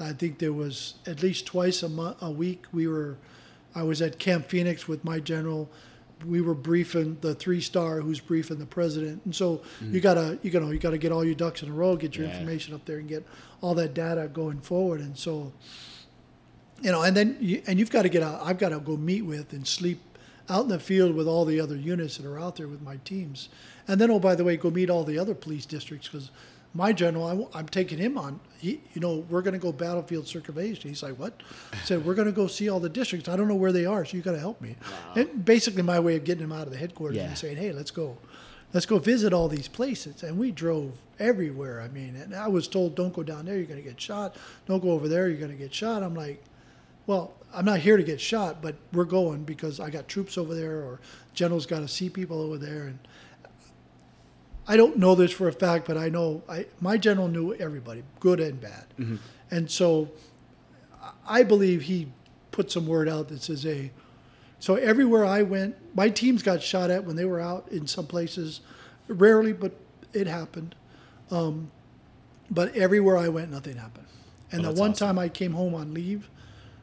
I 0.01 0.13
think 0.15 0.39
there 0.41 0.53
was 0.53 0.95
at 1.07 1.23
least 1.23 1.47
twice 1.47 1.85
a 1.85 1.89
month, 1.89 2.17
a 2.21 2.31
week, 2.31 2.65
we 2.73 2.89
were, 2.89 3.19
I 3.73 3.85
was 3.85 4.03
at 4.03 4.19
Camp 4.19 4.49
Phoenix 4.49 4.89
with 4.89 5.05
my 5.05 5.21
general. 5.21 5.71
We 6.27 6.41
were 6.41 6.55
briefing 6.55 7.19
the 7.21 7.35
three 7.35 7.61
star 7.61 8.01
who's 8.01 8.21
briefing 8.21 8.59
the 8.59 8.67
president. 8.67 9.23
And 9.25 9.35
so 9.35 9.63
you 9.81 10.01
mm. 10.01 10.03
gotta, 10.03 10.39
you 10.43 10.59
know, 10.59 10.71
you 10.71 10.79
gotta 10.79 10.99
get 10.99 11.13
all 11.13 11.25
your 11.25 11.35
ducks 11.35 11.63
in 11.63 11.69
a 11.69 11.73
row, 11.73 11.97
get 11.97 12.17
your 12.17 12.27
Yeah. 12.27 12.33
information 12.33 12.75
up 12.75 12.85
there, 12.85 12.99
and 12.99 13.09
get 13.09 13.27
all 13.61 13.75
that 13.75 13.95
data 13.95 14.29
going 14.33 14.61
forward. 14.61 15.01
And 15.01 15.17
so, 15.17 15.53
you 16.81 16.91
know, 16.91 17.03
and 17.03 17.17
then 17.17 17.37
you, 17.41 17.63
and 17.67 17.79
you've 17.79 17.91
got 17.91 18.03
to 18.03 18.09
get 18.09 18.23
out. 18.23 18.41
I've 18.43 18.59
got 18.59 18.71
to 18.71 18.81
go 18.81 18.97
meet 18.97 19.23
with 19.23 19.53
and 19.53 19.67
sleep 19.67 20.01
out 20.49 20.65
in 20.65 20.69
the 20.69 20.81
field 20.81 21.15
with 21.15 21.29
all 21.29 21.45
the 21.45 21.61
other 21.61 21.77
units 21.77 22.17
that 22.17 22.27
are 22.27 22.39
out 22.39 22.57
there 22.57 22.67
with 22.67 22.83
my 22.83 22.97
teams, 23.05 23.49
and 23.87 24.01
then 24.01 24.11
oh 24.11 24.19
by 24.19 24.35
the 24.35 24.43
way, 24.45 24.57
go 24.57 24.71
meet 24.71 24.91
all 24.91 25.05
the 25.05 25.19
other 25.19 25.35
police 25.35 25.65
districts 25.65 26.09
because 26.09 26.31
my 26.75 26.93
general, 26.93 27.51
I, 27.55 27.59
am 27.59 27.69
taking 27.69 27.99
him 27.99 28.17
on. 28.17 28.41
He, 28.59 28.81
you 28.95 29.01
know, 29.01 29.25
we're 29.29 29.43
going 29.43 29.55
to 29.55 29.59
go 29.59 29.73
battlefield 29.73 30.27
circulation. 30.27 30.89
He's 30.89 31.03
like, 31.03 31.19
what? 31.19 31.43
I 31.73 31.77
said 31.85 32.05
we're 32.05 32.15
going 32.15 32.27
to 32.29 32.33
go 32.33 32.47
see 32.47 32.69
all 32.69 32.81
the 32.81 32.89
districts. 32.89 33.29
I 33.29 33.37
don't 33.37 33.49
know 33.49 33.55
where 33.55 33.73
they 33.73 33.85
are, 33.85 34.05
so 34.05 34.17
you 34.17 34.23
got 34.23 34.33
to 34.33 34.39
help 34.39 34.61
me. 34.61 34.77
And 35.15 35.45
basically, 35.45 35.83
my 35.83 36.01
way 36.01 36.17
of 36.17 36.25
getting 36.25 36.45
him 36.45 36.53
out 36.53 36.67
of 36.67 36.73
the 36.73 36.79
headquarters 36.79 37.17
Yeah. 37.17 37.25
and 37.29 37.37
saying, 37.39 37.57
hey, 37.57 37.73
let's 37.73 37.91
go. 37.91 38.17
Let's 38.73 38.87
go 38.87 38.99
visit 38.99 39.35
all 39.35 39.49
these 39.49 39.69
places, 39.69 40.23
and 40.23 40.39
we 40.39 40.51
drove 40.51 40.93
everywhere. 41.19 41.83
I 41.83 41.89
mean, 41.89 42.17
and 42.17 42.35
I 42.35 42.49
was 42.49 42.67
told, 42.69 42.95
"Don't 42.95 43.13
go 43.13 43.23
down 43.23 43.45
there; 43.45 43.57
you're 43.59 43.67
going 43.67 43.83
to 43.83 43.87
get 43.87 44.01
shot. 44.01 44.35
Don't 44.65 44.83
go 44.83 44.93
over 44.93 45.09
there; 45.09 45.29
you're 45.29 45.37
going 45.37 45.51
to 45.51 45.59
get 45.59 45.75
shot." 45.75 46.03
I'm 46.03 46.15
like, 46.15 46.43
well, 47.07 47.35
I'm 47.53 47.67
not 47.67 47.81
here 47.81 47.99
to 47.99 48.03
get 48.03 48.19
shot, 48.19 48.63
but 48.63 48.77
we're 48.95 49.05
going 49.05 49.45
because 49.45 49.79
I 49.79 49.91
got 49.91 50.09
troops 50.09 50.39
over 50.39 50.55
there, 50.55 50.77
or 50.77 51.01
general's 51.35 51.67
got 51.67 51.81
to 51.81 51.89
see 51.89 52.09
people 52.09 52.41
over 52.41 52.57
there, 52.57 52.85
and 52.85 52.99
I 54.67 54.77
don't 54.77 54.97
know 54.97 55.15
this 55.15 55.33
for 55.33 55.49
a 55.49 55.53
fact, 55.53 55.87
but 55.87 55.97
I 55.97 56.09
know 56.09 56.43
I 56.49 56.67
my 56.81 56.97
general 56.97 57.29
knew 57.29 57.53
everybody, 57.55 58.03
good 58.21 58.39
and 58.41 58.61
bad, 58.61 58.87
and 59.51 59.71
so 59.71 60.11
I 61.27 61.43
believe 61.43 61.83
he 61.83 62.09
put 62.51 62.71
some 62.71 62.87
word 62.87 63.09
out 63.09 63.29
that 63.29 63.43
says, 63.43 63.63
"Hey." 63.65 63.91
So 64.61 64.77
everywhere 64.77 65.25
I 65.25 65.43
went, 65.43 65.75
my 65.97 66.09
teams 66.09 66.41
got 66.45 66.63
shot 66.63 66.89
at 66.89 67.05
when 67.05 67.17
they 67.17 67.25
were 67.25 67.41
out 67.41 67.67
in 67.73 67.89
some 67.89 68.07
places, 68.07 68.61
rarely, 69.09 69.53
but 69.53 69.73
it 70.13 70.29
happened. 70.29 70.77
Um, 71.33 71.73
but 72.49 72.73
everywhere 72.77 73.17
I 73.17 73.29
went, 73.29 73.51
nothing 73.51 73.77
happened. 73.77 74.07
And 74.53 74.65
Oh, 74.65 74.71
the 74.73 74.79
one 74.81 74.93
awesome. 74.93 75.09
time 75.09 75.19
I 75.19 75.29
came 75.29 75.55
home 75.55 75.75
on 75.75 75.93
leave 75.93 76.31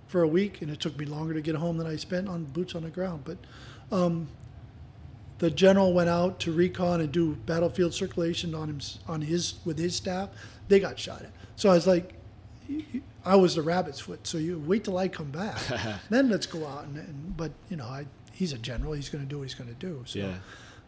for 0.08 0.22
a 0.24 0.28
week, 0.28 0.62
and 0.62 0.70
it 0.70 0.82
took 0.82 0.98
me 1.00 1.06
longer 1.06 1.34
to 1.34 1.40
get 1.42 1.56
home 1.56 1.78
than 1.78 1.88
I 1.88 1.96
spent 1.96 2.28
on 2.28 2.44
boots 2.46 2.76
on 2.76 2.84
the 2.84 2.90
ground. 2.90 3.22
But 3.24 3.38
um, 3.96 4.28
the 5.40 5.50
general 5.50 5.94
went 5.94 6.10
out 6.10 6.40
to 6.42 6.52
recon 6.52 7.02
and 7.02 7.12
do 7.12 7.36
battlefield 7.46 7.94
circulation 7.94 8.54
on 8.54 8.70
him 8.70 8.80
on 9.08 9.22
his 9.22 9.56
with 9.66 9.78
his 9.80 9.96
staff. 9.96 10.30
They 10.68 10.80
got 10.80 11.00
shot 11.00 11.22
at. 11.24 11.32
So 11.56 11.70
I 11.70 11.74
was 11.74 11.88
like, 11.88 12.14
I 13.26 13.36
was 13.36 13.56
the 13.56 13.62
rabbit's 13.62 14.00
foot. 14.00 14.26
So 14.28 14.38
you 14.38 14.60
wait 14.66 14.84
till 14.84 14.98
I 14.98 15.08
come 15.08 15.32
back, 15.32 15.58
then 16.10 16.30
let's 16.30 16.46
go 16.46 16.66
out 16.68 16.86
and, 16.86 16.98
and 16.98 17.36
but 17.38 17.52
you 17.70 17.78
know 17.78 17.86
I. 17.86 18.06
He's 18.32 18.54
a 18.54 18.58
general. 18.58 18.94
He's 18.94 19.10
going 19.10 19.22
to 19.22 19.30
do 19.30 19.40
what 19.40 19.44
he's 19.50 19.54
going 19.54 19.68
to 19.68 19.76
do. 19.76 20.02
So, 20.06 20.20
Yeah. 20.20 20.36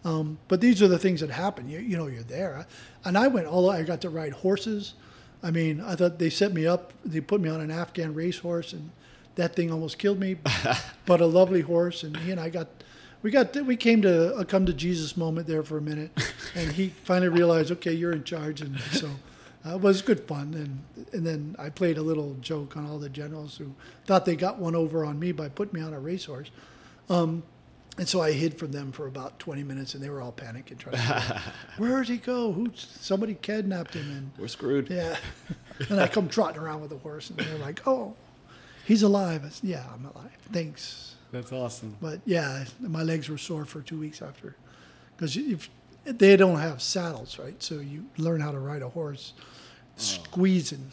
um, 0.05 0.37
but 0.47 0.61
these 0.61 0.81
are 0.81 0.87
the 0.87 0.97
things 0.97 1.19
that 1.19 1.29
happen. 1.29 1.67
You, 1.67 1.79
you 1.79 1.97
know, 1.97 2.07
you're 2.07 2.23
there. 2.23 2.65
And 3.03 3.17
I 3.17 3.27
went 3.27 3.45
all. 3.45 3.69
I 3.69 3.83
got 3.83 3.99
to 4.01 4.09
ride 4.09 4.31
horses. 4.31 4.93
I 5.43 5.51
mean, 5.51 5.81
I 5.81 5.95
thought 5.95 6.17
they 6.17 6.29
set 6.29 6.53
me 6.53 6.65
up. 6.65 6.93
They 7.03 7.19
put 7.19 7.41
me 7.41 7.49
on 7.49 7.59
an 7.59 7.69
Afghan 7.69 8.13
racehorse, 8.13 8.71
and 8.71 8.91
that 9.35 9.53
thing 9.53 9.69
almost 9.69 9.97
killed 9.97 10.17
me. 10.17 10.37
but 11.05 11.19
a 11.19 11.25
lovely 11.25 11.59
horse, 11.59 12.03
and 12.03 12.15
he 12.15 12.31
and 12.31 12.39
I 12.39 12.47
got. 12.47 12.67
We 13.21 13.31
got. 13.31 13.55
We 13.55 13.75
came 13.75 14.01
to 14.01 14.35
a 14.35 14.45
come 14.45 14.65
to 14.65 14.73
Jesus 14.73 15.15
moment 15.15 15.47
there 15.47 15.63
for 15.63 15.77
a 15.77 15.81
minute, 15.81 16.11
and 16.55 16.71
he 16.71 16.89
finally 17.03 17.29
realized, 17.29 17.71
okay, 17.71 17.93
you're 17.93 18.13
in 18.13 18.23
charge, 18.23 18.61
and 18.61 18.79
so. 18.79 19.09
Uh, 19.63 19.75
it 19.75 19.81
was 19.81 20.01
good 20.01 20.21
fun, 20.27 20.55
and 20.55 21.05
and 21.13 21.23
then 21.23 21.55
I 21.59 21.69
played 21.69 21.99
a 21.99 22.01
little 22.01 22.35
joke 22.41 22.75
on 22.75 22.87
all 22.89 22.97
the 22.97 23.09
generals 23.09 23.57
who 23.57 23.73
thought 24.07 24.25
they 24.25 24.35
got 24.35 24.57
one 24.57 24.73
over 24.75 25.05
on 25.05 25.19
me 25.19 25.31
by 25.33 25.49
putting 25.49 25.79
me 25.79 25.85
on 25.85 25.93
a 25.93 25.99
racehorse. 25.99 26.49
Um, 27.11 27.43
and 27.99 28.09
so 28.09 28.21
I 28.21 28.31
hid 28.31 28.57
from 28.57 28.71
them 28.71 28.91
for 28.91 29.05
about 29.05 29.37
20 29.37 29.61
minutes, 29.63 29.93
and 29.93 30.01
they 30.03 30.09
were 30.09 30.19
all 30.19 30.31
panicking, 30.31 30.79
trying 30.79 30.95
to 30.95 31.41
where 31.77 31.99
did 31.99 32.07
he 32.09 32.17
go? 32.17 32.51
Who? 32.53 32.71
Somebody 32.75 33.35
kidnapped 33.35 33.93
him, 33.93 34.09
and 34.09 34.31
We're 34.39 34.47
screwed. 34.47 34.89
yeah. 34.89 35.15
and 35.89 35.99
I 35.99 36.07
come 36.07 36.27
trotting 36.27 36.59
around 36.59 36.81
with 36.81 36.91
a 36.93 36.97
horse, 36.97 37.29
and 37.29 37.37
they're 37.37 37.59
like, 37.59 37.85
"Oh, 37.85 38.15
he's 38.83 39.03
alive." 39.03 39.45
I 39.45 39.49
said, 39.49 39.69
"Yeah, 39.69 39.83
I'm 39.93 40.05
alive. 40.05 40.31
Thanks." 40.51 41.10
That's 41.31 41.51
awesome. 41.51 41.95
But 42.01 42.19
yeah, 42.25 42.65
my 42.79 43.03
legs 43.03 43.29
were 43.29 43.37
sore 43.37 43.65
for 43.65 43.81
two 43.81 43.99
weeks 43.99 44.21
after, 44.21 44.55
because 45.15 45.37
if 45.37 45.69
they 46.03 46.35
don't 46.35 46.59
have 46.59 46.81
saddles, 46.81 47.39
right? 47.39 47.61
So 47.61 47.75
you 47.75 48.05
learn 48.17 48.41
how 48.41 48.51
to 48.51 48.59
ride 48.59 48.81
a 48.81 48.89
horse, 48.89 49.33
oh. 49.37 49.41
squeezing. 49.95 50.91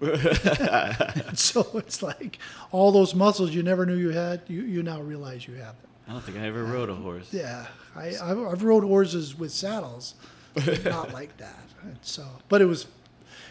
And 0.00 1.38
so 1.38 1.66
it's 1.74 2.02
like 2.02 2.38
all 2.72 2.90
those 2.90 3.14
muscles 3.14 3.50
you 3.50 3.62
never 3.62 3.84
knew 3.84 3.96
you 3.96 4.10
had, 4.10 4.42
you, 4.48 4.62
you 4.62 4.82
now 4.82 5.00
realize 5.00 5.46
you 5.46 5.54
have 5.54 5.80
them. 5.80 5.90
I 6.08 6.12
don't 6.12 6.24
think 6.24 6.38
I 6.38 6.46
ever 6.46 6.64
rode 6.64 6.88
a 6.88 6.94
horse. 6.94 7.32
Yeah, 7.32 7.66
I, 7.94 8.08
I've, 8.20 8.38
I've 8.38 8.62
rode 8.64 8.82
horses 8.82 9.38
with 9.38 9.52
saddles, 9.52 10.14
but 10.54 10.84
not 10.84 11.12
like 11.12 11.36
that. 11.36 11.62
And 11.82 11.98
so, 12.02 12.26
but 12.48 12.60
it 12.60 12.64
was, 12.64 12.86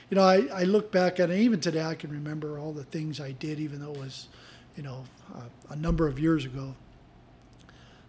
you 0.10 0.16
know, 0.16 0.24
I, 0.24 0.48
I 0.54 0.64
look 0.64 0.92
back 0.92 1.20
it, 1.20 1.30
even 1.30 1.62
today 1.62 1.84
I 1.84 1.96
can 1.96 2.12
remember 2.12 2.60
all 2.60 2.74
the 2.74 2.84
things 2.84 3.22
I 3.22 3.32
did, 3.32 3.60
even 3.60 3.80
though 3.80 3.94
it 3.94 4.00
was, 4.00 4.28
you 4.80 4.84
know, 4.86 5.04
uh, 5.36 5.42
a 5.72 5.76
number 5.76 6.08
of 6.08 6.18
years 6.18 6.46
ago. 6.46 6.74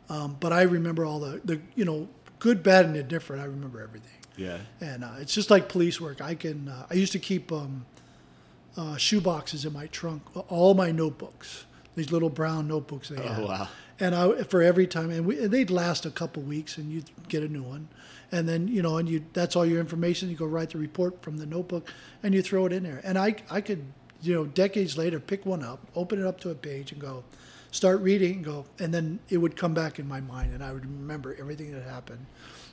Um, 0.08 0.36
but 0.38 0.52
I 0.52 0.62
remember 0.62 1.04
all 1.04 1.18
the, 1.18 1.40
the, 1.44 1.60
you 1.74 1.84
know, 1.84 2.06
good, 2.38 2.62
bad, 2.62 2.84
and 2.84 2.96
indifferent. 2.96 3.42
I 3.42 3.46
remember 3.46 3.82
everything. 3.82 4.18
Yeah. 4.36 4.58
And 4.80 5.02
uh, 5.02 5.14
it's 5.18 5.34
just 5.34 5.50
like 5.50 5.68
police 5.68 6.00
work. 6.00 6.20
I 6.20 6.36
can. 6.36 6.68
Uh, 6.68 6.86
I 6.88 6.94
used 6.94 7.10
to 7.10 7.18
keep 7.18 7.50
um, 7.50 7.86
uh, 8.76 8.96
shoe 8.96 9.20
boxes 9.20 9.64
in 9.64 9.72
my 9.72 9.88
trunk, 9.88 10.22
all 10.48 10.74
my 10.74 10.92
notebooks, 10.92 11.64
these 11.96 12.12
little 12.12 12.30
brown 12.30 12.68
notebooks 12.68 13.08
they 13.08 13.20
have. 13.20 13.40
Oh 13.40 13.46
wow. 13.46 13.68
And 13.98 14.14
I 14.14 14.44
for 14.44 14.62
every 14.62 14.86
time, 14.86 15.10
and, 15.10 15.26
we, 15.26 15.42
and 15.42 15.52
they'd 15.52 15.70
last 15.70 16.06
a 16.06 16.10
couple 16.10 16.40
weeks, 16.44 16.78
and 16.78 16.92
you'd 16.92 17.10
get 17.28 17.42
a 17.42 17.48
new 17.48 17.64
one, 17.64 17.88
and 18.30 18.48
then 18.48 18.68
you 18.68 18.80
know, 18.80 18.96
and 18.96 19.08
you 19.08 19.24
that's 19.32 19.56
all 19.56 19.66
your 19.66 19.80
information. 19.80 20.30
You 20.30 20.36
go 20.36 20.46
write 20.46 20.70
the 20.70 20.78
report 20.78 21.20
from 21.20 21.36
the 21.36 21.46
notebook, 21.46 21.92
and 22.22 22.32
you 22.32 22.42
throw 22.42 22.64
it 22.66 22.72
in 22.72 22.84
there. 22.84 23.00
And 23.02 23.18
I 23.18 23.34
I 23.50 23.60
could 23.60 23.84
you 24.22 24.34
know, 24.34 24.44
decades 24.44 24.98
later, 24.98 25.18
pick 25.20 25.46
one 25.46 25.62
up, 25.62 25.80
open 25.94 26.20
it 26.20 26.26
up 26.26 26.40
to 26.40 26.50
a 26.50 26.54
page, 26.54 26.92
and 26.92 27.00
go, 27.00 27.24
start 27.70 28.00
reading, 28.00 28.36
and 28.36 28.44
go, 28.44 28.64
and 28.78 28.92
then 28.92 29.18
it 29.28 29.38
would 29.38 29.56
come 29.56 29.74
back 29.74 29.98
in 29.98 30.06
my 30.08 30.20
mind, 30.20 30.52
and 30.52 30.62
I 30.62 30.72
would 30.72 30.84
remember 30.84 31.36
everything 31.38 31.72
that 31.72 31.84
happened, 31.84 32.26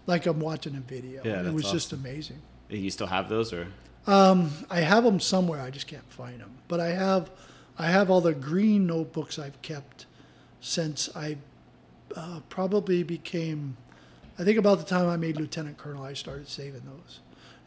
like 0.06 0.26
I'm 0.26 0.40
watching 0.40 0.76
a 0.76 0.80
video. 0.80 1.22
Yeah, 1.24 1.40
and 1.40 1.48
it 1.48 1.54
was 1.54 1.72
just 1.72 1.94
amazing. 1.94 2.42
You 2.70 2.90
still 2.90 3.08
have 3.08 3.30
those, 3.30 3.54
or 3.54 3.68
I 4.08 4.80
have 4.80 5.04
them 5.04 5.20
somewhere. 5.20 5.62
I 5.62 5.70
just 5.70 5.88
can't 5.88 6.10
find 6.12 6.40
them. 6.40 6.52
But 6.68 6.80
I 6.80 6.90
have, 6.90 7.30
I 7.78 7.88
have 7.88 8.10
all 8.10 8.22
the 8.22 8.34
green 8.34 8.88
notebooks 8.88 9.38
I've 9.40 9.62
kept 9.62 10.06
since 10.60 11.10
I 11.16 11.38
uh, 12.16 12.40
probably 12.50 13.04
became. 13.04 13.78
I 14.40 14.44
think 14.44 14.58
about 14.58 14.80
the 14.80 14.86
time 14.86 15.08
I 15.08 15.18
made 15.18 15.38
lieutenant 15.38 15.78
colonel, 15.78 16.04
I 16.04 16.14
started 16.14 16.48
saving 16.48 16.84
those, 16.86 17.20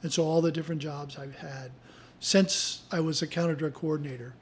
and 0.02 0.12
so 0.12 0.24
all 0.24 0.40
the 0.40 0.52
different 0.52 0.80
jobs 0.80 1.18
I've 1.18 1.36
had 1.36 1.72
since 2.20 2.82
I 2.92 3.00
was 3.00 3.22
a 3.22 3.26
counter 3.26 3.54
drug 3.54 3.74
coordinator, 3.74 4.34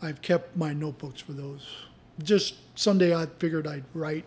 I've 0.00 0.22
kept 0.22 0.56
my 0.56 0.72
notebooks 0.72 1.20
for 1.20 1.32
those. 1.32 1.66
Just 2.22 2.54
someday 2.78 3.14
I 3.14 3.26
figured 3.26 3.66
I'd 3.66 3.84
write 3.94 4.24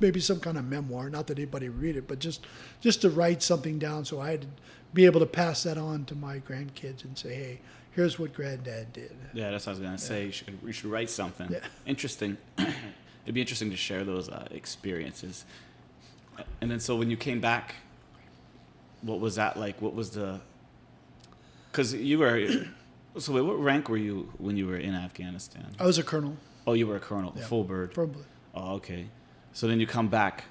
maybe 0.00 0.20
some 0.20 0.40
kind 0.40 0.56
of 0.56 0.64
memoir. 0.64 1.10
Not 1.10 1.26
that 1.26 1.38
anybody 1.38 1.68
would 1.68 1.80
read 1.80 1.96
it, 1.96 2.08
but 2.08 2.18
just 2.18 2.46
just 2.80 3.02
to 3.02 3.10
write 3.10 3.42
something 3.42 3.78
down 3.78 4.04
so 4.04 4.20
I'd 4.20 4.46
be 4.94 5.04
able 5.04 5.20
to 5.20 5.26
pass 5.26 5.64
that 5.64 5.76
on 5.76 6.04
to 6.06 6.14
my 6.14 6.38
grandkids 6.38 7.04
and 7.04 7.16
say, 7.18 7.34
hey, 7.34 7.60
here's 7.92 8.18
what 8.18 8.32
granddad 8.32 8.92
did. 8.92 9.14
yeah, 9.34 9.50
that's 9.50 9.66
what 9.66 9.72
I 9.72 9.74
was 9.74 9.80
gonna 9.80 9.98
say. 9.98 10.26
You 10.26 10.32
should 10.32 10.58
you 10.64 10.72
should 10.72 10.90
write 10.90 11.10
something. 11.10 11.50
Yeah. 11.50 11.58
Interesting. 11.86 12.38
It'd 12.58 13.34
be 13.34 13.42
interesting 13.42 13.70
to 13.70 13.76
share 13.76 14.04
those 14.04 14.30
uh, 14.30 14.48
experiences. 14.50 15.44
And 16.62 16.70
then, 16.70 16.80
so 16.80 16.96
when 16.96 17.10
you 17.10 17.16
came 17.16 17.40
back, 17.40 17.74
what 19.02 19.20
was 19.20 19.34
that 19.34 19.58
like? 19.58 19.82
What 19.82 19.94
was 19.94 20.10
the? 20.10 20.40
Because 21.78 21.94
you 21.94 22.18
were. 22.18 22.44
So, 23.18 23.32
wait, 23.32 23.42
what 23.42 23.60
rank 23.60 23.88
were 23.88 23.96
you 23.96 24.32
when 24.38 24.56
you 24.56 24.66
were 24.66 24.76
in 24.76 24.94
Afghanistan? 24.94 25.66
I 25.78 25.86
was 25.86 25.98
a 25.98 26.02
colonel, 26.02 26.36
Oh, 26.66 26.72
you 26.72 26.86
were 26.86 26.96
a 26.96 27.00
colonel, 27.00 27.32
Yeah. 27.36 27.46
full 27.46 27.64
bird. 27.64 27.92
probably. 27.92 28.24
Oh, 28.54 28.74
okay. 28.74 29.06
So 29.52 29.66
then 29.66 29.80
you 29.80 29.86
come 29.86 30.08
back, 30.08 30.44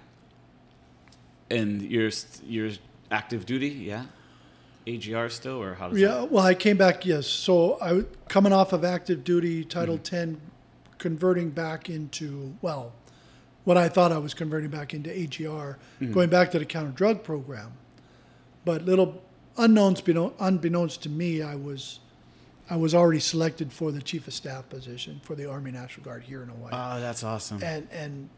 and 1.50 1.82
you're 1.82 2.12
you're 2.46 2.72
active 3.12 3.46
duty, 3.46 3.70
yeah. 3.70 4.06
AGR 4.86 5.30
still, 5.30 5.62
or 5.62 5.76
how 5.76 5.90
does 5.90 6.00
Yeah, 6.00 6.24
well, 6.24 6.46
I 6.46 6.54
came 6.54 6.78
back, 6.78 7.06
yes. 7.06 7.28
So 7.28 7.74
I 7.80 7.92
was 7.94 8.06
coming 8.30 8.54
off 8.54 8.74
of 8.74 8.86
active 8.86 9.24
duty, 9.24 9.66
Title 9.66 9.96
mm-hmm. 9.96 10.04
10, 10.04 10.42
converting 10.98 11.50
back 11.52 11.90
into, 11.90 12.56
well, 12.62 12.94
what 13.66 13.78
I 13.78 13.90
thought 13.90 14.12
I 14.14 14.18
was 14.18 14.34
converting 14.34 14.70
back 14.70 14.94
into 14.94 15.10
AGR, 15.10 15.78
mm-hmm. 16.02 16.14
going 16.14 16.30
back 16.30 16.52
to 16.52 16.60
the 16.60 16.66
counter 16.66 16.92
drug 16.92 17.24
program. 17.24 17.74
But 18.66 18.84
little 18.84 19.22
unknowns, 19.58 20.02
unbeknownst 20.40 21.04
to 21.04 21.10
me, 21.10 21.42
I 21.42 21.56
was, 21.56 22.00
I 22.70 22.76
was 22.76 22.94
already 22.94 23.20
selected 23.20 23.72
for 23.72 23.92
the 23.92 24.02
chief 24.02 24.28
of 24.28 24.34
staff 24.34 24.70
position 24.70 25.22
for 25.24 25.36
the 25.36 25.50
Army 25.50 25.72
National 25.72 26.06
Guard 26.06 26.24
here 26.24 26.44
in 26.44 26.50
Hawaii. 26.50 26.72
Oh, 26.74 27.00
that's 27.00 27.24
awesome. 27.24 27.62
and 27.64 27.88
and 27.92 28.30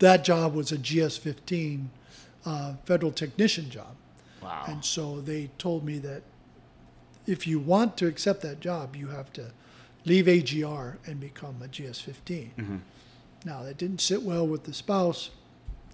that 0.00 0.24
job 0.24 0.54
was 0.54 0.72
a 0.72 0.76
GS15 0.76 1.86
uh, 2.44 2.74
federal 2.84 3.12
technician 3.12 3.70
job. 3.70 3.94
wow. 4.42 4.64
And 4.66 4.84
so 4.84 5.20
they 5.20 5.50
told 5.58 5.84
me 5.84 5.98
that 5.98 6.22
if 7.26 7.46
you 7.46 7.58
want 7.58 7.96
to 7.98 8.06
accept 8.06 8.42
that 8.42 8.60
job, 8.60 8.96
you 8.96 9.08
have 9.08 9.32
to 9.34 9.52
leave 10.04 10.28
AGR 10.28 10.98
and 11.06 11.20
become 11.20 11.56
a 11.62 11.68
GS15. 11.68 12.50
Mm-hmm. 12.56 12.76
Now 13.44 13.62
that 13.62 13.78
didn't 13.78 14.00
sit 14.00 14.22
well 14.22 14.46
with 14.46 14.64
the 14.64 14.74
spouse 14.74 15.30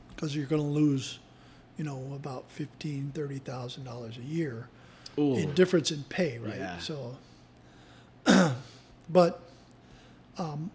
because 0.09 0.35
you're 0.35 0.47
going 0.47 0.63
to 0.63 0.69
lose, 0.69 1.19
you 1.81 1.87
know, 1.87 2.13
about 2.15 2.45
fifteen, 2.51 3.11
thirty 3.15 3.39
thousand 3.39 3.85
dollars 3.85 4.19
a 4.19 4.23
year 4.23 4.69
Ooh. 5.19 5.35
in 5.35 5.55
difference 5.55 5.91
in 5.91 6.05
pay, 6.11 6.37
right? 6.37 6.59
Yeah. 6.59 6.79
So, 6.79 7.17
but 9.09 9.41
um, 10.37 10.71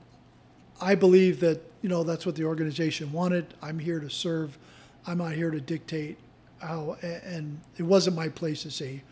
I 0.82 0.96
believe 0.96 1.42
that 1.42 1.62
you 1.84 1.90
know 1.90 2.04
that's 2.04 2.26
what 2.26 2.34
the 2.34 2.46
organization 2.46 3.12
wanted. 3.12 3.54
I'm 3.62 3.78
here 3.78 4.00
to 4.00 4.10
serve. 4.10 4.58
I'm 5.06 5.20
not 5.20 5.34
here 5.34 5.52
to 5.52 5.62
dictate 5.62 6.18
how. 6.60 6.98
And 7.04 7.62
it 7.78 7.84
wasn't 7.84 8.16
my 8.16 8.30
place 8.30 8.64
to 8.64 8.72
say. 8.72 9.04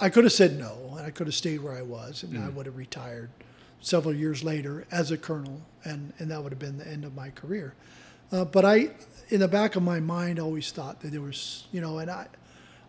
I 0.00 0.08
could 0.08 0.24
have 0.24 0.32
said 0.32 0.58
no, 0.58 0.96
and 0.96 1.06
I 1.06 1.10
could 1.10 1.28
have 1.28 1.34
stayed 1.36 1.60
where 1.60 1.74
I 1.74 1.82
was, 1.82 2.24
and 2.24 2.36
I 2.36 2.48
would 2.48 2.66
have 2.66 2.76
retired 2.76 3.30
several 3.80 4.12
years 4.12 4.42
later 4.42 4.84
as 4.90 5.12
a 5.12 5.16
colonel, 5.16 5.60
and 5.84 6.12
and 6.18 6.28
that 6.32 6.42
would 6.42 6.50
have 6.50 6.58
been 6.58 6.78
the 6.78 6.88
end 6.88 7.04
of 7.04 7.14
my 7.14 7.30
career. 7.30 7.74
Uh, 8.32 8.44
but 8.44 8.64
I, 8.64 8.90
in 9.28 9.40
the 9.40 9.48
back 9.48 9.76
of 9.76 9.82
my 9.82 10.00
mind, 10.00 10.38
I 10.38 10.42
always 10.42 10.70
thought 10.70 11.00
that 11.00 11.12
there 11.12 11.20
was, 11.20 11.66
you 11.72 11.80
know, 11.80 11.98
and 11.98 12.10
I, 12.10 12.26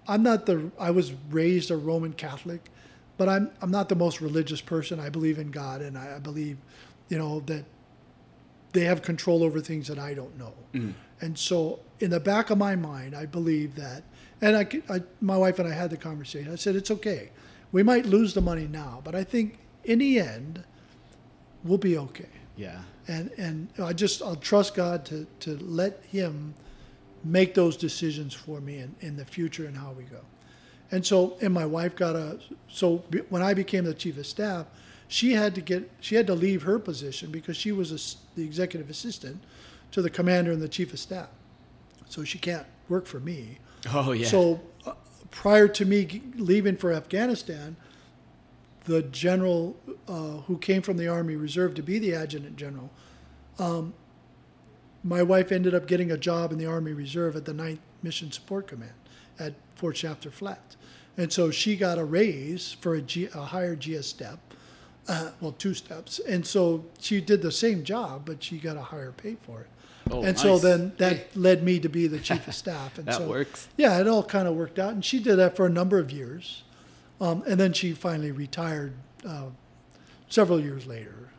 I'm 0.07 0.23
not 0.23 0.45
the. 0.45 0.71
I 0.79 0.91
was 0.91 1.13
raised 1.29 1.71
a 1.71 1.77
Roman 1.77 2.13
Catholic, 2.13 2.69
but 3.17 3.27
I'm 3.27 3.51
I'm 3.61 3.71
not 3.71 3.89
the 3.89 3.95
most 3.95 4.21
religious 4.21 4.61
person. 4.61 4.99
I 4.99 5.09
believe 5.09 5.39
in 5.39 5.51
God, 5.51 5.81
and 5.81 5.97
I, 5.97 6.15
I 6.15 6.19
believe, 6.19 6.57
you 7.09 7.17
know, 7.17 7.39
that 7.41 7.65
they 8.73 8.81
have 8.81 9.01
control 9.01 9.43
over 9.43 9.59
things 9.61 9.87
that 9.87 9.97
I 9.97 10.13
don't 10.13 10.37
know. 10.37 10.53
Mm. 10.73 10.93
And 11.21 11.37
so, 11.39 11.79
in 11.99 12.11
the 12.11 12.19
back 12.19 12.49
of 12.49 12.57
my 12.57 12.75
mind, 12.75 13.15
I 13.15 13.25
believe 13.25 13.75
that. 13.75 14.03
And 14.41 14.57
I, 14.57 14.67
I, 14.93 15.01
my 15.21 15.37
wife 15.37 15.59
and 15.59 15.67
I 15.67 15.73
had 15.73 15.89
the 15.89 15.97
conversation. 15.97 16.51
I 16.51 16.55
said, 16.55 16.75
"It's 16.75 16.91
okay. 16.91 17.31
We 17.71 17.83
might 17.83 18.05
lose 18.05 18.33
the 18.33 18.41
money 18.41 18.67
now, 18.67 19.01
but 19.03 19.15
I 19.15 19.23
think 19.23 19.59
in 19.83 19.99
the 19.99 20.19
end, 20.19 20.63
we'll 21.63 21.77
be 21.77 21.97
okay." 21.97 22.29
yeah. 22.55 22.81
And 23.07 23.31
and 23.37 23.69
I 23.81 23.93
just 23.93 24.21
I'll 24.21 24.35
trust 24.35 24.75
God 24.75 25.05
to 25.05 25.27
to 25.41 25.57
let 25.57 26.03
Him 26.05 26.53
make 27.23 27.55
those 27.55 27.75
decisions 27.75 28.33
for 28.33 28.61
me 28.61 28.77
in, 28.77 28.95
in 29.01 29.17
the 29.17 29.25
future 29.25 29.65
and 29.65 29.75
how 29.75 29.91
we 29.91 30.03
go. 30.03 30.21
And 30.91 31.03
so, 31.03 31.37
and 31.41 31.51
my 31.53 31.65
wife 31.65 31.95
got 31.95 32.15
a 32.15 32.39
so 32.67 33.03
when 33.29 33.41
I 33.41 33.53
became 33.53 33.85
the 33.85 33.93
chief 33.93 34.17
of 34.17 34.27
staff, 34.27 34.67
she 35.07 35.33
had 35.33 35.55
to 35.55 35.61
get 35.61 35.89
she 35.99 36.15
had 36.15 36.27
to 36.27 36.35
leave 36.35 36.63
her 36.63 36.79
position 36.79 37.31
because 37.31 37.57
she 37.57 37.71
was 37.71 37.91
a 37.91 38.35
the 38.35 38.43
executive 38.43 38.89
assistant 38.89 39.43
to 39.91 40.01
the 40.01 40.09
commander 40.09 40.51
and 40.51 40.61
the 40.61 40.69
chief 40.69 40.93
of 40.93 40.99
staff, 40.99 41.29
so 42.07 42.23
she 42.23 42.37
can't 42.37 42.67
work 42.87 43.07
for 43.07 43.19
me. 43.19 43.57
Oh 43.91 44.11
yeah. 44.11 44.27
So 44.27 44.61
uh, 44.85 44.93
prior 45.31 45.67
to 45.69 45.85
me 45.85 46.21
leaving 46.35 46.77
for 46.77 46.93
Afghanistan, 46.93 47.75
the 48.85 49.03
general 49.03 49.75
uh, 50.07 50.37
who 50.47 50.57
came 50.57 50.81
from 50.81 50.97
the 50.97 51.07
Army 51.07 51.35
Reserve 51.35 51.73
to 51.75 51.83
be 51.83 51.99
the 51.99 52.13
adjutant 52.13 52.55
general, 52.55 52.89
um, 53.59 53.93
my 55.03 55.21
wife 55.21 55.51
ended 55.51 55.75
up 55.75 55.87
getting 55.87 56.11
a 56.11 56.17
job 56.17 56.51
in 56.51 56.57
the 56.57 56.65
Army 56.65 56.93
Reserve 56.93 57.35
at 57.35 57.45
the 57.45 57.53
9th 57.53 57.79
Mission 58.01 58.31
Support 58.31 58.67
Command 58.67 58.93
at 59.39 59.53
Fort 59.75 59.97
Shafter 59.97 60.31
Flat. 60.31 60.75
And 61.17 61.31
so 61.31 61.51
she 61.51 61.75
got 61.75 61.97
a 61.97 62.03
raise 62.03 62.73
for 62.73 62.95
a, 62.95 63.01
G, 63.01 63.29
a 63.33 63.41
higher 63.41 63.75
GS 63.75 64.07
step, 64.07 64.39
uh, 65.07 65.31
well, 65.39 65.53
two 65.53 65.73
steps. 65.73 66.19
And 66.19 66.45
so 66.45 66.85
she 66.99 67.21
did 67.21 67.41
the 67.41 67.51
same 67.51 67.83
job, 67.83 68.23
but 68.25 68.43
she 68.43 68.57
got 68.57 68.77
a 68.77 68.81
higher 68.81 69.11
pay 69.11 69.35
for 69.35 69.61
it. 69.61 69.67
Oh, 70.11 70.21
and 70.21 70.37
so 70.37 70.59
then 70.59 70.93
that 70.97 71.35
led 71.35 71.63
me 71.63 71.79
to 71.79 71.89
be 71.89 72.07
the 72.07 72.19
chief 72.19 72.47
of 72.47 72.53
staff. 72.63 72.97
And 72.97 73.07
That 73.07 73.15
so, 73.15 73.27
works. 73.27 73.67
Yeah, 73.77 73.99
it 73.99 74.07
all 74.07 74.23
kind 74.23 74.47
of 74.47 74.55
worked 74.55 74.77
out, 74.77 74.93
and 74.93 75.03
she 75.03 75.19
did 75.19 75.37
that 75.37 75.55
for 75.55 75.65
a 75.65 75.69
number 75.69 75.97
of 75.97 76.11
years, 76.11 76.63
um, 77.21 77.43
and 77.47 77.59
then 77.59 77.73
she 77.73 77.93
finally 77.93 78.31
retired 78.31 78.93
uh, 79.27 79.45
several 80.29 80.59
years 80.59 80.85
later. 80.85 81.29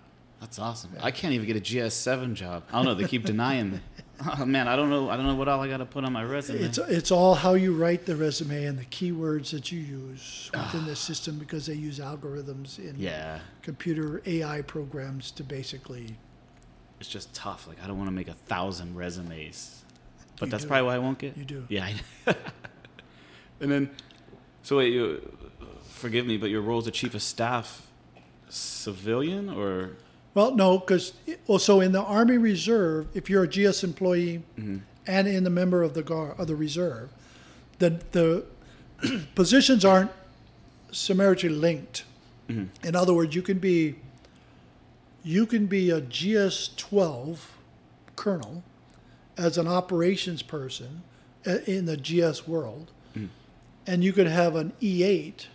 That's 0.41 0.59
awesome. 0.59 0.91
I 1.01 1.11
can't 1.11 1.33
even 1.33 1.47
get 1.47 1.57
a 1.57 1.61
GS7 1.61 2.35
job. 2.35 2.65
I 2.71 2.77
don't 2.77 2.85
know. 2.85 2.95
They 2.95 3.09
keep 3.09 3.25
denying 3.25 3.73
me. 3.73 3.81
Oh 4.39 4.47
man, 4.47 4.67
I 4.67 4.77
don't 4.77 4.89
know. 4.89 5.11
I 5.11 5.17
don't 5.19 5.27
know 5.27 5.35
what 5.35 5.47
all 5.47 5.61
I 5.61 5.69
got 5.69 5.77
to 5.77 5.85
put 5.85 6.03
on 6.03 6.11
my 6.15 6.25
resume. 6.25 6.61
It's 6.61 6.79
it's 6.79 7.11
all 7.11 7.35
how 7.35 7.53
you 7.53 7.75
write 7.77 8.07
the 8.07 8.17
resume 8.17 8.65
and 8.65 8.79
the 8.79 8.87
keywords 8.87 9.51
that 9.51 9.71
you 9.71 9.79
use 9.79 10.51
within 10.55 10.87
the 10.87 10.97
system 10.97 11.39
because 11.39 11.67
they 11.67 11.75
use 11.75 11.99
algorithms 11.99 12.79
in 12.79 12.95
yeah, 12.97 13.41
computer 13.61 14.23
AI 14.25 14.63
programs 14.63 15.31
to 15.33 15.45
basically. 15.45 16.17
it's 16.99 17.11
just 17.11 17.35
tough. 17.35 17.69
Like 17.69 17.77
I 17.85 17.87
don't 17.87 17.99
want 17.99 18.09
to 18.09 18.15
make 18.15 18.29
a 18.29 18.33
thousand 18.33 18.97
resumes, 18.97 19.85
but 20.41 20.47
You 20.47 20.51
that's 20.51 20.63
do. 20.63 20.69
probably 20.69 20.87
why 20.87 20.95
I 20.95 20.99
won't 20.99 21.19
get. 21.19 21.37
You 21.37 21.45
do. 21.45 21.65
Yeah. 21.69 21.91
And 23.61 23.71
then, 23.71 23.91
so 24.63 24.79
wait, 24.79 24.95
you 24.95 25.36
forgive 25.97 26.27
me, 26.27 26.37
but 26.37 26.51
your 26.51 26.61
role 26.61 26.79
as 26.79 26.87
a 26.87 26.91
chief 26.91 27.15
of 27.15 27.23
staff, 27.23 27.87
civilian 28.49 29.49
or? 29.49 29.97
Well, 30.35 30.55
no, 30.55 30.79
because 30.79 31.15
also 31.47 31.81
in 31.81 31.93
the 31.93 32.03
Army 32.03 32.37
Reserve, 32.37 33.09
if 33.15 33.31
you're 33.31 33.45
a 33.45 33.49
GS 33.49 33.83
employee 33.83 34.43
mm-hmm. 34.59 34.79
and 35.07 35.27
in 35.27 35.45
the 35.45 35.51
member 35.51 35.83
of 35.83 35.95
the 35.95 36.03
guard 36.03 36.39
of 36.39 36.47
the 36.47 36.57
reserve, 36.57 37.11
the 37.79 38.01
the 38.13 38.45
positions 39.35 39.85
aren't 39.85 40.11
summarily 40.93 41.49
linked. 41.49 42.05
Mm-hmm. 42.49 42.87
In 42.87 42.95
other 42.95 43.15
words, 43.15 43.35
you 43.35 43.43
can 43.43 43.59
be 43.59 43.97
you 45.25 45.47
can 45.47 45.67
be 45.67 45.91
a 45.91 46.01
GS 46.01 46.71
twelve 46.77 47.57
colonel 48.15 48.63
as 49.39 49.59
an 49.59 49.67
operations 49.67 50.43
person 50.43 51.03
uh, 51.47 51.59
in 51.67 51.87
the 51.87 51.97
GS 51.97 52.47
world, 52.47 52.91
mm. 53.17 53.29
and 53.87 54.05
you 54.05 54.13
could 54.13 54.27
have 54.27 54.55
an 54.55 54.73
E 54.83 55.03
eight 55.03 55.49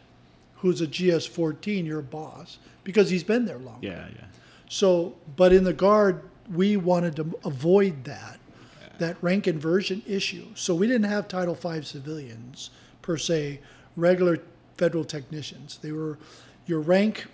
who's 0.62 0.82
a 0.82 0.88
GS 0.88 1.26
fourteen, 1.26 1.86
your 1.86 2.02
boss, 2.02 2.58
because 2.84 3.10
he's 3.10 3.24
been 3.24 3.46
there 3.46 3.58
longer. 3.60 3.88
yeah, 3.88 4.08
yeah. 4.16 4.26
So, 4.70 5.16
but 5.36 5.52
in 5.52 5.64
the 5.66 5.74
guard, 5.74 6.24
we 6.52 6.78
wanted 6.78 7.16
to 7.18 7.38
avoid 7.44 8.06
that, 8.06 8.40
that 9.00 9.18
rank 9.22 9.46
inversion 9.48 10.02
issue. 10.08 10.46
So 10.56 10.74
we 10.74 10.88
didn't 10.88 11.10
have 11.10 11.28
Title 11.28 11.56
V 11.56 11.82
civilians 11.82 12.70
per 13.02 13.18
se, 13.18 13.60
regular 13.98 14.40
federal 14.78 15.04
technicians. 15.04 15.78
They 15.80 15.92
were 15.92 16.18
your 16.66 16.80
rank 16.80 17.26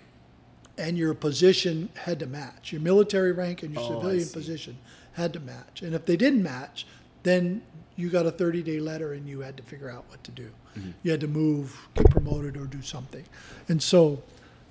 and 0.76 0.98
your 0.98 1.14
position 1.14 1.90
had 2.04 2.18
to 2.20 2.26
match. 2.26 2.72
Your 2.72 2.80
military 2.80 3.32
rank 3.32 3.62
and 3.62 3.72
your 3.74 3.82
Oh, 3.84 4.00
civilian 4.00 4.28
position 4.28 4.78
had 5.12 5.32
to 5.34 5.40
match. 5.40 5.82
And 5.82 5.94
if 5.94 6.06
they 6.06 6.16
didn't 6.16 6.42
match, 6.42 6.86
then 7.22 7.62
you 7.98 8.08
got 8.08 8.26
a 8.26 8.30
30 8.30 8.62
day 8.62 8.78
letter 8.78 9.12
and 9.12 9.28
you 9.28 9.40
had 9.40 9.56
to 9.56 9.62
figure 9.64 9.90
out 9.90 10.04
what 10.08 10.22
to 10.22 10.30
do. 10.30 10.48
Mm-hmm. 10.78 10.90
You 11.02 11.10
had 11.10 11.20
to 11.20 11.26
move, 11.26 11.76
get 11.94 12.08
promoted, 12.08 12.56
or 12.56 12.64
do 12.64 12.80
something. 12.80 13.24
And 13.68 13.82
so, 13.82 14.22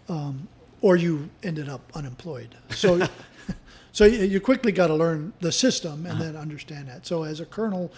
um, 0.08 0.48
or 0.82 0.96
you 0.96 1.30
ended 1.44 1.68
up 1.68 1.82
unemployed. 1.94 2.56
So, 2.70 3.06
so 3.92 4.06
you 4.06 4.40
quickly 4.40 4.72
got 4.72 4.88
to 4.88 4.96
learn 4.96 5.34
the 5.42 5.52
system 5.52 6.06
and 6.06 6.22
then 6.22 6.38
understand 6.38 6.88
that. 6.88 7.06
So 7.06 7.24
as 7.24 7.42
a 7.42 7.46
colonel, 7.46 7.92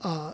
uh, 0.00 0.32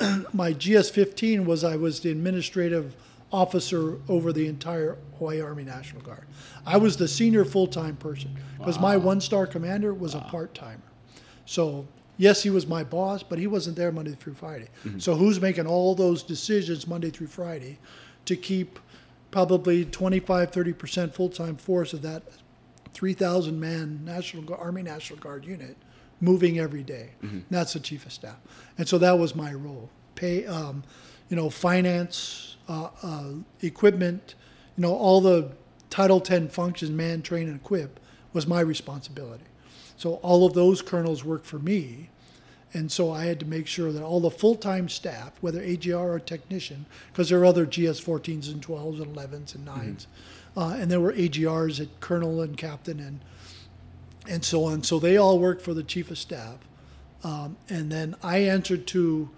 my 0.32 0.54
GS 0.54 0.88
15 0.88 1.44
was 1.44 1.64
I 1.64 1.76
was 1.76 2.00
the 2.00 2.10
administrative 2.10 2.96
officer 3.30 3.98
over 4.08 4.32
the 4.32 4.46
entire 4.46 4.96
Hawaii 5.18 5.42
Army 5.42 5.64
National 5.64 6.00
Guard. 6.00 6.24
I 6.64 6.78
was 6.78 6.96
the 6.96 7.06
senior 7.06 7.44
full 7.44 7.66
time 7.66 7.96
person 7.96 8.34
because 8.56 8.80
my 8.80 8.96
one 8.96 9.20
star 9.20 9.46
commander 9.46 9.92
was 9.92 10.14
a 10.14 10.20
part 10.20 10.54
timer. 10.54 10.80
So, 11.44 11.86
yes, 12.18 12.42
he 12.42 12.50
was 12.50 12.66
my 12.66 12.84
boss, 12.84 13.22
but 13.22 13.38
he 13.38 13.46
wasn't 13.46 13.76
there 13.76 13.90
Monday 13.90 14.12
through 14.12 14.34
Friday. 14.34 14.68
So, 14.98 15.14
who's 15.14 15.40
making 15.40 15.66
all 15.66 15.94
those 15.94 16.22
decisions 16.22 16.86
Monday 16.86 17.08
through 17.10 17.28
Friday 17.28 17.78
to 18.26 18.36
keep 18.36 18.78
probably 19.30 19.84
25, 19.86 20.50
30% 20.50 21.14
full 21.14 21.30
time 21.30 21.56
force 21.56 21.94
of 21.94 22.02
that 22.02 22.22
3,000 22.92 23.58
man 23.58 24.00
National 24.04 24.42
Guard, 24.42 24.60
Army 24.60 24.82
National 24.82 25.18
Guard 25.18 25.44
unit 25.46 25.76
moving 26.20 26.58
every 26.58 26.82
day. 26.82 27.10
That's 27.50 27.72
the 27.74 27.80
chief 27.80 28.04
of 28.04 28.12
staff, 28.12 28.36
and 28.76 28.86
so 28.88 28.98
that 28.98 29.18
was 29.18 29.34
my 29.34 29.52
role. 29.54 29.88
Pay, 30.16 30.46
um, 30.46 30.82
you 31.28 31.36
know, 31.36 31.48
finance, 31.48 32.56
uh, 32.68 32.88
uh, 33.02 33.30
equipment, 33.62 34.34
you 34.76 34.82
know, 34.82 34.94
all 34.94 35.20
the 35.20 35.52
Title 35.90 36.20
10 36.20 36.48
functions, 36.48 36.90
man, 36.90 37.22
train, 37.22 37.46
and 37.48 37.56
equip, 37.56 37.98
was 38.32 38.46
my 38.46 38.60
responsibility. 38.60 39.44
So 39.98 40.14
all 40.14 40.46
of 40.46 40.54
those 40.54 40.80
colonels 40.80 41.24
work 41.24 41.44
for 41.44 41.58
me, 41.58 42.08
and 42.72 42.90
so 42.90 43.10
I 43.10 43.24
had 43.24 43.40
to 43.40 43.46
make 43.46 43.66
sure 43.66 43.90
that 43.90 44.02
all 44.02 44.20
the 44.20 44.30
full-time 44.30 44.88
staff, 44.88 45.32
whether 45.40 45.60
AGR 45.60 45.96
or 45.96 46.20
technician, 46.20 46.86
because 47.12 47.28
there 47.28 47.40
are 47.40 47.44
other 47.44 47.66
GS-14s 47.66 48.50
and 48.52 48.64
12s 48.64 49.02
and 49.02 49.16
11s 49.16 49.56
and 49.56 49.66
9s, 49.66 50.06
uh, 50.56 50.76
and 50.78 50.88
there 50.88 51.00
were 51.00 51.12
AGRs 51.12 51.80
at 51.80 51.88
colonel 52.00 52.40
and 52.40 52.56
captain 52.56 53.00
and 53.00 53.20
and 54.28 54.44
so 54.44 54.64
on. 54.64 54.82
So 54.82 54.98
they 54.98 55.16
all 55.16 55.38
worked 55.38 55.62
for 55.62 55.74
the 55.74 55.82
chief 55.82 56.10
of 56.10 56.18
staff, 56.18 56.58
um, 57.24 57.56
and 57.68 57.90
then 57.90 58.14
I 58.22 58.38
answered 58.38 58.86
to 58.88 59.30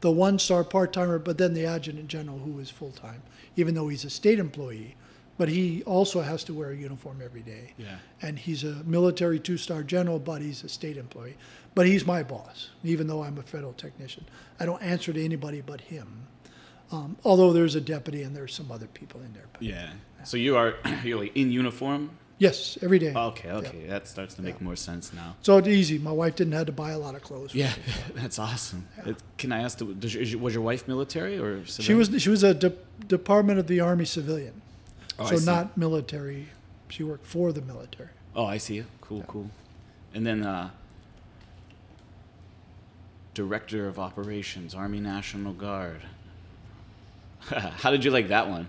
the 0.00 0.10
one-star 0.10 0.64
part-timer, 0.64 1.18
but 1.18 1.36
then 1.36 1.52
the 1.52 1.66
adjutant 1.66 2.08
general, 2.08 2.38
who 2.38 2.58
is 2.60 2.70
full-time, 2.70 3.22
even 3.56 3.74
though 3.74 3.88
he's 3.88 4.04
a 4.04 4.10
state 4.10 4.38
employee, 4.38 4.96
but 5.38 5.48
he 5.48 5.82
also 5.84 6.20
has 6.20 6.44
to 6.44 6.52
wear 6.52 6.70
a 6.70 6.76
uniform 6.76 7.20
every 7.24 7.40
day 7.42 7.72
Yeah. 7.78 7.96
and 8.20 8.38
he's 8.38 8.64
a 8.64 8.82
military 8.84 9.38
two-star 9.40 9.82
general, 9.84 10.18
but 10.18 10.42
he's 10.42 10.62
a 10.64 10.68
state 10.68 10.96
employee. 10.98 11.36
But 11.74 11.86
he's 11.86 12.04
my 12.04 12.22
boss, 12.22 12.70
even 12.84 13.06
though 13.06 13.22
I'm 13.22 13.38
a 13.38 13.42
federal 13.42 13.72
technician. 13.72 14.24
I 14.60 14.66
don't 14.66 14.82
answer 14.82 15.12
to 15.12 15.24
anybody 15.24 15.60
but 15.64 15.80
him. 15.80 16.26
Um, 16.90 17.16
although 17.24 17.52
there's 17.52 17.74
a 17.74 17.80
deputy 17.80 18.22
and 18.22 18.34
there's 18.34 18.52
some 18.54 18.72
other 18.72 18.86
people 18.88 19.20
in 19.20 19.32
there. 19.32 19.46
But 19.52 19.62
Yeah. 19.62 19.90
So 20.24 20.36
you 20.36 20.56
are 20.56 20.74
you're 21.04 21.20
like 21.20 21.36
in 21.36 21.52
uniform. 21.52 22.10
yes, 22.38 22.78
every 22.82 22.98
day. 22.98 23.12
Okay. 23.14 23.50
Okay. 23.50 23.86
That 23.86 24.08
starts 24.08 24.34
to 24.36 24.42
make 24.42 24.60
more 24.60 24.74
sense 24.76 25.12
now. 25.12 25.36
So 25.42 25.58
it's 25.58 25.68
easy. 25.68 25.98
My 25.98 26.12
wife 26.12 26.34
didn't 26.36 26.54
have 26.54 26.66
to 26.66 26.72
buy 26.72 26.90
a 26.92 26.98
lot 26.98 27.14
of 27.14 27.22
clothes. 27.22 27.54
Yeah, 27.54 27.72
that's 28.14 28.38
awesome. 28.38 28.86
It- 29.06 29.16
can 29.36 29.52
I 29.52 29.60
ask? 29.62 29.78
The, 29.78 29.84
does 29.84 30.14
is 30.16 30.34
was 30.36 30.54
your 30.54 30.62
wife 30.64 30.88
military 30.88 31.38
or? 31.38 31.64
She 31.66 31.94
was 31.94 32.10
she 32.22 32.30
was 32.30 32.42
a 32.42 32.54
de- 32.54 32.72
Department 33.06 33.58
of 33.60 33.66
the 33.68 33.80
Army 33.80 34.04
civilian, 34.04 34.54
Oh, 35.18 35.26
so 35.26 35.44
not 35.44 35.76
military. 35.76 36.48
She 36.88 37.02
worked 37.02 37.26
for 37.26 37.52
the 37.52 37.62
military. 37.62 38.10
Oh, 38.34 38.44
I 38.44 38.58
see. 38.58 38.84
Cool, 39.00 39.24
cool. 39.26 39.50
And 40.14 40.26
then 40.26 40.44
uh, 40.44 40.70
director 43.34 43.86
of 43.86 43.98
operations, 43.98 44.74
Army 44.74 45.00
National 45.00 45.52
Guard. 45.52 46.02
How 47.40 47.90
did 47.90 48.04
you 48.04 48.10
like 48.10 48.28
that 48.28 48.48
one? 48.48 48.68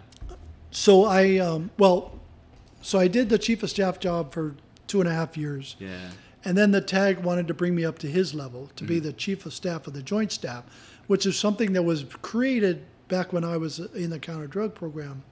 So 0.72 1.06
I 1.06 1.38
um, 1.38 1.72
well, 1.78 2.20
so 2.82 3.00
I 3.00 3.08
did 3.08 3.30
the 3.30 3.38
chief 3.38 3.64
of 3.64 3.70
staff 3.70 4.00
job 4.00 4.32
for 4.32 4.56
two 4.88 5.00
and 5.00 5.10
a 5.10 5.14
half 5.14 5.38
years. 5.38 5.76
Yeah. 5.80 6.10
And 6.46 6.58
then 6.58 6.72
the 6.72 6.82
TAG 6.82 7.20
wanted 7.20 7.48
to 7.50 7.54
bring 7.54 7.76
me 7.76 7.84
up 7.84 8.00
to 8.00 8.08
his 8.08 8.34
level 8.34 8.70
to 8.78 8.84
be 8.86 9.00
the 9.00 9.12
chief 9.12 9.46
of 9.46 9.54
staff 9.54 9.88
of 9.88 9.94
the 9.94 10.02
joint 10.02 10.32
staff, 10.32 10.64
which 11.08 11.26
is 11.26 11.38
something 11.38 11.74
that 11.74 11.84
was 11.84 12.06
created 12.22 12.86
back 13.10 13.34
when 13.34 13.44
I 13.44 13.58
was 13.58 13.80
in 13.80 14.10
the 14.10 14.20
counter 14.20 14.48
drug 14.48 14.74
program. 14.74 15.24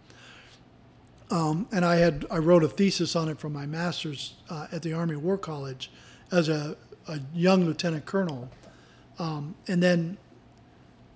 Um, 1.29 1.67
and 1.71 1.83
I 1.83 1.97
had 1.97 2.25
I 2.31 2.37
wrote 2.37 2.63
a 2.63 2.69
thesis 2.69 3.15
on 3.15 3.27
it 3.27 3.39
from 3.39 3.53
my 3.53 3.65
master's 3.65 4.35
uh, 4.49 4.67
at 4.71 4.81
the 4.81 4.93
Army 4.93 5.15
War 5.15 5.37
College 5.37 5.91
as 6.31 6.47
a, 6.49 6.77
a 7.07 7.19
young 7.33 7.65
lieutenant 7.65 8.05
colonel. 8.05 8.49
Um, 9.19 9.55
and 9.67 9.81
then 9.81 10.17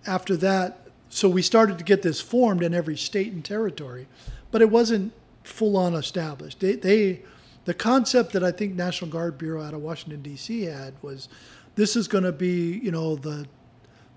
after 0.05 0.35
that, 0.37 0.87
so 1.09 1.29
we 1.29 1.41
started 1.41 1.77
to 1.77 1.83
get 1.83 2.01
this 2.01 2.19
formed 2.21 2.63
in 2.63 2.73
every 2.73 2.97
state 2.97 3.31
and 3.31 3.43
territory, 3.43 4.07
but 4.49 4.61
it 4.61 4.69
wasn't 4.69 5.13
full 5.43 5.77
on 5.77 5.93
established. 5.93 6.59
They, 6.59 6.75
they, 6.75 7.21
the 7.65 7.73
concept 7.73 8.33
that 8.33 8.43
I 8.43 8.51
think 8.51 8.75
National 8.75 9.11
Guard 9.11 9.37
Bureau 9.37 9.61
out 9.61 9.73
of 9.73 9.81
Washington 9.81 10.21
D.C. 10.21 10.63
had 10.63 10.93
was, 11.01 11.29
this 11.75 11.95
is 11.95 12.07
going 12.07 12.23
to 12.23 12.31
be 12.31 12.79
you 12.79 12.91
know 12.91 13.15
the, 13.15 13.45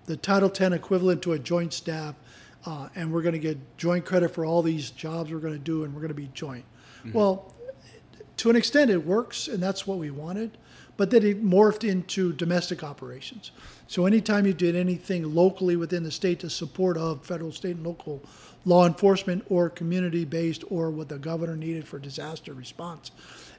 the 0.06 0.16
Title 0.16 0.48
X 0.48 0.60
equivalent 0.60 1.22
to 1.22 1.32
a 1.32 1.38
joint 1.38 1.72
staff, 1.72 2.14
uh, 2.66 2.88
and 2.94 3.12
we're 3.12 3.22
going 3.22 3.34
to 3.34 3.38
get 3.38 3.58
joint 3.76 4.04
credit 4.04 4.30
for 4.30 4.44
all 4.44 4.62
these 4.62 4.90
jobs 4.90 5.32
we're 5.32 5.38
going 5.38 5.52
to 5.52 5.58
do, 5.58 5.84
and 5.84 5.92
we're 5.94 6.00
going 6.00 6.08
to 6.08 6.14
be 6.14 6.30
joint. 6.34 6.64
Well, 7.12 7.52
to 8.38 8.50
an 8.50 8.56
extent, 8.56 8.90
it 8.90 9.04
works, 9.04 9.48
and 9.48 9.62
that's 9.62 9.86
what 9.86 9.98
we 9.98 10.10
wanted. 10.10 10.56
But 10.96 11.10
then 11.10 11.24
it 11.24 11.44
morphed 11.44 11.88
into 11.88 12.32
domestic 12.32 12.84
operations. 12.84 13.50
So 13.88 14.06
anytime 14.06 14.46
you 14.46 14.54
did 14.54 14.76
anything 14.76 15.34
locally 15.34 15.76
within 15.76 16.04
the 16.04 16.10
state 16.10 16.38
to 16.40 16.50
support 16.50 16.96
of 16.96 17.26
federal, 17.26 17.50
state, 17.52 17.76
and 17.76 17.84
local 17.84 18.22
law 18.64 18.86
enforcement 18.86 19.44
or 19.50 19.68
community-based 19.68 20.62
or 20.70 20.90
what 20.90 21.08
the 21.08 21.18
governor 21.18 21.56
needed 21.56 21.86
for 21.86 21.98
disaster 21.98 22.54
response, 22.54 23.10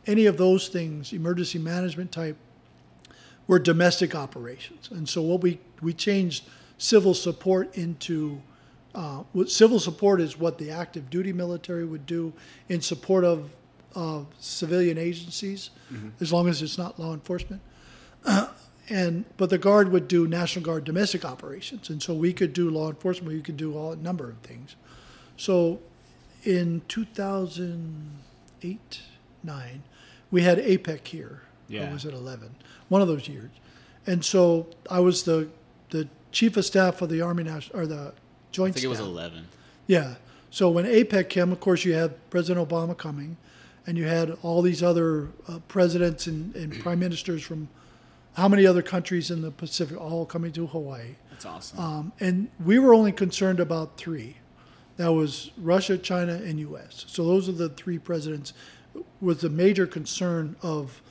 any 0.07 0.26
of 0.26 0.38
those 0.38 0.69
things, 0.69 1.11
emergency 1.11 1.60
management 1.60 2.11
type, 2.11 2.38
were 3.48 3.60
domestic 3.60 4.15
operations. 4.15 4.90
And 4.90 5.07
so 5.07 5.22
what 5.22 5.41
we 5.41 5.60
we 5.82 5.94
changed 5.94 6.45
civil 6.77 7.14
support 7.14 7.76
into 7.76 8.41
uh, 8.96 9.24
civil 9.46 9.80
support 9.80 10.22
is 10.22 10.40
what 10.40 10.58
the 10.58 10.72
active 10.72 11.10
duty 11.10 11.34
military 11.34 11.86
would 11.86 12.06
do 12.06 12.34
in 12.70 12.82
support 12.82 13.24
of 13.24 13.50
of 13.94 14.28
civilian 14.40 14.98
agencies, 14.98 15.70
as 16.20 16.34
long 16.34 16.50
as 16.50 16.62
it's 16.62 16.78
not 16.78 17.00
law 17.00 17.14
enforcement. 17.14 17.62
and 18.90 19.26
but 19.38 19.50
the 19.50 19.58
guard 19.58 19.92
would 19.92 20.08
do 20.08 20.28
National 20.28 20.64
Guard 20.64 20.84
domestic 20.84 21.26
operations, 21.26 21.90
and 21.90 22.02
so 22.02 22.14
we 22.14 22.34
could 22.34 22.54
do 22.54 22.70
law 22.70 22.90
enforcement. 22.90 23.34
We 23.34 23.42
could 23.42 23.58
do 23.58 23.78
all 23.78 23.92
a 23.92 23.98
number 23.98 24.30
of 24.30 24.38
things. 24.38 24.76
So, 25.38 25.80
in 26.44 26.82
2008, 26.88 29.02
nine, 29.44 29.84
we 30.32 30.44
had 30.44 30.58
APEC 30.58 31.08
here. 31.08 31.42
Yeah. 31.68 31.90
Or 31.90 31.94
was 31.94 32.06
it 32.06 32.14
11? 32.14 32.56
One 32.90 33.02
of 33.02 33.08
those 33.08 33.28
years. 33.28 33.50
And 34.06 34.24
so 34.24 34.68
I 34.90 35.00
was 35.00 35.24
the 35.24 35.50
the 35.90 36.08
chief 36.32 36.58
of 36.58 36.66
staff 36.66 37.02
of 37.02 37.10
the 37.10 37.22
Army 37.22 37.44
National 37.44 37.80
or 37.80 37.88
the 37.88 38.14
I 38.56 38.57
Joint 38.57 38.73
think 38.76 38.86
it 38.86 38.88
was 38.90 38.99
eleven. 38.99 39.48
Yeah. 39.88 40.15
So 40.49 40.69
when 40.69 40.86
APEC 40.86 41.30
came, 41.30 41.52
of 41.52 41.60
course, 41.60 41.84
you 41.84 41.94
had 41.94 42.30
President 42.30 42.68
Obama 42.68 42.98
coming, 42.98 43.36
and 43.86 43.98
you 43.98 44.06
had 44.06 44.38
all 44.41 44.61
these 44.61 44.82
other 44.82 45.30
uh, 45.49 45.60
presidents 45.68 46.27
and, 46.27 46.56
and 46.56 46.80
prime 46.80 46.99
ministers 46.99 47.44
from 47.44 47.68
how 48.36 48.48
many 48.48 48.65
other 48.65 48.82
countries 48.82 49.32
in 49.32 49.41
the 49.41 49.52
Pacific 49.52 49.99
all 49.99 50.26
coming 50.26 50.52
to 50.53 50.68
Hawaii. 50.68 51.15
That's 51.32 51.45
awesome. 51.45 51.80
Um, 51.80 52.11
and 52.19 52.49
we 52.64 52.80
were 52.80 52.94
only 52.94 53.11
concerned 53.11 53.60
about 53.60 53.98
three. 53.98 54.38
That 54.98 55.11
was 55.11 55.52
Russia, 55.57 55.98
China, 55.98 56.34
and 56.34 56.60
U.S. 56.61 57.03
So 57.07 57.26
those 57.26 57.49
are 57.49 57.53
the 57.53 57.69
three 57.69 57.99
presidents. 57.99 58.53
Was 59.19 59.41
the 59.41 59.49
major 59.49 59.86
concern 59.86 60.56
of, 60.61 61.02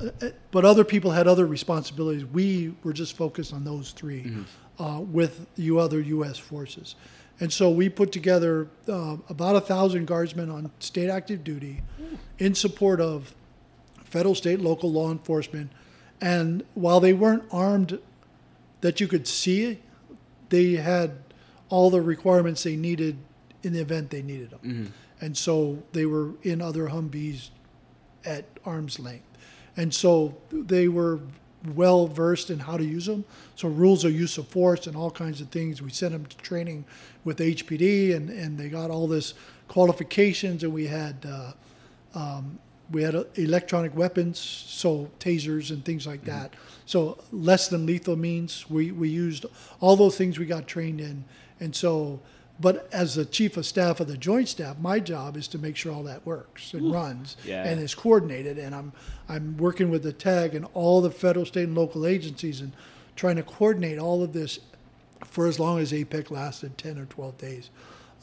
uh, 0.00 0.30
but 0.50 0.64
other 0.64 0.84
people 0.84 1.10
had 1.10 1.28
other 1.28 1.46
responsibilities. 1.46 2.24
We 2.24 2.74
were 2.82 2.94
just 2.94 3.14
focused 3.14 3.52
on 3.52 3.64
those 3.64 3.92
3 3.92 4.46
uh, 4.80 5.00
with 5.00 5.46
you 5.56 5.78
other 5.78 6.00
U.S. 6.00 6.38
forces, 6.38 6.96
and 7.38 7.52
so 7.52 7.70
we 7.70 7.88
put 7.88 8.12
together 8.12 8.68
uh, 8.88 9.16
about 9.28 9.56
a 9.56 9.60
thousand 9.60 10.06
guardsmen 10.06 10.50
on 10.50 10.70
state 10.80 11.08
active 11.08 11.44
duty, 11.44 11.82
in 12.38 12.54
support 12.54 13.00
of 13.00 13.34
federal, 14.04 14.34
state, 14.34 14.60
local 14.60 14.90
law 14.90 15.10
enforcement. 15.12 15.70
And 16.20 16.64
while 16.74 17.00
they 17.00 17.12
weren't 17.14 17.44
armed 17.50 17.98
that 18.82 19.00
you 19.00 19.08
could 19.08 19.26
see, 19.26 19.78
they 20.50 20.72
had 20.74 21.12
all 21.70 21.88
the 21.90 22.00
requirements 22.02 22.62
they 22.62 22.76
needed 22.76 23.16
in 23.62 23.72
the 23.72 23.80
event 23.80 24.10
they 24.10 24.22
needed 24.22 24.50
them. 24.50 24.60
And 25.20 25.36
so 25.36 25.82
they 25.92 26.04
were 26.06 26.32
in 26.42 26.60
other 26.60 26.88
Humvees 26.88 27.50
at 28.24 28.44
arm's 28.66 28.98
length. 28.98 29.24
And 29.76 29.94
so 29.94 30.36
they 30.50 30.88
were 30.88 31.20
well 31.74 32.06
versed 32.06 32.50
in 32.50 32.58
how 32.60 32.76
to 32.76 32.84
use 32.84 33.06
them. 33.06 33.24
So 33.56 33.68
rules 33.68 34.04
of 34.04 34.12
use 34.12 34.38
of 34.38 34.48
force 34.48 34.86
and 34.86 34.96
all 34.96 35.10
kinds 35.10 35.40
of 35.40 35.48
things. 35.48 35.82
We 35.82 35.90
sent 35.90 36.12
them 36.12 36.26
to 36.26 36.36
training 36.38 36.84
with 37.24 37.38
HPD 37.38 38.16
and, 38.16 38.30
and 38.30 38.58
they 38.58 38.68
got 38.68 38.90
all 38.90 39.06
this 39.06 39.34
qualifications, 39.68 40.64
and 40.64 40.72
we 40.72 40.88
had 40.88 41.24
uh, 41.26 41.52
um, 42.18 42.58
we 42.90 43.02
had 43.04 43.14
uh, 43.14 43.24
electronic 43.36 43.94
weapons, 43.96 44.38
so 44.38 45.08
tasers 45.20 45.70
and 45.70 45.84
things 45.84 46.06
like 46.06 46.24
that. 46.24 46.54
So 46.86 47.22
less 47.30 47.68
than 47.68 47.86
lethal 47.86 48.16
means 48.16 48.68
we 48.68 48.90
we 48.90 49.08
used 49.08 49.46
all 49.78 49.96
those 49.96 50.16
things 50.16 50.38
we 50.38 50.46
got 50.46 50.66
trained 50.66 51.00
in, 51.00 51.24
and 51.60 51.74
so. 51.74 52.20
But 52.60 52.88
as 52.92 53.14
the 53.14 53.24
chief 53.24 53.56
of 53.56 53.64
staff 53.64 54.00
of 54.00 54.06
the 54.08 54.18
joint 54.18 54.48
staff, 54.48 54.78
my 54.78 55.00
job 55.00 55.36
is 55.36 55.48
to 55.48 55.58
make 55.58 55.76
sure 55.76 55.92
all 55.92 56.02
that 56.02 56.26
works 56.26 56.74
and 56.74 56.92
runs 56.92 57.36
Yeah. 57.44 57.64
and 57.64 57.80
is 57.80 57.94
coordinated. 57.94 58.58
And 58.58 58.74
I'm 58.74 58.92
I'm 59.28 59.56
working 59.56 59.88
with 59.90 60.02
the 60.02 60.12
TAG 60.12 60.54
and 60.54 60.66
all 60.74 61.00
the 61.00 61.10
federal, 61.10 61.46
state, 61.46 61.64
and 61.68 61.74
local 61.74 62.06
agencies 62.06 62.60
and 62.60 62.72
trying 63.16 63.36
to 63.36 63.42
coordinate 63.42 63.98
all 63.98 64.22
of 64.22 64.32
this 64.34 64.58
for 65.24 65.46
as 65.46 65.58
long 65.58 65.78
as 65.78 65.92
APEC 65.92 66.30
lasted 66.30 66.76
ten 66.76 66.98
or 66.98 67.06
twelve 67.06 67.38
days. 67.38 67.70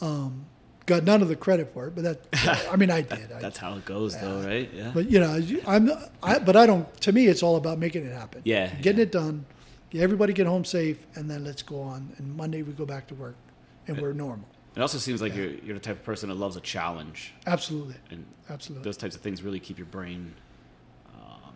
Um, 0.01 0.45
got 0.85 1.03
none 1.03 1.21
of 1.23 1.27
the 1.27 1.35
credit 1.35 1.73
for 1.73 1.87
it, 1.87 1.95
but 1.95 2.03
that 2.03 2.67
I 2.71 2.75
mean 2.75 2.91
I 2.91 3.01
did. 3.01 3.31
I, 3.31 3.39
That's 3.39 3.57
how 3.57 3.75
it 3.75 3.85
goes, 3.85 4.15
though, 4.19 4.41
right? 4.45 4.69
Yeah. 4.73 4.91
but 4.93 5.09
you 5.09 5.19
know, 5.19 5.41
I'm 5.65 5.89
I, 6.21 6.37
but 6.39 6.55
I 6.55 6.67
don't. 6.67 6.85
To 7.01 7.11
me, 7.11 7.25
it's 7.27 7.41
all 7.41 7.55
about 7.55 7.79
making 7.79 8.05
it 8.05 8.13
happen. 8.13 8.41
Yeah, 8.45 8.67
getting 8.81 8.99
yeah. 8.99 9.03
it 9.03 9.11
done. 9.11 9.45
Everybody 9.95 10.33
get 10.33 10.45
home 10.47 10.63
safe, 10.65 11.05
and 11.15 11.27
then 11.29 11.43
let's 11.43 11.63
go 11.63 11.81
on. 11.81 12.13
And 12.17 12.35
Monday 12.35 12.61
we 12.61 12.73
go 12.73 12.85
back 12.85 13.07
to 13.07 13.15
work, 13.15 13.35
and 13.87 13.99
we're 14.01 14.13
normal. 14.13 14.47
It 14.75 14.81
also 14.81 14.97
seems 14.99 15.21
like 15.21 15.35
you're 15.35 15.51
you're 15.51 15.73
the 15.73 15.79
type 15.79 15.95
of 15.97 16.03
person 16.03 16.29
that 16.29 16.35
loves 16.35 16.55
a 16.55 16.61
challenge, 16.61 17.33
Absolutely, 17.47 17.95
and 18.11 18.25
absolutely. 18.49 18.83
those 18.83 18.97
types 18.97 19.15
of 19.15 19.21
things 19.21 19.41
really 19.41 19.59
keep 19.59 19.77
your 19.79 19.87
brain 19.87 20.33
um, 21.15 21.53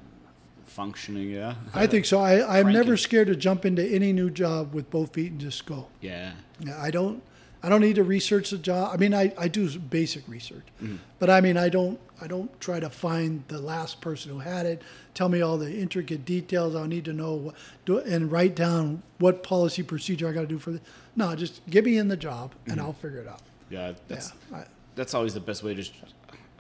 functioning. 0.66 1.30
Yeah. 1.30 1.56
I 1.74 1.88
think 1.88 2.06
so. 2.06 2.20
I, 2.20 2.60
I'm 2.60 2.72
never 2.72 2.98
scared 2.98 3.28
to 3.28 3.36
jump 3.36 3.66
into 3.66 3.84
any 3.86 4.12
new 4.14 4.30
job 4.30 4.74
with 4.74 4.90
both 4.90 5.14
feet 5.14 5.32
and 5.32 5.40
just 5.42 5.66
go. 5.66 5.88
Yeah. 6.00 6.32
Yeah, 6.60 6.82
I 6.82 6.92
don't. 6.92 7.22
I 7.64 7.70
don't 7.70 7.82
need 7.82 7.94
to 7.98 8.04
research 8.04 8.50
the 8.50 8.58
job. 8.58 8.90
I 8.92 8.98
mean, 8.98 9.14
I, 9.14 9.32
I 9.38 9.48
do 9.48 9.70
basic 9.78 10.28
research, 10.28 10.66
Mm-hmm. 10.82 10.96
but 11.20 11.30
I 11.30 11.42
mean, 11.42 11.58
I 11.58 11.70
don't. 11.70 12.00
I 12.20 12.26
don't 12.28 12.60
try 12.60 12.80
to 12.80 12.90
find 12.90 13.44
the 13.50 13.60
last 13.60 14.00
person 14.02 14.32
who 14.32 14.40
had 14.40 14.66
it. 14.68 14.82
Tell 15.16 15.28
me 15.30 15.42
all 15.42 15.58
the 15.60 15.72
intricate 15.76 16.24
details. 16.26 16.76
I 16.76 16.86
need 16.88 17.06
to 17.06 17.14
know 17.14 17.34
what, 17.34 17.56
do, 17.86 17.98
and 18.00 18.32
write 18.32 18.56
down 18.56 19.02
what 19.20 19.42
policy 19.44 19.82
procedure 19.84 20.28
I 20.28 20.32
got 20.32 20.42
to 20.42 20.48
do 20.48 20.58
for. 20.60 20.72
The, 20.72 20.82
no, 21.16 21.36
just 21.36 21.62
get 21.70 21.86
me 21.86 21.98
in 21.98 22.08
the 22.08 22.18
job, 22.18 22.54
and 22.66 22.78
Mm-hmm. 22.78 22.86
I'll 22.86 22.94
figure 22.94 23.20
it 23.20 23.28
out. 23.28 23.42
Yeah. 23.70 23.94
That's 24.08 24.32
yeah, 24.52 24.58
I, 24.60 24.66
that's 24.96 25.14
always 25.14 25.34
the 25.34 25.40
best 25.40 25.64
way. 25.64 25.74
Just 25.76 25.94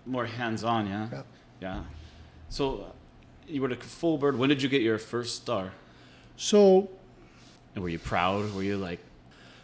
more 0.05 0.25
hands-on. 0.25 0.87
Yeah. 0.87 1.07
Yeah. 1.11 1.21
Yeah. 1.61 1.83
So 2.49 2.81
uh, 2.81 2.83
you 3.47 3.61
were 3.61 3.67
the 3.69 3.75
full 3.75 4.17
bird. 4.17 4.37
When 4.37 4.49
did 4.49 4.61
you 4.61 4.69
get 4.69 4.81
your 4.81 4.97
first 4.97 5.35
star? 5.35 5.71
so 6.37 6.89
And 7.75 7.83
were 7.83 7.89
you 7.89 7.99
proud? 7.99 8.53
Were 8.53 8.63
you 8.63 8.77
like? 8.77 8.99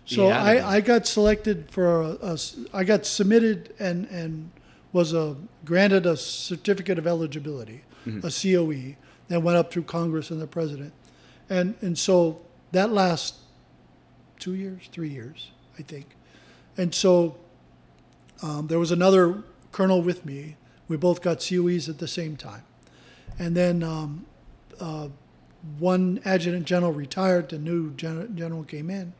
So 0.05 0.27
Yeah. 0.27 0.41
I, 0.41 0.75
I 0.77 0.81
got 0.81 1.05
selected 1.07 1.69
for 1.69 2.01
a, 2.01 2.17
a 2.21 2.37
I 2.73 2.83
got 2.83 3.05
submitted 3.05 3.73
and 3.79 4.05
and 4.07 4.51
was 4.93 5.13
a 5.13 5.35
granted 5.65 6.05
a 6.05 6.15
certificate 6.15 6.97
of 6.97 7.05
eligibility, 7.07 7.81
a 8.23 8.31
COE 8.31 8.95
that 9.27 9.41
went 9.43 9.57
up 9.57 9.69
through 9.71 9.83
Congress 9.83 10.31
and 10.31 10.39
the 10.41 10.47
president, 10.47 10.93
and 11.49 11.75
and 11.81 11.97
so 11.97 12.41
that 12.71 12.91
lasts 12.91 13.37
two 14.39 14.53
years, 14.53 14.89
three 14.91 15.09
years, 15.09 15.51
I 15.77 15.81
think, 15.81 16.15
and 16.77 16.93
so 16.93 17.37
um, 18.41 18.67
there 18.67 18.79
was 18.79 18.91
another 18.91 19.43
colonel 19.71 20.01
with 20.01 20.25
me. 20.25 20.55
We 20.87 20.97
both 20.97 21.21
got 21.21 21.45
COEs 21.47 21.89
at 21.89 21.97
the 21.97 22.07
same 22.07 22.37
time, 22.37 22.63
and 23.37 23.55
then 23.55 23.83
um, 23.83 24.25
uh, 24.79 25.09
one 25.79 26.21
adjutant 26.23 26.65
general 26.65 26.93
retired, 26.93 27.49
the 27.49 27.59
new 27.59 27.91
gen- 27.93 28.35
general 28.35 28.63
came 28.63 28.89
in 28.89 29.13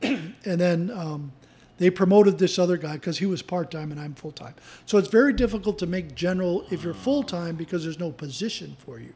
and 0.02 0.34
then 0.60 0.90
um, 0.94 1.32
they 1.78 1.90
promoted 1.90 2.38
this 2.38 2.58
other 2.58 2.76
guy 2.76 2.94
because 2.94 3.18
he 3.18 3.26
was 3.26 3.42
part 3.42 3.70
time 3.70 3.90
and 3.90 4.00
I'm 4.00 4.14
full 4.14 4.32
time. 4.32 4.54
So 4.86 4.98
it's 4.98 5.08
very 5.08 5.32
difficult 5.32 5.78
to 5.80 5.86
make 5.86 6.14
general 6.14 6.64
if 6.70 6.82
you're 6.82 6.94
full 6.94 7.22
time 7.22 7.56
because 7.56 7.84
there's 7.84 7.98
no 7.98 8.12
position 8.12 8.76
for 8.78 8.98
you, 8.98 9.14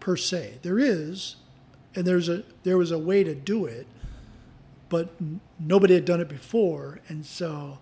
per 0.00 0.16
se. 0.16 0.58
There 0.62 0.78
is, 0.78 1.36
and 1.94 2.06
there's 2.06 2.28
a 2.28 2.42
there 2.62 2.78
was 2.78 2.90
a 2.90 2.98
way 2.98 3.22
to 3.24 3.34
do 3.34 3.66
it, 3.66 3.86
but 4.94 5.08
n- 5.20 5.40
nobody 5.58 5.94
had 5.94 6.04
done 6.04 6.20
it 6.20 6.28
before, 6.28 7.00
and 7.08 7.26
so 7.26 7.78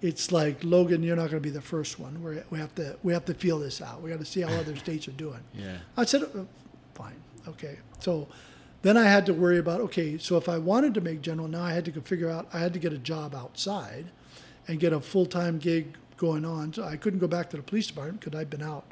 it's 0.00 0.30
like 0.30 0.62
Logan, 0.62 1.02
you're 1.02 1.16
not 1.16 1.28
going 1.30 1.42
to 1.42 1.48
be 1.48 1.50
the 1.50 1.60
first 1.60 1.98
one. 1.98 2.22
We're, 2.22 2.44
we 2.50 2.58
have 2.60 2.72
to 2.76 2.96
we 3.02 3.12
have 3.12 3.24
to 3.24 3.34
feel 3.34 3.58
this 3.58 3.82
out. 3.82 4.00
We 4.00 4.10
got 4.10 4.20
to 4.20 4.24
see 4.24 4.42
how 4.42 4.52
other 4.54 4.76
states 4.86 5.08
are 5.08 5.18
doing. 5.26 5.40
Yeah. 5.52 5.78
I 5.96 6.04
said, 6.04 6.22
uh, 6.22 6.44
fine, 6.94 7.16
okay. 7.48 7.78
So 7.98 8.28
then 8.82 8.96
I 8.96 9.06
had 9.06 9.26
to 9.26 9.34
worry 9.34 9.58
about, 9.58 9.80
okay, 9.80 10.18
so 10.18 10.36
if 10.36 10.48
I 10.48 10.56
wanted 10.56 10.94
to 10.94 11.00
make 11.00 11.20
general, 11.20 11.48
now 11.48 11.64
I 11.64 11.72
had 11.72 11.84
to 11.86 12.00
figure 12.00 12.30
out, 12.30 12.46
I 12.52 12.60
had 12.60 12.72
to 12.74 12.78
get 12.78 12.92
a 12.92 12.98
job 12.98 13.34
outside 13.34 14.06
and 14.68 14.78
get 14.78 14.92
a 14.92 15.00
full 15.00 15.26
time 15.26 15.58
gig 15.58 15.96
going 16.16 16.44
on. 16.44 16.72
So 16.72 16.84
I 16.84 16.96
couldn't 16.96 17.18
go 17.18 17.26
back 17.26 17.50
to 17.50 17.56
the 17.56 17.64
police 17.64 17.88
department 17.88 18.20
because 18.20 18.38
I'd 18.38 18.50
been 18.50 18.62
out 18.62 18.84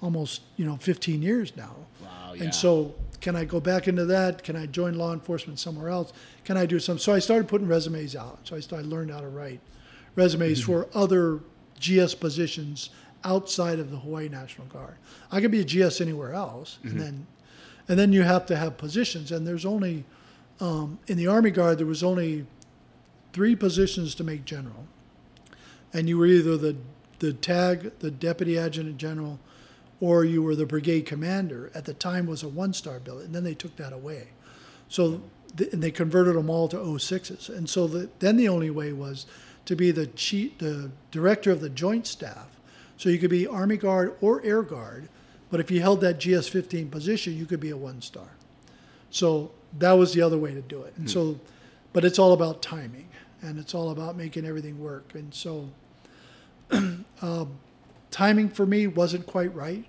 almost, 0.00 0.42
you 0.56 0.64
know, 0.64 0.76
15 0.76 1.22
years 1.22 1.56
now. 1.56 1.74
Wow. 2.02 2.34
Yeah. 2.34 2.44
And 2.44 2.54
so, 2.54 2.94
can 3.20 3.34
I 3.34 3.44
go 3.44 3.60
back 3.60 3.88
into 3.88 4.04
that? 4.06 4.44
Can 4.44 4.56
I 4.56 4.66
join 4.66 4.96
law 4.96 5.12
enforcement 5.12 5.58
somewhere 5.58 5.88
else? 5.88 6.12
Can 6.44 6.56
I 6.56 6.66
do 6.66 6.78
some? 6.78 6.98
So 6.98 7.12
I 7.12 7.18
started 7.18 7.48
putting 7.48 7.66
resumes 7.66 8.14
out. 8.14 8.38
So 8.44 8.56
I 8.56 8.60
started 8.60 8.88
learned 8.88 9.10
how 9.10 9.20
to 9.20 9.28
write 9.28 9.60
resumes 10.14 10.60
for 10.60 10.88
other 10.94 11.40
GS 11.80 12.14
positions 12.14 12.90
outside 13.24 13.78
of 13.78 13.90
the 13.90 13.96
Hawaii 13.96 14.28
National 14.28 14.66
Guard. 14.68 14.94
I 15.30 15.40
could 15.40 15.50
be 15.50 15.60
a 15.60 15.64
GS 15.64 16.00
anywhere 16.00 16.32
else, 16.32 16.78
and 16.82 17.00
then, 17.00 17.26
and 17.88 17.98
then 17.98 18.12
you 18.12 18.22
have 18.22 18.46
to 18.46 18.56
have 18.56 18.76
positions. 18.76 19.32
And 19.32 19.46
there's 19.46 19.64
only 19.64 20.04
um, 20.60 20.98
in 21.06 21.16
the 21.16 21.26
Army 21.26 21.50
Guard 21.50 21.78
there 21.78 21.86
was 21.86 22.02
only 22.02 22.46
three 23.32 23.56
positions 23.56 24.14
to 24.16 24.24
make 24.24 24.44
general, 24.44 24.86
and 25.92 26.08
you 26.08 26.18
were 26.18 26.26
either 26.26 26.56
the 26.56 26.76
the 27.18 27.32
TAG, 27.32 27.98
the 27.98 28.12
deputy 28.12 28.56
adjutant 28.56 28.96
general, 28.96 29.40
or 30.00 30.24
you 30.24 30.42
were 30.42 30.54
the 30.54 30.66
brigade 30.66 31.06
commander. 31.06 31.70
At 31.74 31.84
the 31.84 31.94
time 31.94 32.26
was 32.26 32.42
a 32.42 32.48
one 32.48 32.72
star 32.72 32.98
billet, 32.98 33.26
and 33.26 33.34
then 33.34 33.44
they 33.44 33.54
took 33.54 33.76
that 33.76 33.92
away. 33.92 34.28
So 34.88 35.22
th- 35.56 35.72
and 35.72 35.82
they 35.82 35.90
converted 35.90 36.36
them 36.36 36.50
all 36.50 36.68
to 36.68 36.76
06s. 36.76 37.48
And 37.48 37.68
so 37.68 37.86
the, 37.86 38.08
then 38.18 38.36
the 38.36 38.48
only 38.48 38.70
way 38.70 38.92
was 38.92 39.26
to 39.66 39.76
be 39.76 39.90
the 39.90 40.06
chief, 40.06 40.58
the 40.58 40.90
director 41.10 41.50
of 41.50 41.60
the 41.60 41.68
joint 41.68 42.06
staff. 42.06 42.46
So 42.96 43.08
you 43.08 43.18
could 43.18 43.30
be 43.30 43.46
Army 43.46 43.76
Guard 43.76 44.16
or 44.20 44.44
Air 44.44 44.62
Guard, 44.62 45.08
but 45.50 45.60
if 45.60 45.70
you 45.70 45.80
held 45.80 46.00
that 46.00 46.18
GS 46.18 46.48
15 46.48 46.88
position, 46.90 47.36
you 47.36 47.46
could 47.46 47.60
be 47.60 47.70
a 47.70 47.76
one 47.76 48.02
star. 48.02 48.28
So 49.10 49.50
that 49.78 49.92
was 49.92 50.12
the 50.12 50.22
other 50.22 50.38
way 50.38 50.54
to 50.54 50.60
do 50.62 50.82
it. 50.82 50.94
And 50.96 51.10
so, 51.10 51.38
but 51.92 52.04
it's 52.04 52.18
all 52.18 52.32
about 52.32 52.62
timing 52.62 53.08
and 53.42 53.58
it's 53.58 53.74
all 53.74 53.90
about 53.90 54.16
making 54.16 54.44
everything 54.44 54.80
work. 54.80 55.14
And 55.14 55.32
so, 55.32 55.68
um, 56.70 57.58
timing 58.10 58.48
for 58.48 58.66
me 58.66 58.86
wasn't 58.86 59.26
quite 59.26 59.54
right. 59.54 59.84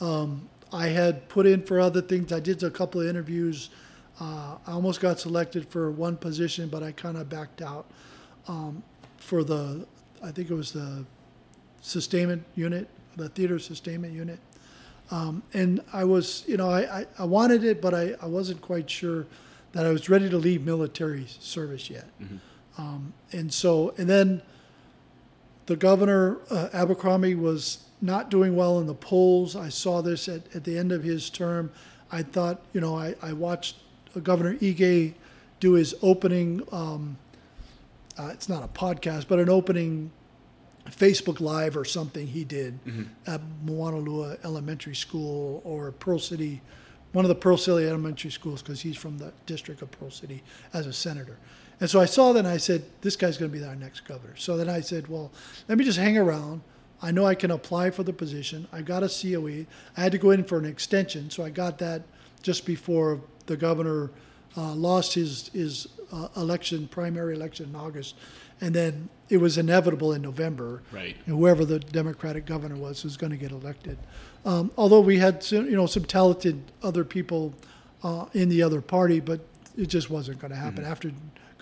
Um, 0.00 0.48
I 0.72 0.88
had 0.88 1.28
put 1.28 1.46
in 1.46 1.62
for 1.62 1.80
other 1.80 2.00
things. 2.02 2.32
I 2.32 2.40
did 2.40 2.62
a 2.62 2.70
couple 2.70 3.00
of 3.00 3.06
interviews. 3.06 3.70
Uh, 4.20 4.56
I 4.66 4.72
almost 4.72 5.00
got 5.00 5.18
selected 5.20 5.68
for 5.68 5.90
one 5.90 6.16
position, 6.16 6.68
but 6.68 6.82
I 6.82 6.92
kind 6.92 7.16
of 7.16 7.28
backed 7.28 7.62
out 7.62 7.86
um, 8.48 8.82
for 9.16 9.42
the, 9.44 9.86
I 10.22 10.30
think 10.30 10.50
it 10.50 10.54
was 10.54 10.72
the 10.72 11.04
sustainment 11.80 12.44
unit, 12.54 12.88
the 13.16 13.28
theater 13.28 13.58
sustainment 13.58 14.14
unit. 14.14 14.38
Um, 15.10 15.42
and 15.52 15.80
I 15.92 16.04
was, 16.04 16.44
you 16.46 16.56
know, 16.56 16.70
I, 16.70 17.00
I, 17.00 17.06
I 17.18 17.24
wanted 17.24 17.64
it, 17.64 17.82
but 17.82 17.92
I, 17.94 18.14
I 18.22 18.26
wasn't 18.26 18.60
quite 18.62 18.88
sure 18.88 19.26
that 19.72 19.84
I 19.84 19.90
was 19.90 20.08
ready 20.08 20.30
to 20.30 20.38
leave 20.38 20.64
military 20.64 21.26
service 21.40 21.90
yet. 21.90 22.06
Um, 22.78 23.12
and 23.32 23.52
so, 23.52 23.92
and 23.98 24.08
then 24.08 24.42
the 25.72 25.76
governor, 25.76 26.36
uh, 26.50 26.68
Abercrombie, 26.74 27.34
was 27.34 27.84
not 28.02 28.28
doing 28.28 28.54
well 28.54 28.78
in 28.78 28.86
the 28.86 28.94
polls. 28.94 29.56
I 29.56 29.70
saw 29.70 30.02
this 30.02 30.28
at, 30.28 30.54
at 30.54 30.64
the 30.64 30.76
end 30.76 30.92
of 30.92 31.02
his 31.02 31.30
term. 31.30 31.72
I 32.10 32.22
thought, 32.22 32.60
you 32.74 32.80
know, 32.82 32.94
I, 32.94 33.14
I 33.22 33.32
watched 33.32 33.76
uh, 34.14 34.20
Governor 34.20 34.56
Ige 34.56 35.14
do 35.60 35.72
his 35.72 35.94
opening, 36.02 36.60
um, 36.72 37.16
uh, 38.18 38.28
it's 38.34 38.50
not 38.50 38.62
a 38.62 38.68
podcast, 38.68 39.28
but 39.28 39.38
an 39.38 39.48
opening 39.48 40.10
Facebook 40.90 41.40
Live 41.40 41.74
or 41.74 41.86
something 41.86 42.26
he 42.26 42.44
did 42.44 42.78
at 43.26 43.40
Moanalua 43.64 44.44
Elementary 44.44 44.94
School 44.94 45.62
or 45.64 45.92
Pearl 45.92 46.18
City, 46.18 46.60
one 47.12 47.24
of 47.24 47.30
the 47.30 47.34
Pearl 47.34 47.56
City 47.56 47.88
elementary 47.88 48.30
schools, 48.30 48.60
because 48.60 48.82
he's 48.82 48.98
from 48.98 49.16
the 49.16 49.32
district 49.46 49.80
of 49.80 49.90
Pearl 49.90 50.10
City 50.10 50.42
as 50.74 50.86
a 50.86 50.92
senator. 50.92 51.38
And 51.82 51.90
so 51.90 51.98
I 52.00 52.04
saw 52.06 52.32
that 52.32 52.38
and 52.38 52.48
I 52.48 52.58
said, 52.58 52.84
this 53.00 53.16
guy's 53.16 53.36
going 53.36 53.50
to 53.50 53.58
be 53.58 53.64
our 53.64 53.74
next 53.74 54.02
governor. 54.06 54.36
So 54.36 54.56
then 54.56 54.68
I 54.68 54.80
said, 54.80 55.08
well, 55.08 55.32
let 55.68 55.76
me 55.76 55.84
just 55.84 55.98
hang 55.98 56.16
around. 56.16 56.60
I 57.02 57.10
know 57.10 57.26
I 57.26 57.34
can 57.34 57.50
apply 57.50 57.90
for 57.90 58.04
the 58.04 58.12
position. 58.12 58.68
I 58.72 58.82
got 58.82 59.02
a 59.02 59.08
COE. 59.08 59.66
I 59.96 60.00
had 60.00 60.12
to 60.12 60.18
go 60.18 60.30
in 60.30 60.44
for 60.44 60.58
an 60.58 60.64
extension, 60.64 61.28
so 61.28 61.42
I 61.44 61.50
got 61.50 61.78
that 61.78 62.02
just 62.40 62.64
before 62.64 63.20
the 63.46 63.56
governor 63.56 64.10
uh, 64.56 64.74
lost 64.74 65.14
his 65.14 65.48
his 65.48 65.88
uh, 66.12 66.28
election, 66.36 66.86
primary 66.86 67.34
election 67.34 67.70
in 67.70 67.74
August, 67.74 68.14
and 68.60 68.72
then 68.72 69.08
it 69.28 69.38
was 69.38 69.58
inevitable 69.58 70.12
in 70.12 70.22
November. 70.22 70.82
Right. 70.92 71.16
And 71.26 71.34
whoever 71.36 71.64
the 71.64 71.80
Democratic 71.80 72.46
governor 72.46 72.76
was 72.76 73.02
was 73.02 73.16
going 73.16 73.32
to 73.32 73.36
get 73.36 73.50
elected. 73.50 73.98
Um, 74.44 74.70
although 74.76 75.00
we 75.00 75.18
had 75.18 75.42
some, 75.42 75.64
you 75.68 75.74
know 75.74 75.86
some 75.86 76.04
talented 76.04 76.62
other 76.84 77.02
people 77.04 77.52
uh, 78.04 78.26
in 78.34 78.48
the 78.48 78.62
other 78.62 78.80
party, 78.80 79.18
but 79.18 79.40
it 79.76 79.86
just 79.86 80.08
wasn't 80.10 80.38
going 80.38 80.52
to 80.52 80.56
Mm-hmm. 80.56 80.64
happen. 80.64 80.84
After 80.84 81.10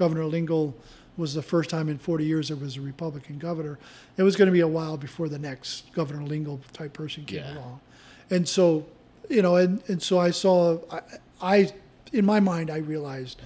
Governor 0.01 0.25
Lingle 0.25 0.75
was 1.19 1.35
the 1.35 1.43
first 1.43 1.69
time 1.69 1.91
in 1.91 1.99
40 1.99 2.25
years 2.25 2.49
there 2.49 2.57
was 2.57 2.79
a 2.79 2.81
Republican 2.81 3.39
governor, 3.39 3.79
it 4.17 4.23
was 4.23 4.35
going 4.35 4.47
to 4.47 4.53
be 4.53 4.61
a 4.61 4.67
while 4.69 4.97
before 4.97 5.29
the 5.29 5.39
next 5.39 5.93
Governor 5.93 6.23
Lingle 6.25 6.59
type 6.73 6.95
person 6.95 7.27
came 7.27 7.41
Yeah. 7.41 7.59
along. 7.59 7.81
And 8.31 8.49
so, 8.49 8.87
you 9.29 9.43
know, 9.43 9.57
and, 9.57 9.83
and 9.89 10.03
so 10.03 10.19
I 10.19 10.31
saw, 10.31 10.79
I, 10.91 11.01
I, 11.43 11.73
in 12.15 12.25
my 12.25 12.41
mind, 12.41 12.71
I 12.71 12.79
realized 12.79 13.43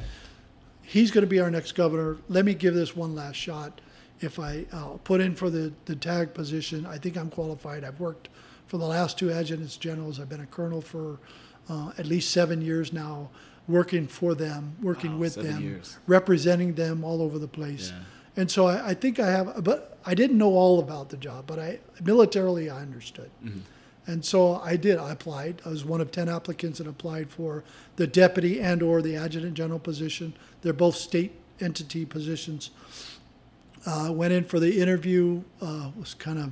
he's 0.82 1.10
going 1.10 1.22
to 1.22 1.28
be 1.28 1.40
our 1.40 1.50
next 1.50 1.72
governor. 1.72 2.18
Let 2.28 2.44
me 2.44 2.54
give 2.54 2.74
this 2.74 2.94
one 2.94 3.16
last 3.16 3.34
shot. 3.34 3.80
If 4.20 4.38
I 4.38 4.66
uh, 4.70 4.90
put 5.02 5.20
in 5.20 5.34
for 5.34 5.50
the, 5.50 5.72
the 5.86 5.96
TAG 5.96 6.34
position, 6.34 6.86
I 6.86 6.98
think 6.98 7.16
I'm 7.16 7.30
qualified. 7.30 7.82
I've 7.82 7.98
worked 7.98 8.28
for 8.68 8.78
the 8.78 8.86
last 8.86 9.18
two 9.18 9.32
adjutants 9.32 9.76
generals. 9.76 10.20
I've 10.20 10.28
been 10.28 10.40
a 10.42 10.46
colonel 10.46 10.80
for 10.80 11.18
uh, 11.68 11.90
at 11.98 12.06
least 12.06 12.30
seven 12.30 12.62
years 12.62 12.92
now, 12.92 13.30
working 13.66 14.06
for 14.06 14.34
them, 14.34 14.76
working 14.82 15.12
Wow, 15.12 15.18
with 15.18 15.34
them, 15.36 15.62
years. 15.62 15.98
representing 16.06 16.74
them 16.74 17.02
all 17.04 17.22
over 17.22 17.38
the 17.38 17.48
place. 17.48 17.90
Yeah. 17.90 18.02
And 18.36 18.50
so 18.50 18.66
I, 18.66 18.88
I 18.88 18.94
think 18.94 19.18
I 19.20 19.30
have, 19.30 19.62
but 19.64 19.96
I 20.04 20.14
didn't 20.14 20.38
know 20.38 20.54
all 20.54 20.80
about 20.80 21.08
the 21.10 21.16
job, 21.16 21.44
but 21.46 21.58
I 21.58 21.78
militarily 22.02 22.68
I 22.68 22.80
understood. 22.82 23.30
And 24.06 24.22
so 24.22 24.56
I 24.56 24.76
did. 24.76 24.98
I 24.98 25.12
applied. 25.12 25.62
I 25.64 25.70
was 25.70 25.82
one 25.84 26.02
of 26.02 26.10
ten 26.10 26.28
applicants 26.28 26.76
that 26.78 26.86
applied 26.86 27.30
for 27.30 27.64
the 27.96 28.06
deputy 28.06 28.60
and 28.60 28.82
or 28.82 29.00
the 29.00 29.16
adjutant 29.16 29.54
general 29.54 29.78
position. 29.78 30.34
They're 30.60 30.74
both 30.74 30.96
state 30.96 31.32
entity 31.58 32.04
positions. 32.04 32.70
Uh, 33.86 34.10
went 34.12 34.32
in 34.34 34.44
for 34.44 34.60
the 34.60 34.78
interview. 34.80 35.42
Uh, 35.62 35.90
was 35.98 36.12
kind 36.12 36.38
of 36.38 36.50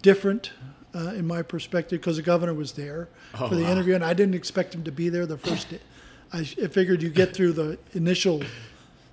different 0.00 0.52
uh, 0.94 1.10
in 1.14 1.26
my 1.26 1.42
perspective 1.42 2.00
because 2.00 2.16
the 2.16 2.22
governor 2.22 2.54
was 2.54 2.72
there 2.72 3.08
Oh, 3.34 3.48
for 3.48 3.54
the 3.54 3.62
wow. 3.62 3.72
interview, 3.72 3.94
and 3.94 4.04
I 4.04 4.12
didn't 4.14 4.34
expect 4.34 4.74
him 4.74 4.84
to 4.84 4.92
be 4.92 5.08
there 5.08 5.26
the 5.26 5.38
first 5.38 5.70
day. 5.70 5.78
I, 6.32 6.40
I 6.40 6.44
figured 6.68 7.02
you 7.02 7.08
get 7.10 7.34
through 7.34 7.52
the 7.52 7.78
initial 7.94 8.42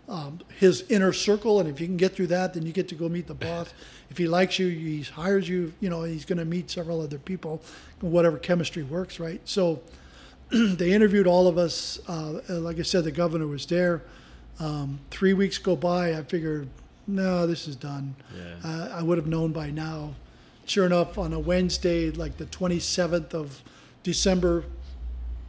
um, 0.07 0.39
his 0.57 0.83
inner 0.89 1.13
circle, 1.13 1.59
and 1.59 1.69
if 1.69 1.79
you 1.79 1.85
can 1.85 1.95
get 1.97 2.15
through 2.15 2.27
that, 2.27 2.53
then 2.55 2.65
you 2.65 2.71
get 2.71 2.87
to 2.89 2.95
go 2.95 3.07
meet 3.07 3.27
the 3.27 3.35
boss. 3.35 3.71
If 4.09 4.17
he 4.17 4.27
likes 4.27 4.57
you, 4.57 4.67
he 4.67 5.03
hires 5.03 5.47
you. 5.47 5.71
You 5.81 5.89
know, 5.91 6.01
he's 6.03 6.25
going 6.25 6.39
to 6.39 6.45
meet 6.45 6.71
several 6.71 6.99
other 7.01 7.19
people, 7.19 7.61
whatever 8.01 8.37
chemistry 8.39 8.81
works, 8.81 9.19
right? 9.19 9.39
So 9.45 9.81
they 10.49 10.93
interviewed 10.93 11.27
all 11.27 11.47
of 11.47 11.59
us. 11.59 11.99
Uh, 12.07 12.39
like 12.49 12.79
I 12.79 12.81
said, 12.81 13.03
the 13.03 13.11
governor 13.11 13.45
was 13.45 13.67
there. 13.67 14.01
Um, 14.59 14.99
three 15.11 15.33
weeks 15.33 15.59
go 15.59 15.75
by. 15.75 16.17
I 16.17 16.23
figured, 16.23 16.67
no, 17.05 17.45
this 17.45 17.67
is 17.67 17.75
done. 17.75 18.15
Yeah. 18.35 18.55
Uh, 18.67 18.89
I 18.91 19.03
would 19.03 19.19
have 19.19 19.27
known 19.27 19.51
by 19.51 19.69
now. 19.69 20.15
Sure 20.69 20.85
enough, 20.85 21.17
on 21.17 21.33
a 21.33 21.39
Wednesday, 21.39 22.11
like 22.11 22.37
the 22.37 22.45
27th 22.45 23.33
of 23.33 23.63
December, 24.03 24.65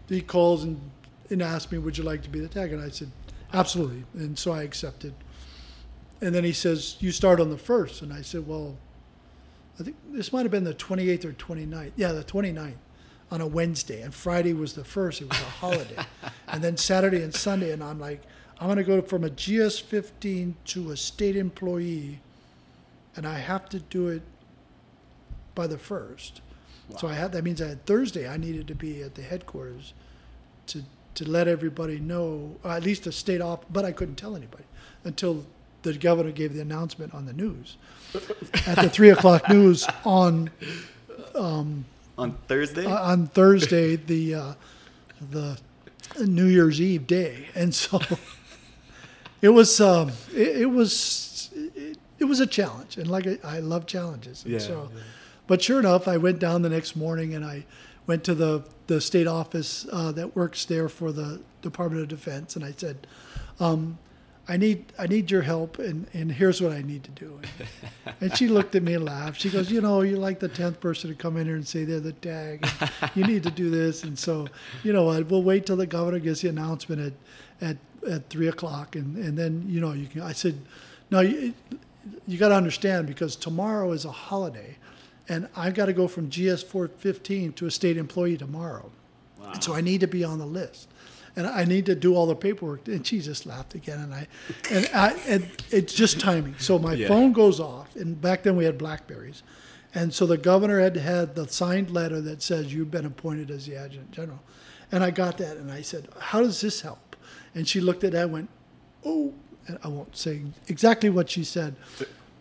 he 0.09 0.23
calls 0.23 0.65
and, 0.65 0.81
and 1.29 1.43
asked 1.43 1.71
me, 1.71 1.77
Would 1.77 1.99
you 1.99 2.05
like 2.05 2.23
to 2.23 2.31
be 2.31 2.41
the 2.41 2.49
TAG? 2.49 2.73
And 2.73 2.83
I 2.83 2.89
said, 2.89 3.11
Absolutely. 3.53 4.05
And 4.15 4.39
so 4.39 4.53
I 4.53 4.63
accepted. 4.63 5.13
And 6.23 6.35
then 6.35 6.43
he 6.43 6.55
says, 6.55 6.97
You 7.01 7.13
start 7.13 7.39
on 7.39 7.51
the 7.51 7.57
1st. 7.57 8.01
And 8.01 8.15
I 8.15 8.23
said, 8.23 8.47
Well, 8.47 8.79
I 9.79 9.83
think 9.83 9.97
this 10.11 10.33
might 10.33 10.45
have 10.45 10.51
been 10.51 10.65
the 10.65 10.73
28th 10.73 11.27
or 11.27 11.33
29th. 11.35 11.93
Yeah, 11.97 12.13
the 12.13 12.25
29th 12.25 12.73
on 13.31 13.43
a 13.43 13.47
Wednesday. 13.47 14.01
And 14.01 14.15
Friday 14.15 14.55
was 14.55 14.73
the 14.73 14.85
1st. 14.85 15.21
It 15.21 15.29
was 15.29 15.39
a 15.39 15.45
holiday. 15.45 15.97
and 16.49 16.65
then 16.65 16.79
Saturday 16.79 17.23
and 17.23 17.35
Sunday. 17.35 17.73
And 17.73 17.85
I'm 17.85 18.01
like, 18.01 18.23
I'm 18.59 18.69
going 18.69 18.79
to 18.79 18.85
go 18.85 19.03
from 19.03 19.25
a 19.25 19.29
GS 19.29 19.81
15 19.81 20.57
to 20.65 20.93
a 20.93 20.97
state 20.97 21.37
employee. 21.37 22.21
And 23.15 23.27
I 23.27 23.37
have 23.37 23.69
to 23.69 23.81
do 23.81 24.09
it 24.09 24.23
by 25.55 25.67
the 25.67 25.77
1st. 25.77 26.41
So 26.99 27.07
I 27.07 27.15
had 27.15 27.31
that 27.33 27.45
means 27.45 27.63
I 27.63 27.69
had 27.69 27.87
Thursday. 27.87 28.29
I 28.29 28.37
needed 28.37 28.67
to 28.67 28.75
be 28.75 29.01
at 29.03 29.15
the 29.15 29.23
headquarters 29.23 29.95
to 30.67 30.83
to 31.15 31.29
let 31.29 31.47
everybody 31.47 32.01
know, 32.01 32.57
or 32.65 32.71
at 32.73 32.83
least 32.83 33.05
the 33.05 33.13
state 33.13 33.41
off. 33.41 33.61
But 33.71 33.85
I 33.85 33.93
couldn't 33.93 34.17
tell 34.17 34.35
anybody 34.35 34.65
until 35.05 35.45
the 35.83 35.93
governor 35.95 36.33
gave 36.33 36.53
the 36.53 36.61
announcement 36.61 37.15
on 37.15 37.27
the 37.27 37.33
news 37.33 37.77
at 38.67 38.77
the 38.77 38.91
three 38.91 39.11
o'clock 39.11 39.49
news 39.57 39.87
on 40.05 40.51
On 42.19 42.33
Thursday? 42.49 42.87
uh, 42.87 43.13
on 43.13 43.29
Thursday, 43.29 43.95
the 43.97 44.35
uh, 44.35 44.53
the 45.31 45.59
New 46.19 46.47
Year's 46.47 46.81
Eve 46.81 47.07
day, 47.07 47.49
and 47.55 47.73
so 47.73 48.01
it 49.43 49.51
was 49.51 49.81
um, 49.81 50.11
it, 50.35 50.63
it 50.63 50.67
was 50.71 51.51
it, 51.55 51.99
it 52.19 52.25
was 52.25 52.41
a 52.41 52.47
challenge, 52.47 52.97
and 52.99 53.09
like 53.09 53.27
I, 53.29 53.39
I 53.45 53.59
love 53.61 53.87
challenges, 53.87 54.43
and 54.45 54.55
Yeah, 54.55 54.59
so. 54.59 54.91
yeah. 54.93 55.01
But 55.51 55.61
sure 55.61 55.81
enough, 55.81 56.07
I 56.07 56.17
went 56.17 56.39
down 56.39 56.63
the 56.63 56.69
next 56.69 56.95
morning 56.95 57.35
and 57.35 57.45
I 57.45 57.65
went 58.07 58.23
to 58.23 58.37
the 58.37 58.63
the 58.87 59.01
state 59.01 59.27
office 59.27 59.85
uh, 59.91 60.13
that 60.13 60.37
works 60.37 60.65
there 60.65 60.89
for 60.89 61.11
the 61.11 61.41
Department 61.61 62.03
of 62.03 62.09
Defense, 62.09 62.55
and 62.55 62.65
I 62.65 62.71
said, 62.71 63.09
um, 63.59 63.99
"I 64.47 64.57
need 64.57 64.93
I 64.97 65.09
need 65.09 65.29
your 65.29 65.43
help, 65.43 65.81
and, 65.81 66.07
and 66.15 66.31
here's 66.31 66.63
what 66.63 66.71
I 66.71 66.83
need 66.83 67.03
to 67.03 67.11
do." 67.11 67.41
And, 68.07 68.15
and 68.21 68.39
she 68.39 68.47
looked 68.47 68.77
at 68.77 68.85
me 68.85 68.95
and 68.95 69.05
laughed. 69.05 69.41
She 69.41 69.51
goes, 69.51 69.73
"You 69.73 69.81
know, 69.81 70.03
you're 70.03 70.21
like 70.21 70.39
the 70.39 70.47
tenth 70.49 70.79
person 70.79 71.11
to 71.11 71.17
come 71.17 71.37
in 71.37 71.47
here 71.47 71.57
and 71.57 71.67
say 71.67 71.83
they're 71.83 71.99
the 71.99 72.13
TAG. 72.13 72.65
You 73.17 73.25
need 73.25 73.43
to 73.43 73.51
do 73.51 73.71
this." 73.71 74.05
And 74.05 74.17
so, 74.17 74.47
you 74.85 74.93
know 74.93 75.07
what? 75.07 75.29
We'll 75.31 75.43
wait 75.43 75.67
till 75.67 75.77
the 75.77 75.85
governor 75.85 76.21
gets 76.21 76.43
the 76.43 76.49
announcement 76.49 77.13
at 77.61 77.69
at 77.69 77.77
at 78.09 78.29
three 78.29 78.47
o'clock, 78.47 78.95
and 78.95 79.17
and 79.17 79.37
then 79.37 79.65
you 79.67 79.81
know 79.81 79.95
you 79.95 80.07
can. 80.07 80.23
I 80.23 80.33
said, 80.33 80.61
"No, 81.11 81.19
you, 81.19 81.55
you 82.29 82.39
got 82.39 82.51
to 82.51 82.55
understand 82.55 83.09
because 83.09 83.35
tomorrow 83.35 83.91
is 83.91 84.05
a 84.05 84.13
holiday." 84.13 84.77
And 85.31 85.49
I've 85.57 85.75
got 85.75 85.87
to 85.87 85.93
go 85.93 86.09
from 86.09 86.29
GS 86.29 86.65
415 86.65 87.53
to 87.55 87.67
a 87.67 87.71
state 87.71 87.97
employee 87.97 88.37
tomorrow. 88.37 88.91
Wow. 89.39 89.53
And 89.53 89.63
so 89.63 89.75
I 89.75 89.81
need 89.81 90.01
to 90.01 90.09
be 90.09 90.25
on 90.25 90.41
the 90.41 90.45
list. 90.47 90.89
And 91.37 91.47
I 91.47 91.65
need 91.65 91.87
to 91.87 91.95
do 91.95 92.17
all 92.17 92.27
the 92.27 92.35
paperwork. 92.35 92.89
And 92.89 93.07
she 93.07 93.21
just 93.21 93.47
laughed 93.47 93.77
again. 93.77 94.01
And 94.01 94.13
I, 94.13 94.27
and 94.73 94.91
I, 94.93 95.13
and 95.29 95.49
it's 95.71 95.95
just 95.95 96.19
timing. 96.19 96.57
So 96.59 96.81
my 96.81 96.95
Yeah. 96.95 97.07
phone 97.07 97.33
goes 97.33 97.61
off. 97.61 97.95
And 97.95 98.21
back 98.21 98.43
then 98.43 98.57
we 98.57 98.65
had 98.65 98.77
Blackberries. 98.77 99.45
And 99.95 100.13
so 100.13 100.27
the 100.27 100.37
governor 100.37 100.81
had 100.81 100.97
had 100.97 101.37
the 101.37 101.47
signed 101.47 101.91
letter 101.91 102.21
that 102.23 102.43
says 102.43 102.75
you've 102.75 102.91
been 102.91 103.07
appointed 103.07 103.53
as 103.53 103.67
the 103.67 103.77
adjutant 103.77 104.11
general. 104.11 104.41
And 104.91 105.05
I 105.05 105.13
got 105.13 105.39
that. 105.39 105.57
And 105.57 105.71
I 105.71 105.83
said, 105.83 106.09
how 106.19 106.41
does 106.41 106.61
this 106.61 106.81
help? 106.81 107.15
And 107.55 107.69
she 107.69 107.81
looked 107.81 108.03
at 108.03 108.11
that 108.13 108.25
and 108.25 108.33
went, 108.33 108.49
oh, 109.05 109.33
and 109.69 109.79
I 109.85 109.89
won't 109.89 110.17
say 110.17 110.43
exactly 110.67 111.09
what 111.11 111.31
she 111.31 111.45
said, 111.45 111.77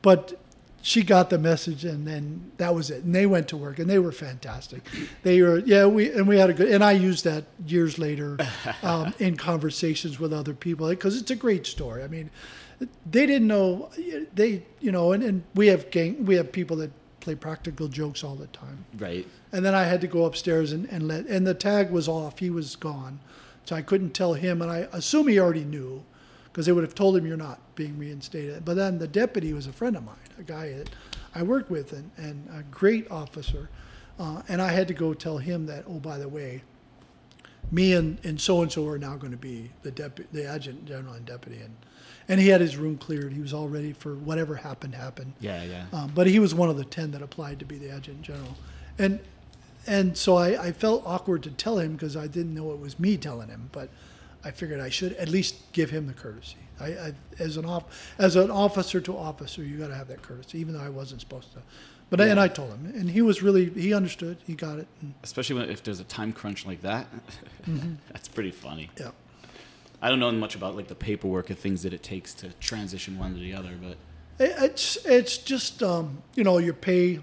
but 0.02 0.40
she 0.82 1.04
got 1.04 1.30
the 1.30 1.38
message 1.38 1.84
and 1.86 2.08
then 2.08 2.52
that 2.58 2.74
was 2.74 2.90
it 2.90 3.04
and 3.04 3.14
they 3.14 3.26
went 3.26 3.48
to 3.48 3.58
work 3.58 3.80
and 3.80 3.90
they 3.90 4.00
were 4.00 4.12
fantastic 4.12 4.82
they 5.24 5.42
were 5.42 5.60
yeah 5.60 5.86
we 5.86 6.12
and 6.12 6.28
we 6.28 6.38
had 6.38 6.50
a 6.50 6.54
good 6.54 6.70
and 6.70 6.84
i 6.84 6.92
used 6.92 7.24
that 7.26 7.44
years 7.68 8.00
later 8.00 8.38
um, 8.84 9.14
in 9.20 9.36
conversations 9.36 10.20
with 10.20 10.32
other 10.34 10.54
people 10.54 10.88
because 10.90 11.20
it's 11.20 11.32
a 11.32 11.36
great 11.36 11.66
story 11.68 12.02
i 12.04 12.08
mean 12.08 12.30
they 13.10 13.26
didn't 13.26 13.48
know 13.48 13.90
they 14.34 14.64
you 14.80 14.92
know 14.92 15.12
and, 15.12 15.22
and 15.24 15.44
we 15.54 15.68
have 15.68 15.90
gang 15.92 16.26
we 16.26 16.36
have 16.36 16.50
people 16.52 16.78
that 16.78 16.92
play 17.20 17.36
practical 17.36 17.88
jokes 17.90 18.24
all 18.24 18.36
the 18.36 18.48
time 18.48 18.86
Right. 18.98 19.28
and 19.52 19.66
then 19.66 19.76
I 19.76 19.84
had 19.84 20.00
to 20.02 20.08
go 20.08 20.24
upstairs 20.24 20.72
and, 20.72 20.86
and 20.90 21.08
let, 21.10 21.26
and 21.26 21.46
the 21.46 21.54
TAG 21.54 21.92
was 21.92 22.08
off. 22.08 22.40
He 22.40 22.50
was 22.50 22.78
gone. 22.78 23.20
So 23.66 23.76
I 23.76 23.82
couldn't 23.82 24.12
tell 24.14 24.36
him. 24.36 24.62
And 24.62 24.72
I 24.72 24.88
assume 24.94 25.28
he 25.28 25.38
already 25.38 25.66
knew 25.66 26.04
because 26.60 26.66
they 26.66 26.74
would 26.74 26.84
have 26.84 26.94
told 26.94 27.16
him 27.16 27.26
you're 27.26 27.38
not 27.38 27.58
being 27.76 27.98
reinstated. 27.98 28.66
But 28.66 28.74
then 28.74 28.98
the 28.98 29.08
deputy 29.08 29.54
was 29.54 29.66
a 29.66 29.72
friend 29.72 29.96
of 29.96 30.04
mine, 30.04 30.18
a 30.38 30.44
guy 30.44 30.74
that 30.74 30.90
I 31.34 31.42
worked 31.42 31.72
with 31.72 31.94
and, 31.94 32.12
and 32.18 32.50
a 32.54 32.64
great 32.64 33.10
officer. 33.10 33.70
Uh, 34.20 34.42
and 34.50 34.62
I 34.62 34.74
had 34.74 34.86
to 34.90 34.94
go 34.94 35.14
tell 35.14 35.38
him 35.38 35.68
that, 35.68 35.86
oh, 35.88 36.02
by 36.02 36.18
the 36.18 36.28
way, 36.28 36.64
me 37.72 37.94
and, 37.94 38.18
and 38.26 38.42
so-and-so 38.42 38.86
are 38.90 38.98
now 38.98 39.16
going 39.16 39.32
to 39.32 39.38
be 39.38 39.72
the 39.84 39.92
deputy, 39.92 40.28
the 40.34 40.50
adjutant 40.50 40.84
general 40.84 41.14
and 41.14 41.26
deputy. 41.26 41.62
And, 41.62 41.78
and 42.28 42.42
he 42.42 42.50
had 42.50 42.60
his 42.60 42.76
room 42.76 42.98
cleared. 42.98 43.32
He 43.32 43.40
was 43.40 43.54
all 43.54 43.70
ready 43.70 43.94
for 43.94 44.16
whatever 44.16 44.56
happened, 44.56 44.96
happened. 44.96 45.36
Yeah, 45.40 45.64
yeah. 45.64 45.86
Um, 45.94 46.12
but 46.14 46.28
he 46.28 46.40
was 46.40 46.54
one 46.54 46.70
of 46.70 46.76
the 46.76 46.84
10 46.84 47.12
that 47.12 47.22
applied 47.22 47.60
to 47.60 47.66
be 47.66 47.78
the 47.78 47.90
adjutant 47.90 48.24
general. 48.24 48.58
And 48.98 49.22
and 49.88 50.18
so 50.18 50.36
I, 50.36 50.62
I 50.62 50.72
felt 50.74 51.04
awkward 51.06 51.42
to 51.44 51.52
tell 51.52 51.80
him 51.80 51.94
because 51.94 52.18
I 52.18 52.28
didn't 52.28 52.54
know 52.54 52.74
it 52.74 52.80
was 52.82 53.00
me 53.00 53.16
telling 53.16 53.48
him, 53.48 53.70
but 53.72 53.90
I 54.44 54.52
figured 54.52 54.80
I 54.80 54.90
should 54.90 55.14
at 55.14 55.28
least 55.30 55.56
give 55.74 55.90
him 55.90 56.08
the 56.08 56.14
courtesy. 56.14 56.56
I, 56.80 56.86
I 56.88 57.14
as 57.40 57.58
an 57.58 57.66
off, 57.66 58.14
as 58.18 58.36
an 58.38 58.50
officer 58.50 59.02
to 59.02 59.18
officer, 59.18 59.64
you 59.64 59.78
got 59.78 59.88
to 59.90 59.96
have 59.96 60.08
that 60.08 60.22
courtesy, 60.22 60.60
even 60.60 60.74
though 60.74 60.82
I 60.84 60.90
wasn't 60.90 61.20
supposed 61.22 61.52
to. 61.54 61.60
But 62.10 62.22
I, 62.22 62.28
and 62.28 62.40
I 62.40 62.48
told 62.48 62.72
him, 62.72 62.92
and 62.96 63.10
he 63.12 63.22
was 63.22 63.44
really 63.44 63.70
he 63.70 63.94
understood, 63.94 64.38
he 64.48 64.54
got 64.56 64.80
it. 64.80 64.88
Especially 65.24 65.58
when, 65.58 65.70
if 65.70 65.84
there's 65.84 66.00
a 66.00 66.04
time 66.06 66.32
crunch 66.34 66.66
like 66.66 66.82
that. 66.82 67.08
Mm-hmm. 67.68 67.96
That's 68.14 68.28
pretty 68.28 68.52
funny. 68.52 68.90
yeah. 69.00 69.12
I 70.02 70.08
don't 70.08 70.20
know 70.20 70.32
much 70.32 70.56
about 70.56 70.76
like 70.78 70.88
the 70.88 70.96
paperwork 70.96 71.50
and 71.50 71.60
things 71.60 71.84
that 71.84 71.94
it 71.94 72.02
takes 72.02 72.34
to 72.36 72.54
transition 72.54 73.20
one 73.20 73.34
to 73.34 73.40
the 73.40 73.54
other, 73.54 73.72
but 73.82 73.98
It- 74.44 74.56
It's 74.64 74.98
it's 75.06 75.38
just 75.38 75.84
um, 75.84 76.24
you 76.36 76.44
know 76.46 76.58
your 76.60 76.74
pay, 76.74 77.20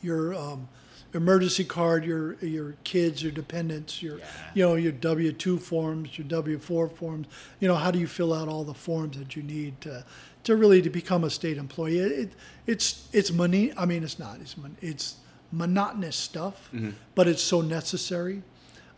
your 0.00 0.34
um, 0.34 0.68
emergency 1.14 1.64
card, 1.64 2.04
your 2.04 2.34
your 2.36 2.74
kids, 2.84 3.22
your 3.22 3.32
dependents, 3.32 4.02
your 4.02 4.18
Yeah. 4.18 4.24
you 4.54 4.62
know 4.64 4.74
your 4.76 4.92
W 4.92 5.32
two 5.32 5.58
forms, 5.58 6.16
your 6.18 6.26
W 6.28 6.58
four 6.58 6.88
forms. 6.88 7.26
You 7.60 7.68
know 7.68 7.76
how 7.76 7.90
do 7.90 7.98
you 7.98 8.06
fill 8.06 8.32
out 8.32 8.48
all 8.48 8.64
the 8.64 8.74
forms 8.74 9.16
that 9.18 9.34
you 9.36 9.42
need 9.42 9.80
to 9.82 10.04
to 10.44 10.56
really 10.56 10.80
to 10.82 10.90
become 10.90 11.24
a 11.24 11.30
state 11.30 11.56
employee? 11.56 11.98
It, 11.98 12.12
it 12.12 12.32
it's 12.66 13.08
it's 13.12 13.32
money. 13.32 13.72
I 13.76 13.86
mean 13.86 14.02
it's 14.04 14.18
not. 14.18 14.40
It's 14.40 14.54
it's 14.80 15.16
monotonous 15.52 16.16
stuff, 16.16 16.70
but 17.14 17.26
it's 17.26 17.42
so 17.42 17.60
necessary. 17.60 18.42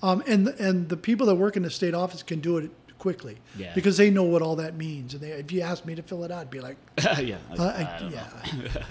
Um, 0.03 0.23
and 0.27 0.49
and 0.49 0.89
the 0.89 0.97
people 0.97 1.27
that 1.29 1.37
work 1.37 1.57
in 1.57 1.63
the 1.63 1.71
state 1.71 1.95
office 1.95 2.23
can 2.23 2.41
do 2.41 2.59
it 2.59 2.71
quickly 3.03 3.37
Yeah. 3.59 3.73
because 3.75 3.97
they 3.97 4.11
know 4.11 4.23
what 4.23 4.43
all 4.43 4.55
that 4.57 4.77
means. 4.77 5.13
And 5.13 5.21
they, 5.25 5.33
if 5.33 5.51
you 5.51 5.61
asked 5.63 5.85
me 5.85 5.97
to 5.97 6.03
fill 6.03 6.23
it 6.23 6.31
out, 6.31 6.43
I'd 6.43 6.51
be 6.51 6.61
like, 6.61 6.77
yeah. 7.21 7.39
Uh, 7.59 7.65
I 7.65 7.83
I, 7.83 8.09
yeah. 8.13 8.29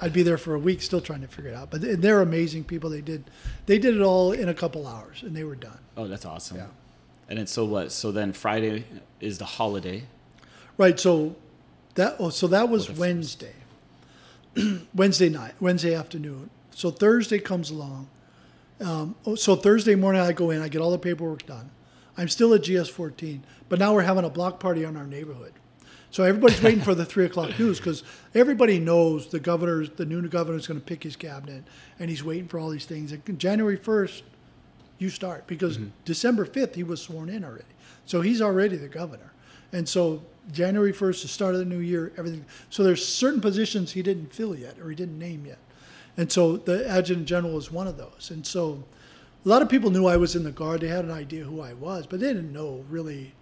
I'd 0.01 0.11
be 0.11 0.21
there 0.21 0.38
for 0.38 0.53
a 0.53 0.59
week 0.59 0.81
still 0.81 0.99
trying 0.99 1.21
to 1.21 1.27
figure 1.29 1.51
it 1.51 1.55
out. 1.55 1.71
But 1.71 1.79
they- 1.79 1.95
they're 1.95 2.21
amazing 2.21 2.65
people. 2.65 2.89
They 2.89 2.99
did 2.99 3.23
they 3.67 3.79
did 3.79 3.95
it 3.95 4.01
all 4.01 4.33
in 4.33 4.49
a 4.49 4.53
couple 4.53 4.85
hours 4.85 5.23
and 5.23 5.33
they 5.33 5.45
were 5.45 5.55
done. 5.55 5.79
Oh, 5.95 6.07
that's 6.09 6.25
awesome. 6.25 6.57
Yeah. 6.57 6.67
And 7.29 7.39
then 7.39 7.47
so 7.47 7.63
what? 7.63 7.93
So 7.93 8.11
then 8.11 8.33
Friday 8.33 8.83
is 9.21 9.38
the 9.38 9.45
holiday. 9.45 10.03
Right. 10.77 10.99
So 10.99 11.38
that 11.95 12.17
oh, 12.19 12.29
so 12.31 12.47
that 12.47 12.67
was. 12.67 12.91
Wednesday. 12.91 13.55
Wednesday 14.93 15.29
night, 15.29 15.53
Wednesday 15.61 15.95
afternoon. 15.95 16.49
So 16.71 16.91
Thursday 16.91 17.39
comes 17.39 17.71
along. 17.71 18.09
Um, 18.81 19.15
oh, 19.25 19.35
so 19.35 19.55
Thursday 19.55 19.95
morning, 19.95 20.21
I 20.21 20.33
go 20.33 20.49
in, 20.51 20.61
I 20.61 20.67
get 20.67 20.81
all 20.81 20.91
the 20.91 20.97
paperwork 20.99 21.45
done. 21.45 21.69
I'm 22.22 22.30
still 22.30 22.53
at 22.53 22.61
GS 22.61 22.88
14, 22.88 23.43
but 23.68 23.80
now 23.80 23.95
we're 23.95 24.03
having 24.03 24.26
a 24.26 24.30
block 24.30 24.60
party 24.60 24.85
on 24.85 24.95
our 24.95 25.07
neighborhood. 25.07 25.53
So 26.11 26.23
everybody's 26.23 26.61
waiting 26.61 26.81
for 26.81 26.93
the 26.93 27.03
three 27.03 27.26
o'clock 27.26 27.57
news 27.57 27.80
because 27.80 28.03
everybody 28.35 28.77
knows 28.77 29.30
the 29.30 29.39
governor's 29.39 29.89
the 29.89 30.06
new 30.06 30.22
governor 30.27 30.60
is 30.60 30.68
going 30.68 30.80
to 30.80 30.85
pick 30.85 31.02
his 31.02 31.15
cabinet, 31.15 31.64
and 31.98 32.11
he's 32.11 32.23
waiting 32.23 32.48
for 32.48 32.60
all 32.60 32.69
these 32.69 32.85
things. 32.85 33.11
And 33.11 33.39
January 33.39 33.76
1st, 33.76 34.22
you 34.99 35.10
start 35.10 35.48
because 35.48 35.80
mm-hmm. 35.80 35.89
December 36.06 36.45
5th 36.45 36.76
he 36.76 36.84
was 36.84 37.02
sworn 37.02 37.27
in 37.27 37.43
already. 37.43 37.64
So 38.06 38.22
he's 38.22 38.39
already 38.39 38.77
the 38.77 38.88
governor. 38.88 39.34
And 39.73 39.89
so 39.89 40.22
January 40.52 40.93
1st, 40.93 41.23
the 41.23 41.27
start 41.27 41.56
of 41.56 41.60
the 41.60 41.65
new 41.65 41.80
year, 41.80 42.14
everything. 42.18 42.45
So 42.69 42.84
there's 42.84 43.03
certain 43.03 43.41
positions 43.41 43.93
he 43.93 44.03
didn't 44.03 44.31
fill 44.31 44.56
yet 44.56 44.77
or 44.77 44.91
he 44.91 44.95
didn't 44.95 45.18
name 45.18 45.48
yet. 45.48 45.57
And 46.18 46.31
so 46.31 46.57
the 46.57 46.88
adjutant 46.88 47.26
general 47.26 47.57
is 47.57 47.72
one 47.72 47.88
of 47.88 47.98
those. 47.98 48.30
And 48.30 48.45
so 48.45 48.84
a 49.43 49.49
lot 49.49 49.61
of 49.61 49.69
people 49.69 49.89
knew 49.89 50.05
I 50.05 50.18
was 50.18 50.35
in 50.35 50.43
the 50.43 50.51
guard. 50.51 50.81
They 50.81 50.88
had 50.88 51.05
an 51.05 51.11
idea 51.11 51.43
who 51.43 51.61
I 51.61 51.73
was, 51.73 52.05
but 52.07 52.19
they 52.19 52.27
didn't 52.27 52.53
know 52.53 52.85
really 52.89 53.34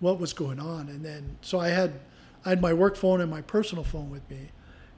what 0.00 0.18
was 0.18 0.32
going 0.32 0.58
on. 0.58 0.88
And 0.88 1.04
then 1.04 1.36
so 1.40 1.60
I 1.60 1.68
had 1.68 2.00
I 2.44 2.50
had 2.50 2.60
my 2.60 2.72
work 2.72 2.96
phone 2.96 3.20
and 3.20 3.30
my 3.30 3.40
personal 3.40 3.84
phone 3.84 4.10
with 4.10 4.28
me. 4.30 4.50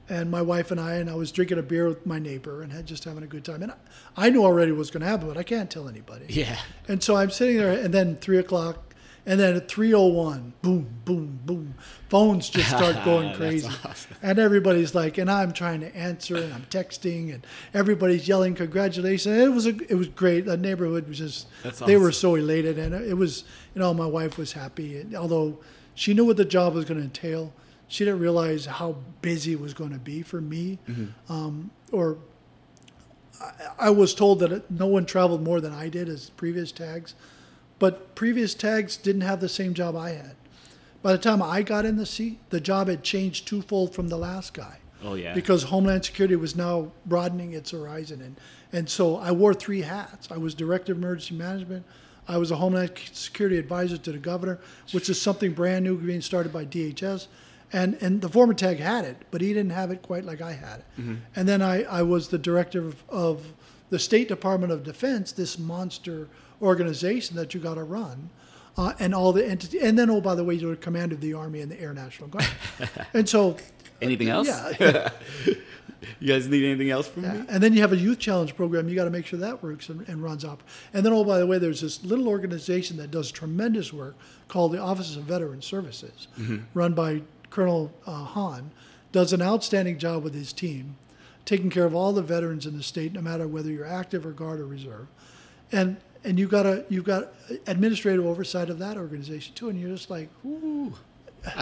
And 0.08 0.30
my 0.30 0.40
wife 0.40 0.70
and 0.70 0.80
I, 0.80 0.94
and 0.94 1.10
I 1.10 1.16
was 1.16 1.32
drinking 1.32 1.58
a 1.58 1.62
beer 1.62 1.88
with 1.88 2.06
my 2.06 2.20
neighbor 2.20 2.62
and 2.62 2.72
had 2.72 2.86
just 2.86 3.02
having 3.02 3.24
a 3.24 3.26
good 3.26 3.44
time. 3.44 3.64
And 3.64 3.72
I, 3.72 3.76
I 4.16 4.30
knew 4.30 4.44
already 4.44 4.70
what 4.70 4.78
was 4.78 4.90
going 4.92 5.00
to 5.00 5.08
happen, 5.08 5.26
but 5.26 5.36
I 5.36 5.42
can't 5.42 5.68
tell 5.68 5.88
anybody. 5.88 6.26
Yeah. 6.28 6.58
And 6.86 7.02
so 7.02 7.16
I'm 7.16 7.30
sitting 7.30 7.56
there, 7.56 7.72
and 7.72 7.92
then 7.92 8.14
three 8.14 8.38
o'clock, 8.38 8.85
and 9.26 9.38
then 9.40 9.56
at 9.56 9.68
three 9.68 9.92
o 9.92 10.06
one, 10.06 10.52
boom, 10.62 10.86
boom, 11.04 11.40
boom, 11.44 11.74
phones 12.08 12.48
just 12.48 12.68
start 12.68 13.04
going 13.04 13.34
crazy, 13.34 13.68
awesome. 13.84 14.16
and 14.22 14.38
everybody's 14.38 14.94
like, 14.94 15.18
and 15.18 15.30
I'm 15.30 15.52
trying 15.52 15.80
to 15.80 15.94
answer, 15.96 16.36
and 16.36 16.52
I'm 16.54 16.64
texting, 16.70 17.34
and 17.34 17.46
everybody's 17.74 18.26
yelling 18.28 18.54
congratulations. 18.54 19.36
It 19.36 19.48
was 19.52 19.66
a, 19.66 19.76
it 19.90 19.96
was 19.96 20.08
great. 20.08 20.44
The 20.46 20.56
neighborhood 20.56 21.08
was 21.08 21.18
just, 21.18 21.48
That's 21.62 21.80
they 21.80 21.96
were 21.96 22.12
so 22.12 22.36
elated, 22.36 22.78
and 22.78 22.94
it 22.94 23.14
was, 23.16 23.44
you 23.74 23.80
know, 23.80 23.92
my 23.92 24.06
wife 24.06 24.38
was 24.38 24.52
happy, 24.52 24.98
and 25.00 25.14
although 25.14 25.58
she 25.94 26.14
knew 26.14 26.24
what 26.24 26.36
the 26.36 26.44
job 26.44 26.74
was 26.74 26.84
going 26.84 26.98
to 26.98 27.04
entail. 27.04 27.52
She 27.88 28.04
didn't 28.04 28.18
realize 28.18 28.66
how 28.66 28.96
busy 29.22 29.52
it 29.52 29.60
was 29.60 29.72
going 29.72 29.92
to 29.92 29.98
be 29.98 30.22
for 30.22 30.40
me, 30.40 30.78
Mm-hmm. 30.88 31.32
um, 31.32 31.70
or 31.92 32.18
I 33.78 33.90
was 33.90 34.14
told 34.14 34.40
that 34.40 34.70
no 34.70 34.86
one 34.86 35.04
traveled 35.06 35.42
more 35.42 35.60
than 35.60 35.72
I 35.72 35.88
did 35.88 36.08
as 36.08 36.30
previous 36.30 36.72
TAGs, 36.72 37.14
but 37.78 38.14
previous 38.14 38.54
TAGs 38.54 38.96
didn't 38.96 39.22
have 39.22 39.40
the 39.40 39.48
same 39.48 39.74
job 39.74 39.96
I 39.96 40.10
had. 40.10 40.36
By 41.02 41.12
the 41.12 41.18
time 41.18 41.42
I 41.42 41.62
got 41.62 41.84
in 41.84 41.96
the 41.96 42.06
seat, 42.06 42.38
the 42.50 42.60
job 42.60 42.88
had 42.88 43.02
changed 43.02 43.46
twofold 43.46 43.94
from 43.94 44.08
the 44.08 44.16
last 44.16 44.54
guy 44.54 44.78
Oh 45.04 45.14
yeah. 45.14 45.34
because 45.34 45.64
Homeland 45.64 46.04
Security 46.04 46.36
was 46.36 46.56
now 46.56 46.90
broadening 47.04 47.52
its 47.52 47.70
horizon. 47.70 48.20
And, 48.20 48.36
and 48.72 48.88
so 48.90 49.16
I 49.16 49.30
wore 49.30 49.54
three 49.54 49.82
hats. 49.82 50.28
I 50.30 50.38
was 50.38 50.54
Director 50.54 50.92
of 50.92 50.98
Emergency 50.98 51.34
Management. 51.34 51.84
I 52.28 52.38
was 52.38 52.50
a 52.50 52.56
Homeland 52.56 52.92
Security 53.12 53.56
Advisor 53.56 53.98
to 53.98 54.12
the 54.12 54.18
Governor, 54.18 54.58
which 54.92 55.08
is 55.08 55.20
something 55.20 55.52
brand 55.52 55.84
new 55.84 55.96
being 55.96 56.20
started 56.20 56.52
by 56.52 56.64
DHS. 56.64 57.28
And, 57.72 57.96
and 58.00 58.20
the 58.20 58.28
former 58.28 58.54
TAG 58.54 58.78
had 58.78 59.04
it, 59.04 59.16
but 59.30 59.40
he 59.40 59.48
didn't 59.48 59.70
have 59.70 59.90
it 59.90 60.02
quite 60.02 60.24
like 60.24 60.40
I 60.40 60.52
had 60.52 60.80
it. 60.80 60.84
Mm-hmm. 61.00 61.14
And 61.36 61.48
then 61.48 61.62
I, 61.62 61.82
I 61.84 62.02
was 62.02 62.28
the 62.28 62.38
director 62.38 62.80
of, 62.80 63.04
of 63.08 63.52
the 63.90 63.98
State 63.98 64.28
Department 64.28 64.72
of 64.72 64.82
Defense, 64.82 65.32
this 65.32 65.58
monster 65.58 66.28
organization 66.62 67.36
that 67.36 67.54
you 67.54 67.60
got 67.60 67.74
to 67.74 67.84
run. 67.84 68.30
Uh, 68.78 68.92
and 68.98 69.14
all 69.14 69.32
the 69.32 69.42
entities, 69.42 69.80
and 69.82 69.98
then 69.98 70.10
oh 70.10 70.20
by 70.20 70.34
the 70.34 70.44
way, 70.44 70.52
you're 70.52 70.76
commander 70.76 71.14
of 71.14 71.22
the 71.22 71.32
Army 71.32 71.62
and 71.62 71.72
the 71.72 71.80
Air 71.80 71.94
National 71.94 72.28
Guard, 72.28 72.46
and 73.14 73.26
so 73.26 73.56
anything 74.02 74.28
else? 74.28 74.46
yeah, 74.46 75.08
You 76.20 76.28
guys 76.28 76.48
need 76.48 76.64
anything 76.64 76.90
else 76.90 77.08
from 77.08 77.24
yeah. 77.24 77.32
me? 77.32 77.46
And 77.48 77.62
then 77.62 77.72
you 77.72 77.80
have 77.80 77.92
a 77.92 77.96
youth 77.96 78.18
challenge 78.18 78.56
program. 78.56 78.88
You 78.88 78.94
got 78.94 79.04
to 79.04 79.10
make 79.10 79.26
sure 79.26 79.38
that 79.38 79.62
works 79.62 79.88
and, 79.88 80.06
and 80.08 80.22
runs 80.22 80.44
up. 80.44 80.62
And 80.92 81.04
then, 81.04 81.12
oh, 81.12 81.24
by 81.24 81.38
the 81.38 81.46
way, 81.46 81.58
there's 81.58 81.80
this 81.80 82.04
little 82.04 82.28
organization 82.28 82.96
that 82.98 83.10
does 83.10 83.30
tremendous 83.30 83.92
work 83.92 84.16
called 84.48 84.72
the 84.72 84.78
Office 84.78 85.16
of 85.16 85.24
Veteran 85.24 85.62
Services, 85.62 86.28
run 86.74 86.92
by 86.92 87.22
Colonel 87.50 87.92
uh, 88.06 88.24
Han. 88.24 88.70
Does 89.12 89.32
an 89.32 89.40
outstanding 89.40 89.98
job 89.98 90.22
with 90.22 90.34
his 90.34 90.52
team, 90.52 90.96
taking 91.44 91.70
care 91.70 91.84
of 91.84 91.94
all 91.94 92.12
the 92.12 92.22
veterans 92.22 92.66
in 92.66 92.76
the 92.76 92.82
state, 92.82 93.12
no 93.12 93.22
matter 93.22 93.46
whether 93.48 93.70
you're 93.70 93.86
active 93.86 94.26
or 94.26 94.32
guard 94.32 94.60
or 94.60 94.66
reserve. 94.66 95.06
And 95.72 95.96
and 96.26 96.38
you've 96.38 96.50
got 96.50 96.66
a 96.66 96.84
you've 96.88 97.04
got 97.04 97.32
administrative 97.66 98.26
oversight 98.26 98.68
of 98.70 98.78
that 98.80 98.96
organization 98.96 99.54
too. 99.54 99.68
And 99.70 99.80
you're 99.80 99.90
just 99.90 100.10
like, 100.10 100.28
ooh. 100.44 100.92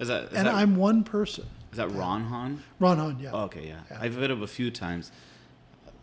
Is 0.00 0.08
that 0.08 0.24
is 0.24 0.32
And 0.34 0.46
that, 0.48 0.54
I'm 0.54 0.74
one 0.76 1.04
person. 1.04 1.46
is 1.70 1.76
that 1.78 1.90
Ron 1.92 2.24
Han? 2.24 2.62
Ron 2.80 2.98
Han, 2.98 3.18
yeah. 3.20 3.30
Oh, 3.32 3.42
okay, 3.44 3.66
yeah. 3.68 3.80
Yeah. 3.90 3.98
I've 4.00 4.16
met 4.18 4.30
him 4.32 4.42
a 4.42 4.46
few 4.48 4.70
times. 4.70 5.12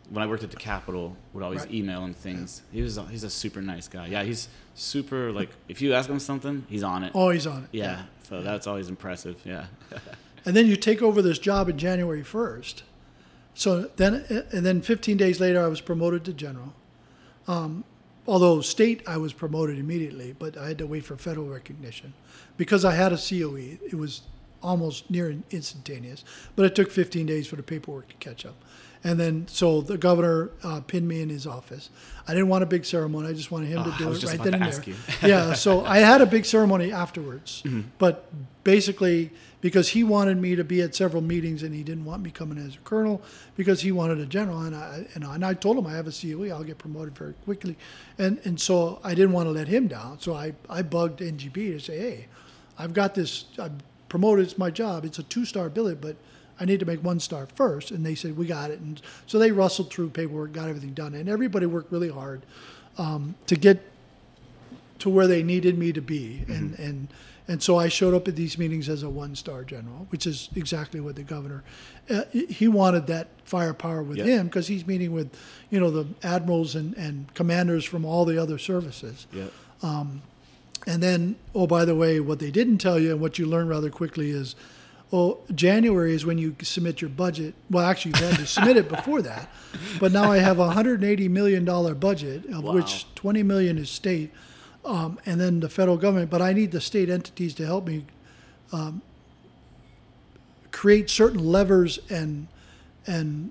When 0.08 0.22
I 0.22 0.26
worked 0.26 0.42
at 0.42 0.50
the 0.50 0.56
Capitol, 0.56 1.16
would 1.34 1.44
always 1.44 1.60
Right. 1.60 1.74
email 1.74 2.02
him 2.04 2.14
things. 2.14 2.62
He 2.72 2.80
was 2.82 2.96
a, 2.96 3.04
he's 3.06 3.24
a 3.24 3.30
super 3.30 3.60
nice 3.60 3.88
guy. 3.88 4.06
Yeah, 4.06 4.22
he's 4.24 4.48
super 4.74 5.30
like 5.32 5.50
if 5.68 5.82
you 5.82 5.92
ask 5.92 6.08
him 6.08 6.18
something, 6.18 6.64
he's 6.68 6.82
on 6.82 7.04
it. 7.04 7.12
Oh, 7.14 7.28
he's 7.30 7.46
on 7.46 7.64
it. 7.64 7.68
yeah, 7.72 8.04
so 8.22 8.40
that's 8.42 8.66
always 8.66 8.88
impressive. 8.88 9.36
Yeah. 9.44 9.66
and 10.46 10.56
then 10.56 10.66
you 10.66 10.76
take 10.76 11.02
over 11.02 11.20
this 11.20 11.38
job 11.38 11.68
in 11.68 11.76
January 11.76 12.22
1st. 12.22 12.82
So 13.52 13.90
then, 13.96 14.24
and 14.52 14.64
then 14.64 14.80
15 14.80 15.16
days 15.18 15.40
later, 15.40 15.62
I 15.62 15.68
was 15.68 15.80
promoted 15.82 16.24
to 16.24 16.32
general. 16.32 16.72
Um, 17.46 17.84
although 18.30 18.60
state, 18.60 19.02
I 19.06 19.16
was 19.16 19.32
promoted 19.32 19.78
immediately, 19.78 20.34
but 20.38 20.56
I 20.56 20.68
had 20.68 20.78
to 20.78 20.86
wait 20.86 21.04
for 21.04 21.16
federal 21.16 21.46
recognition 21.48 22.12
because 22.56 22.84
I 22.84 22.94
had 22.94 23.12
a 23.12 23.16
COE. 23.18 23.78
It 23.92 23.94
was 24.04 24.22
almost 24.62 25.10
near 25.10 25.34
instantaneous, 25.50 26.24
but 26.54 26.64
it 26.66 26.74
took 26.74 26.90
15 26.90 27.26
days 27.26 27.46
for 27.46 27.56
the 27.56 27.62
paperwork 27.62 28.08
to 28.08 28.14
catch 28.16 28.46
up. 28.46 28.54
And 29.02 29.18
then, 29.18 29.46
so 29.48 29.80
the 29.80 29.96
governor 29.96 30.50
uh, 30.62 30.80
pinned 30.82 31.08
me 31.08 31.22
in 31.22 31.30
his 31.30 31.46
office. 31.46 31.88
I 32.28 32.32
didn't 32.34 32.48
want 32.48 32.62
a 32.62 32.66
big 32.66 32.84
ceremony. 32.84 33.28
I 33.28 33.32
just 33.32 33.50
wanted 33.50 33.68
him 33.70 33.78
Oh, 33.80 33.90
to 33.90 33.98
do 33.98 34.12
it 34.12 34.22
right 34.24 34.42
then 34.42 34.54
and 34.54 34.72
there. 34.72 34.82
you. 34.84 34.94
yeah, 35.22 35.54
so 35.54 35.84
I 35.86 35.98
had 35.98 36.20
a 36.20 36.26
big 36.26 36.44
ceremony 36.44 36.92
afterwards, 36.92 37.62
Mm-hmm. 37.66 37.88
but 37.98 38.30
basically 38.64 39.30
because 39.60 39.90
he 39.90 40.04
wanted 40.04 40.38
me 40.38 40.56
to 40.56 40.64
be 40.64 40.80
at 40.82 40.94
several 40.94 41.22
meetings 41.22 41.62
and 41.62 41.74
he 41.74 41.82
didn't 41.82 42.04
want 42.04 42.22
me 42.22 42.30
coming 42.30 42.58
as 42.58 42.76
a 42.76 42.78
colonel 42.78 43.20
because 43.56 43.82
he 43.82 43.92
wanted 43.92 44.18
a 44.18 44.26
general. 44.26 44.60
And 44.60 44.74
I 44.74 45.04
and, 45.14 45.24
I- 45.24 45.34
and 45.34 45.44
I 45.44 45.54
told 45.54 45.78
him 45.78 45.86
I 45.86 45.92
have 45.92 46.06
a 46.06 46.12
COE 46.12 46.50
I'll 46.50 46.64
get 46.64 46.78
promoted 46.78 47.16
very 47.16 47.34
quickly. 47.44 47.76
And 48.18 48.40
and 48.44 48.60
so 48.60 49.00
I 49.04 49.14
didn't 49.14 49.32
want 49.32 49.46
to 49.46 49.52
let 49.52 49.68
him 49.68 49.88
down. 49.88 50.20
So 50.20 50.34
I 50.34 50.54
I 50.68 50.82
bugged 50.82 51.20
NGB 51.20 51.72
to 51.72 51.80
say 51.80 51.98
hey 51.98 52.26
I've 52.78 52.94
got 52.94 53.14
this 53.14 53.44
I'm 53.58 53.78
promoted. 54.08 54.46
It's 54.46 54.58
my 54.58 54.70
job. 54.70 55.04
It's 55.04 55.18
a 55.18 55.22
two 55.24 55.44
star 55.44 55.68
billet 55.68 56.00
but 56.00 56.16
I 56.58 56.64
need 56.66 56.80
to 56.80 56.86
make 56.86 57.02
one 57.02 57.20
star 57.20 57.46
first. 57.54 57.90
And 57.90 58.04
they 58.04 58.14
said 58.14 58.36
we 58.36 58.46
got 58.46 58.70
it. 58.70 58.80
And 58.80 59.00
so 59.26 59.38
they 59.38 59.52
rustled 59.52 59.90
through 59.90 60.10
paperwork 60.10 60.52
got 60.52 60.68
everything 60.68 60.94
done. 60.94 61.14
And 61.14 61.28
everybody 61.28 61.66
worked 61.66 61.92
really 61.92 62.10
hard 62.10 62.42
um, 62.98 63.34
to 63.46 63.56
get 63.56 63.80
to 64.98 65.08
where 65.08 65.26
they 65.26 65.42
needed 65.42 65.78
me 65.78 65.92
to 65.92 66.00
be, 66.02 66.44
and 66.48 66.78
and 66.78 67.08
and 67.50 67.60
so 67.62 67.76
I 67.78 67.88
showed 67.88 68.14
up 68.14 68.28
at 68.28 68.36
these 68.36 68.56
meetings 68.56 68.88
as 68.88 69.02
a 69.02 69.10
one-star 69.10 69.64
general, 69.64 70.06
which 70.10 70.24
is 70.26 70.48
exactly 70.54 71.00
what 71.00 71.16
the 71.16 71.22
governor. 71.24 71.62
Uh, 72.08 72.22
he 72.32 72.68
wanted 72.68 73.06
that 73.08 73.26
firepower 73.44 74.02
with 74.02 74.18
him 74.18 74.46
because 74.46 74.68
he's 74.68 74.86
meeting 74.86 75.12
with, 75.12 75.28
you 75.70 75.78
know, 75.80 75.90
the 75.90 76.06
admirals 76.22 76.74
and 76.76 76.94
and 76.96 77.14
commanders 77.34 77.84
from 77.84 78.04
all 78.04 78.24
the 78.24 78.38
other 78.40 78.56
services. 78.58 79.26
yeah. 79.32 79.48
And 80.86 81.02
then, 81.02 81.36
oh, 81.54 81.66
by 81.66 81.84
the 81.84 81.94
way, 81.94 82.20
what 82.20 82.38
they 82.38 82.50
didn't 82.50 82.78
tell 82.78 82.98
you 82.98 83.10
and 83.12 83.20
what 83.20 83.38
you 83.38 83.44
learn 83.46 83.68
rather 83.68 83.90
quickly 83.90 84.30
is, 84.30 84.56
oh, 85.12 85.38
January 85.54 86.14
is 86.14 86.24
when 86.24 86.38
you 86.38 86.56
submit 86.62 87.02
your 87.02 87.10
budget. 87.10 87.54
Well, 87.70 87.84
actually, 87.84 88.18
you 88.18 88.26
had 88.26 88.36
to 88.38 88.46
submit 88.46 88.78
it 88.78 88.88
before 88.88 89.20
that. 89.22 89.50
But 89.98 90.10
now 90.12 90.32
I 90.32 90.38
have 90.38 90.58
a 90.58 90.70
$180 90.70 91.28
million 91.28 91.64
budget, 91.98 92.46
of 92.46 92.64
Wow. 92.64 92.72
which 92.72 93.06
20 93.14 93.42
million 93.42 93.76
is 93.76 93.90
state, 93.90 94.32
um, 94.84 95.18
and 95.26 95.40
then 95.40 95.60
the 95.60 95.68
federal 95.68 95.96
government. 95.96 96.30
But 96.30 96.42
I 96.42 96.52
need 96.52 96.70
the 96.70 96.80
state 96.80 97.08
entities 97.08 97.54
to 97.54 97.66
help 97.66 97.86
me 97.86 98.04
um, 98.72 99.02
create 100.70 101.10
certain 101.10 101.44
levers 101.44 101.98
and 102.08 102.48
and 103.06 103.50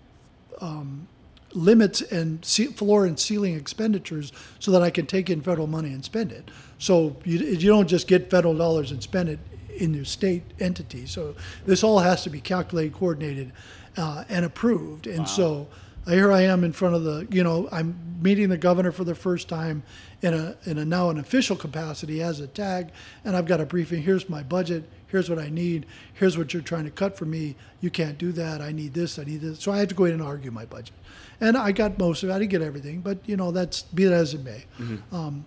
um, 0.62 1.08
limits 1.54 2.02
and 2.02 2.46
floor 2.46 3.06
and 3.06 3.20
ceiling 3.20 3.56
expenditures 3.56 4.32
so 4.60 4.72
that 4.72 4.82
I 4.82 4.90
can 4.90 5.06
take 5.06 5.30
in 5.30 5.42
federal 5.42 5.68
money 5.68 5.90
and 5.90 6.04
spend 6.06 6.32
it. 6.32 6.50
So 6.78 7.16
you, 7.26 7.40
you 7.40 7.68
don't 7.70 7.88
just 7.88 8.08
get 8.08 8.30
federal 8.30 8.56
dollars 8.56 8.92
and 8.92 9.02
spend 9.02 9.30
it 9.30 9.40
in 9.78 9.94
your 9.94 10.06
state 10.06 10.44
entity. 10.60 11.06
So 11.06 11.36
this 11.66 11.84
all 11.84 12.00
has 12.00 12.24
to 12.24 12.30
be 12.30 12.42
calculated, 12.42 12.94
coordinated, 12.94 13.52
uh, 13.98 14.26
and 14.30 14.46
approved. 14.46 15.08
And 15.08 15.20
Wow. 15.20 15.26
so 15.26 15.68
here 16.08 16.32
I 16.32 16.42
am 16.42 16.64
in 16.64 16.72
front 16.72 16.96
of 16.96 17.04
the, 17.04 17.28
you 17.30 17.44
know, 17.44 17.68
I'm 17.72 18.18
meeting 18.22 18.50
the 18.50 18.58
governor 18.58 18.92
for 18.92 19.04
the 19.04 19.16
first 19.16 19.48
time 19.48 19.84
in 20.22 20.34
a 20.34 20.56
in 20.66 20.78
a 20.78 20.86
now 20.86 21.10
an 21.10 21.18
official 21.18 21.56
capacity 21.56 22.22
as 22.22 22.40
a 22.40 22.48
TAG, 22.48 22.92
and 23.24 23.36
I've 23.36 23.46
got 23.46 23.62
a 23.62 23.66
briefing. 23.66 24.02
Here's 24.02 24.30
my 24.30 24.44
budget. 24.44 24.84
Here's 25.08 25.30
what 25.30 25.40
I 25.40 25.50
need. 25.50 25.86
Here's 26.14 26.38
what 26.38 26.54
you're 26.54 26.62
trying 26.62 26.84
to 26.84 26.92
cut 26.92 27.18
for 27.18 27.26
me. 27.26 27.56
You 27.82 27.90
can't 27.90 28.18
do 28.18 28.32
that. 28.34 28.62
I 28.62 28.72
need 28.72 28.94
this. 28.94 29.18
I 29.18 29.24
need 29.24 29.42
this. 29.42 29.60
So 29.60 29.72
I 29.72 29.78
had 29.78 29.90
to 29.90 29.96
go 29.96 30.06
in 30.06 30.14
and 30.14 30.22
argue 30.22 30.52
my 30.52 30.66
budget, 30.66 30.94
and 31.40 31.58
I 31.58 31.72
got 31.72 31.98
most 31.98 32.24
of 32.24 32.30
it. 32.30 32.34
I 32.34 32.40
didn't 32.40 32.52
get 32.52 32.62
everything, 32.62 33.02
but 33.02 33.18
you 33.26 33.38
know 33.38 33.52
that's 33.52 33.84
be 33.84 34.06
that 34.06 34.14
as 34.14 34.34
it 34.34 34.44
may. 34.44 34.66
Um, 35.12 35.46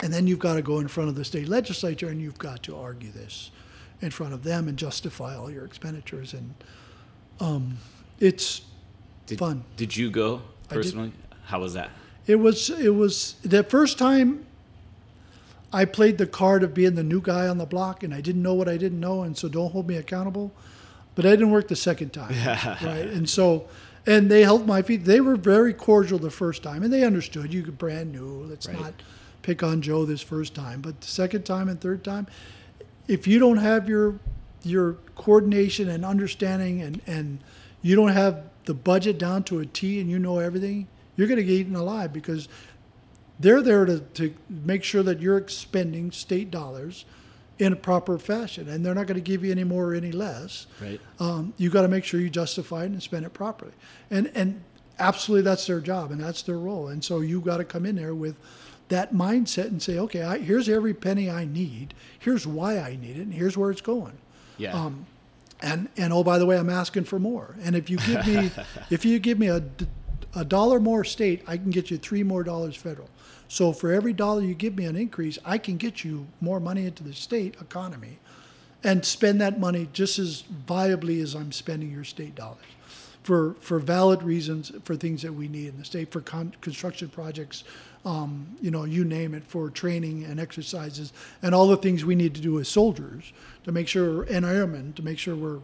and 0.00 0.12
then 0.12 0.26
you've 0.26 0.38
got 0.38 0.54
to 0.54 0.62
go 0.62 0.78
in 0.78 0.88
front 0.88 1.08
of 1.08 1.16
the 1.16 1.24
state 1.24 1.48
legislature 1.48 2.08
and 2.08 2.20
you've 2.20 2.38
got 2.38 2.62
to 2.64 2.76
argue 2.76 3.10
this 3.10 3.50
in 4.00 4.10
front 4.10 4.32
of 4.32 4.44
them 4.44 4.68
and 4.68 4.78
justify 4.78 5.36
all 5.36 5.50
your 5.50 5.64
expenditures. 5.64 6.34
And 6.34 6.54
um, 7.40 7.78
it's 8.20 8.62
Did, 9.28 9.38
fun. 9.38 9.64
Did 9.76 9.96
you 9.96 10.10
go 10.10 10.42
personally? 10.68 11.12
How 11.44 11.60
was 11.60 11.74
that? 11.74 11.90
It 12.26 12.36
was 12.36 12.68
it 12.70 12.94
was 12.94 13.34
the 13.42 13.62
first 13.62 13.98
time 13.98 14.44
I 15.72 15.84
played 15.84 16.18
the 16.18 16.26
card 16.26 16.62
of 16.62 16.74
being 16.74 16.94
the 16.94 17.02
new 17.02 17.20
guy 17.20 17.46
on 17.46 17.58
the 17.58 17.66
block, 17.66 18.02
and 18.02 18.14
I 18.14 18.20
didn't 18.20 18.42
know 18.42 18.54
what 18.54 18.68
I 18.68 18.76
didn't 18.76 19.00
know, 19.00 19.22
and 19.22 19.36
so 19.36 19.48
don't 19.48 19.70
hold 19.72 19.86
me 19.86 19.96
accountable. 19.96 20.52
But 21.14 21.26
I 21.26 21.30
didn't 21.30 21.50
work 21.50 21.68
the 21.68 21.76
second 21.76 22.12
time, 22.12 22.32
right? 22.82 23.06
And 23.06 23.28
so, 23.28 23.66
and 24.06 24.30
they 24.30 24.42
held 24.42 24.66
my 24.66 24.82
feet. 24.82 25.04
They 25.04 25.20
were 25.20 25.36
very 25.36 25.74
cordial 25.74 26.18
the 26.18 26.30
first 26.30 26.62
time, 26.62 26.82
and 26.82 26.92
they 26.92 27.04
understood 27.04 27.52
you 27.52 27.62
could 27.62 27.76
brand 27.76 28.12
new. 28.12 28.44
Let's 28.48 28.68
Right. 28.68 28.80
not 28.80 28.94
pick 29.42 29.62
on 29.62 29.82
Joe 29.82 30.04
this 30.04 30.22
first 30.22 30.54
time, 30.54 30.80
but 30.80 31.00
the 31.00 31.06
second 31.08 31.44
time 31.44 31.68
and 31.68 31.80
third 31.80 32.04
time, 32.04 32.26
if 33.08 33.26
you 33.26 33.38
don't 33.38 33.58
have 33.58 33.88
your 33.88 34.18
your 34.62 34.94
coordination 35.16 35.88
and 35.88 36.04
understanding 36.04 36.82
and 36.82 37.00
and 37.06 37.38
you 37.82 37.94
don't 37.96 38.10
have 38.12 38.44
the 38.68 38.74
budget 38.74 39.16
down 39.18 39.42
to 39.44 39.60
a 39.60 39.64
T 39.66 39.98
and 39.98 40.10
you 40.10 40.18
know 40.18 40.38
everything, 40.40 40.86
you're 41.16 41.26
going 41.26 41.38
to 41.38 41.42
get 41.44 41.52
eaten 41.54 41.74
alive 41.74 42.12
because 42.12 42.48
they're 43.40 43.62
there 43.62 43.86
to, 43.86 44.00
to 44.00 44.34
make 44.50 44.84
sure 44.84 45.02
that 45.02 45.20
you're 45.20 45.38
expending 45.38 46.12
state 46.12 46.50
dollars 46.50 47.06
in 47.58 47.72
a 47.72 47.76
proper 47.76 48.18
fashion 48.18 48.68
and 48.68 48.84
they're 48.84 48.94
not 48.94 49.06
going 49.06 49.16
to 49.16 49.22
give 49.22 49.42
you 49.42 49.50
any 49.50 49.64
more 49.64 49.86
or 49.86 49.94
any 49.94 50.12
less 50.12 50.66
Right. 50.82 51.00
um, 51.18 51.54
you 51.56 51.70
got 51.70 51.82
to 51.82 51.88
make 51.88 52.04
sure 52.04 52.20
you 52.20 52.28
justify 52.28 52.82
it 52.82 52.90
and 52.90 53.02
spend 53.02 53.24
it 53.24 53.32
properly. 53.32 53.72
And 54.10 54.30
and 54.34 54.60
absolutely, 54.98 55.44
that's 55.44 55.66
their 55.66 55.80
job 55.80 56.10
and 56.12 56.20
that's 56.20 56.42
their 56.42 56.58
role. 56.58 56.88
And 56.88 57.02
so 57.02 57.20
you 57.20 57.40
got 57.40 57.56
to 57.56 57.64
come 57.64 57.86
in 57.86 57.96
there 57.96 58.14
with 58.14 58.36
that 58.90 59.14
mindset 59.14 59.68
and 59.68 59.82
say, 59.82 59.98
okay, 59.98 60.22
I, 60.22 60.38
here's 60.38 60.68
every 60.68 60.92
penny 60.92 61.30
I 61.30 61.46
need. 61.46 61.94
Here's 62.18 62.46
why 62.46 62.78
I 62.78 62.96
need 63.00 63.16
it, 63.16 63.22
and 63.22 63.32
here's 63.32 63.56
where 63.56 63.70
it's 63.70 63.80
going. 63.82 64.18
Yeah. 64.58 64.72
Um, 64.74 65.06
and 65.60 65.88
and 65.96 66.12
oh, 66.12 66.22
by 66.22 66.38
the 66.38 66.46
way, 66.46 66.56
I'm 66.56 66.70
asking 66.70 67.04
for 67.04 67.18
more. 67.18 67.54
And 67.62 67.74
if 67.74 67.90
you 67.90 67.98
give 67.98 68.26
me 68.26 68.50
if 68.90 69.04
you 69.04 69.18
give 69.18 69.38
me 69.38 69.48
a, 69.48 69.62
a 70.34 70.44
dollar 70.44 70.80
more 70.80 71.04
state, 71.04 71.42
I 71.46 71.56
can 71.56 71.70
get 71.70 71.90
you 71.90 71.98
three 71.98 72.22
more 72.22 72.42
dollars 72.42 72.76
federal. 72.76 73.08
So 73.48 73.72
for 73.72 73.92
every 73.92 74.12
dollar 74.12 74.42
you 74.42 74.54
give 74.54 74.76
me 74.76 74.84
an 74.84 74.94
increase, 74.94 75.38
I 75.44 75.58
can 75.58 75.78
get 75.78 76.04
you 76.04 76.26
more 76.40 76.60
money 76.60 76.84
into 76.84 77.02
the 77.02 77.14
state 77.14 77.56
economy 77.60 78.18
and 78.84 79.04
spend 79.04 79.40
that 79.40 79.58
money 79.58 79.88
just 79.92 80.18
as 80.18 80.44
viably 80.66 81.22
as 81.22 81.34
I'm 81.34 81.50
spending 81.50 81.90
your 81.90 82.04
state 82.04 82.34
dollars 82.34 82.64
for 83.22 83.56
for 83.60 83.78
valid 83.78 84.22
reasons 84.22 84.70
for 84.84 84.96
things 84.96 85.22
that 85.22 85.32
we 85.32 85.48
need 85.48 85.68
in 85.68 85.78
the 85.78 85.84
state 85.84 86.12
for 86.12 86.20
con- 86.20 86.54
construction 86.60 87.08
projects 87.08 87.64
um, 88.04 88.56
you 88.60 88.70
know 88.70 88.84
you 88.84 89.04
name 89.04 89.34
it 89.34 89.44
for 89.44 89.70
training 89.70 90.24
and 90.24 90.38
exercises 90.38 91.12
and 91.42 91.54
all 91.54 91.66
the 91.66 91.76
things 91.76 92.04
we 92.04 92.14
need 92.14 92.34
to 92.34 92.40
do 92.40 92.58
as 92.60 92.68
soldiers 92.68 93.32
to 93.64 93.72
make 93.72 93.88
sure 93.88 94.22
and 94.24 94.44
airmen 94.44 94.92
to 94.94 95.02
make 95.02 95.18
sure 95.18 95.34
we're 95.34 95.60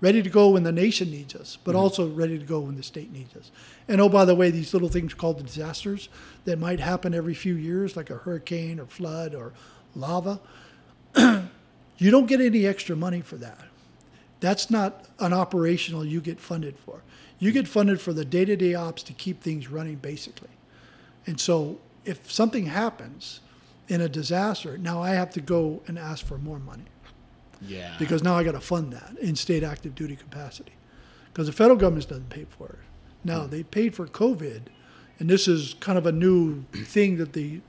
ready 0.00 0.22
to 0.22 0.30
go 0.30 0.50
when 0.50 0.64
the 0.64 0.72
nation 0.72 1.10
needs 1.10 1.34
us 1.34 1.56
but 1.64 1.74
also 1.74 2.08
ready 2.10 2.38
to 2.38 2.44
go 2.44 2.60
when 2.60 2.76
the 2.76 2.82
state 2.82 3.12
needs 3.12 3.34
us 3.36 3.50
and 3.88 4.00
oh 4.00 4.08
by 4.08 4.24
the 4.24 4.34
way 4.34 4.50
these 4.50 4.72
little 4.72 4.88
things 4.88 5.14
called 5.14 5.44
disasters 5.44 6.08
that 6.44 6.58
might 6.58 6.80
happen 6.80 7.14
every 7.14 7.34
few 7.34 7.54
years 7.54 7.96
like 7.96 8.10
a 8.10 8.16
hurricane 8.16 8.80
or 8.80 8.86
flood 8.86 9.34
or 9.34 9.52
lava 9.94 10.40
you 11.98 12.10
don't 12.10 12.26
get 12.26 12.40
any 12.40 12.66
extra 12.66 12.96
money 12.96 13.20
for 13.20 13.36
that. 13.36 13.58
That's 14.40 14.70
not 14.70 15.06
an 15.18 15.32
operational 15.32 16.04
you 16.04 16.20
get 16.20 16.40
funded 16.40 16.76
for. 16.78 17.02
You 17.38 17.52
get 17.52 17.68
funded 17.68 18.00
for 18.00 18.12
the 18.12 18.24
day 18.24 18.44
to 18.44 18.56
day 18.56 18.74
ops 18.74 19.02
to 19.04 19.12
keep 19.12 19.42
things 19.42 19.68
running 19.68 19.96
basically. 19.96 20.48
And 21.26 21.40
so 21.40 21.78
if 22.04 22.30
something 22.30 22.66
happens 22.66 23.40
in 23.88 24.00
a 24.00 24.08
disaster, 24.08 24.78
now 24.78 25.02
I 25.02 25.10
have 25.10 25.30
to 25.30 25.40
go 25.40 25.82
and 25.86 25.98
ask 25.98 26.24
for 26.24 26.38
more 26.38 26.58
money 26.58 26.84
yeah. 27.60 27.94
because 27.98 28.22
now 28.22 28.36
I 28.36 28.44
got 28.44 28.52
to 28.52 28.60
fund 28.60 28.92
that 28.92 29.16
in 29.20 29.36
state 29.36 29.62
active 29.62 29.94
duty 29.94 30.16
capacity 30.16 30.72
because 31.32 31.46
the 31.46 31.52
federal 31.52 31.76
government 31.76 32.08
doesn't 32.08 32.30
pay 32.30 32.46
for 32.48 32.66
it. 32.66 32.78
Now 33.24 33.42
hmm. 33.42 33.50
they 33.50 33.62
paid 33.62 33.94
for 33.94 34.06
COVID, 34.06 34.62
and 35.18 35.30
this 35.30 35.48
is 35.48 35.74
kind 35.80 35.98
of 35.98 36.06
a 36.06 36.12
new 36.12 36.62
thing 36.72 37.16
that 37.18 37.32
the 37.32 37.60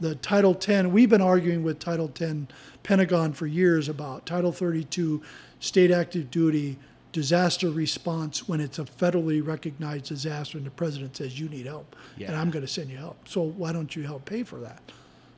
the 0.00 0.16
Title 0.16 0.54
10. 0.54 0.90
We've 0.90 1.08
been 1.08 1.22
arguing 1.22 1.62
with 1.62 1.78
Title 1.78 2.08
10 2.08 2.48
Pentagon 2.82 3.32
for 3.32 3.46
years 3.46 3.88
about 3.88 4.26
Title 4.26 4.50
32 4.50 5.22
state 5.60 5.92
active 5.92 6.28
duty 6.28 6.76
disaster 7.12 7.70
response 7.70 8.48
when 8.48 8.60
it's 8.60 8.78
a 8.78 8.84
federally 8.84 9.46
recognized 9.46 10.06
disaster 10.06 10.56
and 10.56 10.66
the 10.66 10.70
president 10.70 11.16
says 11.16 11.38
you 11.38 11.48
need 11.48 11.66
help 11.66 11.94
and 12.18 12.34
I'm 12.34 12.50
going 12.50 12.64
to 12.64 12.70
send 12.70 12.90
you 12.90 12.96
help. 12.96 13.28
So 13.28 13.42
why 13.42 13.72
don't 13.72 13.94
you 13.94 14.02
help 14.02 14.24
pay 14.24 14.42
for 14.42 14.58
that? 14.60 14.80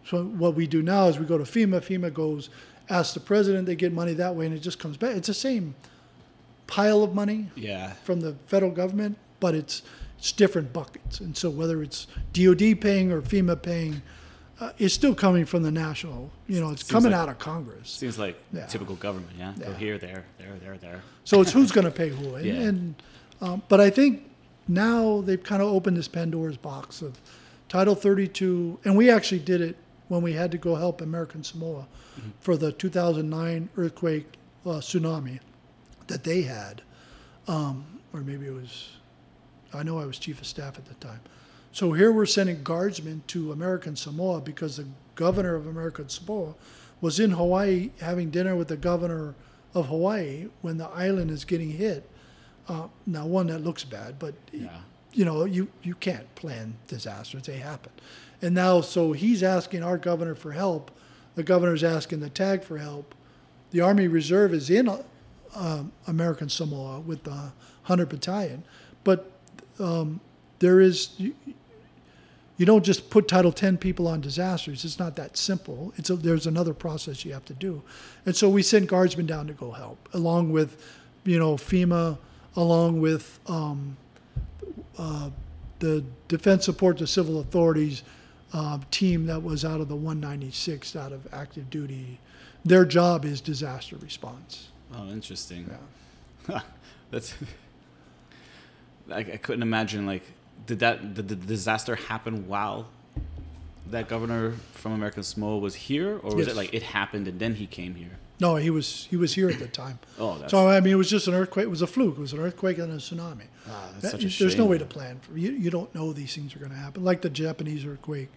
So 0.07 0.25
what 0.25 0.55
we 0.55 0.67
do 0.67 0.83
now 0.83 1.09
is 1.09 1.19
we 1.19 1.27
go 1.27 1.39
to 1.39 1.45
FEMA. 1.45 1.81
FEMA 1.81 2.13
goes, 2.13 2.51
ask 2.89 3.15
the 3.15 3.21
president. 3.21 3.67
They 3.67 3.75
get 3.75 3.93
money 3.93 4.13
that 4.15 4.35
way, 4.35 4.47
and 4.47 4.55
it 4.55 4.61
just 4.61 4.79
comes 4.79 4.97
back. 4.97 5.17
It's 5.17 5.29
the 5.29 5.35
same 5.35 5.75
pile 6.67 7.03
of 7.03 7.15
money 7.15 7.51
yeah. 7.55 7.93
from 8.05 8.21
the 8.21 8.35
federal 8.47 8.71
government, 8.71 9.17
but 9.41 9.55
it's 9.55 9.83
it's 10.19 10.33
different 10.33 10.73
buckets. 10.73 11.21
And 11.21 11.37
so 11.37 11.51
whether 11.51 11.83
it's 11.83 12.07
DoD 12.33 12.81
paying 12.81 13.13
or 13.13 13.21
FEMA 13.21 13.61
paying, 13.61 14.01
uh, 14.61 14.71
it's 14.79 14.95
still 14.95 15.15
coming 15.15 15.45
from 15.45 15.63
the 15.63 15.71
national. 15.71 16.31
You 16.47 16.61
know, 16.61 16.71
it's 16.71 16.83
Seems 16.83 16.93
coming 16.93 17.13
like- 17.13 17.21
out 17.21 17.29
of 17.29 17.39
Congress. 17.39 17.91
Seems 17.91 18.19
like 18.19 18.39
Yeah. 18.53 18.67
typical 18.67 18.97
government. 18.97 19.33
Yeah. 19.39 19.53
Go 19.59 19.71
Yeah. 19.71 19.77
here, 19.77 19.99
there, 19.99 20.25
there, 20.39 20.55
there, 20.63 20.77
there. 20.79 21.01
So 21.25 21.41
it's 21.41 21.53
who's 21.53 21.73
going 21.73 21.85
to 21.87 21.91
pay 21.91 22.11
who. 22.11 22.35
And, 22.37 22.47
Yeah. 22.47 22.55
and 22.55 22.95
um, 23.41 23.63
but 23.69 23.81
I 23.81 23.91
think 23.91 24.31
now 24.69 25.21
they've 25.23 25.43
kind 25.43 25.61
of 25.61 25.69
opened 25.69 25.97
this 25.97 26.09
Pandora's 26.09 26.57
box 26.57 27.03
of 27.03 27.21
Title 27.69 27.95
32, 27.95 28.79
and 28.85 28.97
we 28.97 29.11
actually 29.11 29.41
did 29.41 29.61
it 29.61 29.77
when 30.09 30.23
we 30.23 30.33
had 30.35 30.51
to 30.53 30.59
go 30.59 30.77
help 30.77 31.01
American 31.01 31.43
Samoa 31.43 31.87
for 32.41 32.57
the 32.57 32.71
2009 32.73 33.69
earthquake 33.77 34.27
uh, 34.65 34.71
tsunami 34.81 35.41
that 36.07 36.23
they 36.25 36.43
had, 36.43 36.83
um, 37.49 37.85
or 38.13 38.21
maybe 38.21 38.47
it 38.47 38.53
was. 38.55 38.91
I 39.73 39.83
know 39.83 39.99
I 39.99 40.05
was 40.07 40.19
chief 40.19 40.41
of 40.41 40.47
staff 40.47 40.79
at 40.79 40.85
the 40.85 40.95
time. 40.95 41.21
So 41.75 41.91
here 41.91 42.13
we're 42.13 42.25
sending 42.27 42.63
guardsmen 42.63 43.25
to 43.27 43.51
American 43.51 43.97
Samoa 43.97 44.41
because 44.41 44.77
the 44.77 44.87
governor 45.17 45.57
of 45.57 45.67
American 45.67 46.09
Samoa 46.09 46.55
was 47.01 47.19
in 47.19 47.33
Hawaii 47.33 47.91
having 48.01 48.31
dinner 48.31 48.55
with 48.55 48.69
the 48.69 48.77
governor 48.77 49.35
of 49.75 49.87
Hawaii 49.89 50.47
when 50.63 50.79
the 50.79 50.87
island 50.91 51.33
is 51.33 51.45
getting 51.45 51.71
hit. 51.71 52.09
Uh, 52.69 52.87
now, 53.09 53.27
one 53.27 53.49
that 53.49 53.59
looks 53.59 53.83
bad, 53.83 54.21
but 54.21 54.35
Yeah. 54.53 54.69
you 55.13 55.25
know 55.25 55.45
you 55.45 55.67
you 55.83 55.97
can't 55.97 56.33
plan 56.37 56.77
disasters; 56.87 57.43
they 57.43 57.57
happen. 57.57 57.91
And 58.41 58.55
now, 58.55 58.81
so 58.81 59.11
he's 59.11 59.43
asking 59.43 59.83
our 59.83 59.99
governor 59.99 60.37
for 60.37 60.53
help. 60.53 60.93
The 61.35 61.43
governor's 61.43 61.83
asking 61.83 62.21
the 62.21 62.31
TAG 62.31 62.63
for 62.63 62.79
help. 62.79 63.17
The 63.73 63.81
Army 63.81 64.07
Reserve 64.07 64.55
is 64.55 64.71
in 64.71 64.89
uh, 64.89 65.03
um, 65.57 65.91
American 66.07 66.49
Samoa 66.49 67.01
with 67.01 67.25
the 67.25 67.51
100 67.87 68.09
Battalion, 68.09 68.63
but 69.03 69.33
um, 69.81 70.21
there 70.61 70.81
is 70.81 71.11
you, 71.19 71.35
you 72.57 72.67
don't 72.67 72.85
just 72.85 73.11
put 73.11 73.27
Title 73.27 73.51
10 73.53 73.79
people 73.79 74.07
on 74.07 74.21
disasters. 74.21 74.85
It's 74.85 74.99
not 74.99 75.17
that 75.17 75.37
simple. 75.37 75.93
It's 75.97 76.11
a, 76.11 76.17
there's 76.17 76.47
another 76.47 76.73
process 76.73 77.25
you 77.25 77.33
have 77.33 77.45
to 77.47 77.55
do, 77.55 77.83
and 78.27 78.35
so 78.35 78.49
we 78.49 78.63
sent 78.63 78.87
guardsmen 78.89 79.27
down 79.27 79.47
to 79.47 79.53
go 79.53 79.71
help, 79.71 80.09
along 80.13 80.53
with, 80.53 80.83
you 81.25 81.39
know, 81.39 81.55
FEMA, 81.57 82.19
along 82.57 83.01
with 83.01 83.41
um, 83.47 83.97
uh, 84.99 85.31
the 85.81 86.05
Defense 86.29 86.65
Support 86.65 86.99
to 86.99 87.07
Civil 87.07 87.41
Authorities 87.41 88.03
uh, 88.53 88.79
team 88.91 89.27
that 89.27 89.43
was 89.43 89.65
out 89.65 89.81
of 89.81 89.89
the 89.89 89.97
196 89.97 90.95
out 90.97 91.13
of 91.13 91.27
active 91.33 91.69
duty. 91.69 92.21
Their 92.65 92.85
job 92.85 93.25
is 93.25 93.41
disaster 93.41 93.97
response. 93.97 94.69
Oh, 94.95 95.09
interesting. 95.09 95.69
Yeah. 96.49 96.61
That's. 97.11 97.35
I, 99.11 99.19
I 99.19 99.37
couldn't 99.37 99.63
imagine 99.63 100.07
like 100.07 100.23
did 100.67 100.79
that 100.81 101.15
did 101.15 101.29
the 101.29 101.37
disaster 101.37 101.97
happen 101.97 102.47
while 102.49 102.87
that 103.91 104.09
governor 104.09 104.53
from 104.73 104.93
American 104.93 105.23
Samoa 105.23 105.59
was 105.59 105.75
here, 105.75 106.19
or 106.23 106.35
was 106.35 106.47
Yes. 106.47 106.55
it 106.55 106.57
like 106.57 106.73
it 106.73 106.83
happened 106.83 107.29
and 107.29 107.39
then 107.39 107.55
he 107.57 107.67
came 107.67 107.95
here? 107.97 108.19
No, 108.41 108.57
he 108.57 108.71
was 108.71 109.07
he 109.11 109.17
was 109.17 109.35
here 109.35 109.49
at 109.49 109.59
the 109.59 109.69
time. 109.69 109.99
Oh, 110.19 110.39
that's, 110.39 110.51
So 110.51 110.69
I 110.69 110.81
mean, 110.81 110.93
it 110.93 110.97
was 110.97 111.11
just 111.11 111.29
an 111.29 111.35
earthquake. 111.35 111.65
It 111.65 111.71
was 111.71 111.83
a 111.83 111.87
fluke. 111.87 112.17
It 112.19 112.21
was 112.21 112.33
an 112.33 112.41
earthquake 112.41 112.79
and 112.79 112.93
a 112.93 112.97
tsunami. 112.97 113.47
ah, 113.69 113.89
that's 113.93 114.03
That- 114.03 114.11
such 114.13 114.25
a 114.25 114.31
shame. 114.31 114.45
there's 114.47 114.59
no 114.59 114.67
way 114.67 114.79
to 114.79 114.85
plan 114.87 115.21
for 115.21 115.37
you. 115.39 115.53
You 115.53 115.71
don't 115.71 115.95
know 115.95 116.13
these 116.13 116.35
things 116.35 116.55
are 116.57 116.59
going 116.59 116.73
to 116.73 116.77
happen. 116.79 117.05
Like 117.05 117.21
the 117.23 117.31
Japanese 117.31 117.85
earthquake 117.85 118.31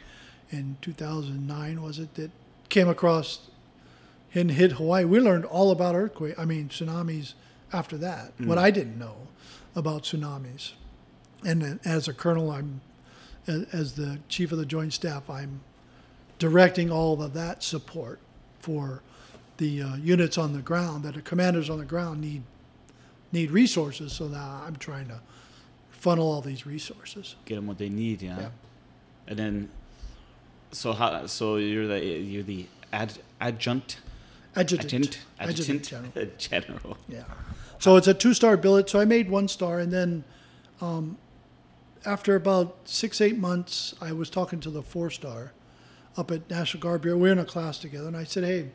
in 0.51 0.77
2009, 0.81 1.81
was 1.81 1.97
it 1.99 2.13
that 2.15 2.31
came 2.69 2.87
across 2.89 3.39
and 4.35 4.51
hit 4.51 4.73
Hawaii? 4.73 5.05
We 5.05 5.19
learned 5.19 5.45
all 5.45 5.71
about 5.71 5.95
earthquake. 5.95 6.37
I 6.37 6.45
mean 6.45 6.69
tsunamis 6.69 7.33
after 7.73 7.97
that. 7.97 8.37
Mm. 8.37 8.47
What 8.47 8.57
I 8.57 8.69
didn't 8.71 8.99
know 8.99 9.15
about 9.75 10.03
tsunamis. 10.03 10.73
And 11.45 11.79
as 11.85 12.07
a 12.07 12.13
colonel, 12.13 12.51
I'm 12.51 12.81
as, 13.47 13.93
the 13.93 14.19
chief 14.27 14.51
of 14.51 14.57
the 14.57 14.65
Joint 14.65 14.93
Staff, 14.93 15.29
I'm 15.29 15.61
directing 16.39 16.91
all 16.91 17.21
of 17.21 17.33
that 17.33 17.63
support 17.63 18.19
for 18.59 19.01
the 19.57 19.81
uh, 19.81 19.95
units 19.95 20.37
on 20.37 20.53
the 20.53 20.61
ground 20.61 21.03
that 21.03 21.15
the 21.15 21.21
commanders 21.21 21.69
on 21.69 21.79
the 21.79 21.85
ground 21.85 22.21
need 22.21 22.43
need 23.31 23.51
resources. 23.51 24.13
So 24.13 24.27
now 24.27 24.63
I'm 24.65 24.75
trying 24.75 25.07
to 25.07 25.19
funnel 25.89 26.31
all 26.31 26.41
these 26.41 26.65
resources. 26.65 27.35
Get 27.45 27.55
them 27.55 27.67
what 27.67 27.77
they 27.77 27.89
need, 27.89 28.21
yeah. 28.21 28.39
Yeah. 28.39 28.49
And 29.27 29.39
then, 29.39 29.69
so 30.71 30.93
how? 30.93 31.25
So 31.25 31.55
you're 31.57 31.87
the 31.87 32.03
you're 32.03 32.43
the 32.43 32.67
ad, 32.91 33.17
adjunct 33.41 33.97
Adjutant, 34.57 35.19
adjutant 35.39 35.83
general. 35.83 36.11
general. 36.39 36.97
Yeah. 37.07 37.23
So 37.77 37.95
it's 37.95 38.07
a 38.07 38.13
two-star 38.13 38.57
billet. 38.57 38.89
So 38.89 38.99
I 38.99 39.05
made 39.05 39.29
one 39.29 39.47
star, 39.47 39.79
and 39.79 39.93
then 39.93 40.23
um, 40.81 41.17
after 42.07 42.35
about 42.35 42.77
six, 42.85 43.19
eight 43.19 43.37
months, 43.37 43.93
I 43.99 44.13
was 44.13 44.29
talking 44.29 44.61
to 44.61 44.69
the 44.69 44.81
four-star 44.81 45.51
up 46.15 46.31
at 46.31 46.49
National 46.49 46.81
Guard 46.81 47.01
Bureau. 47.01 47.17
We 47.17 47.27
were 47.27 47.33
in 47.33 47.39
a 47.39 47.45
class 47.45 47.77
together, 47.77 48.07
and 48.07 48.15
I 48.15 48.23
said, 48.23 48.45
"Hey, 48.45 48.69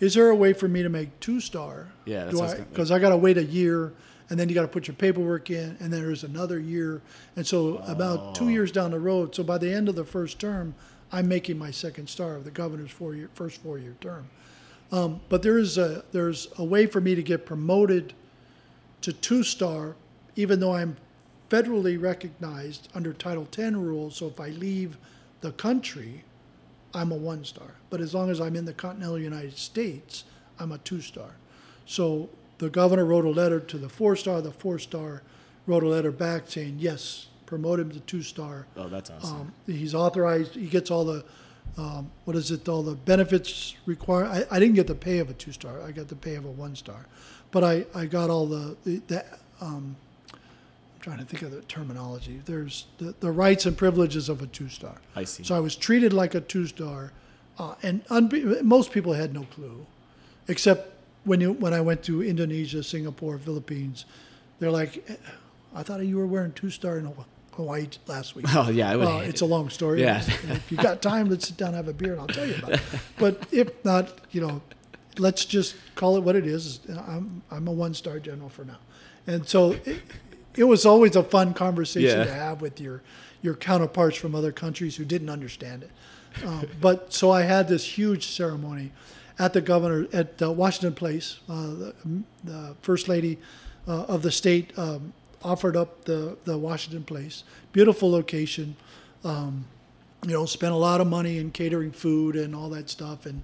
is 0.00 0.14
there 0.14 0.30
a 0.30 0.34
way 0.34 0.54
for 0.54 0.66
me 0.66 0.82
to 0.82 0.88
make 0.88 1.20
two-star? 1.20 1.92
Yeah, 2.06 2.24
that's 2.24 2.36
what 2.36 2.50
I 2.50 2.60
Because 2.62 2.90
I, 2.90 2.98
got 2.98 3.10
to 3.10 3.18
wait 3.18 3.36
a 3.36 3.44
year, 3.44 3.92
and 4.30 4.40
then 4.40 4.48
you 4.48 4.54
got 4.54 4.62
to 4.62 4.68
put 4.68 4.88
your 4.88 4.96
paperwork 4.96 5.50
in, 5.50 5.76
and 5.78 5.92
then 5.92 6.02
there's 6.02 6.24
another 6.24 6.58
year, 6.58 7.02
and 7.36 7.46
so 7.46 7.76
about 7.86 8.34
two 8.34 8.48
years 8.48 8.72
down 8.72 8.90
the 8.90 8.98
road. 8.98 9.34
So 9.34 9.44
by 9.44 9.58
the 9.58 9.72
end 9.72 9.88
of 9.90 9.94
the 9.94 10.04
first 10.04 10.38
term, 10.38 10.74
I'm 11.12 11.28
making 11.28 11.58
my 11.58 11.70
second 11.70 12.08
star 12.08 12.34
of 12.34 12.44
the 12.44 12.50
governor's 12.50 12.90
four-year 12.90 13.28
first 13.34 13.60
four-year 13.62 13.94
term. 14.00 14.30
Um, 14.90 15.20
but 15.28 15.42
there 15.42 15.58
is 15.58 15.76
a 15.76 16.02
there's 16.12 16.48
a 16.56 16.64
way 16.64 16.86
for 16.86 17.00
me 17.02 17.14
to 17.14 17.22
get 17.22 17.44
promoted 17.44 18.14
to 19.02 19.12
two 19.12 19.42
star, 19.42 19.96
even 20.34 20.60
though 20.60 20.74
I'm 20.74 20.96
federally 21.50 22.00
recognized 22.00 22.88
under 22.94 23.12
Title 23.12 23.46
10 23.46 23.80
rules. 23.80 24.16
So 24.16 24.26
if 24.26 24.40
I 24.40 24.48
leave 24.48 24.96
the 25.40 25.52
country, 25.52 26.24
I'm 26.92 27.12
a 27.12 27.16
one 27.16 27.44
star. 27.44 27.74
But 27.90 28.00
as 28.00 28.14
long 28.14 28.30
as 28.30 28.40
I'm 28.40 28.56
in 28.56 28.64
the 28.64 28.72
continental 28.72 29.18
United 29.18 29.56
States, 29.56 30.24
I'm 30.58 30.72
a 30.72 30.78
two 30.78 31.00
star. 31.00 31.36
So 31.86 32.30
the 32.58 32.70
governor 32.70 33.04
wrote 33.04 33.24
a 33.24 33.30
letter 33.30 33.60
to 33.60 33.78
the 33.78 33.88
four 33.88 34.16
star. 34.16 34.40
The 34.40 34.52
four 34.52 34.78
star 34.78 35.22
wrote 35.66 35.82
a 35.82 35.88
letter 35.88 36.12
back 36.12 36.44
saying, 36.46 36.76
yes, 36.78 37.26
promote 37.46 37.80
him 37.80 37.90
to 37.90 38.00
two 38.00 38.22
star. 38.22 38.66
Oh, 38.76 38.88
that's 38.88 39.10
awesome. 39.10 39.36
Um, 39.36 39.52
he's 39.66 39.94
authorized. 39.94 40.54
He 40.54 40.66
gets 40.66 40.90
all 40.90 41.04
the 41.04 41.24
um, 41.76 42.10
what 42.24 42.36
is 42.36 42.50
it? 42.50 42.68
All 42.68 42.82
the 42.82 42.94
benefits 42.94 43.74
required. 43.84 44.26
I, 44.26 44.44
I 44.50 44.60
didn't 44.60 44.76
get 44.76 44.86
the 44.86 44.94
pay 44.94 45.18
of 45.18 45.30
a 45.30 45.32
two 45.32 45.50
star. 45.50 45.82
I 45.82 45.90
got 45.90 46.08
the 46.08 46.16
pay 46.16 46.36
of 46.36 46.44
a 46.44 46.50
one 46.50 46.76
star, 46.76 47.06
but 47.50 47.64
I, 47.64 47.86
I 47.94 48.06
got 48.06 48.30
all 48.30 48.46
the 48.46 48.76
the. 48.84 49.02
the 49.08 49.24
um, 49.60 49.96
trying 51.04 51.18
to 51.18 51.24
think 51.26 51.42
of 51.42 51.50
the 51.50 51.60
terminology. 51.62 52.40
There's 52.46 52.86
the, 52.96 53.14
the 53.20 53.30
rights 53.30 53.66
and 53.66 53.76
privileges 53.76 54.30
of 54.30 54.40
a 54.40 54.46
two 54.46 54.70
star. 54.70 54.96
I 55.14 55.24
see. 55.24 55.44
So 55.44 55.54
I 55.54 55.60
was 55.60 55.76
treated 55.76 56.14
like 56.14 56.34
a 56.34 56.40
two 56.40 56.66
star, 56.66 57.12
uh, 57.58 57.74
and 57.82 58.04
unbe- 58.06 58.62
most 58.62 58.90
people 58.90 59.12
had 59.12 59.34
no 59.34 59.42
clue, 59.42 59.84
except 60.48 60.92
when 61.24 61.42
you 61.42 61.52
when 61.52 61.74
I 61.74 61.82
went 61.82 62.02
to 62.04 62.22
Indonesia, 62.22 62.82
Singapore, 62.82 63.36
Philippines, 63.38 64.06
they're 64.58 64.70
like, 64.70 65.04
"Eh, 65.10 65.16
I 65.74 65.82
thought 65.82 66.00
you 66.06 66.16
were 66.16 66.26
wearing 66.26 66.52
two 66.52 66.70
star 66.70 66.96
in 66.96 67.06
Hawaii 67.52 67.86
last 68.06 68.34
week. 68.34 68.46
Oh, 68.54 68.70
yeah, 68.70 68.96
well, 68.96 69.20
it's 69.20 69.42
a 69.42 69.46
long 69.46 69.68
story. 69.68 70.00
Yeah. 70.00 70.22
If 70.26 70.72
you 70.72 70.78
got 70.78 71.02
time, 71.02 71.28
let's 71.28 71.48
sit 71.48 71.58
down 71.58 71.68
and 71.68 71.76
have 71.76 71.88
a 71.88 71.92
beer, 71.92 72.12
and 72.12 72.20
I'll 72.22 72.26
tell 72.38 72.46
you 72.46 72.56
about 72.56 72.72
it. 72.72 72.82
But 73.18 73.46
if 73.52 73.84
not, 73.84 74.04
you 74.30 74.40
know, 74.40 74.62
let's 75.18 75.44
just 75.44 75.76
call 75.96 76.16
it 76.16 76.22
what 76.22 76.34
it 76.34 76.46
is. 76.46 76.80
I'm 77.06 77.42
I'm 77.50 77.68
a 77.68 77.72
one 77.72 77.92
star 77.92 78.18
general 78.20 78.48
for 78.48 78.64
now, 78.64 78.78
and 79.26 79.46
so 79.46 79.72
it, 79.84 80.00
it 80.56 80.64
was 80.64 80.86
always 80.86 81.16
a 81.16 81.22
fun 81.22 81.54
conversation 81.54 82.18
Yeah. 82.18 82.24
to 82.24 82.32
have 82.32 82.60
with 82.60 82.80
your 82.80 83.02
your 83.42 83.54
counterparts 83.54 84.16
from 84.16 84.34
other 84.34 84.52
countries 84.52 84.96
who 84.96 85.04
didn't 85.04 85.28
understand 85.28 85.82
it. 85.82 85.90
Uh, 86.44 86.62
but 86.80 87.12
so 87.12 87.30
I 87.30 87.42
had 87.42 87.68
this 87.68 87.98
huge 87.98 88.26
ceremony 88.28 88.92
at 89.38 89.52
the 89.52 89.60
governor 89.60 90.06
at 90.12 90.40
uh, 90.40 90.50
Washington 90.50 90.94
Place. 90.94 91.40
Uh, 91.48 91.66
the, 91.66 91.94
the 92.42 92.74
first 92.82 93.06
lady 93.08 93.38
uh, 93.86 94.04
of 94.04 94.22
the 94.22 94.30
state 94.30 94.72
um, 94.78 95.12
offered 95.42 95.76
up 95.76 96.04
the 96.04 96.36
the 96.44 96.56
Washington 96.56 97.04
Place, 97.04 97.44
beautiful 97.72 98.10
location. 98.10 98.76
Um, 99.24 99.66
you 100.26 100.32
know, 100.32 100.46
spent 100.46 100.72
a 100.72 100.76
lot 100.76 101.02
of 101.02 101.06
money 101.06 101.36
in 101.36 101.50
catering 101.50 101.92
food 101.92 102.34
and 102.34 102.54
all 102.54 102.70
that 102.70 102.88
stuff, 102.88 103.26
and 103.26 103.42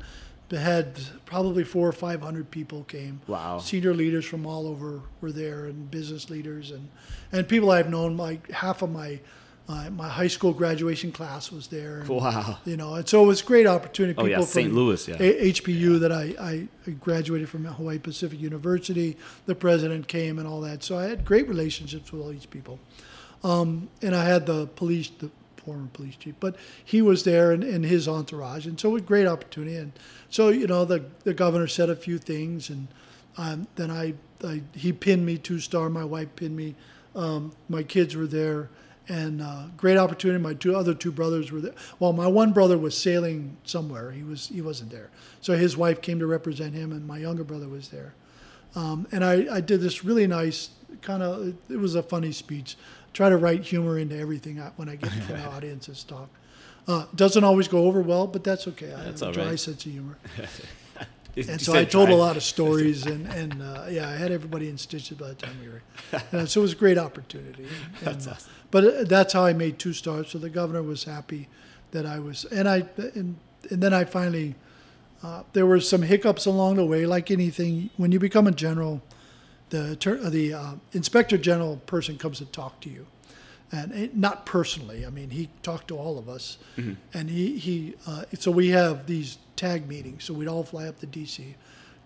had 0.52 0.98
probably 1.27 1.64
four 1.64 1.86
or 1.89 1.93
five 1.93 2.20
hundred 2.22 2.51
people 2.51 2.85
came. 2.85 3.20
Wow. 3.27 3.59
Senior 3.59 3.94
leaders 3.94 4.24
from 4.24 4.47
all 4.47 4.66
over 4.66 5.02
were 5.20 5.32
there, 5.32 5.66
and 5.66 5.90
business 5.90 6.31
leaders, 6.31 6.70
and 6.70 6.89
and 7.32 7.47
people 7.48 7.70
I've 7.70 7.90
known. 7.90 8.16
Like 8.16 8.51
half 8.51 8.82
of 8.82 8.90
my 8.90 9.20
uh, 9.68 9.89
my 9.90 10.09
high 10.09 10.27
school 10.27 10.52
graduation 10.52 11.12
class 11.12 11.52
was 11.52 11.68
there. 11.68 12.01
and, 12.01 12.09
Wow. 12.09 12.59
You 12.64 12.77
know, 12.77 12.94
and 12.94 13.09
so 13.09 13.22
it 13.22 13.27
was 13.27 13.40
a 13.40 13.44
great 13.44 13.68
opportunity. 13.68 14.18
Oh, 14.18 14.24
yeah, 14.24 14.36
People 14.39 14.47
St. 14.47 14.72
Louis, 14.74 15.06
yeah. 15.06 15.16
A- 15.20 15.52
HPU 15.52 16.01
that 16.01 16.10
I, 16.10 16.35
I 16.40 16.90
graduated 16.98 17.48
from 17.48 17.64
Hawaii 17.64 17.98
Pacific 18.01 18.40
University. 18.40 19.16
The 19.47 19.55
president 19.55 20.09
came 20.09 20.40
and 20.40 20.48
all 20.48 20.60
that. 20.62 20.82
So 20.82 20.98
I 20.98 21.05
had 21.05 21.24
great 21.24 21.47
relationships 21.48 22.10
with 22.10 22.20
all 22.20 22.31
these 22.31 22.47
people. 22.47 22.81
Um, 23.44 23.89
and 24.02 24.14
I 24.16 24.24
had 24.24 24.44
the 24.47 24.66
police, 24.66 25.10
the 25.10 25.31
former 25.65 25.89
police 25.93 26.16
chief, 26.16 26.35
but 26.41 26.57
he 26.85 27.03
was 27.03 27.24
there 27.24 27.53
and, 27.53 27.62
and 27.62 27.85
his 27.85 28.09
entourage. 28.09 28.66
And 28.66 28.78
so 28.78 28.97
a 28.97 29.01
great 29.01 29.27
opportunity. 29.27 29.77
And 29.77 29.93
so, 30.28 30.49
you 30.49 30.66
know, 30.66 30.85
the, 30.85 31.05
the 31.24 31.35
governor 31.35 31.66
said 31.66 31.91
a 31.91 31.97
few 31.97 32.19
things. 32.19 32.70
And 32.70 32.89
um, 33.37 33.66
then 33.77 33.91
I, 33.91 34.15
I, 34.45 34.62
he 34.74 34.93
pinned 34.93 35.24
me 35.24 35.39
two 35.39 35.61
star. 35.61 35.89
My 35.89 36.05
wife 36.05 36.28
pinned 36.37 36.57
me. 36.57 36.74
Um, 37.15 37.53
my 37.69 37.82
kids 37.82 38.16
were 38.16 38.27
there. 38.27 38.70
And 39.09 39.43
uh, 39.43 39.65
great 39.77 39.97
opportunity. 39.97 40.41
My 40.41 40.55
two 40.55 40.77
other 40.77 40.95
two 40.95 41.11
brothers 41.11 41.51
were 41.51 41.61
there. 41.61 41.74
Well, 41.99 42.12
my 42.12 42.28
one 42.28 42.53
brother 42.53 42.78
was 42.78 42.97
sailing 42.97 43.57
somewhere. 43.65 44.12
He 44.12 44.23
was 44.23 44.47
he 44.47 44.62
wasn't 44.62 44.91
there. 44.93 45.11
So 45.41 45.57
his 45.57 45.77
wife 45.77 46.01
came 46.01 46.20
to 46.20 46.27
represent 46.27 46.74
him, 46.74 46.93
and 46.93 47.05
my 47.05 47.19
younger 47.19 47.43
brother 47.43 47.69
was 47.69 47.89
there. 47.89 48.15
Um, 48.77 49.09
and 49.11 49.24
I, 49.24 49.57
I 49.57 49.61
did 49.61 49.81
this 49.81 50.05
really 50.05 50.28
nice 50.28 50.70
kind 51.03 51.24
of. 51.24 51.55
It 51.69 51.78
was 51.78 51.97
a 51.97 52.05
funny 52.05 52.31
speech. 52.31 52.77
Try 53.12 53.28
to 53.28 53.37
write 53.37 53.62
humor 53.62 53.99
into 53.99 54.16
everything 54.16 54.61
I, 54.61 54.69
when 54.77 54.89
I 54.89 54.97
get 54.97 55.11
front 55.11 55.45
of 55.45 55.55
audiences 55.55 56.05
talk. 56.05 56.28
Uh, 56.87 57.07
doesn't 57.15 57.45
always 57.45 57.69
go 57.69 57.87
over 57.87 58.01
well, 58.01 58.27
but 58.27 58.43
that's 58.43 58.66
okay. 58.69 58.93
I 58.93 59.05
That's 59.05 59.20
have 59.20 59.31
a 59.31 59.32
dry 59.32 59.47
right. 59.51 59.61
sense 59.61 59.85
of 59.85 59.93
humor. 59.93 60.19
And 61.37 61.61
so 61.61 61.74
I 61.74 61.85
told 61.85 62.09
a 62.09 62.15
lot 62.15 62.37
of 62.37 62.43
stories, 62.43 63.07
and, 63.07 63.27
and 63.28 63.62
uh, 63.62 63.87
yeah, 63.89 64.09
I 64.09 64.12
had 64.12 64.32
everybody 64.32 64.69
in 64.69 64.77
stitches 64.77 65.16
by 65.16 65.28
the 65.28 65.35
time 65.35 65.57
we 65.62 65.69
were. 65.69 65.82
Uh, 66.32 66.47
so 66.47 66.61
it 66.61 66.62
was 66.62 66.73
a 66.73 66.77
great 66.77 66.99
opportunity. 66.99 67.66
And, 68.01 68.07
That's 68.07 68.27
uh, 68.27 68.31
awesome. 68.32 68.53
But 68.70 68.85
uh, 68.85 69.05
that's 69.05 69.32
how 69.32 69.45
I 69.45 69.53
made 69.53 69.78
two 69.78 69.93
stars. 69.93 70.28
So 70.28 70.39
the 70.39 70.51
governor 70.51 70.82
was 70.82 71.05
happy 71.05 71.49
that 71.93 72.07
I 72.07 72.19
was, 72.19 72.45
and 72.47 72.69
I, 72.69 72.85
and, 73.15 73.37
and 73.70 73.82
then 73.82 73.95
I 73.95 74.05
finally, 74.05 74.55
uh, 75.23 75.43
there 75.53 75.66
were 75.66 75.81
some 75.81 76.03
hiccups 76.03 76.47
along 76.47 76.77
the 76.77 76.85
way, 76.85 77.07
like 77.07 77.31
anything. 77.31 77.91
When 77.97 78.12
you 78.12 78.19
become 78.19 78.47
a 78.47 78.53
general, 78.53 79.03
the 79.71 80.21
uh, 80.23 80.31
the 80.31 80.55
uh, 80.55 80.73
inspector 80.93 81.39
general 81.39 81.77
person 81.87 82.19
comes 82.19 82.39
to 82.39 82.45
talk 82.47 82.81
to 82.81 82.91
you, 82.91 83.07
and 83.73 83.93
it, 83.93 84.17
not 84.17 84.47
personally. 84.47 85.07
I 85.07 85.11
mean, 85.11 85.31
he 85.31 85.49
talked 85.63 85.89
to 85.89 85.97
all 85.97 86.19
of 86.19 86.29
us, 86.29 86.59
and 87.15 87.31
he 87.31 87.57
he. 87.57 87.95
Uh, 88.07 88.25
so 88.39 88.51
we 88.51 88.69
have 88.69 89.07
these 89.07 89.39
TAG 89.57 89.89
meetings. 89.89 90.25
So 90.25 90.35
we'd 90.35 90.49
all 90.49 90.65
fly 90.65 90.87
up 90.87 91.01
to 91.01 91.07
DC, 91.07 91.55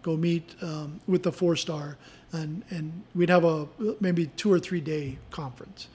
go 0.02 0.16
meet 0.16 0.54
um, 0.62 1.00
with 1.06 1.22
the 1.22 1.32
four 1.32 1.56
star, 1.56 1.96
and 2.32 2.62
and 2.70 3.02
we'd 3.14 3.30
have 3.30 3.44
a 3.44 3.66
maybe 4.00 4.26
two 4.36 4.52
or 4.52 4.60
three 4.60 4.80
day 4.80 5.18
conference, 5.30 5.88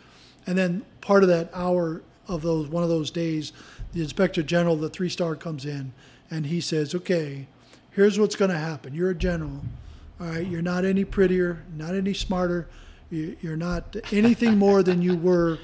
and 0.46 0.58
then 0.58 0.86
part 1.02 1.24
of 1.24 1.30
that 1.30 1.50
hour 1.54 2.02
of 2.28 2.42
those 2.44 2.68
one 2.68 2.84
of 2.84 2.90
those 2.90 3.12
days, 3.12 3.54
the 3.94 4.02
inspector 4.02 4.44
general, 4.44 4.76
the 4.76 4.90
three 4.90 5.10
star 5.10 5.36
comes 5.36 5.66
in, 5.66 5.94
and 6.30 6.46
he 6.46 6.62
says, 6.62 6.94
okay, 6.94 7.48
here's 7.92 8.20
what's 8.20 8.36
going 8.36 8.52
to 8.52 8.58
happen. 8.58 8.94
You're 8.94 9.10
a 9.10 9.16
general. 9.16 9.62
All 10.20 10.28
right, 10.28 10.46
you're 10.46 10.62
not 10.62 10.84
any 10.86 11.06
prettier, 11.06 11.64
not 11.76 11.96
any 11.96 12.14
smarter. 12.14 12.68
You- 13.10 13.38
You're 13.42 13.56
not 13.58 13.96
anything 14.12 14.58
more 14.58 14.84
than 14.84 15.02
you 15.02 15.16
were 15.16 15.58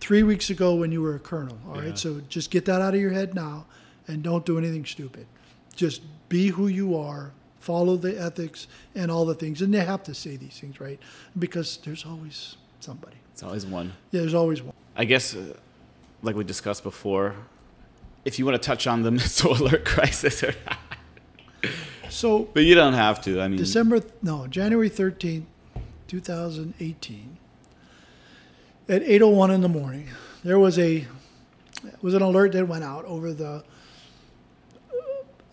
three 0.00 0.22
weeks 0.22 0.50
ago 0.50 0.74
when 0.74 0.92
you 0.92 1.00
were 1.02 1.14
a 1.14 1.18
colonel. 1.18 1.58
All 1.66 1.76
right, 1.76 1.88
Yeah. 1.88 1.94
so 1.94 2.20
just 2.28 2.50
get 2.50 2.64
that 2.66 2.80
out 2.82 2.94
of 2.94 3.00
your 3.00 3.12
head 3.12 3.34
now, 3.34 3.66
and 4.06 4.22
don't 4.22 4.44
do 4.44 4.58
anything 4.58 4.84
stupid. 4.84 5.26
Just 5.74 6.02
be 6.28 6.48
who 6.48 6.66
you 6.68 6.96
are. 6.96 7.32
Follow 7.58 7.96
the 7.96 8.20
ethics 8.20 8.66
and 8.94 9.10
all 9.10 9.24
the 9.24 9.34
things, 9.34 9.62
and 9.62 9.72
they 9.72 9.84
have 9.84 10.02
to 10.04 10.14
say 10.14 10.36
these 10.36 10.58
things, 10.58 10.80
right? 10.80 10.98
Because 11.38 11.78
there's 11.84 12.04
always 12.04 12.56
somebody. 12.80 13.16
It's 13.32 13.42
always 13.42 13.64
one. 13.64 13.92
Yeah, 14.10 14.20
there's 14.20 14.34
always 14.34 14.62
one. 14.62 14.74
I 14.96 15.04
guess, 15.04 15.34
uh, 15.34 15.54
like 16.22 16.36
we 16.36 16.44
discussed 16.44 16.82
before, 16.82 17.34
if 18.24 18.38
you 18.38 18.44
want 18.44 18.60
to 18.60 18.64
touch 18.66 18.86
on 18.86 19.02
the 19.02 19.10
missile 19.20 19.52
alert 19.54 19.84
crisis, 19.84 20.42
or 20.42 20.54
So 22.12 22.48
but 22.52 22.64
you 22.64 22.74
don't 22.74 22.92
have 22.92 23.22
to. 23.22 23.40
I 23.40 23.48
mean, 23.48 23.56
December, 23.58 24.02
no, 24.22 24.46
January 24.46 24.90
13th, 24.90 25.44
2018, 26.08 27.38
at 28.88 29.02
8.01 29.02 29.54
in 29.54 29.60
the 29.62 29.68
morning, 29.68 30.08
there 30.44 30.58
was 30.58 30.78
a 30.78 31.06
was 32.02 32.14
an 32.14 32.22
alert 32.22 32.52
that 32.52 32.68
went 32.68 32.84
out 32.84 33.04
over 33.06 33.32
the 33.32 33.64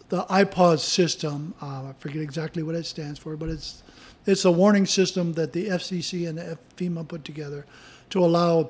the 0.10 0.24
IPAWS 0.26 0.80
system. 0.80 1.54
Uh, 1.62 1.66
I 1.66 1.94
forget 2.00 2.22
exactly 2.22 2.62
what 2.62 2.76
it 2.76 2.86
stands 2.86 3.18
for, 3.18 3.38
but 3.38 3.48
it's 3.48 3.82
it's 4.26 4.44
a 4.44 4.52
warning 4.52 4.86
system 4.86 5.34
that 5.34 5.54
the 5.54 5.68
FCC 5.70 6.28
and 6.28 6.38
the 6.38 6.58
FEMA 6.76 7.08
put 7.08 7.24
together 7.24 7.66
to 8.10 8.20
allow 8.20 8.70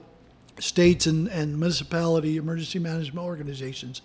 states 0.60 1.08
and, 1.08 1.28
and 1.30 1.58
municipality 1.58 2.38
emergency 2.38 2.78
management 2.78 3.26
organizations 3.26 4.02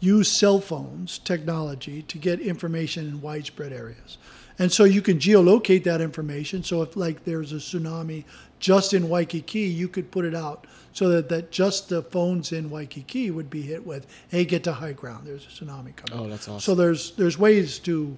use 0.00 0.30
cell 0.30 0.60
phones 0.60 1.18
technology 1.18 2.02
to 2.02 2.18
get 2.18 2.40
information 2.40 3.06
in 3.08 3.20
widespread 3.20 3.72
areas. 3.72 4.18
And 4.58 4.72
so 4.72 4.84
you 4.84 5.02
can 5.02 5.18
geolocate 5.18 5.84
that 5.84 6.00
information. 6.00 6.64
So 6.64 6.82
if 6.82 6.96
like 6.96 7.24
there's 7.24 7.52
a 7.52 7.56
tsunami 7.56 8.24
just 8.58 8.92
in 8.92 9.08
Waikiki, 9.08 9.60
you 9.60 9.86
could 9.88 10.10
put 10.10 10.24
it 10.24 10.34
out 10.34 10.66
so 10.92 11.08
that, 11.10 11.28
that 11.28 11.52
just 11.52 11.88
the 11.90 12.02
phones 12.02 12.50
in 12.50 12.70
Waikiki 12.70 13.30
would 13.30 13.50
be 13.50 13.62
hit 13.62 13.86
with, 13.86 14.06
hey, 14.30 14.44
get 14.44 14.64
to 14.64 14.72
high 14.72 14.92
ground. 14.92 15.26
There's 15.26 15.44
a 15.44 15.48
tsunami 15.48 15.94
coming. 15.94 16.12
Oh, 16.24 16.28
that's 16.28 16.48
awesome. 16.48 16.60
So 16.60 16.74
there's 16.74 17.12
there's 17.12 17.38
ways 17.38 17.78
to 17.80 18.16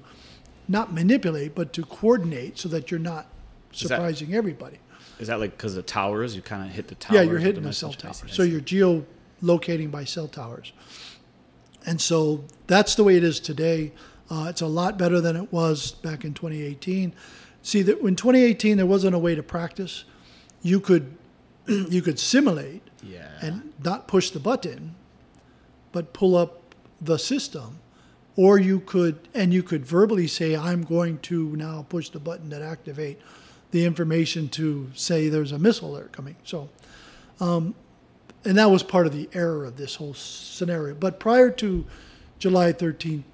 not 0.69 0.94
manipulate, 0.94 1.55
but 1.55 1.73
to 1.74 1.82
coordinate 1.85 2.59
so 2.59 2.69
that 2.70 2.90
you're 2.90 3.01
not 3.01 3.27
Is 3.74 3.81
that- 3.81 3.89
surprising 3.89 4.35
everybody. 4.35 4.78
Is 5.19 5.28
that 5.28 5.39
like 5.40 5.51
because 5.51 5.74
the 5.74 5.82
towers? 5.82 6.35
You 6.35 6.40
kind 6.40 6.66
of 6.66 6.74
hit 6.74 6.89
the 6.89 6.94
towers. 6.94 7.16
Yeah, 7.16 7.31
you're 7.31 7.39
hitting 7.39 7.62
the 7.62 7.69
the 7.69 7.74
cell 7.74 7.90
message? 7.90 8.05
I 8.07 8.12
see, 8.12 8.20
towers. 8.23 8.35
So 8.35 8.43
you're 8.43 8.62
geolocating 9.43 9.90
by 9.90 10.05
cell 10.05 10.28
towers. 10.28 10.73
And 11.86 12.01
so 12.01 12.44
that's 12.66 12.94
the 12.94 13.05
way 13.05 13.16
it 13.16 13.24
is 13.24 13.40
today. 13.40 13.93
Uh, 14.31 14.47
it's 14.48 14.61
a 14.61 14.66
lot 14.66 14.97
better 14.98 15.20
than 15.20 15.36
it 15.36 15.52
was 15.52 15.93
back 15.93 16.24
in 16.24 16.35
2018. 16.35 17.12
See 17.62 17.82
that 17.82 17.98
in 18.01 18.16
2018 18.16 18.77
there 18.77 18.86
wasn't 18.86 19.15
a 19.15 19.19
way 19.19 19.35
to 19.35 19.43
practice. 19.43 20.05
You 20.62 20.81
could 20.81 21.16
you 21.66 22.02
could 22.02 22.19
simulate 22.19 22.82
yeah. 23.02 23.28
and 23.40 23.73
not 23.82 24.09
push 24.09 24.31
the 24.31 24.40
button, 24.40 24.94
but 25.93 26.12
pull 26.12 26.36
up 26.36 26.74
the 27.01 27.19
system. 27.19 27.78
Or 28.36 28.59
you 28.59 28.81
could, 28.81 29.28
and 29.35 29.52
you 29.52 29.62
could 29.62 29.85
verbally 29.85 30.27
say, 30.27 30.57
I'm 30.57 30.82
going 30.82 31.19
to 31.19 31.55
now 31.57 31.85
push 31.89 32.09
the 32.09 32.20
button 32.20 32.48
that 32.51 32.62
activate 32.62 33.20
the 33.70 33.85
information 33.85 34.48
to 34.51 34.90
say 34.94 35.28
there's 35.28 35.52
a 35.52 35.59
missile 35.59 35.94
alert 35.94 36.12
coming. 36.12 36.36
So, 36.44 36.70
um, 37.40 37.74
and 38.45 38.57
that 38.57 38.71
was 38.71 38.83
part 38.83 39.07
of 39.07 39.12
the 39.12 39.29
error 39.33 39.65
of 39.65 39.77
this 39.77 39.97
whole 39.97 40.15
scenario. 40.15 40.95
But 40.95 41.21
prior 41.21 41.51
to 41.51 41.87
July 42.39 42.73
13, 42.73 43.25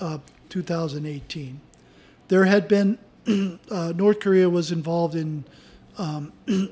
uh, 0.00 0.18
2018, 0.48 1.60
there 2.28 2.44
had 2.44 2.68
been, 2.68 2.98
uh, 3.70 3.92
North 3.96 4.20
Korea 4.20 4.48
was 4.48 4.70
involved 4.70 5.14
in 5.14 5.44
um, 5.96 6.32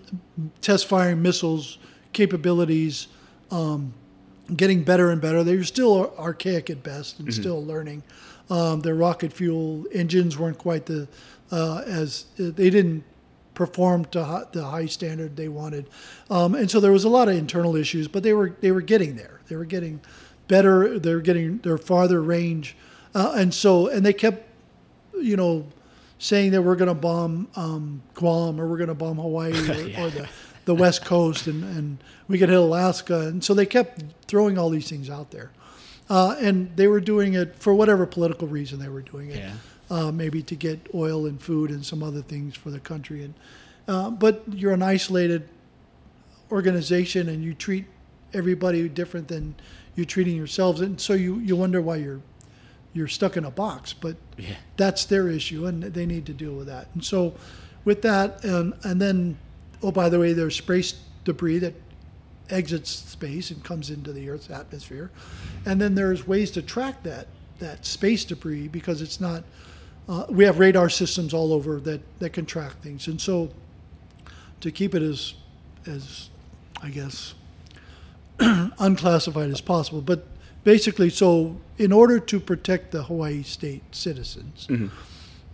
test 0.61 0.87
firing 0.87 1.23
missiles 1.23 1.79
capabilities, 2.13 3.09
um, 3.51 3.93
getting 4.55 4.85
better 4.85 5.11
and 5.11 5.21
better. 5.21 5.43
They 5.43 5.57
were 5.57 5.65
still 5.65 6.15
archaic 6.19 6.71
at 6.71 6.83
best 6.83 7.19
and 7.19 7.35
still 7.35 7.65
learning. 7.65 8.05
Um, 8.49 8.81
their 8.81 8.95
rocket 8.95 9.33
fuel 9.33 9.85
engines 9.93 10.39
weren't 10.39 10.59
quite 10.59 10.87
the 10.87 11.09
uh, 11.51 11.83
as 11.87 12.27
they 12.39 12.71
didn't 12.71 13.05
perform 13.57 14.05
to 14.05 14.47
the 14.53 14.65
high 14.65 14.87
standard 14.87 15.35
they 15.35 15.49
wanted, 15.49 15.89
um, 16.31 16.55
and 16.55 16.71
so 16.71 16.79
there 16.79 16.93
was 16.93 17.03
a 17.03 17.09
lot 17.09 17.29
of 17.29 17.35
internal 17.35 17.75
issues. 17.75 18.07
But 18.07 18.23
they 18.23 18.33
were 18.33 18.57
they 18.61 18.71
were 18.71 18.83
getting 18.83 19.17
there. 19.17 19.41
They 19.49 19.57
were 19.57 19.65
getting 19.65 20.01
better. 20.47 21.01
They 21.01 21.13
were 21.13 21.21
getting 21.21 21.59
their 21.59 21.79
farther 21.79 22.23
range, 22.23 22.77
uh, 23.15 23.33
and 23.35 23.53
so 23.53 23.89
and 23.89 24.07
they 24.07 24.13
kept, 24.13 24.49
you 25.21 25.37
know, 25.37 25.67
saying 26.19 26.53
that 26.53 26.63
we're 26.63 26.77
going 26.77 26.89
to 26.89 26.95
bomb 26.95 27.49
um, 27.57 28.03
Guam 28.15 28.61
or 28.61 28.69
we're 28.69 28.79
going 28.79 28.89
to 28.89 28.95
bomb 28.95 29.17
Hawaii 29.19 29.53
or, 29.99 30.07
or 30.07 30.11
the, 30.11 30.29
the 30.65 30.75
West 30.75 31.05
Coast 31.05 31.47
and, 31.47 31.63
and 31.77 31.99
we 32.29 32.39
could 32.39 32.49
hit 32.49 32.59
Alaska. 32.59 33.21
And 33.21 33.43
so 33.43 33.55
they 33.55 33.67
kept 33.67 34.03
throwing 34.27 34.59
all 34.59 34.71
these 34.71 34.89
things 34.89 35.11
out 35.11 35.31
there. 35.31 35.51
Uh, 36.09 36.37
and 36.41 36.75
they 36.77 36.87
were 36.87 37.01
doing 37.01 37.35
it 37.35 37.57
for 37.57 37.75
whatever 37.75 38.07
political 38.07 38.47
reason 38.47 38.79
they 38.79 38.89
were 38.89 39.03
doing 39.03 39.31
it. 39.31 39.39
Yeah. 39.39 39.53
Uh, 39.89 40.11
maybe 40.11 40.43
to 40.43 40.57
get 40.57 40.81
oil 40.95 41.27
and 41.27 41.41
food 41.41 41.71
and 41.71 41.85
some 41.87 42.03
other 42.03 42.21
things 42.21 42.57
for 42.57 42.71
the 42.71 42.81
country. 42.81 43.23
And 43.23 43.35
uh, 43.87 44.11
but 44.11 44.43
you're 44.53 44.73
an 44.73 44.83
isolated 44.83 45.49
organization 46.51 47.29
and 47.29 47.43
you 47.43 47.55
treat 47.55 47.87
everybody 48.35 48.89
different 48.89 49.29
than 49.29 49.55
you're 49.95 50.07
treating 50.07 50.37
yourselves. 50.37 50.81
And 50.81 51.01
so 51.01 51.13
you, 51.15 51.39
you 51.39 51.57
wonder 51.57 51.81
why 51.81 51.97
you're 51.97 52.21
you're 52.95 53.09
stuck 53.09 53.37
in 53.37 53.45
a 53.45 53.51
box. 53.51 53.93
But 53.93 54.17
Yeah. 54.39 54.57
that's 54.77 55.05
their 55.05 55.29
issue, 55.29 55.67
and 55.67 55.83
they 55.83 56.07
need 56.07 56.25
to 56.27 56.33
deal 56.33 56.55
with 56.55 56.67
that. 56.67 56.89
And 56.95 57.05
so, 57.05 57.35
with 57.85 58.01
that, 58.03 58.43
and 58.45 58.73
and 58.85 59.01
then, 59.01 59.37
oh 59.83 59.93
by 59.93 60.09
the 60.09 60.19
way, 60.19 60.33
there's 60.33 60.57
space 60.57 60.95
debris 61.25 61.59
that 61.59 61.75
exits 62.49 62.91
space 62.91 63.51
and 63.51 63.63
comes 63.63 63.91
into 63.91 64.13
the 64.13 64.31
Earth's 64.31 64.51
atmosphere, 64.51 65.11
and 65.67 65.81
then 65.81 65.95
there's 65.95 66.27
ways 66.27 66.51
to 66.53 66.63
track 66.63 67.03
that 67.03 67.27
that 67.59 67.85
space 67.87 68.25
debris 68.25 68.69
because 68.69 69.01
it's 69.03 69.21
not. 69.21 69.45
Uh, 70.09 70.25
we 70.29 70.45
have 70.45 70.59
radar 70.59 70.89
systems 70.89 71.35
all 71.35 71.53
over 71.53 71.81
that 71.81 72.01
that 72.21 72.31
can 72.31 72.47
track 72.47 72.81
things, 72.81 73.09
and 73.09 73.21
so 73.21 73.51
to 74.61 74.71
keep 74.71 74.95
it 74.95 75.03
as 75.03 75.35
as 75.87 76.31
I 76.83 76.91
guess 76.91 77.35
unclassified 78.41 79.51
as 79.51 79.61
possible, 79.61 80.01
but 80.01 80.27
basically, 80.65 81.11
so 81.11 81.57
in 81.79 81.93
order 81.93 82.21
to 82.21 82.41
protect 82.41 82.91
the 82.91 83.05
Hawaii 83.05 83.43
state 83.43 83.83
citizens, 83.93 84.67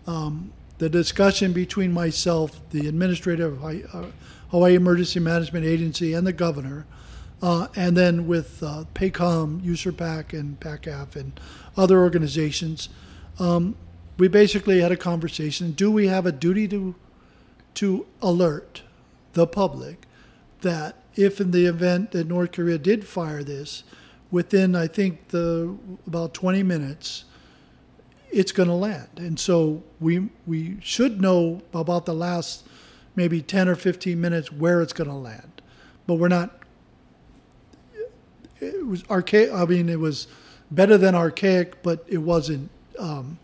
um, 0.06 0.52
the 0.78 0.88
discussion 0.88 1.52
between 1.52 1.92
myself, 1.92 2.60
the 2.70 2.88
administrator 2.88 3.46
of 3.46 3.58
Hawaii, 3.58 3.84
uh, 3.92 4.06
Hawaii 4.50 4.74
Emergency 4.74 5.20
Management 5.20 5.64
Agency, 5.64 6.12
and 6.12 6.26
the 6.26 6.32
governor, 6.32 6.86
uh, 7.40 7.68
and 7.76 7.96
then 7.96 8.26
with 8.26 8.62
uh, 8.62 8.84
PACOM, 8.94 9.62
USARPAC, 9.62 10.32
and 10.32 10.58
PACAF, 10.60 11.14
and 11.14 11.38
other 11.76 12.00
organizations, 12.00 12.88
um, 13.38 13.76
we 14.22 14.28
basically 14.28 14.80
had 14.80 14.92
a 14.92 14.96
conversation. 14.96 15.72
Do 15.72 15.90
we 15.90 16.06
have 16.06 16.26
a 16.26 16.30
duty 16.30 16.68
to 16.68 16.94
to 17.74 18.06
alert 18.22 18.82
the 19.32 19.48
public 19.48 20.06
that 20.60 20.94
if 21.16 21.40
in 21.40 21.50
the 21.50 21.66
event 21.66 22.12
that 22.12 22.28
North 22.28 22.52
Korea 22.52 22.78
did 22.78 23.04
fire 23.04 23.42
this, 23.42 23.82
within 24.30 24.76
I 24.76 24.86
think 24.86 25.30
the 25.30 25.76
about 26.06 26.34
20 26.34 26.62
minutes, 26.62 27.24
it's 28.30 28.52
going 28.52 28.68
to 28.68 28.76
land. 28.76 29.08
And 29.16 29.40
so 29.40 29.82
we 29.98 30.28
we 30.46 30.76
should 30.80 31.20
know 31.20 31.60
about 31.74 32.06
the 32.06 32.14
last 32.14 32.64
maybe 33.16 33.42
10 33.42 33.68
or 33.68 33.74
15 33.74 34.20
minutes 34.20 34.52
where 34.52 34.80
it's 34.82 34.92
going 34.92 35.10
to 35.10 35.16
land, 35.16 35.62
but 36.06 36.14
we're 36.14 36.28
not. 36.28 36.60
It 38.60 38.86
was 38.86 39.02
archaic. 39.10 39.52
I 39.52 39.64
mean, 39.64 39.88
it 39.88 39.98
was 39.98 40.28
better 40.70 40.96
than 40.96 41.16
archaic, 41.16 41.82
but 41.82 42.04
it 42.06 42.18
wasn't. 42.18 42.70
Um, 43.00 43.40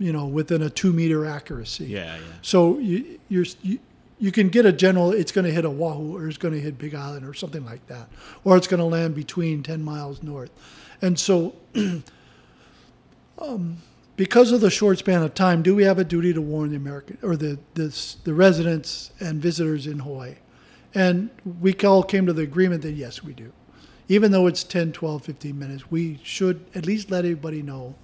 you 0.00 0.12
know, 0.12 0.26
within 0.26 0.62
a 0.62 0.70
two 0.70 0.92
meter 0.92 1.24
accuracy. 1.26 1.84
Yeah, 1.84 2.16
yeah. 2.16 2.22
So 2.42 2.78
you 2.78 3.20
you're, 3.28 3.44
you 3.62 3.78
you 4.18 4.32
can 4.32 4.48
get 4.48 4.66
a 4.66 4.72
general. 4.72 5.12
It's 5.12 5.30
going 5.30 5.44
to 5.44 5.52
hit 5.52 5.64
Oahu 5.64 6.16
or 6.16 6.26
it's 6.26 6.38
going 6.38 6.54
to 6.54 6.60
hit 6.60 6.78
Big 6.78 6.94
Island 6.94 7.24
or 7.24 7.34
something 7.34 7.64
like 7.64 7.86
that, 7.86 8.08
or 8.42 8.56
it's 8.56 8.66
going 8.66 8.80
to 8.80 8.86
land 8.86 9.14
between 9.14 9.62
ten 9.62 9.84
miles 9.84 10.22
north, 10.24 10.50
and 11.00 11.20
so. 11.20 11.54
um, 13.38 13.78
because 14.16 14.52
of 14.52 14.60
the 14.60 14.68
short 14.68 14.98
span 14.98 15.22
of 15.22 15.32
time, 15.32 15.62
do 15.62 15.74
we 15.74 15.84
have 15.84 15.98
a 15.98 16.04
duty 16.04 16.34
to 16.34 16.42
warn 16.42 16.68
the 16.70 16.76
American 16.76 17.16
or 17.22 17.36
the 17.36 17.58
this, 17.72 18.16
the 18.24 18.34
residents 18.34 19.12
and 19.18 19.40
visitors 19.40 19.86
in 19.86 20.00
Hawaii? 20.00 20.34
And 20.94 21.30
we 21.60 21.74
all 21.76 22.02
came 22.02 22.26
to 22.26 22.34
the 22.34 22.42
agreement 22.42 22.82
that 22.82 22.92
yes, 22.92 23.22
we 23.22 23.32
do. 23.32 23.52
Even 24.08 24.32
though 24.32 24.46
it's 24.46 24.62
10, 24.62 24.92
12, 24.92 25.24
15 25.24 25.58
minutes, 25.58 25.90
we 25.90 26.20
should 26.22 26.66
at 26.74 26.84
least 26.84 27.10
let 27.10 27.24
everybody 27.24 27.62
know 27.62 27.94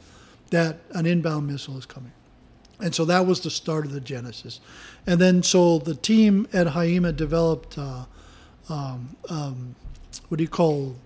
that 0.51 0.79
an 0.91 1.07
inbound 1.07 1.47
missile 1.47 1.77
is 1.79 1.87
coming. 1.87 2.13
And 2.81 2.95
so 2.95 3.05
that 3.07 3.27
was 3.27 3.41
the 3.41 3.51
start 3.51 3.87
of 3.87 3.93
the 3.93 4.01
genesis. 4.01 4.61
And 5.07 5.21
then 5.21 5.43
so 5.43 5.79
the 5.79 5.95
team 5.95 6.47
at 6.53 6.69
HIEMA 6.69 7.17
developed 7.17 7.79
uh, 7.79 8.05
um, 8.69 9.17
um, 9.29 9.75
what 10.29 10.39
do 10.39 10.45
you 10.45 10.49
call 10.49 10.97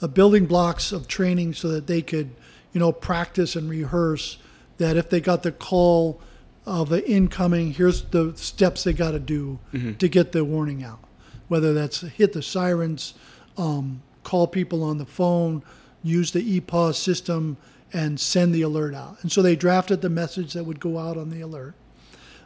uh, 0.00 0.06
building 0.06 0.46
blocks 0.46 0.92
of 0.92 1.08
training 1.08 1.54
so 1.54 1.68
that 1.68 1.86
they 1.86 2.00
could, 2.00 2.30
you 2.72 2.80
know, 2.80 2.92
practice 2.92 3.56
and 3.56 3.68
rehearse 3.68 4.38
that 4.78 4.96
if 4.96 5.10
they 5.10 5.20
got 5.20 5.42
the 5.42 5.52
call 5.52 6.20
of 6.64 6.92
an 6.92 7.02
incoming, 7.02 7.72
here's 7.72 8.02
the 8.02 8.32
steps 8.36 8.84
they 8.84 8.92
got 8.92 9.10
to 9.12 9.18
do 9.18 9.58
to 9.98 10.08
get 10.08 10.32
the 10.32 10.44
warning 10.44 10.84
out. 10.84 11.00
Whether 11.48 11.72
that's 11.72 12.02
hit 12.02 12.34
the 12.34 12.42
sirens, 12.42 13.14
um, 13.56 14.02
call 14.22 14.46
people 14.46 14.84
on 14.84 14.98
the 14.98 15.06
phone, 15.06 15.62
use 16.02 16.30
the 16.30 16.60
IPAWS 16.60 16.94
system, 16.94 17.56
and 17.92 18.20
send 18.20 18.54
the 18.54 18.62
alert 18.62 18.94
out. 18.94 19.16
And 19.22 19.32
so 19.32 19.42
they 19.42 19.56
drafted 19.56 20.02
the 20.02 20.10
message 20.10 20.52
that 20.52 20.64
would 20.64 20.80
go 20.80 20.98
out 20.98 21.16
on 21.16 21.30
the 21.30 21.40
alert. 21.40 21.74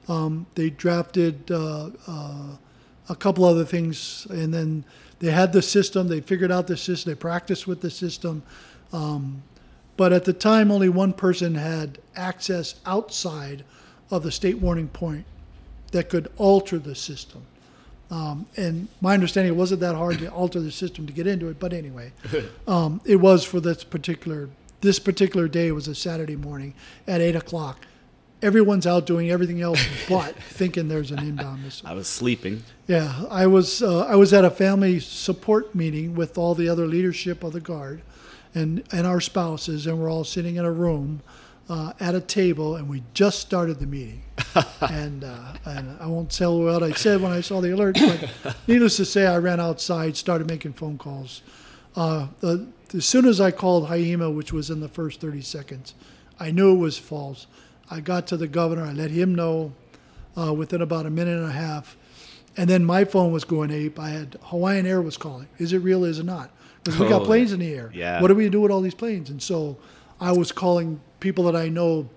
Um, 0.08 0.46
they 0.54 0.70
drafted 0.70 1.50
uh, 1.50 1.90
uh, 2.06 2.56
a 3.08 3.16
couple 3.16 3.44
other 3.44 3.64
things, 3.64 4.26
and 4.30 4.52
then 4.52 4.84
they 5.18 5.30
had 5.30 5.52
the 5.52 5.62
system. 5.62 6.08
They 6.08 6.20
figured 6.20 6.50
out 6.50 6.66
the 6.66 6.76
system. 6.76 7.12
They 7.12 7.16
practiced 7.18 7.66
with 7.66 7.80
the 7.80 7.90
system. 7.90 8.42
Um, 8.92 9.42
but 9.96 10.12
at 10.12 10.24
the 10.24 10.32
time, 10.32 10.70
only 10.70 10.88
one 10.88 11.12
person 11.12 11.54
had 11.54 11.98
access 12.16 12.76
outside 12.86 13.64
of 14.10 14.22
the 14.22 14.32
state 14.32 14.58
warning 14.58 14.88
point 14.88 15.24
that 15.92 16.08
could 16.08 16.30
alter 16.38 16.78
the 16.78 16.94
system. 16.94 17.42
Um, 18.10 18.46
and 18.56 18.88
my 19.00 19.14
understanding, 19.14 19.52
it 19.52 19.56
wasn't 19.56 19.80
that 19.80 19.94
hard 19.94 20.18
to 20.18 20.28
alter 20.28 20.60
the 20.60 20.70
system 20.70 21.06
to 21.06 21.12
get 21.12 21.26
into 21.26 21.48
it. 21.48 21.58
But 21.58 21.72
anyway, 21.72 22.12
um, 22.68 23.00
it 23.04 23.16
was 23.16 23.44
for 23.44 23.60
this 23.60 23.84
particular 23.84 24.50
this 24.82 24.98
particular 24.98 25.48
day 25.48 25.72
was 25.72 25.88
a 25.88 25.94
Saturday 25.94 26.36
morning 26.36 26.74
at 27.06 27.20
eight 27.20 27.36
o'clock. 27.36 27.86
everyone's 28.42 28.86
out 28.86 29.06
doing 29.06 29.30
everything 29.30 29.62
else 29.62 29.80
but 30.08 30.34
thinking 30.34 30.88
there's 30.88 31.10
an 31.12 31.20
inbound 31.20 31.62
missile. 31.62 31.88
I 31.88 31.94
was 31.94 32.08
sleeping. 32.08 32.64
Yeah, 32.88 33.24
I 33.30 33.46
was 33.46 33.82
uh, 33.82 34.04
I 34.06 34.16
was 34.16 34.32
at 34.32 34.44
a 34.44 34.50
family 34.50 35.00
support 35.00 35.74
meeting 35.74 36.14
with 36.14 36.36
all 36.36 36.54
the 36.54 36.68
other 36.68 36.86
leadership 36.86 37.42
of 37.44 37.52
the 37.52 37.60
guard, 37.60 38.02
and 38.54 38.82
and 38.92 39.06
our 39.06 39.20
spouses, 39.20 39.86
and 39.86 39.98
we're 39.98 40.10
all 40.10 40.24
sitting 40.24 40.56
in 40.56 40.64
a 40.64 40.72
room 40.72 41.22
uh, 41.68 41.92
at 42.00 42.14
a 42.16 42.20
table, 42.20 42.74
and 42.76 42.88
we 42.88 43.02
just 43.14 43.38
started 43.38 43.78
the 43.78 43.86
meeting. 43.86 44.22
and 44.80 45.22
uh, 45.24 45.54
and 45.64 45.96
I 46.00 46.06
won't 46.06 46.30
tell 46.30 46.58
what 46.58 46.82
I 46.82 46.92
said 46.92 47.20
when 47.22 47.30
I 47.32 47.40
saw 47.40 47.60
the 47.60 47.72
alert, 47.72 47.96
but 48.00 48.56
needless 48.66 48.96
to 48.96 49.04
say, 49.04 49.26
I 49.26 49.36
ran 49.38 49.60
outside, 49.60 50.16
started 50.16 50.48
making 50.48 50.72
phone 50.72 50.98
calls. 50.98 51.42
Uh, 51.94 52.26
the, 52.40 52.66
as 52.94 53.04
soon 53.04 53.26
as 53.26 53.40
I 53.40 53.50
called 53.50 53.88
HIEMA, 53.88 54.34
which 54.34 54.52
was 54.52 54.70
in 54.70 54.80
the 54.80 54.88
first 54.88 55.20
30 55.20 55.40
seconds, 55.42 55.94
I 56.38 56.50
knew 56.50 56.72
it 56.72 56.78
was 56.78 56.98
false. 56.98 57.46
I 57.90 58.00
got 58.00 58.26
to 58.28 58.36
the 58.36 58.48
governor, 58.48 58.84
I 58.84 58.92
let 58.92 59.10
him 59.10 59.34
know 59.34 59.72
uh, 60.36 60.52
within 60.52 60.80
about 60.82 61.06
a 61.06 61.10
minute 61.10 61.38
and 61.38 61.48
a 61.48 61.52
half. 61.52 61.96
And 62.56 62.68
then 62.68 62.84
my 62.84 63.04
phone 63.04 63.32
was 63.32 63.44
going 63.44 63.70
ape. 63.70 63.98
I 63.98 64.10
had 64.10 64.36
Hawaiian 64.44 64.86
Air 64.86 65.00
was 65.00 65.16
calling. 65.16 65.48
Is 65.58 65.72
it 65.72 65.78
real? 65.78 66.04
Is 66.04 66.18
it 66.18 66.24
not? 66.24 66.50
Because 66.84 66.98
we 66.98 67.08
got 67.08 67.22
Oh, 67.22 67.24
planes 67.24 67.52
in 67.52 67.60
the 67.60 67.72
air. 67.72 67.90
yeah. 67.94 68.20
What 68.20 68.28
do 68.28 68.34
we 68.34 68.48
do 68.48 68.60
with 68.60 68.70
all 68.70 68.80
these 68.80 68.94
planes? 68.94 69.30
And 69.30 69.40
so 69.42 69.78
I 70.20 70.32
was 70.32 70.52
calling 70.52 71.00
people 71.20 71.44
that 71.44 71.56
I 71.56 71.68
know 71.68 72.08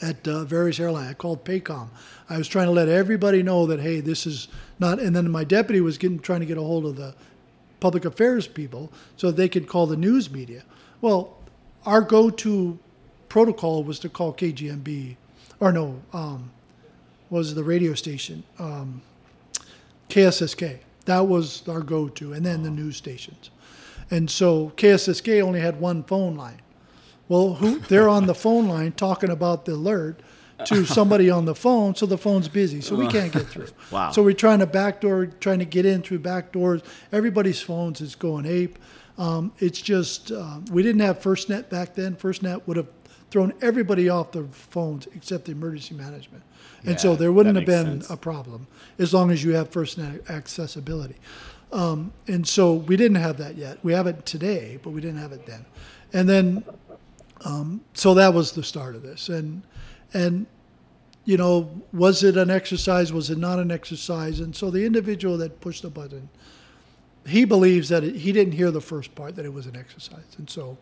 at 0.00 0.26
uh, 0.28 0.44
various 0.44 0.78
airlines. 0.78 1.10
I 1.10 1.14
called 1.14 1.44
PACOM. 1.44 1.88
I 2.30 2.38
was 2.38 2.46
trying 2.48 2.66
to 2.66 2.72
let 2.72 2.88
everybody 2.88 3.42
know 3.42 3.66
that 3.66 3.80
hey, 3.80 4.00
this 4.00 4.26
is 4.26 4.48
not. 4.78 5.00
And 5.00 5.14
then 5.16 5.30
my 5.30 5.44
deputy 5.44 5.80
was 5.80 5.98
getting 5.98 6.18
trying 6.20 6.40
to 6.40 6.46
get 6.46 6.56
a 6.56 6.62
hold 6.62 6.86
of 6.86 6.96
the 6.96 7.14
public 7.80 8.04
affairs 8.04 8.46
people 8.46 8.92
so 9.16 9.30
they 9.30 9.48
could 9.48 9.66
call 9.66 9.86
the 9.86 9.96
news 9.96 10.30
media. 10.30 10.62
Well, 11.00 11.36
our 11.86 12.00
go-to 12.00 12.78
protocol 13.28 13.84
was 13.84 13.98
to 14.00 14.08
call 14.08 14.32
KGMB, 14.32 15.16
or 15.60 15.72
no, 15.72 16.00
um, 16.12 16.50
was 17.30 17.54
the 17.54 17.64
radio 17.64 17.94
station 17.94 18.42
um, 18.58 19.02
KSSK. 20.08 20.78
That 21.04 21.26
was 21.26 21.66
our 21.68 21.80
go-to, 21.80 22.32
and 22.32 22.44
then 22.44 22.62
the 22.62 22.70
news 22.70 22.96
stations. 22.96 23.50
And 24.10 24.30
so 24.30 24.72
KSSK 24.76 25.42
only 25.42 25.60
had 25.60 25.80
one 25.80 26.02
phone 26.02 26.36
line. 26.36 26.60
Well, 27.28 27.54
who, 27.54 27.78
they're 27.80 28.08
on 28.08 28.26
the 28.26 28.34
phone 28.34 28.68
line 28.68 28.92
talking 28.92 29.30
about 29.30 29.66
the 29.66 29.72
alert 29.72 30.20
to 30.64 30.84
somebody 30.86 31.30
on 31.30 31.44
the 31.44 31.54
phone, 31.54 31.94
so 31.94 32.06
the 32.06 32.18
phone's 32.18 32.48
busy, 32.48 32.80
so 32.80 32.94
we 32.94 33.06
can't 33.08 33.32
get 33.32 33.46
through. 33.46 33.68
Wow. 33.90 34.10
So 34.10 34.22
we're 34.22 34.34
trying 34.34 34.58
to 34.58 34.66
backdoor, 34.66 35.26
trying 35.26 35.60
to 35.60 35.64
get 35.64 35.86
in 35.86 36.02
through 36.02 36.18
back 36.18 36.52
doors. 36.52 36.82
Everybody's 37.10 37.60
phones 37.60 38.02
is 38.02 38.14
going 38.14 38.44
ape. 38.44 38.78
Um, 39.16 39.52
it's 39.58 39.80
just 39.80 40.30
uh, 40.30 40.58
we 40.70 40.82
didn't 40.82 41.00
have 41.00 41.20
FirstNet 41.20 41.70
back 41.70 41.94
then. 41.94 42.14
FirstNet 42.16 42.66
would 42.66 42.76
have 42.76 42.92
thrown 43.30 43.54
everybody 43.62 44.08
off 44.08 44.32
their 44.32 44.44
phones 44.44 45.06
except 45.14 45.46
the 45.46 45.52
emergency 45.52 45.94
management, 45.94 46.42
and 46.84 47.00
so 47.00 47.16
there 47.16 47.32
wouldn't 47.32 47.56
have 47.56 47.64
been 47.64 48.02
sense. 48.02 48.10
a 48.10 48.16
problem 48.16 48.66
as 48.98 49.14
long 49.14 49.30
as 49.30 49.42
you 49.42 49.52
have 49.52 49.70
FirstNet 49.70 50.28
accessibility. 50.28 51.16
Um, 51.72 52.12
and 52.26 52.46
so 52.46 52.74
we 52.74 52.96
didn't 52.96 53.18
have 53.18 53.38
that 53.38 53.56
yet. 53.56 53.78
We 53.82 53.92
have 53.92 54.06
it 54.06 54.24
today, 54.24 54.78
but 54.82 54.90
we 54.90 55.00
didn't 55.00 55.18
have 55.18 55.32
it 55.32 55.46
then. 55.46 55.64
And 56.12 56.28
then, 56.28 56.64
um, 57.44 57.82
so 57.92 58.14
that 58.14 58.32
was 58.32 58.52
the 58.52 58.62
start 58.62 58.94
of 58.94 59.02
this. 59.02 59.28
And 59.28 59.62
and 60.12 60.46
you 61.28 61.36
know, 61.36 61.70
was 61.92 62.24
it 62.24 62.38
an 62.38 62.50
exercise? 62.50 63.12
Was 63.12 63.28
it 63.28 63.36
not 63.36 63.58
an 63.58 63.70
exercise? 63.70 64.40
And 64.40 64.56
so 64.56 64.70
the 64.70 64.86
individual 64.86 65.36
that 65.36 65.60
pushed 65.60 65.82
the 65.82 65.90
button, 65.90 66.30
he 67.26 67.44
believes 67.44 67.90
that 67.90 68.02
it, 68.02 68.16
he 68.16 68.32
didn't 68.32 68.54
hear 68.54 68.70
the 68.70 68.80
first 68.80 69.14
part 69.14 69.36
that 69.36 69.44
it 69.44 69.52
was 69.52 69.66
an 69.66 69.76
exercise. 69.76 70.24
And 70.38 70.48
so, 70.48 70.78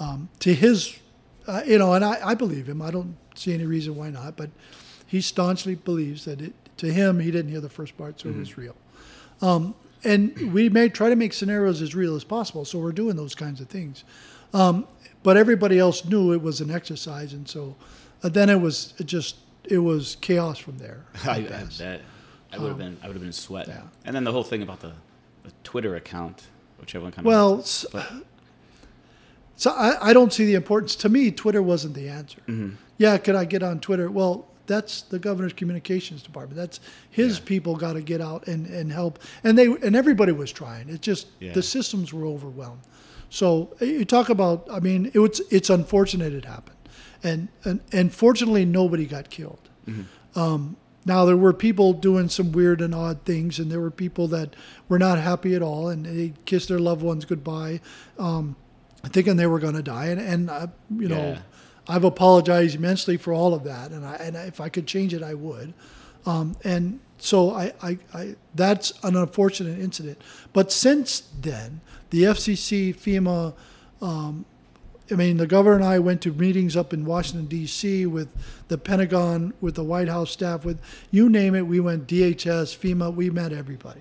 um, 0.00 0.28
to 0.40 0.52
his, 0.52 0.98
uh, 1.46 1.62
you 1.64 1.78
know, 1.78 1.92
and 1.92 2.04
I, 2.04 2.30
I 2.30 2.34
believe 2.34 2.68
him. 2.68 2.82
I 2.82 2.90
don't 2.90 3.16
see 3.36 3.54
any 3.54 3.64
reason 3.64 3.94
why 3.94 4.10
not. 4.10 4.36
But 4.36 4.50
he 5.06 5.20
staunchly 5.20 5.76
believes 5.76 6.24
that 6.24 6.40
it, 6.40 6.52
to 6.78 6.92
him, 6.92 7.20
he 7.20 7.30
didn't 7.30 7.52
hear 7.52 7.60
the 7.60 7.68
first 7.68 7.96
part, 7.96 8.18
so 8.18 8.30
it 8.30 8.36
was 8.36 8.58
real. 8.58 8.74
Um, 9.40 9.76
and 10.02 10.52
we 10.52 10.68
may 10.68 10.88
try 10.88 11.10
to 11.10 11.16
make 11.16 11.32
scenarios 11.32 11.80
as 11.80 11.94
real 11.94 12.16
as 12.16 12.24
possible. 12.24 12.64
So 12.64 12.80
we're 12.80 12.90
doing 12.90 13.14
those 13.14 13.36
kinds 13.36 13.60
of 13.60 13.68
things. 13.68 14.02
Um, 14.52 14.88
but 15.22 15.36
everybody 15.36 15.78
else 15.78 16.04
knew 16.04 16.32
it 16.32 16.42
was 16.42 16.60
an 16.60 16.72
exercise, 16.72 17.32
and 17.32 17.48
so 17.48 17.76
then 18.32 18.48
it 18.48 18.60
was 18.60 18.94
it 18.98 19.04
just 19.06 19.36
it 19.64 19.78
was 19.78 20.16
chaos 20.20 20.58
from 20.58 20.78
there. 20.78 21.04
I, 21.24 21.30
I 21.30 21.34
I 21.34 21.40
bet. 21.78 22.00
I 22.52 22.58
would 22.58 22.68
have 22.68 22.78
been. 22.78 22.96
I 23.02 23.08
would 23.08 23.14
have 23.16 23.22
been 23.22 23.32
sweating. 23.32 23.74
yeah. 23.74 23.82
And 24.04 24.14
then 24.14 24.22
the 24.24 24.30
whole 24.32 24.44
thing 24.44 24.62
about 24.62 24.80
the, 24.80 24.92
the 25.42 25.50
Twitter 25.64 25.96
account, 25.96 26.44
which 26.78 26.94
everyone 26.94 27.12
kind 27.12 27.26
Well, 27.26 27.54
of. 27.54 27.86
but, 27.92 28.06
So 29.56 29.70
I, 29.72 30.10
I 30.10 30.12
don't 30.12 30.32
see 30.32 30.44
the 30.46 30.54
importance. 30.54 30.96
To 30.96 31.08
me, 31.08 31.30
Twitter 31.30 31.62
wasn't 31.62 31.94
the 31.94 32.08
answer. 32.08 32.40
Mm-hmm. 32.48 32.76
Yeah, 32.98 33.18
could 33.18 33.34
I 33.34 33.44
get 33.44 33.62
on 33.62 33.80
Twitter? 33.80 34.10
Well, 34.10 34.46
that's 34.66 35.02
the 35.02 35.18
governor's 35.18 35.52
communications 35.52 36.22
department. 36.22 36.56
That's 36.56 36.80
his 37.10 37.38
Yeah. 37.38 37.44
people 37.44 37.76
got 37.76 37.94
to 37.94 38.02
get 38.02 38.20
out 38.20 38.46
and, 38.46 38.66
and 38.66 38.90
help. 38.92 39.18
And 39.42 39.58
they 39.58 39.66
and 39.66 39.94
everybody 39.96 40.32
was 40.32 40.52
trying. 40.52 40.88
It 40.88 41.00
just 41.02 41.26
Yeah. 41.40 41.52
the 41.52 41.62
systems 41.62 42.12
were 42.12 42.24
overwhelmed. 42.26 42.80
So 43.30 43.74
uh, 43.82 43.84
you 43.84 44.04
talk 44.04 44.28
about. 44.28 44.68
I 44.70 44.80
mean, 44.80 45.10
it 45.12 45.18
was 45.18 45.40
it's 45.50 45.70
unfortunate 45.70 46.32
it 46.32 46.44
happened, 46.44 46.73
and 47.24 47.48
and, 47.64 47.80
and 47.92 48.14
fortunately 48.14 48.64
nobody 48.64 49.06
got 49.06 49.30
killed. 49.30 49.68
Um, 50.36 50.76
now 51.06 51.24
there 51.24 51.36
were 51.36 51.52
people 51.52 51.92
doing 51.92 52.28
some 52.28 52.52
weird 52.52 52.80
and 52.80 52.94
odd 52.94 53.24
things, 53.24 53.58
and 53.58 53.70
there 53.70 53.80
were 53.80 53.90
people 53.90 54.26
that 54.28 54.54
were 54.88 54.98
not 54.98 55.18
happy 55.18 55.54
at 55.54 55.62
all, 55.62 55.88
and 55.88 56.04
they 56.06 56.32
kissed 56.44 56.68
their 56.68 56.78
loved 56.78 57.02
ones 57.02 57.24
goodbye, 57.24 57.80
um, 58.18 58.56
thinking 59.04 59.36
they 59.36 59.46
were 59.46 59.58
going 59.58 59.74
to 59.74 59.82
die. 59.82 60.06
And, 60.06 60.20
and 60.20 60.50
uh, 60.50 60.66
you 60.96 61.08
know, 61.08 61.16
Yeah. 61.16 61.38
I've 61.86 62.04
apologized 62.04 62.74
immensely 62.76 63.18
for 63.18 63.34
all 63.34 63.52
of 63.52 63.64
that, 63.64 63.90
and 63.90 64.06
I, 64.06 64.14
and 64.14 64.34
if 64.36 64.58
I 64.60 64.70
could 64.70 64.86
change 64.86 65.12
it, 65.12 65.22
I 65.22 65.34
would. 65.34 65.74
Um, 66.24 66.56
and 66.64 67.00
so 67.18 67.50
I, 67.50 67.74
I, 67.82 67.98
I, 68.14 68.36
that's 68.54 68.94
an 69.04 69.14
unfortunate 69.16 69.78
incident. 69.78 70.18
But 70.54 70.72
since 70.72 71.20
then, 71.38 71.82
the 72.08 72.22
FCC, 72.22 72.94
FEMA, 72.96 73.52
um, 74.00 74.46
I 75.10 75.14
mean, 75.16 75.36
the 75.36 75.46
governor 75.46 75.76
and 75.76 75.84
I 75.84 75.98
went 75.98 76.22
to 76.22 76.32
meetings 76.32 76.76
up 76.76 76.94
in 76.94 77.04
Washington 77.04 77.46
D.C. 77.46 78.06
with 78.06 78.28
the 78.68 78.78
Pentagon, 78.78 79.52
with 79.60 79.74
the 79.74 79.84
White 79.84 80.08
House 80.08 80.30
staff, 80.30 80.64
with 80.64 80.80
you 81.10 81.28
name 81.28 81.54
it. 81.54 81.66
We 81.66 81.78
went 81.78 82.06
DHS, 82.06 82.76
FEMA. 82.76 83.14
We 83.14 83.28
met 83.28 83.52
everybody, 83.52 84.00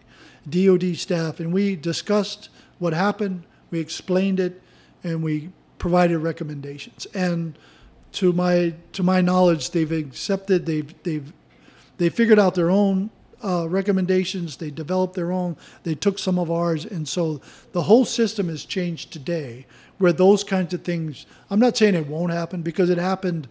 DoD 0.50 0.96
staff, 0.96 1.42
and 1.42 1.52
we 1.52 1.76
discussed 1.76 2.50
what 2.80 2.94
happened. 2.94 3.44
We 3.70 3.80
explained 3.82 4.40
it, 4.40 4.62
and 5.04 5.22
we 5.22 5.50
provided 5.78 6.20
recommendations. 6.20 7.06
And 7.14 7.58
to 8.14 8.32
my 8.32 8.76
to 8.94 9.04
my 9.04 9.20
knowledge, 9.20 9.72
they've 9.72 9.92
accepted. 9.92 10.66
They've 10.66 10.94
they've 11.04 11.34
they 11.98 12.10
figured 12.10 12.40
out 12.40 12.56
their 12.56 12.70
own 12.70 13.10
uh, 13.44 13.68
recommendations. 13.68 14.58
They 14.58 14.72
developed 14.72 15.16
their 15.16 15.32
own. 15.32 15.58
They 15.84 15.96
took 15.96 16.20
some 16.20 16.40
of 16.40 16.50
ours, 16.50 16.86
and 16.86 17.08
so 17.08 17.42
the 17.72 17.84
whole 17.84 18.06
system 18.06 18.50
has 18.50 18.66
changed 18.66 19.12
today. 19.12 19.66
Where 20.00 20.14
those 20.14 20.44
kinds 20.44 20.74
of 20.74 20.84
things, 20.84 21.26
I'm 21.50 21.60
not 21.60 21.78
saying 21.78 21.96
it 21.96 22.08
won't 22.08 22.32
happen 22.32 22.62
because 22.62 22.90
it 22.90 22.98
happened 22.98 23.48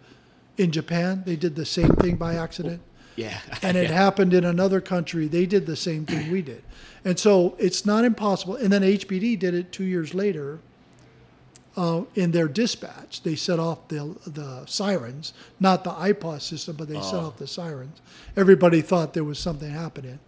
in 0.58 0.70
Japan. 0.70 1.22
They 1.24 1.36
did 1.36 1.54
the 1.54 1.64
same 1.64 1.90
thing 1.96 2.16
by 2.16 2.34
accident, 2.34 2.82
yeah. 3.16 3.38
and 3.62 3.76
it 3.76 3.90
happened 3.90 4.34
in 4.34 4.44
another 4.44 4.80
country. 4.80 5.28
They 5.28 5.46
did 5.46 5.66
the 5.66 5.76
same 5.76 6.04
thing 6.04 6.30
we 6.30 6.42
did, 6.42 6.62
and 7.04 7.18
so 7.18 7.54
it's 7.58 7.86
not 7.86 8.04
impossible. 8.04 8.56
And 8.56 8.72
then 8.72 8.82
HPD 8.82 9.38
did 9.38 9.54
it 9.54 9.72
two 9.72 9.84
years 9.84 10.14
later. 10.14 10.58
Uh, 11.74 12.02
in 12.14 12.32
their 12.32 12.48
dispatch, 12.48 13.22
they 13.22 13.34
set 13.34 13.58
off 13.58 13.88
the 13.88 14.14
the 14.26 14.66
sirens, 14.66 15.32
not 15.58 15.84
the 15.84 15.90
IPAWS 15.90 16.42
system, 16.42 16.76
but 16.76 16.86
they 16.88 17.00
set 17.00 17.14
Oh. 17.14 17.26
off 17.28 17.38
the 17.38 17.46
sirens. 17.46 18.00
Everybody 18.36 18.82
thought 18.82 19.14
there 19.14 19.24
was 19.24 19.38
something 19.38 19.70
happening, 19.70 20.18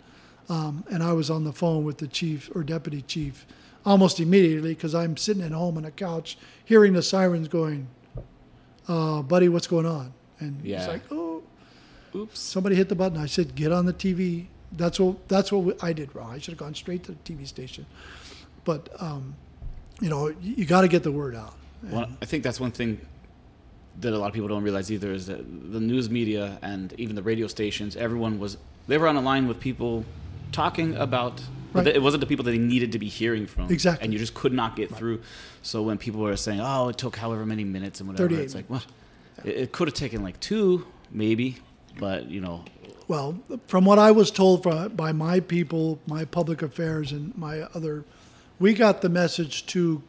um, 0.49 0.85
and 0.91 1.03
I 1.03 1.13
was 1.13 1.29
on 1.29 1.45
the 1.45 1.53
phone 1.53 1.85
with 1.85 1.99
the 1.99 2.07
chief 2.07 2.51
or 2.55 2.63
deputy 2.63 3.03
chief 3.03 3.45
almost 3.85 4.19
immediately 4.21 4.71
because 4.73 4.95
I'm 4.95 5.19
sitting 5.19 5.43
at 5.43 5.53
home 5.53 5.77
on 5.77 5.85
a 5.85 5.91
couch 5.91 6.39
hearing 6.65 6.95
the 6.95 7.03
sirens 7.03 7.49
going, 7.49 7.89
uh, 8.89 9.21
"Buddy, 9.23 9.49
what's 9.51 9.67
going 9.67 9.85
on?" 9.87 10.15
And 10.41 10.63
he's 10.63 10.87
like, 10.89 11.03
"Oh, 11.11 11.43
Oops. 12.15 12.39
somebody 12.41 12.75
hit 12.77 12.89
the 12.89 12.95
button." 12.95 13.19
I 13.19 13.27
said, 13.27 13.55
"Get 13.55 13.71
on 13.73 13.85
the 13.87 13.93
TV." 13.93 14.47
That's 14.73 14.99
what 14.99 15.29
that's 15.29 15.53
what 15.53 15.77
I 15.85 15.93
did 15.93 16.15
wrong. 16.15 16.33
I 16.33 16.39
should 16.39 16.53
have 16.53 16.59
gone 16.59 16.75
straight 16.75 17.05
to 17.05 17.13
the 17.13 17.19
TV 17.19 17.45
station, 17.47 17.85
but 18.65 18.89
um, 18.99 19.37
you 20.01 20.11
know, 20.11 20.29
you, 20.43 20.65
got 20.65 20.83
to 20.83 20.89
get 20.89 21.03
the 21.03 21.13
word 21.13 21.35
out. 21.37 21.55
Well, 21.83 22.09
I 22.21 22.25
think 22.25 22.43
that's 22.43 22.61
one 22.61 22.71
thing 22.71 23.01
that 24.01 24.13
a 24.13 24.19
lot 24.19 24.27
of 24.29 24.33
people 24.33 24.49
don't 24.49 24.63
realize 24.63 24.91
either 24.91 25.13
is 25.13 25.27
that 25.27 25.39
the 25.73 25.81
news 25.81 26.11
media 26.11 26.59
and 26.63 26.93
even 26.99 27.15
the 27.15 27.23
radio 27.23 27.47
stations, 27.47 27.97
everyone 27.97 28.39
was 28.39 28.57
they 28.89 28.99
were 28.99 29.07
on 29.09 29.17
a 29.17 29.21
line 29.21 29.47
with 29.49 29.61
people 29.61 30.05
talking 30.53 30.95
about. 30.97 31.43
Right. 31.73 31.89
It 31.89 32.03
wasn't 32.03 32.21
the 32.21 32.27
people 32.27 32.45
that 32.45 32.53
they 32.53 32.59
needed 32.59 32.93
to 32.93 32.99
be 33.01 33.09
hearing 33.09 33.47
from, 33.49 33.69
Exactly. 33.69 34.05
and 34.05 34.13
you 34.13 34.19
just 34.19 34.35
could 34.35 34.53
not 34.53 34.77
get 34.77 34.95
through. 34.95 35.23
So 35.63 35.83
when 35.83 35.99
people 35.99 36.21
were 36.21 36.37
saying, 36.37 36.61
"Oh, 36.61 36.89
it 36.89 36.99
took 36.99 37.17
however 37.17 37.45
many 37.45 37.65
minutes 37.65 37.99
and 38.01 38.09
whatever," 38.09 38.33
it's 38.41 38.55
like, 38.55 38.71
well, 38.71 38.83
it, 39.45 39.57
it 39.57 39.73
could 39.73 39.89
have 39.89 39.95
taken 39.95 40.23
like 40.23 40.39
two, 40.39 40.87
maybe, 41.11 41.57
but 41.99 42.31
you 42.31 42.41
know, 42.41 42.65
Well, 43.09 43.41
from 43.67 43.85
what 43.85 43.99
I 43.99 44.13
was 44.13 44.31
told 44.31 44.63
by 44.97 45.11
my 45.13 45.41
people, 45.41 45.99
my 46.07 46.25
public 46.25 46.63
affairs, 46.63 47.11
and 47.11 47.37
my 47.37 47.63
other, 47.75 48.05
we 48.59 48.75
got 48.75 49.03
the 49.03 49.09
message 49.09 49.67
to 49.67 50.03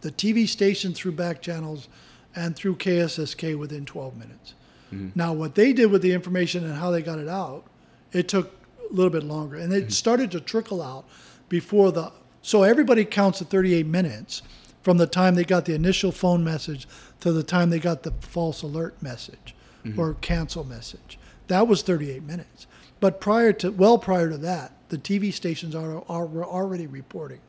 the 0.00 0.10
TV 0.10 0.48
station 0.48 0.92
through 0.92 1.12
back 1.12 1.40
channels 1.42 1.88
and 2.34 2.56
through 2.56 2.76
KSSK 2.76 3.56
within 3.58 3.84
12 3.84 4.16
minutes. 4.16 4.54
Mm-hmm. 4.92 5.08
Now, 5.14 5.32
what 5.32 5.54
they 5.54 5.72
did 5.72 5.90
with 5.90 6.02
the 6.02 6.12
information 6.12 6.64
and 6.64 6.74
how 6.74 6.90
they 6.90 7.02
got 7.02 7.18
it 7.18 7.28
out, 7.28 7.64
it 8.12 8.28
took 8.28 8.52
a 8.90 8.92
little 8.92 9.10
bit 9.10 9.24
longer, 9.24 9.56
and 9.56 9.72
it 9.72 9.84
mm-hmm. 9.84 9.90
started 9.90 10.30
to 10.32 10.40
trickle 10.40 10.82
out 10.82 11.04
before 11.48 11.92
the. 11.92 12.12
So 12.42 12.62
everybody 12.62 13.04
counts 13.04 13.40
at 13.40 13.48
38 13.48 13.86
minutes 13.86 14.42
from 14.82 14.98
the 14.98 15.06
time 15.06 15.34
they 15.34 15.44
got 15.44 15.64
the 15.64 15.74
initial 15.74 16.12
phone 16.12 16.44
message 16.44 16.86
to 17.20 17.32
the 17.32 17.42
time 17.42 17.70
they 17.70 17.78
got 17.78 18.02
the 18.02 18.12
false 18.20 18.62
alert 18.62 19.00
message 19.02 19.54
mm-hmm. 19.84 19.98
or 19.98 20.14
cancel 20.14 20.64
message. 20.64 21.18
That 21.48 21.66
was 21.66 21.82
38 21.82 22.22
minutes. 22.22 22.66
But 23.00 23.20
prior 23.20 23.52
to, 23.54 23.70
well 23.70 23.98
prior 23.98 24.28
to 24.28 24.36
that, 24.38 24.72
the 24.94 24.98
TV 24.98 25.32
stations 25.32 25.74
are, 25.74 26.02
are 26.08 26.26
were 26.26 26.44
already 26.44 26.86
reporting 26.86 27.40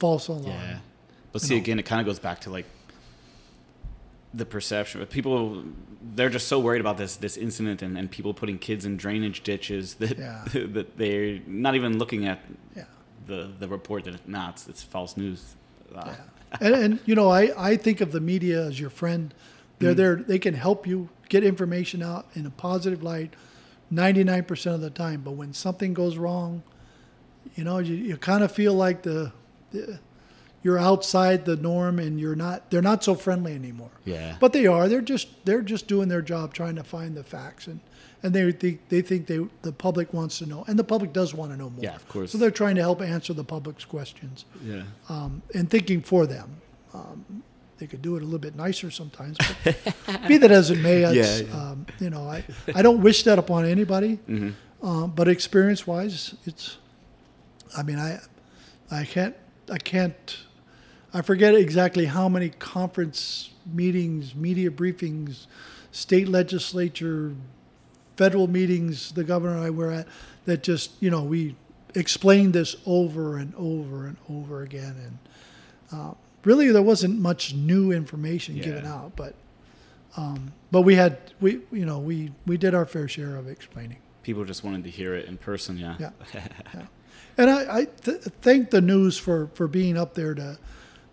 false 0.00 0.26
alarm. 0.28 0.46
Yeah. 0.46 0.78
But 1.32 1.42
see, 1.42 1.56
again, 1.56 1.78
it 1.78 1.84
kind 1.84 2.00
of 2.00 2.06
goes 2.06 2.18
back 2.18 2.40
to 2.40 2.50
like 2.50 2.66
the 4.34 4.44
perception. 4.46 5.04
People, 5.06 5.62
they're 6.14 6.28
just 6.30 6.48
so 6.48 6.58
worried 6.58 6.80
about 6.80 6.96
this 6.98 7.16
this 7.16 7.36
incident 7.36 7.82
and, 7.82 7.96
and 7.98 8.10
people 8.10 8.32
putting 8.34 8.58
kids 8.58 8.84
in 8.84 8.96
drainage 8.96 9.42
ditches 9.42 9.94
that 10.00 10.18
Yeah. 10.18 10.44
that 10.76 10.96
they're 10.98 11.38
not 11.46 11.74
even 11.74 11.98
looking 11.98 12.26
at 12.26 12.40
Yeah. 12.76 12.84
the 13.26 13.50
the 13.58 13.68
report 13.68 14.04
that 14.04 14.28
nah, 14.28 14.50
it's, 14.50 14.68
it's 14.68 14.82
false 14.82 15.16
news. 15.16 15.54
Uh, 15.94 16.14
and, 16.60 16.74
and 16.74 17.00
you 17.06 17.14
know, 17.14 17.28
I, 17.30 17.52
I 17.70 17.76
think 17.76 18.00
of 18.00 18.10
the 18.12 18.20
media 18.20 18.64
as 18.66 18.80
your 18.80 18.90
friend. 18.90 19.32
They're 19.78 19.94
there. 19.94 20.16
They 20.16 20.38
can 20.38 20.52
help 20.54 20.86
you 20.86 21.08
get 21.30 21.42
information 21.42 22.02
out 22.02 22.26
in 22.34 22.44
a 22.44 22.50
positive 22.50 23.02
light, 23.02 23.32
ninety 23.90 24.22
nine 24.24 24.44
percent 24.44 24.74
of 24.74 24.82
the 24.82 24.90
time. 24.90 25.22
But 25.22 25.32
when 25.32 25.54
something 25.54 25.94
goes 25.94 26.18
wrong, 26.18 26.62
you 27.54 27.64
know, 27.64 27.78
you, 27.78 27.94
you 27.94 28.16
kind 28.16 28.42
of 28.42 28.52
feel 28.52 28.74
like 28.74 29.02
the, 29.02 29.32
the 29.72 29.98
you're 30.62 30.78
outside 30.78 31.44
the 31.46 31.56
norm, 31.56 31.98
and 31.98 32.20
you're 32.20 32.36
not. 32.36 32.70
They're 32.70 32.82
not 32.82 33.02
so 33.02 33.14
friendly 33.14 33.54
anymore. 33.54 33.90
Yeah. 34.04 34.36
But 34.38 34.52
they 34.52 34.66
are. 34.66 34.88
They're 34.88 35.00
just 35.00 35.28
they're 35.44 35.62
just 35.62 35.88
doing 35.88 36.08
their 36.08 36.22
job, 36.22 36.52
trying 36.52 36.76
to 36.76 36.84
find 36.84 37.16
the 37.16 37.24
facts, 37.24 37.66
and 37.66 37.80
and 38.22 38.34
they 38.34 38.52
think 38.52 38.88
they 38.90 39.00
think 39.00 39.26
they 39.26 39.40
the 39.62 39.72
public 39.72 40.12
wants 40.12 40.38
to 40.38 40.46
know, 40.46 40.64
and 40.68 40.78
the 40.78 40.84
public 40.84 41.12
does 41.12 41.32
want 41.34 41.50
to 41.52 41.56
know 41.56 41.70
more. 41.70 41.82
Yeah, 41.82 41.96
of 41.96 42.06
course. 42.08 42.32
So 42.32 42.38
they're 42.38 42.50
trying 42.50 42.76
to 42.76 42.82
help 42.82 43.00
answer 43.00 43.32
the 43.32 43.44
public's 43.44 43.84
questions 43.86 44.44
yeah. 44.62 44.82
um, 45.08 45.42
and 45.54 45.70
thinking 45.70 46.02
for 46.02 46.26
them. 46.26 46.60
Um, 46.92 47.42
they 47.78 47.86
could 47.86 48.02
do 48.02 48.16
it 48.16 48.20
a 48.22 48.24
little 48.24 48.38
bit 48.38 48.54
nicer 48.54 48.90
sometimes, 48.90 49.38
but 49.64 49.94
be 50.28 50.36
that 50.36 50.50
as 50.50 50.70
it 50.70 50.78
may, 50.80 51.00
Yeah, 51.00 51.38
yeah. 51.38 51.56
Um, 51.56 51.86
you 51.98 52.10
know, 52.10 52.28
I, 52.28 52.44
I 52.74 52.82
don't 52.82 53.00
wish 53.00 53.22
that 53.22 53.38
upon 53.38 53.64
anybody, 53.64 54.18
Mhm. 54.28 54.52
um, 54.82 55.12
but 55.16 55.28
experience 55.28 55.86
wise, 55.86 56.34
it's, 56.44 56.76
I 57.76 57.82
mean, 57.82 57.98
I, 57.98 58.20
I 58.90 59.04
can't, 59.04 59.36
I 59.70 59.78
can't, 59.78 60.38
I 61.12 61.22
forget 61.22 61.54
exactly 61.54 62.06
how 62.06 62.28
many 62.28 62.50
conference 62.50 63.50
meetings, 63.72 64.34
media 64.34 64.70
briefings, 64.70 65.46
state 65.92 66.28
legislature, 66.28 67.34
federal 68.16 68.48
meetings 68.48 69.12
the 69.12 69.24
governor 69.24 69.56
and 69.56 69.64
I 69.64 69.70
were 69.70 69.90
at 69.90 70.06
that 70.44 70.62
just, 70.62 70.90
you 71.00 71.10
know, 71.10 71.22
we 71.22 71.56
explained 71.94 72.52
this 72.52 72.76
over 72.86 73.38
and 73.38 73.54
over 73.56 74.06
and 74.06 74.16
over 74.28 74.62
again. 74.62 74.96
And 75.04 75.18
uh, 75.92 76.14
really, 76.44 76.70
there 76.70 76.82
wasn't 76.82 77.18
much 77.18 77.54
new 77.54 77.92
information 77.92 78.56
given 78.56 78.86
out, 78.86 79.12
but 79.16 79.34
um, 80.16 80.52
but 80.70 80.82
we 80.82 80.94
had 80.96 81.18
we 81.40 81.60
you 81.70 81.86
know 81.86 81.98
we 81.98 82.32
we 82.46 82.56
did 82.56 82.74
our 82.74 82.86
fair 82.86 83.08
share 83.08 83.36
of 83.36 83.48
explaining. 83.48 83.98
People 84.22 84.44
just 84.44 84.64
wanted 84.64 84.84
to 84.84 84.90
hear 84.90 85.14
it 85.14 85.26
in 85.26 85.38
person. 85.38 85.78
Yeah. 85.78 85.96
Yeah. 85.98 86.10
yeah. 86.34 86.86
And 87.40 87.48
I, 87.50 87.78
I 87.78 87.84
th- 87.86 88.18
thank 88.42 88.68
the 88.68 88.82
news 88.82 89.16
for, 89.16 89.48
for 89.54 89.66
being 89.66 89.96
up 89.96 90.12
there 90.14 90.34
to 90.34 90.58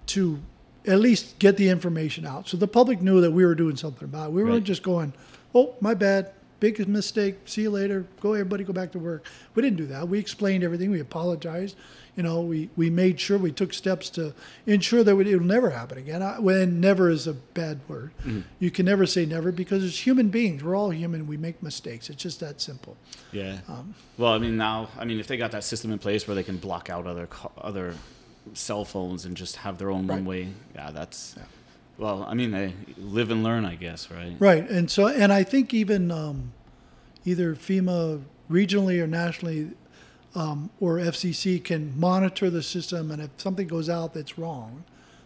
to 0.08 0.40
at 0.86 1.00
least 1.00 1.38
get 1.40 1.56
the 1.58 1.70
information 1.70 2.26
out, 2.26 2.48
so 2.48 2.56
the 2.58 2.68
public 2.68 3.02
knew 3.02 3.20
that 3.22 3.32
we 3.32 3.46
were 3.46 3.56
doing 3.56 3.76
something 3.78 4.04
about 4.06 4.28
it. 4.28 4.32
We 4.34 4.42
weren't 4.44 4.54
Right. 4.56 4.64
just 4.64 4.84
going, 4.84 5.14
"Oh, 5.56 5.76
my 5.82 5.94
bad, 5.94 6.32
big 6.60 6.88
mistake. 6.88 7.36
See 7.46 7.64
you 7.64 7.70
later. 7.70 8.06
Go, 8.22 8.34
everybody, 8.34 8.64
go 8.64 8.74
back 8.74 8.92
to 8.94 9.00
work." 9.00 9.26
We 9.56 9.62
didn't 9.62 9.78
do 9.78 9.88
that. 9.88 10.08
We 10.08 10.20
explained 10.20 10.64
everything. 10.64 10.92
We 10.92 11.00
apologized. 11.00 11.76
You 12.16 12.24
know, 12.24 12.42
we, 12.42 12.72
we 12.76 12.90
made 12.90 13.20
sure 13.20 13.38
we 13.38 13.52
took 13.52 13.74
steps 13.76 14.10
to 14.12 14.34
ensure 14.66 15.04
that 15.04 15.12
it 15.12 15.38
will 15.38 15.46
never 15.46 15.70
happen 15.70 16.00
again. 16.00 16.24
I, 16.24 16.40
when 16.40 16.80
never 16.82 17.12
is 17.12 17.28
a 17.28 17.34
bad 17.34 17.80
word. 17.88 18.10
You 18.60 18.72
can 18.72 18.88
never 18.88 19.06
say 19.06 19.28
never 19.28 19.52
because 19.52 19.84
it's 19.84 20.00
human 20.00 20.30
beings. 20.30 20.64
We're 20.64 20.76
all 20.76 20.90
human. 20.90 21.28
We 21.28 21.38
make 21.38 21.62
mistakes. 21.62 22.10
It's 22.10 22.22
just 22.24 22.40
that 22.40 22.60
simple. 22.60 22.98
Yeah. 23.32 23.60
Um, 23.68 23.94
well, 24.18 24.34
I 24.34 24.40
mean, 24.40 24.58
now, 24.58 24.90
I 24.98 25.06
mean, 25.06 25.20
if 25.20 25.28
they 25.28 25.38
got 25.38 25.52
that 25.52 25.64
system 25.64 25.92
in 25.92 26.00
place 26.00 26.28
where 26.28 26.34
they 26.34 26.42
can 26.44 26.58
block 26.58 26.90
out 26.90 27.06
other 27.06 27.30
other 27.60 27.94
cell 28.54 28.84
phones 28.84 29.26
and 29.26 29.38
just 29.38 29.58
have 29.58 29.78
their 29.78 29.92
own 29.92 30.08
Right. 30.08 30.16
one 30.16 30.26
way, 30.26 30.48
yeah, 30.74 30.90
that's. 30.90 31.36
Yeah. 31.38 31.44
Well, 31.98 32.26
I 32.28 32.34
mean, 32.34 32.52
they 32.52 32.74
live 32.98 33.32
and 33.32 33.44
learn, 33.44 33.66
I 33.66 33.76
guess, 33.76 34.12
right? 34.12 34.36
Right, 34.40 34.70
and 34.70 34.90
so 34.90 35.08
and 35.08 35.34
I 35.34 35.44
think 35.44 35.74
even 35.74 36.12
um, 36.12 36.54
either 37.26 37.56
FEMA 37.56 38.22
regionally 38.50 39.02
or 39.02 39.08
nationally 39.08 39.72
um, 40.36 40.70
or 40.80 40.98
FCC 40.98 41.64
can 41.64 42.00
monitor 42.00 42.50
the 42.50 42.62
system, 42.62 43.10
and 43.12 43.22
if 43.22 43.32
something 43.38 43.68
goes 43.68 43.90
out 43.90 44.14
that's 44.14 44.38
wrong, 44.38 44.84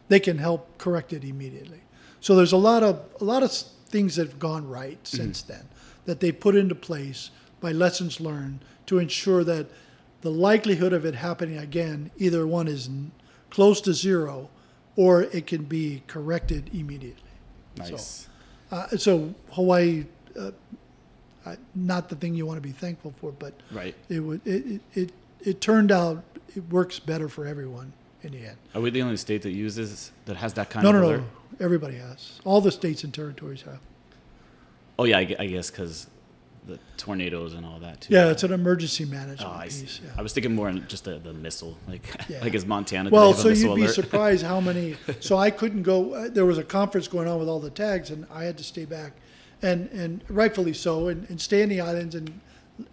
they 0.07 0.19
can 0.19 0.37
help 0.37 0.77
correct 0.77 1.11
it 1.11 1.23
immediately. 1.23 1.81
So 2.21 2.35
there's 2.35 2.53
a 2.53 2.57
lot 2.57 2.83
of 2.83 3.03
a 3.19 3.23
lot 3.23 3.43
of 3.43 3.51
things 3.51 4.15
that 4.15 4.27
have 4.27 4.39
gone 4.39 4.67
right 4.67 4.97
since 5.05 5.41
then 5.41 5.67
that 6.05 6.21
they 6.21 6.31
put 6.31 6.55
into 6.55 6.75
place 6.75 7.29
by 7.59 7.71
lessons 7.71 8.19
learned 8.19 8.59
to 8.85 8.99
ensure 8.99 9.43
that 9.43 9.67
the 10.21 10.31
likelihood 10.31 10.93
of 10.93 11.05
it 11.05 11.15
happening 11.15 11.57
again, 11.57 12.11
either 12.17 12.47
one 12.47 12.67
is 12.67 12.89
close 13.49 13.81
to 13.81 13.93
zero, 13.93 14.49
or 15.01 15.23
it 15.23 15.47
can 15.47 15.63
be 15.63 16.03
corrected 16.05 16.69
immediately. 16.75 17.31
Nice. 17.77 18.29
Uh, 18.71 18.87
so 18.89 19.33
Hawaii, 19.51 20.05
uh, 20.39 20.51
not 21.73 22.07
the 22.09 22.15
thing 22.15 22.35
you 22.35 22.45
want 22.45 22.57
to 22.57 22.61
be 22.61 22.71
thankful 22.71 23.11
for, 23.19 23.31
but 23.31 23.53
Right. 23.71 23.95
it 24.09 24.19
would 24.19 24.41
it, 24.45 24.63
it, 24.73 24.81
it 24.93 25.09
it 25.43 25.59
turned 25.59 25.91
out 25.91 26.23
it 26.55 26.63
works 26.69 26.99
better 26.99 27.27
for 27.27 27.47
everyone 27.47 27.93
in 28.21 28.31
the 28.33 28.45
end. 28.45 28.57
Are 28.75 28.81
we 28.81 28.91
the 28.91 29.01
only 29.01 29.17
state 29.17 29.41
that 29.41 29.51
uses 29.67 30.11
that 30.25 30.37
has 30.37 30.53
that 30.53 30.69
kind 30.69 30.83
No, 30.83 30.89
of 30.91 30.95
no, 30.97 31.07
alert? 31.07 31.21
no. 31.21 31.65
Everybody 31.65 31.95
has. 31.95 32.39
All 32.45 32.61
the 32.61 32.71
states 32.71 33.03
and 33.03 33.11
territories 33.11 33.63
have. 33.63 33.79
Oh 34.99 35.05
yeah, 35.05 35.17
I, 35.17 35.35
I 35.39 35.45
guess 35.47 35.71
because 35.71 36.05
the 36.67 36.77
tornadoes 36.97 37.53
and 37.55 37.65
all 37.65 37.79
that 37.79 38.01
too. 38.01 38.13
Yeah, 38.13 38.29
it's 38.29 38.43
an 38.43 38.51
emergency 38.53 39.05
management 39.05 39.41
Oh, 39.51 39.51
I 39.57 39.67
see. 39.67 39.83
piece. 39.83 39.99
Yeah. 40.03 40.11
I 40.17 40.21
was 40.21 40.31
thinking 40.33 40.53
more 40.53 40.67
on 40.67 40.87
just 40.87 41.05
the, 41.05 41.17
the 41.17 41.33
missile, 41.33 41.77
like 41.87 42.07
Yeah. 42.29 42.41
like 42.41 42.53
is 42.53 42.65
Montana? 42.65 43.09
Well, 43.09 43.33
so 43.33 43.49
you'd 43.49 43.75
be 43.75 43.87
surprised 44.01 44.45
how 44.45 44.61
many. 44.61 44.95
So 45.19 45.37
I 45.37 45.49
couldn't 45.49 45.83
go. 45.83 46.13
Uh, 46.13 46.29
there 46.29 46.45
was 46.45 46.57
a 46.57 46.63
conference 46.63 47.07
going 47.07 47.27
on 47.27 47.39
with 47.39 47.49
all 47.49 47.59
the 47.59 47.71
TAGs, 47.71 48.11
and 48.11 48.25
I 48.31 48.43
had 48.43 48.57
to 48.59 48.63
stay 48.63 48.85
back, 48.85 49.13
and 49.61 49.89
and 49.91 50.23
rightfully 50.29 50.73
so, 50.73 51.07
and, 51.07 51.27
and 51.29 51.41
stay 51.41 51.61
in 51.63 51.69
the 51.69 51.81
islands 51.81 52.13
and 52.15 52.39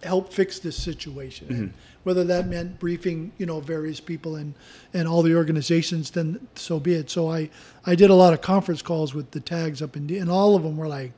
help 0.02 0.32
fix 0.32 0.58
this 0.58 0.76
situation. 0.76 1.46
Mm-hmm. 1.48 1.62
And 1.62 1.74
whether 2.04 2.24
that 2.24 2.46
meant 2.46 2.78
briefing, 2.78 3.32
you 3.38 3.44
know, 3.46 3.60
various 3.60 4.00
people 4.00 4.36
and 4.36 4.54
and 4.94 5.06
all 5.06 5.22
the 5.22 5.34
organizations, 5.36 6.10
then 6.10 6.48
so 6.54 6.80
be 6.80 6.94
it. 6.94 7.10
So 7.10 7.30
I 7.30 7.50
I 7.84 7.94
did 7.94 8.08
a 8.08 8.14
lot 8.14 8.32
of 8.32 8.40
conference 8.40 8.80
calls 8.80 9.12
with 9.14 9.30
the 9.32 9.40
TAGs 9.40 9.82
up 9.82 9.94
in, 9.94 10.06
D- 10.06 10.16
and 10.18 10.30
all 10.30 10.56
of 10.56 10.62
them 10.62 10.76
were 10.78 10.88
like, 10.88 11.12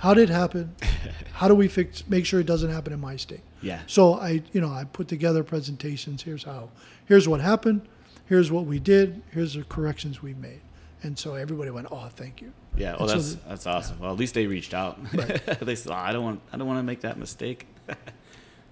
"How 0.00 0.12
did 0.14 0.28
it 0.30 0.32
happen? 0.32 0.74
How 1.32 1.48
do 1.48 1.54
we 1.54 1.68
fix? 1.68 2.06
Make 2.08 2.26
sure 2.26 2.40
it 2.40 2.46
doesn't 2.46 2.70
happen 2.70 2.92
in 2.92 3.00
my 3.00 3.16
state." 3.16 3.40
Yeah. 3.62 3.80
So 3.86 4.14
I, 4.14 4.42
you 4.52 4.60
know, 4.60 4.70
I 4.72 4.84
put 4.84 5.08
together 5.08 5.42
presentations. 5.44 6.22
Here's 6.22 6.44
how. 6.44 6.70
Here's 7.06 7.26
what 7.28 7.40
happened. 7.40 7.82
Here's 8.26 8.50
what 8.52 8.64
we 8.66 8.78
did. 8.78 9.22
Here's 9.30 9.54
the 9.54 9.64
corrections 9.64 10.22
we 10.22 10.34
made. 10.34 10.60
And 11.02 11.18
so 11.18 11.34
everybody 11.34 11.70
went, 11.70 11.88
"Oh, 11.90 12.08
thank 12.14 12.40
you." 12.42 12.52
Yeah, 12.76 12.92
well, 12.92 13.02
And 13.02 13.10
so 13.10 13.16
that's 13.16 13.34
the- 13.34 13.48
that's 13.48 13.66
awesome. 13.66 13.98
Well, 14.00 14.12
at 14.12 14.18
least 14.18 14.34
they 14.34 14.46
reached 14.46 14.74
out. 14.74 14.98
they 15.12 15.74
said, 15.74 15.92
"Oh, 15.92 15.94
"I 15.94 16.12
don't 16.12 16.24
want, 16.24 16.40
I 16.52 16.56
don't 16.58 16.66
want 16.68 16.78
to 16.78 16.82
make 16.82 17.00
that 17.00 17.16
mistake." 17.18 17.66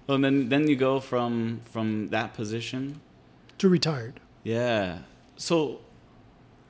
well, 0.07 0.15
and 0.15 0.23
then 0.23 0.49
then 0.49 0.67
you 0.67 0.75
go 0.75 0.99
from 0.99 1.61
from 1.65 2.09
that 2.09 2.33
position. 2.33 3.01
To 3.57 3.67
retired. 3.69 4.19
Yeah. 4.43 4.99
So, 5.35 5.81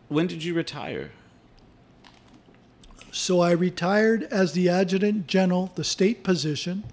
when 0.08 0.26
did 0.28 0.44
you 0.44 0.54
retire? 0.56 1.12
So 3.12 3.42
I 3.42 3.52
retired 3.52 4.24
as 4.24 4.54
the 4.54 4.70
adjutant 4.70 5.28
general, 5.28 5.72
the 5.76 5.84
state 5.84 6.24
position, 6.24 6.84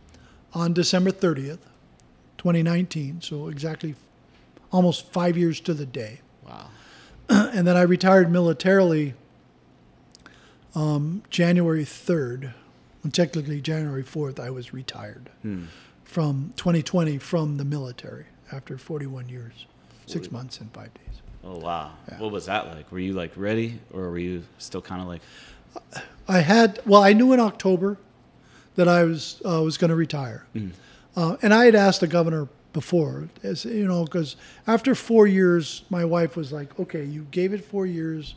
on 0.54 0.72
December 0.72 1.10
30th, 1.10 1.58
2019. 2.38 3.20
So 3.20 3.48
exactly 3.48 3.94
almost 4.72 5.12
five 5.12 5.36
years 5.36 5.60
to 5.60 5.74
the 5.74 5.86
day. 5.86 6.20
Wow. 6.46 6.68
and 7.28 7.66
then 7.66 7.76
I 7.76 7.82
retired 7.82 8.30
militarily 8.30 9.14
um, 10.74 11.22
January 11.30 11.84
3rd. 11.84 12.52
And 13.02 13.14
technically, 13.14 13.60
January 13.60 14.02
4th, 14.02 14.40
I 14.40 14.50
was 14.50 14.72
retired 14.72 15.30
Hmm. 15.42 15.64
from 16.04 16.52
2020 16.56 17.18
from 17.18 17.56
the 17.56 17.64
military 17.64 18.26
after 18.50 18.76
41 18.78 19.28
years, 19.28 19.66
six 20.06 20.32
months, 20.32 20.58
and 20.60 20.72
five 20.72 20.92
days. 20.94 21.20
Oh 21.44 21.58
wow. 21.58 21.92
Yeah. 22.08 22.18
What 22.18 22.32
was 22.32 22.46
that 22.46 22.66
like? 22.74 22.90
Were 22.90 22.98
you 22.98 23.12
like 23.12 23.30
ready, 23.36 23.78
or 23.92 24.10
were 24.10 24.18
you 24.18 24.42
still 24.58 24.82
kind 24.82 25.00
of 25.00 25.06
like? 25.06 25.22
I 26.28 26.40
had 26.40 26.80
well, 26.86 27.02
I 27.02 27.12
knew 27.12 27.32
in 27.32 27.40
October 27.40 27.98
that 28.74 28.88
I 28.88 29.04
was 29.04 29.40
uh, 29.44 29.62
was 29.62 29.78
going 29.78 29.90
to 29.90 29.96
retire, 29.96 30.44
Mhm. 30.54 30.70
uh, 31.16 31.36
and 31.42 31.54
I 31.54 31.64
had 31.66 31.74
asked 31.74 32.00
the 32.00 32.06
governor 32.08 32.48
before, 32.72 33.28
as 33.42 33.64
you 33.64 33.86
know, 33.86 34.04
because 34.04 34.36
after 34.66 34.94
four 34.94 35.26
years, 35.26 35.84
my 35.88 36.04
wife 36.04 36.36
was 36.36 36.52
like, 36.52 36.78
"Okay, 36.78 37.04
you 37.04 37.26
gave 37.30 37.52
it 37.54 37.64
four 37.64 37.86
years, 37.86 38.34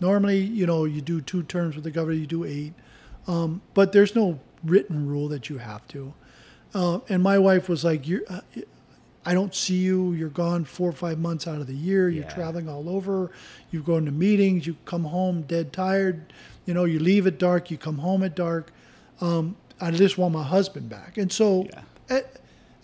Normally, 0.00 0.40
you 0.40 0.66
know, 0.66 0.84
you 0.84 1.00
do 1.00 1.20
two 1.20 1.44
terms 1.44 1.76
with 1.76 1.84
the 1.84 1.90
governor, 1.90 2.16
you 2.16 2.26
do 2.26 2.44
eight, 2.44 2.72
um, 3.28 3.62
but 3.74 3.92
there's 3.92 4.14
no 4.16 4.40
written 4.64 5.06
rule 5.06 5.28
that 5.28 5.48
you 5.48 5.58
have 5.58 5.86
to. 5.88 6.12
Uh, 6.74 6.98
and 7.08 7.22
my 7.22 7.38
wife 7.38 7.68
was 7.68 7.84
like, 7.84 8.06
"You're, 8.06 8.22
uh, 8.28 8.40
I 9.24 9.32
don't 9.34 9.54
see 9.54 9.76
you. 9.76 10.12
You're 10.12 10.28
gone 10.30 10.64
four 10.64 10.88
or 10.88 10.92
five 10.92 11.18
months 11.20 11.46
out 11.46 11.60
of 11.60 11.68
the 11.68 11.74
year. 11.76 12.08
You're 12.10 12.24
Yeah. 12.24 12.34
traveling 12.34 12.68
all 12.68 12.88
over. 12.90 13.30
You 13.70 13.82
go 13.82 13.96
into 13.96 14.10
meetings. 14.10 14.66
You 14.66 14.76
come 14.84 15.04
home 15.04 15.42
dead 15.42 15.72
tired. 15.72 16.32
You 16.66 16.74
know, 16.74 16.84
you 16.84 16.98
leave 16.98 17.26
at 17.26 17.38
dark. 17.38 17.70
You 17.70 17.76
come 17.78 17.98
home 17.98 18.22
at 18.22 18.34
dark. 18.34 18.72
Um, 19.20 19.56
I 19.80 19.90
just 19.90 20.18
want 20.18 20.32
my 20.34 20.42
husband 20.42 20.88
back. 20.88 21.18
And 21.18 21.30
so, 21.32 21.64
Yeah. 21.64 21.82
eh, 22.16 22.20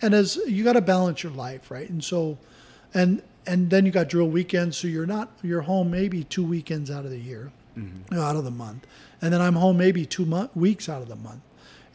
and 0.01 0.13
as 0.13 0.37
you 0.47 0.63
got 0.63 0.73
to 0.73 0.81
balance 0.81 1.23
your 1.23 1.31
life, 1.31 1.71
right? 1.71 1.89
And 1.89 2.03
so, 2.03 2.37
and 2.93 3.21
and 3.47 3.71
then 3.71 3.85
you 3.87 3.91
got 3.91 4.07
drill 4.07 4.27
weekends, 4.29 4.77
so 4.77 4.87
you're 4.87 5.07
not 5.07 5.31
you're 5.41 5.61
home 5.61 5.89
maybe 5.89 6.23
two 6.23 6.43
weekends 6.43 6.91
out 6.91 7.05
of 7.05 7.11
the 7.11 7.17
year, 7.19 7.51
Mm-hmm. 7.77 8.13
out 8.19 8.35
of 8.35 8.43
the 8.43 8.51
month, 8.51 8.85
and 9.21 9.33
then 9.33 9.41
I'm 9.41 9.55
home 9.55 9.77
maybe 9.77 10.05
two 10.05 10.25
month, 10.25 10.55
weeks 10.55 10.87
out 10.89 11.01
of 11.01 11.07
the 11.07 11.15
month, 11.15 11.41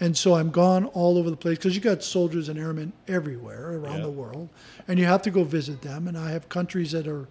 and 0.01 0.17
so 0.17 0.35
I'm 0.35 0.51
gone 0.51 0.87
all 0.87 1.19
over 1.19 1.31
the 1.31 1.37
place 1.37 1.59
because 1.59 1.77
you 1.77 1.81
got 1.83 2.03
soldiers 2.03 2.49
and 2.49 2.59
airmen 2.59 2.93
everywhere 3.07 3.77
around 3.79 3.99
Yeah. 3.99 4.03
the 4.07 4.11
world, 4.11 4.49
and 4.89 4.99
you 4.99 5.05
have 5.05 5.23
to 5.23 5.31
go 5.31 5.45
visit 5.45 5.83
them. 5.83 6.09
And 6.09 6.17
I 6.19 6.31
have 6.33 6.49
countries 6.49 6.91
that 6.93 7.07
are, 7.07 7.29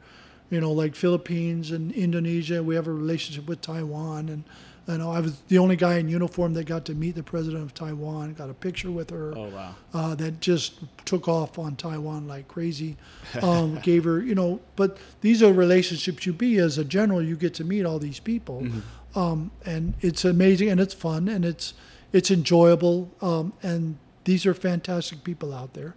you 0.49 0.61
know, 0.61 0.71
like 0.71 0.95
Philippines 0.95 1.71
and 1.71 1.91
Indonesia. 1.91 2.61
We 2.63 2.75
have 2.75 2.87
a 2.87 2.93
relationship 2.93 3.47
with 3.47 3.61
Taiwan, 3.61 4.29
and 4.29 4.43
you 4.87 4.97
know 4.99 5.11
I 5.11 5.19
was 5.19 5.39
the 5.47 5.57
only 5.57 5.75
guy 5.75 5.95
in 5.97 6.07
uniform 6.09 6.53
that 6.53 6.65
got 6.65 6.85
to 6.85 6.93
meet 6.93 7.15
the 7.15 7.23
president 7.23 7.63
of 7.63 7.73
Taiwan, 7.73 8.33
got 8.35 8.49
a 8.49 8.53
picture 8.53 8.91
with 8.91 9.09
her 9.09 9.33
Oh 9.35 9.49
wow. 9.49 9.75
uh, 9.93 10.13
that 10.15 10.39
just 10.41 10.75
took 11.05 11.27
off 11.27 11.57
on 11.57 11.75
Taiwan 11.75 12.27
like 12.27 12.47
crazy. 12.47 12.95
Um, 13.41 13.79
gave 13.83 14.03
her, 14.03 14.21
you 14.21 14.35
know, 14.35 14.59
but 14.75 14.97
these 15.21 15.41
are 15.41 15.51
relationships 15.51 16.25
you 16.25 16.33
be 16.33 16.57
as 16.57 16.77
a 16.77 16.83
general. 16.85 17.21
You 17.21 17.35
get 17.35 17.53
to 17.55 17.63
meet 17.63 17.83
all 17.85 17.97
these 17.99 18.19
people, 18.19 18.67
um, 19.15 19.51
and 19.65 19.95
it's 20.01 20.23
amazing 20.25 20.69
and 20.69 20.79
it's 20.79 20.93
fun 20.93 21.27
and 21.27 21.43
it's 21.45 21.73
it's 22.13 22.29
enjoyable. 22.31 23.11
Um, 23.21 23.53
and 23.63 23.97
these 24.25 24.45
are 24.45 24.53
fantastic 24.53 25.23
people 25.23 25.53
out 25.53 25.73
there. 25.73 25.95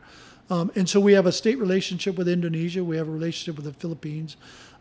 Um, 0.51 0.71
and 0.75 0.89
so 0.89 0.99
we 1.01 1.13
have 1.13 1.27
a 1.27 1.33
state 1.33 1.59
relationship 1.59 2.17
with 2.17 2.29
Indonesia. 2.29 2.83
We 2.83 2.97
have 2.97 3.09
a 3.09 3.11
relationship 3.11 3.57
with 3.57 3.67
the 3.67 3.79
Philippines. 3.79 4.37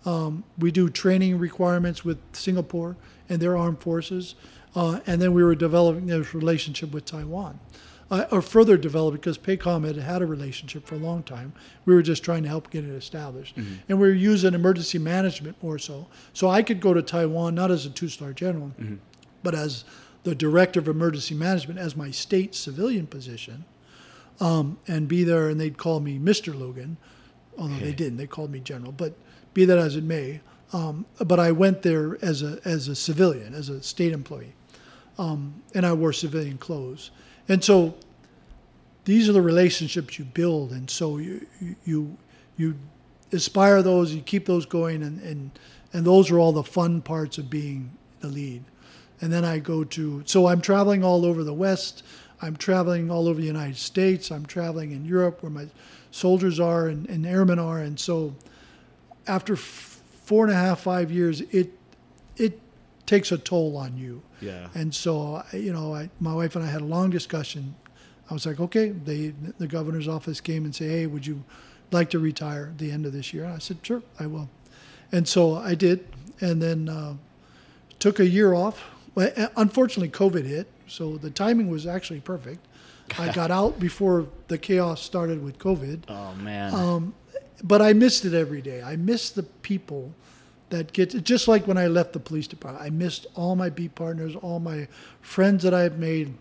Um, 0.06 0.44
we 0.58 0.72
do 0.72 0.90
training 0.90 1.38
requirements 1.40 2.06
with 2.06 2.18
Singapore 2.32 2.96
and 3.28 3.42
their 3.42 3.58
armed 3.58 3.82
forces. 3.82 4.36
Uh, 4.76 5.00
and 5.08 5.22
then 5.22 5.34
we 5.34 5.44
were 5.44 5.56
developing 5.56 6.08
this 6.08 6.34
relationship 6.34 6.92
with 6.92 7.04
Taiwan, 7.04 7.60
uh, 8.12 8.26
or 8.32 8.42
further 8.42 8.78
developed 8.78 9.20
because 9.20 9.38
PACOM 9.38 9.86
had 9.86 9.96
had 9.98 10.22
a 10.22 10.26
relationship 10.26 10.86
for 10.86 10.96
a 10.96 11.00
long 11.00 11.24
time. 11.24 11.52
We 11.86 11.96
were 11.96 12.04
just 12.04 12.24
trying 12.24 12.44
to 12.44 12.50
help 12.50 12.70
get 12.70 12.86
it 12.86 12.94
established. 12.94 13.58
And 13.90 14.00
we 14.00 14.08
were 14.08 14.14
using 14.14 14.54
emergency 14.54 15.00
management 15.00 15.62
more 15.64 15.80
so. 15.80 16.08
So 16.32 16.48
I 16.48 16.62
could 16.62 16.80
go 16.80 16.94
to 16.94 17.02
Taiwan, 17.02 17.56
not 17.56 17.72
as 17.72 17.86
a 17.86 17.90
two 17.90 18.08
star 18.08 18.34
general, 18.34 18.72
but 19.44 19.56
as 19.56 19.84
the 20.24 20.36
director 20.36 20.80
of 20.80 20.88
emergency 20.88 21.34
management, 21.36 21.80
as 21.80 21.96
my 21.96 22.12
state 22.12 22.54
civilian 22.54 23.08
position, 23.08 23.66
um, 24.40 24.78
and 24.88 25.08
be 25.08 25.24
there, 25.24 25.50
and 25.50 25.60
they'd 25.60 25.78
call 25.78 26.00
me 26.00 26.20
Mr. 26.20 26.58
Logan, 26.58 26.98
although 27.58 27.76
they 27.76 27.94
didn't. 27.94 28.18
They 28.18 28.28
called 28.28 28.52
me 28.52 28.60
General. 28.60 28.92
But 28.92 29.14
be 29.54 29.66
that 29.66 29.78
as 29.78 29.96
it 29.96 30.04
may, 30.04 30.42
um, 30.74 31.06
but 31.26 31.40
I 31.40 31.52
went 31.52 31.82
there 31.82 32.18
as 32.24 32.44
a 32.44 32.60
as 32.66 32.88
a 32.88 32.96
civilian, 32.96 33.54
as 33.54 33.70
a 33.70 33.82
state 33.82 34.14
employee, 34.14 34.54
um, 35.18 35.62
and 35.74 35.86
I 35.86 35.94
wore 35.94 36.14
civilian 36.14 36.58
clothes. 36.58 37.12
And 37.50 37.64
so 37.64 37.96
these 39.06 39.30
are 39.30 39.34
the 39.34 39.42
relationships 39.42 40.20
you 40.20 40.26
build, 40.26 40.72
and 40.72 40.90
so 40.90 41.18
you 41.18 41.48
you 41.60 41.76
you, 41.86 42.18
you 42.58 42.76
aspire 43.32 43.82
those, 43.82 44.14
you 44.14 44.22
keep 44.22 44.46
those 44.46 44.66
going, 44.66 45.02
and, 45.02 45.22
and 45.22 45.52
and 45.94 46.06
those 46.06 46.30
are 46.30 46.38
all 46.38 46.52
the 46.52 46.64
fun 46.64 47.02
parts 47.02 47.38
of 47.38 47.50
being 47.50 47.92
the 48.20 48.28
lead. 48.28 48.64
And 49.22 49.34
then 49.34 49.44
I 49.46 49.60
go 49.60 49.84
to 49.84 50.24
so 50.26 50.48
I'm 50.48 50.62
traveling 50.62 51.04
all 51.04 51.26
over 51.26 51.44
the 51.44 51.54
West. 51.54 52.04
I'm 52.42 52.56
traveling 52.56 53.10
all 53.10 53.28
over 53.28 53.40
the 53.42 53.48
United 53.48 53.78
States. 53.78 54.32
I'm 54.32 54.46
traveling 54.46 54.92
in 54.92 55.06
Europe 55.06 55.42
where 55.42 55.50
my 55.50 55.68
soldiers 56.12 56.60
are 56.60 56.88
and, 56.88 57.10
and 57.10 57.26
airmen 57.26 57.60
are. 57.60 57.80
And 57.80 58.00
so 58.00 58.36
after 59.26 59.54
f- 59.54 60.02
four 60.24 60.46
and 60.46 60.54
a 60.54 60.58
half, 60.58 60.82
five 60.82 61.12
years, 61.12 61.42
it 61.42 61.72
it 62.36 62.60
takes 63.06 63.32
a 63.32 63.38
toll 63.38 63.78
on 63.78 63.98
you. 63.98 64.22
Yeah. 64.42 64.68
And 64.76 64.94
so, 64.94 65.44
you 65.52 65.74
know, 65.74 65.96
I, 65.96 66.10
my 66.20 66.34
wife 66.34 66.56
and 66.56 66.64
I 66.64 66.68
had 66.68 66.82
a 66.82 66.86
long 66.86 67.10
discussion. 67.10 67.76
I 68.30 68.34
was 68.34 68.46
like, 68.46 68.60
okay, 68.60 68.90
they, 68.90 69.34
the 69.58 69.68
governor's 69.68 70.08
office 70.08 70.42
came 70.42 70.66
and 70.66 70.76
said, 70.76 70.90
hey, 70.90 71.08
would 71.08 71.26
you 71.26 71.44
like 71.92 72.10
to 72.10 72.20
retire 72.20 72.68
at 72.74 72.78
the 72.78 72.92
end 72.92 73.06
of 73.06 73.14
this 73.14 73.34
year? 73.34 73.46
And 73.46 73.54
I 73.54 73.60
said, 73.60 73.78
sure, 73.82 74.04
I 74.20 74.28
will. 74.28 74.50
And 75.12 75.28
so 75.28 75.56
I 75.56 75.74
did, 75.74 76.06
and 76.42 76.62
then 76.62 76.90
uh, 76.90 77.16
took 78.00 78.20
a 78.20 78.28
year 78.28 78.54
off. 78.54 78.84
Well, 79.16 79.32
unfortunately, 79.56 80.10
COVID 80.10 80.46
hit, 80.46 80.68
so 80.88 81.18
the 81.18 81.30
timing 81.30 81.70
was 81.70 81.86
actually 81.86 82.20
perfect. 82.22 82.66
I 83.18 83.32
got 83.32 83.52
out 83.52 83.80
before 83.80 84.28
the 84.50 84.58
chaos 84.58 85.02
started 85.02 85.42
with 85.42 85.58
COVID 85.60 86.04
Oh 86.10 86.34
man. 86.36 86.74
Um, 86.74 87.14
but 87.64 87.82
I 87.82 87.94
missed 87.94 88.26
it 88.26 88.34
every 88.34 88.62
day. 88.62 88.82
I 88.84 88.96
missed 88.96 89.36
the 89.36 89.44
people 89.44 90.14
that 90.70 90.92
get 90.94 91.24
just 91.24 91.48
like 91.48 91.68
when 91.68 91.78
I 91.78 91.88
left 91.88 92.14
the 92.14 92.20
police 92.20 92.48
department. 92.48 92.86
I 92.86 92.90
missed 92.90 93.26
all 93.36 93.56
my 93.56 93.70
beat 93.70 93.96
partners, 93.96 94.36
all 94.36 94.60
my 94.60 94.88
friends 95.22 95.64
that 95.64 95.74
I've 95.74 95.98
made. 95.98 96.34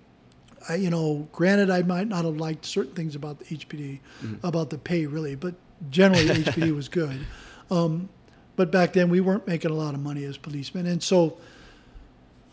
I, 0.69 0.75
you 0.75 0.91
know, 0.91 1.29
granted, 1.31 1.71
I 1.71 1.83
might 1.83 2.09
not 2.09 2.25
have 2.25 2.37
liked 2.37 2.65
certain 2.67 2.93
things 2.95 3.15
about 3.15 3.39
the 3.39 3.45
HPD, 3.45 4.01
about 4.43 4.71
the 4.71 4.79
pay 4.79 5.07
really, 5.07 5.37
but 5.37 5.55
generally 5.91 6.27
HPD 6.27 6.75
was 6.75 6.89
good. 6.89 7.19
Um, 7.69 8.11
but 8.55 8.71
back 8.71 8.93
then 8.93 9.09
we 9.09 9.21
weren't 9.21 9.45
making 9.49 9.73
a 9.73 9.75
lot 9.75 9.95
of 9.95 10.01
money 10.01 10.23
as 10.23 10.37
policemen, 10.37 10.87
and 10.87 11.03
so 11.03 11.37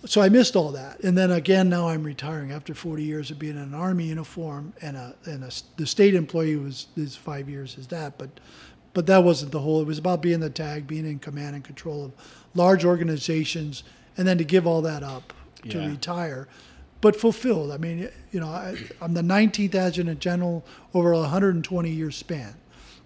so 0.06 0.22
I 0.22 0.30
missed 0.30 0.56
all 0.56 0.72
that. 0.72 1.00
And 1.04 1.18
then 1.18 1.32
again, 1.32 1.70
now 1.70 1.88
I'm 1.90 2.04
retiring 2.04 2.52
after 2.52 2.74
40 2.74 3.04
years 3.04 3.32
of 3.32 3.40
being 3.40 3.56
in 3.56 3.62
an 3.62 3.74
army 3.74 4.06
uniform 4.06 4.74
and 4.82 4.98
a 4.98 5.16
and 5.26 5.44
a, 5.44 5.50
the 5.78 5.86
state 5.88 6.14
employee 6.16 6.56
was 6.58 6.88
is 6.96 7.16
five 7.16 7.50
years 7.50 7.78
is 7.78 7.88
that, 7.88 8.18
but 8.18 8.30
but 8.94 9.08
that 9.08 9.24
wasn't 9.24 9.52
the 9.52 9.60
whole. 9.62 9.82
It 9.82 9.88
was 9.88 9.98
about 9.98 10.22
being 10.22 10.40
the 10.40 10.50
TAG, 10.50 10.86
being 10.88 11.06
in 11.06 11.20
command 11.20 11.56
and 11.56 11.64
control 11.64 12.06
of 12.06 12.12
large 12.54 12.86
organizations, 12.86 13.84
and 14.18 14.28
then 14.28 14.38
to 14.38 14.44
give 14.44 14.68
all 14.68 14.82
that 14.84 15.02
up 15.04 15.34
to 15.70 15.80
Yeah. 15.80 15.88
retire, 15.90 16.48
but 17.02 17.16
fulfilled. 17.16 17.72
I 17.72 17.78
mean, 17.78 18.10
you 18.32 18.40
know, 18.40 18.50
I, 18.50 18.78
I'm 19.02 19.14
the 19.16 19.22
19th 19.24 19.74
adjutant 19.74 20.20
general 20.20 20.64
over 20.94 21.12
a 21.12 21.20
120 21.22 21.90
year 21.90 22.12
span. 22.12 22.54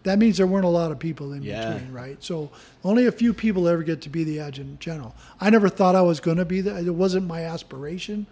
That 0.07 0.19
means 0.19 0.37
there 0.37 0.47
weren't 0.47 0.65
a 0.65 0.69
lot 0.69 0.91
of 0.93 0.99
people 0.99 1.33
in 1.33 1.43
Yeah. 1.43 1.73
between, 1.73 1.91
right? 1.91 2.17
So 2.23 2.49
only 2.83 3.05
a 3.07 3.11
few 3.11 3.33
people 3.33 3.67
ever 3.67 3.83
get 3.83 4.01
to 4.03 4.09
be 4.09 4.23
the 4.23 4.39
adjutant 4.39 4.79
general. 4.79 5.13
I 5.41 5.49
never 5.49 5.67
thought 5.67 5.95
I 5.95 6.01
was 6.01 6.21
going 6.21 6.37
to 6.37 6.45
be 6.45 6.61
that. 6.61 6.85
It 6.85 6.95
wasn't 6.95 7.27
my 7.27 7.43
aspiration. 7.43 8.25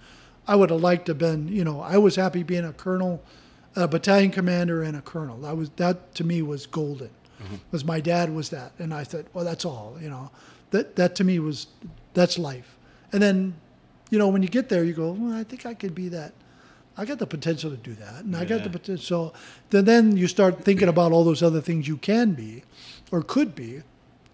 I 0.47 0.56
would 0.56 0.69
have 0.69 0.80
liked 0.80 1.07
to 1.07 1.11
have 1.11 1.18
been, 1.18 1.49
you 1.49 1.65
know, 1.65 1.81
I 1.81 1.97
was 1.97 2.15
happy 2.15 2.43
being 2.43 2.64
a 2.64 2.72
colonel, 2.72 3.22
a 3.76 3.89
battalion 3.89 4.31
commander, 4.31 4.84
and 4.84 4.95
a 4.95 5.02
colonel. 5.02 5.45
I 5.45 5.52
was 5.52 5.69
that 5.76 6.15
to 6.15 6.23
me 6.23 6.41
was 6.41 6.65
golden, 6.65 7.10
mm-hmm. 7.43 7.56
because 7.69 7.84
my 7.84 7.99
dad 7.99 8.34
was 8.34 8.49
that, 8.52 8.72
and 8.80 8.93
I 8.93 9.03
thought, 9.03 9.26
well, 9.34 9.43
that's 9.43 9.65
all, 9.65 9.97
you 10.02 10.10
know, 10.10 10.31
that 10.72 10.95
that 10.95 11.15
to 11.15 11.23
me 11.26 11.39
was 11.39 11.68
that's 12.14 12.38
life. 12.38 12.77
And 13.11 13.22
then, 13.22 13.56
you 14.11 14.18
know, 14.18 14.30
when 14.30 14.43
you 14.43 14.49
get 14.49 14.69
there, 14.69 14.84
you 14.85 14.93
go, 14.93 15.11
well, 15.11 15.34
I 15.34 15.43
think 15.43 15.65
I 15.65 15.73
could 15.73 15.93
be 15.93 16.07
that. 16.10 16.31
I 16.97 17.05
got 17.05 17.19
the 17.19 17.27
potential 17.27 17.69
to 17.72 17.77
do 17.77 17.93
that, 17.95 18.23
and 18.23 18.35
I 18.35 18.45
got 18.45 18.63
the 18.63 18.69
potential. 18.69 19.03
So 19.05 19.34
then, 19.69 19.85
then 19.85 20.17
you 20.17 20.27
start 20.27 20.63
thinking 20.63 20.88
about 20.88 21.11
all 21.11 21.23
those 21.23 21.43
other 21.43 21.61
things 21.61 21.88
you 21.88 21.97
can 21.97 22.34
be, 22.34 22.63
or 23.11 23.22
could 23.22 23.53
be, 23.53 23.81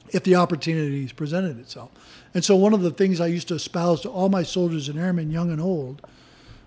if 0.09 0.23
the 0.23 0.35
opportunities 0.35 1.11
presented 1.11 1.59
itself. 1.59 1.89
And 2.33 2.43
so 2.43 2.55
one 2.55 2.73
of 2.73 2.81
the 2.81 2.91
things 2.91 3.19
I 3.19 3.27
used 3.27 3.47
to 3.47 3.55
espouse 3.55 4.01
to 4.01 4.09
all 4.09 4.29
my 4.29 4.43
soldiers 4.43 4.89
and 4.89 4.99
airmen, 4.99 5.31
young 5.31 5.51
and 5.51 5.61
old, 5.61 6.05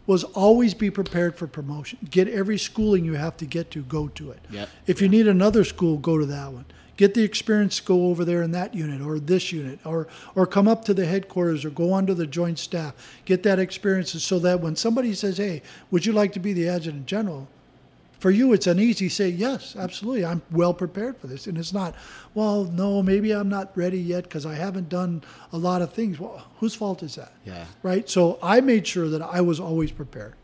was 0.07 0.25
always 0.25 0.75
be 0.75 0.91
prepared 0.91 1.37
for 1.37 1.47
promotion. 1.47 1.99
Get 2.11 2.29
every 2.29 2.59
schooling 2.59 3.05
you 3.05 3.15
have 3.15 3.37
to 3.39 3.47
get 3.47 3.71
to, 3.71 3.83
go 3.83 4.09
to 4.09 4.33
it. 4.33 4.41
Yep. 4.51 4.69
If 4.87 5.01
you 5.01 5.09
need 5.09 5.29
another 5.29 5.65
school, 5.65 5.97
go 5.97 6.19
to 6.19 6.27
that 6.27 6.53
one. 6.53 6.67
Get 6.97 7.15
the 7.15 7.25
experience, 7.25 7.79
to 7.79 7.85
go 7.85 8.07
over 8.07 8.25
there 8.25 8.43
in 8.43 8.53
that 8.53 8.75
unit 8.75 9.01
or 9.01 9.19
this 9.19 9.53
unit, 9.53 9.81
or 9.85 10.07
or 10.35 10.47
come 10.47 10.69
up 10.69 10.85
to 10.85 10.95
the 10.95 11.07
headquarters 11.07 11.65
or 11.65 11.71
go 11.71 11.93
onto 11.93 12.15
the 12.15 12.27
joint 12.27 12.59
staff. 12.59 12.95
Get 13.25 13.43
that 13.43 13.59
experience 13.59 14.11
so 14.23 14.39
that 14.39 14.61
when 14.61 14.77
somebody 14.77 15.13
says, 15.15 15.39
"Hey, 15.39 15.63
would 15.91 16.07
you 16.07 16.13
like 16.13 16.33
to 16.35 16.41
be 16.41 16.53
the 16.53 16.69
adjutant 16.69 17.07
general?" 17.07 17.49
For 18.21 18.31
you, 18.31 18.55
it's 18.55 18.67
an 18.67 18.79
easy 18.79 19.11
say, 19.11 19.29
"Yes, 19.29 19.77
absolutely. 19.77 20.25
I'm 20.25 20.41
well 20.51 20.73
prepared 20.73 21.19
for 21.19 21.27
this." 21.27 21.47
And 21.47 21.59
it's 21.59 21.75
not, 21.75 21.95
"Well, 22.33 22.65
no, 22.65 23.03
maybe 23.03 23.33
I'm 23.33 23.49
not 23.49 23.77
ready 23.77 24.01
yet 24.01 24.25
because 24.25 24.47
I 24.47 24.55
haven't 24.55 24.89
done 24.89 25.23
a 25.53 25.59
lot 25.59 25.83
of 25.83 25.93
things." 25.93 26.19
Well, 26.21 26.43
whose 26.61 26.75
fault 26.75 27.03
is 27.03 27.17
that? 27.17 27.33
yeah. 27.45 27.67
right? 27.83 28.09
So 28.09 28.39
I 28.43 28.61
made 28.61 28.87
sure 28.87 29.09
that 29.09 29.21
I 29.21 29.41
was 29.41 29.61
always 29.61 29.91
prepared. 29.91 30.35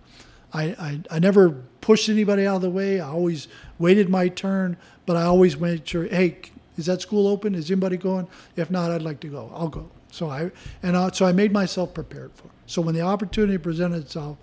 I, 0.53 0.65
I, 0.65 1.01
I 1.11 1.19
never 1.19 1.51
pushed 1.81 2.09
anybody 2.09 2.47
out 2.47 2.57
of 2.57 2.63
the 2.63 2.71
way. 2.71 3.01
I 3.01 3.09
always 3.09 3.49
waited 3.79 4.09
my 4.09 4.29
turn, 4.29 4.77
but 5.07 5.17
I 5.17 5.23
always 5.23 5.57
made 5.59 5.87
sure, 5.89 6.05
hey, 6.05 6.39
is 6.77 6.87
that 6.87 7.01
school 7.01 7.29
open? 7.29 7.55
Is 7.55 7.71
anybody 7.71 7.97
going? 7.97 8.27
If 8.57 8.71
not, 8.71 8.91
I'd 8.91 9.03
like 9.03 9.21
to 9.21 9.29
go. 9.29 9.51
I'll 9.55 9.69
go. 9.69 9.91
So 10.11 10.29
I 10.29 10.51
and 10.83 10.97
I, 10.97 11.11
so 11.11 11.27
I 11.27 11.33
made 11.33 11.53
myself 11.53 11.95
prepared 11.95 12.33
for. 12.35 12.47
It. 12.47 12.53
So 12.67 12.83
when 12.83 12.95
the 12.95 13.03
opportunity 13.03 13.59
presented 13.59 14.03
itself, 14.03 14.39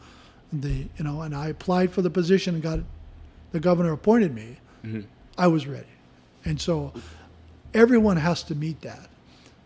the 0.54 0.88
you 0.98 1.04
know, 1.04 1.22
and 1.22 1.36
I 1.36 1.50
applied 1.50 1.92
for 1.92 2.02
the 2.02 2.10
position 2.10 2.56
and 2.56 2.64
got 2.64 2.80
the 3.52 3.60
governor 3.60 3.92
appointed 3.92 4.34
me, 4.34 4.58
mm-hmm. 4.86 5.02
I 5.38 5.48
was 5.48 5.68
ready. 5.68 5.88
And 6.46 6.62
so 6.62 6.94
everyone 7.74 8.18
has 8.18 8.44
to 8.44 8.56
meet 8.56 8.82
that. 8.82 9.10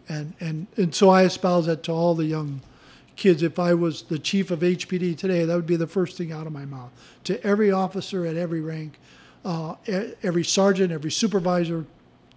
And, 0.09 0.33
and, 0.39 0.67
and 0.77 0.93
so 0.93 1.09
I 1.09 1.23
espouse 1.23 1.67
that 1.67 1.83
to 1.83 1.91
all 1.91 2.15
the 2.15 2.25
young 2.25 2.61
kids. 3.21 3.43
If 3.43 3.59
I 3.59 3.75
was 3.75 4.01
the 4.01 4.17
chief 4.17 4.49
of 4.49 4.59
HPD 4.59 5.15
today, 5.15 5.45
that 5.45 5.55
would 5.55 5.67
be 5.67 5.75
the 5.75 5.87
first 5.87 6.17
thing 6.17 6.31
out 6.31 6.47
of 6.47 6.53
my 6.53 6.65
mouth. 6.65 6.89
To 7.25 7.41
every 7.45 7.71
officer 7.71 8.25
at 8.25 8.35
every 8.35 8.61
rank, 8.61 8.97
uh, 9.45 9.75
every 10.23 10.43
sergeant, 10.43 10.91
every 10.91 11.11
supervisor, 11.11 11.85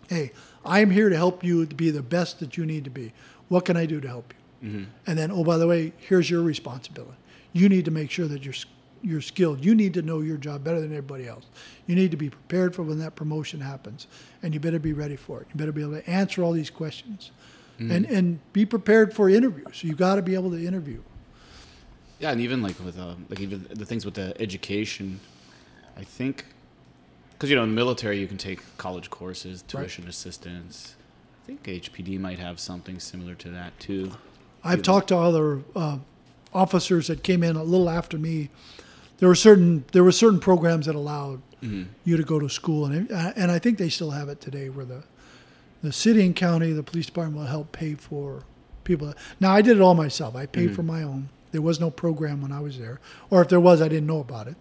hey, 0.09 0.33
I'm 0.65 0.91
here 0.91 1.09
to 1.09 1.17
help 1.17 1.43
you 1.43 1.65
to 1.65 1.75
be 1.75 1.91
the 1.91 2.03
best 2.03 2.39
that 2.41 2.59
you 2.59 2.67
need 2.67 2.85
to 2.85 2.91
be. 2.91 3.13
What 3.49 3.65
can 3.65 3.77
I 3.79 3.87
do 3.87 3.99
to 4.01 4.09
help 4.09 4.35
you? 4.61 4.87
And 5.07 5.19
then, 5.19 5.31
oh, 5.31 5.45
by 5.45 5.59
the 5.59 5.67
way, 5.67 5.93
here's 5.99 6.29
your 6.31 6.43
responsibility. 6.43 7.17
You 7.53 7.69
need 7.69 7.85
to 7.87 7.91
make 7.91 8.11
sure 8.11 8.27
that 8.27 8.45
you're, 8.45 8.55
you're 9.03 9.21
skilled. 9.21 9.65
You 9.65 9.75
need 9.75 9.95
to 9.95 10.03
know 10.03 10.21
your 10.21 10.37
job 10.39 10.65
better 10.65 10.81
than 10.81 10.91
everybody 10.91 11.27
else. 11.27 11.45
You 11.87 11.95
need 11.95 12.11
to 12.11 12.17
be 12.17 12.31
prepared 12.31 12.75
for 12.75 12.83
when 12.83 12.99
that 12.99 13.15
promotion 13.15 13.61
happens, 13.61 14.07
and 14.43 14.53
you 14.55 14.61
better 14.61 14.79
be 14.79 14.93
ready 14.93 15.17
for 15.17 15.41
it. 15.41 15.49
You 15.51 15.57
better 15.57 15.73
be 15.73 15.83
able 15.83 16.01
to 16.01 16.11
answer 16.11 16.43
all 16.43 16.53
these 16.53 16.71
questions, 16.71 17.31
and 17.79 18.05
and 18.07 18.41
be 18.53 18.65
prepared 18.65 19.13
for 19.13 19.29
interviews. 19.29 19.83
You 19.83 19.95
got 19.95 20.17
to 20.17 20.23
be 20.23 20.35
able 20.35 20.51
to 20.51 20.67
interview. 20.67 21.03
Yeah, 22.21 22.31
and 22.31 22.41
even 22.41 22.63
like 22.63 22.79
with 22.85 22.99
uh, 22.99 23.15
like 23.29 23.41
even 23.41 23.67
the 23.71 23.85
things 23.85 24.05
with 24.05 24.15
the 24.15 24.41
education, 24.41 25.21
I 25.97 26.05
think 26.05 26.47
because 27.33 27.51
you 27.51 27.57
know 27.57 27.63
in 27.63 27.71
the 27.71 27.75
military 27.75 28.19
you 28.19 28.27
can 28.27 28.39
take 28.39 28.61
college 28.79 29.11
courses, 29.11 29.63
tuition 29.63 30.09
assistance. 30.09 30.97
I 31.43 31.47
think 31.47 31.63
HPD 31.65 32.19
might 32.19 32.39
have 32.39 32.59
something 32.59 32.99
similar 32.99 33.35
to 33.35 33.51
that 33.51 33.79
too. 33.79 34.13
I've 34.63 34.81
talked 34.83 35.09
to 35.09 35.17
other 35.19 35.61
uh, 35.77 35.99
officers 36.55 37.09
that 37.09 37.23
came 37.23 37.43
in 37.43 37.55
a 37.57 37.63
little 37.63 37.91
after 37.91 38.17
me. 38.17 38.49
There 39.19 39.29
were 39.29 39.35
certain 39.35 39.85
there 39.93 40.03
were 40.03 40.13
certain 40.13 40.41
programs 40.41 40.87
that 40.87 40.95
allowed 40.95 41.43
you 42.05 42.17
to 42.17 42.23
go 42.23 42.39
to 42.39 42.49
school, 42.49 42.87
and 42.87 43.11
and 43.11 43.51
I 43.51 43.59
think 43.59 43.79
they 43.79 43.89
still 43.89 44.11
have 44.13 44.29
it 44.29 44.41
today, 44.41 44.69
where 44.71 44.85
the 44.85 45.05
the 45.85 45.93
city 45.93 46.25
and 46.25 46.35
county, 46.35 46.73
the 46.73 46.83
police 46.83 47.07
department 47.07 47.39
will 47.39 47.47
help 47.47 47.73
pay 47.73 47.95
for 47.95 48.43
people. 48.85 49.15
Now 49.41 49.53
I 49.53 49.63
did 49.63 49.77
it 49.77 49.81
all 49.81 49.95
myself. 49.95 50.35
I 50.37 50.47
paid 50.47 50.75
for 50.75 50.83
my 50.83 51.03
own. 51.03 51.29
There 51.53 51.63
was 51.63 51.79
no 51.81 51.91
program 51.91 52.43
when 52.43 52.51
I 52.53 52.61
was 52.61 52.79
there, 52.79 53.01
or 53.31 53.41
if 53.43 53.49
there 53.49 53.61
was, 53.61 53.81
I 53.81 53.89
didn't 53.89 54.07
know 54.09 54.19
about 54.21 54.49
it. 54.49 54.57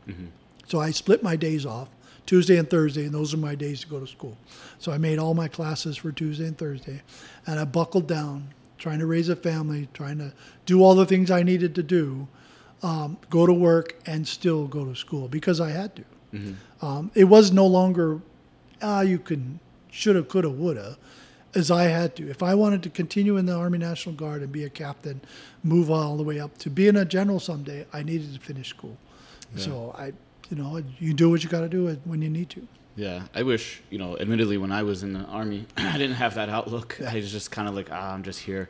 So 0.67 0.79
I 0.79 0.91
split 0.91 1.23
my 1.23 1.35
days 1.35 1.65
off, 1.65 1.89
Tuesday 2.25 2.57
and 2.57 2.69
Thursday, 2.69 3.05
and 3.05 3.13
those 3.13 3.33
are 3.33 3.37
my 3.37 3.55
days 3.55 3.81
to 3.81 3.87
go 3.87 3.99
to 3.99 4.07
school. 4.07 4.37
So 4.79 4.91
I 4.91 4.97
made 4.97 5.17
all 5.19 5.33
my 5.33 5.47
classes 5.47 5.97
for 5.97 6.11
Tuesday 6.11 6.45
and 6.45 6.57
Thursday, 6.57 7.01
and 7.47 7.59
I 7.59 7.65
buckled 7.65 8.07
down, 8.07 8.53
trying 8.77 8.99
to 8.99 9.05
raise 9.05 9.27
a 9.29 9.35
family, 9.35 9.89
trying 9.93 10.19
to 10.19 10.33
do 10.65 10.83
all 10.83 10.93
the 10.95 11.05
things 11.05 11.31
I 11.31 11.41
needed 11.43 11.73
to 11.75 11.83
do, 11.83 12.27
um, 12.83 13.17
go 13.29 13.45
to 13.45 13.53
work, 13.53 13.95
and 14.05 14.27
still 14.27 14.67
go 14.67 14.85
to 14.85 14.95
school 14.95 15.27
because 15.27 15.59
I 15.59 15.71
had 15.71 15.95
to. 15.97 16.03
Um, 16.81 17.11
it 17.15 17.25
was 17.25 17.51
no 17.51 17.65
longer, 17.67 18.21
ah, 18.81 19.01
you 19.01 19.19
can, 19.19 19.59
shoulda, 19.93 20.23
coulda, 20.23 20.49
woulda, 20.49 20.97
as 21.55 21.69
I 21.69 21.83
had 21.83 22.15
to. 22.17 22.29
If 22.29 22.41
I 22.41 22.55
wanted 22.55 22.83
to 22.83 22.89
continue 22.89 23.37
in 23.37 23.45
the 23.45 23.53
Army 23.53 23.77
National 23.77 24.15
Guard 24.15 24.41
and 24.41 24.51
be 24.51 24.63
a 24.63 24.69
captain, 24.69 25.21
move 25.63 25.91
all 25.91 26.17
the 26.17 26.23
way 26.23 26.39
up 26.39 26.57
to 26.59 26.69
being 26.69 26.95
a 26.95 27.05
general 27.05 27.39
someday, 27.39 27.85
I 27.93 28.03
needed 28.03 28.33
to 28.33 28.39
finish 28.39 28.69
school. 28.69 28.97
So 29.55 29.93
I, 29.95 30.13
you 30.49 30.57
know, 30.57 30.81
you 30.99 31.13
do 31.13 31.29
what 31.29 31.43
you 31.43 31.49
got 31.49 31.61
to 31.61 31.69
do 31.69 31.87
when 32.05 32.23
you 32.23 32.29
need 32.29 32.49
to. 32.49 32.67
Yeah, 32.95 33.23
I 33.35 33.43
wish 33.43 33.83
you 33.91 33.99
know. 33.99 34.17
Admittedly, 34.17 34.57
when 34.57 34.71
I 34.71 34.81
was 34.81 35.03
in 35.03 35.13
the 35.13 35.19
army, 35.25 35.67
I 35.77 35.97
didn't 35.99 36.15
have 36.15 36.33
that 36.35 36.49
outlook. 36.49 36.99
I 37.07 37.15
was 37.15 37.31
just 37.31 37.51
kind 37.51 37.67
of 37.67 37.75
like, 37.75 37.89
ah, 37.91 38.13
I'm 38.13 38.23
just 38.23 38.39
here. 38.39 38.69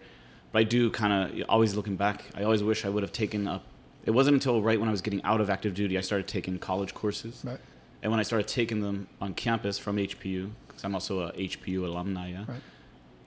But 0.51 0.59
I 0.59 0.63
do 0.63 0.91
kind 0.91 1.41
of 1.41 1.49
always 1.49 1.73
looking 1.73 1.95
back. 1.95 2.25
I 2.35 2.43
always 2.43 2.63
wish 2.63 2.83
I 2.85 2.89
would 2.89 3.03
have 3.03 3.13
taken 3.13 3.47
up. 3.47 3.63
It 4.05 4.11
wasn't 4.11 4.35
until 4.35 4.61
right 4.61 4.77
when 4.77 4.89
I 4.89 4.91
was 4.91 5.01
getting 5.01 5.23
out 5.23 5.39
of 5.39 5.49
active 5.49 5.73
duty 5.73 5.97
I 5.97 6.01
started 6.01 6.27
taking 6.27 6.59
college 6.59 6.93
courses. 6.93 7.41
Right. 7.45 7.59
And 8.01 8.11
when 8.11 8.19
I 8.19 8.23
started 8.23 8.49
taking 8.49 8.81
them 8.81 9.07
on 9.21 9.33
campus 9.33 9.79
from 9.79 9.95
HPU, 9.95 10.51
because 10.83 10.89
I'm 10.89 10.95
also 10.95 11.19
a 11.21 11.31
HPU 11.33 11.85
alumni, 11.85 12.31
yeah. 12.31 12.45
Right. 12.47 12.61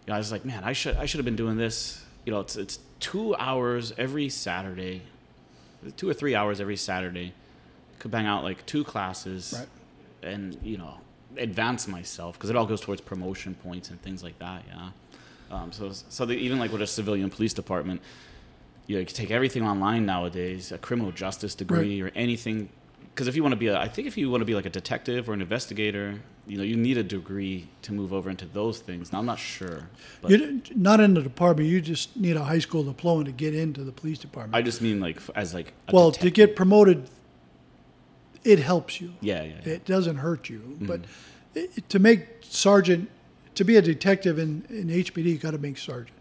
Yeah, 0.06 0.14
I 0.14 0.18
was 0.18 0.30
like, 0.30 0.44
man, 0.44 0.62
I 0.64 0.72
should 0.72 0.96
I 0.96 1.06
should 1.06 1.18
have 1.18 1.24
been 1.24 1.36
doing 1.36 1.56
this. 1.56 2.04
You 2.24 2.32
know, 2.32 2.40
it's 2.40 2.56
it's 2.56 2.78
two 3.00 3.34
hours 3.36 3.92
every 3.98 4.28
Saturday, 4.28 5.02
two 5.96 6.08
or 6.08 6.14
three 6.14 6.34
hours 6.34 6.60
every 6.60 6.76
Saturday. 6.76 7.32
Could 7.98 8.10
bang 8.10 8.26
out 8.26 8.44
like 8.44 8.64
two 8.66 8.84
classes, 8.84 9.54
Right. 9.56 10.30
and 10.30 10.56
you 10.62 10.76
know, 10.76 10.98
advance 11.36 11.88
myself 11.88 12.36
because 12.36 12.50
it 12.50 12.56
all 12.56 12.66
goes 12.66 12.80
towards 12.80 13.00
promotion 13.00 13.54
points 13.54 13.90
and 13.90 14.00
things 14.02 14.22
like 14.22 14.38
that. 14.38 14.62
Yeah. 14.68 14.90
Um, 15.50 15.72
so 15.72 15.90
so 15.92 16.26
the, 16.26 16.34
even 16.34 16.58
like 16.58 16.72
with 16.72 16.82
a 16.82 16.86
civilian 16.86 17.30
police 17.30 17.54
department, 17.54 18.00
you, 18.86 18.96
know, 18.96 19.00
you 19.00 19.06
can 19.06 19.14
take 19.16 19.30
everything 19.30 19.62
online 19.64 20.04
nowadays, 20.06 20.72
a 20.72 20.78
criminal 20.78 21.10
justice 21.12 21.54
degree 21.54 22.00
or 22.02 22.10
anything. 22.14 22.68
Because 23.16 23.28
if 23.28 23.34
you 23.34 23.42
want 23.42 23.54
to 23.54 23.56
be 23.56 23.68
a, 23.68 23.78
I 23.78 23.88
think 23.88 24.06
if 24.06 24.18
you 24.18 24.30
want 24.30 24.42
to 24.42 24.44
be 24.44 24.54
like 24.54 24.66
a 24.66 24.70
detective 24.70 25.26
or 25.26 25.32
an 25.32 25.40
investigator, 25.40 26.20
you 26.46 26.58
know, 26.58 26.62
you 26.62 26.76
need 26.76 26.98
a 26.98 27.02
degree 27.02 27.66
to 27.80 27.94
move 27.94 28.12
over 28.12 28.28
into 28.28 28.44
those 28.44 28.78
things. 28.78 29.10
Now 29.10 29.20
I'm 29.20 29.24
not 29.24 29.38
sure, 29.38 29.88
but 30.20 30.30
You 30.30 30.36
didn't- 30.36 31.00
in 31.00 31.14
the 31.14 31.22
department. 31.22 31.70
You 31.70 31.80
just 31.80 32.14
need 32.14 32.36
a 32.36 32.44
high 32.44 32.58
school 32.58 32.84
diploma 32.84 33.24
to 33.24 33.32
get 33.32 33.54
into 33.54 33.82
the 33.84 33.90
police 33.90 34.18
department. 34.18 34.54
I 34.54 34.60
just 34.60 34.82
mean 34.82 35.00
like 35.00 35.18
as 35.34 35.54
like 35.54 35.72
a 35.88 35.94
well, 35.94 36.12
to 36.12 36.30
get 36.30 36.56
promoted, 36.56 37.08
it 38.44 38.58
helps 38.58 39.00
you. 39.00 39.14
yeah 39.22 39.42
yeah, 39.44 39.54
yeah. 39.64 39.72
It 39.72 39.86
doesn't 39.86 40.16
hurt 40.16 40.50
you, 40.50 40.58
mm-hmm. 40.58 40.84
but 40.84 41.00
it, 41.54 41.88
to 41.88 41.98
make 41.98 42.26
sergeant, 42.42 43.08
to 43.54 43.64
be 43.64 43.76
a 43.76 43.82
detective 43.82 44.38
in, 44.38 44.66
in 44.68 44.88
HPD, 44.88 45.24
you 45.24 45.38
got 45.38 45.52
to 45.52 45.58
make 45.58 45.78
sergeant. 45.78 46.15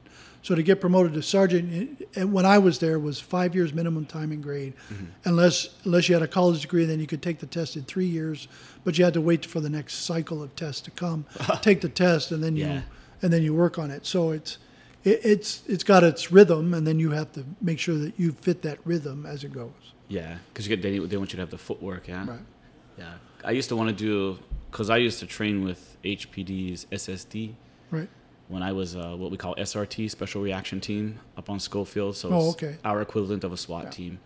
So 0.45 0.53
to 0.53 0.61
get 0.61 0.79
promoted 0.79 1.15
to 1.15 1.23
sergeant, 1.23 2.05
and 2.15 2.31
when 2.31 2.45
I 2.45 2.59
was 2.59 2.77
there, 2.77 2.99
was 2.99 3.19
five 3.19 3.55
years 3.55 3.73
minimum 3.73 4.05
time 4.05 4.31
in 4.31 4.41
grade, 4.41 4.75
mm-hmm. 4.93 5.05
unless 5.23 5.69
unless 5.85 6.07
you 6.07 6.13
had 6.13 6.21
a 6.21 6.27
college 6.27 6.61
degree, 6.61 6.85
then 6.85 6.99
you 6.99 7.07
could 7.07 7.23
take 7.23 7.39
the 7.39 7.47
test 7.47 7.75
in 7.75 7.81
three 7.81 8.05
years, 8.05 8.47
but 8.83 8.95
you 8.95 9.05
had 9.05 9.15
to 9.15 9.21
wait 9.21 9.43
for 9.43 9.59
the 9.59 9.71
next 9.71 10.05
cycle 10.05 10.43
of 10.43 10.55
tests 10.55 10.81
to 10.81 10.91
come, 10.91 11.25
take 11.61 11.81
the 11.81 11.89
test, 11.89 12.31
and 12.31 12.43
then 12.43 12.55
you 12.55 12.65
Yeah. 12.67 12.81
and 13.23 13.33
then 13.33 13.41
you 13.41 13.55
work 13.55 13.79
on 13.79 13.89
it. 13.89 14.05
So 14.05 14.29
it's 14.29 14.59
it, 15.03 15.19
it's 15.25 15.63
it's 15.65 15.83
got 15.83 16.03
its 16.03 16.31
rhythm, 16.31 16.75
and 16.75 16.85
then 16.85 16.99
you 16.99 17.09
have 17.09 17.31
to 17.31 17.43
make 17.59 17.79
sure 17.79 17.97
that 17.97 18.19
you 18.19 18.31
fit 18.33 18.61
that 18.61 18.77
rhythm 18.85 19.25
as 19.25 19.43
it 19.43 19.51
goes. 19.51 19.93
Yeah, 20.09 20.37
because 20.53 20.67
you 20.67 20.75
get 20.75 20.83
they, 20.83 20.99
they 20.99 21.17
want 21.17 21.33
you 21.33 21.37
to 21.37 21.41
have 21.41 21.49
the 21.49 21.57
footwork. 21.57 22.07
Yeah. 22.07 22.23
Right. 22.29 22.39
Yeah. 22.99 23.13
I 23.43 23.49
used 23.49 23.69
to 23.69 23.75
want 23.75 23.89
to 23.89 23.95
do 23.95 24.37
because 24.69 24.91
I 24.91 24.97
used 24.97 25.17
to 25.21 25.25
train 25.25 25.63
with 25.63 25.97
HPD's 26.03 26.85
SSD 26.91 27.55
Right. 27.89 28.09
When 28.47 28.61
I 28.63 28.71
was 28.71 28.95
uh, 28.95 29.15
what 29.17 29.31
we 29.31 29.37
call 29.37 29.55
SRT 29.55 30.09
Special 30.11 30.41
Reaction 30.41 30.79
Team 30.79 31.19
up 31.37 31.49
on 31.49 31.59
Schofield. 31.59 32.15
So 32.15 32.29
Oh, 32.31 32.37
it's 32.51 32.63
okay. 32.63 32.75
our 32.83 33.01
equivalent 33.01 33.43
of 33.43 33.51
a 33.53 33.57
SWAT 33.57 33.85
Yeah. 33.85 33.89
team, 33.89 34.19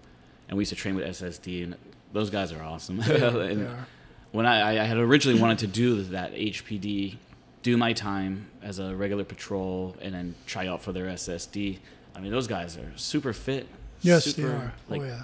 and 0.48 0.58
we 0.58 0.62
used 0.64 0.70
to 0.70 0.76
train 0.76 0.96
with 0.96 1.06
SSD, 1.06 1.64
and 1.64 1.76
those 2.14 2.30
guys 2.30 2.52
are 2.52 2.62
awesome. 2.64 2.98
They 3.06 3.52
And 3.52 3.68
are. 3.68 3.88
when 4.32 4.46
I, 4.46 4.82
I 4.82 4.86
had 4.86 4.98
originally 4.98 5.40
wanted 5.40 5.60
to 5.60 5.68
do 5.68 6.04
that 6.04 6.34
HPD, 6.34 7.16
do 7.64 7.78
my 7.78 7.94
time 7.94 8.48
as 8.62 8.80
a 8.80 8.96
regular 8.96 9.24
patrol, 9.24 9.96
and 10.02 10.14
then 10.14 10.36
try 10.46 10.68
out 10.68 10.82
for 10.82 10.92
their 10.92 11.06
SSD. 11.08 11.80
I 12.16 12.20
mean, 12.20 12.32
those 12.32 12.48
guys 12.48 12.78
are 12.78 12.92
super 12.96 13.34
fit. 13.34 13.68
Yes, 14.02 14.26
super, 14.26 14.48
they 14.48 14.54
are. 14.54 14.74
Like, 14.90 15.02
oh 15.02 15.06
yeah. 15.06 15.22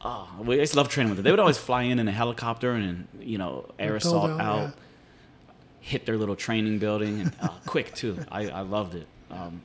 Oh, 0.00 0.28
we 0.42 0.58
used 0.60 0.72
to 0.72 0.78
love 0.78 0.88
training 0.88 1.10
with 1.10 1.16
them. 1.16 1.24
They 1.24 1.30
would 1.32 1.40
always 1.40 1.58
fly 1.58 1.82
in 1.82 1.98
in 1.98 2.06
a 2.08 2.12
helicopter 2.12 2.72
and 2.72 3.08
you 3.20 3.36
know 3.36 3.68
assault 3.80 4.30
out, 4.40 4.56
yeah. 4.58 4.70
Hit 5.80 6.06
their 6.06 6.16
little 6.16 6.36
training 6.36 6.78
building, 6.78 7.20
and 7.20 7.32
uh, 7.40 7.48
quick 7.66 7.94
too. 7.94 8.18
I, 8.30 8.48
I 8.48 8.60
loved 8.60 8.94
it. 8.94 9.06
Um, 9.30 9.62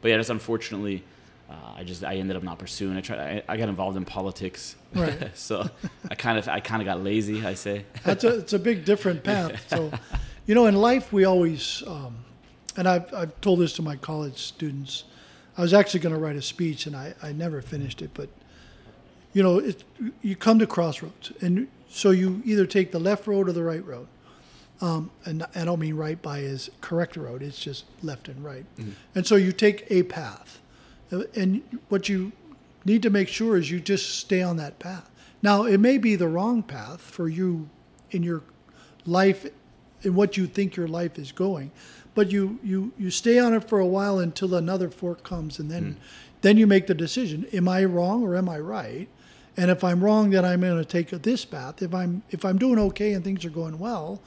but 0.00 0.08
yeah, 0.10 0.16
just 0.18 0.30
unfortunately, 0.30 1.02
uh, 1.48 1.54
I 1.76 1.84
just 1.84 2.04
I 2.04 2.16
ended 2.16 2.36
up 2.36 2.42
not 2.42 2.58
pursuing. 2.58 2.96
I 2.96 3.00
tried. 3.00 3.18
I, 3.18 3.42
I 3.48 3.56
got 3.56 3.68
involved 3.68 3.96
in 3.96 4.04
politics, 4.04 4.76
Right. 4.94 5.30
so 5.36 5.68
I 6.10 6.14
kind 6.14 6.38
of 6.38 6.48
I 6.48 6.60
kind 6.60 6.82
of 6.82 6.86
got 6.86 7.02
lazy. 7.02 7.44
I 7.44 7.54
say. 7.54 7.84
That's 8.04 8.24
a 8.24 8.38
it's 8.38 8.52
a 8.52 8.58
big 8.58 8.84
different 8.84 9.24
path. 9.24 9.68
So, 9.68 9.90
you 10.46 10.54
know, 10.54 10.66
in 10.66 10.76
life 10.76 11.12
we 11.12 11.24
always, 11.24 11.82
um, 11.86 12.24
and 12.76 12.88
I've 12.88 13.12
I've 13.12 13.40
told 13.40 13.60
this 13.60 13.72
to 13.74 13.82
my 13.82 13.96
college 13.96 14.38
students. 14.38 15.04
I 15.56 15.62
was 15.62 15.72
actually 15.72 16.00
going 16.00 16.14
to 16.14 16.20
write 16.20 16.34
a 16.34 16.42
speech 16.42 16.86
and 16.86 16.96
I, 16.96 17.14
I 17.22 17.30
never 17.30 17.62
finished 17.62 18.02
it, 18.02 18.10
but 18.12 18.28
you 19.32 19.40
know, 19.40 19.58
it, 19.58 19.84
you 20.20 20.34
come 20.34 20.58
to 20.58 20.66
crossroads, 20.66 21.30
and 21.40 21.68
so 21.88 22.10
you 22.10 22.42
either 22.44 22.66
take 22.66 22.90
the 22.90 22.98
left 22.98 23.26
road 23.28 23.48
or 23.48 23.52
the 23.52 23.62
right 23.62 23.84
road. 23.84 24.08
Um, 24.80 25.10
and 25.24 25.46
I 25.54 25.64
don't 25.64 25.78
mean 25.78 25.94
right 25.96 26.20
by 26.20 26.40
as 26.42 26.68
correct 26.80 27.16
road; 27.16 27.42
it's 27.42 27.58
just 27.60 27.84
left 28.02 28.28
and 28.28 28.44
right. 28.44 28.66
And 29.14 29.26
so 29.26 29.36
you 29.36 29.52
take 29.52 29.86
a 29.90 30.02
path, 30.02 30.60
Uh, 31.12 31.22
and 31.36 31.62
what 31.88 32.08
you 32.08 32.32
need 32.84 33.02
to 33.02 33.10
make 33.10 33.28
sure 33.28 33.56
is 33.56 33.70
you 33.70 33.80
just 33.80 34.18
stay 34.18 34.42
on 34.42 34.56
that 34.56 34.78
path. 34.78 35.08
Now, 35.42 35.64
it 35.64 35.78
may 35.78 35.98
be 35.98 36.16
the 36.16 36.28
wrong 36.28 36.62
path 36.62 37.00
for 37.00 37.28
you 37.28 37.68
in 38.10 38.22
your 38.22 38.42
life, 39.06 39.46
in 40.02 40.14
what 40.14 40.36
you 40.36 40.46
think 40.46 40.76
your 40.76 40.88
life 40.88 41.18
is 41.18 41.32
going, 41.32 41.70
but 42.14 42.30
you 42.32 42.58
you 42.62 42.92
you 42.98 43.10
stay 43.10 43.38
on 43.38 43.54
it 43.54 43.68
for 43.68 43.78
a 43.78 43.86
while 43.86 44.18
until 44.18 44.54
another 44.54 44.90
fork 44.90 45.22
comes, 45.22 45.58
and 45.58 45.70
then 45.70 45.96
then 46.40 46.56
you 46.58 46.66
make 46.66 46.86
the 46.86 46.94
decision: 46.94 47.46
Am 47.52 47.68
I 47.68 47.84
wrong 47.84 48.22
or 48.24 48.36
am 48.36 48.48
I 48.48 48.58
right? 48.58 49.08
And 49.56 49.70
if 49.70 49.84
I'm 49.84 50.02
wrong, 50.02 50.30
then 50.30 50.44
I'm 50.44 50.60
going 50.62 50.78
to 50.78 50.84
take 50.84 51.10
this 51.22 51.44
path. 51.44 51.80
If 51.80 51.94
I'm 51.94 52.22
if 52.30 52.44
I'm 52.44 52.58
doing 52.58 52.78
okay 52.90 53.12
and 53.14 53.22
things 53.22 53.44
are 53.44 53.50
going 53.50 53.78
well, 53.78 54.20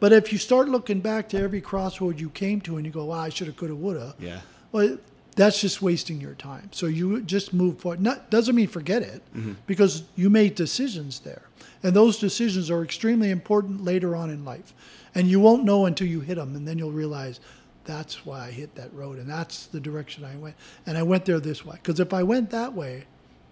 but 0.00 0.12
if 0.12 0.32
you 0.32 0.38
start 0.38 0.68
looking 0.68 1.00
back 1.00 1.28
to 1.30 1.38
every 1.38 1.60
crossroad 1.60 2.20
you 2.20 2.30
came 2.30 2.60
to 2.62 2.76
and 2.76 2.86
you 2.86 2.92
go, 2.92 3.04
"Wow, 3.06 3.20
I 3.20 3.28
should 3.30 3.46
have, 3.48 3.56
could 3.56 3.70
have, 3.70 3.78
would 3.78 4.00
have," 4.00 4.14
Yeah. 4.20 4.40
well, 4.72 4.98
that's 5.36 5.60
just 5.60 5.80
wasting 5.80 6.20
your 6.20 6.34
time. 6.34 6.68
So 6.72 6.86
you 6.86 7.20
just 7.22 7.52
move 7.52 7.78
forward. 7.78 8.00
Not 8.00 8.30
doesn't 8.30 8.54
mean 8.54 8.68
forget 8.68 9.02
it, 9.02 9.22
because 9.66 10.02
you 10.16 10.30
made 10.30 10.54
decisions 10.54 11.20
there, 11.20 11.42
and 11.82 11.94
those 11.94 12.18
decisions 12.18 12.70
are 12.70 12.82
extremely 12.82 13.30
important 13.30 13.84
later 13.84 14.16
on 14.16 14.30
in 14.30 14.44
life, 14.44 14.74
and 15.14 15.28
you 15.28 15.40
won't 15.40 15.64
know 15.64 15.86
until 15.86 16.08
you 16.08 16.20
hit 16.20 16.36
them, 16.36 16.56
and 16.56 16.66
then 16.66 16.78
you'll 16.78 16.90
realize 16.92 17.38
that's 17.84 18.26
why 18.26 18.46
I 18.48 18.50
hit 18.50 18.74
that 18.74 18.92
road, 18.92 19.18
and 19.18 19.28
that's 19.30 19.66
the 19.66 19.80
direction 19.80 20.24
I 20.24 20.36
went. 20.36 20.56
And 20.86 20.98
I 20.98 21.02
went 21.02 21.24
there 21.24 21.40
this 21.40 21.64
way 21.64 21.76
because 21.82 22.00
if 22.00 22.12
I 22.12 22.22
went 22.22 22.50
that 22.50 22.74
way, 22.74 23.04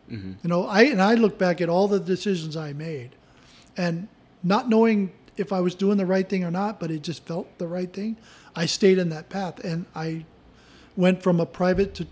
hmm 0.08 0.32
you 0.42 0.48
know, 0.50 0.66
I 0.66 0.82
and 0.82 1.00
I 1.00 1.14
look 1.14 1.38
back 1.38 1.60
at 1.60 1.68
all 1.68 1.88
the 1.88 2.00
decisions 2.00 2.56
I 2.56 2.72
made, 2.72 3.10
and 3.76 4.08
not 4.42 4.68
knowing 4.68 5.12
if 5.36 5.52
I 5.52 5.60
was 5.60 5.74
doing 5.74 5.98
the 5.98 6.06
right 6.06 6.28
thing 6.28 6.44
or 6.44 6.50
not, 6.50 6.80
but 6.80 6.90
it 6.90 7.02
just 7.02 7.24
felt 7.26 7.58
the 7.58 7.68
right 7.68 7.92
thing. 7.92 8.16
I 8.54 8.66
stayed 8.66 8.98
in 8.98 9.10
that 9.10 9.28
path, 9.28 9.62
and 9.64 9.86
I 9.94 10.24
went 10.96 11.22
from 11.22 11.40
a 11.40 11.46
private 11.46 11.94
to 11.94 12.06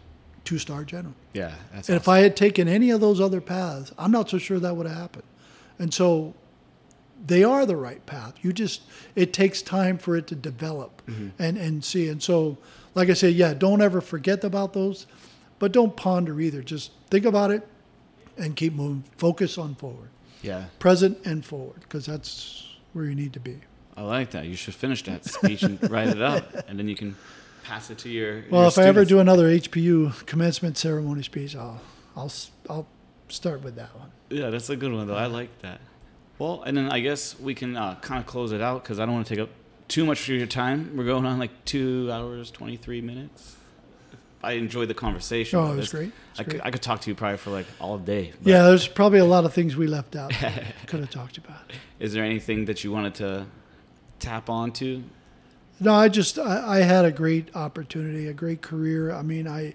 two 0.44 0.58
star 0.58 0.84
general. 0.84 1.14
Yeah, 1.32 1.54
that's 1.72 1.88
And 1.88 1.96
if 1.96 2.08
I 2.08 2.20
had 2.20 2.36
taken 2.36 2.68
any 2.68 2.90
of 2.90 3.00
those 3.00 3.20
other 3.20 3.40
paths, 3.40 3.92
I'm 3.98 4.10
not 4.10 4.30
so 4.30 4.38
sure 4.38 4.58
that 4.58 4.76
would 4.76 4.86
have 4.86 4.96
happened. 4.96 5.24
And 5.78 5.92
so 5.92 6.34
they 7.26 7.42
are 7.42 7.66
the 7.66 7.76
right 7.76 8.04
path. 8.06 8.34
You 8.42 8.52
just 8.52 8.82
it 9.14 9.32
takes 9.32 9.62
time 9.62 9.98
for 9.98 10.16
it 10.16 10.26
to 10.28 10.34
develop 10.34 11.02
mm-hmm. 11.06 11.30
and 11.38 11.56
and 11.56 11.84
see. 11.84 12.08
And 12.08 12.22
so 12.22 12.58
like 12.94 13.10
I 13.10 13.14
say, 13.14 13.30
yeah, 13.30 13.54
don't 13.54 13.82
ever 13.82 14.00
forget 14.00 14.44
about 14.44 14.72
those, 14.72 15.06
but 15.58 15.72
don't 15.72 15.96
ponder 15.96 16.40
either. 16.40 16.62
Just 16.62 16.92
think 17.10 17.24
about 17.24 17.50
it 17.50 17.66
and 18.36 18.54
keep 18.54 18.74
moving. 18.74 19.04
Focus 19.16 19.58
on 19.58 19.74
forward. 19.74 20.10
yeah. 20.42 20.66
Present 20.78 21.18
and 21.24 21.44
forward 21.44 21.80
because 21.80 22.06
that's 22.06 22.73
where 22.94 23.04
you 23.04 23.14
need 23.14 23.34
to 23.34 23.40
be. 23.40 23.60
I 23.96 24.02
like 24.02 24.30
that. 24.30 24.46
You 24.46 24.56
should 24.56 24.74
finish 24.74 25.02
that 25.04 25.24
speech 25.24 25.62
and 25.62 25.78
write 25.90 26.08
it 26.08 26.22
up, 26.22 26.68
and 26.68 26.78
then 26.78 26.88
you 26.88 26.96
can 26.96 27.14
pass 27.62 27.90
it 27.90 27.98
to 27.98 28.08
your. 28.08 28.44
Well, 28.50 28.62
your 28.62 28.68
if 28.68 28.78
I 28.78 28.84
ever 28.84 29.04
do 29.04 29.20
another 29.20 29.48
HPU 29.48 30.26
commencement 30.26 30.78
ceremony 30.78 31.22
speech, 31.22 31.54
I'll 31.54 31.80
I'll 32.16 32.32
I'll 32.68 32.86
start 33.28 33.62
with 33.62 33.76
that 33.76 33.94
one. 33.96 34.10
Yeah, 34.30 34.50
that's 34.50 34.70
a 34.70 34.76
good 34.76 34.92
one 34.92 35.06
though. 35.06 35.14
I 35.16 35.26
like 35.26 35.60
that. 35.62 35.80
Well, 36.38 36.62
and 36.62 36.76
then 36.76 36.90
I 36.90 37.00
guess 37.00 37.38
we 37.38 37.54
can 37.54 37.76
uh, 37.76 37.94
kind 37.96 38.20
of 38.20 38.26
close 38.26 38.50
it 38.50 38.60
out 38.60 38.82
because 38.82 38.98
I 38.98 39.06
don't 39.06 39.14
want 39.14 39.26
to 39.26 39.34
take 39.34 39.42
up 39.42 39.50
too 39.86 40.04
much 40.04 40.28
of 40.28 40.34
your 40.34 40.46
time. 40.46 40.96
We're 40.96 41.04
going 41.04 41.26
on 41.26 41.38
like 41.38 41.64
two 41.64 42.10
hours 42.10 42.50
twenty 42.50 42.76
three 42.76 43.00
minutes. 43.00 43.56
I 44.44 44.52
enjoyed 44.52 44.88
the 44.88 44.94
conversation. 44.94 45.58
Oh, 45.58 45.72
it 45.72 45.76
was 45.76 45.90
great. 45.90 46.08
It 46.08 46.12
was 46.30 46.40
I 46.40 46.42
could, 46.44 46.50
great. 46.50 46.62
I 46.64 46.70
could 46.70 46.82
talk 46.82 47.00
to 47.02 47.10
you 47.10 47.14
probably 47.14 47.38
for 47.38 47.50
like 47.50 47.66
all 47.80 47.98
day. 47.98 48.32
Yeah, 48.42 48.62
there's 48.62 48.86
probably 48.86 49.18
a 49.18 49.24
lot 49.24 49.44
of 49.44 49.52
things 49.52 49.76
we 49.76 49.86
left 49.86 50.16
out. 50.16 50.32
Could 50.86 51.00
have 51.00 51.10
talked 51.10 51.38
about. 51.38 51.72
Is 51.98 52.12
there 52.12 52.24
anything 52.24 52.66
that 52.66 52.84
you 52.84 52.92
wanted 52.92 53.14
to 53.16 53.46
tap 54.18 54.48
onto? 54.48 55.02
No, 55.80 55.94
I 55.94 56.08
just 56.08 56.38
I, 56.38 56.78
I 56.78 56.82
had 56.82 57.04
a 57.04 57.10
great 57.10 57.54
opportunity, 57.56 58.28
a 58.28 58.32
great 58.32 58.62
career. 58.62 59.12
I 59.12 59.22
mean, 59.22 59.48
I 59.48 59.74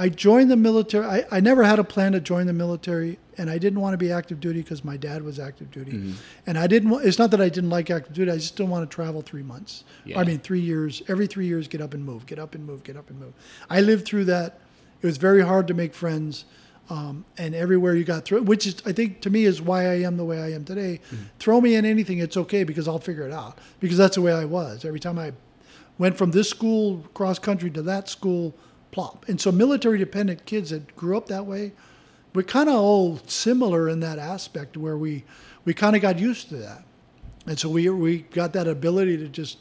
I 0.00 0.08
joined 0.08 0.50
the 0.50 0.56
military. 0.56 1.04
I, 1.04 1.24
I 1.30 1.40
never 1.40 1.62
had 1.62 1.78
a 1.78 1.84
plan 1.84 2.12
to 2.12 2.20
join 2.20 2.46
the 2.46 2.54
military, 2.54 3.18
and 3.36 3.50
I 3.50 3.58
didn't 3.58 3.80
want 3.80 3.92
to 3.92 3.98
be 3.98 4.10
active 4.10 4.40
duty 4.40 4.62
because 4.62 4.82
my 4.82 4.96
dad 4.96 5.22
was 5.22 5.38
active 5.38 5.70
duty, 5.70 5.92
Mhm. 5.92 6.14
and 6.46 6.56
I 6.58 6.66
didn't. 6.66 6.92
It's 7.04 7.18
not 7.18 7.30
that 7.32 7.40
I 7.40 7.50
didn't 7.50 7.68
like 7.68 7.90
active 7.90 8.14
duty. 8.14 8.30
I 8.30 8.36
just 8.36 8.56
didn't 8.56 8.70
want 8.70 8.88
to 8.90 8.94
travel 8.94 9.20
three 9.20 9.42
months. 9.42 9.84
Yeah. 10.06 10.18
I 10.18 10.24
mean, 10.24 10.38
three 10.38 10.60
years. 10.60 11.02
Every 11.06 11.26
three 11.26 11.46
years, 11.46 11.68
get 11.68 11.82
up 11.82 11.92
and 11.92 12.02
move. 12.04 12.24
Get 12.24 12.38
up 12.38 12.54
and 12.54 12.66
move. 12.66 12.82
Get 12.82 12.96
up 12.96 13.10
and 13.10 13.20
move. 13.20 13.34
I 13.68 13.82
lived 13.82 14.06
through 14.06 14.24
that. 14.26 14.58
It 15.02 15.06
was 15.06 15.18
very 15.18 15.42
hard 15.42 15.66
to 15.68 15.74
make 15.74 15.94
friends. 15.94 16.46
Um, 16.88 17.24
and 17.38 17.54
everywhere 17.54 17.94
you 17.94 18.02
got 18.02 18.24
through, 18.24 18.42
which 18.42 18.66
is 18.66 18.76
I 18.84 18.90
think 18.92 19.20
to 19.20 19.30
me 19.30 19.44
is 19.44 19.62
why 19.62 19.82
I 19.86 19.96
am 20.02 20.16
the 20.16 20.24
way 20.24 20.40
I 20.40 20.50
am 20.52 20.64
today. 20.64 20.98
Throw 21.38 21.60
me 21.60 21.76
in 21.76 21.84
anything, 21.84 22.18
it's 22.18 22.36
okay 22.36 22.64
because 22.64 22.88
I'll 22.88 22.98
figure 22.98 23.24
it 23.28 23.32
out. 23.32 23.58
Because 23.78 23.96
that's 23.96 24.16
the 24.16 24.22
way 24.22 24.32
I 24.32 24.44
was. 24.44 24.84
Every 24.84 24.98
time 24.98 25.16
I 25.16 25.32
went 25.98 26.16
from 26.16 26.32
this 26.32 26.48
school 26.50 27.04
cross 27.14 27.38
country 27.38 27.70
to 27.70 27.82
that 27.82 28.08
school, 28.08 28.56
plop. 28.90 29.26
And 29.28 29.40
so 29.40 29.52
military 29.52 29.98
dependent 29.98 30.44
kids 30.46 30.70
that 30.70 30.94
grew 30.96 31.16
up 31.16 31.26
that 31.28 31.46
way, 31.46 31.72
we're 32.34 32.42
kind 32.42 32.68
of 32.68 32.76
all 32.76 33.18
similar 33.26 33.88
in 33.88 34.00
that 34.00 34.18
aspect 34.18 34.76
where 34.76 34.96
we 34.96 35.24
we 35.64 35.74
kind 35.74 35.94
of 35.96 36.02
got 36.02 36.18
used 36.18 36.48
to 36.50 36.56
that. 36.56 36.82
And 37.46 37.58
so 37.58 37.68
we 37.68 37.88
we 37.90 38.18
got 38.18 38.52
that 38.52 38.68
ability 38.68 39.16
to 39.18 39.28
just 39.28 39.58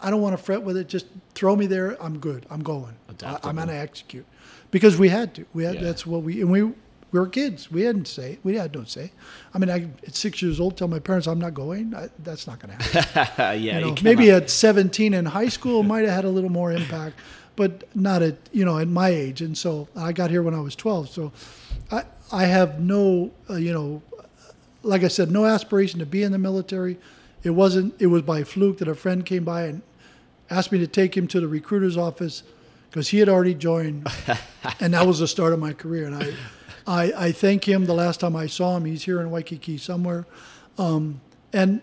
I 0.00 0.10
don't 0.10 0.20
want 0.20 0.36
to 0.36 0.42
fret 0.42 0.62
with 0.62 0.76
it. 0.76 0.88
Just 0.88 1.06
throw 1.34 1.54
me 1.56 1.66
there. 1.66 1.96
I'm 2.02 2.18
good. 2.18 2.46
I'm 2.50 2.62
going. 2.62 2.84
I, 2.84 3.10
I'm 3.10 3.14
Adaptable. 3.14 3.52
going 3.54 3.68
to 3.68 3.74
execute 3.74 4.26
because 4.70 4.96
we 4.96 5.08
had 5.08 5.34
to. 5.34 5.44
We 5.54 5.64
had 5.64 5.76
Yeah. 5.76 5.82
that's 5.82 6.06
what 6.06 6.22
we 6.22 6.40
and 6.40 6.50
we 6.50 6.62
we 7.12 7.20
were 7.20 7.26
kids. 7.28 7.70
We 7.70 7.82
hadn't 7.82 8.08
say. 8.08 8.38
We 8.42 8.56
had 8.56 8.74
no 8.74 8.82
say. 8.84 9.12
I 9.54 9.58
mean, 9.58 9.70
I 9.70 9.88
at 10.06 10.14
six 10.16 10.42
years 10.42 10.58
old 10.58 10.76
tell 10.76 10.88
my 10.88 10.98
parents 10.98 11.26
I'm 11.28 11.38
not 11.38 11.54
going. 11.54 11.94
I, 11.94 12.08
that's 12.22 12.46
not 12.46 12.58
going 12.58 12.76
to 12.76 12.84
happen. 12.84 13.36
yeah, 13.62 13.78
You 13.78 13.84
know, 13.86 13.94
maybe 14.02 14.30
at 14.32 14.50
17 14.50 15.14
in 15.14 15.24
high 15.26 15.48
school 15.48 15.82
might 15.84 16.04
have 16.04 16.14
had 16.14 16.24
a 16.24 16.28
little 16.28 16.50
more 16.50 16.72
impact, 16.72 17.16
but 17.56 17.84
not 17.96 18.22
at 18.22 18.36
you 18.52 18.64
know 18.64 18.78
at 18.78 18.88
my 18.88 19.08
age. 19.08 19.40
And 19.40 19.56
so 19.56 19.88
I 19.96 20.12
got 20.12 20.30
here 20.30 20.42
when 20.42 20.54
I 20.54 20.60
was 20.60 20.76
12. 20.76 21.08
So 21.08 21.32
I 21.90 22.04
I 22.30 22.44
have 22.44 22.80
no 22.80 23.32
uh, 23.50 23.54
you 23.54 23.72
know 23.72 24.02
like 24.86 25.02
I 25.02 25.08
said, 25.08 25.30
no 25.30 25.44
aspiration 25.44 25.98
to 25.98 26.06
be 26.06 26.22
in 26.22 26.32
the 26.32 26.38
military. 26.38 26.96
It 27.42 27.50
wasn't. 27.50 27.94
It 28.00 28.06
was 28.06 28.22
by 28.22 28.44
fluke 28.44 28.78
that 28.78 28.88
a 28.88 28.94
friend 28.94 29.24
came 29.24 29.44
by 29.44 29.64
and 29.64 29.82
asked 30.48 30.72
me 30.72 30.78
to 30.78 30.86
take 30.86 31.16
him 31.16 31.26
to 31.28 31.40
the 31.40 31.48
recruiter's 31.48 31.96
office 31.96 32.42
because 32.88 33.08
he 33.08 33.18
had 33.18 33.28
already 33.28 33.54
joined, 33.54 34.08
and 34.80 34.94
that 34.94 35.06
was 35.06 35.18
the 35.18 35.28
start 35.28 35.52
of 35.52 35.58
my 35.58 35.72
career. 35.72 36.06
And 36.06 36.16
I, 36.16 36.32
I, 36.86 37.26
I 37.26 37.32
thank 37.32 37.68
him. 37.68 37.84
The 37.86 37.94
last 37.94 38.20
time 38.20 38.36
I 38.36 38.46
saw 38.46 38.76
him, 38.76 38.84
he's 38.84 39.04
here 39.04 39.20
in 39.20 39.30
Waikiki 39.30 39.76
somewhere, 39.76 40.24
um, 40.78 41.20
and 41.52 41.82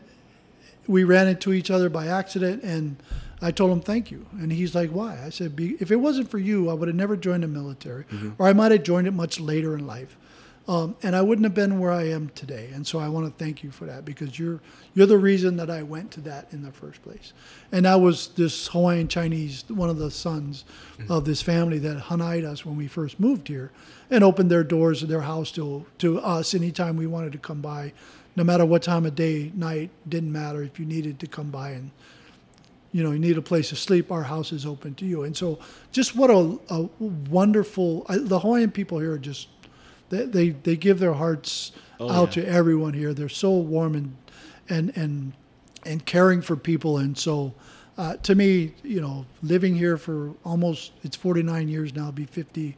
we 0.87 1.03
ran 1.03 1.27
into 1.27 1.53
each 1.53 1.69
other 1.69 1.89
by 1.89 2.07
accident. 2.07 2.63
And 2.63 2.97
I 3.43 3.51
told 3.51 3.71
him 3.71 3.81
thank 3.81 4.09
you, 4.09 4.25
and 4.39 4.51
he's 4.51 4.73
like, 4.73 4.89
"Why?" 4.89 5.19
I 5.23 5.29
said, 5.29 5.55
Be, 5.55 5.75
"If 5.79 5.91
it 5.91 5.97
wasn't 5.97 6.29
for 6.29 6.39
you, 6.39 6.69
I 6.69 6.73
would 6.73 6.87
have 6.87 6.95
never 6.95 7.17
joined 7.17 7.43
the 7.43 7.47
military, 7.47 8.05
or 8.37 8.47
I 8.47 8.53
might 8.53 8.71
have 8.71 8.83
joined 8.83 9.07
it 9.07 9.11
much 9.11 9.39
later 9.39 9.75
in 9.77 9.85
life." 9.85 10.17
um, 10.67 10.95
and 11.03 11.15
I 11.15 11.21
wouldn't 11.21 11.43
have 11.43 11.53
been 11.53 11.79
where 11.79 11.91
I 11.91 12.03
am 12.03 12.29
today. 12.29 12.69
And 12.73 12.87
so 12.87 12.99
I 12.99 13.09
want 13.09 13.25
to 13.25 13.43
thank 13.43 13.63
you 13.63 13.71
for 13.71 13.85
that 13.85 14.05
because 14.05 14.39
you're 14.39 14.61
you're 14.93 15.07
the 15.07 15.17
reason 15.17 15.57
that 15.57 15.69
I 15.69 15.83
went 15.83 16.11
to 16.11 16.21
that 16.21 16.47
in 16.51 16.63
the 16.63 16.71
first 16.71 17.01
place. 17.03 17.33
And 17.71 17.85
that 17.85 17.95
was 17.95 18.29
this 18.29 18.67
Hawaiian 18.67 19.07
Chinese, 19.07 19.65
one 19.67 19.89
of 19.89 19.97
the 19.97 20.11
sons 20.11 20.63
of 21.09 21.25
this 21.25 21.41
family 21.41 21.79
that 21.79 22.03
hanai'd 22.03 22.45
us 22.45 22.65
when 22.65 22.77
we 22.77 22.87
first 22.87 23.19
moved 23.19 23.47
here, 23.49 23.71
and 24.09 24.23
opened 24.23 24.49
their 24.49 24.63
doors 24.63 25.03
of 25.03 25.09
their 25.09 25.21
house 25.21 25.51
to 25.51 25.85
to 25.97 26.19
us 26.19 26.53
anytime 26.53 26.95
we 26.95 27.07
wanted 27.07 27.33
to 27.33 27.39
come 27.39 27.61
by, 27.61 27.91
no 28.35 28.43
matter 28.43 28.65
what 28.65 28.83
time 28.83 29.05
of 29.05 29.15
day, 29.15 29.51
night, 29.55 29.89
didn't 30.07 30.31
matter 30.31 30.63
if 30.63 30.79
you 30.79 30.85
needed 30.85 31.19
to 31.19 31.27
come 31.27 31.49
by 31.51 31.71
and 31.71 31.91
you 32.93 33.03
know, 33.03 33.11
you 33.11 33.19
need 33.19 33.37
a 33.37 33.41
place 33.41 33.69
to 33.69 33.75
sleep, 33.75 34.11
our 34.11 34.23
house 34.23 34.51
is 34.53 34.65
open 34.65 34.93
to 34.95 35.05
you. 35.05 35.23
And 35.23 35.35
so, 35.35 35.59
just 35.91 36.15
what 36.15 36.29
a, 36.29 36.57
a 36.69 36.83
wonderful, 36.99 38.05
I, 38.07 38.17
the 38.19 38.39
Hawaiian 38.39 38.71
people 38.71 38.99
here 38.99 39.13
are 39.13 39.17
just, 39.17 39.49
they, 40.09 40.25
they, 40.25 40.49
they 40.49 40.75
give 40.77 40.99
their 40.99 41.13
hearts 41.13 41.71
Oh, 41.99 42.09
out 42.09 42.35
yeah. 42.35 42.43
to 42.43 42.49
everyone 42.49 42.93
here. 42.93 43.13
They're 43.13 43.29
so 43.29 43.51
warm 43.51 43.95
and, 43.95 44.15
and, 44.67 44.91
and, 44.97 45.33
and 45.85 46.05
caring 46.05 46.41
for 46.41 46.55
people. 46.55 46.97
And 46.97 47.17
so, 47.17 47.53
uh, 47.97 48.17
to 48.17 48.35
me, 48.35 48.73
you 48.83 48.99
know, 48.99 49.25
living 49.43 49.75
here 49.75 49.97
for 49.97 50.33
almost, 50.43 50.91
it's 51.03 51.15
49 51.15 51.67
years 51.69 51.95
now, 51.95 52.09
be 52.11 52.25
50 52.25 52.75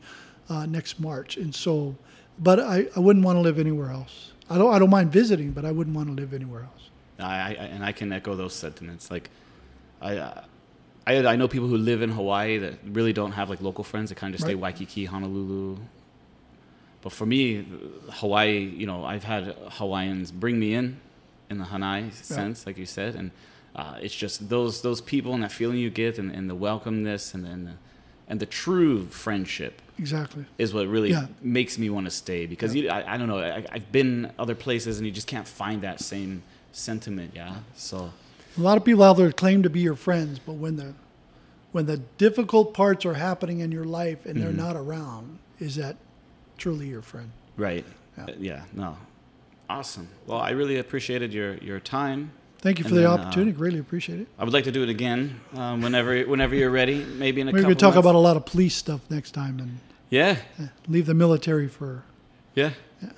uh, 0.50 0.66
next 0.66 1.00
March. 1.00 1.38
And 1.38 1.56
so, 1.56 1.96
but 2.40 2.60
I, 2.60 2.88
I 2.96 3.00
wouldn't 3.00 3.26
want 3.26 3.38
to 3.38 3.42
live 3.42 3.58
anywhere 3.58 3.90
else. 3.90 4.32
I 4.50 4.58
don't, 4.58 4.74
I 4.74 4.80
don't 4.80 4.90
mind 4.90 5.12
visiting, 5.12 5.52
but 5.52 5.66
I 5.66 5.72
wouldn't 5.72 5.96
want 5.96 6.10
to 6.10 6.14
live 6.14 6.34
anywhere 6.34 6.64
else. 6.64 6.90
I, 7.18 7.24
I, 7.24 7.52
and 7.54 7.84
I 7.84 7.94
can 7.94 8.12
echo 8.12 8.36
those 8.36 8.54
sentiments. 8.54 9.10
Like, 9.10 9.30
I, 10.06 10.18
uh, 10.18 10.42
I, 11.08 11.12
I 11.34 11.36
know 11.36 11.48
people 11.48 11.68
who 11.68 11.78
live 11.78 12.02
in 12.02 12.12
Hawaii 12.12 12.58
that 12.60 12.74
really 12.98 13.14
don't 13.14 13.34
have 13.40 13.50
like 13.50 13.62
local 13.70 13.84
friends 13.84 14.10
that 14.10 14.16
kind 14.16 14.30
of 14.34 14.38
just 14.38 14.48
stay 14.48 14.56
Waikiki, 14.56 15.06
Honolulu. 15.06 15.78
But 17.02 17.12
for 17.12 17.26
me, 17.26 17.66
Hawaii, 18.22 18.58
you 18.82 18.88
know, 18.88 19.06
I've 19.06 19.24
had 19.24 19.44
Hawaiians 19.80 20.32
bring 20.32 20.60
me 20.60 20.74
in, 20.74 21.00
in 21.50 21.58
the 21.60 21.66
Hanai 21.66 22.12
sense, 22.14 22.66
like 22.66 22.78
you 22.78 22.86
said, 22.88 23.16
and 23.16 23.32
uh, 23.76 23.98
it's 24.02 24.16
just 24.16 24.50
those 24.50 24.82
those 24.82 25.02
people 25.02 25.34
and 25.36 25.44
that 25.44 25.52
feeling 25.52 25.78
you 25.78 25.90
get, 25.92 26.18
and, 26.18 26.32
and 26.32 26.50
the 26.50 26.56
welcomeness, 26.56 27.34
and 27.36 27.46
and 27.46 27.68
the, 27.68 27.74
and 28.28 28.40
the 28.40 28.46
true 28.48 29.06
friendship 29.08 29.82
Exactly. 30.00 30.46
is 30.58 30.74
what 30.74 30.88
really 30.88 31.12
Yeah. 31.12 31.28
makes 31.42 31.78
me 31.78 31.90
want 31.92 32.06
to 32.06 32.12
stay 32.12 32.48
because 32.48 32.74
you, 32.76 32.90
I, 32.90 33.14
I 33.14 33.18
don't 33.18 33.28
know 33.28 33.38
I, 33.40 33.64
I've 33.72 33.92
been 33.92 34.32
other 34.40 34.56
places 34.56 34.98
and 34.98 35.06
you 35.06 35.12
just 35.20 35.28
can't 35.28 35.48
find 35.48 35.82
that 35.84 36.00
same 36.02 36.42
sentiment 36.72 37.32
yeah 37.36 37.56
so 37.76 38.12
A 38.58 38.62
lot 38.62 38.78
of 38.78 38.86
people 38.86 39.04
out 39.04 39.18
there 39.18 39.32
claim 39.32 39.64
to 39.64 39.70
be 39.70 39.82
your 39.82 39.96
friends, 39.96 40.40
but 40.40 40.54
when 40.54 40.76
the 40.78 40.94
when 41.72 41.86
the 41.88 41.98
difficult 42.18 42.74
parts 42.74 43.06
are 43.06 43.16
happening 43.16 43.60
in 43.60 43.70
your 43.72 43.84
life 43.84 44.26
and 44.26 44.40
they're 44.40 44.52
Mhm. 44.54 44.56
not 44.56 44.76
around, 44.78 45.40
is 45.60 45.76
that 45.76 45.98
truly 46.58 46.88
your 46.88 47.02
friend? 47.02 47.32
right 47.58 47.86
Yeah. 48.18 48.24
Uh, 48.24 48.28
yeah 48.40 48.62
no 48.74 48.98
awesome 49.70 50.08
well 50.28 50.40
I 50.40 50.50
really 50.52 50.78
appreciated 50.78 51.34
your 51.34 51.56
your 51.56 51.80
time 51.80 52.32
Thank 52.60 52.80
you 52.80 52.84
for 52.84 52.90
And 52.90 52.98
the 52.98 53.02
then, 53.04 53.10
uh, 53.12 53.14
opportunity. 53.22 53.52
Greatly 53.52 53.80
appreciate 53.80 54.20
it. 54.22 54.28
I 54.40 54.44
would 54.44 54.52
like 54.54 54.64
to 54.66 54.72
do 54.72 54.82
it 54.84 54.90
again 54.90 55.40
um, 55.56 55.82
whenever 55.82 56.22
whenever 56.24 56.54
you're 56.56 56.70
ready 56.72 57.06
maybe 57.18 57.40
in 57.42 57.48
a 57.48 57.52
Maybe 57.54 57.64
we 57.66 57.72
could 57.72 57.80
talk 57.80 57.94
months. 57.96 58.06
about 58.06 58.16
a 58.16 58.20
lot 58.30 58.36
of 58.38 58.46
police 58.46 58.74
stuff 58.76 59.02
next 59.10 59.32
time 59.32 59.60
and 59.60 59.80
yeah 60.10 60.38
uh, 60.60 60.68
leave 60.88 61.06
the 61.06 61.14
military 61.14 61.68
for. 61.68 62.04
yeah 62.56 62.72
Yeah. 63.02 63.10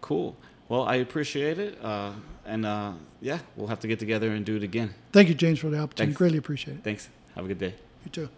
cool 0.00 0.36
well 0.68 0.82
I 0.84 0.96
appreciate 0.96 1.58
it 1.58 1.78
uh, 1.82 2.12
and 2.46 2.64
uh, 2.66 2.92
yeah 3.28 3.38
we'll 3.56 3.66
have 3.74 3.80
to 3.84 3.88
get 3.92 3.98
together 3.98 4.28
and 4.34 4.44
do 4.50 4.54
it 4.60 4.62
again 4.62 4.88
Thank 5.12 5.28
you, 5.30 5.34
James, 5.34 5.58
for 5.58 5.70
the 5.74 5.78
opportunity. 5.78 6.10
Thanks. 6.12 6.18
Greatly 6.18 6.38
appreciate 6.44 6.76
it. 6.78 6.84
thanks 6.88 7.08
have 7.34 7.44
a 7.44 7.48
good 7.48 7.58
day 7.66 7.74
You 8.04 8.10
too. 8.18 8.28